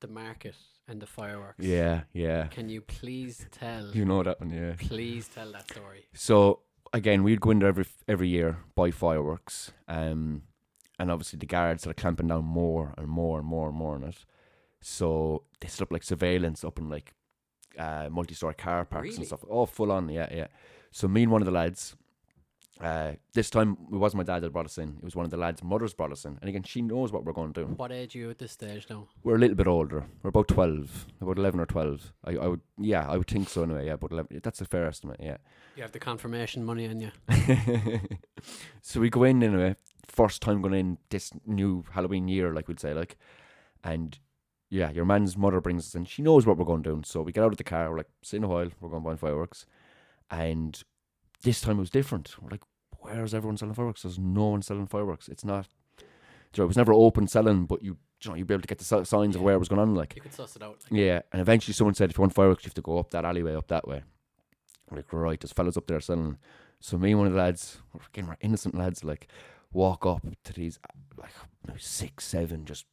the 0.00 0.06
market 0.08 0.54
and 0.86 1.00
the 1.02 1.06
fireworks. 1.06 1.64
yeah, 1.64 2.02
yeah. 2.12 2.46
Can 2.48 2.68
you 2.68 2.80
please 2.82 3.46
tell? 3.50 3.90
You 3.94 4.04
know 4.04 4.22
that 4.22 4.38
one, 4.40 4.50
yeah. 4.50 4.74
please 4.78 5.26
tell 5.28 5.50
that 5.52 5.68
story. 5.70 6.06
So 6.12 6.60
again, 6.92 7.24
we'd 7.24 7.40
go 7.40 7.50
in 7.50 7.58
there 7.58 7.68
every 7.68 7.86
every 8.06 8.28
year 8.28 8.58
buy 8.76 8.90
fireworks, 8.92 9.72
um, 9.88 10.42
and 11.00 11.10
obviously 11.10 11.38
the 11.40 11.46
guards 11.46 11.84
are 11.86 11.94
clamping 11.94 12.28
down 12.28 12.44
more 12.44 12.94
and 12.96 13.08
more 13.08 13.38
and 13.40 13.48
more 13.48 13.68
and 13.68 13.76
more 13.76 13.94
on 13.96 14.04
it. 14.04 14.24
So 14.80 15.42
they 15.60 15.68
set 15.68 15.82
up 15.82 15.90
like 15.92 16.02
surveillance 16.04 16.62
up 16.64 16.78
in 16.78 16.88
like 16.88 17.12
uh, 17.78 18.08
multi-story 18.10 18.54
car 18.54 18.84
parks 18.84 19.04
Really? 19.04 19.16
and 19.16 19.26
stuff. 19.26 19.44
Oh, 19.48 19.66
full 19.66 19.92
on, 19.92 20.08
yeah, 20.08 20.28
yeah. 20.32 20.46
So 20.90 21.08
me 21.08 21.24
and 21.24 21.32
one 21.32 21.42
of 21.42 21.46
the 21.46 21.52
lads, 21.52 21.96
uh, 22.80 23.12
this 23.34 23.50
time 23.50 23.76
it 23.92 23.96
wasn't 23.96 24.18
my 24.26 24.32
dad 24.32 24.40
that 24.42 24.52
brought 24.52 24.66
us 24.66 24.78
in. 24.78 24.96
It 24.98 25.04
was 25.04 25.14
one 25.14 25.24
of 25.24 25.30
the 25.30 25.36
lads' 25.36 25.62
mothers 25.62 25.94
brought 25.94 26.10
us 26.12 26.24
in, 26.24 26.38
and 26.40 26.48
again, 26.48 26.64
she 26.64 26.82
knows 26.82 27.12
what 27.12 27.24
we're 27.24 27.32
going 27.32 27.52
to 27.52 27.64
do. 27.64 27.66
What 27.74 27.92
age 27.92 28.16
are 28.16 28.18
you 28.18 28.30
at 28.30 28.38
this 28.38 28.52
stage 28.52 28.86
now? 28.90 29.08
We're 29.22 29.36
a 29.36 29.38
little 29.38 29.56
bit 29.56 29.68
older. 29.68 30.04
We're 30.22 30.30
about 30.30 30.48
twelve, 30.48 31.06
about 31.20 31.38
eleven 31.38 31.60
or 31.60 31.66
twelve. 31.66 32.12
I, 32.24 32.32
I 32.36 32.46
would, 32.48 32.60
yeah, 32.78 33.08
I 33.08 33.16
would 33.16 33.28
think 33.28 33.48
so 33.48 33.62
anyway. 33.62 33.86
Yeah, 33.86 33.92
about 33.94 34.12
eleven. 34.12 34.40
That's 34.42 34.60
a 34.60 34.64
fair 34.64 34.86
estimate. 34.86 35.20
Yeah. 35.20 35.36
You 35.76 35.82
have 35.82 35.92
the 35.92 36.00
confirmation 36.00 36.64
money 36.64 36.88
on 36.88 37.00
you. 37.00 37.10
so 38.82 39.00
we 39.00 39.10
go 39.10 39.24
in 39.24 39.42
anyway. 39.42 39.76
First 40.06 40.42
time 40.42 40.60
going 40.62 40.74
in 40.74 40.98
this 41.10 41.32
new 41.46 41.84
Halloween 41.92 42.28
year, 42.28 42.52
like 42.52 42.68
we'd 42.68 42.80
say, 42.80 42.92
like, 42.94 43.16
and 43.82 44.18
yeah, 44.70 44.90
your 44.90 45.04
man's 45.04 45.36
mother 45.36 45.60
brings 45.60 45.86
us 45.86 45.94
in. 45.94 46.04
She 46.04 46.22
knows 46.22 46.46
what 46.46 46.56
we're 46.56 46.64
going 46.64 46.82
doing. 46.82 47.04
So 47.04 47.22
we 47.22 47.32
get 47.32 47.44
out 47.44 47.52
of 47.52 47.58
the 47.58 47.64
car. 47.64 47.90
We're 47.90 47.98
like, 47.98 48.10
see 48.22 48.36
in 48.38 48.44
a 48.44 48.48
while. 48.48 48.68
We're 48.80 48.88
going 48.88 49.02
to 49.02 49.08
buy 49.10 49.16
fireworks, 49.16 49.66
and 50.30 50.82
this 51.42 51.60
time 51.60 51.76
it 51.76 51.80
was 51.80 51.90
different. 51.90 52.34
We're 52.40 52.50
like, 52.50 52.62
where's 52.98 53.34
everyone 53.34 53.56
selling 53.56 53.74
fireworks? 53.74 54.02
There's 54.02 54.18
no 54.18 54.46
one 54.46 54.62
selling 54.62 54.86
fireworks. 54.86 55.28
It's 55.28 55.44
not. 55.44 55.68
You 56.00 56.60
know, 56.60 56.64
it 56.64 56.68
was 56.68 56.76
never 56.76 56.92
open 56.92 57.26
selling, 57.26 57.66
but 57.66 57.82
you, 57.82 57.96
you 58.22 58.30
know, 58.30 58.36
you'd 58.36 58.46
be 58.46 58.54
able 58.54 58.62
to 58.62 58.68
get 58.68 58.78
the 58.78 58.84
si- 58.84 59.04
signs 59.04 59.34
of 59.34 59.42
where 59.42 59.56
it 59.56 59.58
was 59.58 59.68
going 59.68 59.80
on. 59.80 59.94
Like, 59.96 60.14
You 60.14 60.22
could 60.22 60.32
suss 60.32 60.54
it 60.54 60.62
out. 60.62 60.78
Like, 60.88 60.98
yeah, 61.00 61.20
and 61.32 61.42
eventually 61.42 61.74
someone 61.74 61.94
said, 61.94 62.10
if 62.10 62.16
you 62.16 62.22
want 62.22 62.32
fireworks, 62.32 62.64
you 62.64 62.68
have 62.68 62.74
to 62.74 62.80
go 62.82 62.98
up 62.98 63.10
that 63.10 63.24
alleyway, 63.24 63.56
up 63.56 63.66
that 63.68 63.88
way. 63.88 64.02
I'm 64.88 64.96
like, 64.96 65.12
right, 65.12 65.40
there's 65.40 65.52
fellas 65.52 65.76
up 65.76 65.88
there 65.88 65.98
selling. 66.00 66.38
So 66.78 66.96
me 66.96 67.10
and 67.10 67.18
one 67.18 67.26
of 67.26 67.32
the 67.32 67.38
lads, 67.40 67.78
we're 67.92 68.02
again, 68.06 68.28
we're 68.28 68.36
innocent 68.40 68.76
lads, 68.76 69.02
like, 69.02 69.26
walk 69.72 70.06
up 70.06 70.24
to 70.44 70.52
these, 70.52 70.78
like, 71.18 71.32
six, 71.76 72.24
seven, 72.24 72.64
just, 72.64 72.86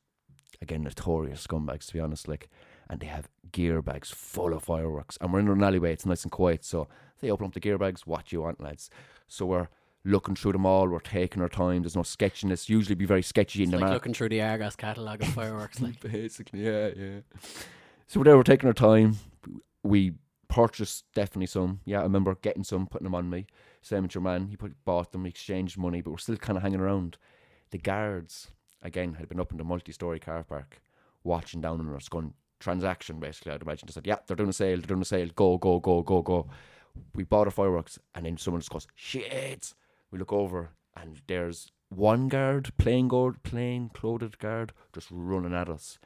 again, 0.62 0.84
notorious 0.84 1.46
scumbags, 1.46 1.88
to 1.88 1.94
be 1.94 2.00
honest, 2.00 2.28
like, 2.28 2.50
and 2.90 3.00
they 3.00 3.08
have 3.08 3.30
gear 3.52 3.82
bags 3.82 4.10
full 4.12 4.54
of 4.54 4.64
fireworks. 4.64 5.18
And 5.20 5.34
we're 5.34 5.40
in 5.40 5.48
an 5.48 5.64
alleyway, 5.64 5.94
it's 5.94 6.06
nice 6.06 6.24
and 6.24 6.32
quiet, 6.32 6.64
so 6.64 6.88
they 7.20 7.32
open 7.32 7.48
up 7.48 7.54
the 7.54 7.60
gear 7.60 7.78
bags, 7.78 8.06
what 8.06 8.32
you 8.32 8.42
want, 8.42 8.62
lads. 8.62 8.90
So 9.28 9.46
we're 9.46 9.70
looking 10.04 10.36
through 10.36 10.54
them 10.54 10.66
all, 10.66 10.88
we're 10.88 11.00
taking 11.00 11.42
our 11.42 11.50
time, 11.50 11.84
there's 11.84 11.96
no 11.96 12.04
sketchiness, 12.04 12.70
usually 12.70 12.96
be 12.96 13.06
very 13.06 13.22
sketchy 13.22 13.64
it's 13.64 13.72
in 13.72 13.78
the 13.78 13.84
like 13.84 13.94
looking 13.94 14.14
through 14.14 14.30
the 14.30 14.42
Argos 14.42 14.76
catalogue 14.76 15.22
of 15.22 15.30
fireworks. 15.30 15.80
Like, 15.80 16.00
Basically, 16.12 16.66
yeah, 16.66 16.90
yeah. 16.96 17.20
So 18.08 18.20
we're 18.20 18.26
there, 18.26 18.38
we're 18.38 18.44
taking 18.44 18.68
our 18.68 18.74
time. 18.74 19.18
We 19.84 20.14
purchased 20.48 21.06
definitely 21.16 21.48
some. 21.48 21.80
Yeah, 21.86 22.00
I 22.00 22.04
remember 22.04 22.36
getting 22.42 22.64
some, 22.64 22.88
putting 22.88 23.06
them 23.06 23.16
on 23.16 23.30
me. 23.30 23.48
Same 23.82 24.04
with 24.04 24.14
your 24.14 24.22
man. 24.22 24.48
He 24.48 24.58
put, 24.58 24.74
bought 24.84 25.12
them, 25.12 25.24
we 25.24 25.30
exchanged 25.30 25.78
money, 25.78 26.02
but 26.02 26.12
we're 26.12 26.18
still 26.18 26.36
kind 26.38 26.58
of 26.58 26.64
hanging 26.64 26.82
around. 26.82 27.18
The 27.72 27.78
guards, 27.78 28.50
again, 28.82 29.14
had 29.14 29.30
been 29.30 29.40
up 29.40 29.52
in 29.52 29.58
the 29.58 29.64
multi 29.64 29.92
story 29.92 30.20
car 30.20 30.44
park, 30.44 30.82
watching 31.24 31.62
down 31.62 31.80
on 31.80 31.94
us, 31.96 32.10
going, 32.10 32.34
transaction 32.60 33.20
basically, 33.20 33.52
I'd 33.52 33.62
imagine. 33.62 33.88
Just 33.88 33.96
said, 33.96 34.08
yeah, 34.08 34.18
they're 34.26 34.36
doing 34.36 34.50
a 34.50 34.54
sale, 34.54 34.78
they're 34.78 34.88
doing 34.88 35.02
a 35.02 35.06
sale, 35.06 35.30
go, 35.36 35.58
go, 35.58 35.80
go, 35.80 36.02
go, 36.02 36.22
go. 36.22 36.48
We 37.16 37.24
bought 37.24 37.48
our 37.48 37.52
fireworks, 37.52 38.00
and 38.16 38.26
then 38.26 38.38
someone 38.38 38.62
just 38.62 38.72
goes, 38.72 38.88
shit. 38.96 39.74
We 40.12 40.20
look 40.20 40.34
over, 40.34 40.72
and 40.96 41.22
there's 41.28 41.72
one 41.90 42.28
guard, 42.28 42.72
plain 42.78 43.08
gold, 43.08 43.44
plain 43.44 43.90
clothed 43.94 44.40
guard, 44.40 44.74
just 44.94 45.08
running 45.12 45.54
at 45.54 45.70
us. 45.70 46.00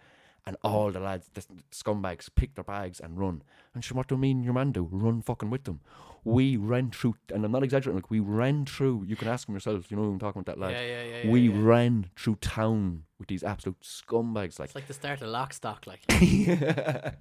And 0.48 0.58
all 0.64 0.92
the 0.92 1.00
lads, 1.00 1.28
the 1.34 1.44
scumbags, 1.72 2.30
pick 2.36 2.54
their 2.54 2.64
bags 2.64 3.00
and 3.00 3.18
run. 3.20 3.42
And 3.74 3.84
sure, 3.84 3.96
what 3.98 4.08
do 4.08 4.16
me 4.16 4.30
and 4.32 4.44
your 4.44 4.54
man 4.54 4.72
do? 4.72 4.88
Run 4.92 5.22
fucking 5.24 5.50
with 5.50 5.64
them. 5.64 5.80
We 6.24 6.56
ran 6.56 6.92
through, 6.92 7.16
and 7.34 7.44
I'm 7.44 7.52
not 7.52 7.64
exaggerating, 7.64 7.98
like, 8.02 8.12
we 8.12 8.20
ran 8.20 8.66
through, 8.66 9.06
you 9.08 9.16
can 9.16 9.28
ask 9.28 9.46
them 9.48 9.56
yourself, 9.56 9.90
you 9.90 9.98
know 9.98 10.04
who 10.04 10.12
I'm 10.12 10.20
talking 10.20 10.42
about 10.42 10.56
that 10.56 10.60
lad. 10.60 10.72
yeah, 10.74 10.86
yeah, 11.04 11.24
yeah, 11.24 11.32
we 11.32 11.50
ran 11.50 12.10
through 12.16 12.36
town 12.38 13.04
with 13.20 13.28
these 13.28 13.44
absolute 13.44 13.80
scumbags. 13.82 14.60
Like, 14.60 14.68
It's 14.68 14.76
like 14.76 14.88
the 14.88 14.94
start 14.94 15.22
of 15.22 15.30
Lock 15.30 15.54
Stock. 15.54 15.86
Like, 15.88 16.02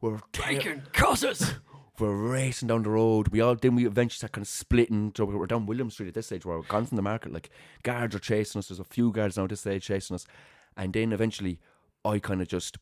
we're 0.00 0.20
taking 0.32 0.82
causes. 0.92 1.54
we're 1.98 2.14
racing 2.14 2.68
down 2.68 2.82
the 2.82 2.90
road. 2.90 3.28
We 3.28 3.40
all 3.40 3.56
then 3.56 3.74
we 3.74 3.86
eventually 3.86 4.18
start 4.18 4.32
kind 4.32 4.44
of 4.44 4.48
splitting. 4.48 5.12
So 5.16 5.24
we're 5.24 5.46
down 5.46 5.66
William 5.66 5.90
Street 5.90 6.08
at 6.08 6.14
this 6.14 6.26
stage 6.26 6.44
where 6.46 6.58
we're 6.58 6.64
gone 6.64 6.86
from 6.86 6.96
the 6.96 7.02
market. 7.02 7.32
Like 7.32 7.50
guards 7.82 8.14
are 8.14 8.20
chasing 8.20 8.58
us. 8.58 8.68
There's 8.68 8.78
a 8.80 8.84
few 8.84 9.10
guards 9.12 9.36
now 9.36 9.44
at 9.44 9.50
this 9.50 9.60
stage 9.60 9.84
chasing 9.84 10.14
us, 10.14 10.26
and 10.76 10.92
then 10.92 11.12
eventually 11.12 11.58
I 12.04 12.18
kind 12.18 12.40
of 12.42 12.48
just 12.48 12.78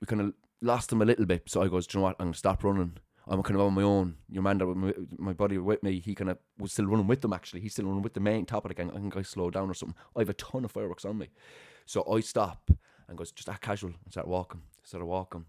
we 0.00 0.06
kind 0.06 0.20
of 0.20 0.32
lost 0.60 0.90
them 0.90 1.02
a 1.02 1.04
little 1.04 1.26
bit. 1.26 1.48
So 1.48 1.62
I 1.62 1.68
goes, 1.68 1.86
you 1.92 2.00
know 2.00 2.04
what? 2.04 2.16
I'm 2.18 2.26
gonna 2.26 2.36
stop 2.36 2.64
running. 2.64 2.98
I'm 3.26 3.42
kind 3.42 3.58
of 3.58 3.66
on 3.66 3.74
my 3.74 3.82
own. 3.82 4.16
Your 4.28 4.42
man, 4.42 4.58
that 4.58 4.66
my, 4.66 4.92
my 5.16 5.32
buddy 5.32 5.56
with 5.56 5.82
me, 5.82 5.98
he 6.00 6.14
kind 6.14 6.30
of 6.30 6.38
was 6.58 6.72
still 6.72 6.86
running 6.86 7.06
with 7.06 7.22
them. 7.22 7.32
Actually, 7.32 7.60
he's 7.60 7.72
still 7.72 7.86
running 7.86 8.02
with 8.02 8.14
the 8.14 8.20
main 8.20 8.44
top 8.44 8.64
of 8.64 8.68
the 8.68 8.74
gang. 8.74 8.90
I 8.90 9.00
think 9.00 9.16
I 9.16 9.22
slowed 9.22 9.54
down 9.54 9.70
or 9.70 9.74
something. 9.74 9.96
I 10.14 10.20
have 10.20 10.28
a 10.28 10.34
ton 10.34 10.64
of 10.64 10.72
fireworks 10.72 11.04
on 11.04 11.18
me, 11.18 11.30
so 11.86 12.04
I 12.12 12.20
stop 12.20 12.70
and 13.08 13.16
goes 13.18 13.32
just 13.32 13.48
act 13.48 13.62
casual 13.62 13.92
and 14.04 14.12
start 14.12 14.28
walking. 14.28 14.62
Started 14.82 15.06
walking. 15.06 15.46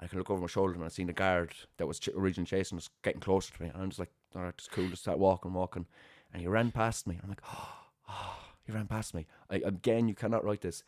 I 0.00 0.06
can 0.06 0.18
look 0.18 0.30
over 0.30 0.40
my 0.40 0.48
shoulder 0.48 0.74
and 0.74 0.84
I 0.84 0.88
seen 0.88 1.06
the 1.06 1.12
guard 1.12 1.54
that 1.76 1.86
was 1.86 1.98
ch- 1.98 2.08
originally 2.08 2.46
chasing 2.46 2.78
us 2.78 2.90
getting 3.02 3.20
closer 3.20 3.54
to 3.54 3.62
me. 3.62 3.70
And 3.72 3.82
I'm 3.82 3.90
just 3.90 4.00
like, 4.00 4.10
all 4.34 4.42
right, 4.42 4.54
it's 4.56 4.68
cool. 4.68 4.88
Just 4.88 5.02
start 5.02 5.18
walking, 5.18 5.52
walking. 5.52 5.86
And 6.32 6.42
he 6.42 6.48
ran 6.48 6.72
past 6.72 7.06
me. 7.06 7.18
I'm 7.22 7.28
like, 7.28 7.42
oh, 7.48 8.36
he 8.66 8.72
ran 8.72 8.86
past 8.86 9.14
me. 9.14 9.26
I, 9.48 9.56
again, 9.56 10.08
you 10.08 10.14
cannot 10.14 10.44
write 10.44 10.62
this. 10.62 10.82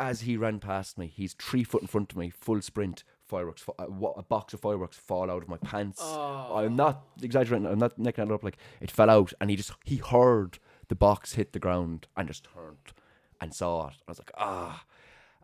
As 0.00 0.22
he 0.22 0.36
ran 0.36 0.58
past 0.58 0.98
me, 0.98 1.06
he's 1.06 1.34
three 1.34 1.62
foot 1.64 1.82
in 1.82 1.88
front 1.88 2.12
of 2.12 2.18
me, 2.18 2.30
full 2.30 2.60
sprint. 2.60 3.04
Fireworks, 3.26 3.62
fa- 3.62 3.72
a, 3.78 3.84
a 3.84 4.22
box 4.22 4.52
of 4.52 4.60
fireworks 4.60 4.98
fall 4.98 5.30
out 5.30 5.42
of 5.42 5.48
my 5.48 5.56
pants. 5.56 6.00
Oh. 6.02 6.56
I'm 6.56 6.76
not 6.76 7.04
exaggerating. 7.22 7.66
I'm 7.66 7.78
not 7.78 7.98
making 7.98 8.24
it 8.24 8.30
up. 8.30 8.42
Like 8.44 8.58
it 8.80 8.90
fell 8.90 9.08
out, 9.08 9.32
and 9.40 9.48
he 9.48 9.56
just 9.56 9.72
he 9.84 9.96
heard 9.96 10.58
the 10.88 10.94
box 10.94 11.34
hit 11.34 11.52
the 11.52 11.58
ground 11.58 12.06
and 12.16 12.28
just 12.28 12.46
turned 12.54 12.92
and 13.40 13.54
saw 13.54 13.88
it. 13.88 13.94
I 14.06 14.10
was 14.10 14.18
like, 14.18 14.32
ah. 14.36 14.84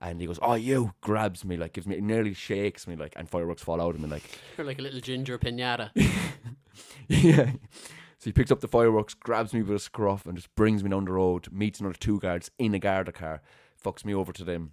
And 0.02 0.20
he 0.20 0.26
goes, 0.26 0.38
"Oh, 0.40 0.54
you!" 0.54 0.94
Grabs 1.02 1.44
me, 1.44 1.56
like 1.56 1.74
gives 1.74 1.86
me, 1.86 2.00
nearly 2.00 2.32
shakes 2.32 2.86
me, 2.86 2.96
like, 2.96 3.12
and 3.16 3.28
fireworks 3.28 3.62
fall 3.62 3.80
out 3.82 3.94
of 3.94 4.00
me, 4.00 4.08
like, 4.08 4.22
You're 4.58 4.66
like 4.66 4.78
a 4.78 4.82
little 4.82 5.00
ginger 5.00 5.38
pinata. 5.38 5.90
yeah. 7.08 7.52
So 8.18 8.24
he 8.24 8.32
picks 8.32 8.50
up 8.50 8.60
the 8.60 8.68
fireworks, 8.68 9.14
grabs 9.14 9.52
me 9.54 9.62
with 9.62 9.76
a 9.76 9.78
scruff, 9.78 10.26
and 10.26 10.36
just 10.36 10.54
brings 10.54 10.82
me 10.82 10.90
down 10.90 11.04
the 11.06 11.12
road. 11.12 11.48
Meets 11.52 11.80
another 11.80 11.96
two 11.98 12.18
guards 12.18 12.50
in 12.58 12.74
a 12.74 12.78
Garda 12.78 13.12
car, 13.12 13.42
fucks 13.82 14.04
me 14.04 14.14
over 14.14 14.32
to 14.32 14.44
them, 14.44 14.72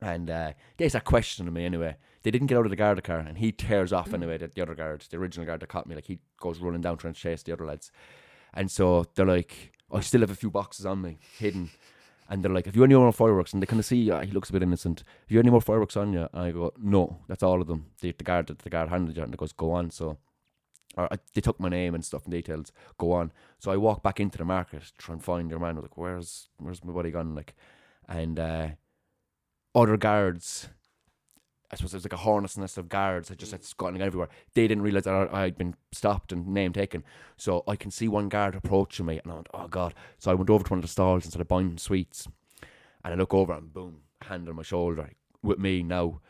and 0.00 0.30
uh, 0.30 0.52
they 0.76 0.88
start 0.88 1.04
questioning 1.04 1.52
me 1.52 1.64
anyway. 1.64 1.96
They 2.22 2.30
didn't 2.30 2.48
get 2.48 2.58
out 2.58 2.66
of 2.66 2.70
the 2.70 2.76
Garda 2.76 3.02
car, 3.02 3.18
and 3.18 3.38
he 3.38 3.52
tears 3.52 3.92
off 3.92 4.12
anyway. 4.12 4.38
The, 4.38 4.48
the 4.48 4.62
other 4.62 4.74
guard, 4.74 5.04
the 5.10 5.16
original 5.16 5.46
guard 5.46 5.60
that 5.60 5.68
caught 5.68 5.86
me, 5.86 5.94
like 5.94 6.06
he 6.06 6.18
goes 6.40 6.58
running 6.60 6.80
down 6.80 6.98
trying 6.98 7.14
to 7.14 7.20
chase 7.20 7.42
the 7.42 7.52
other 7.52 7.66
lads, 7.66 7.90
and 8.52 8.70
so 8.70 9.06
they're 9.14 9.26
like, 9.26 9.72
"I 9.92 10.00
still 10.00 10.20
have 10.20 10.30
a 10.30 10.34
few 10.34 10.50
boxes 10.50 10.86
on 10.86 11.02
me 11.02 11.18
hidden." 11.38 11.70
And 12.28 12.42
they're 12.42 12.52
like, 12.52 12.66
"Have 12.66 12.74
you 12.74 12.82
any 12.82 12.96
more 12.96 13.12
fireworks?" 13.12 13.52
And 13.52 13.62
they 13.62 13.66
kind 13.66 13.78
of 13.78 13.86
see 13.86 14.10
uh, 14.10 14.20
he 14.22 14.32
looks 14.32 14.50
a 14.50 14.52
bit 14.52 14.62
innocent. 14.62 15.04
Have 15.20 15.30
you 15.30 15.38
any 15.38 15.50
more 15.50 15.60
fireworks 15.60 15.96
on 15.96 16.12
you? 16.12 16.28
And 16.32 16.42
I 16.42 16.50
go, 16.50 16.72
"No, 16.76 17.20
that's 17.28 17.44
all 17.44 17.60
of 17.60 17.68
them." 17.68 17.86
The, 18.00 18.10
the 18.10 18.24
guard, 18.24 18.48
the 18.48 18.70
guard 18.70 18.88
handed 18.88 19.16
you, 19.16 19.22
and 19.22 19.32
he 19.32 19.36
goes, 19.36 19.52
"Go 19.52 19.70
on." 19.70 19.90
So, 19.92 20.18
or 20.96 21.12
I, 21.12 21.18
they 21.34 21.40
took 21.40 21.60
my 21.60 21.68
name 21.68 21.94
and 21.94 22.04
stuff 22.04 22.24
and 22.24 22.32
details. 22.32 22.72
Go 22.98 23.12
on. 23.12 23.30
So 23.60 23.70
I 23.70 23.76
walk 23.76 24.02
back 24.02 24.18
into 24.18 24.38
the 24.38 24.44
market, 24.44 24.90
trying 24.98 25.18
to 25.18 25.24
find 25.24 25.48
your 25.48 25.60
man. 25.60 25.76
I 25.76 25.80
was 25.80 25.84
like, 25.84 25.96
"Where's, 25.96 26.48
where's 26.58 26.84
my 26.84 26.92
buddy 26.92 27.12
gone?" 27.12 27.36
Like, 27.36 27.54
and 28.08 28.38
uh, 28.38 28.68
other 29.74 29.96
guards. 29.96 30.68
I 31.70 31.76
suppose 31.76 31.94
it 31.94 31.96
was 31.96 32.04
like 32.04 32.12
a 32.12 32.18
hornet's 32.18 32.56
nest 32.56 32.78
of 32.78 32.88
guards 32.88 33.28
that 33.28 33.38
just 33.38 33.50
had 33.50 33.64
squatting 33.64 34.00
everywhere. 34.00 34.28
They 34.54 34.68
didn't 34.68 34.84
realize 34.84 35.02
that 35.04 35.28
I 35.32 35.42
had 35.42 35.58
been 35.58 35.74
stopped 35.90 36.30
and 36.30 36.46
name 36.46 36.72
taken. 36.72 37.02
So 37.36 37.64
I 37.66 37.74
can 37.74 37.90
see 37.90 38.06
one 38.06 38.28
guard 38.28 38.54
approaching 38.54 39.06
me, 39.06 39.20
and 39.22 39.32
I 39.32 39.34
went, 39.34 39.48
"Oh 39.52 39.66
God!" 39.66 39.94
So 40.18 40.30
I 40.30 40.34
went 40.34 40.50
over 40.50 40.62
to 40.64 40.70
one 40.70 40.78
of 40.78 40.82
the 40.82 40.88
stalls 40.88 41.24
and 41.24 41.32
started 41.32 41.48
buying 41.48 41.76
sweets. 41.78 42.28
And 43.04 43.14
I 43.14 43.16
look 43.16 43.34
over 43.34 43.52
and 43.52 43.72
boom, 43.72 44.02
hand 44.22 44.48
on 44.48 44.56
my 44.56 44.62
shoulder 44.62 45.10
with 45.42 45.58
me 45.58 45.82
now. 45.82 46.20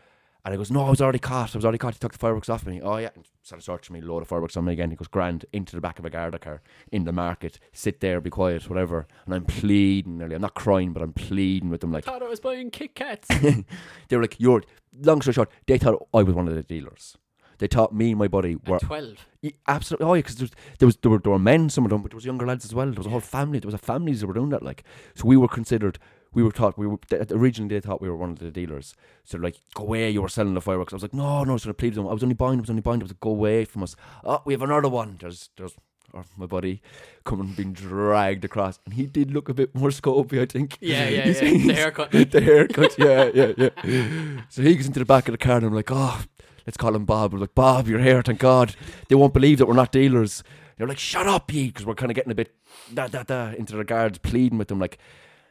And 0.47 0.53
he 0.55 0.59
goes, 0.59 0.71
No, 0.71 0.85
I 0.87 0.91
was 0.91 1.01
already 1.03 1.19
caught. 1.19 1.55
I 1.55 1.59
was 1.59 1.65
already 1.65 1.77
caught. 1.79 1.95
He 1.95 1.99
took 1.99 2.13
the 2.13 2.19
fireworks 2.19 2.49
off 2.49 2.65
me. 2.67 2.81
Oh, 2.81 2.99
yeah. 2.99 3.11
And 3.17 3.25
started 3.43 3.65
searching 3.65 3.95
me, 3.95 4.01
load 4.01 4.23
of 4.23 4.29
fireworks 4.29 4.57
on 4.57 4.65
me 4.65 4.73
again. 4.75 4.91
He 4.91 4.97
goes, 4.97 5.09
Grand, 5.09 5.45
into 5.53 5.75
the 5.75 5.81
back 5.83 5.99
of 5.99 6.05
a 6.05 6.11
Garda 6.11 6.39
car 6.39 6.63
in 6.93 7.03
the 7.05 7.13
market. 7.13 7.59
Sit 7.73 7.99
there, 7.99 8.21
be 8.21 8.31
quiet, 8.31 8.71
whatever. 8.71 9.09
And 9.27 9.35
I'm 9.35 9.45
pleading 9.45 10.19
nearly. 10.19 10.37
I'm 10.37 10.43
not 10.43 10.55
crying, 10.55 10.93
but 10.93 11.03
I'm 11.03 11.13
pleading 11.13 11.69
with 11.69 11.81
them 11.81 11.91
like, 11.91 12.05
thought 12.05 12.23
I 12.23 12.29
was 12.29 12.39
buying 12.39 12.71
Kit 12.71 12.95
Kats. 12.95 13.27
they 13.29 14.17
were 14.17 14.23
like, 14.23 14.37
You're, 14.39 14.63
long 15.03 15.21
story 15.21 15.35
short, 15.35 15.51
they 15.67 15.79
thought 15.79 16.07
I 16.15 16.23
was 16.23 16.35
one 16.35 16.47
of 16.47 16.55
the 16.55 16.63
dealers. 16.63 17.19
They 17.59 17.67
thought 17.67 17.95
me 17.95 18.11
and 18.11 18.19
my 18.19 18.29
buddy 18.29 18.55
were 18.67 18.77
At 18.77 18.83
12. 18.83 19.15
yeah, 19.41 19.51
absolutely. 19.67 20.07
Oh, 20.07 20.13
yeah, 20.15 20.19
because 20.21 20.37
there, 20.37 20.45
was- 20.45 20.53
there 20.79 20.87
was 20.87 20.97
there 20.99 21.11
were 21.11 21.19
there 21.19 21.33
were 21.33 21.39
men, 21.39 21.71
some 21.71 21.85
of 21.85 21.91
them, 21.91 22.03
but 22.03 22.11
there 22.13 22.17
was 22.17 22.27
younger 22.27 22.47
lads 22.47 22.65
as 22.67 22.75
well. 22.75 22.87
There 22.87 22.99
was 22.99 23.07
a 23.07 23.11
whole 23.11 23.21
family. 23.21 23.59
There 23.59 23.67
was 23.67 23.75
a 23.75 23.79
families 23.79 24.21
that 24.21 24.27
were 24.27 24.35
doing 24.35 24.51
that. 24.51 24.63
Like, 24.63 24.85
so 25.17 25.27
we 25.27 25.37
were 25.37 25.49
considered. 25.49 25.99
We 26.37 26.43
were 26.43 26.53
taught. 26.53 26.77
We 26.79 26.87
were 26.87 26.99
originally 27.31 27.75
they 27.75 27.81
thought 27.81 28.01
we 28.03 28.09
were 28.11 28.17
one 28.17 28.31
of 28.31 28.39
the 28.39 28.51
dealers. 28.51 28.95
So 29.25 29.39
like, 29.39 29.57
go 29.75 29.83
away. 29.85 30.11
You 30.11 30.21
were 30.23 30.29
selling 30.29 30.55
the 30.55 30.61
fireworks. 30.61 30.93
I 30.93 30.97
was 30.97 31.03
like, 31.03 31.15
no, 31.15 31.45
no. 31.45 31.57
So 31.57 31.71
I 31.71 31.73
pleaded 31.73 31.97
them. 31.97 32.07
I 32.07 32.13
was 32.13 32.23
only 32.23 32.35
buying. 32.35 32.59
I 32.59 32.61
was 32.61 32.71
only 32.71 32.83
buying. 32.83 33.01
I 33.01 33.05
was 33.05 33.11
like, 33.13 33.21
go 33.21 33.31
away 33.31 33.65
from 33.65 33.83
us. 33.83 33.97
Oh, 34.23 34.43
we 34.45 34.53
have 34.53 34.63
another 34.63 34.89
one. 34.91 35.17
There's 35.21 35.51
there's. 35.57 35.75
Or 36.13 36.25
my 36.37 36.47
buddy 36.47 36.81
coming 37.25 37.49
being 37.57 37.73
dragged 37.73 38.45
across, 38.45 38.79
and 38.85 38.95
he 38.95 39.07
did 39.07 39.33
look 39.33 39.49
a 39.49 39.55
bit 39.55 39.75
more 39.75 39.89
scopy, 39.91 40.41
I 40.41 40.47
think. 40.47 40.79
Yeah, 40.81 41.09
yeah, 41.09 41.25
He's- 41.29 41.43
yeah. 41.43 41.67
The 41.67 41.75
haircut. 41.75 42.11
the 42.31 42.41
haircut, 42.41 42.95
yeah, 42.97 43.31
yeah, 43.35 43.53
yeah. 43.85 44.41
So 44.49 44.63
he 44.63 44.77
goes 44.77 44.87
into 44.87 45.01
the 45.01 45.05
back 45.05 45.27
of 45.29 45.33
the 45.33 45.39
car, 45.39 45.57
and 45.57 45.67
I'm 45.67 45.75
like, 45.75 45.91
oh, 45.91 46.23
let's 46.65 46.77
call 46.77 46.95
him 46.95 47.07
Bob. 47.07 47.35
I'm 47.35 47.41
like, 47.41 47.55
Bob, 47.57 47.89
you're 47.89 47.99
here, 48.01 48.23
thank 48.23 48.39
God. 48.39 48.77
They 49.09 49.15
won't 49.17 49.35
believe 49.35 49.59
that 49.59 49.67
we're 49.67 49.75
not 49.75 49.91
dealers. 49.93 50.45
They're 50.79 50.87
like, 50.87 50.99
shut 50.99 51.27
up, 51.27 51.49
Pete, 51.49 51.75
because 51.75 51.85
we're 51.87 51.95
kind 51.97 52.11
of 52.13 52.15
getting 52.15 52.33
a 52.33 52.37
bit 52.37 52.55
da 52.95 53.09
da 53.09 53.25
da 53.25 53.51
into 53.59 53.77
the 53.77 53.85
guards, 53.85 54.19
pleading 54.19 54.59
with 54.59 54.69
them, 54.69 54.79
like. 54.79 54.99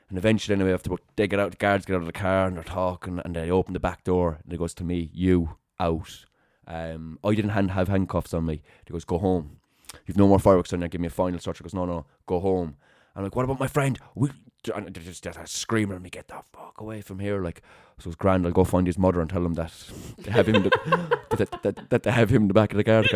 And 0.10 0.18
eventually, 0.18 0.56
anyway, 0.56 0.74
after 0.74 0.92
they 1.16 1.28
get 1.28 1.40
out, 1.40 1.52
the 1.52 1.58
guards 1.58 1.86
get 1.86 1.96
out 1.96 2.02
of 2.02 2.06
the 2.06 2.12
car 2.12 2.48
and 2.48 2.58
they're 2.58 2.64
talking, 2.64 3.20
and 3.26 3.36
they 3.36 3.50
open 3.50 3.74
the 3.74 3.80
back 3.80 4.04
door, 4.04 4.40
and 4.44 4.54
it 4.54 4.58
goes 4.58 4.74
to 4.76 4.84
me, 4.84 5.10
you 5.14 5.58
out. 5.80 6.26
Um, 6.68 7.20
I 7.24 7.34
didn't 7.34 7.52
hand, 7.52 7.72
have 7.72 7.88
handcuffs 7.88 8.34
on 8.34 8.46
me. 8.46 8.62
He 8.86 8.92
goes, 8.92 9.06
go 9.06 9.18
home. 9.18 9.58
You've 10.06 10.18
no 10.18 10.28
more 10.28 10.40
fireworks 10.40 10.74
on 10.74 10.82
you. 10.82 10.88
Give 10.88 11.02
me 11.02 11.08
a 11.08 11.12
final 11.12 11.40
search. 11.40 11.58
He 11.58 11.64
goes, 11.64 11.74
no, 11.74 11.86
no, 11.86 12.06
go 12.28 12.40
home. 12.40 12.76
I'm 13.16 13.24
like, 13.24 13.36
what 13.36 13.46
about 13.46 13.60
my 13.60 13.68
friend? 13.68 13.98
We, 14.14 14.30
and 14.74 14.94
they're 14.94 15.04
just 15.04 15.24
they're 15.24 15.34
screaming 15.46 15.96
at 15.96 16.02
me, 16.02 16.10
get 16.10 16.28
the 16.28 16.42
fuck 16.54 16.80
away 16.80 17.02
from 17.02 17.20
here. 17.20 17.42
Like, 17.42 17.62
so 18.00 18.10
it's 18.10 18.16
grand. 18.16 18.46
I'll 18.46 18.52
go 18.52 18.64
find 18.64 18.88
his 18.88 18.98
mother 18.98 19.22
and 19.22 19.30
tell 19.30 19.46
him 19.46 19.54
that 19.54 19.74
they 20.18 20.32
have 20.32 20.48
him, 20.48 20.64
the, 20.64 21.18
that, 21.38 21.64
that, 21.64 21.90
that 21.90 22.04
they 22.04 22.12
have 22.12 22.30
him 22.30 22.44
in 22.44 22.48
the 22.48 22.54
back 22.54 22.72
of 22.72 22.78
the 22.78 22.84
guard. 22.84 23.08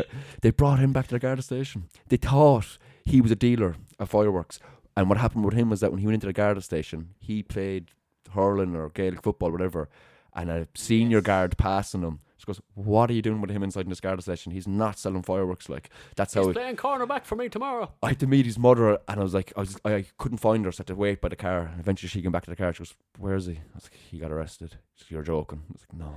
They 0.41 0.51
brought 0.51 0.79
him 0.79 0.93
back 0.93 1.07
to 1.07 1.15
the 1.15 1.19
guard 1.19 1.43
station. 1.43 1.89
They 2.07 2.17
thought 2.17 2.77
he 3.03 3.21
was 3.21 3.31
a 3.31 3.35
dealer 3.35 3.75
of 3.99 4.09
fireworks. 4.09 4.59
And 4.99 5.07
what 5.07 5.17
happened 5.17 5.45
with 5.45 5.53
him 5.53 5.69
was 5.69 5.79
that 5.79 5.91
when 5.91 5.99
he 6.01 6.05
went 6.05 6.15
into 6.15 6.27
the 6.27 6.33
guard 6.33 6.61
station, 6.61 7.11
he 7.19 7.41
played 7.41 7.91
hurling 8.33 8.75
or 8.75 8.89
Gaelic 8.89 9.23
football, 9.23 9.49
whatever. 9.49 9.87
And 10.33 10.49
a 10.49 10.67
senior 10.75 11.21
guard 11.21 11.57
passing 11.57 12.01
him. 12.01 12.19
She 12.35 12.45
goes, 12.45 12.59
"What 12.73 13.09
are 13.09 13.13
you 13.13 13.21
doing 13.21 13.39
with 13.39 13.49
him 13.49 13.63
inside 13.63 13.89
this 13.89 14.01
guard 14.01 14.21
station? 14.21 14.51
He's 14.51 14.67
not 14.67 14.99
selling 14.99 15.21
fireworks. 15.23 15.69
Like 15.69 15.89
that's 16.17 16.33
how 16.33 16.47
He's 16.47 16.53
playing 16.53 16.75
cornerback 16.75 17.23
for 17.23 17.37
me 17.37 17.47
tomorrow. 17.47 17.93
I 18.03 18.09
had 18.09 18.19
to 18.19 18.27
meet 18.27 18.45
his 18.45 18.59
mother, 18.59 18.99
and 19.07 19.21
I 19.21 19.23
was 19.23 19.33
like, 19.33 19.53
I 19.55 19.61
was, 19.61 19.79
I 19.85 20.03
couldn't 20.17 20.39
find 20.39 20.65
her, 20.65 20.71
so 20.73 20.81
I 20.81 20.83
had 20.83 20.87
to 20.87 20.95
wait 20.95 21.21
by 21.21 21.29
the 21.29 21.37
car. 21.37 21.69
And 21.71 21.79
eventually, 21.79 22.09
she 22.09 22.21
came 22.21 22.33
back 22.33 22.43
to 22.43 22.49
the 22.49 22.57
car. 22.57 22.73
She 22.73 22.79
goes, 22.79 22.93
"Where 23.17 23.35
is 23.35 23.45
he?" 23.45 23.53
I 23.53 23.75
was 23.75 23.85
like, 23.85 23.93
"He 24.11 24.19
got 24.19 24.33
arrested." 24.33 24.71
Goes, 24.99 25.09
"You're 25.09 25.23
joking." 25.23 25.61
I 25.69 25.71
was 25.73 25.85
like, 25.89 25.97
"No." 25.97 26.13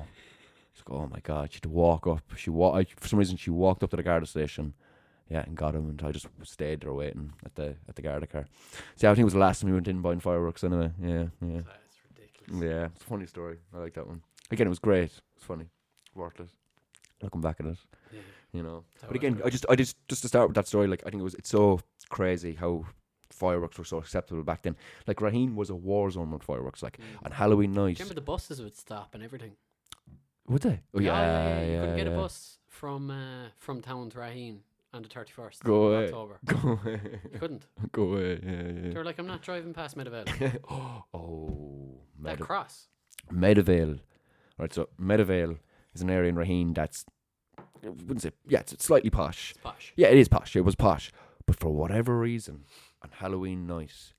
She's 0.73 0.83
like, 0.89 0.99
"Oh 0.99 1.07
my 1.07 1.21
god!" 1.21 1.53
She 1.53 1.57
had 1.59 1.63
to 1.63 1.69
walk 1.69 2.09
up. 2.09 2.23
She 2.37 2.51
wa- 2.51 2.75
I, 2.79 2.85
for 2.85 3.07
some 3.07 3.21
reason, 3.21 3.37
she 3.37 3.51
walked 3.51 3.85
up 3.85 3.91
to 3.91 3.97
the 3.97 4.03
guard 4.03 4.27
station, 4.27 4.75
yeah, 5.29 5.43
and 5.47 5.57
got 5.57 5.75
him. 5.75 5.89
And 5.89 6.03
I 6.03 6.13
just 6.13 6.27
stayed 6.45 6.81
there 6.83 6.93
waiting 6.93 7.33
at 7.45 7.55
the 7.55 7.77
at 7.89 7.97
the 7.97 8.03
guard 8.03 8.29
car. 8.31 8.47
See, 8.97 9.07
I 9.07 9.11
think 9.11 9.21
it 9.21 9.25
was 9.25 9.33
the 9.35 9.39
last 9.41 9.61
time 9.61 9.71
we 9.71 9.75
went 9.75 9.89
in 9.89 10.01
buying 10.03 10.21
fireworks. 10.21 10.63
Anyway, 10.65 10.91
yeah, 11.01 11.27
yeah, 11.41 11.61
That's 11.63 11.99
ridiculous. 12.09 12.63
yeah. 12.63 12.87
It's 12.95 13.03
a 13.03 13.07
funny 13.07 13.27
story. 13.27 13.59
I 13.75 13.79
like 13.79 13.95
that 13.95 14.07
one. 14.07 14.23
Again, 14.51 14.67
it 14.67 14.71
was 14.71 14.79
great. 14.79 15.05
It's 15.05 15.21
was 15.37 15.45
funny, 15.45 15.67
worth 16.15 16.39
it. 16.41 16.49
Looking 17.23 17.41
back 17.41 17.61
at 17.61 17.67
it 17.67 17.77
Yeah. 18.13 18.21
you 18.53 18.63
know. 18.63 18.85
That 19.01 19.07
But 19.07 19.17
again, 19.17 19.35
great. 19.35 19.47
I 19.47 19.51
just, 19.51 19.65
I 19.71 19.77
just, 19.77 19.97
just 20.09 20.23
to 20.23 20.29
start 20.29 20.49
with 20.49 20.57
that 20.57 20.67
story, 20.67 20.89
like 20.89 21.03
I 21.07 21.11
think 21.11 21.21
it 21.21 21.25
was, 21.25 21.35
it's 21.35 21.49
so 21.51 21.81
crazy 22.11 22.55
how 22.55 22.85
fireworks 23.31 23.79
were 23.79 23.85
so 23.85 23.99
acceptable 23.99 24.43
back 24.43 24.63
then. 24.63 24.77
Like 25.07 25.19
Raheen 25.19 25.55
was 25.55 25.71
a 25.71 25.75
war 25.75 26.11
zone 26.11 26.33
with 26.33 26.43
fireworks. 26.43 26.83
Like 26.83 26.99
Mm. 26.99 27.25
on 27.27 27.31
Halloween 27.33 27.73
night, 27.73 27.99
you 27.99 28.05
remember 28.05 28.15
the 28.15 28.21
buses 28.21 28.61
would 28.61 28.77
stop 28.77 29.15
and 29.15 29.23
everything? 29.23 29.53
would 30.49 30.63
they? 30.63 30.81
Oh 30.93 31.01
yeah, 31.01 31.13
yeah, 31.15 31.65
You 31.65 31.73
yeah. 31.73 31.81
couldn't 31.81 31.97
get 31.97 32.07
a 32.09 32.11
bus 32.17 32.59
from 32.67 33.11
uh, 33.11 33.47
from 33.57 33.81
town 33.81 34.11
to 34.11 34.19
Raheen 34.19 34.59
on 34.95 35.03
the 35.03 35.09
31st 35.09 35.63
Go 35.65 35.85
of 35.85 35.93
away. 35.93 36.05
October. 36.07 36.39
Go 36.45 36.69
away, 36.73 37.01
You 37.33 37.39
couldn't. 37.39 37.67
go 37.93 38.03
away. 38.03 38.41
Yeah, 38.43 38.63
They 38.63 38.89
yeah. 38.91 38.95
were 38.99 39.05
like, 39.05 39.19
I'm 39.19 39.27
not 39.27 39.43
driving 39.43 39.73
past 39.73 39.97
Medivale. 39.97 40.59
oh, 41.15 42.01
that 42.21 42.31
Medi- 42.33 42.43
cross. 42.45 42.89
Medivale. 43.33 44.01
Right, 44.59 44.73
so 44.73 44.89
Medivale 45.01 45.59
is 45.95 46.03
an 46.03 46.11
area 46.11 46.29
in 46.29 46.37
Raheen 46.37 46.75
that's, 46.75 47.05
I 47.59 47.89
wouldn't 47.89 48.23
say, 48.23 48.33
yeah, 48.47 48.61
it's 48.61 48.73
it's 48.73 48.85
slightly 48.85 49.11
posh. 49.11 49.51
It's 49.53 49.61
posh. 49.61 49.93
Yeah, 49.97 50.09
it 50.09 50.19
is 50.19 50.29
posh. 50.29 50.55
It 50.57 50.61
was 50.63 50.75
posh. 50.75 51.11
But 51.47 51.59
for 51.59 51.71
whatever 51.71 52.19
reason, 52.19 52.65
on 53.03 53.11
Halloween 53.13 53.67
night, 53.67 54.13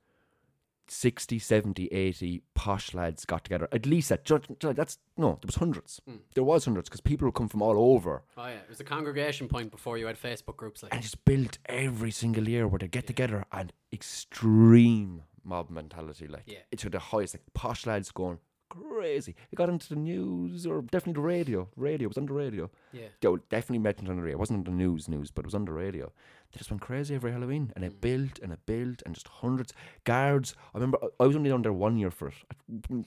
60, 0.88 1.40
70, 1.40 1.88
80 1.88 2.44
posh 2.56 2.94
lads 2.94 3.26
got 3.26 3.44
together. 3.44 3.68
At 3.72 3.86
least 3.86 4.10
that. 4.10 4.26
That's 4.60 4.98
no, 5.18 5.38
there 5.42 5.48
was 5.48 5.56
hundreds. 5.56 6.02
Mm. 6.10 6.20
There 6.36 6.44
was 6.44 6.66
hundreds 6.66 6.90
because 6.90 7.02
people 7.02 7.28
would 7.28 7.36
come 7.36 7.48
from 7.50 7.62
all 7.62 7.94
over 7.94 8.24
Oh 8.38 8.46
yeah, 8.48 8.54
it 8.56 8.70
was 8.70 8.80
a 8.80 8.84
congregation 8.84 9.48
point 9.48 9.72
before 9.72 9.98
you 9.98 10.08
had 10.08 10.20
Facebook 10.22 10.58
groups 10.58 10.84
like. 10.84 10.94
and 10.94 11.02
just 11.02 11.24
built 11.26 11.58
every 11.66 12.12
single 12.12 12.48
year 12.50 12.68
where 12.68 12.80
they 12.80 12.88
get 12.88 13.08
together 13.08 13.46
and 13.52 13.72
extreme 13.92 15.24
mob 15.44 15.70
mentality. 15.70 16.28
Like 16.28 16.44
Yeah. 16.46 16.60
it's 16.72 16.84
the 16.84 17.00
highest. 17.00 17.36
Like 17.36 17.44
posh 17.54 17.86
lads 17.86 18.12
going 18.12 18.40
crazy. 18.74 19.36
It 19.52 19.56
got 19.56 19.70
into 19.70 19.90
the 19.90 19.96
news 19.96 20.66
or 20.66 20.82
definitely 20.82 21.14
the 21.22 21.28
radio. 21.28 21.70
Radio 21.76 22.06
it 22.06 22.10
was 22.10 22.18
on 22.18 22.26
the 22.26 22.34
radio. 22.34 22.70
Yeah. 22.92 23.08
They 23.22 23.28
were 23.28 23.42
definitely 23.50 23.80
mentioned 23.80 24.10
on 24.10 24.16
the 24.18 24.22
radio. 24.24 24.38
It 24.38 24.40
wasn't 24.40 24.60
on 24.68 24.78
the 24.78 24.84
news 24.84 25.08
news, 25.08 25.32
but 25.32 25.42
it 25.46 25.48
was 25.48 25.56
on 25.56 25.66
the 25.66 25.72
radio. 25.74 26.06
They 26.52 26.58
just 26.58 26.70
went 26.72 26.82
crazy 26.82 27.16
every 27.16 27.32
Halloween, 27.32 27.72
and 27.76 27.84
it 27.86 27.94
Mm. 27.98 28.02
built 28.02 28.40
and 28.42 28.52
it 28.54 28.66
built, 28.66 29.02
and 29.06 29.14
just 29.16 29.28
hundreds 29.28 29.74
guards. 30.04 30.56
I 30.74 30.78
remember 30.78 30.98
I- 31.04 31.24
I 31.24 31.28
was 31.28 31.36
only 31.36 31.50
down 31.50 31.62
there 31.64 31.74
one 31.74 31.98
year 31.98 32.12
for 32.12 32.28
it, 32.30 33.06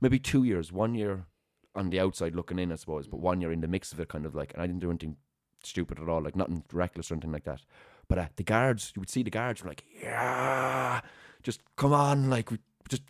maybe 0.00 0.18
two 0.18 0.44
years. 0.44 0.72
One 0.72 0.94
year 0.94 1.26
on 1.74 1.90
the 1.90 2.00
outside 2.00 2.34
looking 2.34 2.58
in, 2.58 2.72
I 2.72 2.76
suppose, 2.76 3.06
but 3.06 3.20
one 3.20 3.40
year 3.40 3.52
in 3.52 3.60
the 3.60 3.68
mix 3.68 3.92
of 3.92 4.00
it, 4.00 4.08
kind 4.08 4.26
of 4.26 4.34
like. 4.34 4.52
And 4.54 4.62
I 4.62 4.66
didn't 4.66 4.80
do 4.80 4.90
anything 4.90 5.16
stupid 5.62 5.98
at 6.00 6.08
all, 6.08 6.22
like 6.22 6.36
nothing 6.36 6.64
reckless 6.72 7.10
or 7.10 7.14
anything 7.14 7.32
like 7.32 7.44
that. 7.44 7.62
But 8.08 8.18
uh, 8.18 8.28
the 8.36 8.42
guards, 8.42 8.92
you 8.96 9.00
would 9.00 9.10
see 9.10 9.22
the 9.22 9.30
guards 9.30 9.62
were 9.62 9.68
like, 9.70 9.84
yeah, 10.02 11.00
just 11.42 11.60
come 11.76 11.92
on, 11.92 12.28
like 12.28 12.50
we 12.50 12.58
just 12.88 13.02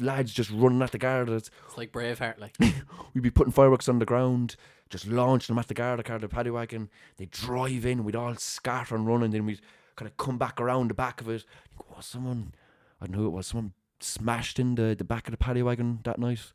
lads 0.00 0.32
just 0.32 0.50
running 0.50 0.82
at 0.82 0.92
the 0.92 0.98
guards. 0.98 1.30
It's 1.32 1.50
like 1.76 1.92
Braveheart, 1.92 2.38
like. 2.38 2.56
We'd 3.14 3.22
be 3.22 3.30
putting 3.30 3.52
fireworks 3.52 3.88
on 3.88 3.98
the 3.98 4.04
ground, 4.06 4.56
just 4.88 5.06
launching 5.06 5.54
them 5.54 5.60
at 5.60 5.68
the 5.68 5.74
Garda 5.74 6.02
car, 6.02 6.18
the 6.18 6.28
paddy 6.28 6.50
wagon. 6.50 6.88
They'd 7.16 7.30
drive 7.30 7.84
in, 7.84 8.04
we'd 8.04 8.14
all 8.16 8.34
scatter 8.36 8.94
and 8.94 9.06
run, 9.06 9.22
and 9.22 9.32
then 9.34 9.46
we'd 9.46 9.60
kind 9.96 10.08
of 10.08 10.16
come 10.16 10.38
back 10.38 10.60
around 10.60 10.88
the 10.88 10.94
back 10.94 11.20
of 11.20 11.28
it. 11.28 11.44
Oh, 11.80 12.00
someone, 12.00 12.52
I 13.00 13.06
don't 13.06 13.12
know 13.16 13.22
who 13.22 13.26
it 13.26 13.30
was, 13.30 13.48
someone 13.48 13.72
smashed 13.98 14.58
in 14.58 14.76
the, 14.76 14.94
the 14.96 15.04
back 15.04 15.26
of 15.26 15.32
the 15.32 15.36
paddy 15.38 15.62
wagon 15.62 16.00
that 16.04 16.18
night. 16.18 16.52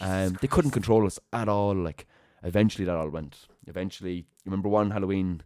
Um, 0.00 0.36
they 0.40 0.48
couldn't 0.48 0.70
control 0.72 1.06
us 1.06 1.18
at 1.32 1.48
all. 1.48 1.74
Like, 1.74 2.06
eventually 2.42 2.84
that 2.84 2.96
all 2.96 3.08
went. 3.08 3.46
Eventually, 3.66 4.14
you 4.14 4.24
remember 4.44 4.68
one 4.68 4.90
Halloween, 4.90 5.42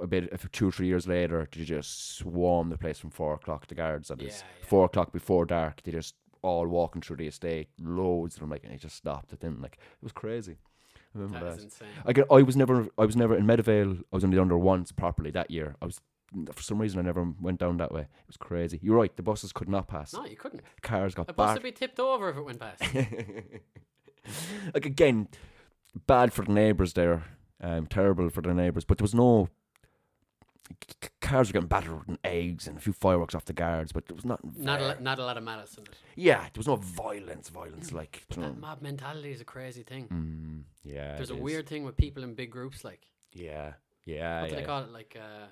a 0.00 0.06
bit, 0.06 0.28
a 0.32 0.38
two 0.48 0.68
or 0.68 0.72
three 0.72 0.86
years 0.88 1.06
later, 1.06 1.48
they 1.56 1.64
just 1.64 2.16
swarm 2.16 2.70
the 2.70 2.78
place 2.78 2.98
from 2.98 3.10
four 3.10 3.34
o'clock. 3.34 3.66
The 3.68 3.74
guards 3.74 4.10
at 4.10 4.20
Yeah, 4.20 4.26
this 4.28 4.42
yeah. 4.60 4.66
four 4.66 4.84
o'clock 4.86 5.12
before 5.12 5.46
dark. 5.46 5.82
They 5.82 5.92
just 5.92 6.14
all 6.42 6.66
walking 6.66 7.00
through 7.02 7.16
the 7.16 7.26
estate, 7.26 7.68
loads 7.80 8.34
of 8.36 8.40
them, 8.40 8.50
like, 8.50 8.64
and 8.64 8.72
it 8.72 8.80
just 8.80 8.96
stopped. 8.96 9.32
It 9.32 9.40
didn't 9.40 9.62
like 9.62 9.74
it 9.76 10.02
was 10.02 10.12
crazy. 10.12 10.56
I 11.14 11.18
remember 11.18 11.50
That 11.50 11.58
that. 11.58 11.82
I 12.06 12.12
get, 12.12 12.26
I 12.30 12.42
was 12.42 12.56
never, 12.56 12.88
I 12.98 13.04
was 13.04 13.16
never 13.16 13.36
in 13.36 13.46
Medivale. 13.46 13.98
I 14.12 14.16
was 14.16 14.24
only 14.24 14.36
there 14.36 14.56
once 14.56 14.92
properly 14.92 15.30
that 15.32 15.50
year. 15.50 15.76
I 15.82 15.86
was, 15.86 16.00
for 16.52 16.62
some 16.62 16.80
reason, 16.80 16.98
I 16.98 17.02
never 17.02 17.26
went 17.40 17.60
down 17.60 17.76
that 17.78 17.92
way. 17.92 18.02
It 18.02 18.26
was 18.26 18.36
crazy. 18.36 18.78
You're 18.82 18.96
right. 18.96 19.14
The 19.14 19.22
buses 19.22 19.52
could 19.52 19.68
not 19.68 19.88
pass. 19.88 20.14
No, 20.14 20.24
you 20.24 20.36
couldn't. 20.36 20.62
Cars 20.82 21.14
got 21.14 21.28
A 21.28 21.32
bus 21.32 21.54
would 21.54 21.62
be 21.62 21.72
tipped 21.72 22.00
over 22.00 22.30
if 22.30 22.36
it 22.36 22.42
went 22.42 22.60
past. 22.60 22.82
like 24.74 24.86
again, 24.86 25.28
bad 26.06 26.32
for 26.32 26.44
the 26.44 26.52
neighbours 26.52 26.94
there. 26.94 27.24
Um, 27.60 27.86
terrible 27.86 28.28
for 28.30 28.40
the 28.40 28.54
neighbours. 28.54 28.84
But 28.84 28.98
there 28.98 29.04
was 29.04 29.14
no 29.14 29.48
cars 31.32 31.48
were 31.48 31.52
getting 31.54 31.68
battered 31.76 32.06
and 32.08 32.18
eggs 32.24 32.66
and 32.68 32.76
a 32.78 32.80
few 32.80 32.92
fireworks 32.92 33.34
off 33.34 33.44
the 33.44 33.52
guards, 33.64 33.90
but 33.92 34.06
there 34.06 34.14
was 34.20 34.24
not. 34.24 34.40
Not 34.56 34.80
a, 34.80 34.86
lo- 34.88 35.00
not 35.00 35.18
a 35.18 35.24
lot 35.24 35.36
of 35.40 35.44
malice 35.44 35.74
in 35.78 35.84
it. 35.84 35.96
Yeah, 36.16 36.40
there 36.42 36.60
was 36.62 36.66
no 36.66 36.76
violence. 36.76 37.48
Violence 37.48 37.92
like. 37.92 38.14
But 38.28 38.36
you 38.36 38.42
know, 38.42 38.48
that 38.50 38.60
mob 38.60 38.82
mentality 38.82 39.32
is 39.32 39.40
a 39.40 39.44
crazy 39.44 39.82
thing. 39.82 40.04
mm, 40.08 40.62
yeah. 40.84 41.16
There's 41.16 41.30
a 41.30 41.34
is. 41.36 41.40
weird 41.48 41.66
thing 41.68 41.84
with 41.84 41.96
people 41.96 42.22
in 42.22 42.34
big 42.34 42.50
groups, 42.50 42.84
like 42.84 43.02
Yeah, 43.32 43.72
yeah, 44.04 44.40
what 44.42 44.48
do 44.50 44.54
yeah. 44.54 44.60
they 44.60 44.66
call 44.66 44.82
it? 44.82 44.90
Like 45.00 45.16
uh, 45.28 45.46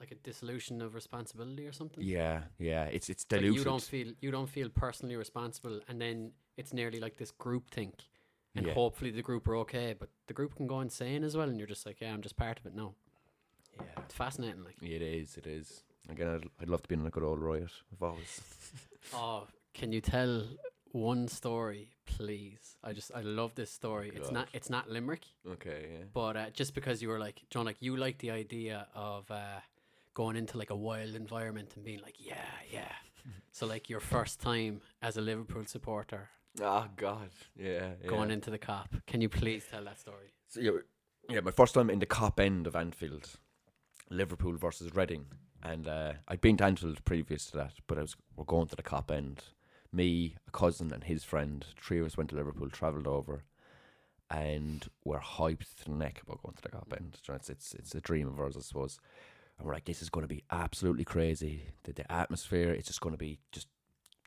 like 0.00 0.12
a 0.12 0.14
dissolution 0.16 0.80
of 0.82 0.94
responsibility 0.94 1.66
or 1.66 1.72
something. 1.72 2.02
Yeah, 2.04 2.42
yeah. 2.58 2.84
It's 2.96 3.08
it's 3.10 3.24
It's 3.24 3.32
like 3.32 3.42
you 3.42 3.64
don't 3.64 3.82
feel 3.82 4.08
you 4.20 4.30
don't 4.30 4.48
feel 4.56 4.68
personally 4.84 5.16
responsible, 5.16 5.80
and 5.88 6.00
then 6.00 6.32
it's 6.56 6.72
nearly 6.72 7.00
like 7.00 7.16
this 7.16 7.32
group 7.44 7.70
think, 7.70 7.94
and 8.54 8.66
Yeah. 8.66 8.74
hopefully 8.74 9.10
the 9.10 9.22
group 9.22 9.46
are 9.48 9.56
okay, 9.64 9.94
but 10.00 10.08
the 10.28 10.34
group 10.34 10.54
can 10.56 10.66
go 10.66 10.80
insane 10.80 11.24
as 11.24 11.36
well, 11.36 11.48
and 11.48 11.58
you're 11.58 11.72
just 11.76 11.84
like, 11.86 12.00
yeah, 12.00 12.12
I'm 12.14 12.22
just 12.22 12.36
part 12.36 12.58
of 12.60 12.66
it 12.66 12.74
now. 12.74 12.94
Yeah, 13.80 14.02
It's 14.04 14.14
fascinating, 14.14 14.64
like. 14.64 14.76
it 14.82 15.02
is. 15.02 15.36
It 15.36 15.46
is. 15.46 15.82
Again, 16.10 16.28
I'd, 16.28 16.48
I'd 16.62 16.68
love 16.70 16.82
to 16.82 16.88
be 16.88 16.94
in 16.94 17.06
a 17.06 17.10
good 17.10 17.22
old 17.22 17.40
riot. 17.40 17.70
I've 17.92 18.02
always. 18.02 18.40
Oh, 19.14 19.46
can 19.72 19.92
you 19.92 20.00
tell 20.02 20.44
one 20.92 21.28
story, 21.28 21.88
please? 22.04 22.76
I 22.84 22.92
just 22.92 23.10
I 23.14 23.20
love 23.22 23.54
this 23.54 23.70
story. 23.70 24.10
It's 24.14 24.30
not 24.30 24.48
it's 24.52 24.68
not 24.68 24.90
Limerick, 24.90 25.24
Okay. 25.52 25.86
Yeah. 25.92 26.04
but 26.12 26.36
uh, 26.36 26.50
just 26.50 26.74
because 26.74 27.00
you 27.00 27.08
were 27.08 27.18
like 27.18 27.40
John, 27.48 27.64
like 27.64 27.80
you 27.80 27.96
like 27.96 28.18
the 28.18 28.30
idea 28.32 28.86
of 28.94 29.30
uh, 29.30 29.60
going 30.14 30.36
into 30.36 30.58
like 30.58 30.70
a 30.70 30.76
wild 30.76 31.14
environment 31.14 31.72
and 31.76 31.84
being 31.84 32.00
like, 32.02 32.16
yeah, 32.18 32.50
yeah. 32.70 32.92
so 33.52 33.66
like 33.66 33.88
your 33.88 34.00
first 34.00 34.40
time 34.40 34.80
as 35.00 35.16
a 35.16 35.20
Liverpool 35.22 35.64
supporter 35.64 36.28
Oh 36.60 36.86
God. 36.96 37.30
Yeah. 37.56 37.92
yeah. 38.02 38.08
going 38.08 38.30
into 38.30 38.50
the 38.50 38.58
Kop. 38.58 38.88
Can 39.06 39.20
you 39.22 39.28
please 39.28 39.64
tell 39.70 39.84
that 39.84 40.00
story? 40.00 40.32
So, 40.48 40.60
yeah, 40.60 40.72
yeah, 41.30 41.40
my 41.40 41.52
first 41.52 41.72
time 41.74 41.88
in 41.88 42.00
the 42.00 42.06
Kop 42.06 42.40
end 42.40 42.66
of 42.66 42.74
Anfield, 42.74 43.28
Liverpool 44.10 44.56
versus 44.56 44.94
Reading, 44.94 45.26
and 45.62 45.88
uh, 45.88 46.12
I'd 46.26 46.40
been 46.40 46.56
to 46.58 46.64
Anfield 46.64 47.04
previous 47.04 47.46
to 47.46 47.56
that, 47.58 47.72
but 47.86 47.98
I 47.98 48.02
was 48.02 48.16
we're 48.36 48.44
going 48.44 48.68
to 48.68 48.76
the 48.76 48.82
Kop 48.82 49.10
end. 49.10 49.44
Me, 49.92 50.36
a 50.46 50.50
cousin, 50.50 50.92
and 50.92 51.04
his 51.04 51.24
friend, 51.24 51.64
three 51.80 51.98
of 51.98 52.06
us 52.06 52.16
went 52.16 52.30
to 52.30 52.36
Liverpool, 52.36 52.68
travelled 52.68 53.06
over, 53.06 53.44
and 54.30 54.88
we're 55.04 55.20
hyped 55.20 55.76
to 55.76 55.84
the 55.86 55.96
neck 55.96 56.20
about 56.26 56.42
going 56.42 56.54
to 56.54 56.62
the 56.62 56.68
Kop 56.68 56.92
end. 56.96 57.18
It's 57.28 57.50
it's 57.50 57.74
it's 57.74 57.94
a 57.94 58.00
dream 58.00 58.28
of 58.28 58.38
ours, 58.38 58.56
I 58.56 58.60
suppose. 58.60 58.98
And 59.58 59.66
we're 59.66 59.74
like, 59.74 59.86
this 59.86 60.02
is 60.02 60.10
going 60.10 60.26
to 60.26 60.32
be 60.32 60.44
absolutely 60.50 61.04
crazy. 61.04 61.62
The, 61.82 61.92
the 61.92 62.12
atmosphere, 62.12 62.70
it's 62.70 62.86
just 62.86 63.00
going 63.00 63.14
to 63.14 63.18
be 63.18 63.38
just 63.50 63.68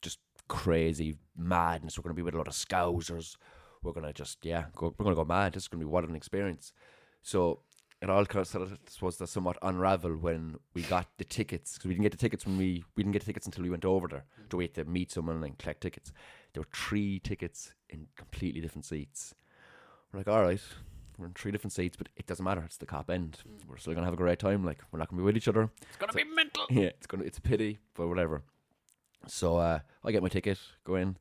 just 0.01 0.19
crazy 0.47 1.15
madness. 1.37 1.97
We're 1.97 2.03
going 2.03 2.15
to 2.15 2.19
be 2.19 2.23
with 2.23 2.33
a 2.33 2.37
lot 2.37 2.47
of 2.47 2.53
scousers 2.53 3.37
we're 3.83 3.93
gonna 3.93 4.13
just 4.13 4.45
yeah 4.45 4.65
go, 4.75 4.93
we're 4.97 5.03
gonna 5.03 5.15
go 5.15 5.25
mad. 5.25 5.53
This 5.53 5.63
is 5.63 5.67
gonna 5.67 5.83
be 5.83 5.89
what 5.89 6.07
an 6.07 6.15
experience. 6.15 6.73
So 7.21 7.59
it 8.01 8.09
all 8.09 8.25
kind 8.25 8.41
of 8.41 8.47
sort 8.47 8.63
of 8.63 8.77
supposed 8.87 9.19
to 9.19 9.27
somewhat 9.27 9.57
unravel 9.61 10.15
when 10.15 10.57
we 10.73 10.81
got 10.81 11.07
the 11.17 11.23
tickets 11.23 11.73
because 11.73 11.87
we 11.87 11.93
didn't 11.93 12.03
get 12.03 12.11
the 12.11 12.17
tickets 12.17 12.45
when 12.45 12.57
we 12.57 12.83
we 12.95 13.03
didn't 13.03 13.13
get 13.13 13.19
the 13.19 13.27
tickets 13.27 13.45
until 13.45 13.63
we 13.63 13.69
went 13.69 13.85
over 13.85 14.07
there 14.07 14.25
to 14.49 14.57
wait 14.57 14.73
to 14.73 14.85
meet 14.85 15.11
someone 15.11 15.43
and 15.43 15.57
collect 15.59 15.81
tickets. 15.81 16.11
There 16.53 16.61
were 16.61 16.67
three 16.73 17.19
tickets 17.19 17.73
in 17.89 18.07
completely 18.15 18.59
different 18.61 18.85
seats. 18.85 19.35
We're 20.11 20.19
like, 20.19 20.27
all 20.27 20.41
right, 20.41 20.59
we're 21.17 21.27
in 21.27 21.33
three 21.33 21.51
different 21.51 21.73
seats, 21.73 21.95
but 21.95 22.09
it 22.17 22.25
doesn't 22.25 22.43
matter. 22.43 22.63
It's 22.65 22.77
the 22.77 22.85
Kop 22.87 23.09
end. 23.09 23.37
We're 23.67 23.77
still 23.77 23.93
gonna 23.93 24.07
have 24.07 24.13
a 24.13 24.17
great 24.17 24.39
time. 24.39 24.65
Like 24.65 24.81
we're 24.91 24.99
not 24.99 25.09
gonna 25.09 25.21
be 25.21 25.25
with 25.25 25.37
each 25.37 25.47
other. 25.47 25.69
It's 25.87 25.97
gonna 25.97 26.13
be 26.13 26.23
mental. 26.23 26.65
Yeah, 26.71 26.87
it's 26.87 27.07
gonna 27.07 27.23
it's 27.23 27.37
a 27.37 27.41
pity, 27.41 27.79
but 27.93 28.07
whatever. 28.07 28.43
So 29.27 29.57
uh, 29.57 29.79
I 30.03 30.11
get 30.11 30.23
my 30.23 30.29
ticket, 30.29 30.57
go 30.83 30.95
in. 30.95 31.17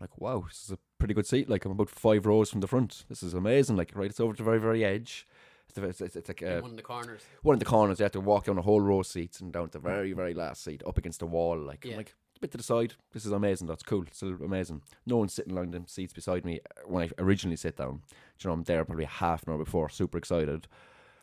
Like, 0.00 0.20
wow, 0.20 0.44
this 0.48 0.64
is 0.64 0.72
a 0.72 0.78
pretty 0.98 1.14
good 1.14 1.26
seat. 1.26 1.48
Like 1.48 1.64
I'm 1.64 1.72
about 1.72 1.88
five 1.88 2.26
rows 2.26 2.50
from 2.50 2.60
the 2.60 2.66
front. 2.66 3.04
This 3.08 3.22
is 3.22 3.32
amazing. 3.34 3.76
Like, 3.76 3.92
right, 3.94 4.10
it's 4.10 4.20
over 4.20 4.34
to 4.34 4.38
the 4.38 4.44
very, 4.44 4.58
very 4.60 4.84
edge. 4.84 5.26
It's, 5.74 6.00
it's, 6.00 6.16
it's, 6.16 6.28
like 6.28 6.42
uh, 6.42 6.60
one 6.60 6.70
of 6.72 6.76
the 6.76 6.82
corners. 6.82 7.22
one 7.42 7.54
of 7.54 7.58
the 7.58 7.66
corners. 7.66 7.98
You 7.98 8.04
have 8.04 8.12
to 8.12 8.20
walk 8.20 8.44
down 8.46 8.58
a 8.58 8.62
whole 8.62 8.80
row 8.80 9.00
of 9.00 9.06
seats 9.06 9.40
and 9.40 9.52
down 9.52 9.66
to 9.68 9.72
the 9.72 9.78
very, 9.78 10.12
very 10.12 10.32
last 10.34 10.64
seat, 10.64 10.82
up 10.86 10.96
against 10.96 11.20
the 11.20 11.26
wall. 11.26 11.58
Like, 11.58 11.84
Yeah. 11.84 11.96
like 11.96 12.14
a 12.36 12.40
bit 12.40 12.50
to 12.52 12.56
the 12.56 12.62
side. 12.62 12.94
This 13.12 13.26
is 13.26 13.32
amazing. 13.32 13.66
That's 13.66 13.82
cool. 13.82 14.02
It's 14.02 14.16
still 14.18 14.36
amazing. 14.42 14.82
No 15.06 15.18
one's 15.18 15.34
sitting 15.34 15.52
along 15.52 15.72
the 15.72 15.82
seats 15.86 16.12
beside 16.12 16.44
me 16.44 16.60
uh, 16.60 16.82
when 16.86 17.04
I 17.04 17.10
originally 17.22 17.56
sit 17.56 17.76
down. 17.76 18.02
Do 18.38 18.48
you 18.48 18.48
know, 18.48 18.54
I'm 18.54 18.62
there 18.64 18.84
probably 18.84 19.04
half 19.04 19.42
an 19.46 19.52
hour 19.52 19.58
before, 19.58 19.88
super 19.88 20.18
excited. 20.18 20.66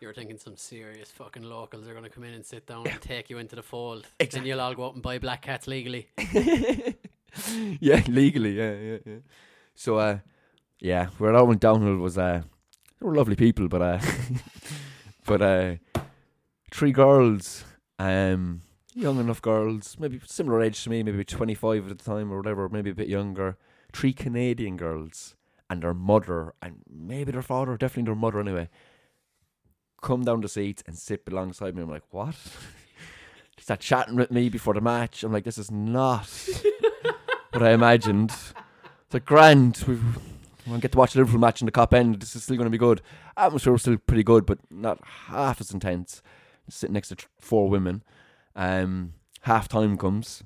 You 0.01 0.07
were 0.07 0.13
thinking 0.13 0.37
some 0.37 0.57
serious 0.57 1.09
fucking 1.11 1.43
locals 1.43 1.87
are 1.87 1.93
gonna 1.93 2.09
come 2.09 2.25
in 2.25 2.33
and 2.33 2.45
sit 2.45 2.67
down 2.67 2.85
and 2.91 3.01
take 3.01 3.29
you 3.29 3.37
into 3.37 3.55
the 3.55 3.63
fold. 3.63 4.05
Then 4.19 4.45
you'll 4.45 4.59
all 4.59 4.75
go 4.75 4.87
out 4.87 4.95
and 4.95 5.03
buy 5.03 5.17
black 5.17 5.43
cats 5.43 5.65
legally. 5.65 6.09
yeah, 7.79 8.03
legally, 8.07 8.57
yeah, 8.57 8.73
yeah, 8.73 8.97
yeah. 9.05 9.15
So, 9.75 9.97
uh, 9.97 10.19
yeah, 10.79 11.07
where 11.17 11.33
it 11.33 11.35
all 11.37 11.47
went 11.47 11.61
downhill 11.61 11.97
was, 11.97 12.17
uh, 12.17 12.41
they 13.03 13.09
were 13.09 13.15
lovely 13.15 13.35
people, 13.35 13.67
but, 13.67 13.81
uh, 13.81 13.99
but, 15.25 15.41
uh, 15.41 15.75
three 16.71 16.93
girls, 16.93 17.65
um, 17.99 18.61
young 18.93 19.19
enough 19.19 19.41
girls, 19.41 19.97
maybe 19.99 20.21
similar 20.25 20.61
age 20.61 20.81
to 20.85 20.89
me, 20.89 21.03
maybe 21.03 21.25
25 21.25 21.91
at 21.91 21.97
the 21.97 22.03
time 22.03 22.31
or 22.31 22.37
whatever, 22.37 22.69
maybe 22.69 22.91
a 22.91 22.95
bit 22.95 23.09
younger, 23.09 23.57
three 23.91 24.13
Canadian 24.13 24.77
girls 24.77 25.35
and 25.69 25.83
their 25.83 25.93
mother, 25.93 26.53
and 26.61 26.77
maybe 26.89 27.33
their 27.33 27.41
father, 27.41 27.75
definitely 27.75 28.09
their 28.09 28.15
mother 28.15 28.39
anyway, 28.39 28.69
come 30.01 30.23
down 30.23 30.39
the 30.39 30.47
seats 30.47 30.81
and 30.87 30.97
sit 30.97 31.23
alongside 31.29 31.75
me. 31.75 31.81
I'm 31.81 31.89
like, 31.89 32.03
what? 32.11 32.35
Start 33.59 33.81
chatting 33.81 34.15
with 34.15 34.31
me 34.31 34.47
before 34.47 34.75
the 34.75 34.81
match. 34.81 35.23
I'm 35.23 35.33
like, 35.33 35.43
this 35.43 35.57
is 35.57 35.69
not 35.69 36.29
what 37.51 37.63
I 37.63 37.71
imagined. 37.71 38.31
It's 38.31 39.13
like 39.13 39.25
grand. 39.25 39.83
We'll 40.65 40.79
get 40.79 40.91
to 40.93 40.97
watch 40.97 41.15
a 41.15 41.17
Liverpool 41.19 41.39
match 41.39 41.61
in 41.61 41.65
the 41.65 41.71
Kop 41.71 41.93
end. 41.93 42.21
This 42.21 42.35
is 42.35 42.43
still 42.43 42.55
going 42.55 42.65
to 42.67 42.71
be 42.71 42.77
good. 42.77 43.01
Atmosphere 43.35 43.73
was 43.73 43.81
still 43.81 43.97
pretty 43.97 44.23
good, 44.23 44.45
but 44.45 44.59
not 44.71 44.99
half 45.27 45.59
as 45.59 45.71
intense. 45.71 46.21
Sitting 46.69 46.93
next 46.93 47.09
to 47.09 47.17
four 47.39 47.67
women. 47.69 48.03
Um, 48.55 49.13
half 49.41 49.67
time 49.67 49.97
comes. 49.97 50.43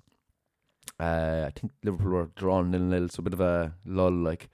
Uh, 0.99 1.43
I 1.47 1.51
think 1.51 1.73
Liverpool 1.83 2.11
were 2.11 2.29
drawn 2.35 2.71
nil 2.71 2.81
nil, 2.81 3.09
so 3.09 3.19
a 3.19 3.23
bit 3.23 3.33
of 3.33 3.41
a 3.41 3.75
lull, 3.85 4.11
like, 4.11 4.49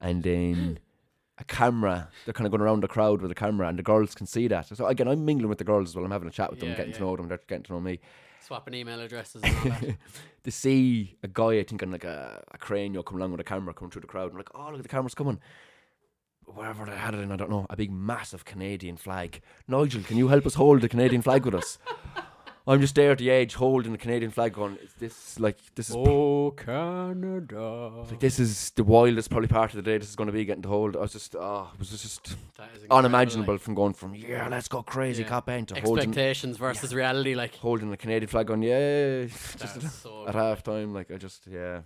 and 0.00 0.22
then 0.22 0.78
a 1.38 1.44
camera. 1.44 2.08
They're 2.24 2.32
kind 2.32 2.46
of 2.46 2.50
going 2.52 2.62
around 2.62 2.80
the 2.82 2.88
crowd 2.88 3.20
with 3.20 3.30
a 3.30 3.34
camera, 3.34 3.68
and 3.68 3.78
the 3.78 3.82
girls 3.82 4.14
can 4.14 4.26
see 4.26 4.48
that. 4.48 4.74
So 4.74 4.86
again, 4.86 5.08
I'm 5.08 5.26
mingling 5.26 5.50
with 5.50 5.58
the 5.58 5.64
girls 5.64 5.90
as 5.90 5.96
well. 5.96 6.06
I'm 6.06 6.10
having 6.10 6.28
a 6.28 6.32
chat 6.32 6.50
with 6.50 6.60
them, 6.60 6.70
Yeah, 6.70 6.76
getting 6.76 6.92
yeah. 6.92 6.98
to 6.98 7.04
know 7.04 7.16
them. 7.16 7.28
They're 7.28 7.40
getting 7.46 7.64
to 7.64 7.72
know 7.74 7.80
me. 7.80 8.00
Swapping 8.46 8.74
email 8.74 9.00
addresses 9.00 9.42
and 9.42 9.56
all 9.56 9.64
that. 9.64 9.96
to 10.44 10.50
see 10.50 11.16
a 11.22 11.28
guy, 11.28 11.58
I 11.58 11.62
think, 11.62 11.82
on 11.82 11.92
like 11.92 12.04
a, 12.04 12.42
a 12.52 12.58
crane, 12.58 12.94
you 12.94 13.02
come 13.02 13.18
along 13.18 13.32
with 13.32 13.40
a 13.40 13.44
camera 13.44 13.72
coming 13.72 13.90
through 13.90 14.00
the 14.02 14.08
crowd, 14.08 14.28
and 14.30 14.36
like, 14.36 14.50
oh, 14.54 14.66
look 14.66 14.76
at 14.76 14.82
the 14.82 14.88
camera's 14.88 15.14
coming. 15.14 15.38
Wherever 16.46 16.84
they 16.84 16.96
had 16.96 17.14
it 17.14 17.20
in, 17.20 17.30
I 17.30 17.36
don't 17.36 17.50
know, 17.50 17.66
a 17.70 17.76
big, 17.76 17.92
massive 17.92 18.44
Canadian 18.44 18.96
flag. 18.96 19.40
Nigel, 19.68 20.02
can 20.02 20.18
you 20.18 20.28
help 20.28 20.44
us 20.44 20.54
hold 20.54 20.80
the 20.80 20.88
Canadian 20.88 21.22
flag 21.22 21.44
with 21.44 21.54
us? 21.54 21.78
I'm 22.64 22.80
just 22.80 22.94
there 22.94 23.10
at 23.10 23.18
the 23.18 23.28
edge 23.30 23.54
holding 23.54 23.90
the 23.90 23.98
Canadian 23.98 24.30
flag, 24.30 24.52
going, 24.52 24.76
is 24.82 24.92
this 24.94 25.40
like, 25.40 25.56
this 25.74 25.90
is. 25.90 25.96
oh, 25.98 26.52
Canada. 26.56 27.88
Like 28.08 28.20
this 28.20 28.38
is 28.38 28.70
the 28.70 28.84
wildest 28.84 29.30
probably 29.30 29.48
part 29.48 29.70
of 29.70 29.76
the 29.76 29.82
day. 29.82 29.98
This 29.98 30.08
is 30.10 30.14
going 30.16 30.28
to 30.28 30.32
be 30.32 30.44
getting 30.44 30.62
to 30.62 30.68
hold. 30.68 30.96
I 30.96 31.00
was 31.00 31.12
just, 31.12 31.34
oh, 31.34 31.70
it 31.74 31.78
was 31.80 31.90
just 31.90 32.22
That 32.24 32.68
is 32.76 32.82
incredible, 32.84 32.96
unimaginable 32.96 33.54
like. 33.54 33.60
from 33.62 33.74
going 33.74 33.94
from 33.94 34.14
yeah, 34.14 34.46
let's 34.48 34.68
go 34.68 34.82
crazy, 34.84 35.24
Yeah. 35.24 35.28
Kop 35.30 35.48
end 35.48 35.68
to 35.68 35.80
holding 35.80 36.10
Expectations 36.10 36.56
versus 36.56 36.94
reality, 36.94 37.34
like. 37.34 37.56
holding 37.56 37.90
the 37.90 37.96
Canadian 37.96 38.28
flag 38.28 38.48
on 38.50 38.62
yeah, 38.62 39.22
just 39.26 39.58
That's 39.58 39.92
so 39.94 40.20
at 40.28 40.32
good. 40.32 40.34
half 40.36 40.62
time. 40.62 40.94
Like 40.94 41.10
I 41.10 41.16
just 41.16 41.48
yeah. 41.48 41.80